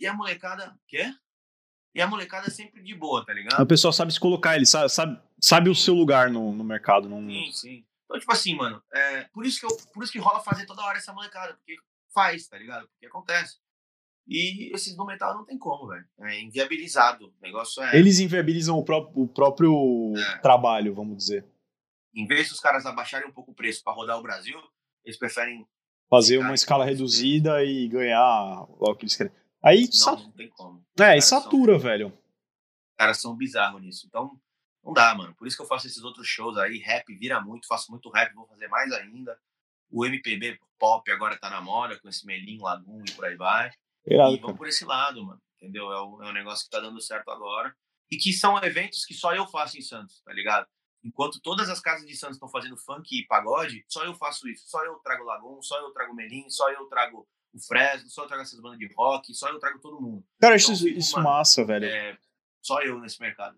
E 0.00 0.06
a 0.06 0.12
molecada. 0.12 0.76
Quê? 0.88 1.14
E 1.94 2.00
a 2.00 2.06
molecada 2.06 2.48
é 2.48 2.50
sempre 2.50 2.82
de 2.82 2.94
boa, 2.94 3.24
tá 3.24 3.32
ligado? 3.32 3.62
O 3.62 3.66
pessoal 3.66 3.92
sabe 3.92 4.12
se 4.12 4.18
colocar, 4.18 4.56
ele 4.56 4.66
sabe, 4.66 4.88
sabe, 4.88 5.22
sabe 5.38 5.70
o 5.70 5.74
seu 5.74 5.94
lugar 5.94 6.30
no, 6.30 6.52
no 6.52 6.64
mercado. 6.64 7.08
Não... 7.08 7.20
Sim, 7.20 7.52
sim. 7.52 7.86
Então, 8.12 8.20
tipo 8.20 8.32
assim, 8.32 8.54
mano, 8.54 8.82
é, 8.92 9.24
por, 9.32 9.46
isso 9.46 9.58
que 9.58 9.64
eu, 9.64 9.74
por 9.94 10.02
isso 10.02 10.12
que 10.12 10.18
rola 10.18 10.40
fazer 10.40 10.66
toda 10.66 10.82
hora 10.82 10.98
essa 10.98 11.14
molecada, 11.14 11.54
porque 11.54 11.76
faz, 12.12 12.46
tá 12.46 12.58
ligado? 12.58 12.86
Porque 12.88 13.06
acontece. 13.06 13.56
E 14.28 14.70
esses 14.74 14.94
do 14.94 15.06
metal 15.06 15.34
não 15.34 15.46
tem 15.46 15.56
como, 15.56 15.88
velho. 15.88 16.04
É 16.20 16.40
inviabilizado. 16.42 17.26
O 17.26 17.42
negócio 17.42 17.82
é. 17.82 17.96
Eles 17.96 18.20
inviabilizam 18.20 18.78
o, 18.78 18.84
pró 18.84 19.10
o 19.14 19.26
próprio 19.26 20.12
é. 20.14 20.38
trabalho, 20.40 20.94
vamos 20.94 21.16
dizer. 21.16 21.46
Em 22.14 22.26
vez 22.26 22.50
dos 22.50 22.60
caras 22.60 22.84
abaixarem 22.84 23.26
um 23.26 23.32
pouco 23.32 23.52
o 23.52 23.54
preço 23.54 23.82
para 23.82 23.94
rodar 23.94 24.18
o 24.18 24.22
Brasil, 24.22 24.60
eles 25.02 25.18
preferem. 25.18 25.66
Fazer 26.10 26.36
uma 26.36 26.54
escala 26.54 26.84
reduzida 26.84 27.64
e 27.64 27.88
ganhar 27.88 28.66
o 28.68 28.94
que 28.94 29.04
eles 29.04 29.16
querem. 29.16 29.32
Aí. 29.64 29.84
Não, 29.84 29.92
sa... 29.92 30.12
não 30.16 30.32
tem 30.32 30.50
como. 30.50 30.84
É, 31.00 31.16
e 31.16 31.22
satura, 31.22 31.72
são... 31.72 31.80
velho. 31.80 32.08
Os 32.08 32.96
caras 32.98 33.20
são 33.22 33.34
bizarros 33.34 33.80
nisso. 33.80 34.06
Então, 34.06 34.38
não 34.84 34.92
dá, 34.92 35.14
mano. 35.14 35.34
Por 35.36 35.46
isso 35.46 35.56
que 35.56 35.62
eu 35.62 35.66
faço 35.66 35.86
esses 35.86 36.02
outros 36.02 36.26
shows 36.26 36.58
aí. 36.58 36.78
Rap 36.78 37.06
vira 37.14 37.40
muito, 37.40 37.66
faço 37.66 37.90
muito 37.90 38.10
rap, 38.10 38.32
vou 38.34 38.46
fazer 38.46 38.68
mais 38.68 38.92
ainda. 38.92 39.38
O 39.90 40.04
MPB 40.04 40.58
pop 40.78 41.10
agora 41.12 41.38
tá 41.38 41.48
na 41.48 41.60
moda, 41.60 41.98
com 42.00 42.08
esse 42.08 42.26
Melim, 42.26 42.58
Lagum 42.60 43.02
e 43.06 43.12
por 43.12 43.24
aí 43.24 43.36
vai. 43.36 43.70
Irado, 44.06 44.34
e 44.34 44.38
vamos 44.40 44.56
por 44.56 44.66
esse 44.66 44.84
lado, 44.84 45.24
mano. 45.24 45.40
Entendeu? 45.56 45.92
É 45.92 46.02
um, 46.02 46.22
é 46.24 46.30
um 46.30 46.32
negócio 46.32 46.64
que 46.64 46.70
tá 46.70 46.80
dando 46.80 47.00
certo 47.00 47.30
agora. 47.30 47.74
E 48.10 48.16
que 48.16 48.32
são 48.32 48.58
eventos 48.62 49.04
que 49.04 49.14
só 49.14 49.34
eu 49.34 49.46
faço 49.46 49.78
em 49.78 49.82
Santos, 49.82 50.20
tá 50.22 50.32
ligado? 50.32 50.66
Enquanto 51.04 51.40
todas 51.40 51.68
as 51.68 51.80
casas 51.80 52.06
de 52.06 52.16
Santos 52.16 52.36
estão 52.36 52.48
fazendo 52.48 52.76
funk 52.76 53.08
e 53.16 53.26
pagode, 53.26 53.84
só 53.88 54.04
eu 54.04 54.14
faço 54.14 54.48
isso. 54.48 54.68
Só 54.68 54.84
eu 54.84 54.94
trago 54.96 55.24
Lagoon, 55.24 55.62
só 55.62 55.78
eu 55.80 55.90
trago 55.90 56.14
Melim, 56.14 56.48
só 56.48 56.70
eu 56.70 56.86
trago 56.86 57.26
o 57.52 57.60
Fresno, 57.60 58.08
só 58.08 58.22
eu 58.22 58.28
trago 58.28 58.42
essas 58.42 58.60
bandas 58.60 58.78
de 58.78 58.92
rock, 58.94 59.34
só 59.34 59.48
eu 59.48 59.58
trago 59.58 59.78
todo 59.80 60.00
mundo. 60.00 60.24
Cara, 60.40 60.56
então, 60.56 60.72
isso, 60.72 60.88
isso 60.88 61.16
uma, 61.16 61.24
massa, 61.24 61.64
velho. 61.64 61.86
É, 61.86 62.16
só 62.60 62.80
eu 62.82 62.98
nesse 63.00 63.20
mercado? 63.20 63.56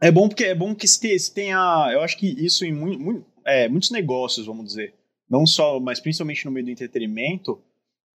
É 0.00 0.10
bom 0.10 0.28
porque 0.28 0.44
é 0.44 0.54
bom 0.54 0.74
que 0.74 0.86
se, 0.86 1.32
tenha. 1.32 1.90
Eu 1.92 2.00
acho 2.00 2.16
que 2.16 2.26
isso 2.26 2.64
em 2.64 2.72
muito, 2.72 3.00
muito, 3.00 3.26
é, 3.44 3.68
muitos 3.68 3.90
negócios, 3.90 4.46
vamos 4.46 4.66
dizer. 4.66 4.94
Não 5.28 5.46
só, 5.46 5.80
mas 5.80 6.00
principalmente 6.00 6.44
no 6.44 6.50
meio 6.50 6.66
do 6.66 6.72
entretenimento, 6.72 7.60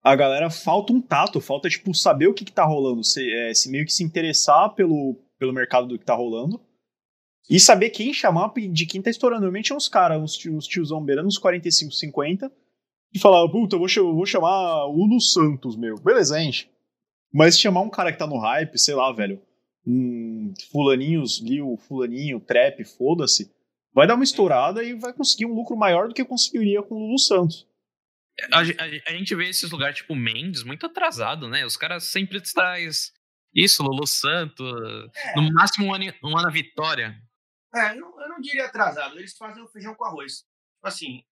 a 0.02 0.16
galera 0.16 0.50
falta 0.50 0.92
um 0.92 1.00
tato, 1.00 1.40
falta, 1.40 1.68
tipo, 1.68 1.94
saber 1.94 2.26
o 2.26 2.34
que, 2.34 2.44
que 2.44 2.52
tá 2.52 2.64
rolando. 2.64 3.04
Se, 3.04 3.30
é, 3.32 3.54
se 3.54 3.70
meio 3.70 3.84
que 3.84 3.92
se 3.92 4.02
interessar 4.02 4.74
pelo, 4.74 5.16
pelo 5.38 5.52
mercado 5.52 5.86
do 5.86 5.98
que 5.98 6.04
tá 6.04 6.14
rolando. 6.14 6.60
E 7.50 7.58
saber 7.58 7.90
quem 7.90 8.14
chamar 8.14 8.52
de 8.54 8.86
quem 8.86 9.02
tá 9.02 9.10
estourando. 9.10 9.42
Normalmente 9.42 9.72
é 9.72 9.74
uns 9.74 9.88
caras, 9.88 10.20
uns, 10.20 10.46
uns 10.46 10.66
tiozão 10.66 11.02
beirando 11.04 11.28
uns 11.28 11.38
45, 11.38 11.92
50. 11.92 12.52
E 13.12 13.18
falar, 13.18 13.46
puta, 13.50 13.76
eu 13.76 13.80
vou, 13.80 14.14
vou 14.14 14.26
chamar 14.26 14.86
o 14.86 14.92
Lulu 14.92 15.20
Santos, 15.20 15.76
meu. 15.76 15.96
Beleza, 16.00 16.40
gente. 16.40 16.70
Mas 17.32 17.58
chamar 17.58 17.80
um 17.80 17.90
cara 17.90 18.12
que 18.12 18.18
tá 18.18 18.26
no 18.26 18.38
hype, 18.38 18.78
sei 18.78 18.94
lá, 18.94 19.12
velho 19.12 19.40
um 19.86 20.54
fulaninhos, 20.70 21.40
Lil, 21.40 21.76
fulaninho, 21.88 22.40
trap, 22.40 22.84
foda-se, 22.84 23.52
vai 23.92 24.06
dar 24.06 24.14
uma 24.14 24.24
estourada 24.24 24.82
e 24.82 24.94
vai 24.94 25.12
conseguir 25.12 25.46
um 25.46 25.54
lucro 25.54 25.76
maior 25.76 26.08
do 26.08 26.14
que 26.14 26.24
conseguiria 26.24 26.82
com 26.82 26.94
o 26.94 26.98
Lulu 26.98 27.18
Santos. 27.18 27.66
A, 28.52 28.60
a, 28.60 28.62
a, 28.62 29.12
gente 29.12 29.34
vê 29.34 29.48
esses 29.48 29.70
lugares 29.70 29.96
tipo 29.96 30.14
Mendes 30.14 30.62
muito 30.62 30.86
atrasado, 30.86 31.48
né? 31.48 31.66
Os 31.66 31.76
caras 31.76 32.04
sempre 32.04 32.40
traz 32.40 33.12
isso, 33.54 33.82
Lulu 33.82 34.06
Santos, 34.06 34.66
é. 35.14 35.36
no 35.36 35.52
máximo 35.52 35.86
um 35.86 35.94
ano, 35.94 36.04
um 36.24 36.38
ano 36.38 36.48
a 36.48 36.50
vitória. 36.50 37.14
É, 37.74 37.90
eu 37.92 38.00
não, 38.00 38.20
eu 38.20 38.28
não 38.28 38.40
diria 38.40 38.66
atrasado, 38.66 39.18
eles 39.18 39.36
fazem 39.36 39.62
o 39.62 39.68
feijão 39.68 39.94
com 39.94 40.04
arroz. 40.04 40.38
Tipo 40.38 40.88
assim, 40.88 41.24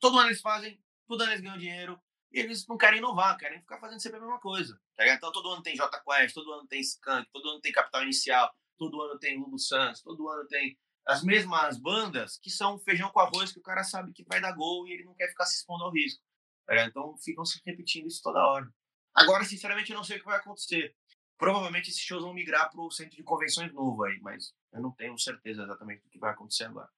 todo 0.00 0.18
ano 0.18 0.28
eles 0.28 0.40
fazem, 0.40 0.78
todo 1.06 1.22
ano 1.22 1.32
eles 1.32 1.42
ganham 1.42 1.58
dinheiro, 1.58 2.00
eles 2.32 2.66
não 2.66 2.78
querem 2.78 2.98
inovar, 2.98 3.36
querem 3.36 3.60
ficar 3.60 3.78
fazendo 3.78 4.00
sempre 4.00 4.18
a 4.18 4.20
mesma 4.20 4.40
coisa. 4.40 4.78
Tá 4.96 5.06
então 5.08 5.30
todo 5.30 5.50
ano 5.50 5.62
tem 5.62 5.76
J 5.76 6.00
Quest, 6.00 6.34
todo 6.34 6.52
ano 6.52 6.66
tem 6.66 6.80
Skank, 6.80 7.28
todo 7.30 7.50
ano 7.50 7.60
tem 7.60 7.70
Capital 7.70 8.02
Inicial, 8.02 8.50
todo 8.78 9.02
ano 9.02 9.18
tem 9.18 9.38
Lulu 9.38 9.58
Santos, 9.58 10.00
todo 10.02 10.28
ano 10.28 10.46
tem 10.48 10.76
as 11.06 11.22
mesmas 11.22 11.78
bandas 11.78 12.38
que 12.38 12.50
são 12.50 12.78
feijão 12.78 13.10
com 13.10 13.20
arroz 13.20 13.52
que 13.52 13.58
o 13.58 13.62
cara 13.62 13.84
sabe 13.84 14.12
que 14.12 14.24
vai 14.24 14.40
dar 14.40 14.52
gol 14.52 14.88
e 14.88 14.92
ele 14.92 15.04
não 15.04 15.14
quer 15.14 15.28
ficar 15.28 15.44
se 15.44 15.58
expondo 15.58 15.84
ao 15.84 15.92
risco. 15.92 16.22
Tá 16.66 16.84
então 16.84 17.16
ficam 17.18 17.44
se 17.44 17.60
repetindo 17.64 18.06
isso 18.06 18.22
toda 18.22 18.44
hora. 18.44 18.68
Agora, 19.14 19.44
sinceramente, 19.44 19.92
eu 19.92 19.96
não 19.96 20.04
sei 20.04 20.16
o 20.16 20.20
que 20.20 20.26
vai 20.26 20.38
acontecer. 20.38 20.94
Provavelmente 21.38 21.90
esses 21.90 22.00
shows 22.00 22.22
vão 22.22 22.34
migrar 22.34 22.70
para 22.70 22.80
o 22.80 22.90
centro 22.90 23.16
de 23.16 23.22
convenções 23.22 23.72
novo 23.72 24.02
aí, 24.04 24.18
mas 24.20 24.52
eu 24.72 24.80
não 24.80 24.90
tenho 24.90 25.16
certeza 25.18 25.62
exatamente 25.62 26.02
do 26.02 26.10
que 26.10 26.18
vai 26.18 26.32
acontecer 26.32 26.64
agora. 26.64 26.90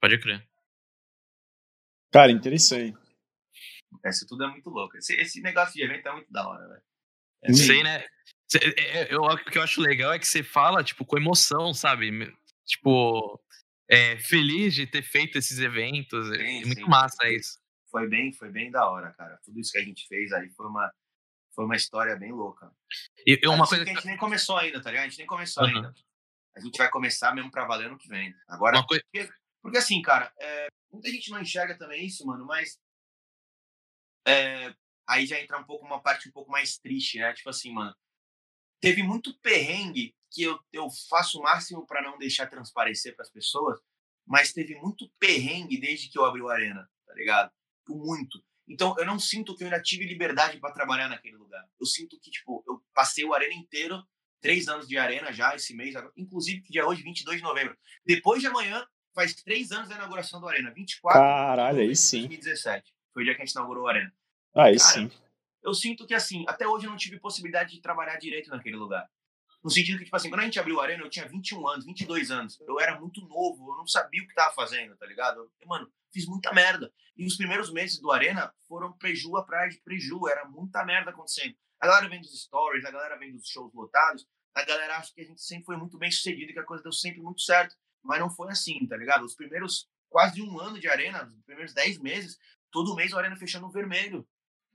Pode 0.00 0.18
crer. 0.18 0.48
Cara, 2.10 2.32
interessante. 2.32 2.98
Isso 4.04 4.26
tudo 4.26 4.44
é 4.44 4.48
muito 4.48 4.68
louco. 4.68 4.96
Esse, 4.96 5.14
esse 5.14 5.40
negócio 5.40 5.74
de 5.74 5.84
evento 5.84 6.08
é 6.08 6.12
muito 6.12 6.32
da 6.32 6.48
hora, 6.48 6.66
velho. 6.66 6.91
É 7.42 7.48
não 7.48 7.56
sei, 7.56 7.82
né? 7.82 8.04
É, 8.54 9.00
é, 9.00 9.14
eu, 9.14 9.22
o 9.22 9.36
que 9.36 9.58
eu 9.58 9.62
acho 9.62 9.80
legal 9.80 10.12
é 10.12 10.18
que 10.18 10.26
você 10.26 10.42
fala, 10.42 10.84
tipo, 10.84 11.04
com 11.04 11.16
emoção, 11.16 11.72
sabe? 11.72 12.10
Tipo, 12.66 13.40
é, 13.88 14.18
feliz 14.18 14.74
de 14.74 14.86
ter 14.86 15.02
feito 15.02 15.38
esses 15.38 15.58
eventos. 15.58 16.30
É 16.32 16.38
sim, 16.38 16.64
muito 16.66 16.82
sim. 16.82 16.88
massa 16.88 17.28
isso. 17.28 17.58
Foi 17.90 18.08
bem, 18.08 18.32
foi 18.32 18.50
bem 18.50 18.70
da 18.70 18.88
hora, 18.88 19.12
cara. 19.12 19.38
Tudo 19.44 19.60
isso 19.60 19.72
que 19.72 19.78
a 19.78 19.84
gente 19.84 20.06
fez 20.06 20.32
aí 20.32 20.48
foi 20.50 20.66
uma, 20.66 20.92
foi 21.54 21.64
uma 21.64 21.76
história 21.76 22.16
bem 22.16 22.32
louca. 22.32 22.70
E, 23.26 23.38
uma 23.46 23.66
coisa 23.66 23.84
que 23.84 23.90
a 23.90 23.94
gente 23.94 24.06
nem 24.06 24.16
começou 24.16 24.56
ainda, 24.56 24.80
tá 24.80 24.90
ligado? 24.90 25.06
A 25.06 25.08
gente 25.08 25.18
nem 25.18 25.26
começou 25.26 25.64
uhum. 25.64 25.76
ainda. 25.76 25.94
A 26.54 26.60
gente 26.60 26.76
vai 26.76 26.90
começar 26.90 27.34
mesmo 27.34 27.50
pra 27.50 27.66
valer 27.66 27.90
no 27.90 27.98
que 27.98 28.08
vem. 28.08 28.34
Agora, 28.48 28.82
coisa... 28.84 29.02
porque, 29.10 29.30
porque, 29.62 29.78
assim, 29.78 30.00
cara, 30.02 30.32
é, 30.38 30.68
muita 30.92 31.10
gente 31.10 31.30
não 31.30 31.40
enxerga 31.40 31.76
também 31.76 32.06
isso, 32.06 32.26
mano, 32.26 32.44
mas 32.46 32.78
é, 34.26 34.74
aí 35.08 35.26
já 35.26 35.40
entra 35.40 35.58
um 35.58 35.64
pouco 35.64 35.84
uma 35.84 36.00
parte 36.00 36.28
um 36.28 36.32
pouco 36.32 36.50
mais 36.50 36.78
triste, 36.78 37.18
né? 37.18 37.32
Tipo 37.32 37.50
assim, 37.50 37.72
mano, 37.72 37.94
teve 38.80 39.02
muito 39.02 39.38
perrengue 39.40 40.14
que 40.30 40.42
eu, 40.42 40.58
eu 40.72 40.88
faço 41.08 41.38
o 41.38 41.42
máximo 41.42 41.86
para 41.86 42.02
não 42.02 42.18
deixar 42.18 42.46
transparecer 42.46 43.14
para 43.14 43.22
as 43.22 43.30
pessoas, 43.30 43.78
mas 44.26 44.52
teve 44.52 44.74
muito 44.76 45.10
perrengue 45.18 45.78
desde 45.78 46.08
que 46.08 46.18
eu 46.18 46.24
abri 46.24 46.40
o 46.40 46.48
Arena, 46.48 46.88
tá 47.06 47.14
ligado? 47.14 47.52
Muito. 47.88 48.42
Então, 48.66 48.94
eu 48.98 49.04
não 49.04 49.18
sinto 49.18 49.54
que 49.56 49.62
eu 49.62 49.66
ainda 49.66 49.82
tive 49.82 50.06
liberdade 50.06 50.58
para 50.58 50.72
trabalhar 50.72 51.08
naquele 51.08 51.36
lugar. 51.36 51.62
Eu 51.78 51.86
sinto 51.86 52.18
que, 52.20 52.30
tipo, 52.30 52.64
eu 52.66 52.82
passei 52.94 53.24
o 53.24 53.34
Arena 53.34 53.54
inteiro, 53.54 54.02
três 54.40 54.68
anos 54.68 54.88
de 54.88 54.96
Arena 54.96 55.32
já 55.32 55.54
esse 55.54 55.74
mês, 55.74 55.94
inclusive 56.16 56.62
que 56.62 56.72
dia 56.72 56.82
é 56.82 56.84
hoje, 56.84 57.02
22 57.02 57.38
de 57.38 57.42
novembro. 57.42 57.76
Depois 58.06 58.40
de 58.40 58.46
amanhã, 58.46 58.86
faz 59.14 59.34
três 59.34 59.72
anos 59.72 59.88
da 59.88 59.96
inauguração 59.96 60.40
do 60.40 60.48
Arena, 60.48 60.72
24 60.72 61.20
Caralho, 61.20 61.80
aí 61.80 61.94
sim. 61.94 62.28
2017. 62.28 62.92
Foi 63.12 63.22
o 63.22 63.24
dia 63.24 63.34
que 63.34 63.42
a 63.42 63.44
gente 63.44 63.54
inaugurou 63.54 63.86
a 63.86 63.92
Arena. 63.92 64.14
Aí 64.54 64.76
Cara, 64.76 64.92
sim. 64.92 65.10
Eu 65.62 65.74
sinto 65.74 66.06
que, 66.06 66.14
assim, 66.14 66.44
até 66.48 66.66
hoje 66.66 66.86
eu 66.86 66.90
não 66.90 66.96
tive 66.96 67.20
possibilidade 67.20 67.72
de 67.72 67.80
trabalhar 67.80 68.16
direito 68.16 68.50
naquele 68.50 68.76
lugar. 68.76 69.08
No 69.62 69.70
sentido 69.70 69.98
que, 69.98 70.04
tipo 70.04 70.16
assim, 70.16 70.28
quando 70.28 70.40
a 70.40 70.44
gente 70.44 70.58
abriu 70.58 70.80
a 70.80 70.82
Arena, 70.82 71.04
eu 71.04 71.10
tinha 71.10 71.28
21 71.28 71.68
anos, 71.68 71.84
22 71.86 72.32
anos. 72.32 72.60
Eu 72.62 72.80
era 72.80 72.98
muito 72.98 73.20
novo, 73.28 73.72
eu 73.72 73.76
não 73.76 73.86
sabia 73.86 74.22
o 74.22 74.26
que 74.26 74.34
tava 74.34 74.52
fazendo, 74.54 74.96
tá 74.96 75.06
ligado? 75.06 75.38
Eu, 75.38 75.68
mano, 75.68 75.88
fiz 76.12 76.26
muita 76.26 76.52
merda. 76.52 76.92
E 77.16 77.24
os 77.24 77.36
primeiros 77.36 77.72
meses 77.72 78.00
do 78.00 78.10
Arena 78.10 78.52
foram 78.66 78.92
preju 78.92 79.36
atrás 79.36 79.72
de 79.72 79.80
preju. 79.82 80.28
Era 80.28 80.44
muita 80.48 80.84
merda 80.84 81.10
acontecendo. 81.10 81.54
A 81.80 81.86
galera 81.86 82.08
vem 82.08 82.20
dos 82.20 82.42
stories, 82.42 82.84
a 82.84 82.90
galera 82.90 83.16
vem 83.16 83.32
dos 83.32 83.46
shows 83.46 83.72
lotados. 83.72 84.26
A 84.52 84.64
galera 84.64 84.96
acha 84.96 85.14
que 85.14 85.20
a 85.20 85.24
gente 85.24 85.40
sempre 85.40 85.64
foi 85.64 85.76
muito 85.76 85.96
bem 85.96 86.10
sucedido 86.10 86.50
e 86.50 86.54
que 86.54 86.60
a 86.60 86.64
coisa 86.64 86.82
deu 86.82 86.92
sempre 86.92 87.20
muito 87.20 87.40
certo. 87.40 87.76
Mas 88.02 88.18
não 88.18 88.28
foi 88.28 88.50
assim, 88.50 88.84
tá 88.88 88.96
ligado? 88.96 89.24
Os 89.24 89.36
primeiros 89.36 89.88
quase 90.08 90.42
um 90.42 90.58
ano 90.58 90.80
de 90.80 90.88
Arena, 90.88 91.24
os 91.24 91.44
primeiros 91.44 91.72
10 91.72 91.98
meses, 91.98 92.36
todo 92.70 92.96
mês 92.96 93.12
o 93.12 93.18
Arena 93.18 93.36
fechando 93.36 93.66
no 93.66 93.72
vermelho 93.72 94.26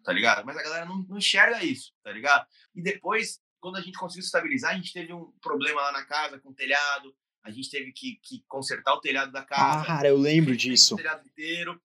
tá 0.08 0.14
ligado? 0.14 0.46
Mas 0.46 0.56
a 0.56 0.64
galera 0.64 0.86
não, 0.86 1.00
não 1.00 1.18
enxerga 1.18 1.62
isso, 1.62 1.92
tá 2.02 2.14
ligado? 2.14 2.48
E 2.74 2.82
depois, 2.82 3.42
quando 3.60 3.76
a 3.76 3.82
gente 3.82 3.98
conseguiu 3.98 4.24
estabilizar, 4.24 4.72
a 4.72 4.76
gente 4.76 4.94
teve 4.94 5.12
um 5.12 5.34
problema 5.42 5.82
lá 5.82 5.92
na 5.92 6.06
casa 6.06 6.40
com 6.40 6.52
o 6.52 6.54
telhado, 6.54 7.14
a 7.44 7.52
gente 7.52 7.70
teve 7.70 7.92
que, 7.92 8.18
que 8.24 8.42
consertar 8.48 8.94
o 8.94 9.02
telhado 9.02 9.34
da 9.34 9.44
casa. 9.44 9.82
Ah, 9.82 9.86
cara, 9.86 10.08
eu 10.08 10.16
lembro 10.16 10.56
disso. 10.56 10.94
O 10.94 10.98
telhado 10.98 11.28
inteiro. 11.28 11.78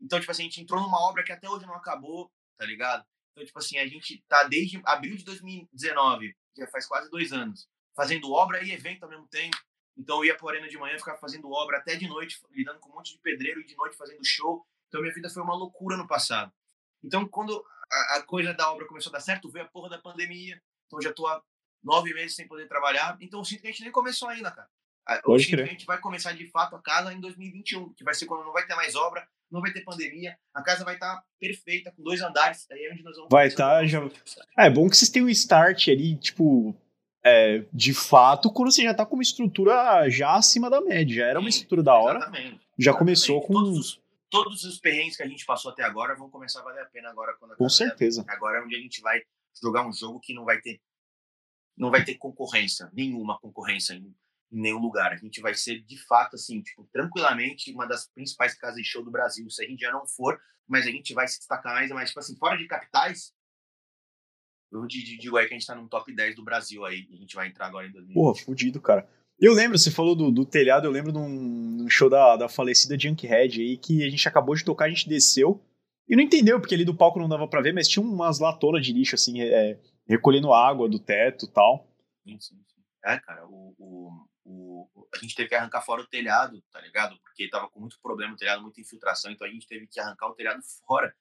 Então, 0.00 0.20
tipo 0.20 0.30
assim, 0.30 0.42
a 0.42 0.44
gente 0.44 0.60
entrou 0.60 0.80
numa 0.80 1.00
obra 1.00 1.24
que 1.24 1.32
até 1.32 1.50
hoje 1.50 1.66
não 1.66 1.74
acabou, 1.74 2.30
tá 2.56 2.64
ligado? 2.64 3.04
Então, 3.32 3.44
tipo 3.44 3.58
assim, 3.58 3.76
a 3.78 3.88
gente 3.88 4.24
tá 4.28 4.44
desde 4.44 4.80
abril 4.84 5.16
de 5.16 5.24
2019, 5.24 6.32
já 6.56 6.68
faz 6.68 6.86
quase 6.86 7.10
dois 7.10 7.32
anos, 7.32 7.68
fazendo 7.96 8.30
obra 8.30 8.62
e 8.62 8.70
evento 8.70 9.02
ao 9.02 9.10
mesmo 9.10 9.26
tempo. 9.26 9.56
Então, 9.96 10.18
eu 10.18 10.26
ia 10.26 10.36
pro 10.36 10.48
Arena 10.48 10.68
de 10.68 10.78
manhã, 10.78 10.96
ficar 10.96 11.16
fazendo 11.16 11.50
obra 11.50 11.78
até 11.78 11.96
de 11.96 12.06
noite, 12.06 12.38
lidando 12.52 12.78
com 12.78 12.90
um 12.90 12.94
monte 12.94 13.14
de 13.14 13.18
pedreiro 13.18 13.60
e 13.60 13.64
de 13.64 13.74
noite 13.74 13.96
fazendo 13.96 14.24
show. 14.24 14.64
Então, 14.86 15.00
minha 15.00 15.12
vida 15.12 15.28
foi 15.28 15.42
uma 15.42 15.56
loucura 15.56 15.96
no 15.96 16.06
passado. 16.06 16.52
Então, 17.04 17.28
quando 17.28 17.64
a, 17.92 18.16
a, 18.16 18.22
coisa 18.22 18.54
da 18.54 18.72
obra 18.72 18.86
começou 18.86 19.10
a 19.10 19.14
dar 19.14 19.20
certo, 19.20 19.50
veio 19.50 19.66
a 19.66 19.68
porra 19.68 19.90
da 19.90 19.98
pandemia. 19.98 20.60
Então, 20.86 21.00
já 21.00 21.12
tô 21.12 21.26
há 21.26 21.42
nove 21.82 22.14
meses 22.14 22.34
sem 22.34 22.48
poder 22.48 22.66
trabalhar. 22.66 23.16
Então, 23.20 23.40
eu 23.40 23.44
sinto 23.44 23.60
que 23.60 23.68
a 23.68 23.70
gente 23.70 23.82
nem 23.82 23.92
começou 23.92 24.28
ainda, 24.28 24.50
cara. 24.50 24.68
Eu 25.26 25.38
sinto 25.38 25.56
que 25.56 25.62
a 25.62 25.66
gente 25.66 25.84
vai 25.86 26.00
começar 26.00 26.32
de 26.32 26.46
fato 26.50 26.74
a 26.74 26.82
casa 26.82 27.12
em 27.12 27.20
2021, 27.20 27.92
que 27.92 28.02
vai 28.02 28.14
ser 28.14 28.24
quando 28.24 28.44
não 28.44 28.54
vai 28.54 28.66
ter 28.66 28.74
mais 28.74 28.94
obra, 28.94 29.26
não 29.50 29.60
vai 29.60 29.70
ter 29.70 29.82
pandemia, 29.82 30.34
a 30.54 30.62
casa 30.62 30.82
vai 30.82 30.94
estar 30.94 31.16
tá 31.16 31.24
perfeita, 31.38 31.92
com 31.92 32.02
dois 32.02 32.22
andares, 32.22 32.66
aí 32.70 32.86
é 32.86 32.92
onde 32.92 33.02
nós 33.02 33.14
vamos... 33.14 33.28
Vai 33.30 33.48
estar 33.48 33.80
tá, 33.80 33.86
já... 33.86 34.00
É 34.58 34.70
bom 34.70 34.88
que 34.88 34.96
vocês 34.96 35.10
tenham 35.10 35.26
um 35.26 35.30
start 35.30 35.88
ali, 35.88 36.16
tipo, 36.16 36.74
é, 37.22 37.64
de 37.70 37.92
fato, 37.92 38.50
quando 38.50 38.72
você 38.72 38.82
já 38.82 38.94
tá 38.94 39.04
com 39.04 39.16
uma 39.16 39.22
estrutura 39.22 40.08
já 40.08 40.34
acima 40.34 40.70
da 40.70 40.80
média, 40.80 41.16
já 41.16 41.26
era 41.26 41.38
uma 41.38 41.50
estrutura 41.50 41.82
da 41.82 41.94
hora, 41.94 42.18
exatamente, 42.20 42.60
já 42.78 42.90
exatamente. 42.90 42.98
começou 42.98 43.42
com... 43.42 43.52
Todos 43.52 43.78
os, 43.78 44.03
todos 44.34 44.64
os 44.64 44.80
perrengues 44.80 45.16
que 45.16 45.22
a 45.22 45.28
gente 45.28 45.46
passou 45.46 45.70
até 45.70 45.84
agora 45.84 46.16
vão 46.16 46.28
começar 46.28 46.58
a 46.58 46.64
valer 46.64 46.82
a 46.82 46.86
pena 46.86 47.08
agora. 47.08 47.36
Quando 47.38 47.56
Com 47.56 47.68
certeza. 47.68 48.24
Agora 48.26 48.58
é 48.58 48.62
onde 48.62 48.74
a 48.74 48.80
gente 48.80 49.00
vai 49.00 49.22
jogar 49.62 49.86
um 49.86 49.92
jogo 49.92 50.18
que 50.18 50.34
não 50.34 50.44
vai 50.44 50.60
ter 50.60 50.80
não 51.76 51.90
vai 51.90 52.04
ter 52.04 52.14
concorrência, 52.14 52.88
nenhuma 52.92 53.38
concorrência 53.40 53.94
em, 53.94 54.14
em 54.52 54.60
nenhum 54.60 54.78
lugar. 54.78 55.12
A 55.12 55.16
gente 55.16 55.40
vai 55.40 55.54
ser, 55.54 55.80
de 55.82 55.98
fato, 56.06 56.34
assim, 56.34 56.62
tipo, 56.62 56.88
tranquilamente 56.92 57.72
uma 57.72 57.86
das 57.86 58.06
principais 58.08 58.54
casas 58.54 58.76
de 58.76 58.84
show 58.84 59.04
do 59.04 59.10
Brasil. 59.10 59.48
Se 59.50 59.64
a 59.64 59.68
gente 59.68 59.80
já 59.80 59.90
não 59.90 60.06
for, 60.06 60.40
mas 60.68 60.86
a 60.86 60.90
gente 60.90 61.12
vai 61.12 61.26
se 61.26 61.38
destacar 61.38 61.74
mais, 61.74 61.90
mas, 61.90 62.10
tipo 62.10 62.20
assim, 62.20 62.36
fora 62.36 62.56
de 62.56 62.68
capitais, 62.68 63.34
eu 64.70 64.86
digo 64.86 65.36
aí 65.36 65.48
que 65.48 65.54
a 65.54 65.58
gente 65.58 65.66
tá 65.66 65.74
no 65.74 65.88
top 65.88 66.12
10 66.12 66.36
do 66.36 66.44
Brasil 66.44 66.84
aí, 66.84 67.08
a 67.12 67.16
gente 67.16 67.34
vai 67.34 67.48
entrar 67.48 67.66
agora 67.66 67.88
em 67.88 67.92
2020. 67.92 68.14
Porra, 68.14 68.34
fudido, 68.36 68.80
cara. 68.80 69.08
Eu 69.38 69.52
lembro, 69.52 69.78
você 69.78 69.90
falou 69.90 70.14
do, 70.14 70.30
do 70.30 70.46
telhado, 70.46 70.86
eu 70.86 70.90
lembro 70.90 71.12
de 71.12 71.18
um, 71.18 71.88
show 71.88 72.08
da, 72.08 72.36
da 72.36 72.48
falecida 72.48 72.98
Junkhead 72.98 73.60
aí, 73.60 73.76
que 73.76 74.04
a 74.04 74.10
gente 74.10 74.26
acabou 74.28 74.54
de 74.54 74.64
tocar, 74.64 74.86
a 74.86 74.88
gente 74.88 75.08
desceu, 75.08 75.62
e 76.08 76.14
não 76.14 76.22
entendeu, 76.22 76.60
porque 76.60 76.74
ali 76.74 76.84
do 76.84 76.96
palco 76.96 77.18
não 77.18 77.28
dava 77.28 77.48
pra 77.48 77.60
ver, 77.60 77.72
mas 77.72 77.88
tinha 77.88 78.04
umas 78.04 78.38
latonas 78.38 78.84
de 78.84 78.92
lixo, 78.92 79.14
assim, 79.14 79.40
é, 79.40 79.80
recolhendo 80.06 80.52
água 80.52 80.88
do 80.88 80.98
teto 80.98 81.46
tal. 81.46 81.88
Sim, 82.22 82.38
sim, 82.38 82.56
sim. 82.56 82.82
É, 83.04 83.18
cara, 83.18 83.46
o, 83.46 83.74
o, 83.78 84.26
o, 84.44 85.08
a 85.14 85.18
gente 85.18 85.34
teve 85.34 85.48
que 85.48 85.54
arrancar 85.54 85.82
fora 85.82 86.02
o 86.02 86.06
telhado, 86.06 86.62
tá 86.70 86.80
ligado? 86.80 87.18
Porque 87.20 87.48
tava 87.48 87.68
com 87.68 87.80
muito 87.80 87.98
problema 88.02 88.34
o 88.34 88.36
telhado, 88.36 88.62
muita 88.62 88.80
infiltração, 88.80 89.30
então 89.30 89.46
a 89.46 89.50
gente 89.50 89.66
teve 89.66 89.86
que 89.86 90.00
arrancar 90.00 90.28
o 90.28 90.34
telhado 90.34 90.60
fora. 90.86 91.14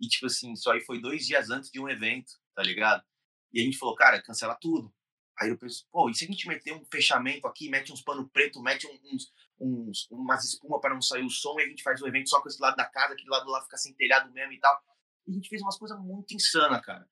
E, 0.00 0.08
tipo 0.08 0.26
assim, 0.26 0.56
só 0.56 0.72
aí 0.72 0.80
foi 0.80 1.00
dois 1.00 1.26
dias 1.26 1.50
antes 1.50 1.70
de 1.70 1.78
um 1.78 1.88
evento, 1.88 2.32
tá 2.54 2.62
ligado? 2.62 3.04
E 3.52 3.60
a 3.60 3.64
gente 3.64 3.78
falou, 3.78 3.94
cara, 3.94 4.22
cancela 4.22 4.56
tudo. 4.60 4.92
Aí 5.40 5.48
eu 5.48 5.58
penso, 5.58 5.86
pô, 5.90 6.10
e 6.10 6.14
se 6.14 6.24
a 6.24 6.26
gente 6.26 6.46
meter 6.46 6.72
um 6.72 6.84
fechamento 6.84 7.46
aqui, 7.46 7.68
mete 7.68 7.92
uns 7.92 8.02
pano 8.02 8.28
preto, 8.28 8.62
mete 8.62 8.86
uns, 8.86 9.32
uns 9.58 10.08
umas 10.10 10.44
espuma 10.44 10.80
para 10.80 10.94
não 10.94 11.02
sair 11.02 11.24
o 11.24 11.30
som 11.30 11.58
e 11.58 11.64
a 11.64 11.68
gente 11.68 11.82
faz 11.82 12.00
o 12.00 12.06
evento 12.06 12.28
só 12.28 12.40
com 12.40 12.48
esse 12.48 12.60
lado 12.60 12.76
da 12.76 12.84
casa, 12.84 13.14
aquele 13.14 13.30
lado 13.30 13.48
lá 13.50 13.62
fica 13.62 13.76
sem 13.76 13.94
telhado 13.94 14.30
mesmo 14.32 14.52
e 14.52 14.60
tal. 14.60 14.80
E 15.26 15.32
a 15.32 15.34
gente 15.34 15.48
fez 15.48 15.62
umas 15.62 15.78
coisas 15.78 15.98
muito 15.98 16.34
insana, 16.34 16.80
cara. 16.80 17.08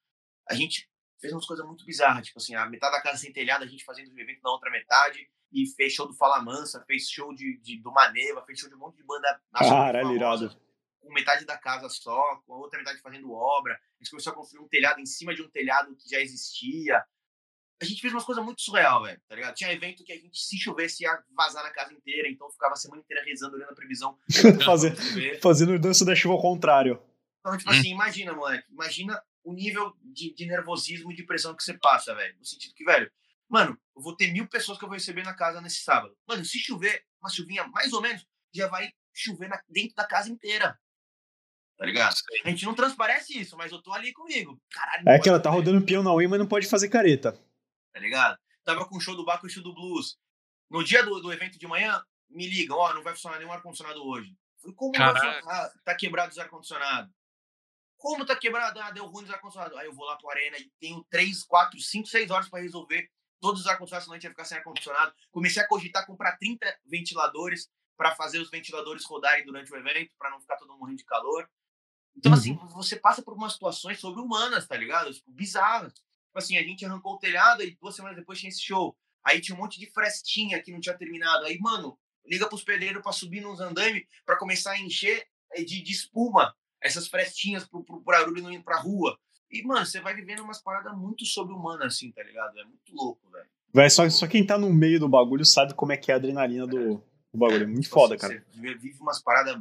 A 0.49 0.55
gente 0.55 0.89
fez 1.21 1.33
umas 1.33 1.47
coisas 1.47 1.65
muito 1.67 1.85
bizarras, 1.85 2.27
tipo 2.27 2.39
assim, 2.39 2.55
a 2.55 2.67
metade 2.67 2.95
da 2.95 3.03
casa 3.03 3.19
sem 3.19 3.33
telhado, 3.33 3.65
a 3.65 3.67
gente 3.67 3.85
fazendo 3.85 4.13
o 4.13 4.21
evento 4.21 4.41
na 4.43 4.51
outra 4.51 4.71
metade, 4.71 5.29
e 5.53 5.67
fez 5.67 5.93
show 5.93 6.07
do 6.07 6.15
Fala 6.15 6.43
Mansa, 6.43 6.83
fez 6.87 7.09
show 7.09 7.35
de, 7.35 7.59
de 7.59 7.81
do 7.81 7.93
Maneva, 7.93 8.45
fez 8.45 8.59
show 8.61 8.69
de 8.69 8.75
um 8.75 8.79
monte 8.79 8.97
de 8.97 9.05
banda 9.05 9.41
nacional. 9.53 10.15
irado. 10.15 10.61
Com 11.01 11.13
metade 11.13 11.45
da 11.45 11.59
casa 11.59 11.89
só, 11.89 12.37
com 12.47 12.55
a 12.55 12.59
outra 12.59 12.79
metade 12.79 13.01
fazendo 13.01 13.33
obra. 13.33 13.75
A 13.75 14.03
gente 14.03 14.11
começou 14.11 14.33
a 14.33 14.37
construir 14.37 14.63
um 14.63 14.69
telhado 14.69 15.01
em 15.01 15.07
cima 15.07 15.35
de 15.35 15.43
um 15.43 15.51
telhado 15.51 15.95
que 15.97 16.09
já 16.09 16.21
existia. 16.21 17.03
A 17.81 17.85
gente 17.85 18.01
fez 18.01 18.13
umas 18.13 18.25
coisas 18.25 18.45
muito 18.45 18.61
surreal, 18.61 19.03
velho, 19.03 19.21
tá 19.27 19.35
ligado? 19.35 19.55
Tinha 19.55 19.73
evento 19.73 20.05
que 20.05 20.13
a 20.13 20.17
gente, 20.17 20.39
se 20.39 20.59
chovesse, 20.59 21.03
ia 21.03 21.19
vazar 21.35 21.63
na 21.63 21.71
casa 21.71 21.95
inteira, 21.95 22.29
então 22.29 22.51
ficava 22.51 22.75
a 22.75 22.77
semana 22.77 23.01
inteira 23.01 23.25
rezando, 23.25 23.57
olhando 23.57 23.71
a 23.71 23.75
previsão. 23.75 24.19
Fazer, 24.65 24.95
fazendo 25.41 25.79
dança 25.79 26.05
da 26.05 26.15
chuva 26.15 26.35
ao 26.35 26.43
contrário. 26.43 27.03
Então, 27.41 27.57
tipo 27.57 27.71
assim, 27.71 27.91
imagina, 27.91 28.35
moleque, 28.35 28.71
imagina 28.71 29.21
o 29.43 29.55
nível 29.55 29.95
de, 30.03 30.35
de 30.35 30.47
nervosismo 30.47 31.11
e 31.11 31.15
de 31.15 31.25
pressão 31.25 31.57
que 31.57 31.63
você 31.63 31.75
passa, 31.79 32.15
velho. 32.15 32.37
No 32.39 32.45
sentido 32.45 32.75
que, 32.75 32.85
velho, 32.85 33.11
mano, 33.49 33.79
eu 33.97 34.03
vou 34.03 34.15
ter 34.15 34.31
mil 34.31 34.47
pessoas 34.47 34.79
que 34.79 34.85
eu 34.85 34.89
vou 34.89 34.97
receber 34.97 35.23
na 35.23 35.35
casa 35.35 35.61
nesse 35.61 35.83
sábado. 35.83 36.15
Mano, 36.29 36.45
se 36.45 36.59
chover, 36.59 37.03
uma 37.21 37.31
chuvinha 37.31 37.67
mais 37.69 37.93
ou 37.93 38.03
menos, 38.03 38.27
já 38.55 38.69
vai 38.69 38.91
chover 39.15 39.49
na, 39.49 39.59
dentro 39.69 39.95
da 39.95 40.07
casa 40.07 40.31
inteira. 40.31 40.79
Tá 41.79 41.87
ligado? 41.87 42.15
A 42.45 42.51
gente 42.51 42.67
não 42.67 42.75
transparece 42.75 43.41
isso, 43.41 43.57
mas 43.57 43.73
eu 43.73 43.81
tô 43.81 43.91
ali 43.95 44.13
comigo. 44.13 44.61
Caralho. 44.71 45.09
É 45.09 45.19
que 45.19 45.31
ela 45.31 45.41
tá 45.41 45.49
rodando 45.49 45.85
peão 45.85 46.03
na 46.03 46.13
Wii, 46.13 46.29
mas 46.29 46.39
não 46.39 46.47
pode 46.47 46.69
fazer 46.69 46.91
careta. 46.91 47.41
Tá 47.93 48.01
ligado? 48.01 48.39
Tava 48.65 48.87
com 48.87 48.97
o 48.97 49.01
show 49.01 49.17
do 49.17 49.25
Baco 49.25 49.47
e 49.47 49.49
o 49.49 49.51
show 49.51 49.63
do 49.63 49.75
Blues. 49.75 50.19
No 50.71 50.85
dia 50.85 51.03
do, 51.05 51.21
do 51.21 51.33
evento 51.33 51.59
de 51.59 51.67
manhã, 51.67 52.03
me 52.29 52.49
ligam, 52.49 52.77
ó, 52.77 52.91
oh, 52.91 52.95
não 52.95 53.03
vai 53.03 53.15
funcionar 53.15 53.39
nenhum 53.39 53.53
ar-condicionado 53.53 54.05
hoje. 54.07 54.37
Falei, 54.61 54.77
como 54.77 54.95
funcionar? 54.95 55.73
Tá 55.85 55.95
quebrado 55.95 56.31
os 56.31 56.39
ar-condicionado. 56.39 57.13
Como 57.97 58.25
tá 58.25 58.37
quebrado? 58.37 58.81
Ah, 58.81 58.91
deu 58.91 59.07
ruim 59.07 59.23
nos 59.23 59.31
ar-condicionado. 59.31 59.77
Aí 59.77 59.87
eu 59.87 59.95
vou 59.95 60.07
lá 60.07 60.17
pro 60.17 60.31
Arena 60.31 60.57
e 60.59 60.71
tenho 60.81 61.05
3, 61.11 61.45
4, 61.45 61.79
5, 61.79 62.07
6 62.07 62.31
horas 62.31 62.49
para 62.49 62.63
resolver 62.63 63.11
todos 63.41 63.63
os 63.63 63.67
ar-condicionados, 63.67 64.05
senão 64.05 64.15
a 64.15 64.17
gente 64.19 64.25
ia 64.25 64.31
ficar 64.31 64.45
sem 64.45 64.59
ar-condicionado. 64.59 65.15
Comecei 65.31 65.63
a 65.63 65.67
cogitar 65.67 66.07
comprar 66.07 66.37
30 66.37 66.79
ventiladores 66.87 67.69
para 67.97 68.15
fazer 68.15 68.39
os 68.39 68.51
ventiladores 68.51 69.05
rodarem 69.05 69.45
durante 69.45 69.73
o 69.73 69.77
evento, 69.77 70.15
para 70.19 70.31
não 70.31 70.41
ficar 70.41 70.57
todo 70.57 70.69
mundo 70.69 70.81
morrendo 70.81 70.99
de 70.99 71.05
calor. 71.05 71.49
Então, 72.17 72.33
assim, 72.33 72.53
uhum. 72.53 72.65
assim, 72.65 72.75
você 72.75 72.97
passa 72.97 73.23
por 73.23 73.35
umas 73.35 73.53
situações 73.53 74.01
sobre-humanas, 74.01 74.67
tá 74.67 74.77
ligado? 74.77 75.13
Tipo, 75.13 75.31
bizarras. 75.31 75.93
Tipo 76.31 76.39
assim, 76.39 76.57
a 76.57 76.63
gente 76.63 76.85
arrancou 76.85 77.15
o 77.15 77.19
telhado 77.19 77.63
e 77.65 77.77
duas 77.81 77.97
semanas 77.97 78.17
depois 78.17 78.39
tinha 78.39 78.49
esse 78.49 78.63
show. 78.63 78.97
Aí 79.25 79.41
tinha 79.41 79.57
um 79.57 79.61
monte 79.61 79.81
de 79.81 79.91
frestinha 79.91 80.63
que 80.63 80.71
não 80.71 80.81
tinha 80.81 80.97
terminado. 80.97 81.45
Aí, 81.45 81.59
mano, 81.59 81.99
liga 82.25 82.49
pros 82.49 82.63
pedreiros 82.63 83.03
para 83.03 83.11
subir 83.11 83.41
nos 83.41 83.61
andames 83.61 84.05
para 84.25 84.39
começar 84.39 84.73
a 84.73 84.81
encher 84.81 85.27
eh, 85.53 85.65
de, 85.65 85.83
de 85.83 85.93
espuma 85.93 86.55
essas 86.81 87.09
frestinhas 87.09 87.67
pro, 87.67 87.83
pro 87.83 88.01
barulho 88.01 88.43
não 88.43 88.53
indo 88.53 88.63
pra 88.63 88.81
rua. 88.81 89.19
E, 89.51 89.63
mano, 89.65 89.85
você 89.85 90.01
vai 90.01 90.15
vivendo 90.15 90.41
umas 90.41 90.63
paradas 90.63 90.97
muito 90.97 91.27
sobre-humanas, 91.27 91.95
assim, 91.95 92.13
tá 92.13 92.23
ligado? 92.23 92.59
É 92.59 92.65
muito 92.65 92.95
louco, 92.95 93.29
velho. 93.31 93.49
Vai, 93.73 93.91
só, 93.91 94.09
só 94.09 94.29
quem 94.29 94.47
tá 94.47 94.57
no 94.57 94.73
meio 94.73 95.01
do 95.01 95.09
bagulho 95.09 95.45
sabe 95.45 95.75
como 95.75 95.93
é 95.93 95.97
que 95.97 96.13
é 96.13 96.15
a 96.15 96.17
adrenalina 96.17 96.67
do, 96.67 96.79
é. 96.79 96.95
do 97.33 97.39
bagulho. 97.39 97.65
É 97.65 97.67
muito 97.67 97.83
tipo 97.83 97.95
foda, 97.95 98.15
assim, 98.15 98.29
cara. 98.29 98.47
Você 98.49 98.75
vive 98.77 98.99
umas 99.01 99.21
paradas 99.21 99.61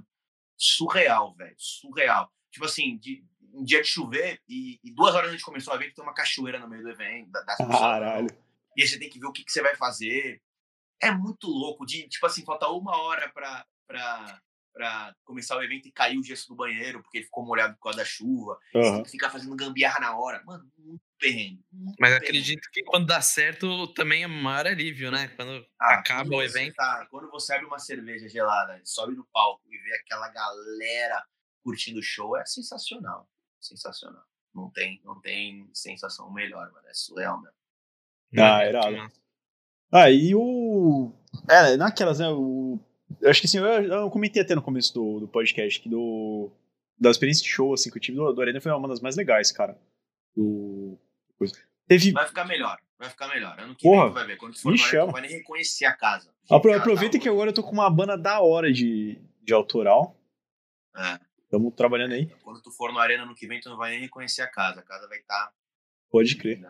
surreal, 0.56 1.34
velho. 1.36 1.56
Surreal. 1.58 2.32
Tipo 2.52 2.66
assim, 2.66 2.98
de, 2.98 3.24
um 3.54 3.64
dia 3.64 3.82
de 3.82 3.88
chover 3.88 4.42
e, 4.48 4.80
e, 4.84 4.92
duas 4.94 5.14
horas 5.16 5.30
antes 5.30 5.40
de 5.40 5.46
começar 5.46 5.72
o 5.72 5.76
evento 5.76 5.96
tem 5.96 6.04
uma 6.04 6.14
cachoeira 6.14 6.60
no 6.60 6.68
meio 6.68 6.84
do 6.84 6.90
evento. 6.90 7.32
Da, 7.32 7.44
Caralho. 7.58 8.30
E 8.76 8.82
aí 8.82 8.88
você 8.88 9.00
tem 9.00 9.10
que 9.10 9.20
ver 9.20 9.28
o 9.28 9.32
que, 9.32 9.44
que 9.44 9.52
você 9.52 9.62
vai 9.62 9.76
fazer. 9.76 10.42
É 11.02 11.12
muito 11.12 11.48
louco. 11.48 11.86
De, 11.86 12.08
tipo 12.08 12.26
assim, 12.26 12.44
falta 12.44 12.68
uma 12.70 13.02
hora 13.02 13.30
pra, 13.30 13.66
pra, 13.88 14.40
para 14.74 15.16
começar 15.26 15.58
o 15.58 15.64
evento 15.64 15.88
e 15.88 15.92
caiu 15.92 16.22
o 16.22 16.24
gesso 16.24 16.48
do 16.48 16.56
banheiro 16.56 17.02
porque 17.02 17.18
ele 17.18 17.26
ficou 17.26 17.46
molhado 17.46 17.74
por 17.76 17.84
causa 17.84 18.00
da 18.00 18.06
chuva. 18.06 18.58
Uhum. 18.74 18.82
Você 18.82 18.92
tem 18.94 19.04
que 19.04 19.12
ficar 19.12 19.30
fazendo 19.30 19.56
gambiarra 19.56 20.00
na 20.00 20.18
hora. 20.18 20.42
Mano, 20.46 20.70
muito 20.78 21.04
perrengue. 21.20 21.62
Muito 21.72 21.98
Mas 22.00 22.12
perrengue. 22.12 22.28
acredito 22.28 22.70
que 22.72 22.84
quando 22.84 23.08
dá 23.08 23.22
certo 23.22 23.88
também 23.94 24.24
é 24.24 24.28
maior 24.28 24.68
alívio, 24.68 25.12
né? 25.12 25.28
Quando 25.30 25.66
ah, 25.80 25.96
acaba 25.96 26.36
o 26.36 26.42
evento. 26.42 26.76
Tá, 26.76 27.08
quando 27.10 27.30
você 27.30 27.54
abre 27.54 27.66
uma 27.66 27.80
cerveja 27.80 28.30
gelada, 28.30 28.80
sobe 28.84 29.16
no 29.16 29.28
palco 29.34 29.64
e 29.70 29.78
vê 29.78 29.96
aquela 29.96 30.30
galera 30.30 31.24
curtindo 31.64 32.00
o 32.00 32.04
show, 32.04 32.38
é 32.38 32.46
sensacional. 32.46 33.28
Sensacional. 33.60 34.23
Não 34.53 34.69
tem, 34.69 35.02
não 35.03 35.19
tem 35.22 35.69
sensação 35.73 36.31
melhor, 36.31 36.72
mano. 36.72 36.88
É 36.88 36.94
surreal 36.94 37.41
mesmo. 37.41 37.56
Ah, 38.38 38.65
irado. 38.65 39.11
Ah, 39.91 40.10
e 40.10 40.34
o. 40.36 41.11
É, 41.49 41.77
naquelas, 41.77 42.19
né? 42.19 42.30
O 42.30 42.80
eu 43.22 43.30
acho 43.30 43.41
que 43.41 43.48
assim, 43.48 43.57
eu, 43.57 43.65
eu 43.65 44.10
comentei 44.10 44.41
até 44.41 44.53
no 44.53 44.61
começo 44.61 44.94
do, 44.94 45.22
do 45.22 45.27
podcast 45.27 45.80
que 45.80 45.90
do, 45.90 46.52
da 46.99 47.10
experiência 47.10 47.44
de 47.44 47.49
show 47.49 47.73
assim, 47.73 47.90
que 47.90 47.98
eu 47.98 48.02
tive 48.02 48.18
do, 48.18 48.31
do 48.31 48.41
Arena 48.41 48.61
foi 48.61 48.72
uma 48.72 48.88
das 48.88 49.02
mais 49.02 49.15
legais, 49.15 49.52
cara. 49.52 49.77
Do, 50.36 50.98
Teve... 51.88 52.11
Vai 52.11 52.27
ficar 52.27 52.45
melhor, 52.45 52.77
vai 52.99 53.10
ficar 53.10 53.27
melhor. 53.30 53.60
Ano 53.60 53.76
que 53.76 53.84
Porra, 53.84 54.03
vem 54.03 54.10
tu 54.10 54.14
vai 54.14 54.27
ver. 54.27 54.38
Quando 54.38 54.53
tu 54.53 54.61
for 54.61 54.76
no 54.76 54.84
Arena, 54.84 55.06
tu 55.07 55.11
vai 55.11 55.22
nem 55.22 55.31
reconhecer 55.31 55.86
a 55.86 55.95
casa. 55.95 56.31
Apro 56.49 56.73
aproveita 56.73 57.18
tá 57.18 57.23
que 57.23 57.30
agora 57.30 57.49
eu 57.49 57.53
tô 57.53 57.64
com 57.64 57.72
uma 57.72 57.90
banda 57.90 58.18
da 58.18 58.40
hora 58.41 58.72
de, 58.72 59.19
de 59.41 59.53
autoral. 59.53 60.15
É. 60.95 61.19
Estamos 61.50 61.74
trabalhando 61.74 62.14
aí. 62.14 62.28
Quando 62.44 62.62
tu 62.62 62.70
for 62.70 62.94
no 62.94 63.00
Arena 63.00 63.26
no 63.26 63.34
que 63.34 63.48
vem, 63.48 63.60
tu 63.60 63.70
não 63.70 63.78
vai 63.78 63.90
nem 63.90 64.02
reconhecer 64.02 64.44
a 64.44 64.48
casa. 64.48 64.82
A 64.82 64.84
casa 64.84 65.08
vai 65.08 65.18
estar. 65.18 65.48
Tá... 65.48 65.52
Pode 66.12 66.36
crer. 66.36 66.62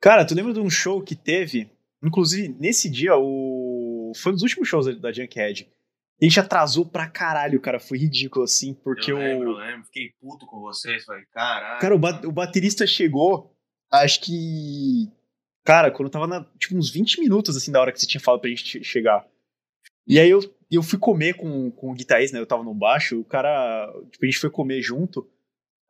Cara, 0.00 0.26
tu 0.26 0.34
lembra 0.34 0.52
de 0.52 0.58
um 0.58 0.68
show 0.68 1.00
que 1.00 1.14
teve? 1.14 1.70
Inclusive, 2.02 2.48
nesse 2.58 2.90
dia, 2.90 3.16
o. 3.16 4.10
Foi 4.16 4.32
um 4.32 4.34
dos 4.34 4.42
últimos 4.42 4.68
shows 4.68 5.00
da 5.00 5.12
Junkhead. 5.12 5.70
A 6.20 6.24
gente 6.24 6.40
atrasou 6.40 6.84
pra 6.84 7.08
caralho, 7.08 7.60
cara. 7.60 7.78
Foi 7.78 7.96
ridículo, 7.96 8.44
assim, 8.44 8.74
porque 8.74 9.12
eu. 9.12 9.18
Lembro, 9.18 9.50
o... 9.50 9.60
eu 9.60 9.66
lembro, 9.66 9.84
fiquei 9.84 10.12
puto 10.20 10.46
com 10.46 10.60
vocês. 10.62 11.04
Falei, 11.04 11.24
caralho. 11.30 11.80
Cara, 11.80 11.94
o, 11.94 11.98
ba 11.98 12.20
o 12.24 12.32
baterista 12.32 12.88
chegou, 12.88 13.56
acho 13.88 14.20
que. 14.22 15.08
Cara, 15.64 15.92
quando 15.92 16.10
tava 16.10 16.26
na, 16.26 16.44
tipo, 16.58 16.76
uns 16.76 16.90
20 16.90 17.20
minutos, 17.20 17.56
assim, 17.56 17.70
da 17.70 17.80
hora 17.80 17.92
que 17.92 18.00
você 18.00 18.06
tinha 18.06 18.20
falado 18.20 18.40
pra 18.40 18.50
gente 18.50 18.82
chegar. 18.82 19.24
E 20.08 20.18
aí 20.18 20.28
eu, 20.28 20.40
eu 20.76 20.82
fui 20.82 20.98
comer 20.98 21.34
com, 21.34 21.70
com 21.70 21.90
o 21.90 21.94
guitarrista, 21.94 22.36
né? 22.36 22.42
Eu 22.42 22.46
tava 22.46 22.62
no 22.62 22.74
baixo, 22.74 23.20
o 23.20 23.24
cara. 23.24 23.90
Tipo, 24.10 24.24
a 24.24 24.26
gente 24.26 24.38
foi 24.38 24.50
comer 24.50 24.82
junto. 24.82 25.28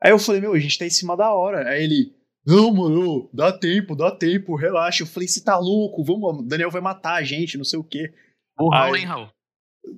Aí 0.00 0.12
eu 0.12 0.18
falei, 0.18 0.40
meu, 0.40 0.52
a 0.52 0.58
gente 0.58 0.78
tá 0.78 0.86
em 0.86 0.90
cima 0.90 1.16
da 1.16 1.32
hora. 1.32 1.68
Aí 1.68 1.82
ele. 1.82 2.14
Não, 2.46 2.72
mano, 2.72 3.28
dá 3.32 3.52
tempo, 3.52 3.94
dá 3.94 4.10
tempo, 4.10 4.54
relaxa. 4.54 5.02
Eu 5.02 5.06
falei, 5.06 5.28
você 5.28 5.42
tá 5.42 5.58
louco, 5.58 6.02
vamos, 6.02 6.38
o 6.38 6.42
Daniel 6.42 6.70
vai 6.70 6.80
matar 6.80 7.16
a 7.16 7.22
gente, 7.22 7.58
não 7.58 7.64
sei 7.64 7.78
o 7.78 7.84
quê. 7.84 8.14
Porra, 8.56 8.84
aí, 8.84 9.00
hein, 9.00 9.04
Raul? 9.04 9.28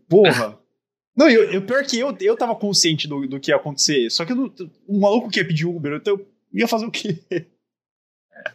Porra. 0.09 0.59
Não, 1.17 1.29
eu, 1.29 1.53
eu, 1.53 1.65
pior 1.65 1.85
que 1.85 1.99
eu, 1.99 2.17
eu 2.21 2.37
tava 2.37 2.57
consciente 2.57 3.07
do, 3.07 3.27
do 3.27 3.39
que 3.39 3.51
ia 3.51 3.57
acontecer. 3.57 4.11
Só 4.11 4.25
que 4.25 4.33
eu, 4.33 4.53
o 4.89 4.99
maluco 4.99 5.31
que 5.31 5.39
ia 5.39 5.47
pedir 5.47 5.67
Uber, 5.67 5.95
então 5.95 6.15
eu 6.17 6.27
ia 6.53 6.67
fazer 6.67 6.87
o 6.87 6.91
quê? 6.91 7.23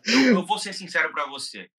Eu, 0.05 0.35
eu 0.35 0.45
vou 0.45 0.57
ser 0.57 0.73
sincero 0.73 1.11
pra 1.13 1.27
você. 1.27 1.69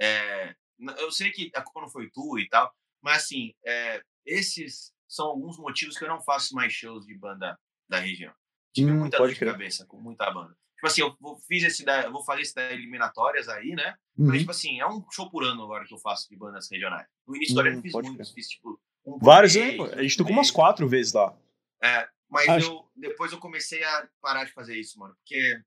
É, 0.00 0.54
eu 0.98 1.10
sei 1.12 1.30
que 1.30 1.50
a 1.54 1.62
culpa 1.62 1.82
não 1.82 1.88
foi 1.90 2.08
tu 2.10 2.38
e 2.38 2.48
tal, 2.48 2.72
mas 3.02 3.24
assim, 3.24 3.52
é, 3.64 4.02
esses 4.24 4.92
são 5.08 5.26
alguns 5.26 5.58
motivos 5.58 5.98
que 5.98 6.04
eu 6.04 6.08
não 6.08 6.20
faço 6.22 6.54
mais 6.54 6.72
shows 6.72 7.04
de 7.06 7.16
banda 7.16 7.58
da 7.88 7.98
região. 7.98 8.32
Tive 8.72 8.92
hum, 8.92 8.98
muita 8.98 9.18
dor 9.18 9.28
de 9.28 9.36
crer. 9.36 9.52
cabeça 9.52 9.84
com 9.86 10.00
muita 10.00 10.30
banda. 10.30 10.56
Tipo 10.76 10.86
assim, 10.86 11.00
eu 11.02 11.14
vou, 11.20 11.36
fiz 11.40 11.62
esse 11.62 11.84
da, 11.84 12.02
eu 12.02 12.12
vou 12.12 12.24
fazer 12.24 12.42
esse 12.42 12.54
da 12.54 12.72
eliminatórias 12.72 13.48
aí, 13.48 13.74
né? 13.74 13.94
Uhum. 14.16 14.28
Mas, 14.28 14.38
tipo 14.38 14.50
assim, 14.50 14.80
é 14.80 14.86
um 14.86 15.04
show 15.10 15.28
por 15.28 15.44
ano 15.44 15.62
agora 15.62 15.84
que 15.84 15.92
eu 15.92 15.98
faço 15.98 16.28
de 16.28 16.36
bandas 16.36 16.70
regionais. 16.70 17.06
No 17.26 17.36
início 17.36 17.54
do 17.54 17.60
ano 17.60 17.70
eu 17.70 17.78
hum, 17.78 17.82
fiz 17.82 17.92
muitos, 17.92 18.30
fiz 18.30 18.48
tipo 18.48 18.80
um 19.04 19.18
Vários, 19.18 19.54
né? 19.54 19.76
A 19.94 20.02
gente 20.02 20.16
tocou 20.16 20.32
umas 20.32 20.50
quatro 20.50 20.88
vezes 20.88 21.12
lá. 21.12 21.36
É, 21.82 22.08
mas 22.30 22.48
Acho... 22.48 22.66
eu, 22.66 22.90
depois 22.94 23.32
eu 23.32 23.38
comecei 23.38 23.82
a 23.82 24.08
parar 24.20 24.44
de 24.44 24.52
fazer 24.52 24.78
isso, 24.78 24.98
mano. 24.98 25.14
Porque 25.16 25.60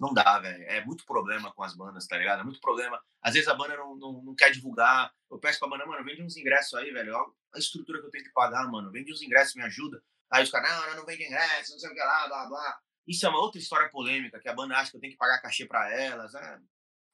Não 0.00 0.14
dá, 0.14 0.38
velho. 0.38 0.64
É 0.64 0.82
muito 0.82 1.04
problema 1.04 1.52
com 1.52 1.62
as 1.62 1.76
bandas, 1.76 2.06
tá 2.06 2.16
ligado? 2.16 2.40
É 2.40 2.44
muito 2.44 2.58
problema. 2.58 2.98
Às 3.20 3.34
vezes 3.34 3.48
a 3.48 3.54
banda 3.54 3.76
não, 3.76 3.94
não, 3.96 4.22
não 4.22 4.34
quer 4.34 4.50
divulgar. 4.50 5.12
Eu 5.30 5.38
peço 5.38 5.58
pra 5.58 5.68
banda, 5.68 5.84
mano, 5.84 6.02
vende 6.02 6.22
uns 6.22 6.38
ingressos 6.38 6.72
aí, 6.74 6.90
velho. 6.90 7.14
Olha 7.14 7.26
a 7.54 7.58
estrutura 7.58 8.00
que 8.00 8.06
eu 8.06 8.10
tenho 8.10 8.24
que 8.24 8.32
pagar, 8.32 8.66
mano. 8.70 8.90
Vende 8.90 9.12
uns 9.12 9.20
ingressos, 9.20 9.54
me 9.54 9.62
ajuda. 9.62 10.02
Aí 10.32 10.42
os 10.42 10.50
caras, 10.50 10.70
não, 10.70 10.86
não, 10.88 10.96
não 10.96 11.06
vende 11.06 11.24
ingresso, 11.24 11.72
não 11.72 11.78
sei 11.78 11.90
o 11.90 11.92
que 11.92 12.00
lá, 12.00 12.28
blá, 12.28 12.46
blá. 12.48 12.78
Isso 13.06 13.26
é 13.26 13.28
uma 13.28 13.40
outra 13.40 13.60
história 13.60 13.90
polêmica, 13.90 14.40
que 14.40 14.48
a 14.48 14.54
banda 14.54 14.76
acha 14.76 14.90
que 14.90 14.96
eu 14.96 15.00
tenho 15.00 15.12
que 15.12 15.18
pagar 15.18 15.42
cachê 15.42 15.66
pra 15.66 15.92
elas. 15.92 16.34
É... 16.34 16.58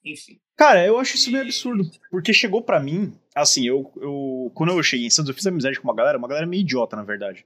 Enfim. 0.04 0.38
Cara, 0.56 0.86
eu 0.86 0.98
acho 0.98 1.16
isso 1.16 1.32
meio 1.32 1.42
absurdo. 1.42 1.90
Porque 2.10 2.32
chegou 2.32 2.62
pra 2.62 2.78
mim, 2.78 3.18
assim, 3.34 3.66
eu, 3.66 3.92
eu. 3.96 4.52
Quando 4.54 4.72
eu 4.72 4.82
cheguei 4.82 5.06
em 5.06 5.10
Santos, 5.10 5.30
eu 5.30 5.34
fiz 5.34 5.46
amizade 5.46 5.80
com 5.80 5.88
uma 5.88 5.96
galera, 5.96 6.18
uma 6.18 6.28
galera 6.28 6.46
meio 6.46 6.60
idiota, 6.60 6.94
na 6.94 7.02
verdade. 7.02 7.44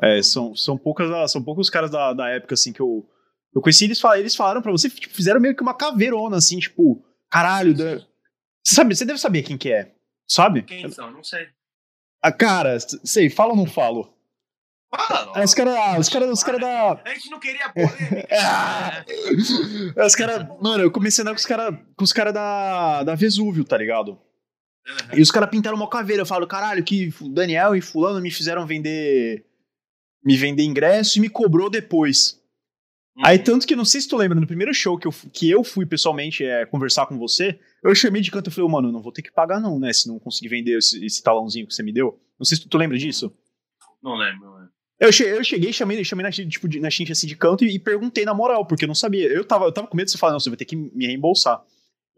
É, 0.00 0.22
são, 0.22 0.54
são, 0.54 0.78
poucas, 0.78 1.32
são 1.32 1.42
poucos 1.42 1.68
caras 1.68 1.90
da, 1.90 2.12
da 2.12 2.28
época, 2.28 2.54
assim, 2.54 2.72
que 2.72 2.80
eu 2.80 3.08
eu 3.56 3.62
conheci 3.62 3.86
eles, 3.86 4.02
eles 4.18 4.36
falaram 4.36 4.60
pra 4.60 4.70
você, 4.70 4.90
tipo, 4.90 5.14
fizeram 5.14 5.40
meio 5.40 5.56
que 5.56 5.62
uma 5.62 5.72
caveirona, 5.72 6.36
assim, 6.36 6.58
tipo, 6.58 7.02
caralho. 7.30 7.74
Da... 7.74 8.00
Você, 8.62 8.74
sabe, 8.74 8.94
você 8.94 9.06
deve 9.06 9.18
saber 9.18 9.42
quem 9.42 9.56
que 9.56 9.72
é, 9.72 9.94
sabe? 10.30 10.60
Quem 10.60 10.86
são? 10.90 11.10
Não 11.10 11.24
sei. 11.24 11.48
Ah, 12.22 12.30
cara, 12.30 12.76
sei, 12.78 13.30
fala 13.30 13.52
ou 13.52 13.56
não 13.56 13.64
falo? 13.64 14.14
Fala, 14.94 15.32
ah, 15.34 15.42
os 15.42 15.54
caras 15.54 15.98
os 15.98 16.08
cara, 16.10 16.30
os 16.30 16.44
cara 16.44 16.58
da. 16.58 17.00
A 17.02 17.14
gente 17.14 17.30
não 17.30 17.40
queria 17.40 17.70
polêmica. 17.70 18.28
ah, 18.30 19.04
os 20.04 20.14
caras. 20.14 20.46
Mano, 20.60 20.84
eu 20.84 20.90
comecei 20.90 21.22
a 21.22 21.24
andar 21.24 21.32
com 21.32 21.38
os 21.38 21.46
caras 21.46 21.74
com 21.96 22.04
os 22.04 22.12
cara 22.12 22.32
da, 22.32 23.04
da 23.04 23.14
Vesúvio, 23.14 23.64
tá 23.64 23.78
ligado? 23.78 24.10
Uhum. 24.86 25.18
E 25.18 25.22
os 25.22 25.30
caras 25.30 25.48
pintaram 25.48 25.78
uma 25.78 25.88
caveira. 25.88 26.22
Eu 26.22 26.26
falo, 26.26 26.46
caralho, 26.46 26.84
que 26.84 27.10
Daniel 27.30 27.74
e 27.74 27.80
Fulano 27.80 28.20
me 28.20 28.30
fizeram 28.30 28.66
vender. 28.66 29.46
Me 30.22 30.36
vender 30.36 30.62
ingresso 30.62 31.16
e 31.16 31.20
me 31.22 31.30
cobrou 31.30 31.70
depois. 31.70 32.38
Aí, 33.24 33.38
uhum. 33.38 33.44
tanto 33.44 33.66
que 33.66 33.74
não 33.74 33.84
sei 33.84 34.00
se 34.00 34.08
tu 34.08 34.16
lembra, 34.16 34.38
no 34.38 34.46
primeiro 34.46 34.74
show 34.74 34.98
que 34.98 35.06
eu, 35.06 35.12
que 35.32 35.50
eu 35.50 35.64
fui 35.64 35.86
pessoalmente 35.86 36.44
é, 36.44 36.66
conversar 36.66 37.06
com 37.06 37.18
você, 37.18 37.58
eu 37.82 37.94
chamei 37.94 38.20
de 38.20 38.30
canto 38.30 38.50
e 38.50 38.52
falei, 38.52 38.70
mano, 38.70 38.92
não 38.92 39.00
vou 39.00 39.12
ter 39.12 39.22
que 39.22 39.32
pagar, 39.32 39.58
não, 39.58 39.78
né? 39.78 39.92
Se 39.92 40.06
não 40.06 40.18
conseguir 40.18 40.48
vender 40.48 40.76
esse, 40.76 41.04
esse 41.04 41.22
talãozinho 41.22 41.66
que 41.66 41.74
você 41.74 41.82
me 41.82 41.92
deu. 41.92 42.20
Não 42.38 42.44
sei 42.44 42.56
se 42.56 42.64
tu, 42.64 42.68
tu 42.68 42.76
lembra 42.76 42.98
disso. 42.98 43.32
Não 44.02 44.14
lembro, 44.16 44.54
lembro. 44.54 44.70
Eu, 45.00 45.12
cheguei, 45.12 45.32
eu 45.32 45.44
cheguei, 45.44 45.72
chamei, 45.72 46.04
chamei 46.04 46.24
na, 46.24 46.30
tipo, 46.30 46.68
na 46.78 46.90
xincha 46.90 47.12
assim 47.12 47.26
de 47.26 47.36
canto 47.36 47.64
e, 47.64 47.74
e, 47.74 47.78
perguntei 47.78 48.24
na 48.24 48.34
moral, 48.34 48.66
porque 48.66 48.84
eu 48.84 48.88
não 48.88 48.94
sabia. 48.94 49.28
Eu 49.28 49.44
tava, 49.44 49.64
eu 49.64 49.72
tava 49.72 49.86
com 49.86 49.96
medo 49.96 50.06
de 50.06 50.12
você 50.12 50.18
falar, 50.18 50.32
não, 50.32 50.40
você 50.40 50.50
vai 50.50 50.56
ter 50.56 50.64
que 50.64 50.76
me 50.76 51.06
reembolsar. 51.06 51.62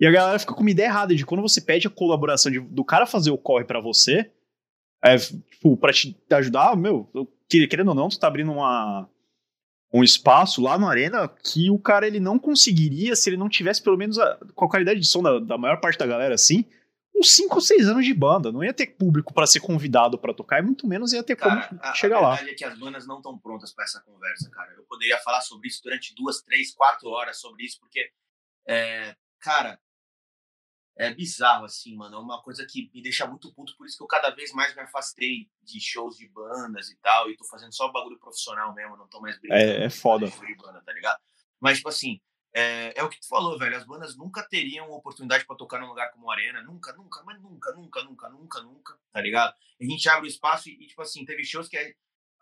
E 0.01 0.07
a 0.07 0.11
galera 0.11 0.39
fica 0.39 0.55
com 0.55 0.61
uma 0.61 0.71
ideia 0.71 0.87
errada 0.87 1.15
de 1.15 1.27
quando 1.27 1.43
você 1.43 1.61
pede 1.61 1.87
a 1.87 1.91
colaboração 1.91 2.51
de, 2.51 2.61
do 2.61 2.85
cara 2.85 3.07
fazer 3.07 3.31
o 3.31 3.39
corre 3.39 3.65
para 3.65 3.81
você, 3.81 4.31
é, 5.03 5.17
tipo, 5.17 5.77
pra 5.77 5.93
te 5.93 6.17
ajudar, 6.31 6.77
meu, 6.77 7.09
querendo 7.49 7.89
ou 7.89 7.95
não, 7.95 8.09
tu 8.09 8.19
tá 8.19 8.27
abrindo 8.29 8.53
uma 8.53 9.09
um 9.93 10.05
espaço 10.05 10.61
lá 10.61 10.79
no 10.79 10.87
Arena 10.87 11.29
que 11.29 11.71
o 11.71 11.79
cara 11.79 12.07
ele 12.07 12.21
não 12.21 12.39
conseguiria 12.39 13.17
se 13.17 13.31
ele 13.31 13.37
não 13.37 13.49
tivesse 13.49 13.83
pelo 13.83 13.97
menos 13.97 14.19
a, 14.19 14.39
com 14.55 14.65
a 14.65 14.69
qualidade 14.69 15.01
de 15.01 15.07
som 15.07 15.23
da, 15.23 15.39
da 15.39 15.57
maior 15.57 15.81
parte 15.81 15.99
da 15.99 16.07
galera 16.07 16.35
assim, 16.35 16.65
uns 17.19 17.35
5 17.35 17.55
ou 17.55 17.61
6 17.61 17.89
anos 17.89 18.05
de 18.05 18.15
banda. 18.15 18.53
Não 18.53 18.63
ia 18.63 18.73
ter 18.73 18.87
público 18.87 19.33
para 19.33 19.47
ser 19.47 19.61
convidado 19.61 20.19
para 20.19 20.35
tocar 20.35 20.61
e 20.61 20.63
muito 20.63 20.87
menos 20.87 21.13
ia 21.13 21.23
ter 21.23 21.37
cara, 21.37 21.69
como 21.69 21.81
a, 21.83 21.95
chegar 21.95 22.21
lá. 22.21 22.33
A 22.33 22.37
verdade 22.37 22.51
é 22.53 22.55
que 22.55 22.65
as 22.65 22.79
bandas 22.79 23.07
não 23.07 23.17
estão 23.17 23.39
prontas 23.39 23.73
para 23.73 23.85
essa 23.85 24.01
conversa, 24.03 24.51
cara. 24.51 24.73
Eu 24.77 24.85
poderia 24.85 25.19
falar 25.19 25.41
sobre 25.41 25.69
isso 25.69 25.83
durante 25.83 26.15
duas, 26.15 26.43
três, 26.43 26.75
quatro 26.75 27.09
horas 27.09 27.41
sobre 27.41 27.65
isso, 27.65 27.79
porque, 27.81 28.11
é, 28.67 29.17
cara, 29.41 29.79
é 30.99 31.15
bizarro, 31.15 31.65
assim, 31.65 31.95
mano. 31.97 32.17
É 32.17 32.19
uma 32.19 32.43
coisa 32.43 32.67
que 32.67 32.91
me 32.93 33.01
deixa 33.01 33.27
muito 33.27 33.53
puto, 33.55 33.77
por 33.77 33.87
isso 33.87 33.97
que 33.97 34.03
eu 34.03 34.09
cada 34.09 34.31
vez 34.31 34.53
mais 34.53 34.75
me 34.75 34.83
afastei 34.83 35.49
de 35.63 35.81
shows 35.81 36.17
de 36.17 36.29
bandas 36.29 36.91
e 36.91 36.97
tal, 36.97 37.31
e 37.31 37.37
tô 37.37 37.45
fazendo 37.45 37.73
só 37.73 37.89
bagulho 37.89 38.19
profissional 38.19 38.75
mesmo, 38.75 38.97
não 38.97 39.07
tô 39.07 39.21
mais 39.21 39.39
brincando. 39.39 39.63
É, 39.63 39.85
é 39.85 39.91
foda. 39.91 40.27
De 40.27 40.55
banda, 40.57 40.83
tá 40.85 40.93
ligado? 40.93 41.21
Mas, 41.61 41.79
tipo 41.79 41.89
assim, 41.89 42.21
é, 42.53 42.93
é, 42.97 43.05
o 43.05 43.09
que 43.09 43.21
tu 43.21 43.29
falou, 43.29 43.57
velho. 43.57 43.77
As 43.77 43.85
bandas 43.85 44.17
nunca 44.17 44.43
teriam 44.43 44.91
oportunidade 44.91 45.45
para 45.45 45.57
tocar 45.57 45.81
num 45.81 45.87
lugar 45.87 46.11
como 46.11 46.31
Arena. 46.31 46.63
Nunca, 46.63 46.93
nunca, 46.95 47.23
mas 47.25 47.41
nunca, 47.41 47.73
nunca, 47.73 48.03
nunca, 48.03 48.29
nunca, 48.29 48.63
nunca, 48.63 48.99
tá 49.13 49.21
ligado? 49.21 49.55
A 49.81 49.85
gente 49.85 50.09
abre 50.09 50.27
o 50.27 50.29
espaço 50.29 50.69
e, 50.69 50.73
e 50.73 50.87
tipo 50.89 51.01
assim, 51.01 51.25
teve 51.25 51.45
shows 51.45 51.69
que 51.69 51.77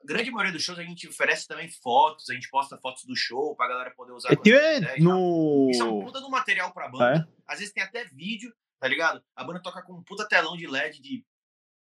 a 0.03 0.07
grande 0.07 0.31
maioria 0.31 0.53
dos 0.53 0.63
shows 0.63 0.79
a 0.79 0.83
gente 0.83 1.09
oferece 1.09 1.47
também 1.47 1.69
fotos, 1.69 2.29
a 2.31 2.35
gente 2.35 2.49
posta 2.49 2.79
fotos 2.79 3.05
do 3.05 3.17
show 3.17 3.57
pra 3.57 3.69
galera 3.69 3.91
poder 3.91 4.13
usar. 4.13 4.33
É, 4.33 4.37
tem 4.37 5.03
no... 5.03 5.69
Isso 5.71 5.83
é 5.83 5.85
um 5.85 6.05
puta 6.05 6.21
do 6.21 6.31
material 6.31 6.73
pra 6.73 6.89
banda. 6.89 7.29
É. 7.29 7.43
Às 7.47 7.59
vezes 7.59 7.73
tem 7.73 7.83
até 7.83 8.05
vídeo 8.05 8.53
tá 8.79 8.89
ligado? 8.89 9.23
A 9.35 9.45
banda 9.45 9.61
toca 9.61 9.83
com 9.83 9.95
um 9.95 10.03
puta 10.03 10.29
telão 10.29 10.57
de 10.57 10.67
LED 10.67 11.01
de 11.01 11.25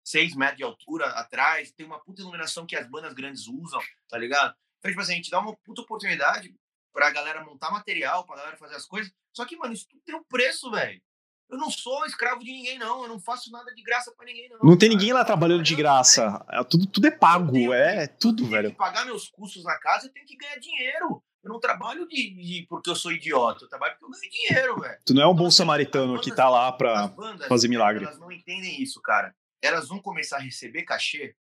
6 0.05 0.36
metros 0.36 0.59
de 0.59 0.64
altura 0.64 1.06
atrás, 1.06 1.72
tem 1.72 1.86
uma 1.86 2.01
puta 2.01 2.20
iluminação 2.20 2.66
que 2.66 2.76
as 2.76 2.89
bandas 2.89 3.14
grandes 3.14 3.47
usam, 3.47 3.81
tá 4.09 4.18
ligado? 4.18 4.55
Então, 4.78 4.90
tipo 4.90 5.01
assim, 5.01 5.12
a 5.14 5.16
gente 5.16 5.31
dá 5.31 5.40
uma 5.40 5.56
puta 5.56 5.81
oportunidade 5.81 6.55
pra 6.93 7.10
galera 7.10 7.44
montar 7.44 7.70
material, 7.70 8.24
pra 8.24 8.36
galera 8.36 8.56
fazer 8.56 8.76
as 8.76 8.85
coisas. 8.85 9.12
Só 9.32 9.44
que, 9.44 9.56
mano, 9.56 9.72
isso 9.72 9.89
tudo 9.89 10.02
tem 10.05 10.14
um 10.14 10.22
preço, 10.24 10.70
velho. 10.70 11.02
Eu 11.50 11.58
não 11.58 11.70
sou 11.70 12.04
escravo 12.06 12.40
de 12.40 12.50
ninguém, 12.50 12.78
não. 12.78 13.02
Eu 13.02 13.08
não 13.08 13.20
faço 13.20 13.50
nada 13.50 13.72
de 13.74 13.82
graça 13.82 14.12
pra 14.16 14.26
ninguém, 14.26 14.48
não. 14.48 14.58
Não 14.62 14.78
tem 14.78 14.88
ninguém 14.88 15.12
lá 15.12 15.24
trabalhando 15.24 15.62
de 15.62 15.74
graça. 15.74 16.44
É, 16.50 16.62
tudo, 16.64 16.86
tudo 16.86 17.06
é 17.06 17.10
pago, 17.10 17.72
é 17.72 18.06
tudo, 18.06 18.46
velho. 18.46 18.68
Eu 18.68 18.74
pagar 18.74 19.04
meus 19.04 19.28
custos 19.28 19.62
na 19.62 19.78
casa, 19.78 20.06
eu 20.06 20.12
tenho 20.12 20.26
que 20.26 20.36
ganhar 20.36 20.58
dinheiro. 20.58 21.22
Eu 21.42 21.50
não 21.50 21.60
trabalho 21.60 22.08
de, 22.08 22.34
de, 22.34 22.66
porque 22.68 22.88
eu 22.88 22.96
sou 22.96 23.12
idiota, 23.12 23.64
eu 23.64 23.68
trabalho 23.68 23.94
porque 23.98 24.06
eu 24.06 24.18
ganho 24.18 24.32
dinheiro, 24.32 24.80
velho. 24.80 24.98
Tu 25.04 25.12
não 25.12 25.22
é 25.22 25.26
um 25.26 25.34
bom 25.34 25.50
samaritano 25.50 26.14
bandas, 26.14 26.24
que 26.24 26.34
tá 26.34 26.48
lá 26.48 26.72
pra 26.72 27.08
bandas, 27.08 27.46
fazer 27.46 27.68
milagre. 27.68 28.04
Elas 28.04 28.18
não 28.18 28.32
entendem 28.32 28.82
isso, 28.82 29.00
cara. 29.02 29.34
Elas 29.62 29.86
vão 29.86 30.00
começar 30.00 30.38
a 30.38 30.40
receber 30.40 30.84
cachê 30.84 31.36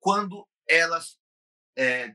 quando 0.00 0.48
elas 0.66 1.18
é, 1.76 2.14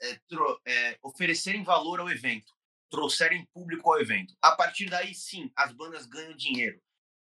é, 0.00 0.20
é, 0.64 0.98
oferecerem 1.02 1.64
valor 1.64 2.00
ao 2.00 2.08
evento, 2.08 2.52
trouxerem 2.90 3.46
público 3.52 3.92
ao 3.92 4.00
evento. 4.00 4.34
A 4.42 4.52
partir 4.52 4.88
daí, 4.88 5.14
sim, 5.14 5.50
as 5.56 5.72
bandas 5.72 6.06
ganham 6.06 6.36
dinheiro. 6.36 6.80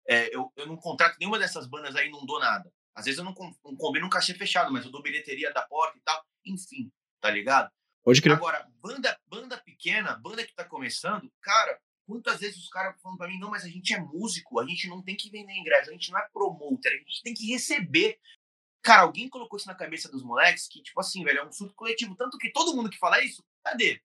É, 0.07 0.35
eu, 0.35 0.51
eu 0.55 0.65
não 0.65 0.75
contrato 0.77 1.17
nenhuma 1.19 1.39
dessas 1.39 1.67
bandas 1.67 1.95
aí, 1.95 2.09
não 2.09 2.25
dou 2.25 2.39
nada. 2.39 2.71
Às 2.95 3.05
vezes 3.05 3.19
eu 3.19 3.23
não, 3.23 3.33
não 3.63 3.75
combino 3.75 4.05
um 4.05 4.09
cachê 4.09 4.33
fechado, 4.33 4.71
mas 4.71 4.85
eu 4.85 4.91
dou 4.91 5.01
bilheteria 5.01 5.53
da 5.53 5.61
porta 5.61 5.97
e 5.97 6.01
tal. 6.01 6.23
Enfim, 6.45 6.91
tá 7.21 7.29
ligado? 7.29 7.71
Pode 8.03 8.21
crer. 8.21 8.35
Agora, 8.35 8.67
banda, 8.81 9.17
banda 9.27 9.57
pequena, 9.57 10.15
banda 10.15 10.45
que 10.45 10.55
tá 10.55 10.65
começando, 10.65 11.31
cara, 11.41 11.79
quantas 12.07 12.39
vezes 12.39 12.57
os 12.57 12.69
caras 12.69 12.99
falam 13.01 13.17
pra 13.17 13.27
mim, 13.27 13.39
não, 13.39 13.51
mas 13.51 13.63
a 13.63 13.69
gente 13.69 13.93
é 13.93 13.99
músico, 13.99 14.59
a 14.59 14.65
gente 14.65 14.87
não 14.87 15.01
tem 15.03 15.15
que 15.15 15.29
vender 15.29 15.53
ingresso, 15.53 15.89
a 15.89 15.93
gente 15.93 16.11
não 16.11 16.19
é 16.19 16.27
promoter, 16.33 16.89
a 16.89 16.97
gente 16.97 17.21
tem 17.23 17.33
que 17.33 17.47
receber. 17.51 18.19
Cara, 18.83 19.03
alguém 19.03 19.29
colocou 19.29 19.57
isso 19.57 19.67
na 19.67 19.75
cabeça 19.75 20.09
dos 20.09 20.23
moleques 20.23 20.67
que, 20.67 20.81
tipo 20.81 20.99
assim, 20.99 21.23
velho, 21.23 21.39
é 21.39 21.45
um 21.45 21.51
surto 21.51 21.75
coletivo. 21.75 22.15
Tanto 22.15 22.37
que 22.37 22.51
todo 22.51 22.75
mundo 22.75 22.89
que 22.89 22.97
fala 22.97 23.23
isso, 23.23 23.43
cadê? 23.63 24.01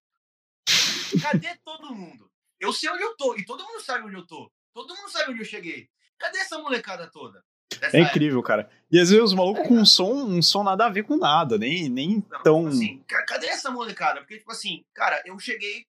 Cadê 1.23 1.57
todo 1.65 1.95
mundo? 1.95 2.31
Eu 2.59 2.73
sei 2.73 2.89
onde 2.91 3.03
eu 3.03 3.17
tô, 3.17 3.37
e 3.37 3.45
todo 3.45 3.65
mundo 3.65 3.81
sabe 3.81 4.05
onde 4.05 4.17
eu 4.17 4.27
tô. 4.27 4.51
Todo 4.73 4.95
mundo 4.95 5.11
sabe 5.11 5.33
onde 5.33 5.41
eu 5.41 5.45
cheguei. 5.45 5.89
Cadê 6.19 6.39
essa 6.39 6.59
molecada 6.59 7.11
toda? 7.11 7.45
É 7.93 8.01
incrível, 8.01 8.39
época. 8.39 8.49
cara. 8.49 8.71
E 8.91 8.99
às 8.99 9.11
vezes 9.11 9.25
os 9.25 9.35
malucos 9.35 9.65
é, 9.65 9.69
com 9.69 9.75
um 9.75 9.85
som, 9.85 10.13
um 10.13 10.41
som 10.41 10.63
nada 10.63 10.87
a 10.87 10.89
ver 10.89 11.03
com 11.03 11.17
nada, 11.17 11.59
nem, 11.59 11.89
nem 11.89 12.25
não, 12.31 12.43
tão. 12.43 12.67
Assim, 12.69 13.03
cadê 13.27 13.47
essa 13.49 13.71
molecada? 13.71 14.21
Porque, 14.21 14.39
tipo 14.39 14.51
assim, 14.51 14.85
cara, 14.95 15.21
eu 15.27 15.39
cheguei 15.39 15.87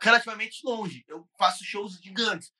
relativamente 0.00 0.60
longe. 0.64 1.04
Eu 1.08 1.26
faço 1.38 1.64
shows 1.64 1.98
gigantes. 2.00 2.52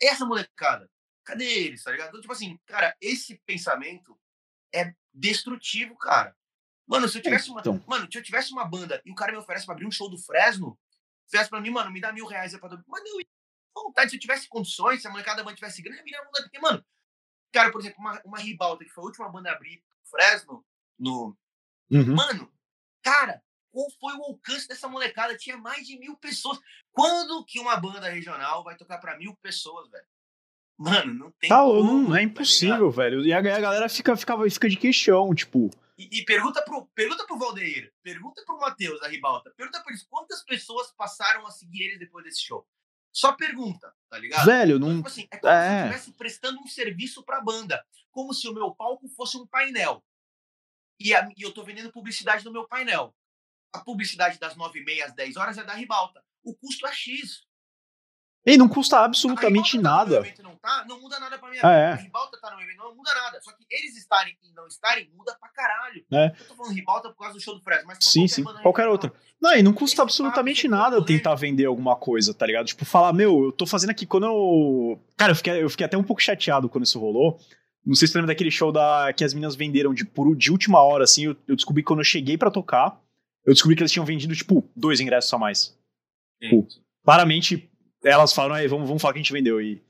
Essa 0.00 0.24
molecada, 0.24 0.88
cadê 1.24 1.44
eles, 1.44 1.82
tá 1.82 1.90
ligado? 1.90 2.08
Então, 2.08 2.20
tipo 2.20 2.32
assim, 2.32 2.58
cara, 2.66 2.94
esse 3.00 3.40
pensamento 3.46 4.18
é 4.74 4.92
destrutivo, 5.12 5.96
cara. 5.96 6.36
Mano, 6.92 7.08
se 7.08 7.18
eu 7.18 7.22
tivesse 7.22 7.50
uma. 7.50 7.60
Então. 7.60 7.82
Mano, 7.86 8.08
se 8.10 8.18
eu 8.18 8.22
tivesse 8.22 8.52
uma 8.52 8.64
banda 8.64 9.02
e 9.04 9.10
o 9.10 9.14
cara 9.14 9.32
me 9.32 9.38
oferece 9.38 9.64
pra 9.64 9.74
abrir 9.74 9.86
um 9.86 9.90
show 9.90 10.08
do 10.08 10.18
Fresno, 10.18 10.78
oferece 11.26 11.50
pra 11.50 11.60
mim, 11.60 11.70
mano, 11.70 11.90
me 11.90 12.00
dá 12.00 12.12
mil 12.12 12.26
reais 12.26 12.54
aí 12.54 12.60
pra. 12.60 12.68
Mano, 12.68 13.04
eu 13.06 13.26
vontade, 13.74 14.10
se 14.10 14.16
eu 14.16 14.20
tivesse 14.20 14.48
condições, 14.48 15.00
se 15.00 15.08
a 15.08 15.10
molecada 15.10 15.38
da 15.38 15.44
banda 15.44 15.56
tivesse 15.56 15.82
grana, 15.82 16.02
eu 16.04 16.24
mudar. 16.24 16.42
Porque, 16.42 16.58
mano, 16.58 16.84
Cara, 17.52 17.70
por 17.70 17.80
exemplo, 17.80 18.00
uma, 18.00 18.20
uma 18.24 18.38
Ribalta, 18.38 18.84
que 18.84 18.90
foi 18.90 19.04
a 19.04 19.06
última 19.06 19.28
banda 19.28 19.50
a 19.50 19.52
abrir 19.52 19.82
Fresno, 20.10 20.64
no. 20.98 21.36
Uhum. 21.90 22.14
Mano, 22.14 22.50
cara, 23.02 23.42
qual 23.70 23.86
foi 24.00 24.14
o 24.14 24.24
alcance 24.24 24.66
dessa 24.66 24.88
molecada? 24.88 25.36
Tinha 25.36 25.56
mais 25.58 25.86
de 25.86 25.98
mil 25.98 26.16
pessoas. 26.16 26.58
Quando 26.90 27.44
que 27.44 27.60
uma 27.60 27.76
banda 27.76 28.08
regional 28.08 28.64
vai 28.64 28.76
tocar 28.76 28.98
para 28.98 29.18
mil 29.18 29.36
pessoas, 29.42 29.90
velho? 29.90 30.04
Mano, 30.78 31.14
não 31.14 31.30
tem. 31.32 31.50
Tá, 31.50 31.60
como, 31.60 31.82
não, 31.82 32.14
é 32.14 32.18
tá 32.18 32.22
impossível, 32.22 32.90
tá 32.90 32.96
velho. 32.96 33.24
E 33.24 33.32
a, 33.32 33.38
a, 33.38 33.60
galera 33.60 33.88
fica, 33.88 34.16
fica, 34.16 34.50
fica 34.50 34.68
de 34.68 34.76
queixão, 34.76 35.34
tipo. 35.34 35.70
E, 36.02 36.18
e, 36.18 36.24
pergunta, 36.24 36.60
pro, 36.62 36.86
pergunta 36.94 37.24
pro 37.26 37.38
Valdeir, 37.38 37.92
pergunta 38.02 38.42
pro 38.44 38.58
Matheus, 38.58 39.00
a 39.02 39.08
Ribalta, 39.08 39.52
pergunta 39.56 39.80
pra 39.80 39.92
eles 39.92 40.02
quantas 40.02 40.42
pessoas 40.42 40.90
passaram 40.92 41.46
a 41.46 41.50
seguir 41.50 41.84
eles 41.84 41.98
depois 42.00 42.24
desse 42.24 42.42
show. 42.42 42.66
Só 43.12 43.32
pergunta, 43.34 43.94
tá 44.08 44.18
ligado? 44.18 44.44
Velho, 44.44 44.78
não. 44.78 44.88
Então, 44.88 44.96
tipo 44.96 45.08
assim, 45.08 45.28
é 45.30 45.36
como 45.36 45.52
é. 45.52 45.60
se 45.60 45.68
eu 45.68 45.72
é. 45.72 45.80
estivesse 45.80 46.12
prestando 46.12 46.60
um 46.60 46.66
serviço 46.66 47.22
pra 47.22 47.40
banda. 47.40 47.84
Como 48.10 48.34
se 48.34 48.48
o 48.48 48.54
meu 48.54 48.74
palco 48.74 49.06
fosse 49.10 49.36
um 49.36 49.46
painel. 49.46 50.02
E, 50.98 51.14
a, 51.14 51.28
e 51.36 51.42
eu 51.42 51.52
tô 51.52 51.62
vendendo 51.62 51.92
publicidade 51.92 52.44
no 52.44 52.52
meu 52.52 52.66
painel. 52.66 53.14
A 53.72 53.80
publicidade 53.80 54.38
das 54.38 54.56
9 54.56 54.80
e 54.80 54.84
meia 54.84 55.06
às 55.06 55.14
10 55.14 55.36
horas 55.36 55.58
é 55.58 55.62
da 55.62 55.74
ribalta. 55.74 56.24
O 56.42 56.54
custo 56.54 56.86
é 56.86 56.92
X. 56.92 57.46
E 58.44 58.56
não 58.56 58.68
custa 58.68 58.98
absolutamente 58.98 59.78
nada. 59.78 60.24
Tá 60.24 60.42
não, 60.42 60.56
tá, 60.56 60.84
não 60.88 61.00
muda 61.00 61.20
nada 61.20 61.38
pra 61.38 61.48
minha 61.48 61.60
Ah, 61.62 61.68
vida. 61.68 61.78
é. 61.80 61.92
A 61.92 61.94
Ribalta 61.94 62.38
tá 62.40 62.50
no 62.54 62.60
evento, 62.60 62.78
não 62.78 62.94
muda 62.96 63.14
nada. 63.14 63.40
Só 63.40 63.52
que 63.52 63.64
eles 63.70 63.96
estarem 63.96 64.36
e 64.42 64.52
não 64.52 64.66
estarem, 64.66 65.08
muda 65.16 65.36
pra 65.38 65.48
caralho. 65.50 66.04
É. 66.12 66.26
Eu 66.40 66.48
tô 66.48 66.54
falando 66.56 66.74
Ribalta 66.74 67.08
por 67.10 67.18
causa 67.18 67.34
do 67.34 67.40
show 67.40 67.54
do 67.54 67.62
Fresno, 67.62 67.84
mas 67.86 67.98
Sim, 68.00 68.26
qualquer 68.26 68.34
sim, 68.34 68.62
qualquer 68.62 68.88
outra. 68.88 69.12
Não, 69.40 69.54
e 69.56 69.62
não 69.62 69.72
custa 69.72 70.02
absolutamente 70.02 70.66
nada 70.66 70.96
eu 70.96 71.04
tentar 71.04 71.34
vender 71.36 71.66
alguma 71.66 71.94
coisa, 71.94 72.34
tá 72.34 72.44
ligado? 72.46 72.66
Tipo, 72.66 72.84
falar, 72.84 73.12
meu, 73.12 73.44
eu 73.44 73.52
tô 73.52 73.64
fazendo 73.66 73.90
aqui 73.90 74.06
quando 74.06 74.26
eu. 74.26 75.00
Cara, 75.16 75.30
eu 75.32 75.36
fiquei, 75.36 75.62
eu 75.62 75.70
fiquei 75.70 75.86
até 75.86 75.96
um 75.96 76.02
pouco 76.04 76.20
chateado 76.22 76.68
quando 76.68 76.84
isso 76.84 76.98
rolou. 76.98 77.38
Não 77.84 77.94
sei 77.94 78.06
se 78.06 78.12
você 78.12 78.18
lembra 78.18 78.32
daquele 78.34 78.50
show 78.50 78.70
da, 78.72 79.12
que 79.12 79.24
as 79.24 79.34
meninas 79.34 79.56
venderam 79.56 79.92
de, 79.94 80.04
por, 80.04 80.36
de 80.36 80.50
última 80.52 80.80
hora, 80.82 81.04
assim. 81.04 81.24
Eu, 81.26 81.36
eu 81.48 81.54
descobri 81.56 81.82
que 81.82 81.86
quando 81.88 82.00
eu 82.00 82.04
cheguei 82.04 82.36
pra 82.38 82.50
tocar, 82.50 83.00
eu 83.44 83.52
descobri 83.52 83.76
que 83.76 83.82
eles 83.82 83.90
tinham 83.90 84.04
vendido, 84.06 84.34
tipo, 84.36 84.68
dois 84.76 85.00
ingressos 85.00 85.32
a 85.32 85.38
mais. 85.38 85.76
Sim. 86.40 86.66
Claramente, 87.04 87.68
elas 88.04 88.32
falaram, 88.32 88.54
aí, 88.56 88.66
vamos, 88.68 88.86
vamos 88.86 89.00
falar 89.02 89.14
que 89.14 89.20
a 89.20 89.22
gente 89.22 89.32
vendeu. 89.32 89.60
E, 89.60 89.82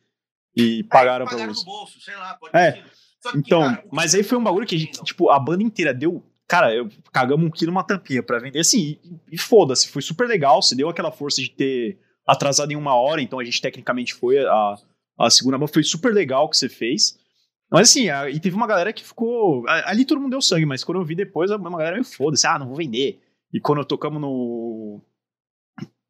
e 0.56 0.82
pagaram 0.84 1.24
pra 1.24 1.34
pagaram 1.34 1.54
você. 1.54 1.60
no 1.64 1.66
bolso, 1.72 2.00
sei 2.00 2.14
lá, 2.16 2.34
pode 2.34 2.56
É. 2.56 2.72
que, 2.72 3.38
Então, 3.38 3.60
cara, 3.62 3.84
mas 3.90 4.14
aí 4.14 4.22
foi 4.22 4.36
um 4.38 4.42
bagulho 4.44 4.66
que 4.66 4.74
a 4.74 4.78
gente, 4.78 4.88
entendam. 4.90 5.04
tipo, 5.04 5.30
a 5.30 5.38
banda 5.38 5.62
inteira 5.62 5.94
deu. 5.94 6.22
Cara, 6.48 6.74
eu 6.74 6.88
cagamos 7.12 7.46
um 7.46 7.50
quilo 7.50 7.70
uma 7.72 7.84
tampinha 7.84 8.22
pra 8.22 8.38
vender, 8.38 8.58
assim, 8.60 8.98
e, 9.02 9.20
e 9.32 9.38
foda-se, 9.38 9.88
foi 9.88 10.02
super 10.02 10.28
legal. 10.28 10.60
Você 10.60 10.74
deu 10.74 10.88
aquela 10.88 11.10
força 11.10 11.40
de 11.40 11.48
ter 11.50 11.98
atrasado 12.26 12.70
em 12.72 12.76
uma 12.76 12.94
hora, 12.94 13.22
então 13.22 13.38
a 13.38 13.44
gente 13.44 13.60
tecnicamente 13.62 14.12
foi 14.14 14.38
a, 14.44 14.74
a 15.18 15.30
segunda 15.30 15.56
banda, 15.56 15.72
foi 15.72 15.82
super 15.82 16.12
legal 16.12 16.44
o 16.44 16.48
que 16.50 16.56
você 16.58 16.68
fez. 16.68 17.16
Mas 17.70 17.88
assim, 17.88 18.10
a- 18.10 18.28
e 18.28 18.38
teve 18.38 18.54
uma 18.54 18.66
galera 18.66 18.92
que 18.92 19.02
ficou. 19.02 19.66
a- 19.66 19.88
Ali 19.90 20.04
todo 20.04 20.20
mundo 20.20 20.32
deu 20.32 20.42
sangue, 20.42 20.66
mas 20.66 20.84
quando 20.84 21.00
eu 21.00 21.04
vi 21.06 21.14
depois, 21.14 21.50
a- 21.50 21.56
uma 21.56 21.70
galera 21.78 21.92
meio 21.94 22.04
foda-se, 22.04 22.46
ah, 22.46 22.58
não 22.58 22.66
vou 22.66 22.76
vender. 22.76 23.22
E 23.54 23.58
quando 23.58 23.82
tocamos 23.84 24.20
no. 24.20 25.00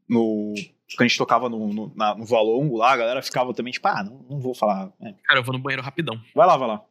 No. 0.08 0.54
Quando 0.96 1.00
a 1.00 1.08
gente 1.08 1.16
tocava 1.18 1.48
no, 1.48 1.72
no, 1.72 1.94
na- 1.94 2.14
no 2.14 2.26
Valongo 2.26 2.76
lá, 2.76 2.92
a 2.92 2.96
galera 2.96 3.22
ficava 3.22 3.54
também, 3.54 3.72
tipo, 3.72 3.88
ah, 3.88 4.02
não, 4.02 4.18
não 4.28 4.40
vou 4.40 4.54
falar. 4.54 4.92
É, 5.00 5.12
Cara, 5.24 5.40
eu 5.40 5.44
vou 5.44 5.54
no 5.54 5.58
banheiro 5.62 5.82
rapidão. 5.82 6.20
vai 6.34 6.46
lá, 6.46 6.56
vai 6.56 6.68
lá. 6.68 6.84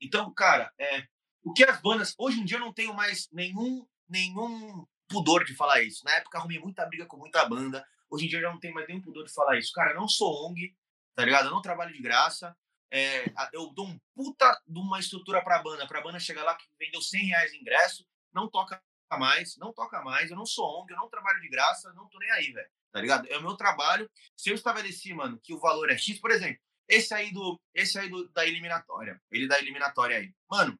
Então, 0.00 0.32
cara, 0.34 0.72
é, 0.78 1.04
o 1.44 1.52
que 1.52 1.64
as 1.64 1.80
bandas. 1.80 2.14
Hoje 2.18 2.40
em 2.40 2.44
dia 2.44 2.56
eu 2.56 2.60
não 2.60 2.72
tenho 2.72 2.92
mais 2.94 3.28
nenhum, 3.32 3.86
nenhum 4.08 4.84
pudor 5.08 5.44
de 5.44 5.54
falar 5.54 5.82
isso. 5.82 6.04
Na 6.04 6.12
época 6.16 6.36
eu 6.36 6.40
arrumei 6.40 6.58
muita 6.58 6.84
briga 6.86 7.06
com 7.06 7.16
muita 7.16 7.44
banda. 7.48 7.84
Hoje 8.10 8.26
em 8.26 8.28
dia 8.28 8.38
eu 8.38 8.42
já 8.42 8.50
não 8.50 8.58
tenho 8.58 8.74
mais 8.74 8.88
nenhum 8.88 9.00
pudor 9.00 9.24
de 9.24 9.32
falar 9.32 9.56
isso. 9.58 9.72
Cara, 9.72 9.92
eu 9.92 9.96
não 10.00 10.08
sou 10.08 10.48
ONG, 10.48 10.74
tá 11.14 11.24
ligado? 11.24 11.46
Eu 11.46 11.52
não 11.52 11.62
trabalho 11.62 11.92
de 11.92 12.02
graça. 12.02 12.56
É, 12.90 13.24
eu 13.54 13.72
dou 13.72 13.86
um 13.86 13.98
puta 14.14 14.60
de 14.66 14.78
uma 14.78 14.98
estrutura 14.98 15.42
pra 15.42 15.62
banda. 15.62 15.86
Pra 15.86 16.02
banda 16.02 16.18
chegar 16.18 16.42
lá 16.42 16.54
que 16.56 16.66
vendeu 16.78 17.00
100 17.00 17.26
reais 17.26 17.52
de 17.52 17.58
ingresso, 17.58 18.04
não 18.34 18.48
toca 18.50 18.82
mais, 19.18 19.56
não 19.56 19.72
toca 19.72 20.02
mais. 20.02 20.30
Eu 20.30 20.36
não 20.36 20.46
sou 20.46 20.64
ONG, 20.82 20.92
eu 20.92 20.96
não 20.96 21.08
trabalho 21.08 21.40
de 21.40 21.48
graça, 21.48 21.92
não 21.94 22.08
tô 22.08 22.18
nem 22.18 22.30
aí, 22.32 22.52
velho. 22.52 22.68
Tá 22.92 23.00
ligado? 23.00 23.26
É 23.28 23.38
o 23.38 23.42
meu 23.42 23.56
trabalho. 23.56 24.10
Se 24.36 24.50
eu 24.50 24.54
estabeleci, 24.54 25.14
mano, 25.14 25.40
que 25.42 25.54
o 25.54 25.58
valor 25.58 25.90
é 25.90 25.96
X, 25.96 26.18
por 26.20 26.30
exemplo, 26.30 26.60
esse 26.88 27.14
aí 27.14 27.32
do 27.32 27.60
esse 27.74 27.98
aí 27.98 28.08
do, 28.10 28.28
da 28.30 28.46
eliminatória, 28.46 29.20
ele 29.30 29.46
da 29.48 29.58
eliminatória 29.58 30.18
aí. 30.18 30.34
Mano, 30.50 30.78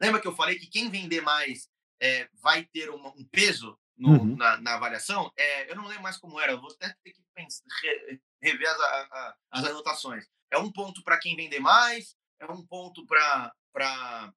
lembra 0.00 0.20
que 0.20 0.26
eu 0.28 0.34
falei 0.36 0.58
que 0.58 0.66
quem 0.66 0.90
vender 0.90 1.20
mais 1.22 1.68
é, 2.00 2.28
vai 2.42 2.64
ter 2.64 2.90
uma- 2.90 3.10
um 3.16 3.24
peso 3.30 3.78
no- 3.96 4.10
Uhum. 4.10 4.36
na, 4.36 4.56
na 4.60 4.74
avaliação? 4.74 5.32
É, 5.36 5.70
eu 5.70 5.76
não 5.76 5.86
lembro 5.86 6.02
mais 6.02 6.18
como 6.18 6.38
era, 6.40 6.52
eu 6.52 6.60
vou 6.60 6.70
até 6.72 6.94
ter 7.04 7.12
que 7.12 7.22
pensar, 7.34 7.64
re- 7.82 8.20
rever 8.42 8.68
as, 8.68 8.80
a- 8.80 9.36
as 9.52 9.64
anotações. 9.64 10.26
É 10.50 10.58
um 10.58 10.70
ponto 10.70 11.02
para 11.04 11.18
quem 11.18 11.34
vender 11.36 11.60
mais, 11.60 12.14
é 12.40 12.46
um 12.46 12.66
ponto 12.66 13.06
para 13.06 14.32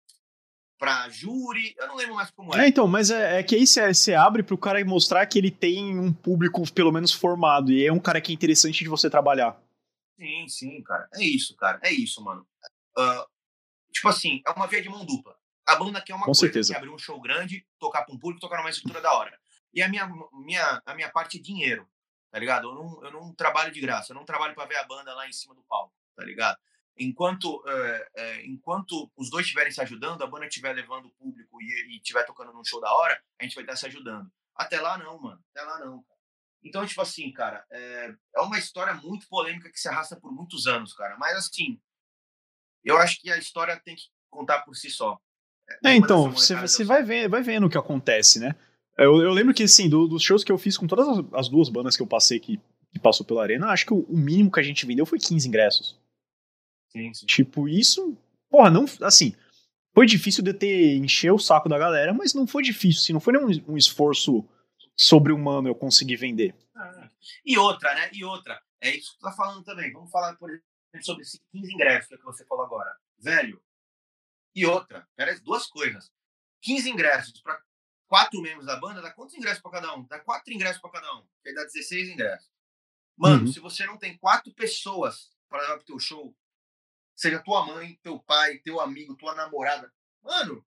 para 0.85 1.09
júri, 1.09 1.73
eu 1.79 1.87
não 1.87 1.95
lembro 1.95 2.13
mais 2.13 2.29
como 2.29 2.55
É, 2.55 2.65
é. 2.65 2.67
então, 2.67 2.87
mas 2.87 3.09
é, 3.09 3.39
é 3.39 3.43
que 3.43 3.55
aí 3.55 3.65
você 3.65 4.13
abre 4.13 4.43
pro 4.43 4.55
cara 4.55 4.83
mostrar 4.85 5.25
que 5.25 5.39
ele 5.39 5.49
tem 5.49 5.97
um 5.99 6.13
público 6.13 6.61
pelo 6.71 6.91
menos 6.91 7.11
formado 7.11 7.71
e 7.71 7.83
é 7.83 7.91
um 7.91 7.99
cara 7.99 8.21
que 8.21 8.31
é 8.31 8.35
interessante 8.35 8.83
de 8.83 8.89
você 8.89 9.09
trabalhar. 9.09 9.59
Sim, 10.15 10.47
sim, 10.47 10.83
cara. 10.83 11.09
É 11.15 11.23
isso, 11.23 11.55
cara. 11.55 11.79
É 11.81 11.91
isso, 11.91 12.23
mano. 12.23 12.47
Ah, 12.95 13.25
tipo 13.91 14.07
assim, 14.09 14.41
é 14.45 14.51
uma 14.51 14.67
via 14.67 14.81
de 14.81 14.87
mão 14.87 15.03
dupla. 15.03 15.35
A 15.67 15.75
banda 15.75 15.99
quer 15.99 16.13
uma 16.13 16.19
Com 16.21 16.25
coisa, 16.27 16.41
certeza. 16.41 16.69
que 16.69 16.75
é 16.75 16.77
abrir 16.77 16.91
um 16.91 16.99
show 16.99 17.19
grande, 17.19 17.65
tocar 17.79 18.03
pra 18.03 18.13
um 18.13 18.19
público, 18.19 18.39
tocar 18.39 18.57
numa 18.57 18.69
estrutura 18.69 19.01
da 19.01 19.11
hora. 19.11 19.35
E 19.73 19.81
a 19.81 19.89
minha, 19.89 20.07
minha, 20.33 20.81
a 20.85 20.93
minha 20.93 21.09
parte 21.09 21.39
é 21.39 21.41
dinheiro, 21.41 21.87
tá 22.31 22.37
ligado? 22.37 22.69
Eu 22.69 22.75
não, 22.75 23.03
eu 23.03 23.11
não 23.11 23.33
trabalho 23.33 23.73
de 23.73 23.81
graça, 23.81 24.13
eu 24.13 24.15
não 24.15 24.23
trabalho 24.23 24.53
pra 24.53 24.65
ver 24.65 24.77
a 24.77 24.83
banda 24.83 25.13
lá 25.15 25.27
em 25.27 25.33
cima 25.33 25.55
do 25.55 25.63
palco, 25.63 25.91
tá 26.15 26.23
ligado? 26.23 26.57
Enquanto, 26.97 27.61
é, 27.67 28.07
é, 28.15 28.45
enquanto 28.45 29.11
os 29.17 29.29
dois 29.29 29.45
estiverem 29.45 29.71
se 29.71 29.81
ajudando, 29.81 30.23
a 30.23 30.27
banda 30.27 30.45
estiver 30.45 30.73
levando 30.73 31.07
o 31.07 31.11
público 31.11 31.61
e, 31.61 31.97
estiver 31.97 32.23
tocando 32.25 32.53
num 32.53 32.63
show 32.63 32.79
da 32.79 32.91
hora, 32.93 33.19
a 33.39 33.43
gente 33.43 33.55
vai 33.55 33.63
estar 33.63 33.75
se 33.75 33.85
ajudando. 33.85 34.31
Até 34.55 34.79
lá 34.79 34.97
não, 34.97 35.19
mano. 35.21 35.41
Até 35.53 35.65
lá 35.65 35.79
não, 35.79 36.01
cara. 36.03 36.19
Então, 36.63 36.85
tipo 36.85 37.01
assim, 37.01 37.31
cara, 37.31 37.65
é, 37.69 38.15
é 38.37 38.41
uma 38.41 38.57
história 38.57 38.93
muito 38.93 39.27
polêmica 39.27 39.69
que 39.69 39.79
se 39.79 39.89
arrasta 39.89 40.15
por 40.15 40.31
muitos 40.33 40.65
anos, 40.67 40.93
cara. 40.93 41.17
Mas, 41.17 41.37
assim, 41.37 41.79
eu 42.83 42.97
acho 42.97 43.19
que 43.21 43.29
a 43.29 43.37
história 43.37 43.79
tem 43.83 43.95
que 43.95 44.03
contar 44.31 44.61
por 44.61 44.75
si 44.75 44.89
só. 44.89 45.19
É, 45.83 45.89
Uma 45.89 45.97
então, 45.97 46.31
você, 46.31 46.55
você 46.55 46.83
vai, 46.83 47.03
ver, 47.03 47.27
vai 47.27 47.41
vendo 47.41 47.67
o 47.67 47.69
que 47.69 47.77
acontece, 47.77 48.39
né? 48.39 48.55
Eu, 48.97 49.21
eu 49.21 49.31
lembro 49.31 49.53
que, 49.53 49.63
assim, 49.63 49.89
do- 49.89 50.07
dos 50.07 50.23
shows 50.23 50.43
que 50.43 50.51
eu 50.51 50.57
fiz 50.57 50.77
com 50.77 50.87
todas 50.87 51.07
as, 51.07 51.25
as 51.33 51.49
duas 51.49 51.67
bandas 51.67 51.97
que 51.97 52.01
eu 52.01 52.07
passei 52.07 52.39
que, 52.39 52.57
que 52.93 52.99
passou 52.99 53.25
pela 53.25 53.43
Arena, 53.43 53.67
acho 53.67 53.85
que 53.85 53.93
o, 53.93 53.99
o 54.03 54.17
mínimo 54.17 54.51
que 54.51 54.59
a 54.59 54.63
gente 54.63 54.85
vendeu 54.85 55.05
foi 55.05 55.19
15 55.19 55.47
ingressos. 55.47 55.99
Sim, 56.95 57.13
sim. 57.13 57.25
Tipo, 57.25 57.67
isso, 57.67 58.17
porra, 58.49 58.69
não, 58.71 58.85
assim, 59.01 59.35
foi 59.93 60.05
difícil 60.05 60.43
de 60.43 60.53
ter 60.53 60.95
encher 60.95 61.31
o 61.31 61.39
saco 61.39 61.67
da 61.67 61.77
galera, 61.77 62.13
mas 62.13 62.33
não 62.33 62.47
foi 62.47 62.63
difícil, 62.63 63.01
assim, 63.01 63.13
não 63.13 63.19
foi 63.19 63.33
nenhum 63.33 63.49
um 63.67 63.77
esforço 63.77 64.47
sobre-humano 64.97 65.67
eu 65.67 65.75
conseguir 65.75 66.15
vender. 66.15 66.55
Ah, 66.75 67.09
E 67.45 67.57
outra, 67.57 67.93
né? 67.95 68.09
E 68.13 68.23
outra. 68.23 68.61
É 68.79 68.95
isso 68.95 69.11
que 69.13 69.19
tu 69.19 69.21
tá 69.23 69.31
falando 69.33 69.63
também. 69.63 69.91
Vamos 69.91 70.09
falar, 70.11 70.35
por 70.37 70.49
exemplo, 70.49 70.65
sobre 71.01 71.23
esses 71.23 71.41
15 71.51 71.73
ingressos 71.73 72.17
que, 72.17 72.23
você 72.23 72.45
falou 72.45 72.65
agora. 72.65 72.95
Velho. 73.19 73.61
E 74.55 74.65
outra. 74.65 75.05
Pera, 75.17 75.37
duas 75.41 75.65
coisas. 75.67 76.09
15 76.61 76.89
ingressos 76.89 77.41
para 77.41 77.59
quatro 78.07 78.41
membros 78.41 78.65
da 78.65 78.77
banda, 78.77 79.01
dá 79.01 79.11
quantos 79.11 79.35
ingressos 79.35 79.61
para 79.61 79.71
cada 79.71 79.95
um? 79.95 80.05
Dá 80.07 80.19
quatro 80.19 80.53
ingressos 80.53 80.81
para 80.81 80.91
cada 80.91 81.13
um. 81.15 81.23
Que 81.43 81.49
aí 81.49 81.55
dá 81.55 81.63
16 81.63 82.09
ingressos. 82.09 82.49
Mano, 83.17 83.45
Uhum. 83.45 83.51
se 83.51 83.59
você 83.59 83.85
não 83.85 83.97
tem 83.97 84.17
quatro 84.17 84.53
pessoas 84.53 85.31
para 85.49 85.61
levar 85.61 85.75
pro 85.77 85.85
teu 85.85 85.99
show, 85.99 86.35
seja 87.15 87.39
tua 87.39 87.65
mãe, 87.65 87.99
teu 88.03 88.19
pai, 88.19 88.57
teu 88.59 88.79
amigo, 88.79 89.15
tua 89.15 89.33
namorada, 89.33 89.91
mano, 90.23 90.65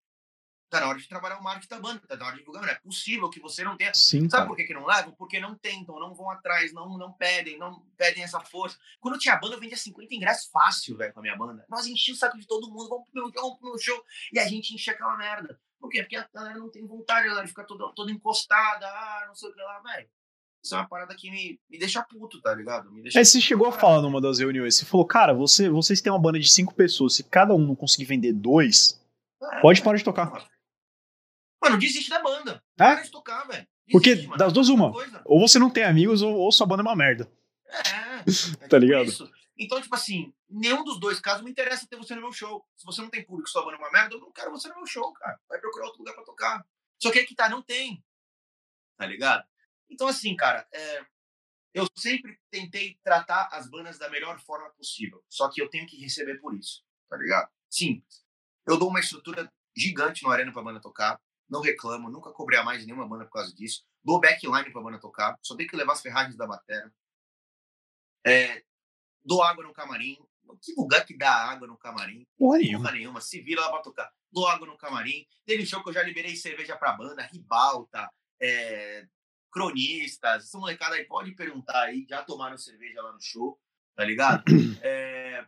tá 0.69 0.81
na 0.81 0.89
hora 0.89 0.99
de 0.99 1.09
trabalhar 1.09 1.39
o 1.39 1.43
marketing 1.43 1.69
da 1.69 1.81
banda, 1.81 2.01
tá 2.07 2.17
na 2.17 2.27
hora 2.27 2.35
de 2.35 2.41
divulgar. 2.41 2.63
Não 2.63 2.71
é 2.71 2.75
possível 2.77 3.31
que 3.31 3.41
você 3.41 3.65
não 3.65 3.77
tenha 3.77 3.93
Sim, 3.95 4.29
Sabe 4.29 4.47
por 4.47 4.57
que, 4.57 4.65
que 4.65 4.75
não 4.75 4.87
levam? 4.87 5.13
Porque 5.13 5.41
não 5.41 5.55
tentam, 5.57 5.99
não 5.99 6.15
vão 6.15 6.31
atrás, 6.31 6.73
não, 6.73 6.97
não 6.99 7.13
pedem, 7.13 7.59
não 7.59 7.81
pedem 7.97 8.23
essa 8.23 8.41
força. 8.41 8.79
Quando 9.01 9.15
eu 9.15 9.21
tinha 9.21 9.37
banda, 9.37 9.57
eu 9.57 9.61
vendia 9.61 9.77
50 9.77 10.15
ingressos 10.15 10.51
fácil, 10.51 10.97
velho, 10.97 11.13
com 11.13 11.21
a 11.21 11.23
minha 11.23 11.37
banda. 11.37 11.65
Nós 11.69 11.87
enchíamos 11.87 12.19
o 12.19 12.21
saco 12.21 12.39
de 12.39 12.47
todo 12.47 12.71
mundo, 12.71 12.89
vamos 12.89 13.09
pro 13.11 13.23
meu 13.23 13.33
show, 13.33 13.43
vamos 13.43 13.59
pro 13.59 13.69
meu 13.71 13.79
show. 13.79 14.05
E 14.33 14.39
a 14.39 14.47
gente 14.47 14.75
enchia 14.75 14.93
aquela 14.93 15.17
merda. 15.17 15.59
Por 15.81 15.89
quê? 15.91 16.03
Porque 16.03 16.17
a 16.17 16.29
galera 16.35 16.59
não 16.59 16.71
tem 16.71 16.87
vontade, 16.87 17.27
a 17.27 17.31
galera 17.31 17.49
fica 17.49 17.65
toda, 17.65 17.93
toda 17.95 18.11
encostada, 18.11 18.87
ah, 18.87 19.25
não 19.29 19.35
sei 19.35 19.49
o 19.49 19.55
que 19.55 19.61
lá, 19.61 19.81
velho. 19.81 20.11
Isso 20.63 20.75
é 20.75 20.79
uma 20.79 20.89
parada 20.89 21.15
que 21.15 21.31
me, 21.31 21.59
me 21.71 21.79
deixa 21.79 22.03
puto, 22.03 22.41
tá 22.41 22.55
ligado? 22.55 22.91
Me 22.91 23.03
deixa 23.03 23.19
Aí 23.19 23.25
você 23.25 23.39
puto 23.39 23.47
chegou 23.47 23.69
a 23.69 23.73
falar 23.73 24.03
numa 24.03 24.21
das 24.21 24.39
reuniões, 24.39 24.75
você 24.75 24.85
falou, 24.85 25.07
cara, 25.07 25.33
você, 25.33 25.69
vocês 25.69 26.01
têm 26.01 26.13
uma 26.13 26.21
banda 26.21 26.39
de 26.39 26.51
cinco 26.51 26.75
pessoas, 26.75 27.15
se 27.15 27.25
cada 27.25 27.55
um 27.55 27.67
não 27.67 27.75
conseguir 27.75 28.05
vender 28.05 28.33
dois, 28.33 29.01
caralho. 29.41 29.63
pode 29.63 29.83
parar 29.83 29.97
de 29.97 30.05
tocar. 30.05 30.49
Mano, 31.63 31.79
desiste 31.79 32.11
da 32.11 32.23
banda. 32.23 32.63
É? 32.75 32.77
Para 32.77 33.03
de 33.03 33.11
tocar, 33.11 33.47
velho. 33.47 33.67
Porque 33.91 34.15
mano. 34.17 34.37
das 34.37 34.53
duas, 34.53 34.69
uma. 34.69 34.93
Coisa. 34.93 35.23
Ou 35.25 35.41
você 35.41 35.59
não 35.59 35.71
tem 35.71 35.85
amigos, 35.85 36.23
ou, 36.23 36.35
ou 36.35 36.53
sua 36.53 36.67
banda 36.67 36.83
é 36.83 36.87
uma 36.87 36.97
merda. 36.97 37.31
É, 37.67 37.79
é 37.79 38.25
Tá 38.69 38.69
tipo 38.69 38.77
ligado? 38.77 39.07
isso. 39.07 39.31
Então, 39.59 39.81
tipo 39.81 39.95
assim, 39.95 40.33
nenhum 40.49 40.85
dos 40.85 41.01
dois 41.01 41.19
casos 41.19 41.43
me 41.43 41.51
interessa 41.51 41.87
ter 41.89 41.97
você 41.97 42.15
no 42.15 42.21
meu 42.21 42.33
show. 42.33 42.65
Se 42.77 42.87
você 42.87 43.01
não 43.03 43.11
tem 43.11 43.25
público, 43.25 43.49
sua 43.49 43.65
banda 43.65 43.77
é 43.77 43.79
uma 43.79 43.91
merda, 43.91 44.15
eu 44.15 44.21
não 44.21 44.31
quero 44.31 44.53
você 44.53 44.69
no 44.69 44.77
meu 44.77 44.87
show, 44.87 45.13
cara. 45.15 45.39
Vai 45.49 45.59
procurar 45.59 45.87
outro 45.87 45.99
lugar 45.99 46.15
pra 46.15 46.25
tocar. 46.25 46.65
Só 47.03 47.11
que 47.11 47.19
aí 47.19 47.27
que 47.27 47.35
tá, 47.35 47.49
não 47.49 47.63
tem. 47.63 48.03
Tá 48.97 49.07
ligado? 49.07 49.45
Então, 49.91 50.07
assim, 50.07 50.37
cara, 50.37 50.67
é, 50.73 51.07
eu 51.75 51.87
sempre 51.97 52.39
tentei 52.51 52.99
tratar 53.03 53.49
as 53.53 53.69
bandas 53.69 53.99
da 53.99 54.09
melhor 54.11 54.39
forma 54.41 54.71
possível. 54.71 55.25
Só 55.29 55.49
que 55.51 55.61
eu 55.61 55.69
tenho 55.69 55.87
que 55.87 56.01
receber 56.01 56.39
por 56.41 56.55
isso, 56.55 56.85
tá 57.09 57.17
ligado? 57.17 57.51
Simples. 57.71 58.25
Eu 58.67 58.79
dou 58.79 58.89
uma 58.89 59.01
estrutura 59.01 59.51
gigante 59.77 60.23
no 60.23 60.31
Arena 60.31 60.53
pra 60.53 60.63
banda 60.63 60.81
tocar. 60.81 61.21
Não 61.49 61.61
reclamo, 61.61 62.11
nunca 62.11 62.31
cobrei 62.33 62.59
a 62.59 62.65
mais 62.65 62.85
nenhuma 62.85 63.09
banda 63.09 63.25
por 63.25 63.33
causa 63.33 63.55
disso. 63.55 63.85
Dou 64.05 64.21
backline 64.21 64.71
pra 64.71 64.83
banda 64.83 65.01
tocar. 65.01 65.39
Só 65.43 65.57
tenho 65.57 65.69
que 65.69 65.77
levar 65.77 65.93
as 65.95 66.03
ferragens 66.03 66.37
da 66.37 66.47
bateria. 66.47 66.93
É, 68.27 68.63
dou 69.25 69.43
água 69.43 69.65
no 69.65 69.73
camarim. 69.73 70.19
Que 70.63 70.75
lugar 70.75 71.05
que 71.05 71.17
dá 71.17 71.31
água 71.31 71.67
no 71.67 71.77
camarim? 71.77 72.27
Porra 72.37 72.59
nenhuma. 72.59 72.91
Nenhuma. 72.91 73.21
Se 73.21 73.41
vira 73.41 73.61
lá 73.63 73.71
pra 73.71 73.83
tocar. 73.83 74.11
Dou 74.31 74.47
água 74.47 74.67
no 74.67 74.77
camarim. 74.77 75.27
Teve 75.47 75.65
show 75.65 75.83
que 75.83 75.91
eu 75.91 75.95
já 75.95 76.03
liberei 76.03 76.37
cerveja 76.37 76.77
pra 76.77 76.93
banda, 76.93 77.23
ribalta, 77.23 78.11
é, 78.41 79.07
cronistas. 79.51 80.45
Essa 80.45 80.59
molecada 80.59 80.97
aí 80.97 81.05
pode 81.05 81.33
perguntar 81.33 81.85
aí. 81.85 82.07
Já 82.09 82.23
tomaram 82.23 82.57
cerveja 82.57 83.03
lá 83.03 83.13
no 83.13 83.21
show, 83.21 83.59
tá 83.97 84.05
ligado? 84.05 84.45
É, 84.83 85.45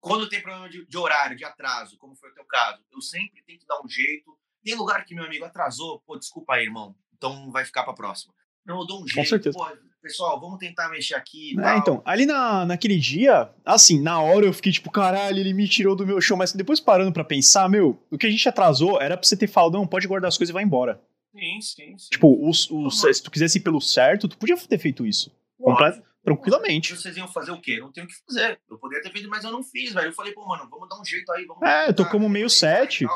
quando 0.00 0.28
tem 0.28 0.40
problema 0.40 0.68
de, 0.68 0.86
de 0.86 0.96
horário, 0.96 1.36
de 1.36 1.44
atraso, 1.44 1.98
como 1.98 2.14
foi 2.14 2.30
o 2.30 2.34
teu 2.34 2.44
caso, 2.44 2.82
eu 2.92 3.00
sempre 3.00 3.42
tento 3.42 3.66
dar 3.66 3.80
um 3.84 3.88
jeito. 3.88 4.38
Tem 4.62 4.74
lugar 4.74 5.04
que 5.04 5.14
meu 5.14 5.24
amigo 5.24 5.44
atrasou, 5.44 6.00
pô, 6.06 6.16
desculpa 6.16 6.54
aí, 6.54 6.64
irmão. 6.64 6.94
Então 7.16 7.50
vai 7.50 7.64
ficar 7.64 7.84
pra 7.84 7.94
próxima. 7.94 8.32
Não, 8.64 8.80
eu 8.80 8.86
dou 8.86 9.02
um 9.02 9.08
jeito. 9.08 9.28
certeza. 9.28 9.56
Pô, 9.56 9.66
pessoal, 10.00 10.38
vamos 10.40 10.58
tentar 10.58 10.88
mexer 10.88 11.14
aqui. 11.14 11.58
É, 11.60 11.76
então, 11.76 12.02
ali 12.04 12.26
na, 12.26 12.64
naquele 12.64 12.98
dia, 12.98 13.50
assim, 13.64 14.00
na 14.00 14.20
hora 14.20 14.46
eu 14.46 14.52
fiquei 14.52 14.70
tipo, 14.70 14.90
caralho, 14.90 15.38
ele 15.38 15.52
me 15.52 15.66
tirou 15.66 15.96
do 15.96 16.06
meu 16.06 16.20
show, 16.20 16.36
mas 16.36 16.52
depois 16.52 16.78
parando 16.78 17.12
pra 17.12 17.24
pensar, 17.24 17.68
meu, 17.68 18.00
o 18.10 18.18
que 18.18 18.26
a 18.26 18.30
gente 18.30 18.48
atrasou 18.48 19.00
era 19.00 19.16
pra 19.16 19.26
você 19.26 19.36
ter 19.36 19.48
falado, 19.48 19.72
não, 19.72 19.86
pode 19.86 20.06
guardar 20.06 20.28
as 20.28 20.36
coisas 20.38 20.50
e 20.50 20.54
vai 20.54 20.62
embora. 20.62 21.02
Sim, 21.32 21.60
sim, 21.60 21.98
sim. 21.98 22.08
Tipo, 22.10 22.28
o, 22.28 22.50
o, 22.50 22.90
se 22.90 23.22
tu 23.22 23.30
quisesse 23.30 23.58
ir 23.58 23.62
pelo 23.62 23.80
certo, 23.80 24.28
tu 24.28 24.38
podia 24.38 24.56
ter 24.56 24.78
feito 24.78 25.06
isso. 25.06 25.30
Completo, 25.60 26.02
tranquilamente. 26.24 26.96
Vocês 26.96 27.16
iam 27.16 27.28
fazer 27.28 27.52
o 27.52 27.60
quê? 27.60 27.78
Não 27.80 27.92
tenho 27.92 28.06
o 28.06 28.08
que 28.08 28.14
fazer. 28.26 28.58
Eu 28.70 28.78
poderia 28.78 29.02
ter 29.02 29.10
feito, 29.10 29.28
mas 29.28 29.44
eu 29.44 29.52
não 29.52 29.62
fiz, 29.62 29.92
velho. 29.92 30.08
Eu 30.08 30.12
falei, 30.12 30.32
pô, 30.32 30.46
mano, 30.46 30.68
vamos 30.70 30.88
dar 30.88 31.00
um 31.00 31.04
jeito 31.04 31.30
aí. 31.32 31.44
Vamos 31.44 31.62
é, 31.62 31.88
eu 31.88 31.94
tô 31.94 32.06
como 32.08 32.28
meio 32.28 32.48
set. 32.48 33.06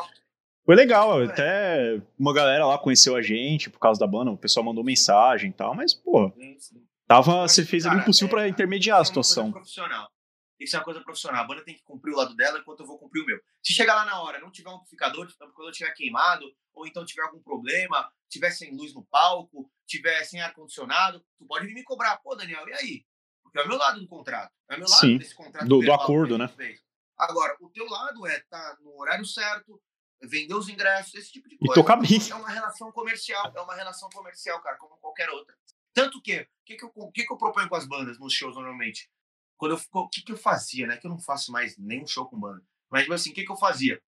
Foi 0.65 0.75
legal, 0.75 1.21
até 1.21 2.01
uma 2.17 2.33
galera 2.33 2.65
lá 2.65 2.77
conheceu 2.77 3.15
a 3.17 3.21
gente 3.21 3.69
por 3.69 3.79
causa 3.79 3.99
da 3.99 4.07
banda, 4.07 4.31
o 4.31 4.37
pessoal 4.37 4.65
mandou 4.65 4.81
mensagem 4.83 5.49
e 5.49 5.53
tal, 5.53 5.75
mas, 5.75 5.93
pô, 5.93 6.31
tava, 7.05 7.45
você 7.45 7.65
fez 7.65 7.85
ali 7.85 7.99
o 7.99 8.05
possível 8.05 8.29
para 8.29 8.47
intermediar 8.47 9.01
a 9.01 9.05
situação. 9.05 9.51
profissional. 9.51 10.07
Tem 10.57 10.65
que 10.65 10.67
ser 10.67 10.77
uma 10.77 10.83
coisa 10.83 11.01
profissional. 11.01 11.43
A 11.43 11.47
banda 11.47 11.63
tem 11.63 11.75
que 11.75 11.83
cumprir 11.83 12.13
o 12.13 12.17
lado 12.17 12.35
dela 12.35 12.59
enquanto 12.59 12.81
eu 12.81 12.85
vou 12.85 12.97
cumprir 12.97 13.21
o 13.21 13.25
meu. 13.25 13.39
Se 13.61 13.73
chegar 13.73 13.95
lá 13.95 14.05
na 14.05 14.21
hora, 14.21 14.39
não 14.39 14.51
tiver 14.51 14.69
um 14.69 14.75
amplificador, 14.75 15.27
quando 15.37 15.67
eu 15.67 15.71
tiver 15.71 15.91
queimado, 15.93 16.45
ou 16.73 16.87
então 16.87 17.05
tiver 17.05 17.23
algum 17.23 17.41
problema, 17.41 18.11
tiver 18.29 18.51
sem 18.51 18.75
luz 18.75 18.93
no 18.93 19.03
palco, 19.05 19.69
tiver 19.85 20.23
sem 20.23 20.41
ar-condicionado, 20.41 21.25
tu 21.37 21.45
pode 21.45 21.65
vir 21.65 21.73
me 21.73 21.83
cobrar. 21.83 22.17
Pô, 22.17 22.35
Daniel, 22.35 22.67
e 22.67 22.73
aí? 22.73 23.05
Porque 23.43 23.59
é 23.59 23.63
o 23.63 23.67
meu 23.67 23.77
lado 23.77 23.99
do 23.99 24.07
contrato. 24.07 24.51
É 24.69 24.75
o 24.75 24.79
meu 24.79 24.87
lado 24.87 24.99
Sim, 24.99 25.17
desse 25.17 25.35
contrato. 25.35 25.67
Do, 25.67 25.79
do 25.79 25.93
acordo, 25.93 26.37
né? 26.37 26.47
Fez. 26.47 26.81
Agora, 27.17 27.55
o 27.59 27.69
teu 27.69 27.85
lado 27.85 28.25
é 28.27 28.37
estar 28.37 28.75
tá 28.75 28.77
no 28.81 28.99
horário 28.99 29.25
certo, 29.25 29.81
vender 30.21 30.55
os 30.55 30.69
ingressos, 30.69 31.13
esse 31.15 31.31
tipo 31.31 31.47
de 31.47 31.57
coisa. 31.57 31.73
E 31.73 31.75
tocar 31.75 31.97
bem. 31.97 32.19
É 32.29 32.35
uma 32.35 32.49
relação 32.49 32.91
comercial, 32.91 33.51
é 33.55 33.61
uma 33.61 33.75
relação 33.75 34.09
comercial, 34.09 34.61
cara, 34.61 34.77
como 34.77 34.97
qualquer 34.97 35.29
outra. 35.29 35.55
Tanto 35.93 36.21
que, 36.21 36.39
o 36.39 36.47
que, 36.65 36.75
que, 36.75 36.85
eu, 36.85 37.11
que, 37.13 37.25
que 37.25 37.33
eu 37.33 37.37
proponho 37.37 37.69
com 37.69 37.75
as 37.75 37.87
bandas 37.87 38.19
nos 38.19 38.33
shows 38.33 38.55
normalmente? 38.55 39.09
Quando 39.57 39.73
eu 39.73 39.81
o 39.93 40.09
que, 40.09 40.21
que 40.21 40.31
eu 40.31 40.37
fazia, 40.37 40.87
né? 40.87 40.97
Que 40.97 41.07
eu 41.07 41.11
não 41.11 41.19
faço 41.19 41.51
mais 41.51 41.77
nenhum 41.77 42.07
show 42.07 42.25
com 42.25 42.39
banda. 42.39 42.61
Mas, 42.89 43.03
tipo 43.03 43.13
assim, 43.13 43.31
o 43.31 43.33
que, 43.33 43.43
que 43.43 43.51
eu 43.51 43.57
fazia? 43.57 44.01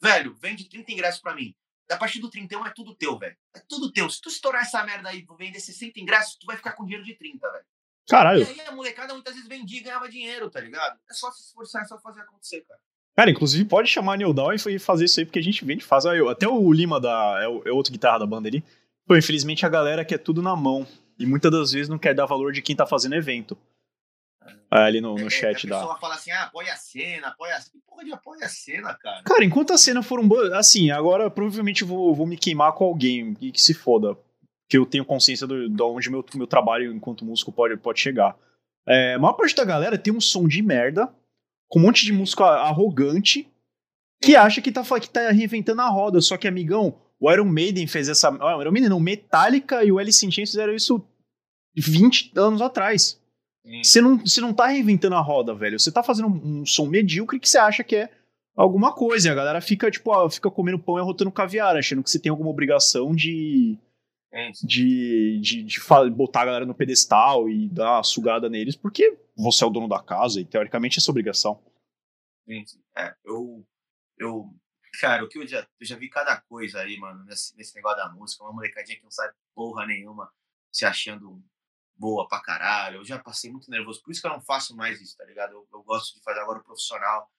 Velho, 0.00 0.34
vende 0.34 0.68
30 0.68 0.92
ingressos 0.92 1.20
pra 1.20 1.34
mim. 1.34 1.54
A 1.90 1.96
partir 1.96 2.20
do 2.20 2.30
31 2.30 2.66
é 2.66 2.70
tudo 2.70 2.94
teu, 2.94 3.18
velho. 3.18 3.36
É 3.54 3.60
tudo 3.68 3.92
teu. 3.92 4.08
Se 4.08 4.20
tu 4.20 4.28
estourar 4.28 4.62
essa 4.62 4.82
merda 4.84 5.08
aí 5.08 5.24
vender 5.38 5.60
60 5.60 6.00
ingressos, 6.00 6.36
tu 6.36 6.46
vai 6.46 6.56
ficar 6.56 6.72
com 6.72 6.84
dinheiro 6.84 7.04
de 7.04 7.14
30, 7.14 7.50
velho. 7.50 7.64
Caralho. 8.08 8.42
E 8.42 8.60
aí 8.60 8.60
a 8.66 8.72
molecada 8.72 9.12
muitas 9.14 9.34
vezes 9.34 9.48
vendia 9.48 9.78
e 9.78 9.82
ganhava 9.82 10.08
dinheiro, 10.08 10.50
tá 10.50 10.60
ligado? 10.60 10.98
É 11.08 11.14
só 11.14 11.30
se 11.30 11.42
esforçar, 11.42 11.82
é 11.82 11.84
só 11.84 11.98
fazer 11.98 12.20
acontecer, 12.20 12.62
cara. 12.62 12.80
Cara, 13.14 13.30
inclusive 13.30 13.64
pode 13.66 13.88
chamar 13.88 14.14
a 14.14 14.16
Neil 14.16 14.32
Down 14.32 14.54
e 14.54 14.78
fazer 14.78 15.04
isso 15.04 15.20
aí, 15.20 15.26
porque 15.26 15.38
a 15.38 15.42
gente 15.42 15.64
vende, 15.64 15.84
faz. 15.84 16.06
Até 16.06 16.48
o 16.48 16.72
Lima, 16.72 16.98
da, 16.98 17.40
é, 17.42 17.48
o, 17.48 17.62
é 17.66 17.70
outro 17.70 17.92
guitarra 17.92 18.20
da 18.20 18.26
banda 18.26 18.48
ali. 18.48 18.64
Pô, 19.06 19.16
infelizmente 19.16 19.66
a 19.66 19.68
galera 19.68 20.04
quer 20.04 20.18
tudo 20.18 20.40
na 20.40 20.56
mão. 20.56 20.86
E 21.18 21.26
muitas 21.26 21.50
das 21.50 21.72
vezes 21.72 21.88
não 21.88 21.98
quer 21.98 22.14
dar 22.14 22.24
valor 22.24 22.52
de 22.52 22.62
quem 22.62 22.74
tá 22.74 22.86
fazendo 22.86 23.14
evento. 23.14 23.56
É, 24.72 24.78
ali 24.78 25.00
no, 25.00 25.14
no 25.14 25.26
é, 25.26 25.30
chat 25.30 25.66
da. 25.66 25.76
A 25.76 25.80
pessoa 25.80 25.98
fala 25.98 26.14
assim, 26.14 26.30
ah, 26.30 26.44
apoia 26.44 26.72
a 26.72 26.76
cena, 26.76 27.28
apoia 27.28 27.56
a 27.56 27.60
cena. 27.60 27.72
Que 27.72 27.78
porra 27.86 28.04
de 28.04 28.12
apoia 28.12 28.46
a 28.46 28.48
cena, 28.48 28.94
cara? 28.94 29.22
Cara, 29.22 29.44
enquanto 29.44 29.72
a 29.72 29.78
cena 29.78 30.02
for 30.02 30.18
um. 30.18 30.28
Assim, 30.54 30.90
agora 30.90 31.30
provavelmente 31.30 31.84
vou, 31.84 32.14
vou 32.14 32.26
me 32.26 32.36
queimar 32.36 32.72
com 32.72 32.84
alguém 32.84 33.36
e 33.40 33.52
que 33.52 33.60
se 33.60 33.74
foda. 33.74 34.16
Que 34.68 34.78
eu 34.78 34.86
tenho 34.86 35.04
consciência 35.04 35.46
do, 35.46 35.68
de 35.68 35.82
onde 35.82 36.08
meu, 36.08 36.24
meu 36.34 36.46
trabalho 36.46 36.90
enquanto 36.92 37.24
músico 37.24 37.52
pode, 37.52 37.76
pode 37.76 38.00
chegar. 38.00 38.34
É, 38.86 39.14
a 39.14 39.18
maior 39.18 39.34
parte 39.34 39.54
da 39.54 39.64
galera 39.64 39.98
tem 39.98 40.12
um 40.12 40.20
som 40.20 40.48
de 40.48 40.62
merda, 40.62 41.12
com 41.68 41.78
um 41.78 41.82
monte 41.82 42.04
de 42.04 42.12
músico 42.12 42.42
arrogante, 42.42 43.46
que 44.22 44.34
acha 44.34 44.62
que 44.62 44.72
tá, 44.72 44.82
que 44.98 45.10
tá 45.10 45.30
reinventando 45.30 45.82
a 45.82 45.88
roda. 45.88 46.20
Só 46.20 46.36
que, 46.36 46.48
amigão, 46.48 46.98
o 47.20 47.30
Iron 47.30 47.44
Maiden 47.44 47.86
fez 47.86 48.08
essa. 48.08 48.30
O 48.30 48.60
Iron 48.60 48.72
Maiden 48.72 48.88
não, 48.88 49.00
Metallica 49.00 49.84
e 49.84 49.92
o 49.92 49.98
Alice 49.98 50.24
in 50.24 50.30
Chains 50.30 50.50
fizeram 50.50 50.74
isso 50.74 51.04
20 51.76 52.32
anos 52.36 52.62
atrás. 52.62 53.20
Você 53.64 54.00
não, 54.00 54.18
você 54.18 54.40
não 54.40 54.52
tá 54.52 54.66
reinventando 54.66 55.14
a 55.14 55.20
roda, 55.20 55.54
velho. 55.54 55.78
Você 55.78 55.92
tá 55.92 56.02
fazendo 56.02 56.28
um, 56.28 56.62
um, 56.62 56.66
som 56.66 56.86
medíocre 56.86 57.38
que 57.38 57.48
você 57.48 57.58
acha 57.58 57.84
que 57.84 57.94
é 57.94 58.10
alguma 58.56 58.92
coisa. 58.92 59.28
E 59.28 59.30
a 59.30 59.34
galera 59.34 59.60
fica, 59.60 59.90
tipo, 59.90 60.30
fica 60.30 60.50
comendo 60.50 60.78
pão 60.78 60.98
e 60.98 61.00
arrotando 61.00 61.30
caviar, 61.30 61.76
achando 61.76 62.02
que 62.02 62.10
você 62.10 62.18
tem 62.18 62.30
alguma 62.30 62.50
obrigação 62.50 63.14
de. 63.14 63.78
De, 64.64 65.38
de, 65.42 65.62
de, 65.62 65.80
botar 66.10 66.40
a 66.40 66.46
galera 66.46 66.64
no 66.64 66.74
pedestal 66.74 67.50
e 67.50 67.68
dar 67.68 67.96
uma 67.96 68.02
sugada 68.02 68.48
neles, 68.48 68.74
porque 68.74 69.18
você 69.36 69.62
é 69.62 69.66
o 69.66 69.70
dono 69.70 69.86
da 69.86 70.02
casa 70.02 70.40
e 70.40 70.44
teoricamente 70.46 70.98
é 70.98 71.02
sua 71.02 71.12
obrigação. 71.12 71.62
É, 72.96 73.14
eu, 73.26 73.62
eu, 74.18 74.48
cara, 75.00 75.22
o 75.22 75.28
que 75.28 75.38
eu 75.38 75.46
já, 75.46 75.66
eu 75.78 75.86
já 75.86 75.96
vi 75.96 76.08
cada 76.08 76.40
coisa 76.40 76.80
aí, 76.80 76.96
mano, 76.96 77.22
nesse, 77.26 77.54
nesse 77.58 77.74
negócio 77.74 77.98
da 77.98 78.08
música, 78.08 78.42
uma 78.42 78.54
molecadinha 78.54 78.96
que 78.96 79.04
não 79.04 79.10
sabe 79.10 79.34
porra 79.54 79.86
nenhuma, 79.86 80.32
se 80.72 80.86
achando 80.86 81.44
boa 82.02 82.26
pra 82.26 82.40
caralho. 82.40 82.96
Eu 82.96 83.04
já 83.04 83.16
passei 83.16 83.48
muito 83.48 83.70
nervoso. 83.70 84.02
Por 84.02 84.10
isso 84.10 84.20
que 84.20 84.26
eu 84.26 84.32
não 84.32 84.40
faço 84.40 84.74
mais 84.74 85.00
isso, 85.00 85.16
tá 85.16 85.24
ligado? 85.24 85.52
Eu, 85.52 85.68
eu 85.72 85.84
gosto 85.84 86.16
de 86.16 86.22
fazer 86.24 86.40
agora 86.40 86.58
o 86.58 86.64
profissional, 86.64 87.30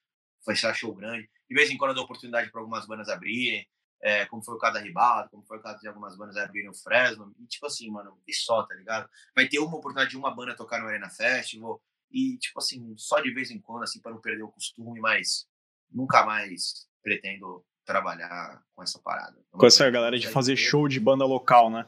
fechar 0.42 0.72
show 0.72 0.94
grande. 0.94 1.28
De 1.46 1.54
vez 1.54 1.70
em 1.70 1.76
quando 1.76 1.90
eu 1.90 1.96
dou 1.96 2.04
oportunidade 2.04 2.50
para 2.50 2.62
algumas 2.62 2.86
bandas 2.86 3.10
abrirem, 3.10 3.68
é, 4.00 4.24
como 4.24 4.42
foi 4.42 4.54
o 4.54 4.58
caso 4.58 4.74
da 4.74 4.80
Ribado, 4.80 5.28
como 5.28 5.44
foi 5.44 5.58
o 5.58 5.62
caso 5.62 5.80
de 5.80 5.88
algumas 5.88 6.16
bandas 6.16 6.38
abrirem 6.38 6.70
o 6.70 6.74
Fresno. 6.74 7.34
E 7.38 7.46
tipo 7.46 7.66
assim, 7.66 7.90
mano, 7.90 8.18
e 8.26 8.32
só, 8.32 8.62
tá 8.62 8.74
ligado? 8.74 9.06
Vai 9.36 9.46
ter 9.46 9.58
uma 9.58 9.76
oportunidade 9.76 10.10
de 10.10 10.16
uma 10.16 10.34
banda 10.34 10.56
tocar 10.56 10.80
no 10.80 10.88
Arena 10.88 11.10
Festival. 11.10 11.82
E, 12.10 12.38
tipo 12.38 12.58
assim, 12.58 12.94
só 12.96 13.20
de 13.20 13.34
vez 13.34 13.50
em 13.50 13.60
quando, 13.60 13.82
assim, 13.82 14.00
para 14.00 14.12
não 14.12 14.20
perder 14.20 14.44
o 14.44 14.52
costume, 14.52 14.98
mas 15.00 15.46
nunca 15.90 16.24
mais 16.24 16.88
pretendo 17.02 17.62
trabalhar 17.84 18.62
com 18.74 18.82
essa 18.82 18.98
parada. 18.98 19.36
Com 19.50 19.66
essa 19.66 19.90
galera 19.90 20.18
de 20.18 20.28
fazer 20.28 20.56
show 20.56 20.88
de 20.88 20.98
banda 20.98 21.26
local, 21.26 21.68
né? 21.68 21.86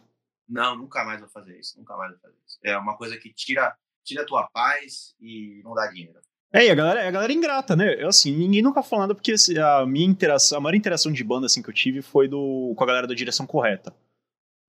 Não, 0.49 0.77
nunca 0.77 1.05
mais 1.05 1.21
vou 1.21 1.29
fazer 1.29 1.59
isso. 1.59 1.79
Nunca 1.79 1.97
mais 1.97 2.13
vou 2.13 2.21
fazer 2.21 2.37
isso. 2.47 2.59
É 2.63 2.77
uma 2.77 2.97
coisa 2.97 3.17
que 3.17 3.33
tira, 3.33 3.77
tira 4.05 4.23
a 4.23 4.27
tua 4.27 4.47
paz 4.49 5.15
e 5.21 5.61
não 5.65 5.75
dá 5.75 5.87
dinheiro. 5.89 6.21
É, 6.53 6.67
e 6.67 6.71
a 6.71 6.75
galera, 6.75 7.07
a 7.07 7.11
galera 7.11 7.33
é 7.33 7.37
ingrata, 7.37 7.75
né? 7.75 8.03
Eu, 8.03 8.09
assim, 8.09 8.35
ninguém 8.35 8.63
nunca 8.63 8.83
falou 8.83 9.03
nada 9.03 9.15
porque 9.15 9.33
assim, 9.33 9.59
a 9.59 9.85
minha 9.85 10.07
interação, 10.07 10.59
a 10.59 10.61
maior 10.61 10.75
interação 10.75 11.13
de 11.13 11.23
banda 11.25 11.47
assim, 11.47 11.61
que 11.61 11.69
eu 11.69 11.75
tive 11.75 12.01
foi 12.03 12.29
do, 12.29 12.73
com 12.77 12.85
a 12.85 12.87
galera 12.87 13.07
da 13.07 13.15
direção 13.15 13.47
correta. 13.47 13.93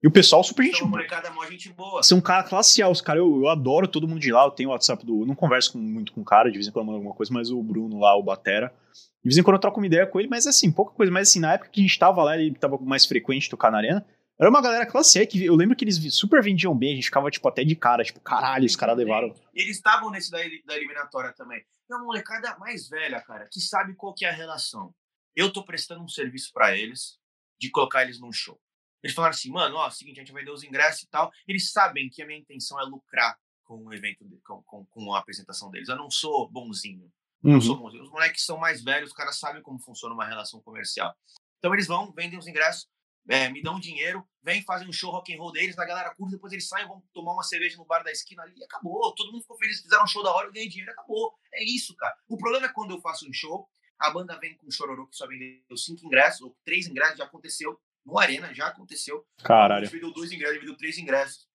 E 0.01 0.07
o 0.07 0.11
pessoal 0.11 0.43
super 0.43 0.63
gente 0.63 0.83
boa. 0.83 1.01
É 1.01 1.51
gente 1.51 1.69
boa. 1.73 2.01
É 2.09 2.13
um 2.13 2.21
cara 2.21 2.43
classe 2.43 2.81
A, 2.81 2.89
os 2.89 3.01
caras, 3.01 3.21
eu, 3.21 3.41
eu 3.41 3.47
adoro 3.47 3.87
todo 3.87 4.07
mundo 4.07 4.19
de 4.19 4.31
lá, 4.31 4.43
eu 4.45 4.51
tenho 4.51 4.69
o 4.69 4.71
WhatsApp 4.71 5.05
do. 5.05 5.21
Eu 5.21 5.25
não 5.25 5.33
converso 5.33 5.73
com, 5.73 5.79
muito 5.79 6.11
com 6.11 6.21
o 6.21 6.25
cara, 6.25 6.51
de 6.51 6.57
vez 6.57 6.67
em 6.67 6.71
quando 6.71 6.85
mando 6.85 6.97
alguma 6.97 7.15
coisa, 7.15 7.33
mas 7.33 7.49
o 7.49 7.61
Bruno 7.63 7.99
lá, 7.99 8.15
o 8.15 8.23
Batera. 8.23 8.71
De 8.93 9.29
vez 9.29 9.37
em 9.37 9.43
quando 9.43 9.55
eu 9.55 9.61
troco 9.61 9.79
uma 9.79 9.87
ideia 9.87 10.05
com 10.05 10.19
ele, 10.19 10.29
mas 10.29 10.45
assim, 10.45 10.71
pouca 10.71 10.91
coisa. 10.91 11.11
Mas 11.11 11.29
assim, 11.29 11.39
na 11.39 11.53
época 11.53 11.69
que 11.71 11.79
a 11.79 11.83
gente 11.83 11.97
tava 11.97 12.23
lá, 12.23 12.37
ele 12.37 12.53
tava 12.55 12.77
mais 12.77 13.05
frequente 13.05 13.49
tocar 13.49 13.71
na 13.71 13.77
arena. 13.77 14.05
Era 14.39 14.49
uma 14.49 14.61
galera 14.61 14.85
classe 14.85 15.19
A 15.19 15.25
que 15.25 15.43
eu 15.43 15.55
lembro 15.55 15.75
que 15.75 15.83
eles 15.83 15.97
super 16.13 16.43
vendiam 16.43 16.77
bem, 16.77 16.91
a 16.91 16.95
gente 16.95 17.05
ficava, 17.05 17.31
tipo, 17.31 17.47
até 17.47 17.63
de 17.63 17.75
cara, 17.75 18.03
tipo, 18.03 18.19
caralho, 18.19 18.65
os 18.65 18.75
caras 18.75 18.95
levaram. 18.95 19.33
Eles 19.53 19.77
estavam 19.77 20.11
nesse 20.11 20.29
da, 20.29 20.37
da 20.65 20.75
eliminatória 20.75 21.33
também. 21.33 21.65
É 21.89 21.95
uma 21.95 22.05
molecada 22.05 22.55
mais 22.59 22.87
velha, 22.87 23.19
cara, 23.21 23.47
que 23.51 23.59
sabe 23.59 23.95
qual 23.95 24.13
que 24.13 24.25
é 24.25 24.29
a 24.29 24.33
relação. 24.33 24.93
Eu 25.35 25.51
tô 25.51 25.63
prestando 25.63 26.03
um 26.03 26.07
serviço 26.07 26.51
para 26.53 26.77
eles, 26.77 27.17
de 27.59 27.71
colocar 27.71 28.03
eles 28.03 28.19
num 28.19 28.31
show. 28.31 28.59
Eles 29.03 29.15
falaram 29.15 29.33
assim, 29.33 29.49
mano, 29.51 29.75
ó, 29.75 29.89
seguinte, 29.89 30.19
a 30.19 30.23
gente 30.23 30.33
vai 30.33 30.41
vender 30.41 30.53
os 30.53 30.63
ingressos 30.63 31.03
e 31.03 31.09
tal. 31.09 31.31
Eles 31.47 31.71
sabem 31.71 32.09
que 32.09 32.21
a 32.21 32.25
minha 32.25 32.39
intenção 32.39 32.79
é 32.79 32.83
lucrar 32.83 33.37
com 33.63 33.85
o 33.85 33.93
evento, 33.93 34.25
com, 34.45 34.61
com, 34.63 34.85
com 34.85 35.13
a 35.13 35.19
apresentação 35.19 35.69
deles. 35.71 35.89
Eu 35.89 35.95
não 35.95 36.09
sou 36.09 36.49
bonzinho. 36.49 37.11
Uhum. 37.43 37.53
Não 37.53 37.61
sou 37.61 37.77
bonzinho. 37.77 38.03
Os 38.03 38.09
moleques 38.09 38.43
são 38.43 38.57
mais 38.57 38.83
velhos, 38.83 39.09
os 39.11 39.15
caras 39.15 39.37
sabem 39.37 39.61
como 39.61 39.79
funciona 39.79 40.13
uma 40.13 40.25
relação 40.25 40.61
comercial. 40.61 41.15
Então 41.59 41.73
eles 41.73 41.87
vão, 41.87 42.11
vendem 42.11 42.37
os 42.37 42.47
ingressos, 42.47 42.87
é, 43.29 43.49
me 43.49 43.61
dão 43.61 43.79
dinheiro, 43.79 44.25
vem, 44.41 44.63
fazem 44.63 44.87
um 44.87 44.93
show 44.93 45.11
rock 45.11 45.33
and 45.33 45.37
roll 45.37 45.51
deles, 45.51 45.77
a 45.77 45.85
galera 45.85 46.13
curta, 46.15 46.35
depois 46.35 46.53
eles 46.53 46.67
saem, 46.67 46.87
vão 46.87 47.03
tomar 47.13 47.33
uma 47.33 47.43
cerveja 47.43 47.77
no 47.77 47.85
bar 47.85 48.03
da 48.03 48.11
esquina 48.11 48.43
ali 48.43 48.53
e 48.57 48.63
acabou. 48.63 49.13
Todo 49.15 49.31
mundo 49.31 49.41
ficou 49.41 49.57
feliz, 49.57 49.81
fizeram 49.81 50.03
um 50.03 50.07
show 50.07 50.23
da 50.23 50.31
hora, 50.31 50.47
eu 50.47 50.53
ganhei 50.53 50.69
dinheiro, 50.69 50.91
acabou. 50.91 51.37
É 51.53 51.63
isso, 51.63 51.95
cara. 51.95 52.15
O 52.27 52.37
problema 52.37 52.67
é 52.67 52.69
quando 52.69 52.91
eu 52.91 53.01
faço 53.01 53.27
um 53.27 53.33
show, 53.33 53.69
a 53.99 54.09
banda 54.11 54.39
vem 54.39 54.55
com 54.55 54.67
um 54.67 54.71
chororô 54.71 55.07
que 55.07 55.15
só 55.15 55.27
vendeu 55.27 55.75
cinco 55.75 56.05
ingressos, 56.05 56.41
ou 56.41 56.57
três 56.63 56.87
ingressos, 56.87 57.17
já 57.17 57.25
aconteceu 57.25 57.79
no 58.05 58.17
Arena, 58.17 58.53
já 58.53 58.67
aconteceu. 58.67 59.27
Caralho. 59.43 59.81
A 59.81 59.85
gente 59.85 59.93
vendeu 59.93 60.13
dois 60.13 60.31
ingressos, 60.31 60.59
vendeu 60.59 60.77
três 60.77 60.97
ingressos. 60.97 61.47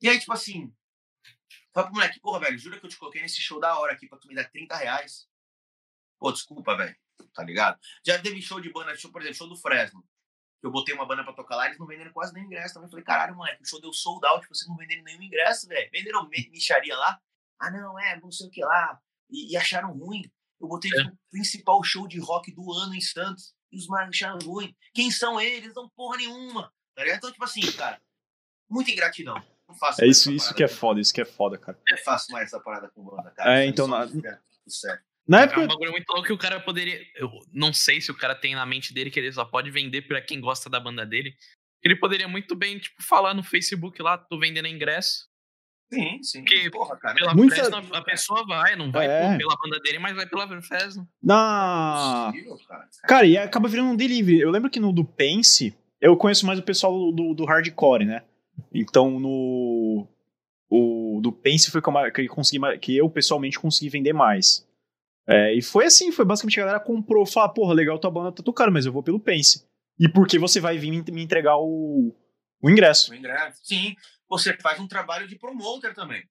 E 0.00 0.08
aí, 0.08 0.18
tipo 0.20 0.32
assim, 0.32 0.72
fala 1.72 1.86
pro 1.86 1.96
moleque, 1.96 2.20
porra, 2.20 2.40
velho, 2.40 2.58
jura 2.58 2.78
que 2.78 2.86
eu 2.86 2.90
te 2.90 2.96
coloquei 2.96 3.22
nesse 3.22 3.40
show 3.40 3.58
da 3.58 3.76
hora 3.78 3.92
aqui 3.92 4.06
pra 4.06 4.18
tu 4.18 4.28
me 4.28 4.34
dar 4.34 4.48
30 4.48 4.76
reais? 4.76 5.28
Pô, 6.18 6.30
desculpa, 6.30 6.76
velho, 6.76 6.94
tá 7.34 7.42
ligado? 7.42 7.80
Já 8.06 8.20
teve 8.20 8.40
show 8.40 8.60
de 8.60 8.70
banda, 8.70 8.94
show, 8.96 9.10
por 9.10 9.20
exemplo, 9.20 9.38
show 9.38 9.48
do 9.48 9.56
Fresno 9.56 10.04
eu 10.62 10.70
botei 10.70 10.94
uma 10.94 11.06
banda 11.06 11.24
pra 11.24 11.32
tocar 11.32 11.56
lá, 11.56 11.66
eles 11.66 11.78
não 11.78 11.86
venderam 11.86 12.12
quase 12.12 12.32
nenhum 12.32 12.46
ingresso 12.46 12.74
também. 12.74 12.88
Falei, 12.88 13.04
caralho, 13.04 13.34
moleque, 13.34 13.62
o 13.62 13.66
show 13.66 13.80
deu 13.80 13.92
sold 13.92 14.24
out, 14.26 14.46
vocês 14.48 14.68
não 14.68 14.76
venderam 14.76 15.02
nenhum 15.02 15.22
ingresso, 15.22 15.66
velho. 15.66 15.90
Venderam 15.92 16.28
micharia 16.28 16.96
lá? 16.96 17.20
Ah, 17.58 17.70
não, 17.70 17.98
é, 17.98 18.18
não 18.20 18.30
sei 18.30 18.46
o 18.46 18.50
que 18.50 18.64
lá. 18.64 18.98
E, 19.28 19.52
e 19.52 19.56
acharam 19.56 19.92
ruim. 19.92 20.22
Eu 20.60 20.68
botei 20.68 20.90
é. 20.96 21.02
o 21.02 21.18
principal 21.30 21.82
show 21.82 22.06
de 22.06 22.20
rock 22.20 22.52
do 22.52 22.72
ano 22.72 22.94
em 22.94 23.00
Santos. 23.00 23.54
E 23.72 23.78
os 23.78 23.86
manos 23.88 24.10
acharam 24.10 24.38
ruim. 24.38 24.74
Quem 24.94 25.10
são 25.10 25.40
eles? 25.40 25.74
Não 25.74 25.88
porra 25.90 26.18
nenhuma. 26.18 26.72
Tá 26.94 27.08
Então, 27.08 27.32
tipo 27.32 27.44
assim, 27.44 27.60
cara, 27.72 28.00
muita 28.68 28.90
ingratidão. 28.90 29.42
Não 29.66 29.74
faço 29.74 30.04
é 30.04 30.06
isso, 30.06 30.30
isso 30.30 30.54
que 30.54 30.62
é 30.62 30.68
foda, 30.68 31.00
isso 31.00 31.14
que 31.14 31.22
é 31.22 31.24
foda, 31.24 31.58
cara. 31.58 31.80
É 31.88 31.96
fácil 31.96 32.32
mais 32.32 32.46
essa 32.46 32.60
parada 32.60 32.88
com 32.90 33.02
banda, 33.02 33.30
cara. 33.30 33.60
É, 33.60 33.66
então. 33.66 33.88
Na... 33.88 34.06
Certo. 34.68 35.02
Na 35.26 35.40
é 35.40 35.44
época... 35.44 35.60
um 35.60 35.66
bagulho 35.68 35.92
muito 35.92 36.08
louco 36.10 36.26
que 36.26 36.32
o 36.32 36.38
cara 36.38 36.58
poderia. 36.60 37.00
Eu 37.16 37.30
não 37.52 37.72
sei 37.72 38.00
se 38.00 38.10
o 38.10 38.16
cara 38.16 38.34
tem 38.34 38.54
na 38.54 38.66
mente 38.66 38.92
dele 38.92 39.10
que 39.10 39.20
ele 39.20 39.32
só 39.32 39.44
pode 39.44 39.70
vender 39.70 40.02
pra 40.02 40.20
quem 40.20 40.40
gosta 40.40 40.68
da 40.68 40.80
banda 40.80 41.06
dele. 41.06 41.34
Ele 41.82 41.96
poderia 41.96 42.28
muito 42.28 42.54
bem, 42.54 42.78
tipo, 42.78 43.02
falar 43.02 43.34
no 43.34 43.42
Facebook 43.42 44.00
lá, 44.02 44.16
tô 44.16 44.38
vendendo 44.38 44.68
ingresso. 44.68 45.28
Sim, 45.92 46.22
sim. 46.22 46.44
Porque 46.44 46.70
Porra, 46.70 46.96
cara. 46.96 47.14
Pela 47.14 47.34
Muita- 47.34 47.54
Fresno, 47.56 47.76
a 47.92 48.02
pessoa 48.02 48.46
vai, 48.46 48.74
não 48.76 48.90
vai 48.90 49.06
É. 49.06 49.36
pela 49.36 49.54
banda 49.62 49.78
dele, 49.80 49.98
mas 49.98 50.16
vai 50.16 50.26
pela 50.26 50.62
Fresno. 50.62 51.06
Na. 51.22 52.30
Possível, 52.32 52.56
cara. 52.66 52.88
Cara, 53.06 53.26
e 53.26 53.36
acaba 53.36 53.68
virando 53.68 53.90
um 53.90 53.96
delivery. 53.96 54.40
Eu 54.40 54.50
lembro 54.50 54.70
que 54.70 54.80
no 54.80 54.92
do 54.92 55.04
Pense, 55.04 55.76
eu 56.00 56.16
conheço 56.16 56.46
mais 56.46 56.58
o 56.58 56.62
pessoal 56.62 57.12
do, 57.12 57.34
do, 57.34 57.44
hardcore, 57.44 58.06
né? 58.06 58.22
Então 58.72 59.20
no. 59.20 60.08
O 60.70 61.20
do 61.22 61.30
Pense 61.30 61.70
foi 61.70 61.82
que 61.82 61.88
eu, 61.88 62.12
que 62.12 62.22
eu 62.22 62.28
consegui, 62.34 62.78
que 62.78 62.96
eu 62.96 63.10
pessoalmente 63.10 63.58
consegui 63.58 63.90
vender 63.90 64.14
mais. 64.14 64.66
É, 65.28 65.56
e 65.56 65.62
foi 65.62 65.86
assim, 65.86 66.10
foi 66.10 66.24
basicamente 66.24 66.58
a 66.60 66.64
galera 66.64 66.84
comprou, 66.84 67.24
falou, 67.24 67.48
ah, 67.48 67.52
porra, 67.52 67.74
legal 67.74 67.98
tua 67.98 68.10
banda 68.10 68.32
tá 68.32 68.42
tocando, 68.42 68.72
mas 68.72 68.86
eu 68.86 68.92
vou 68.92 69.02
pelo 69.02 69.20
Pense. 69.20 69.66
E 69.98 70.08
porque 70.08 70.38
você 70.38 70.60
vai 70.60 70.78
vir 70.78 70.90
me, 70.90 71.22
entregar 71.22 71.56
o, 71.58 72.14
o 72.60 72.70
ingresso. 72.70 73.12
O 73.12 73.14
ingresso. 73.14 73.60
Sim, 73.62 73.94
você 74.28 74.56
faz 74.56 74.80
um 74.80 74.88
trabalho 74.88 75.28
de 75.28 75.36
promoter 75.36 75.94
também. 75.94 76.24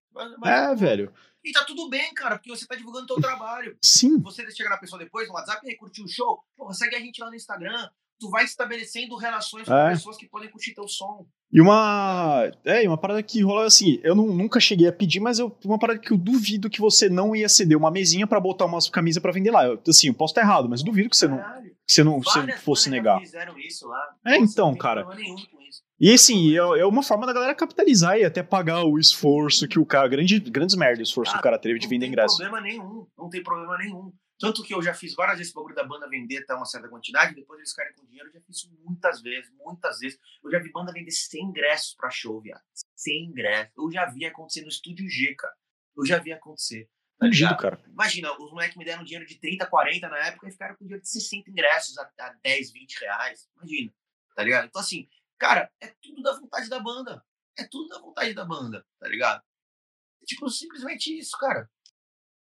É, 0.43 0.75
velho. 0.75 1.13
E 1.43 1.51
tá 1.51 1.63
tudo 1.63 1.89
bem, 1.89 2.13
cara, 2.13 2.37
porque 2.37 2.49
você 2.49 2.67
tá 2.67 2.75
divulgando 2.75 3.07
teu 3.07 3.21
trabalho. 3.21 3.77
Sim. 3.81 4.19
Você 4.19 4.49
chega 4.51 4.69
na 4.69 4.77
pessoa 4.77 4.99
depois 4.99 5.27
no 5.27 5.33
WhatsApp 5.33 5.67
e 5.67 5.75
curtiu 5.75 6.03
o 6.05 6.07
show, 6.07 6.43
pô, 6.55 6.71
segue 6.73 6.95
a 6.95 6.99
gente 6.99 7.19
lá 7.21 7.29
no 7.29 7.35
Instagram. 7.35 7.89
Tu 8.21 8.29
vai 8.29 8.43
estabelecendo 8.45 9.15
relações 9.15 9.67
com 9.67 9.73
É. 9.73 9.89
pessoas 9.89 10.15
que 10.15 10.29
podem 10.29 10.47
curtir 10.51 10.75
teu 10.75 10.87
som. 10.87 11.25
E 11.51 11.59
uma. 11.59 12.49
É, 12.63 12.87
uma 12.87 12.97
parada 12.99 13.21
que 13.23 13.41
rola 13.41 13.65
assim, 13.65 13.99
eu 14.03 14.13
não- 14.15 14.27
nunca 14.27 14.59
cheguei 14.59 14.87
a 14.87 14.93
pedir, 14.93 15.19
mas 15.19 15.39
eu, 15.39 15.51
uma 15.65 15.79
parada 15.79 15.99
que 15.99 16.11
eu 16.13 16.17
duvido 16.17 16.69
que 16.69 16.79
você 16.79 17.09
não 17.09 17.35
ia 17.35 17.49
ceder 17.49 17.75
uma 17.75 17.89
mesinha 17.89 18.27
pra 18.27 18.39
botar 18.39 18.65
umas 18.65 18.87
camisas 18.87 19.21
pra 19.21 19.31
vender 19.31 19.49
lá. 19.49 19.65
Eu, 19.65 19.81
assim, 19.87 20.07
eu 20.09 20.13
posso 20.13 20.31
estar 20.33 20.41
errado, 20.41 20.69
mas 20.69 20.81
eu 20.81 20.85
duvido 20.85 21.09
que 21.09 21.17
você 21.17 21.27
não, 21.27 21.37
Caralho. 21.39 21.63
que 21.87 21.93
você 21.93 22.03
não 22.03 22.21
você 22.21 22.51
fosse 22.57 22.89
negar. 22.91 23.19
fizeram 23.19 23.57
isso 23.57 23.87
lá. 23.87 24.01
É, 24.27 24.37
então, 24.37 24.67
não 24.67 24.73
tem 24.73 24.81
cara. 24.81 25.05
E 25.99 26.13
assim, 26.13 26.53
é, 26.53 26.57
é 26.57 26.85
uma 26.85 27.03
forma 27.03 27.27
da 27.27 27.33
galera 27.33 27.53
capitalizar 27.53 28.17
e 28.17 28.23
até 28.23 28.41
pagar 28.41 28.83
o 28.85 28.97
esforço 28.97 29.67
que 29.67 29.77
o 29.79 29.85
cara. 29.85 30.07
Grande, 30.07 30.39
grandes 30.39 30.75
merda 30.75 30.99
o 30.99 31.03
esforço 31.03 31.31
que 31.33 31.37
o 31.39 31.41
cara 31.41 31.59
teve 31.59 31.77
de 31.79 31.85
Não 31.85 31.89
vender 31.89 32.05
tem 32.05 32.09
ingresso. 32.13 32.37
problema 32.37 32.61
nenhum. 32.61 33.05
Não 33.17 33.29
tem 33.29 33.43
problema 33.43 33.77
nenhum. 33.77 34.11
Tanto 34.41 34.63
que 34.63 34.73
eu 34.73 34.81
já 34.81 34.91
fiz 34.91 35.13
várias 35.13 35.37
vezes 35.37 35.49
esse 35.49 35.55
bagulho 35.55 35.75
da 35.75 35.83
banda 35.83 36.09
vender 36.09 36.39
até 36.39 36.55
uma 36.55 36.65
certa 36.65 36.89
quantidade, 36.89 37.35
depois 37.35 37.59
eles 37.59 37.69
ficarem 37.69 37.93
com 37.93 38.03
dinheiro. 38.07 38.27
Eu 38.29 38.33
já 38.33 38.41
fiz 38.41 38.57
isso 38.57 38.73
muitas 38.83 39.21
vezes, 39.21 39.51
muitas 39.51 39.99
vezes. 39.99 40.19
Eu 40.43 40.49
já 40.49 40.57
vi 40.57 40.71
banda 40.71 40.91
vender 40.91 41.11
100 41.11 41.43
ingressos 41.43 41.93
pra 41.93 42.09
show, 42.09 42.41
viado. 42.41 42.63
100 42.95 43.25
ingressos. 43.25 43.71
Eu 43.77 43.91
já 43.91 44.07
vi 44.07 44.25
acontecer 44.25 44.61
no 44.61 44.69
Estúdio 44.69 45.07
G, 45.07 45.35
cara. 45.35 45.53
Eu 45.95 46.03
já 46.07 46.17
vi 46.17 46.33
acontecer. 46.33 46.89
Tá 47.19 47.27
ligado? 47.27 47.61
cara. 47.61 47.83
Imagina, 47.87 48.33
os 48.33 48.51
moleques 48.51 48.75
me 48.75 48.83
deram 48.83 49.03
dinheiro 49.03 49.27
de 49.27 49.39
30, 49.39 49.67
40 49.67 50.09
na 50.09 50.17
época 50.25 50.47
e 50.47 50.51
ficaram 50.51 50.75
com 50.75 50.85
dinheiro 50.85 51.03
de 51.03 51.09
60 51.09 51.51
ingressos 51.51 51.95
a, 51.99 52.11
a 52.19 52.33
10, 52.43 52.71
20 52.71 52.99
reais. 52.99 53.47
Imagina, 53.55 53.93
tá 54.35 54.43
ligado? 54.43 54.65
Então, 54.65 54.81
assim, 54.81 55.07
cara, 55.37 55.71
é 55.79 55.93
tudo 56.01 56.23
da 56.23 56.33
vontade 56.33 56.67
da 56.67 56.79
banda. 56.79 57.23
É 57.55 57.63
tudo 57.67 57.89
da 57.89 57.99
vontade 57.99 58.33
da 58.33 58.43
banda, 58.43 58.83
tá 58.99 59.07
ligado? 59.07 59.43
É, 60.19 60.25
tipo, 60.25 60.49
simplesmente 60.49 61.15
isso, 61.15 61.37
cara. 61.37 61.69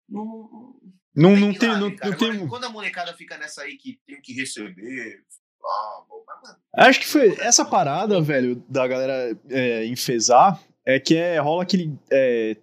Não, 0.10 0.80
Não, 1.16 1.36
não 1.36 1.54
tem. 1.54 1.70
Não, 1.70 1.96
cara. 1.96 2.12
não 2.12 2.18
tem 2.18 2.48
Quando 2.48 2.66
a 2.66 2.70
molecada 2.70 3.14
fica 3.14 3.38
nessa 3.38 3.62
aí 3.64 3.78
que 3.78 4.00
tem 4.06 4.22
que 4.22 4.34
receber. 4.34 5.22
Ah, 5.64 6.04
mas, 6.44 6.88
Acho 6.88 7.00
que 7.00 7.08
foi 7.08 7.30
essa 7.40 7.66
parada, 7.66 8.22
velho, 8.22 8.64
da 8.70 8.88
galera 8.88 9.38
é, 9.50 9.86
enfesar, 9.86 10.62
é 10.86 11.00
que 11.00 11.16
é, 11.16 11.40
rola 11.40 11.64
aquele. 11.64 11.98
é, 12.12 12.58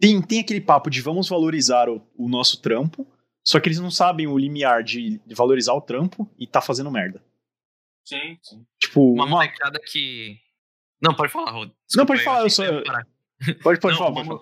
tem, 0.00 0.20
tem 0.20 0.40
aquele 0.40 0.60
papo 0.60 0.90
de 0.90 1.00
vamos 1.00 1.28
valorizar 1.28 1.88
o, 1.88 2.06
o 2.16 2.28
nosso 2.28 2.60
trampo, 2.60 3.06
só 3.44 3.58
que 3.58 3.68
eles 3.68 3.80
não 3.80 3.90
sabem 3.90 4.26
o 4.26 4.36
limiar 4.36 4.82
de, 4.84 5.18
de 5.26 5.34
valorizar 5.34 5.72
o 5.72 5.80
trampo 5.80 6.28
e 6.38 6.46
tá 6.46 6.60
fazendo 6.60 6.90
merda. 6.90 7.22
sim, 8.04 8.38
sim. 8.42 8.66
Tipo, 8.78 9.14
Uma 9.14 9.24
uma- 9.24 9.36
molecada 9.36 9.80
que. 9.90 10.36
Não, 11.00 11.14
pode 11.14 11.32
falar, 11.32 11.52
Rod. 11.52 11.70
Não, 11.94 12.04
pode 12.04 12.22
falar, 12.24 12.42
eu 12.42 12.50
só- 12.50 12.64
pode, 13.62 13.80
pode 13.80 13.96
Não, 13.96 13.98
falar, 13.98 14.10
uma 14.10 14.14
pode 14.14 14.26
falar. 14.28 14.40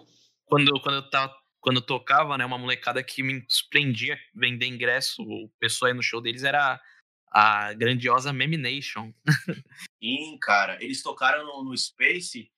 Quando, 0.49 0.81
quando, 0.81 0.95
eu 0.97 1.11
tava, 1.11 1.33
quando 1.67 1.81
tocava, 1.81 2.39
né, 2.39 2.47
uma 2.47 2.57
molecada 2.57 3.03
que 3.03 3.25
me 3.25 3.45
surpreendia 3.49 4.17
vender 4.33 4.67
ingresso, 4.67 5.21
o 5.23 5.51
pessoal 5.59 5.89
aí 5.89 5.97
no 5.97 6.03
show 6.03 6.21
deles 6.21 6.45
era 6.45 6.81
a 7.29 7.73
grandiosa 7.73 8.33
Meme 8.33 8.57
Nation. 8.57 9.13
Sim, 10.01 10.39
cara. 10.41 10.81
Eles 10.81 11.03
tocaram 11.03 11.45
no, 11.45 11.65
no 11.65 11.77
Space 11.77 12.53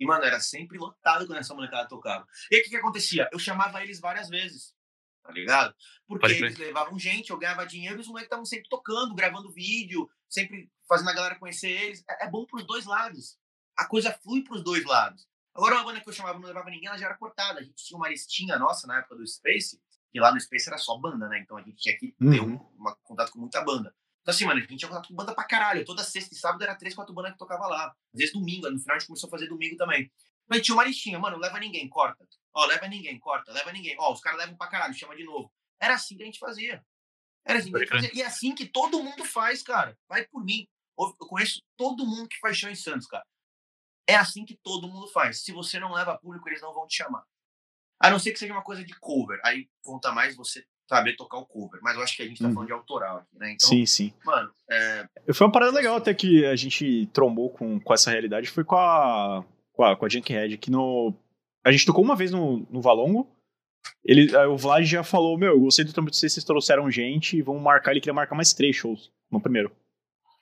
e, 0.00 0.04
mano, 0.04 0.24
era 0.24 0.40
sempre 0.40 0.76
lotado 0.78 1.28
quando 1.28 1.38
essa 1.38 1.54
molecada 1.54 1.86
tocava. 1.86 2.26
E 2.50 2.56
aí 2.56 2.60
o 2.60 2.64
que, 2.64 2.70
que 2.70 2.76
acontecia? 2.76 3.30
Eu 3.32 3.38
chamava 3.38 3.80
eles 3.84 4.00
várias 4.00 4.28
vezes, 4.28 4.74
tá 5.22 5.30
ligado? 5.30 5.72
Porque 6.04 6.26
eles 6.26 6.58
levavam 6.58 6.98
gente, 6.98 7.30
eu 7.30 7.38
ganhava 7.38 7.64
dinheiro 7.64 7.98
e 7.98 8.00
os 8.00 8.08
moleques 8.08 8.26
estavam 8.26 8.44
sempre 8.44 8.68
tocando, 8.68 9.14
gravando 9.14 9.52
vídeo, 9.52 10.10
sempre 10.28 10.68
fazendo 10.88 11.10
a 11.10 11.14
galera 11.14 11.38
conhecer 11.38 11.70
eles. 11.70 12.02
É, 12.10 12.26
é 12.26 12.28
bom 12.28 12.44
pros 12.46 12.66
dois 12.66 12.84
lados. 12.84 13.38
A 13.76 13.86
coisa 13.86 14.12
flui 14.12 14.42
pros 14.42 14.64
dois 14.64 14.84
lados. 14.84 15.24
Agora, 15.54 15.76
uma 15.76 15.84
banda 15.84 16.00
que 16.00 16.08
eu 16.08 16.12
chamava 16.12 16.38
e 16.38 16.40
não 16.40 16.48
levava 16.48 16.68
ninguém, 16.70 16.88
ela 16.88 16.98
já 16.98 17.06
era 17.06 17.16
cortada. 17.16 17.60
A 17.60 17.62
gente 17.62 17.76
tinha 17.84 17.96
uma 17.96 18.08
listinha 18.08 18.58
nossa 18.58 18.86
na 18.86 18.98
época 18.98 19.14
do 19.16 19.26
Space, 19.26 19.80
que 20.12 20.18
lá 20.20 20.32
no 20.32 20.40
Space 20.40 20.68
era 20.68 20.78
só 20.78 20.96
banda, 20.98 21.28
né? 21.28 21.38
Então 21.40 21.56
a 21.56 21.62
gente 21.62 21.76
tinha 21.76 21.96
que 21.96 22.12
ter 22.12 22.40
Uhum. 22.40 22.54
um, 22.54 22.56
uma- 22.76 22.96
contato 23.02 23.30
com 23.32 23.38
muita 23.38 23.62
banda. 23.62 23.94
Então, 24.22 24.32
assim, 24.34 24.44
mano, 24.46 24.58
a 24.58 24.62
gente 24.62 24.76
tinha 24.78 24.88
contato 24.88 25.08
com 25.08 25.14
banda 25.14 25.34
pra 25.34 25.44
caralho. 25.44 25.84
Toda 25.84 26.02
sexta 26.02 26.34
e 26.34 26.38
sábado 26.38 26.62
era 26.64 26.74
três, 26.74 26.94
quatro 26.94 27.14
bandas 27.14 27.32
que 27.32 27.38
tocava 27.38 27.66
lá. 27.66 27.86
Às 28.12 28.18
vezes 28.18 28.32
domingo, 28.34 28.68
no 28.70 28.78
final 28.80 28.96
a 28.96 28.98
gente 28.98 29.06
começou 29.06 29.28
a 29.28 29.30
fazer 29.30 29.46
domingo 29.48 29.76
também. 29.76 30.10
Mas 30.48 30.62
tinha 30.62 30.74
uma 30.74 30.84
listinha, 30.84 31.18
mano, 31.18 31.36
leva 31.38 31.58
ninguém, 31.60 31.88
corta. 31.88 32.26
Ó, 32.54 32.64
leva 32.66 32.86
ninguém, 32.88 33.18
corta, 33.18 33.52
leva 33.52 33.70
ninguém. 33.72 33.94
Ó, 33.98 34.12
os 34.12 34.20
caras 34.20 34.38
levam 34.40 34.56
pra 34.56 34.66
caralho, 34.68 34.94
chama 34.94 35.14
de 35.16 35.24
novo. 35.24 35.52
Era 35.80 35.94
assim 35.94 36.16
que 36.16 36.22
a 36.22 36.26
gente 36.26 36.38
fazia. 36.38 36.84
Era 37.44 37.58
assim 37.58 37.70
que 37.70 37.76
a 37.76 37.80
gente 37.80 37.88
fazia. 37.90 38.10
E 38.14 38.22
é 38.22 38.26
assim 38.26 38.54
que 38.54 38.66
todo 38.66 39.02
mundo 39.02 39.24
faz, 39.24 39.62
cara. 39.62 39.96
Vai 40.08 40.24
por 40.26 40.42
mim. 40.44 40.66
Eu 40.98 41.12
conheço 41.18 41.62
todo 41.76 42.06
mundo 42.06 42.28
que 42.28 42.38
faz 42.38 42.56
show 42.56 42.70
em 42.70 42.74
Santos, 42.74 43.06
cara. 43.06 43.24
É 44.08 44.16
assim 44.16 44.44
que 44.44 44.56
todo 44.62 44.88
mundo 44.88 45.08
faz. 45.08 45.42
Se 45.42 45.52
você 45.52 45.78
não 45.78 45.92
leva 45.92 46.18
público, 46.18 46.48
eles 46.48 46.60
não 46.60 46.74
vão 46.74 46.86
te 46.86 46.96
chamar. 46.96 47.24
A 48.00 48.10
não 48.10 48.18
ser 48.18 48.32
que 48.32 48.38
seja 48.38 48.52
uma 48.52 48.62
coisa 48.62 48.84
de 48.84 48.94
cover. 49.00 49.40
Aí 49.44 49.68
conta 49.82 50.12
mais 50.12 50.36
você 50.36 50.64
saber 50.88 51.16
tocar 51.16 51.38
o 51.38 51.46
cover. 51.46 51.80
Mas 51.82 51.96
eu 51.96 52.02
acho 52.02 52.16
que 52.16 52.22
a 52.22 52.26
gente 52.26 52.38
tá 52.42 52.48
Uhum. 52.48 52.52
falando 52.54 52.66
de 52.66 52.72
autoral 52.74 53.18
aqui, 53.18 53.38
né? 53.38 53.52
Então, 53.52 53.66
Sim, 53.68 53.86
sim. 53.86 54.12
mano, 54.24 54.50
é, 54.70 55.08
Foi 55.32 55.46
uma 55.46 55.52
parada 55.52 55.72
legal 55.72 55.96
até 55.96 56.12
que 56.12 56.44
a 56.44 56.54
gente 56.56 57.06
trombou 57.12 57.48
com, 57.50 57.80
com 57.80 57.94
essa 57.94 58.10
realidade, 58.10 58.50
foi 58.50 58.64
com 58.64 58.76
a, 58.76 59.42
com 59.72 59.84
a, 59.84 59.96
com 59.96 60.04
a 60.04 60.08
Junkhead, 60.08 60.58
que 60.58 60.70
no... 60.70 61.14
A 61.64 61.72
gente 61.72 61.86
tocou 61.86 62.04
uma 62.04 62.14
vez 62.14 62.30
no, 62.30 62.58
no 62.70 62.82
Valongo, 62.82 63.26
ele, 64.04 64.36
o 64.48 64.56
Vlad 64.58 64.84
já 64.84 65.02
falou, 65.02 65.38
meu, 65.38 65.52
eu 65.52 65.60
gostei 65.60 65.84
do 65.84 65.92
trampo 65.94 66.10
de 66.10 66.16
vocês, 66.18 66.32
vocês 66.34 66.44
trouxeram 66.44 66.90
gente, 66.90 67.40
vamos 67.40 67.62
marcar, 67.62 67.92
ele 67.92 68.00
queria 68.00 68.12
marcar 68.12 68.34
mais 68.34 68.52
três 68.52 68.76
shows 68.76 69.10
no 69.30 69.40
primeiro. 69.40 69.74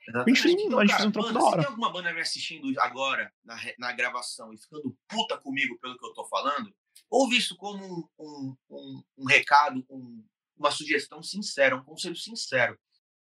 A 0.09 0.25
gente 0.29 0.43
um- 0.75 0.79
a 0.79 0.87
gente 0.87 0.97
fez 0.97 1.07
um 1.09 1.13
trampo 1.13 1.33
da 1.33 1.41
hora. 1.45 1.51
Se 1.57 1.59
tem 1.63 1.67
alguma 1.71 1.93
banda 1.93 2.13
me 2.13 2.21
assistindo 2.21 2.81
agora 2.81 3.33
na, 3.45 3.57
na 3.79 3.93
gravação 3.93 4.53
e 4.53 4.59
ficando 4.59 4.97
puta 5.09 5.39
comigo 5.39 5.79
pelo 5.79 5.97
que 5.99 6.05
eu 6.07 6.13
tô 6.13 6.25
falando, 6.27 6.75
ouve 7.11 7.37
isso 7.37 7.57
como 7.57 7.85
um, 7.85 8.09
um, 8.19 8.57
um, 8.71 9.03
um 9.19 9.25
recado, 9.27 9.85
um- 9.89 10.25
uma 10.57 10.71
sugestão 10.71 11.23
sincera, 11.23 11.77
um 11.77 11.85
conselho 11.85 12.17
sincero. 12.17 12.79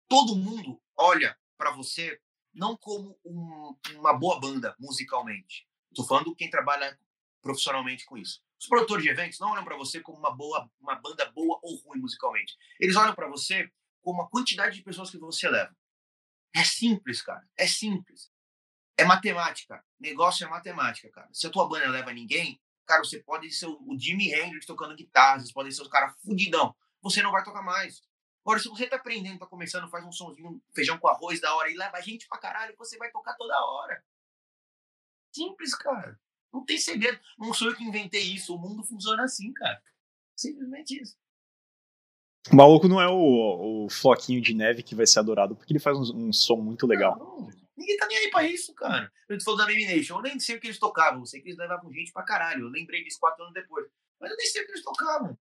Todo 0.07 0.35
mundo 0.35 0.81
olha 0.97 1.37
pra 1.57 1.71
você 1.71 2.19
não 2.53 2.75
como 2.77 3.17
um- 3.25 3.75
uma 3.95 4.13
boa 4.13 4.39
banda 4.39 4.75
musicalmente. 4.79 5.67
Tô 5.95 6.03
falando 6.03 6.35
quem 6.35 6.49
trabalha 6.49 6.97
profissionalmente 7.41 8.05
com 8.05 8.17
isso. 8.17 8.41
Os 8.59 8.67
produtores 8.67 9.03
de 9.03 9.09
eventos 9.09 9.37
não 9.39 9.51
olham 9.51 9.63
pra 9.65 9.75
você 9.75 9.99
como 9.99 10.17
uma 10.17 10.31
boa, 10.31 10.69
uma 10.79 10.95
banda 10.95 11.29
boa 11.31 11.59
ou 11.61 11.75
ruim 11.77 11.99
musicalmente. 11.99 12.55
Eles 12.79 12.95
olham 12.95 13.13
pra 13.13 13.27
você 13.27 13.69
como 14.01 14.21
a 14.21 14.29
quantidade 14.29 14.75
de 14.77 14.83
pessoas 14.83 15.09
que 15.09 15.17
você 15.17 15.49
leva. 15.49 15.75
É 16.55 16.63
simples, 16.63 17.21
cara. 17.21 17.47
É 17.57 17.67
simples. 17.67 18.31
É 18.97 19.03
matemática. 19.03 19.83
Negócio 19.99 20.45
é 20.45 20.49
matemática, 20.49 21.09
cara. 21.09 21.29
Se 21.33 21.47
a 21.47 21.49
tua 21.49 21.67
banda 21.67 21.89
leva 21.89 22.13
ninguém, 22.13 22.61
cara, 22.85 23.03
você 23.03 23.19
pode 23.19 23.51
ser 23.51 23.67
o 23.67 23.97
Jimi 23.97 24.31
Hendrix 24.31 24.65
tocando 24.65 24.95
guitarra, 24.95 25.39
vocês 25.39 25.51
podem 25.51 25.71
ser 25.71 25.81
os 25.81 25.87
caras 25.87 26.15
fudidão. 26.23 26.75
Você 27.01 27.21
não 27.21 27.31
vai 27.31 27.43
tocar 27.43 27.63
mais. 27.63 28.01
Agora, 28.45 28.59
se 28.59 28.67
você 28.67 28.85
tá 28.87 28.97
aprendendo, 28.97 29.39
tá 29.39 29.47
começando, 29.47 29.89
faz 29.89 30.05
um 30.05 30.11
somzinho, 30.11 30.61
feijão 30.73 30.99
com 30.99 31.07
arroz 31.07 31.39
da 31.39 31.55
hora 31.55 31.71
e 31.71 31.77
leva 31.77 32.01
gente 32.01 32.27
pra 32.27 32.37
caralho, 32.37 32.75
você 32.77 32.97
vai 32.97 33.09
tocar 33.09 33.33
toda 33.35 33.65
hora. 33.65 34.03
Simples, 35.33 35.73
cara. 35.73 36.19
Não 36.51 36.63
tem 36.63 36.77
segredo. 36.77 37.19
Não 37.37 37.53
sou 37.53 37.69
eu 37.69 37.75
que 37.75 37.83
inventei 37.83 38.21
isso. 38.21 38.53
O 38.53 38.59
mundo 38.59 38.83
funciona 38.83 39.23
assim, 39.23 39.51
cara. 39.53 39.81
Simplesmente 40.35 41.01
isso. 41.01 41.17
O 42.51 42.55
maluco 42.55 42.87
não 42.87 43.01
é 43.01 43.07
o, 43.07 43.85
o 43.85 43.89
floquinho 43.89 44.41
de 44.41 44.53
neve 44.53 44.83
que 44.83 44.95
vai 44.95 45.07
ser 45.07 45.19
adorado, 45.19 45.55
porque 45.55 45.71
ele 45.71 45.79
faz 45.79 45.97
um, 45.97 46.27
um 46.27 46.33
som 46.33 46.57
muito 46.57 46.85
legal. 46.85 47.17
Não, 47.17 47.49
ninguém 47.77 47.97
tá 47.97 48.05
nem 48.07 48.17
aí 48.17 48.29
pra 48.29 48.43
isso, 48.43 48.73
cara. 48.73 49.11
Eu 49.29 49.37
te 49.37 49.43
falou 49.43 49.57
da 49.57 49.65
Meme 49.65 49.85
Nation, 49.85 50.17
eu 50.17 50.21
nem 50.21 50.39
sei 50.39 50.57
o 50.57 50.59
que 50.59 50.67
eles 50.67 50.79
tocavam. 50.79 51.21
Eu 51.21 51.25
sei 51.25 51.41
que 51.41 51.47
eles 51.47 51.57
levavam 51.57 51.91
gente 51.93 52.11
pra 52.11 52.23
caralho. 52.23 52.65
Eu 52.65 52.69
lembrei 52.69 53.03
disso 53.03 53.19
quatro 53.19 53.43
anos 53.43 53.53
depois. 53.53 53.87
Mas 54.19 54.31
eu 54.31 54.37
nem 54.37 54.45
sei 54.47 54.61
o 54.61 54.65
que 54.65 54.71
eles 54.71 54.83
tocavam. 54.83 55.37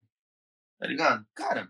Tá 0.78 0.88
ligado? 0.88 1.26
Cara, 1.34 1.68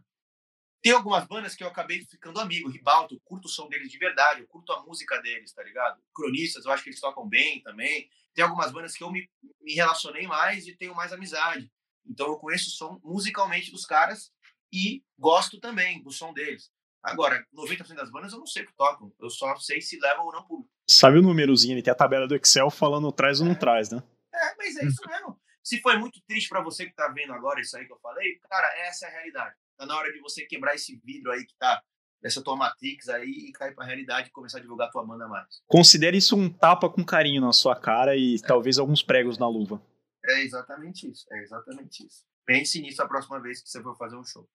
tem 0.81 0.91
algumas 0.91 1.25
bandas 1.25 1.55
que 1.55 1.63
eu 1.63 1.67
acabei 1.67 2.03
ficando 2.05 2.39
amigo. 2.39 2.69
Ribalto, 2.69 3.15
eu 3.15 3.21
curto 3.23 3.45
o 3.45 3.49
som 3.49 3.69
deles 3.69 3.89
de 3.89 3.97
verdade. 3.97 4.41
Eu 4.41 4.47
curto 4.47 4.73
a 4.73 4.83
música 4.83 5.21
deles, 5.21 5.53
tá 5.53 5.63
ligado? 5.63 6.01
Cronistas, 6.13 6.65
eu 6.65 6.71
acho 6.71 6.83
que 6.83 6.89
eles 6.89 6.99
tocam 6.99 7.27
bem 7.27 7.61
também. 7.61 8.09
Tem 8.33 8.43
algumas 8.43 8.71
bandas 8.71 8.95
que 8.95 9.03
eu 9.03 9.11
me, 9.11 9.29
me 9.61 9.73
relacionei 9.73 10.27
mais 10.27 10.67
e 10.67 10.75
tenho 10.75 10.93
mais 10.93 11.13
amizade. 11.13 11.71
Então 12.05 12.27
eu 12.27 12.37
conheço 12.37 12.67
o 12.67 12.71
som 12.71 12.99
musicalmente 13.03 13.71
dos 13.71 13.85
caras 13.85 14.31
e 14.71 15.03
gosto 15.17 15.59
também 15.59 16.01
do 16.01 16.11
som 16.11 16.33
deles. 16.33 16.71
Agora, 17.03 17.43
90% 17.53 17.95
das 17.95 18.11
bandas 18.11 18.31
eu 18.31 18.39
não 18.39 18.45
sei 18.45 18.63
o 18.63 18.67
que 18.67 18.75
tocam. 18.75 19.11
Eu 19.19 19.29
só 19.29 19.55
sei 19.57 19.81
se 19.81 19.99
levam 19.99 20.25
ou 20.25 20.31
não 20.31 20.43
público. 20.43 20.69
Sabe 20.87 21.17
o 21.17 21.21
númerozinho, 21.21 21.73
ele 21.73 21.81
tem 21.81 21.91
a 21.91 21.95
tabela 21.95 22.27
do 22.27 22.35
Excel 22.35 22.69
falando 22.69 23.11
traz 23.11 23.41
ou 23.41 23.47
não 23.47 23.55
traz, 23.55 23.89
né? 23.89 24.03
É, 24.33 24.55
mas 24.55 24.77
é 24.77 24.85
isso 24.85 25.01
mesmo. 25.07 25.39
Se 25.63 25.79
foi 25.79 25.97
muito 25.97 26.19
triste 26.27 26.49
para 26.49 26.61
você 26.61 26.85
que 26.85 26.93
tá 26.93 27.07
vendo 27.09 27.33
agora 27.33 27.59
isso 27.59 27.75
aí 27.77 27.85
que 27.85 27.93
eu 27.93 27.99
falei, 27.99 28.39
cara, 28.49 28.67
essa 28.87 29.05
é 29.05 29.09
a 29.09 29.11
realidade. 29.11 29.55
Tá 29.77 29.85
na 29.85 29.97
hora 29.97 30.11
de 30.11 30.19
você 30.19 30.45
quebrar 30.45 30.75
esse 30.75 30.99
vidro 31.03 31.31
aí 31.31 31.45
que 31.45 31.55
tá 31.57 31.81
dessa 32.21 32.41
tua 32.43 32.55
Matrix 32.55 33.09
aí 33.09 33.47
e 33.47 33.51
cair 33.51 33.73
pra 33.73 33.85
realidade 33.85 34.29
e 34.29 34.31
começar 34.31 34.59
a 34.59 34.61
divulgar 34.61 34.87
a 34.87 34.91
tua 34.91 35.05
banda 35.05 35.27
mais. 35.27 35.61
Considere 35.67 36.17
isso 36.17 36.35
um 36.37 36.49
tapa 36.49 36.89
com 36.89 37.03
carinho 37.03 37.41
na 37.41 37.51
sua 37.51 37.75
cara 37.75 38.15
e 38.15 38.35
é. 38.35 38.47
talvez 38.47 38.77
alguns 38.77 39.01
pregos 39.01 39.37
na 39.37 39.47
luva. 39.47 39.81
É 40.23 40.43
exatamente 40.43 41.09
isso, 41.09 41.25
é 41.31 41.41
exatamente 41.41 42.05
isso. 42.05 42.23
Pense 42.45 42.79
nisso 42.79 43.01
a 43.01 43.07
próxima 43.07 43.39
vez 43.41 43.61
que 43.61 43.69
você 43.69 43.81
for 43.81 43.97
fazer 43.97 44.15
um 44.15 44.23
show. 44.23 44.47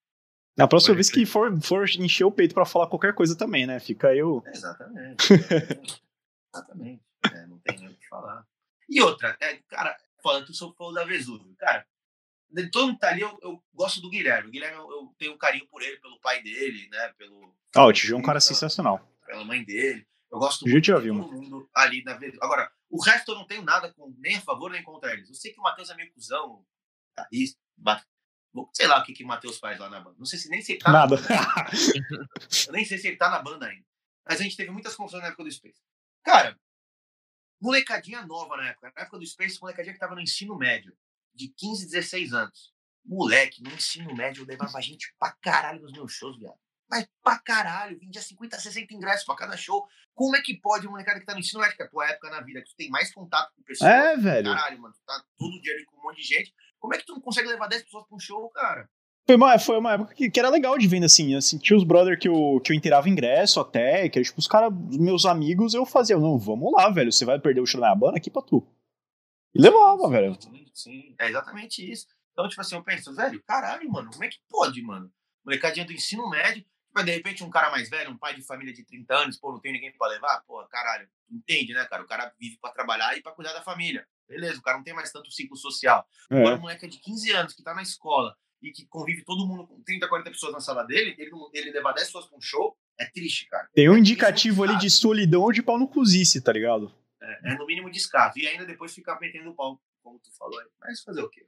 Na 0.56 0.66
próxima 0.66 0.94
vez 0.94 1.10
que 1.10 1.26
for, 1.26 1.60
for 1.60 1.88
encher 1.98 2.24
o 2.24 2.32
peito 2.32 2.54
para 2.54 2.64
falar 2.64 2.86
qualquer 2.86 3.14
coisa 3.14 3.36
também, 3.36 3.66
né? 3.66 3.78
Fica 3.78 4.14
eu. 4.14 4.42
Exatamente. 4.46 5.26
exatamente. 6.54 7.02
É, 7.30 7.46
não 7.46 7.58
tem 7.58 7.78
nem 7.78 7.88
o 7.88 7.96
que 7.96 8.08
falar. 8.08 8.46
E 8.88 9.02
outra, 9.02 9.36
é, 9.40 9.56
cara, 9.68 9.94
falando, 10.22 10.46
tu 10.46 10.74
falou 10.74 10.94
da 10.94 11.04
Vesúvio. 11.04 11.54
Cara, 11.58 11.86
de 12.50 12.70
todo 12.70 12.86
mundo 12.86 12.94
que 12.94 13.00
tá 13.00 13.10
ali, 13.10 13.20
eu, 13.20 13.38
eu, 13.42 13.62
gosto 13.74 14.00
do 14.00 14.08
Guilherme. 14.08 14.48
O 14.48 14.52
Guilherme, 14.52 14.78
eu, 14.78 14.90
eu, 14.90 15.14
tenho 15.18 15.36
carinho 15.36 15.66
por 15.68 15.82
ele, 15.82 15.98
pelo 15.98 16.18
pai 16.20 16.42
dele, 16.42 16.88
né? 16.90 17.12
Pelo. 17.18 17.54
Ah, 17.74 17.84
o 17.84 17.92
Tijão 17.92 18.18
é 18.18 18.20
um 18.20 18.24
cara 18.24 18.40
sensacional. 18.40 19.06
Pela 19.26 19.44
mãe 19.44 19.62
dele. 19.62 20.06
Eu 20.32 20.38
gosto 20.38 20.66
muito 20.66 20.80
de 20.80 20.92
todo 20.92 21.14
mundo 21.14 21.68
ali 21.74 22.02
na 22.02 22.14
Vesúvio. 22.14 22.42
Agora, 22.42 22.70
o 22.88 23.02
resto 23.02 23.32
eu 23.32 23.36
não 23.36 23.46
tenho 23.46 23.62
nada 23.62 23.92
com, 23.92 24.14
nem 24.18 24.36
a 24.36 24.40
favor 24.40 24.70
nem 24.70 24.82
contra 24.82 25.12
eles. 25.12 25.28
Eu 25.28 25.34
sei 25.34 25.52
que 25.52 25.60
o 25.60 25.62
Matheus 25.62 25.90
é 25.90 25.94
meio 25.94 26.12
cuzão, 26.12 26.64
guitarrista, 27.10 27.60
sei 28.72 28.86
lá 28.86 28.98
o 28.98 29.04
que, 29.04 29.12
que 29.12 29.24
o 29.24 29.26
Matheus 29.26 29.58
faz 29.58 29.78
lá 29.78 29.88
na 29.88 30.00
banda. 30.00 30.16
Não 30.18 30.26
sei 30.26 30.38
se 30.38 30.48
nem 30.48 30.62
se 30.62 30.72
ele 30.72 30.80
tá 30.80 30.92
Nada. 30.92 31.16
eu 32.66 32.72
nem 32.72 32.84
sei 32.84 32.98
se 32.98 33.08
ele 33.08 33.16
tá 33.16 33.30
na 33.30 33.40
banda 33.40 33.66
ainda. 33.66 33.84
Mas 34.26 34.40
a 34.40 34.42
gente 34.42 34.56
teve 34.56 34.70
muitas 34.70 34.94
confusões 34.94 35.22
na 35.22 35.28
época 35.28 35.44
do 35.44 35.52
Space. 35.52 35.80
Cara, 36.24 36.58
molecadinha 37.60 38.24
nova 38.26 38.56
na 38.56 38.68
época. 38.68 38.92
Na 38.94 39.02
época 39.02 39.18
do 39.18 39.26
Space, 39.26 39.60
molecadinha 39.60 39.94
que 39.94 40.00
tava 40.00 40.14
no 40.14 40.20
ensino 40.20 40.56
médio, 40.56 40.96
de 41.34 41.48
15, 41.48 41.86
16 41.86 42.32
anos. 42.32 42.74
Moleque, 43.04 43.62
no 43.62 43.70
ensino 43.72 44.14
médio 44.14 44.42
eu 44.42 44.46
levava 44.46 44.80
gente 44.80 45.14
pra 45.18 45.30
caralho 45.32 45.80
nos 45.80 45.92
meus 45.92 46.12
shows, 46.12 46.38
viado. 46.38 46.58
Mas 46.88 47.06
pra 47.22 47.38
caralho, 47.38 47.98
vendia 47.98 48.22
50, 48.22 48.58
60 48.58 48.94
ingressos 48.94 49.24
pra 49.24 49.36
cada 49.36 49.56
show. 49.56 49.86
Como 50.14 50.36
é 50.36 50.40
que 50.40 50.56
pode, 50.56 50.86
molecada 50.86 51.18
que 51.20 51.26
tá 51.26 51.34
no 51.34 51.40
ensino 51.40 51.60
médio, 51.60 51.76
que 51.76 51.82
é 51.82 51.86
a 51.86 51.88
tua 51.88 52.08
época 52.08 52.30
na 52.30 52.40
vida, 52.40 52.62
que 52.62 52.70
tu 52.70 52.76
tem 52.76 52.88
mais 52.88 53.12
contato 53.12 53.52
com 53.54 53.62
pessoas? 53.62 53.90
É, 53.90 54.16
velho. 54.16 54.54
Caralho, 54.54 54.80
mano, 54.80 54.94
tu 54.94 55.00
tá 55.04 55.24
todo 55.36 55.60
dia 55.60 55.74
ali 55.74 55.84
com 55.84 55.96
um 55.96 56.02
monte 56.02 56.20
de 56.20 56.26
gente. 56.26 56.54
Como 56.78 56.94
é 56.94 56.98
que 56.98 57.06
tu 57.06 57.14
não 57.14 57.20
consegue 57.20 57.48
levar 57.48 57.66
10 57.68 57.82
pessoas 57.84 58.06
pra 58.06 58.16
um 58.16 58.20
show, 58.20 58.48
cara? 58.50 58.88
Foi 59.26 59.34
uma, 59.34 59.58
foi 59.58 59.76
uma 59.76 59.94
época 59.94 60.14
que, 60.14 60.30
que 60.30 60.38
era 60.38 60.48
legal 60.48 60.78
de 60.78 60.86
venda, 60.86 61.06
assim. 61.06 61.34
assim 61.34 61.58
tinha 61.58 61.76
os 61.76 61.82
brother 61.82 62.18
que 62.18 62.28
eu, 62.28 62.60
que 62.64 62.72
eu 62.72 62.76
inteirava 62.76 63.08
ingresso 63.08 63.58
até, 63.58 64.08
que 64.08 64.18
era, 64.18 64.24
tipo, 64.24 64.38
os 64.38 64.46
caras, 64.46 64.72
meus 64.72 65.26
amigos, 65.26 65.74
eu 65.74 65.84
fazia, 65.84 66.16
não, 66.16 66.38
vamos 66.38 66.72
lá, 66.72 66.88
velho, 66.90 67.10
você 67.10 67.24
vai 67.24 67.38
perder 67.40 67.60
o 67.60 67.66
show 67.66 67.80
na 67.80 67.94
banda 67.94 68.18
aqui 68.18 68.30
pra 68.30 68.40
tu. 68.40 68.64
E 69.52 69.60
levava, 69.60 70.08
velho. 70.08 70.40
Sim, 70.40 70.70
sim, 70.72 71.16
é 71.18 71.28
exatamente 71.28 71.90
isso. 71.90 72.06
Então, 72.32 72.48
tipo 72.48 72.60
assim, 72.60 72.76
eu 72.76 72.84
penso, 72.84 73.14
velho, 73.16 73.42
caralho, 73.44 73.90
mano, 73.90 74.10
como 74.12 74.24
é 74.24 74.28
que 74.28 74.38
pode, 74.48 74.80
mano? 74.82 75.10
Molecadinha 75.44 75.84
do 75.84 75.92
ensino 75.92 76.28
médio, 76.30 76.64
mas 76.94 77.04
de 77.04 77.10
repente 77.10 77.42
um 77.42 77.50
cara 77.50 77.70
mais 77.70 77.90
velho, 77.90 78.10
um 78.10 78.18
pai 78.18 78.34
de 78.34 78.42
família 78.42 78.72
de 78.72 78.84
30 78.84 79.14
anos, 79.14 79.38
pô, 79.38 79.50
não 79.50 79.60
tem 79.60 79.72
ninguém 79.72 79.92
pra 79.96 80.08
levar, 80.08 80.42
pô, 80.46 80.64
caralho, 80.68 81.08
entende, 81.30 81.72
né, 81.72 81.84
cara? 81.86 82.02
O 82.02 82.06
cara 82.06 82.32
vive 82.38 82.58
pra 82.58 82.70
trabalhar 82.70 83.16
e 83.16 83.22
pra 83.22 83.32
cuidar 83.32 83.52
da 83.52 83.62
família. 83.62 84.06
Beleza, 84.28 84.58
o 84.58 84.62
cara 84.62 84.78
não 84.78 84.84
tem 84.84 84.94
mais 84.94 85.12
tanto 85.12 85.30
ciclo 85.30 85.56
social. 85.56 86.06
É. 86.30 86.38
Agora, 86.38 86.56
um 86.56 86.60
moleque 86.60 86.88
de 86.88 86.98
15 86.98 87.30
anos 87.32 87.54
que 87.54 87.62
tá 87.62 87.74
na 87.74 87.82
escola 87.82 88.36
e 88.62 88.70
que 88.70 88.86
convive 88.86 89.24
todo 89.24 89.46
mundo 89.46 89.66
com 89.66 89.80
30, 89.82 90.08
40 90.08 90.30
pessoas 90.30 90.52
na 90.52 90.60
sala 90.60 90.82
dele, 90.84 91.14
ele, 91.18 91.30
ele 91.52 91.70
levar 91.70 91.92
10 91.92 92.06
pessoas 92.06 92.26
pra 92.26 92.36
um 92.36 92.40
show, 92.40 92.76
é 92.98 93.06
triste, 93.06 93.46
cara. 93.46 93.68
Tem 93.74 93.88
um 93.88 93.96
é 93.96 93.98
indicativo 93.98 94.64
ali 94.64 94.76
de 94.78 94.90
solidão 94.90 95.42
ou 95.42 95.52
de 95.52 95.62
pau 95.62 95.78
no 95.78 95.88
cozice, 95.88 96.40
tá 96.40 96.52
ligado? 96.52 96.92
É, 97.20 97.52
é 97.52 97.54
no 97.56 97.66
mínimo 97.66 97.90
descaso. 97.90 98.38
E 98.38 98.46
ainda 98.46 98.64
depois 98.64 98.94
ficar 98.94 99.20
metendo 99.20 99.50
o 99.50 99.54
pau, 99.54 99.80
como 100.02 100.18
tu 100.18 100.30
falou 100.36 100.58
aí. 100.58 100.66
Mas 100.80 101.02
fazer 101.02 101.22
o 101.22 101.28
quê? 101.28 101.44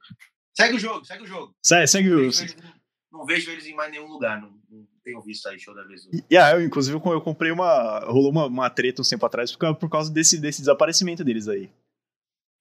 Segue 0.53 0.75
o 0.75 0.79
jogo, 0.79 1.05
segue 1.05 1.23
o 1.23 1.27
jogo. 1.27 1.55
Segue, 1.63 1.87
segue 1.87 2.09
o. 2.09 2.21
Não, 2.21 2.73
não 3.19 3.25
vejo 3.25 3.49
eles 3.49 3.65
em 3.65 3.73
mais 3.73 3.91
nenhum 3.91 4.07
lugar. 4.07 4.39
Não, 4.41 4.51
não 4.69 4.87
tenho 5.03 5.21
visto 5.21 5.47
aí 5.47 5.59
show 5.59 5.73
da 5.73 5.83
vez. 5.83 6.05
E 6.05 6.23
yeah, 6.31 6.57
eu, 6.57 6.63
inclusive, 6.63 6.95
eu 6.95 7.21
comprei 7.21 7.51
uma. 7.51 7.99
Rolou 8.05 8.31
uma, 8.31 8.45
uma 8.45 8.69
treta 8.69 9.01
um 9.01 9.05
tempo 9.05 9.25
atrás 9.25 9.55
por, 9.55 9.75
por 9.75 9.89
causa 9.89 10.11
desse, 10.11 10.39
desse 10.39 10.61
desaparecimento 10.61 11.23
deles 11.23 11.47
aí. 11.47 11.71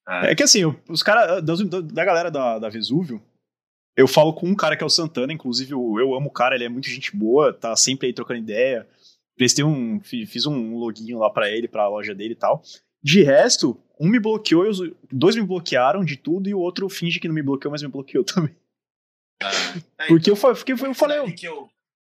É, 0.09 0.32
é 0.32 0.35
que 0.35 0.43
assim, 0.43 0.64
os 0.89 1.02
caras 1.02 1.43
da, 1.43 2.05
galera 2.05 2.30
da, 2.30 2.59
da 2.59 2.68
Vesúvio, 2.68 3.22
eu 3.97 4.09
falo 4.09 4.32
com 4.32 4.47
um 4.47 4.55
cara 4.55 4.76
que 4.76 4.82
é 4.82 4.86
o 4.86 4.90
Santana, 4.90 5.32
inclusive 5.32 5.72
eu, 5.72 5.97
eu 5.98 6.14
amo 6.14 6.28
o 6.28 6.32
cara, 6.32 6.55
ele 6.55 6.64
é 6.64 6.68
muito 6.68 6.89
gente 6.89 7.14
boa, 7.14 7.52
tá 7.52 7.74
sempre 7.76 8.06
aí 8.06 8.12
trocando 8.12 8.40
ideia. 8.40 8.86
Prestei 9.36 9.64
um. 9.64 10.01
Fiz 10.01 10.47
um 10.47 10.76
loginho 10.76 11.18
lá 11.18 11.30
para 11.30 11.48
ele, 11.48 11.68
pra 11.68 11.89
loja 11.89 12.14
dele 12.14 12.32
e 12.32 12.36
tal. 12.36 12.62
De 13.01 13.22
resto, 13.22 13.80
um 13.98 14.09
me 14.09 14.18
bloqueou, 14.18 14.68
os 14.68 14.80
dois 15.12 15.36
me 15.36 15.43
bloquearam 15.43 16.05
de 16.05 16.16
tudo 16.16 16.48
e 16.48 16.55
o 16.55 16.59
outro 16.59 16.89
finge 16.89 17.20
que 17.20 17.28
não 17.28 17.35
me 17.35 17.43
bloqueou, 17.43 17.70
mas 17.70 17.82
me 17.82 17.89
bloqueou 17.89 18.24
também. 18.24 18.55
Ah, 19.40 19.51
é, 19.98 20.06
Porque 20.09 20.30
então, 20.30 20.51
eu, 20.51 20.56
fiquei, 20.56 20.74
eu 20.74 20.94
falei. 20.94 21.18
Eu, 21.18 21.68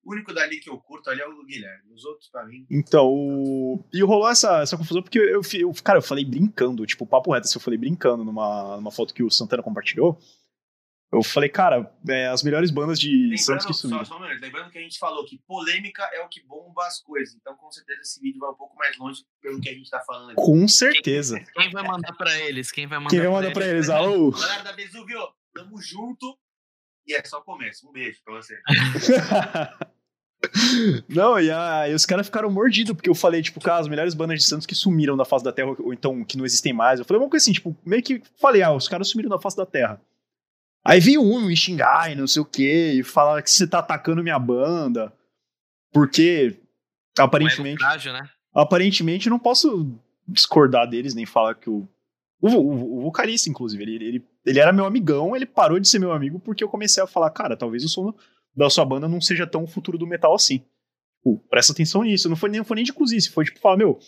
o 0.04 0.12
único 0.12 0.32
dali 0.32 0.58
que 0.58 0.68
eu 0.68 0.78
curto 0.78 1.10
ali 1.10 1.20
é 1.20 1.26
o 1.26 1.44
Guilherme. 1.44 1.92
Os 1.92 2.04
outros, 2.04 2.28
pra 2.28 2.44
mim. 2.44 2.66
Então, 2.70 3.06
o... 3.08 3.84
e 3.92 4.02
rolou 4.02 4.28
essa, 4.28 4.60
essa 4.62 4.76
confusão 4.76 5.02
porque 5.02 5.18
eu, 5.18 5.40
eu, 5.54 5.72
cara, 5.82 5.98
eu 5.98 6.02
falei 6.02 6.24
brincando, 6.24 6.86
tipo, 6.86 7.06
papo 7.06 7.32
reto, 7.32 7.46
assim, 7.46 7.58
eu 7.58 7.62
falei 7.62 7.78
brincando 7.78 8.24
numa, 8.24 8.76
numa 8.76 8.90
foto 8.90 9.14
que 9.14 9.22
o 9.22 9.30
Santana 9.30 9.62
compartilhou. 9.62 10.18
Eu 11.14 11.22
falei, 11.22 11.48
cara, 11.48 11.88
é, 12.08 12.26
as 12.26 12.42
melhores 12.42 12.72
bandas 12.72 12.98
de 12.98 13.08
lembrando, 13.08 13.38
Santos 13.38 13.66
que 13.66 13.72
sumiram. 13.72 14.04
Só, 14.04 14.18
só 14.18 14.20
um 14.20 14.26
lembrando 14.26 14.70
que 14.70 14.78
a 14.78 14.80
gente 14.80 14.98
falou 14.98 15.24
que 15.24 15.38
polêmica 15.46 16.02
é 16.12 16.20
o 16.22 16.28
que 16.28 16.44
bomba 16.44 16.84
as 16.86 17.00
coisas. 17.00 17.36
Então, 17.36 17.56
com 17.56 17.70
certeza, 17.70 18.00
esse 18.00 18.20
vídeo 18.20 18.40
vai 18.40 18.50
um 18.50 18.56
pouco 18.56 18.76
mais 18.76 18.98
longe 18.98 19.22
pelo 19.40 19.60
que 19.60 19.68
a 19.68 19.72
gente 19.72 19.88
tá 19.88 20.00
falando 20.00 20.30
aqui. 20.30 20.42
Com 20.42 20.66
certeza. 20.66 21.38
Quem, 21.38 21.64
quem 21.64 21.70
vai 21.70 21.84
mandar 21.84 22.12
pra 22.14 22.36
eles? 22.40 22.72
Quem 22.72 22.88
vai 22.88 22.98
mandar, 22.98 23.10
quem 23.10 23.20
vai 23.20 23.28
mandar 23.28 23.52
pra, 23.52 23.62
pra 23.62 23.66
eles? 23.66 23.88
eles? 23.88 23.90
Alô? 23.90 24.32
Galera 24.32 24.64
da 24.64 24.72
Vesúvio, 24.72 25.20
tamo 25.54 25.80
junto. 25.80 26.36
E 27.06 27.14
é 27.14 27.22
só 27.24 27.40
começo. 27.42 27.88
Um 27.88 27.92
beijo 27.92 28.20
pra 28.24 28.34
você. 28.34 28.60
Não, 31.08 31.38
e, 31.38 31.50
a, 31.50 31.88
e 31.88 31.94
os 31.94 32.04
caras 32.04 32.26
ficaram 32.26 32.50
mordidos, 32.50 32.94
porque 32.94 33.08
eu 33.08 33.14
falei, 33.14 33.42
tipo, 33.42 33.60
cara, 33.60 33.80
as 33.80 33.88
melhores 33.88 34.14
bandas 34.14 34.38
de 34.38 34.44
Santos 34.44 34.66
que 34.66 34.74
sumiram 34.74 35.16
da 35.16 35.24
face 35.24 35.44
da 35.44 35.52
Terra, 35.52 35.74
ou 35.78 35.92
então 35.92 36.24
que 36.24 36.36
não 36.36 36.44
existem 36.44 36.72
mais. 36.72 36.98
Eu 36.98 37.04
falei 37.04 37.22
uma 37.22 37.28
coisa 37.28 37.42
assim, 37.42 37.52
tipo, 37.52 37.76
meio 37.84 38.02
que 38.02 38.22
falei, 38.40 38.62
ah, 38.62 38.72
os 38.72 38.88
caras 38.88 39.08
sumiram 39.08 39.30
da 39.30 39.38
face 39.38 39.56
da 39.56 39.66
Terra. 39.66 40.00
Aí 40.84 41.00
veio 41.00 41.22
um 41.22 41.40
me 41.40 41.56
xingar 41.56 42.12
e 42.12 42.14
não 42.14 42.26
sei 42.26 42.42
o 42.42 42.44
que, 42.44 42.92
e 42.92 43.02
falar 43.02 43.42
que 43.42 43.50
você 43.50 43.66
tá 43.66 43.78
atacando 43.78 44.22
minha 44.22 44.38
banda. 44.38 45.12
Porque, 45.92 46.58
aparentemente. 47.18 47.82
É 47.82 48.12
né? 48.12 48.28
Aparentemente, 48.54 49.30
não 49.30 49.38
posso 49.38 49.90
discordar 50.28 50.88
deles, 50.88 51.14
nem 51.14 51.24
falar 51.24 51.54
que 51.54 51.70
o. 51.70 51.88
O, 52.42 52.48
o, 52.48 52.98
o 52.98 53.00
vocalista, 53.00 53.48
inclusive, 53.48 53.82
ele, 53.82 54.04
ele, 54.04 54.24
ele 54.44 54.58
era 54.58 54.70
meu 54.70 54.84
amigão, 54.84 55.34
ele 55.34 55.46
parou 55.46 55.80
de 55.80 55.88
ser 55.88 55.98
meu 55.98 56.12
amigo 56.12 56.38
porque 56.38 56.62
eu 56.62 56.68
comecei 56.68 57.02
a 57.02 57.06
falar, 57.06 57.30
cara, 57.30 57.56
talvez 57.56 57.82
o 57.84 57.88
som 57.88 58.12
da 58.56 58.70
sua 58.70 58.84
banda 58.84 59.08
não 59.08 59.20
seja 59.20 59.46
tão 59.46 59.64
o 59.64 59.68
futuro 59.68 59.98
do 59.98 60.06
metal 60.06 60.34
assim. 60.34 60.64
Tipo, 61.18 61.38
presta 61.48 61.72
atenção 61.72 62.02
nisso. 62.02 62.28
Não 62.28 62.36
foi 62.36 62.50
nem, 62.50 62.58
não 62.58 62.64
foi 62.64 62.76
nem 62.76 62.84
de 62.84 62.92
cozice, 62.92 63.30
foi 63.30 63.44
tipo, 63.44 63.58
falar, 63.58 63.76
meu, 63.76 63.98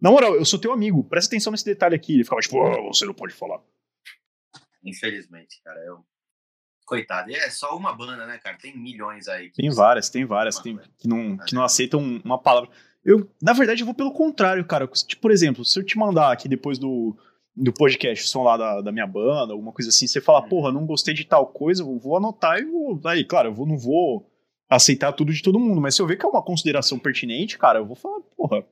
na 0.00 0.10
moral, 0.10 0.34
eu 0.34 0.44
sou 0.44 0.58
teu 0.58 0.72
amigo, 0.72 1.04
presta 1.04 1.34
atenção 1.34 1.50
nesse 1.50 1.64
detalhe 1.64 1.94
aqui. 1.94 2.14
Ele 2.14 2.24
ficava 2.24 2.40
tipo, 2.40 2.56
oh, 2.56 2.92
você 2.92 3.04
não 3.04 3.14
pode 3.14 3.34
falar. 3.34 3.60
Infelizmente, 4.84 5.60
cara, 5.62 5.78
eu 5.80 6.04
coitado. 6.90 7.30
é 7.30 7.48
só 7.50 7.76
uma 7.76 7.92
banda, 7.92 8.26
né, 8.26 8.38
cara? 8.38 8.56
Tem 8.56 8.76
milhões 8.76 9.28
aí. 9.28 9.50
Tem 9.50 9.70
várias, 9.70 10.10
tem 10.10 10.24
várias 10.24 10.58
tem, 10.58 10.76
que, 10.98 11.06
não, 11.06 11.36
que 11.36 11.54
não 11.54 11.62
aceitam 11.62 12.00
uma 12.24 12.36
palavra. 12.36 12.68
Eu, 13.04 13.30
na 13.40 13.52
verdade, 13.52 13.82
eu 13.82 13.86
vou 13.86 13.94
pelo 13.94 14.12
contrário, 14.12 14.64
cara. 14.64 14.88
Tipo, 14.88 15.22
por 15.22 15.30
exemplo, 15.30 15.64
se 15.64 15.78
eu 15.78 15.84
te 15.84 15.96
mandar 15.96 16.32
aqui 16.32 16.48
depois 16.48 16.78
do, 16.78 17.16
do 17.60 17.72
podcast, 17.72 18.24
o 18.24 18.28
som 18.28 18.42
lá 18.42 18.56
da, 18.56 18.80
da 18.80 18.90
minha 18.90 19.06
banda, 19.06 19.52
alguma 19.52 19.72
coisa 19.72 19.90
assim, 19.90 20.06
você 20.06 20.20
fala, 20.20 20.44
hum. 20.44 20.48
porra, 20.48 20.72
não 20.72 20.86
gostei 20.86 21.12
de 21.12 21.24
tal 21.24 21.46
coisa, 21.46 21.84
vou 21.84 22.16
anotar 22.16 22.58
e 22.58 22.64
vou. 22.64 23.00
Aí, 23.04 23.24
claro, 23.24 23.48
eu 23.48 23.54
vou, 23.54 23.66
não 23.66 23.78
vou 23.78 24.26
aceitar 24.68 25.12
tudo 25.12 25.32
de 25.32 25.42
todo 25.42 25.60
mundo, 25.60 25.80
mas 25.80 25.94
se 25.94 26.02
eu 26.02 26.06
ver 26.06 26.16
que 26.16 26.24
é 26.24 26.28
uma 26.28 26.42
consideração 26.42 26.98
pertinente, 26.98 27.58
cara, 27.58 27.80
eu 27.80 27.86
vou 27.86 27.96
falar, 27.96 28.20
porra. 28.36 28.64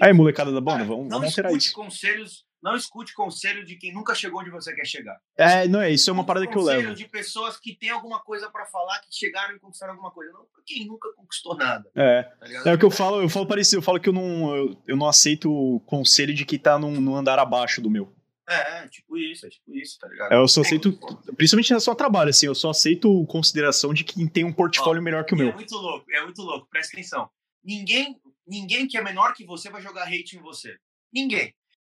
Aí, 0.00 0.12
molecada 0.12 0.50
da 0.50 0.60
banda, 0.60 0.84
vamos, 0.84 1.08
vamos 1.08 1.26
alterar 1.26 1.54
isso. 1.54 1.72
conselhos 1.74 2.44
não 2.62 2.74
escute 2.74 3.14
conselho 3.14 3.64
de 3.64 3.76
quem 3.76 3.92
nunca 3.92 4.14
chegou 4.14 4.40
onde 4.40 4.50
você 4.50 4.74
quer 4.74 4.86
chegar. 4.86 5.18
É, 5.36 5.68
não 5.68 5.80
é, 5.80 5.90
isso 5.90 6.10
é 6.10 6.12
uma 6.12 6.24
parada 6.24 6.46
que 6.46 6.56
eu 6.56 6.62
levo. 6.62 6.80
Conselho 6.80 6.96
de 6.96 7.08
pessoas 7.08 7.58
que 7.58 7.74
têm 7.74 7.90
alguma 7.90 8.20
coisa 8.20 8.50
para 8.50 8.66
falar, 8.66 9.00
que 9.00 9.08
chegaram 9.10 9.54
e 9.54 9.60
conquistaram 9.60 9.92
alguma 9.92 10.10
coisa. 10.10 10.32
Não 10.32 10.46
quem 10.66 10.84
nunca 10.84 11.08
conquistou 11.14 11.56
nada. 11.56 11.88
É. 11.94 12.24
Tá 12.64 12.70
é 12.70 12.74
o 12.74 12.78
que 12.78 12.84
eu 12.84 12.90
falo, 12.90 13.22
eu 13.22 13.28
falo 13.28 13.46
parecido, 13.46 13.78
eu 13.78 13.82
falo 13.82 14.00
que 14.00 14.08
eu 14.08 14.12
não, 14.12 14.54
eu, 14.54 14.82
eu 14.88 14.96
não 14.96 15.06
aceito 15.06 15.50
o 15.50 15.80
conselho 15.80 16.34
de 16.34 16.44
quem 16.44 16.58
tá 16.58 16.78
num, 16.78 17.00
num 17.00 17.16
andar 17.16 17.38
abaixo 17.38 17.80
do 17.80 17.88
meu. 17.88 18.12
É, 18.48 18.86
tipo 18.88 19.16
isso, 19.16 19.46
é 19.46 19.48
tipo 19.48 19.74
isso, 19.74 19.98
tá 19.98 20.08
ligado? 20.08 20.32
É, 20.32 20.36
eu 20.36 20.46
só 20.46 20.60
aceito, 20.60 20.92
principalmente 21.36 21.72
no 21.72 21.80
seu 21.80 21.94
trabalho, 21.94 22.30
assim, 22.30 22.46
eu 22.46 22.54
só 22.54 22.70
aceito 22.70 23.26
consideração 23.26 23.92
de 23.92 24.04
quem 24.04 24.28
tem 24.28 24.44
um 24.44 24.52
portfólio 24.52 25.00
Ó, 25.00 25.04
melhor 25.04 25.24
que 25.24 25.34
o 25.34 25.36
meu. 25.36 25.48
É 25.48 25.54
muito 25.54 25.76
louco, 25.76 26.06
é 26.12 26.22
muito 26.22 26.42
louco, 26.42 26.68
presta 26.70 26.96
atenção. 26.96 27.28
Ninguém, 27.64 28.16
ninguém 28.46 28.86
que 28.86 28.96
é 28.96 29.02
menor 29.02 29.34
que 29.34 29.44
você 29.44 29.68
vai 29.68 29.82
jogar 29.82 30.04
hate 30.04 30.36
em 30.36 30.40
você. 30.40 30.76
Ninguém. 31.12 31.52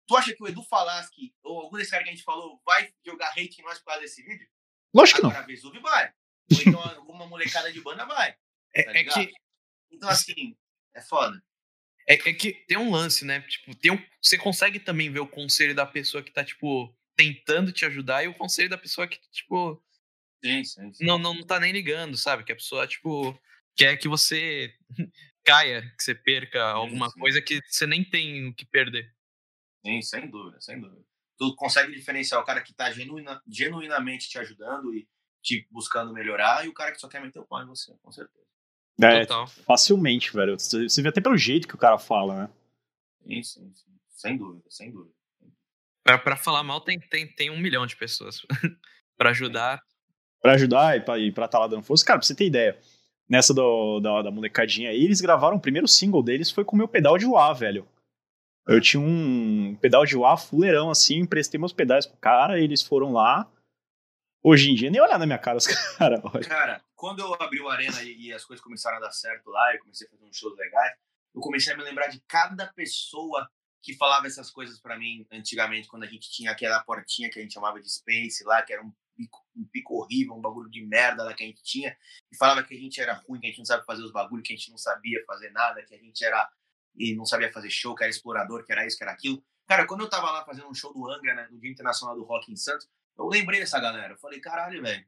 Tu 0.10 0.18
acha 0.18 0.34
que 0.34 0.42
o 0.42 0.48
Edu 0.48 0.64
Falaschi, 0.64 1.36
ou 1.44 1.60
algum 1.60 1.78
desses 1.78 1.92
caras 1.92 2.04
que 2.04 2.10
a 2.10 2.16
gente 2.16 2.26
falou, 2.26 2.60
vai 2.66 2.92
jogar 3.06 3.30
hate 3.30 3.62
em 3.62 3.64
nós 3.64 3.78
por 3.78 3.86
causa 3.86 4.02
desse 4.02 4.24
vídeo? 4.24 4.50
Lógico 4.92 5.22
que 5.22 5.28
não. 5.28 5.46
Vesúvio 5.46 5.82
vai. 5.82 6.12
Ou 6.52 6.62
então 6.66 6.82
alguma 6.98 7.28
molecada 7.28 7.72
de 7.72 7.80
banda 7.80 8.06
vai. 8.06 8.36
É, 8.74 8.84
tá 8.84 8.92
é, 8.96 9.04
que. 9.04 9.32
Então, 9.92 10.10
assim, 10.10 10.58
é 10.96 11.02
foda. 11.02 11.40
É, 12.08 12.16
é, 12.16 12.34
que 12.34 12.54
tem 12.54 12.76
um 12.76 12.90
lance, 12.90 13.24
né? 13.24 13.42
Tipo, 13.42 13.76
tem 13.76 13.92
um, 13.92 14.04
você 14.20 14.36
consegue 14.36 14.80
também 14.80 15.12
ver 15.12 15.20
o 15.20 15.28
conselho 15.28 15.76
da 15.76 15.86
pessoa 15.86 16.24
que 16.24 16.32
tá, 16.32 16.44
tipo, 16.44 16.92
tentando 17.16 17.72
te 17.72 17.86
ajudar 17.86 18.24
e 18.24 18.28
o 18.28 18.34
conselho 18.34 18.68
da 18.68 18.80
pessoa 18.80 19.08
que, 19.08 19.20
tipo, 19.30 19.80
Sim, 20.44 20.64
sim, 20.64 20.94
sim. 20.94 21.06
não, 21.06 21.20
não 21.20 21.44
tá 21.44 21.60
nem 21.60 21.72
ligando, 21.72 22.18
sabe? 22.18 22.44
Que 22.44 22.52
a 22.52 22.56
pessoa, 22.56 22.88
tipo, 22.88 23.40
quer 23.76 23.96
que 23.98 24.08
você 24.08 24.74
caia, 25.46 25.84
que 25.96 26.04
você 26.04 26.16
perca 26.16 26.64
alguma 26.64 27.12
sim. 27.12 27.20
coisa 27.20 27.40
que 27.44 27.62
você 27.68 27.86
nem 27.86 28.04
tem 28.04 28.48
o 28.48 28.56
que 28.56 28.66
perder. 28.66 29.14
Sim, 29.86 30.02
sem 30.02 30.30
dúvida, 30.30 30.60
sem 30.62 30.80
dúvida. 30.80 31.02
Tu 31.38 31.56
consegue 31.56 31.94
diferenciar 31.94 32.42
o 32.42 32.46
cara 32.46 32.62
que 32.62 32.74
tá 32.74 32.92
genuína, 32.92 33.42
genuinamente 33.48 34.30
te 34.30 34.38
ajudando 34.38 34.94
e 34.94 35.08
te 35.42 35.66
buscando 35.72 36.14
melhorar 36.14 36.66
e 36.66 36.70
o 36.70 36.74
cara 36.74 36.92
que 36.92 37.00
só 37.00 37.08
quer 37.08 37.22
meter 37.22 37.40
o 37.40 37.46
pau 37.46 37.64
em 37.64 37.68
você, 37.68 37.96
com 38.02 38.12
certeza. 38.12 38.46
É, 39.02 39.22
Total. 39.22 39.48
facilmente, 39.48 40.34
velho. 40.34 40.60
Você 40.60 41.02
vê 41.02 41.08
até 41.08 41.22
pelo 41.22 41.38
jeito 41.38 41.68
que 41.68 41.76
o 41.76 41.80
cara 41.80 41.98
fala, 41.98 42.44
né? 42.44 42.50
Sim, 43.24 43.44
sim, 43.44 43.74
sim. 43.74 44.00
Sem 44.10 44.38
dúvida, 44.38 44.66
sem 44.70 44.92
dúvida. 44.92 45.16
Pra, 46.04 46.18
pra 46.18 46.36
falar 46.36 46.64
mal, 46.64 46.82
tem, 46.82 47.00
tem, 47.00 47.26
tem 47.26 47.50
um 47.50 47.58
milhão 47.58 47.86
de 47.86 47.96
pessoas. 47.96 48.42
pra 49.18 49.30
ajudar, 49.30 49.82
Pra 50.42 50.54
ajudar 50.54 50.98
e 50.98 51.02
pra, 51.02 51.20
e 51.20 51.32
pra 51.32 51.48
tá 51.48 51.60
lá 51.60 51.68
dando 51.68 51.84
força. 51.84 52.06
Cara, 52.06 52.20
pra 52.20 52.26
você 52.26 52.34
ter 52.34 52.46
ideia, 52.46 52.80
nessa 53.28 53.54
do, 53.54 54.00
da, 54.00 54.22
da 54.24 54.32
molecadinha 54.32 54.90
aí, 54.90 55.04
eles 55.04 55.22
gravaram 55.22 55.58
o 55.58 55.62
primeiro 55.62 55.88
single 55.88 56.24
deles 56.24 56.50
foi 56.50 56.64
com 56.64 56.76
o 56.76 56.78
meu 56.78 56.88
pedal 56.88 57.18
de 57.18 57.26
wah, 57.26 57.54
velho. 57.54 57.88
Eu 58.68 58.80
tinha 58.80 59.02
um 59.02 59.76
pedal 59.82 60.06
de 60.06 60.16
wah 60.16 60.38
fuleirão, 60.38 60.92
assim, 60.92 61.16
emprestei 61.16 61.60
meus 61.60 61.74
pedais 61.74 62.06
pro 62.06 62.18
cara, 62.18 62.60
eles 62.60 62.82
foram 62.82 63.12
lá. 63.12 63.52
Hoje 64.42 64.70
em 64.70 64.76
dia, 64.76 64.90
nem 64.90 65.02
olhar 65.02 65.20
na 65.20 65.26
minha 65.26 65.38
cara 65.38 65.58
os 65.58 65.68
caras. 65.98 66.22
Cara, 66.48 66.82
quando 66.96 67.20
eu 67.20 67.34
abri 67.42 67.60
o 67.60 67.68
Arena 67.68 68.02
e, 68.04 68.28
e 68.28 68.34
as 68.34 68.46
coisas 68.46 68.64
começaram 68.64 68.98
a 68.98 69.02
dar 69.02 69.12
certo 69.12 69.50
lá, 69.50 69.74
eu 69.74 69.80
comecei 69.80 70.08
a 70.08 70.10
fazer 70.10 70.24
uns 70.24 70.38
shows 70.38 70.58
legais, 70.58 70.94
eu 71.34 71.42
comecei 71.42 71.74
a 71.74 71.78
me 71.78 71.84
lembrar 71.84 72.08
de 72.08 72.22
cada 72.28 72.68
pessoa 72.68 73.50
que 73.82 73.96
falava 73.96 74.28
essas 74.28 74.50
coisas 74.50 74.80
pra 74.80 74.98
mim 74.98 75.26
antigamente, 75.32 75.88
quando 75.88 76.04
a 76.04 76.08
gente 76.08 76.30
tinha 76.30 76.52
aquela 76.52 76.82
portinha 76.84 77.30
que 77.30 77.40
a 77.40 77.42
gente 77.42 77.54
chamava 77.54 77.80
de 77.82 77.90
Space 77.90 78.44
lá, 78.44 78.62
que 78.62 78.74
era 78.74 78.84
um 78.84 78.92
pico, 79.16 79.46
um 79.56 79.66
pico 79.66 79.96
horrível, 79.96 80.36
um 80.36 80.42
bagulho 80.42 80.70
de 80.70 80.86
merda 80.86 81.24
lá 81.24 81.34
que 81.34 81.44
a 81.44 81.48
gente 81.48 81.64
tinha, 81.64 81.96
e 82.32 82.38
falava 82.38 82.64
que 82.64 82.74
a 82.74 82.78
gente 82.78 83.00
era 83.00 83.14
ruim, 83.14 83.40
que 83.40 83.48
a 83.48 83.50
gente 83.50 83.60
não 83.60 83.66
sabe 83.66 83.86
fazer 83.86 84.04
os 84.04 84.12
bagulhos, 84.12 84.46
que 84.48 84.54
a 84.54 84.56
gente 84.56 84.72
não 84.72 84.78
sabia 84.78 85.24
fazer 85.26 85.50
nada, 85.52 85.82
que 85.84 85.96
a 85.96 85.98
gente 85.98 86.24
era 86.24 86.50
e 86.96 87.16
não 87.16 87.26
sabia 87.26 87.52
fazer 87.52 87.70
show, 87.70 87.96
que 87.96 88.04
era 88.04 88.10
explorador, 88.10 88.66
que 88.66 88.72
era 88.72 88.86
isso, 88.86 88.98
que 88.98 89.04
era 89.04 89.14
aquilo. 89.14 89.44
Cara, 89.68 89.86
quando 89.86 90.02
eu 90.02 90.10
tava 90.10 90.32
lá 90.32 90.44
fazendo 90.44 90.68
um 90.68 90.74
show 90.74 90.94
do 90.94 91.10
Angra, 91.10 91.36
né, 91.36 91.48
no 91.52 91.60
Dia 91.60 91.72
Internacional 91.72 92.16
do 92.16 92.24
Rock 92.24 92.52
em 92.52 92.56
Santos, 92.56 92.88
eu 93.18 93.28
lembrei 93.28 93.60
dessa 93.60 93.80
galera. 93.80 94.14
Eu 94.14 94.18
falei, 94.18 94.40
caralho, 94.40 94.82
velho. 94.82 95.06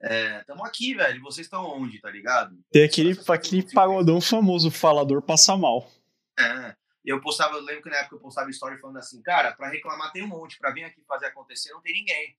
É, 0.00 0.42
tamo 0.44 0.64
aqui, 0.64 0.94
velho. 0.94 1.20
Vocês 1.22 1.46
estão 1.46 1.64
onde, 1.64 2.00
tá 2.00 2.10
ligado? 2.10 2.58
Tem 2.70 2.84
aquele, 2.84 3.18
aquele 3.28 3.72
pagodão 3.72 4.20
famoso, 4.20 4.70
falador 4.70 5.22
passa 5.22 5.56
mal. 5.56 5.90
É. 6.38 6.74
Eu 7.04 7.20
postava, 7.20 7.54
eu 7.54 7.62
lembro 7.62 7.82
que 7.82 7.90
na 7.90 7.96
época 7.96 8.16
eu 8.16 8.20
postava 8.20 8.50
story 8.50 8.78
falando 8.78 8.98
assim, 8.98 9.22
cara, 9.22 9.52
pra 9.52 9.68
reclamar 9.68 10.12
tem 10.12 10.22
um 10.22 10.28
monte, 10.28 10.58
pra 10.58 10.72
vir 10.72 10.84
aqui 10.84 11.02
fazer 11.06 11.26
acontecer 11.26 11.72
não 11.72 11.80
tem 11.80 11.94
ninguém, 11.94 12.36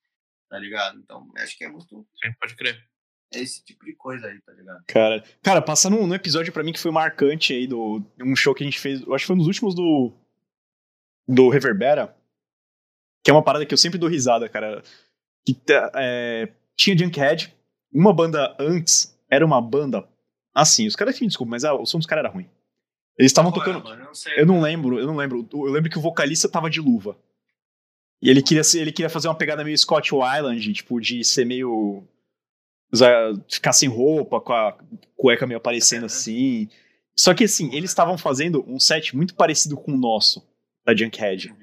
tá 0.47 0.59
ligado? 0.59 0.99
Então, 0.99 1.27
acho 1.37 1.57
que 1.57 1.63
é 1.63 1.69
muito 1.69 2.07
sim, 2.21 2.31
pode 2.39 2.55
crer. 2.55 2.79
Esse 3.33 3.63
tipo 3.63 3.85
de 3.85 3.93
coisa 3.93 4.27
aí, 4.27 4.39
tá 4.41 4.51
ligado? 4.53 4.83
Cara, 4.87 5.23
cara 5.41 5.61
passa 5.61 5.89
num, 5.89 6.07
num 6.07 6.15
episódio 6.15 6.51
pra 6.51 6.63
mim 6.63 6.73
que 6.73 6.79
foi 6.79 6.91
marcante 6.91 7.53
aí 7.53 7.67
do 7.67 8.03
um 8.21 8.35
show 8.35 8.53
que 8.53 8.63
a 8.63 8.65
gente 8.65 8.79
fez, 8.79 9.01
acho 9.01 9.23
que 9.23 9.27
foi 9.27 9.35
nos 9.35 9.47
últimos 9.47 9.75
do 9.75 10.11
do 11.27 11.47
Reverbera, 11.49 12.15
que 13.23 13.29
é 13.29 13.33
uma 13.33 13.43
parada 13.43 13.65
que 13.65 13.73
eu 13.73 13.77
sempre 13.77 13.99
dou 13.99 14.09
risada, 14.09 14.49
cara. 14.49 14.81
Que 15.45 15.55
é, 15.95 16.51
tinha 16.75 16.97
Junkhead, 16.97 17.53
uma 17.93 18.13
banda 18.13 18.55
antes 18.59 19.15
era 19.29 19.45
uma 19.45 19.61
banda 19.61 20.07
assim, 20.53 20.87
os 20.87 20.95
caras 20.95 21.15
que 21.15 21.21
me 21.21 21.27
desculpem, 21.27 21.51
mas 21.51 21.63
ah, 21.63 21.73
o 21.73 21.85
som 21.85 21.99
dos 21.99 22.07
caras 22.07 22.25
era 22.25 22.33
ruim. 22.33 22.49
Eles 23.17 23.31
estavam 23.31 23.51
é, 23.51 23.53
tocando, 23.53 23.83
mano? 23.83 24.01
Eu 24.01 24.05
não 24.05 24.13
sei. 24.13 24.33
eu 24.37 24.45
não 24.45 24.61
lembro, 24.61 24.97
eu 24.97 25.05
não 25.05 25.15
lembro. 25.15 25.47
Eu 25.51 25.71
lembro 25.71 25.89
que 25.89 25.97
o 25.97 26.01
vocalista 26.01 26.49
tava 26.49 26.69
de 26.69 26.79
luva. 26.79 27.17
E 28.21 28.29
ele 28.29 28.41
queria, 28.41 28.63
ele 28.75 28.91
queria 28.91 29.09
fazer 29.09 29.27
uma 29.27 29.35
pegada 29.35 29.63
meio 29.63 29.77
Scott 29.77 30.13
Weiland, 30.13 30.73
tipo, 30.73 30.99
de 30.99 31.23
ser 31.23 31.45
meio. 31.45 32.03
Usar- 32.91 33.33
ficar 33.49 33.73
sem 33.73 33.89
roupa, 33.89 34.39
com 34.41 34.53
a 34.53 34.77
cueca 35.15 35.47
meio 35.47 35.57
aparecendo 35.57 36.05
assim. 36.05 36.69
Só 37.15 37.33
que 37.33 37.43
assim, 37.43 37.73
eles 37.75 37.91
estavam 37.91 38.17
fazendo 38.17 38.63
um 38.67 38.79
set 38.79 39.15
muito 39.15 39.35
parecido 39.35 39.75
com 39.75 39.91
o 39.91 39.97
nosso, 39.97 40.41
da 40.85 40.95
Junkhead. 40.95 41.53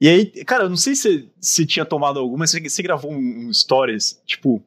E 0.00 0.08
aí, 0.08 0.26
cara, 0.44 0.64
eu 0.64 0.68
não 0.68 0.76
sei 0.76 0.96
se 0.96 1.30
você 1.40 1.64
tinha 1.64 1.84
tomado 1.84 2.18
alguma, 2.18 2.40
mas 2.40 2.50
você, 2.50 2.82
gravou 2.82 3.12
um, 3.12 3.46
um 3.46 3.52
stories, 3.52 4.20
tipo. 4.26 4.60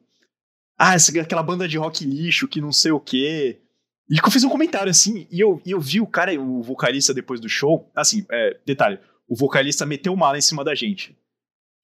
Ah, 0.78 0.94
essa, 0.94 1.18
aquela 1.20 1.42
banda 1.42 1.66
de 1.66 1.78
rock 1.78 2.04
lixo 2.04 2.48
que 2.48 2.60
não 2.60 2.72
sei 2.72 2.92
o 2.92 3.00
quê. 3.00 3.60
E 4.08 4.18
eu 4.18 4.30
fiz 4.30 4.44
um 4.44 4.48
comentário 4.48 4.90
assim, 4.90 5.26
e 5.30 5.40
eu, 5.40 5.60
e 5.64 5.72
eu 5.72 5.80
vi 5.80 6.00
o 6.00 6.06
cara, 6.06 6.32
o 6.40 6.62
vocalista 6.62 7.12
depois 7.12 7.40
do 7.40 7.48
show. 7.48 7.90
Assim, 7.94 8.24
é, 8.30 8.58
detalhe, 8.64 8.98
o 9.28 9.36
vocalista 9.36 9.84
meteu 9.84 10.14
mala 10.16 10.38
em 10.38 10.42
cima 10.42 10.62
da 10.64 10.74
gente. 10.74 11.16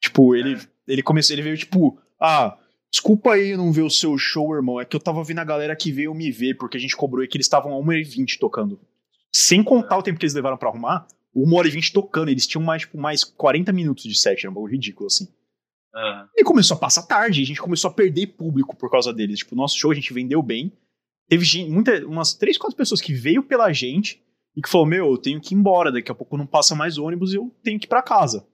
Tipo, 0.00 0.34
ele, 0.34 0.59
ele 0.86 1.02
começou, 1.02 1.34
ele 1.34 1.42
veio 1.42 1.56
tipo, 1.56 1.98
ah, 2.20 2.56
desculpa 2.93 3.32
aí 3.32 3.56
não 3.56 3.73
ver 3.73 3.82
o 3.82 3.90
seu 3.90 4.16
show, 4.19 4.55
irmão. 4.55 4.81
É 4.81 4.85
que 4.85 4.94
eu 4.94 5.01
tava 5.01 5.24
vendo 5.24 5.39
a 5.39 5.44
galera 5.44 5.74
que 5.74 5.90
veio 5.90 6.14
me 6.14 6.31
ver, 6.31 6.55
porque 6.55 6.77
a 6.77 6.81
gente 6.81 6.94
cobrou 6.94 7.24
e 7.24 7.28
que 7.28 7.36
eles 7.36 7.47
estavam 7.47 7.73
a 7.73 7.82
1h20 7.82 8.39
tocando. 8.39 8.78
Sem 9.35 9.64
contar 9.64 9.97
o 9.97 10.02
tempo 10.02 10.19
que 10.19 10.27
eles 10.27 10.35
levaram 10.35 10.59
pra 10.59 10.69
arrumar, 10.69 11.06
1h20 11.35 11.90
tocando. 11.93 12.28
Eles 12.28 12.47
tinham 12.47 12.62
mais, 12.62 12.82
tipo, 12.82 12.98
mais 12.98 13.24
40 13.24 13.73
minutos 13.73 14.05
de 14.05 14.14
set, 14.14 14.43
era 14.43 14.51
um 14.51 14.55
bagulho 14.55 14.73
ridículo, 14.73 15.06
assim. 15.06 15.27
Aham. 15.94 16.28
E 16.36 16.44
começou 16.44 16.77
a 16.77 16.81
passar 16.81 17.02
tarde, 17.02 17.43
a 17.43 17.47
gente 17.47 17.60
começou 17.60 17.90
a 17.90 17.94
perder 17.94 18.27
público 18.28 18.77
por 18.77 18.90
causa 18.90 19.12
deles. 19.12 19.39
Tipo, 19.39 19.56
nosso 19.56 19.78
show 19.78 19.90
a 19.90 19.94
gente 19.94 20.12
vendeu 20.12 20.43
bem. 20.43 20.73
Teve 21.28 21.44
gente, 21.44 21.70
muita, 21.70 22.06
umas 22.06 22.35
três, 22.35 22.59
quatro 22.59 22.77
pessoas 22.77 23.01
que 23.01 23.14
veio 23.14 23.43
pela 23.43 23.73
gente 23.73 24.23
e 24.55 24.60
que 24.60 24.69
falou: 24.69 24.86
Meu, 24.86 25.10
eu 25.10 25.19
tenho 25.19 25.40
que 25.40 25.55
ir 25.55 25.59
embora, 25.59 25.90
daqui 25.90 26.10
a 26.10 26.14
pouco 26.14 26.36
não 26.36 26.47
passa 26.47 26.74
mais 26.74 26.98
ônibus 26.98 27.32
e 27.32 27.36
eu 27.36 27.55
tenho 27.62 27.78
que 27.78 27.86
ir 27.86 27.89
pra 27.89 28.02
casa. 28.02 28.47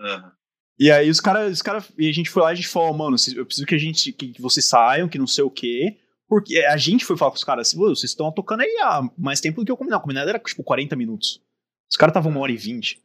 Aham. 0.00 0.32
E 0.78 0.90
aí 0.90 1.10
os 1.10 1.20
caras, 1.20 1.52
os 1.52 1.62
cara, 1.62 1.84
e 1.98 2.08
a 2.08 2.12
gente 2.12 2.30
foi 2.30 2.42
lá 2.42 2.50
e 2.50 2.52
a 2.52 2.56
gente 2.56 2.68
falou: 2.68 2.94
Mano, 2.96 3.16
eu 3.34 3.44
preciso 3.44 3.66
que 3.66 3.74
a 3.74 3.78
gente, 3.78 4.12
que, 4.12 4.40
vocês 4.40 4.64
saiam, 4.66 5.08
que 5.08 5.18
não 5.18 5.26
sei 5.26 5.44
o 5.44 5.50
quê. 5.50 5.96
Porque 6.28 6.58
a 6.58 6.76
gente 6.76 7.04
foi 7.04 7.16
falar 7.16 7.30
com 7.30 7.36
os 7.38 7.44
caras 7.44 7.68
assim: 7.68 7.78
"Ô, 7.82 7.88
vocês 7.88 8.10
estão 8.10 8.30
tocando 8.30 8.60
aí 8.60 8.76
há 8.82 9.02
mais 9.16 9.40
tempo 9.40 9.60
do 9.60 9.64
que 9.66 9.72
eu 9.72 9.76
combinado. 9.76 10.00
O 10.00 10.02
combinado 10.02 10.28
era 10.28 10.38
tipo 10.38 10.62
40 10.62 10.94
minutos. 10.94 11.40
Os 11.90 11.96
caras 11.96 12.10
estavam 12.12 12.30
uma 12.30 12.40
hora 12.40 12.52
e 12.52 12.56
vinte. 12.56 13.00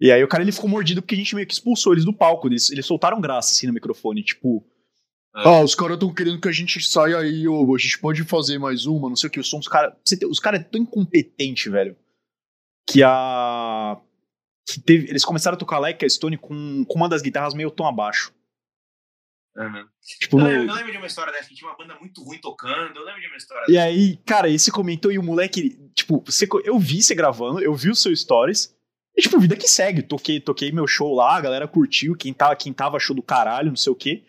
E 0.00 0.12
aí 0.12 0.22
o 0.22 0.28
cara 0.28 0.42
ele 0.42 0.52
ficou 0.52 0.68
mordido 0.68 1.00
porque 1.00 1.14
a 1.14 1.18
gente 1.18 1.34
meio 1.34 1.46
que 1.46 1.54
expulsou 1.54 1.92
eles 1.92 2.04
do 2.04 2.12
palco. 2.12 2.48
Eles, 2.48 2.70
eles 2.70 2.84
soltaram 2.84 3.20
graça 3.20 3.52
assim 3.52 3.66
no 3.66 3.72
microfone, 3.72 4.22
tipo. 4.22 4.66
Ah, 5.34 5.60
os 5.60 5.74
caras 5.74 5.94
estão 5.94 6.12
querendo 6.12 6.40
que 6.40 6.48
a 6.48 6.52
gente 6.52 6.82
saia 6.82 7.18
aí, 7.18 7.46
ô, 7.46 7.74
a 7.74 7.78
gente 7.78 7.98
pode 7.98 8.24
fazer 8.24 8.58
mais 8.58 8.86
uma, 8.86 9.08
não 9.08 9.16
sei 9.16 9.28
o 9.28 9.30
que. 9.30 9.38
Os 9.38 9.48
sons, 9.48 9.68
cara, 9.68 9.94
você 10.04 10.16
tem- 10.16 10.28
os 10.28 10.40
caras 10.40 10.60
é 10.60 10.64
tão 10.64 10.80
incompetente, 10.80 11.68
velho, 11.68 11.94
que 12.88 13.02
a. 13.02 14.00
que 14.66 14.80
teve- 14.80 15.08
eles 15.08 15.24
começaram 15.24 15.54
a 15.54 15.58
tocar 15.58 15.78
Like 15.78 16.04
a 16.04 16.08
Stone 16.08 16.36
com, 16.36 16.84
com 16.84 16.94
uma 16.98 17.08
das 17.08 17.22
guitarras 17.22 17.54
meio 17.54 17.70
tom 17.70 17.86
abaixo. 17.86 18.32
Aham. 19.56 19.86
Tipo, 20.20 20.38
Eu, 20.38 20.44
no- 20.44 20.48
lembro, 20.50 20.68
eu 20.70 20.74
lembro 20.74 20.92
de 20.92 20.98
uma 20.98 21.06
história 21.06 21.32
dessa, 21.32 21.48
que 21.48 21.54
tinha 21.54 21.70
uma 21.70 21.76
banda 21.76 21.96
muito 21.98 22.22
ruim 22.22 22.38
tocando. 22.38 22.94
Eu 22.98 23.04
lembro 23.04 23.20
de 23.22 23.26
uma 23.26 23.36
história 23.36 23.64
E 23.68 23.78
aí, 23.78 24.16
cara, 24.26 24.50
esse 24.50 24.70
comentou 24.70 25.10
e 25.10 25.18
o 25.18 25.22
moleque, 25.22 25.78
tipo, 25.94 26.22
você 26.26 26.46
eu 26.64 26.78
vi 26.78 27.02
você 27.02 27.14
gravando, 27.14 27.60
eu 27.62 27.74
vi 27.74 27.90
o 27.90 27.94
seu 27.96 28.14
stories. 28.14 28.74
E, 29.16 29.22
tipo, 29.22 29.38
vida 29.40 29.56
que 29.56 29.66
segue. 29.66 30.02
Toquei, 30.02 30.40
toquei 30.40 30.70
meu 30.70 30.86
show 30.86 31.14
lá, 31.14 31.36
a 31.36 31.40
galera 31.40 31.66
curtiu, 31.66 32.14
quem 32.14 32.34
tava, 32.34 32.54
quem 32.54 32.70
tava 32.70 32.98
achou 32.98 33.16
do 33.16 33.22
caralho, 33.22 33.68
não 33.70 33.76
sei 33.76 33.90
o 33.92 33.96
quê. 33.96 34.24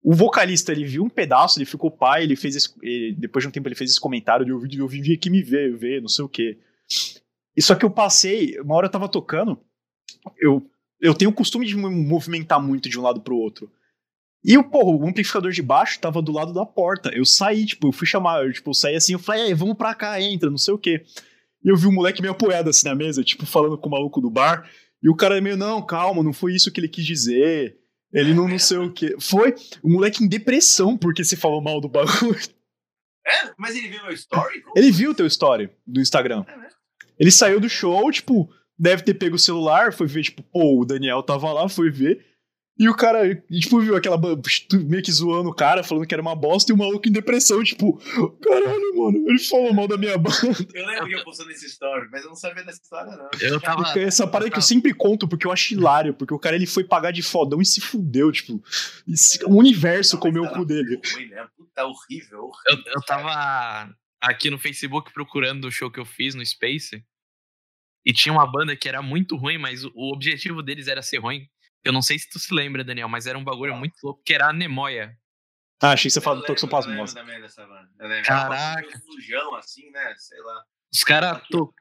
O 0.00 0.14
vocalista, 0.14 0.70
ele 0.70 0.84
viu 0.84 1.02
um 1.02 1.08
pedaço, 1.10 1.58
ele 1.58 1.66
ficou 1.66 1.90
pai, 1.90 2.22
ele 2.22 2.36
fez 2.36 2.54
esse, 2.54 2.72
ele- 2.80 3.16
depois 3.18 3.42
de 3.42 3.48
um 3.48 3.50
tempo 3.50 3.66
ele 3.66 3.74
fez 3.74 3.90
esse 3.90 4.00
comentário 4.00 4.44
de 4.46 4.52
eu 4.52 4.60
eu 4.78 4.86
vim 4.86 5.12
aqui 5.12 5.28
me 5.28 5.42
ver, 5.42 5.76
ver, 5.76 6.00
não 6.00 6.08
sei 6.08 6.24
o 6.24 6.28
quê. 6.28 6.56
E 7.56 7.60
só 7.60 7.74
que 7.74 7.84
eu 7.84 7.90
passei, 7.90 8.56
uma 8.60 8.76
hora 8.76 8.86
eu 8.86 8.90
tava 8.92 9.08
tocando, 9.08 9.60
eu, 10.38 10.64
eu 11.00 11.14
tenho 11.14 11.30
o 11.30 11.34
costume 11.34 11.66
de 11.66 11.76
me 11.76 11.88
movimentar 11.88 12.60
muito 12.60 12.88
de 12.88 12.98
um 12.98 13.02
lado 13.02 13.20
pro 13.20 13.36
outro. 13.36 13.70
E 14.44 14.56
o, 14.56 14.64
porra, 14.64 14.96
o 14.96 15.08
amplificador 15.08 15.50
de 15.50 15.62
baixo 15.62 15.98
tava 16.00 16.22
do 16.22 16.32
lado 16.32 16.52
da 16.52 16.64
porta. 16.64 17.10
Eu 17.12 17.24
saí, 17.24 17.66
tipo, 17.66 17.88
eu 17.88 17.92
fui 17.92 18.06
chamar, 18.06 18.44
eu, 18.44 18.52
tipo, 18.52 18.70
eu 18.70 18.74
saí 18.74 18.94
assim, 18.94 19.12
eu 19.12 19.18
falei, 19.18 19.48
"Ei, 19.48 19.54
vamos 19.54 19.76
pra 19.76 19.94
cá, 19.94 20.20
entra, 20.20 20.48
não 20.48 20.58
sei 20.58 20.74
o 20.74 20.78
quê. 20.78 21.04
E 21.64 21.68
eu 21.68 21.76
vi 21.76 21.86
um 21.86 21.92
moleque 21.92 22.22
meio 22.22 22.32
apoiado 22.32 22.70
assim 22.70 22.86
na 22.86 22.94
mesa, 22.94 23.24
tipo, 23.24 23.44
falando 23.44 23.76
com 23.76 23.88
o 23.88 23.92
maluco 23.92 24.20
do 24.20 24.30
bar. 24.30 24.68
E 25.02 25.08
o 25.08 25.14
cara 25.14 25.40
meio, 25.40 25.56
não, 25.56 25.84
calma, 25.84 26.22
não 26.22 26.32
foi 26.32 26.54
isso 26.54 26.70
que 26.72 26.80
ele 26.80 26.88
quis 26.88 27.04
dizer. 27.04 27.76
Ele 28.12 28.32
não, 28.32 28.48
não 28.48 28.58
sei 28.58 28.78
o 28.78 28.92
quê. 28.92 29.16
Foi 29.20 29.54
o 29.82 29.88
moleque 29.90 30.24
em 30.24 30.28
depressão 30.28 30.96
porque 30.96 31.24
você 31.24 31.36
falou 31.36 31.60
mal 31.60 31.80
do 31.80 31.88
bagulho. 31.88 32.38
É, 33.26 33.52
mas 33.58 33.76
ele 33.76 33.88
viu 33.88 34.02
meu 34.02 34.12
story? 34.12 34.62
Ele 34.74 34.90
viu 34.90 35.10
o 35.10 35.14
teu 35.14 35.26
story 35.26 35.70
do 35.86 36.00
Instagram. 36.00 36.44
É? 36.48 36.68
Ele 37.18 37.30
saiu 37.30 37.60
do 37.60 37.68
show, 37.68 38.10
tipo, 38.10 38.48
deve 38.78 39.02
ter 39.02 39.14
pego 39.14 39.36
o 39.36 39.38
celular, 39.38 39.92
foi 39.92 40.06
ver, 40.06 40.22
tipo, 40.22 40.42
pô, 40.42 40.80
o 40.80 40.84
Daniel 40.84 41.22
tava 41.22 41.52
lá, 41.52 41.68
foi 41.68 41.90
ver. 41.90 42.24
E 42.80 42.88
o 42.88 42.94
cara, 42.94 43.34
tipo, 43.50 43.80
viu 43.80 43.96
aquela 43.96 44.16
meio 44.86 45.02
que 45.02 45.10
zoando 45.10 45.48
o 45.50 45.52
cara, 45.54 45.82
falando 45.82 46.06
que 46.06 46.14
era 46.14 46.22
uma 46.22 46.36
bosta, 46.36 46.70
e 46.70 46.74
o 46.74 46.78
maluco 46.78 47.08
em 47.08 47.10
depressão, 47.10 47.60
tipo, 47.64 47.98
caralho, 48.40 48.96
mano, 48.96 49.28
ele 49.28 49.38
falou 49.40 49.74
mal 49.74 49.88
da 49.88 49.96
minha 49.96 50.16
banda. 50.16 50.36
Eu 50.72 50.86
lembro 50.86 51.08
que 51.08 51.14
eu 51.16 51.24
postei 51.24 51.44
nesse 51.48 51.66
story, 51.66 52.08
mas 52.12 52.22
eu 52.22 52.28
não 52.28 52.36
sabia 52.36 52.62
dessa 52.62 52.80
história, 52.80 53.10
não. 53.16 53.28
Eu 53.40 53.60
tava. 53.60 53.98
Essa 53.98 54.28
parada 54.28 54.48
que 54.52 54.58
eu 54.58 54.62
sempre 54.62 54.94
conto, 54.94 55.26
porque 55.26 55.44
eu 55.44 55.50
acho 55.50 55.74
hilário, 55.74 56.14
porque 56.14 56.32
o 56.32 56.38
cara 56.38 56.54
ele 56.54 56.66
foi 56.66 56.84
pagar 56.84 57.10
de 57.10 57.20
fodão 57.20 57.60
e 57.60 57.66
se 57.66 57.80
fudeu, 57.80 58.30
tipo, 58.30 58.62
esse- 59.08 59.44
o 59.44 59.56
universo 59.56 60.14
Não, 60.14 60.20
comeu 60.20 60.44
o 60.44 60.48
cu 60.52 60.64
dele. 60.64 61.00
Ruim 61.14 61.26
mesmo. 61.30 61.48
Puta, 61.56 61.84
horrível, 61.84 62.44
horrível. 62.44 62.84
Eu, 62.86 62.92
eu 62.94 63.02
tava 63.02 63.92
aqui 64.20 64.50
no 64.50 64.58
Facebook 64.58 65.12
procurando 65.12 65.64
o 65.66 65.70
show 65.72 65.90
que 65.90 65.98
eu 65.98 66.04
fiz 66.04 66.32
no 66.36 66.46
Space. 66.46 67.02
E 68.08 68.12
tinha 68.14 68.32
uma 68.32 68.50
banda 68.50 68.74
que 68.74 68.88
era 68.88 69.02
muito 69.02 69.36
ruim, 69.36 69.58
mas 69.58 69.84
o- 69.84 69.92
objetivo 70.14 70.62
deles 70.62 70.88
era 70.88 71.02
ser 71.02 71.18
ruim. 71.18 71.46
Eu 71.84 71.92
não 71.92 72.00
sei 72.00 72.18
se 72.18 72.28
tu 72.30 72.38
se 72.38 72.52
lembra, 72.54 72.82
Daniel, 72.82 73.08
mas 73.08 73.26
era 73.26 73.36
um 73.38 73.44
bagulho 73.44 73.76
muito 73.76 73.94
louco, 74.02 74.22
que 74.24 74.32
era 74.32 74.48
a 74.48 74.52
Nemoia. 74.52 75.14
Ah, 75.82 75.92
achei 75.92 76.08
que 76.08 76.14
você 76.14 76.20
falou 76.20 76.40
do 76.40 76.46
Toxoplasma. 76.46 76.92
eu 76.94 77.24
lembro 77.26 77.42
dessa 77.42 77.66
banda. 77.66 77.88
Eu 78.00 78.08
lembro. 78.08 78.24
Caraca. 78.26 78.88
Um 78.96 79.00
fujão, 79.12 79.54
assim, 79.54 79.90
né? 79.90 80.14
Sei 80.16 80.40
lá. 80.40 80.64
Os 80.92 81.04
caras 81.04 81.40
to... 81.50 81.72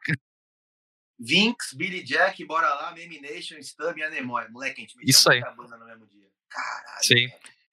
Vinx, 1.20 1.74
Billy 1.74 2.04
Jack, 2.04 2.44
Bora 2.46 2.68
Lá, 2.76 2.92
Meme 2.94 3.20
Nation, 3.20 3.58
Stub 3.62 3.98
e 3.98 4.04
Anemoy. 4.04 4.48
Moleque, 4.50 4.82
a 4.82 4.84
gente 4.84 4.96
metia 4.98 5.10
Isso 5.12 5.32
aí. 5.32 5.40
muita 5.40 5.56
banda 5.56 5.78
no 5.78 5.86
mesmo 5.86 6.06
dia. 6.08 6.28
Caralho. 6.50 7.04
Sim. 7.04 7.28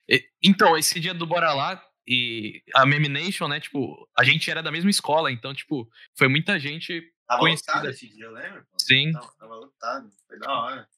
E- 0.09 0.25
Então, 0.43 0.77
esse 0.79 0.99
dia 0.99 1.13
do 1.13 1.27
Bora 1.27 1.53
Lá 1.53 1.83
e 2.07 2.63
a 2.75 2.87
Meme 2.87 3.09
Nation, 3.09 3.47
né, 3.49 3.61
tipo, 3.61 4.09
a 4.17 4.25
gente 4.25 4.51
era 4.51 4.63
da 4.63 4.71
mesma 4.73 4.91
escola, 4.91 5.31
então, 5.31 5.53
tipo, 5.55 5.87
foi 6.17 6.29
muita 6.29 6.59
gente. 6.59 7.03
Tava 7.27 7.41
Conhecida. 7.41 7.73
lotado 7.73 7.91
esse 7.91 8.09
dia, 8.09 8.25
eu 8.27 8.33
lembro? 8.33 8.67
Sim. 8.79 9.13
Tava, 9.13 9.33
tava 9.39 9.55
lotado. 9.57 10.11
Foi 10.27 10.39
da 10.39 10.53
hora. 10.53 10.89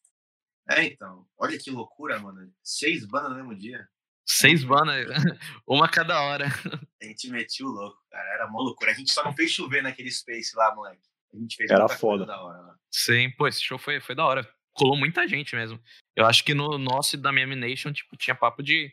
É, 0.68 0.84
então. 0.84 1.26
Olha 1.38 1.58
que 1.58 1.70
loucura, 1.70 2.18
mano. 2.18 2.52
Seis 2.62 3.04
bandas 3.06 3.30
no 3.30 3.36
mesmo 3.36 3.54
dia. 3.54 3.88
Seis 4.28 4.64
bandas, 4.64 5.06
uma 5.66 5.88
cada 5.88 6.20
hora. 6.20 6.46
A 7.00 7.04
gente 7.04 7.28
metia 7.30 7.64
o 7.64 7.70
louco, 7.70 8.02
cara. 8.10 8.28
Era 8.34 8.48
mó 8.48 8.60
loucura. 8.60 8.90
A 8.90 8.94
gente 8.94 9.12
só 9.12 9.22
não 9.22 9.32
fez 9.32 9.52
chover 9.52 9.82
naquele 9.82 10.10
space 10.10 10.56
lá, 10.56 10.74
moleque. 10.74 11.06
A 11.32 11.36
gente 11.38 11.54
fez 11.54 11.70
Era 11.70 11.88
foda. 11.88 12.26
da 12.26 12.40
hora 12.42 12.58
lá. 12.58 12.76
Sim, 12.90 13.30
pô, 13.30 13.46
esse 13.46 13.62
show 13.62 13.78
foi, 13.78 14.00
foi 14.00 14.14
da 14.16 14.24
hora. 14.24 14.48
Colou 14.72 14.96
muita 14.96 15.28
gente 15.28 15.54
mesmo. 15.54 15.80
Eu 16.16 16.26
acho 16.26 16.42
que 16.42 16.54
no 16.54 16.76
nosso 16.76 17.14
e 17.14 17.18
da 17.18 17.30
Meme 17.30 17.54
Nation, 17.54 17.92
tipo, 17.92 18.16
tinha 18.16 18.34
papo 18.34 18.62
de, 18.62 18.92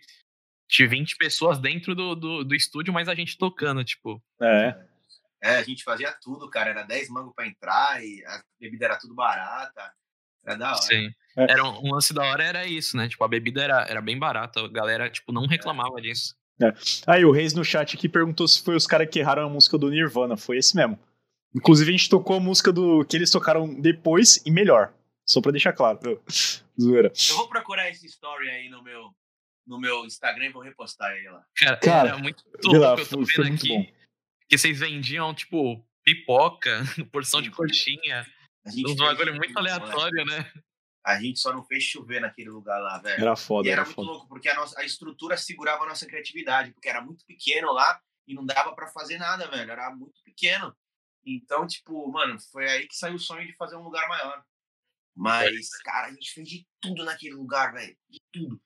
de 0.70 0.86
20 0.86 1.18
pessoas 1.18 1.58
dentro 1.58 1.96
do, 1.96 2.16
do, 2.16 2.44
do 2.44 2.56
estúdio, 2.56 2.94
mas 2.94 3.10
a 3.10 3.16
gente 3.16 3.38
tocando, 3.38 3.84
tipo. 3.84 4.22
É. 4.40 4.86
É, 5.44 5.58
a 5.58 5.64
gente 5.64 5.84
fazia 5.84 6.16
tudo, 6.22 6.50
cara. 6.50 6.70
Era 6.70 6.84
10 6.84 7.10
mangos 7.10 7.34
pra 7.36 7.46
entrar 7.46 8.02
e 8.02 8.24
a 8.26 8.42
bebida 8.60 8.86
era 8.86 8.98
tudo 8.98 9.14
barata. 9.14 9.92
Era 10.46 10.56
da 10.58 10.68
hora. 10.72 10.82
Sim. 10.82 11.10
É. 11.36 11.52
Era 11.52 11.66
um, 11.66 11.88
um 11.88 11.94
lance 11.94 12.14
da 12.14 12.24
hora, 12.24 12.44
era 12.44 12.66
isso, 12.66 12.96
né? 12.96 13.10
Tipo, 13.10 13.24
a 13.24 13.28
bebida 13.28 13.62
era, 13.62 13.82
era 13.90 14.02
bem 14.02 14.18
barata. 14.18 14.62
A 14.62 14.68
galera, 14.70 15.10
tipo, 15.10 15.34
não 15.34 15.46
reclamava 15.46 16.02
disso. 16.02 16.36
Aí 17.06 17.26
o 17.26 17.32
Reis 17.32 17.54
no 17.54 17.66
chat 17.66 17.96
aqui 17.98 18.08
perguntou 18.08 18.48
se 18.48 18.64
foi 18.64 18.76
os 18.76 18.88
caras 18.88 19.10
que 19.10 19.20
erraram 19.20 19.46
a 19.48 19.50
música 19.50 19.78
do 19.78 19.90
Nirvana. 19.90 20.38
Foi 20.38 20.58
esse 20.58 20.76
mesmo. 20.76 20.98
Inclusive, 21.54 21.90
a 21.90 21.98
gente 21.98 22.10
tocou 22.10 22.38
a 22.38 22.40
música 22.40 22.72
do 22.72 23.04
que 23.06 23.18
eles 23.18 23.30
tocaram 23.30 23.74
depois 23.82 24.42
e 24.46 24.52
melhor. 24.52 24.94
Só 25.26 25.42
pra 25.42 25.52
deixar 25.52 25.74
claro. 25.74 26.00
Zoeira. 26.80 27.12
Eu 27.30 27.36
vou 27.36 27.50
procurar 27.50 27.90
esse 27.90 28.06
story 28.08 28.50
aí 28.50 28.70
no 28.70 28.82
meu, 28.82 29.10
no 29.68 29.80
meu 29.80 30.06
Instagram 30.06 30.46
e 30.46 30.52
vou 30.52 30.62
repostar 30.62 31.12
ele 31.18 31.30
lá. 31.30 31.44
Cara, 31.58 31.78
Cara, 31.78 32.10
era 32.10 32.18
muito 32.18 32.44
vê 32.72 32.78
lá, 32.78 32.88
louco. 32.96 33.02
Eu 33.02 33.08
tô 33.08 33.18
foi- 33.18 33.26
foi 33.26 33.44
vendo 33.46 33.50
muito 33.50 33.66
aqui 33.66 33.94
que 34.50 34.58
vocês 34.58 34.80
vendiam, 34.80 35.34
tipo, 35.34 35.86
pipoca, 36.04 36.82
porção 37.12 37.42
de 37.42 37.52
coxinha. 37.52 38.26
A 38.66 38.70
gente 38.70 38.86
Uns 38.92 38.98
fez 38.98 39.10
bagulho 39.10 39.36
muito 39.36 39.58
aleatório, 39.58 40.26
né? 40.26 40.52
A 41.06 41.20
gente 41.20 41.40
só 41.40 41.52
não 41.52 41.66
fez 41.66 41.84
chover 41.84 42.22
naquele 42.22 42.50
lugar 42.50 42.80
lá, 42.80 42.98
velho. 43.00 43.22
Era 43.22 43.36
foda, 43.36 43.68
E 43.68 43.72
era 43.72 43.82
era 43.82 43.86
muito 43.86 43.96
foda. 43.96 44.08
louco, 44.08 44.28
porque 44.30 44.48
a, 44.48 44.56
nossa, 44.56 44.80
a 44.80 44.86
estrutura 44.86 45.36
segurava 45.36 45.84
a 45.84 45.88
nossa 45.88 46.06
criatividade, 46.06 46.72
porque 46.72 46.88
era 46.88 47.02
muito 47.02 47.26
pequeno 47.26 47.74
lá 47.74 48.02
e 48.26 48.34
não 48.34 48.46
dava 48.46 48.74
pra 48.74 48.88
fazer 48.88 49.18
nada, 49.18 49.50
velho. 49.50 49.70
Era 49.70 49.94
muito 49.94 50.24
pequeno. 50.24 50.74
Então, 51.26 51.68
tipo, 51.68 52.10
mano, 52.10 52.40
foi 52.40 52.70
aí 52.70 52.88
que 52.88 52.96
saiu 52.96 53.16
o 53.16 53.20
sonho 53.20 53.46
de 53.46 53.56
fazer 53.58 53.76
um 53.76 53.84
lugar 53.84 54.08
maior. 54.08 54.44
Mas, 55.16 55.70
cara, 55.84 56.08
a 56.08 56.12
gente 56.12 56.32
fez 56.32 56.48
de 56.48 56.68
tudo 56.82 57.04
naquele 57.04 57.34
lugar, 57.36 57.74
velho. 57.74 57.96
De 58.10 58.22
tudo. 58.32 58.62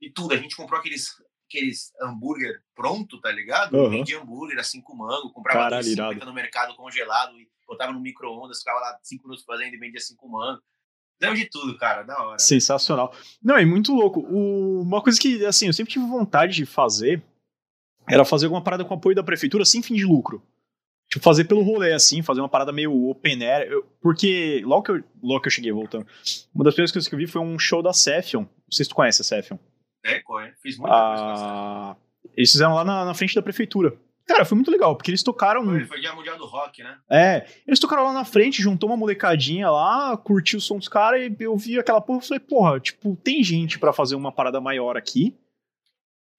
De 0.00 0.10
tudo. 0.12 0.34
A 0.34 0.36
gente 0.36 0.56
comprou 0.56 0.78
aqueles, 0.78 1.08
aqueles 1.50 1.92
hambúrguer 2.00 2.62
pronto, 2.74 3.20
tá 3.20 3.30
ligado? 3.32 3.76
Aham. 3.76 3.90
Vendia 3.90 4.20
hambúrguer 4.20 4.58
a 4.58 4.62
cinco 4.62 4.96
mango, 4.96 5.32
comprava 5.32 5.58
Caralho, 5.64 5.84
2,50 5.86 5.92
irado. 5.92 6.26
no 6.26 6.32
mercado 6.32 6.74
congelado 6.76 7.36
e 7.38 7.48
botava 7.66 7.92
no 7.92 8.00
micro-ondas, 8.00 8.58
ficava 8.58 8.78
lá 8.80 8.98
cinco 9.02 9.24
minutos 9.24 9.44
fazendo 9.44 9.74
e 9.74 9.78
vendia 9.78 10.00
cinco 10.00 10.28
mango. 10.28 10.60
Deu 11.20 11.34
de 11.34 11.44
tudo, 11.50 11.76
cara. 11.76 12.02
Da 12.02 12.18
hora. 12.22 12.38
Sensacional. 12.38 13.12
Não, 13.42 13.56
é 13.56 13.64
muito 13.66 13.92
louco. 13.92 14.20
O- 14.20 14.80
uma 14.82 15.02
coisa 15.02 15.20
que, 15.20 15.44
assim, 15.44 15.66
eu 15.66 15.72
sempre 15.72 15.92
tive 15.92 16.06
vontade 16.06 16.54
de 16.54 16.64
fazer 16.64 17.22
era 18.08 18.24
fazer 18.24 18.46
alguma 18.46 18.62
parada 18.64 18.84
com 18.84 18.94
apoio 18.94 19.14
da 19.14 19.22
prefeitura 19.22 19.64
sem 19.64 19.82
fim 19.82 19.94
de 19.94 20.04
lucro. 20.04 20.42
Tipo, 21.10 21.22
fazer 21.24 21.44
pelo 21.44 21.62
rolê, 21.62 21.92
assim, 21.92 22.22
fazer 22.22 22.40
uma 22.40 22.48
parada 22.48 22.72
meio 22.72 22.92
open 23.08 23.44
air. 23.44 23.70
Eu- 23.70 23.82
porque 24.00 24.62
logo 24.64 24.82
que, 24.84 24.90
eu, 24.92 25.04
logo 25.22 25.40
que 25.42 25.48
eu 25.48 25.52
cheguei 25.52 25.70
voltando, 25.72 26.06
uma 26.54 26.64
das 26.64 26.72
primeiras 26.74 26.92
coisas 26.92 27.06
que 27.08 27.14
eu 27.14 27.18
vi 27.18 27.26
foi 27.26 27.42
um 27.42 27.58
show 27.58 27.82
da 27.82 27.92
Cefion. 27.92 28.40
Não 28.42 28.48
sei 28.72 28.84
se 28.84 28.88
tu 28.88 28.94
conhece 28.94 29.20
a 29.20 29.24
Cefion. 30.04 30.16
É, 30.16 30.20
corre. 30.20 30.52
Fiz 30.62 30.76
muita 30.78 30.94
coisa. 30.94 31.44
Ah, 31.44 31.96
eles 32.36 32.52
fizeram 32.52 32.74
lá 32.74 32.84
na, 32.84 33.04
na 33.04 33.14
frente 33.14 33.34
da 33.34 33.42
prefeitura. 33.42 33.94
Cara, 34.26 34.44
foi 34.44 34.54
muito 34.54 34.70
legal, 34.70 34.94
porque 34.94 35.10
eles 35.10 35.24
tocaram. 35.24 35.64
Foi, 35.64 35.84
foi 35.86 36.00
dia 36.00 36.14
mundial 36.14 36.38
do 36.38 36.46
rock, 36.46 36.84
né? 36.84 36.96
É, 37.10 37.46
eles 37.66 37.80
tocaram 37.80 38.04
lá 38.04 38.12
na 38.12 38.24
frente, 38.24 38.62
juntou 38.62 38.88
uma 38.88 38.96
molecadinha 38.96 39.68
lá, 39.68 40.16
curtiu 40.16 40.58
o 40.58 40.62
som 40.62 40.78
dos 40.78 40.86
caras 40.86 41.20
e 41.20 41.36
eu 41.40 41.56
vi 41.56 41.78
aquela 41.78 42.00
porra 42.00 42.20
e 42.20 42.26
falei, 42.28 42.40
porra, 42.40 42.78
tipo, 42.78 43.16
tem 43.16 43.42
gente 43.42 43.78
pra 43.78 43.92
fazer 43.92 44.14
uma 44.14 44.30
parada 44.30 44.60
maior 44.60 44.96
aqui. 44.96 45.36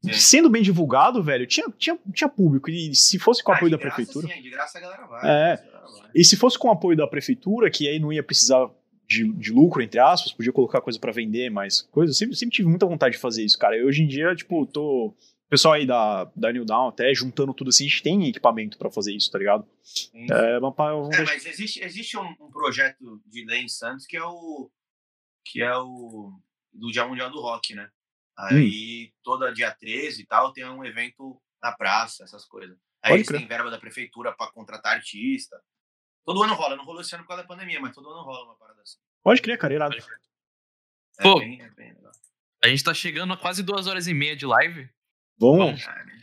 Sim. 0.04 0.14
Sendo 0.14 0.50
bem 0.50 0.64
divulgado, 0.64 1.22
velho, 1.22 1.46
tinha, 1.46 1.68
tinha, 1.78 2.00
tinha 2.14 2.30
público. 2.30 2.70
E 2.70 2.96
se 2.96 3.20
fosse 3.20 3.44
com 3.44 3.52
o 3.52 3.54
Ah, 3.54 3.58
apoio 3.58 3.72
da 3.72 3.78
graça, 3.78 3.96
prefeitura. 3.96 4.28
Sim, 4.28 4.42
de 4.42 4.50
graça 4.50 4.78
a 4.78 4.82
galera 4.82 5.06
vai. 5.06 5.20
É. 5.22 5.58
galera 5.58 5.82
vai. 6.00 6.10
E 6.16 6.24
se 6.24 6.38
fosse 6.38 6.58
com 6.58 6.70
o 6.70 6.72
apoio 6.72 6.98
da 6.98 7.06
prefeitura, 7.06 7.70
que 7.70 7.88
aí 7.88 8.00
não 8.00 8.12
ia 8.12 8.24
precisar 8.24 8.70
de, 9.12 9.32
de 9.34 9.52
lucro, 9.52 9.82
entre 9.82 10.00
aspas, 10.00 10.32
podia 10.32 10.54
colocar 10.54 10.82
coisa 10.82 11.00
pra 11.00 11.12
vender, 11.12 11.50
mais 11.50 11.82
coisa. 11.82 12.12
Eu 12.12 12.16
sempre, 12.16 12.36
sempre 12.36 12.56
tive 12.56 12.70
muita 12.70 12.86
vontade 12.86 13.16
de 13.16 13.22
fazer 13.22 13.44
isso, 13.44 13.58
cara. 13.58 13.76
E 13.78 13.84
hoje 13.84 14.04
em 14.04 14.08
dia, 14.08 14.34
tipo, 14.36 14.66
tô. 14.66 15.08
O 15.08 15.50
pessoal 15.52 15.74
aí 15.74 15.86
da, 15.86 16.32
da 16.34 16.50
New 16.54 16.64
Down, 16.64 16.88
até 16.88 17.14
juntando 17.14 17.54
tudo 17.54 17.68
assim, 17.72 17.86
a 17.86 17.90
gente 17.90 18.02
tem 18.04 18.26
equipamento 18.30 18.78
pra 18.78 18.90
fazer 18.90 19.14
isso, 19.14 19.30
tá 19.30 19.38
ligado? 19.38 19.68
Sim. 19.84 20.26
É 20.32 20.58
uma 20.60 20.70
uma 20.70 20.90
É, 20.90 20.94
vontade- 20.94 21.24
mas 21.26 21.46
existe, 21.46 21.84
existe 21.84 22.18
um, 22.18 22.30
um 22.40 22.50
projeto 22.50 23.22
de 23.26 23.44
lei 23.46 23.60
em 23.62 23.68
Santos 23.68 24.06
que 24.06 24.16
é 24.16 24.24
o. 24.24 24.72
que 25.46 25.62
é 25.62 25.76
o. 25.78 26.32
do 26.72 26.90
Dia 26.90 27.06
Mundial 27.06 27.30
do 27.30 27.42
Rock, 27.42 27.76
né? 27.76 27.90
Aí, 28.38 29.12
toda 29.24 29.52
dia 29.54 29.72
13 29.72 30.22
e 30.22 30.26
tal, 30.26 30.54
tem 30.54 30.66
um 30.66 30.86
evento 30.86 31.38
na 31.62 31.74
praça, 31.74 32.24
essas 32.24 32.46
coisas. 32.46 32.76
Aí 33.04 33.10
Pode 33.10 33.14
eles 33.20 33.28
crer. 33.28 33.40
têm 33.40 33.48
verba 33.48 33.70
da 33.70 33.78
prefeitura 33.78 34.32
pra 34.32 34.50
contratar 34.52 34.94
artista. 34.96 35.62
Todo 36.26 36.44
ano 36.44 36.54
rola, 36.54 36.76
não 36.76 36.86
rolou 36.86 37.02
esse 37.02 37.14
ano 37.16 37.24
por 37.24 37.30
causa 37.30 37.44
da 37.44 37.48
pandemia, 37.48 37.80
mas 37.80 37.94
todo 37.96 38.10
ano 38.10 38.22
rola 38.22 38.46
uma 38.46 38.56
parada 38.56 38.82
assim. 38.82 38.98
Pode 39.24 39.42
crer, 39.42 39.58
cara, 39.58 39.74
irado. 39.74 39.96
É 39.98 41.24
Pô. 41.24 41.40
bem, 41.40 41.62
é 41.62 41.70
bem 41.72 41.94
legal. 41.94 42.12
A 42.64 42.68
gente 42.68 42.84
tá 42.84 42.94
chegando 42.94 43.34
a 43.34 43.38
quase 43.38 43.64
duas 43.64 43.88
horas 43.88 44.08
e 44.08 44.14
meia 44.14 44.36
de 44.36 44.46
live. 44.46 44.90
Vamos, 45.40 45.58
Vamos. 45.66 45.84
Cara, 45.86 46.06
né? 46.06 46.22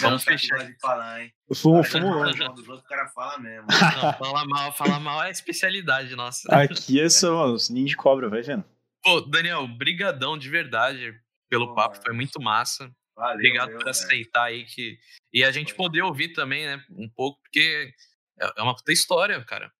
Vamos 0.00 0.24
que 0.24 0.30
fechar. 0.30 0.64
de 0.66 0.78
falar, 0.80 1.22
hein? 1.22 1.32
fala 1.54 1.82
mal 2.00 2.54
dos 2.54 2.68
outros, 2.68 2.80
o 2.80 2.88
cara 2.88 3.06
fala 3.08 3.38
mesmo. 3.38 3.66
Não, 3.68 4.12
falar 4.14 4.46
mal, 4.46 4.72
falar 4.72 4.98
mal 5.00 5.22
é 5.22 5.30
especialidade 5.30 6.16
nossa. 6.16 6.48
Aqui 6.54 6.98
é 6.98 7.08
só, 7.10 7.46
mano, 7.46 7.58
ninho 7.68 7.86
de 7.86 7.96
cobra, 7.96 8.30
vai 8.30 8.40
vendo. 8.40 8.64
Pô, 9.02 9.20
Daniel, 9.20 9.68
brigadão 9.68 10.38
de 10.38 10.48
verdade 10.48 11.14
pelo 11.50 11.68
Pô, 11.68 11.74
papo, 11.74 11.96
mano. 11.96 12.02
foi 12.02 12.14
muito 12.14 12.40
massa. 12.40 12.90
Valeu, 13.14 13.34
Obrigado 13.34 13.68
meu, 13.68 13.76
por 13.76 13.84
velho. 13.84 13.90
aceitar 13.90 14.44
aí 14.44 14.64
que 14.64 14.98
e 15.32 15.44
a 15.44 15.52
gente 15.52 15.74
Foi. 15.74 15.76
poder 15.76 16.02
ouvir 16.02 16.32
também, 16.32 16.64
né, 16.64 16.82
um 16.90 17.08
pouco, 17.08 17.40
porque 17.42 17.92
é 18.40 18.52
é 18.56 18.62
uma 18.62 18.74
puta 18.74 18.92
história, 18.92 19.42
cara. 19.44 19.72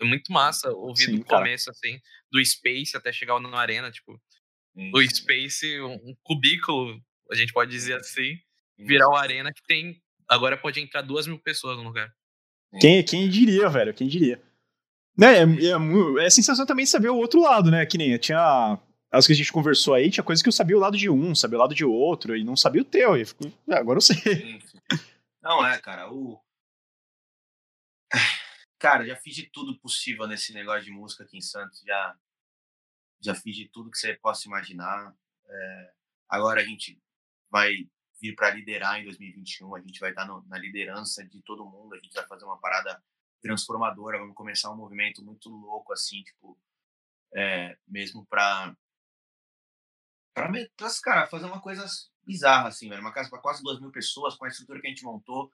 É 0.00 0.04
muito 0.04 0.32
massa 0.32 0.70
ouvir 0.70 1.06
Sim, 1.06 1.18
do 1.18 1.24
cara. 1.24 1.42
começo 1.42 1.70
assim, 1.70 2.00
do 2.30 2.44
Space 2.44 2.96
até 2.96 3.12
chegar 3.12 3.38
na 3.40 3.58
arena, 3.58 3.90
tipo, 3.90 4.20
Sim, 4.74 4.90
o 4.94 5.10
Space, 5.10 5.80
um 5.80 6.16
cubículo, 6.22 7.00
a 7.30 7.34
gente 7.34 7.52
pode 7.52 7.70
dizer 7.70 7.96
assim, 7.96 8.34
sim. 8.34 8.40
virar 8.78 9.08
o 9.08 9.16
arena 9.16 9.52
que 9.52 9.62
tem 9.62 10.00
agora 10.28 10.56
pode 10.56 10.78
entrar 10.78 11.00
duas 11.02 11.26
mil 11.26 11.38
pessoas 11.38 11.76
no 11.78 11.84
lugar. 11.84 12.12
Quem, 12.78 13.02
quem 13.02 13.28
diria, 13.28 13.68
velho? 13.68 13.94
Quem 13.94 14.06
diria? 14.06 14.40
Né, 15.16 15.38
é, 15.38 15.42
é, 15.42 16.26
é 16.26 16.30
sensação 16.30 16.66
também 16.66 16.84
saber 16.84 17.08
o 17.08 17.16
outro 17.16 17.40
lado, 17.40 17.70
né? 17.70 17.86
Que 17.86 17.96
nem 17.96 18.16
tinha. 18.18 18.78
As 19.10 19.26
que 19.26 19.32
a 19.32 19.36
gente 19.36 19.50
conversou 19.50 19.94
aí, 19.94 20.10
tinha 20.10 20.22
coisa 20.22 20.42
que 20.42 20.48
eu 20.48 20.52
sabia 20.52 20.76
o 20.76 20.80
lado 20.80 20.96
de 20.96 21.08
um, 21.08 21.34
sabia 21.34 21.56
o 21.56 21.60
lado 21.62 21.74
de 21.74 21.82
outro, 21.82 22.36
e 22.36 22.44
não 22.44 22.54
sabia 22.54 22.82
o 22.82 22.84
teu. 22.84 23.16
E 23.16 23.24
fico, 23.24 23.50
"Ah, 23.68 23.78
agora 23.78 23.96
eu 23.96 24.02
sei. 24.02 24.60
Não 25.42 25.66
é, 25.66 25.78
cara. 25.78 26.12
O... 26.12 26.38
Cara, 28.78 29.04
já 29.06 29.16
fiz 29.16 29.34
de 29.34 29.48
tudo 29.50 29.78
possível 29.78 30.26
nesse 30.26 30.52
negócio 30.52 30.84
de 30.84 30.90
música 30.90 31.24
aqui 31.24 31.36
em 31.36 31.40
Santos. 31.40 31.80
Já, 31.86 32.16
já 33.20 33.34
fiz 33.34 33.56
de 33.56 33.68
tudo 33.68 33.90
que 33.90 33.98
você 33.98 34.14
possa 34.14 34.46
imaginar. 34.46 35.14
É, 35.48 35.92
agora 36.28 36.60
a 36.60 36.64
gente 36.64 37.00
vai 37.50 37.88
vir 38.20 38.34
para 38.34 38.50
liderar 38.50 39.00
em 39.00 39.04
2021. 39.04 39.74
A 39.74 39.80
gente 39.80 39.98
vai 40.00 40.10
estar 40.10 40.26
no- 40.26 40.44
na 40.46 40.58
liderança 40.58 41.24
de 41.26 41.42
todo 41.42 41.64
mundo. 41.66 41.94
A 41.94 41.98
gente 41.98 42.12
vai 42.14 42.26
fazer 42.26 42.44
uma 42.44 42.58
parada 42.58 43.02
transformadora. 43.42 44.18
Vamos 44.18 44.34
começar 44.34 44.70
um 44.72 44.76
movimento 44.76 45.24
muito 45.24 45.48
louco, 45.48 45.92
assim, 45.92 46.22
tipo, 46.22 46.58
é, 47.34 47.76
mesmo 47.88 48.26
para 48.26 48.76
para 50.34 50.50
cara, 51.02 51.26
fazer 51.26 51.46
uma 51.46 51.60
coisa 51.60 51.84
bizarra, 52.24 52.68
assim, 52.68 52.88
velho. 52.88 53.00
Uma 53.00 53.12
casa 53.12 53.28
para 53.28 53.40
quase 53.40 53.62
duas 53.62 53.80
mil 53.80 53.90
pessoas, 53.90 54.36
com 54.36 54.44
a 54.44 54.48
estrutura 54.48 54.80
que 54.80 54.86
a 54.86 54.90
gente 54.90 55.04
montou. 55.04 55.50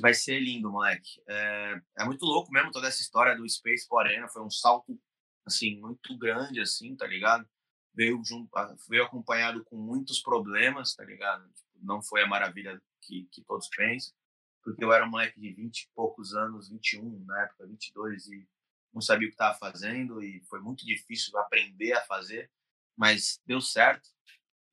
Vai 0.00 0.14
ser 0.14 0.40
lindo, 0.40 0.70
moleque. 0.70 1.22
É, 1.28 1.80
é 1.98 2.04
muito 2.04 2.24
louco 2.24 2.50
mesmo 2.52 2.70
toda 2.70 2.88
essa 2.88 3.00
história 3.00 3.36
do 3.36 3.48
Space 3.48 3.86
for 3.86 4.00
Arena. 4.06 4.28
Foi 4.28 4.42
um 4.42 4.50
salto, 4.50 4.98
assim, 5.46 5.80
muito 5.80 6.16
grande, 6.16 6.60
assim, 6.60 6.96
tá 6.96 7.06
ligado? 7.06 7.48
Veio, 7.94 8.22
junto, 8.24 8.50
veio 8.88 9.04
acompanhado 9.04 9.64
com 9.64 9.76
muitos 9.76 10.20
problemas, 10.20 10.94
tá 10.94 11.04
ligado? 11.04 11.44
Tipo, 11.52 11.70
não 11.82 12.02
foi 12.02 12.22
a 12.22 12.26
maravilha 12.26 12.80
que, 13.02 13.28
que 13.30 13.42
todos 13.44 13.68
pensam. 13.68 14.14
Porque 14.62 14.84
eu 14.84 14.92
era 14.92 15.04
um 15.04 15.10
moleque 15.10 15.40
de 15.40 15.52
20 15.52 15.80
e 15.80 15.88
poucos 15.94 16.34
anos, 16.34 16.68
21 16.68 17.24
na 17.24 17.42
época, 17.42 17.66
22, 17.66 18.26
e 18.28 18.48
não 18.94 19.00
sabia 19.02 19.26
o 19.26 19.30
que 19.30 19.34
estava 19.34 19.58
fazendo. 19.58 20.22
E 20.22 20.40
foi 20.48 20.60
muito 20.60 20.86
difícil 20.86 21.36
aprender 21.38 21.92
a 21.92 22.02
fazer. 22.02 22.50
mas 22.96 23.40
deu 23.46 23.60
certo. 23.60 24.08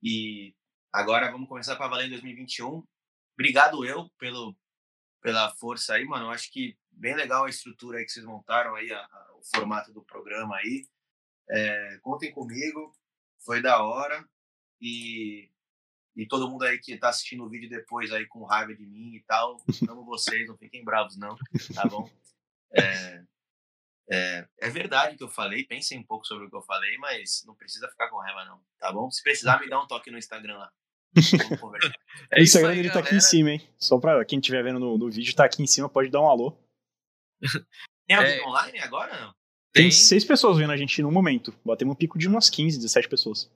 E 0.04 0.56
agora 0.94 1.32
vamos 1.32 1.50
começar 1.50 1.76
para 1.76 1.88
valer 1.88 2.08
em 2.08 2.12
2021. 2.12 2.84
Obrigado 3.34 3.86
eu 3.86 4.10
pelo 4.18 4.56
pela 5.22 5.50
força 5.56 5.94
aí, 5.94 6.06
mano. 6.06 6.26
Eu 6.26 6.32
acho 6.32 6.52
que 6.52 6.78
bem 6.92 7.16
legal 7.16 7.46
a 7.46 7.50
estrutura 7.50 7.98
aí 7.98 8.06
que 8.06 8.12
vocês 8.12 8.26
montaram 8.26 8.76
aí, 8.76 8.92
a, 8.92 9.00
a, 9.00 9.36
o 9.36 9.44
formato 9.44 9.92
do 9.94 10.04
programa 10.04 10.56
aí. 10.58 10.88
É, 11.50 12.00
contem 12.02 12.32
comigo, 12.32 12.94
foi 13.44 13.62
da 13.62 13.84
hora. 13.84 14.28
E, 14.82 15.50
e 16.16 16.28
todo 16.28 16.50
mundo 16.50 16.64
aí 16.64 16.80
que 16.80 16.98
tá 16.98 17.10
assistindo 17.10 17.44
o 17.44 17.50
vídeo 17.50 17.70
depois 17.70 18.12
aí 18.12 18.26
com 18.28 18.44
raiva 18.44 18.74
de 18.74 18.86
mim 18.86 19.16
e 19.16 19.24
tal, 19.24 19.58
amo 19.90 20.06
vocês, 20.06 20.48
não 20.48 20.58
fiquem 20.58 20.84
bravos 20.84 21.18
não, 21.18 21.38
tá 21.74 21.86
bom? 21.86 22.10
É, 22.72 23.24
é, 24.12 24.48
é, 24.60 24.70
verdade 24.70 25.18
que 25.18 25.24
eu 25.24 25.30
falei, 25.30 25.66
pensem 25.66 26.00
um 26.00 26.04
pouco 26.04 26.26
sobre 26.26 26.46
o 26.46 26.50
que 26.50 26.56
eu 26.56 26.62
falei, 26.62 26.98
mas 26.98 27.44
não 27.46 27.56
precisa 27.56 27.90
ficar 27.90 28.10
com 28.10 28.18
raiva 28.18 28.46
não, 28.46 28.62
tá 28.78 28.92
bom? 28.92 29.10
Se 29.12 29.22
precisar, 29.22 29.60
me 29.60 29.70
dá 29.70 29.82
um 29.82 29.88
toque 29.88 30.10
no 30.12 30.18
Instagram 30.18 30.58
lá. 30.58 30.72
É 32.32 32.40
o 32.40 32.44
Instagram 32.44 32.76
dele 32.76 32.92
tá 32.92 33.00
aqui 33.00 33.16
em 33.16 33.20
cima, 33.20 33.52
hein? 33.52 33.68
Só 33.78 34.00
pra 34.00 34.24
quem 34.26 34.40
estiver 34.40 34.64
vendo 34.64 34.80
no, 34.80 34.98
no, 34.98 35.10
vídeo, 35.10 35.36
tá 35.36 35.46
aqui 35.46 35.64
em 35.64 35.68
cima, 35.68 35.90
pode 35.90 36.10
dar 36.10 36.22
um 36.22 36.28
alô. 36.28 36.58
Tem 38.08 38.18
alguém 38.18 38.40
é... 38.40 38.46
online 38.46 38.80
agora 38.80 39.20
não? 39.20 39.34
Tem, 39.72 39.84
Tem 39.84 39.92
seis 39.92 40.26
pessoas 40.26 40.58
vendo 40.58 40.72
a 40.72 40.78
gente 40.78 41.02
no 41.02 41.12
momento. 41.12 41.54
Batemos 41.64 41.94
um 41.94 41.98
pico 41.98 42.18
de 42.18 42.28
umas 42.28 42.50
15, 42.50 42.78
17 42.78 43.08
pessoas. 43.08 43.52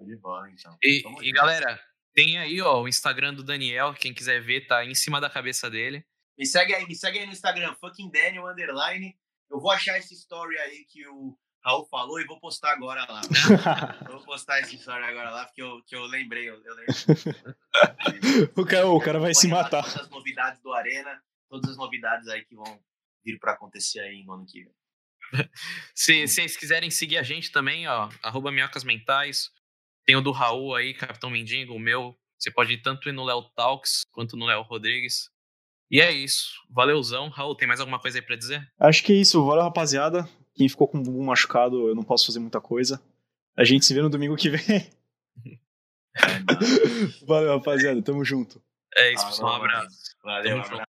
De 0.00 0.16
bola, 0.16 0.50
então. 0.50 0.76
E, 0.82 1.02
e 1.22 1.32
galera, 1.32 1.80
tem 2.14 2.38
aí, 2.38 2.60
ó, 2.62 2.82
o 2.82 2.88
Instagram 2.88 3.34
do 3.34 3.44
Daniel, 3.44 3.92
quem 3.94 4.14
quiser 4.14 4.42
ver, 4.42 4.66
tá 4.66 4.84
em 4.84 4.94
cima 4.94 5.20
da 5.20 5.28
cabeça 5.28 5.70
dele. 5.70 6.04
Me 6.38 6.46
segue 6.46 6.74
aí, 6.74 6.86
me 6.86 6.94
segue 6.94 7.18
aí 7.18 7.26
no 7.26 7.32
Instagram, 7.32 7.74
fucking 7.74 8.10
Daniel 8.10 8.46
underline. 8.46 9.14
Eu 9.50 9.60
vou 9.60 9.70
achar 9.70 9.98
esse 9.98 10.14
story 10.14 10.58
aí 10.58 10.84
que 10.84 11.06
o 11.06 11.36
Raul 11.66 11.84
falou 11.86 12.20
e 12.20 12.24
vou 12.24 12.38
postar 12.38 12.74
agora 12.74 13.04
lá. 13.10 13.20
vou 14.08 14.22
postar 14.24 14.60
esse 14.60 14.76
story 14.76 15.02
agora 15.02 15.30
lá, 15.30 15.46
porque 15.46 15.60
eu, 15.60 15.82
que 15.84 15.96
eu 15.96 16.04
lembrei. 16.04 16.48
Eu, 16.48 16.62
eu 16.62 16.74
lembro. 16.76 16.94
o, 18.56 18.64
cara, 18.64 18.86
o 18.86 19.00
cara 19.00 19.18
vai 19.18 19.34
se 19.34 19.48
matar. 19.48 19.82
Todas 19.82 20.02
as 20.02 20.08
novidades 20.08 20.62
do 20.62 20.72
Arena, 20.72 21.20
todas 21.50 21.72
as 21.72 21.76
novidades 21.76 22.28
aí 22.28 22.44
que 22.44 22.54
vão 22.54 22.80
vir 23.24 23.36
para 23.40 23.54
acontecer 23.54 23.98
aí 23.98 24.22
no 24.24 24.34
ano 24.34 24.46
que 24.46 24.62
vem. 24.62 25.50
Se 25.92 26.28
vocês 26.28 26.56
quiserem 26.56 26.88
seguir 26.88 27.18
a 27.18 27.24
gente 27.24 27.50
também, 27.50 27.88
ó, 27.88 28.08
arroba 28.22 28.52
minhocas 28.52 28.84
mentais, 28.84 29.50
tem 30.04 30.14
o 30.14 30.20
do 30.20 30.30
Raul 30.30 30.72
aí, 30.72 30.94
Capitão 30.94 31.28
Mendigo, 31.30 31.74
o 31.74 31.80
meu. 31.80 32.16
Você 32.38 32.48
pode 32.48 32.74
ir 32.74 32.82
tanto 32.82 33.08
ir 33.08 33.12
no 33.12 33.24
Léo 33.24 33.42
Talks 33.56 34.04
quanto 34.12 34.36
no 34.36 34.46
Léo 34.46 34.62
Rodrigues. 34.62 35.30
E 35.90 36.00
é 36.00 36.12
isso. 36.12 36.62
Valeuzão. 36.70 37.28
Raul, 37.28 37.56
tem 37.56 37.66
mais 37.66 37.80
alguma 37.80 37.98
coisa 37.98 38.18
aí 38.18 38.22
pra 38.22 38.36
dizer? 38.36 38.64
Acho 38.78 39.02
que 39.02 39.12
é 39.12 39.16
isso. 39.16 39.44
Valeu, 39.44 39.64
rapaziada. 39.64 40.28
Quem 40.56 40.68
ficou 40.68 40.88
com 40.88 40.98
o 40.98 41.02
bumbum 41.02 41.24
machucado, 41.24 41.88
eu 41.88 41.94
não 41.94 42.02
posso 42.02 42.26
fazer 42.26 42.38
muita 42.38 42.60
coisa. 42.60 43.00
A 43.56 43.62
gente 43.62 43.84
se 43.84 43.94
vê 43.94 44.00
no 44.00 44.10
domingo 44.10 44.36
que 44.36 44.50
vem. 44.50 44.90
Valeu, 47.26 47.58
rapaziada. 47.58 48.02
Tamo 48.02 48.24
junto. 48.24 48.62
É 48.96 49.12
isso, 49.12 49.26
pessoal. 49.26 49.52
Um 49.52 49.56
abraço. 49.56 50.16
Valeu, 50.24 50.56
um 50.56 50.60
abraço. 50.60 50.86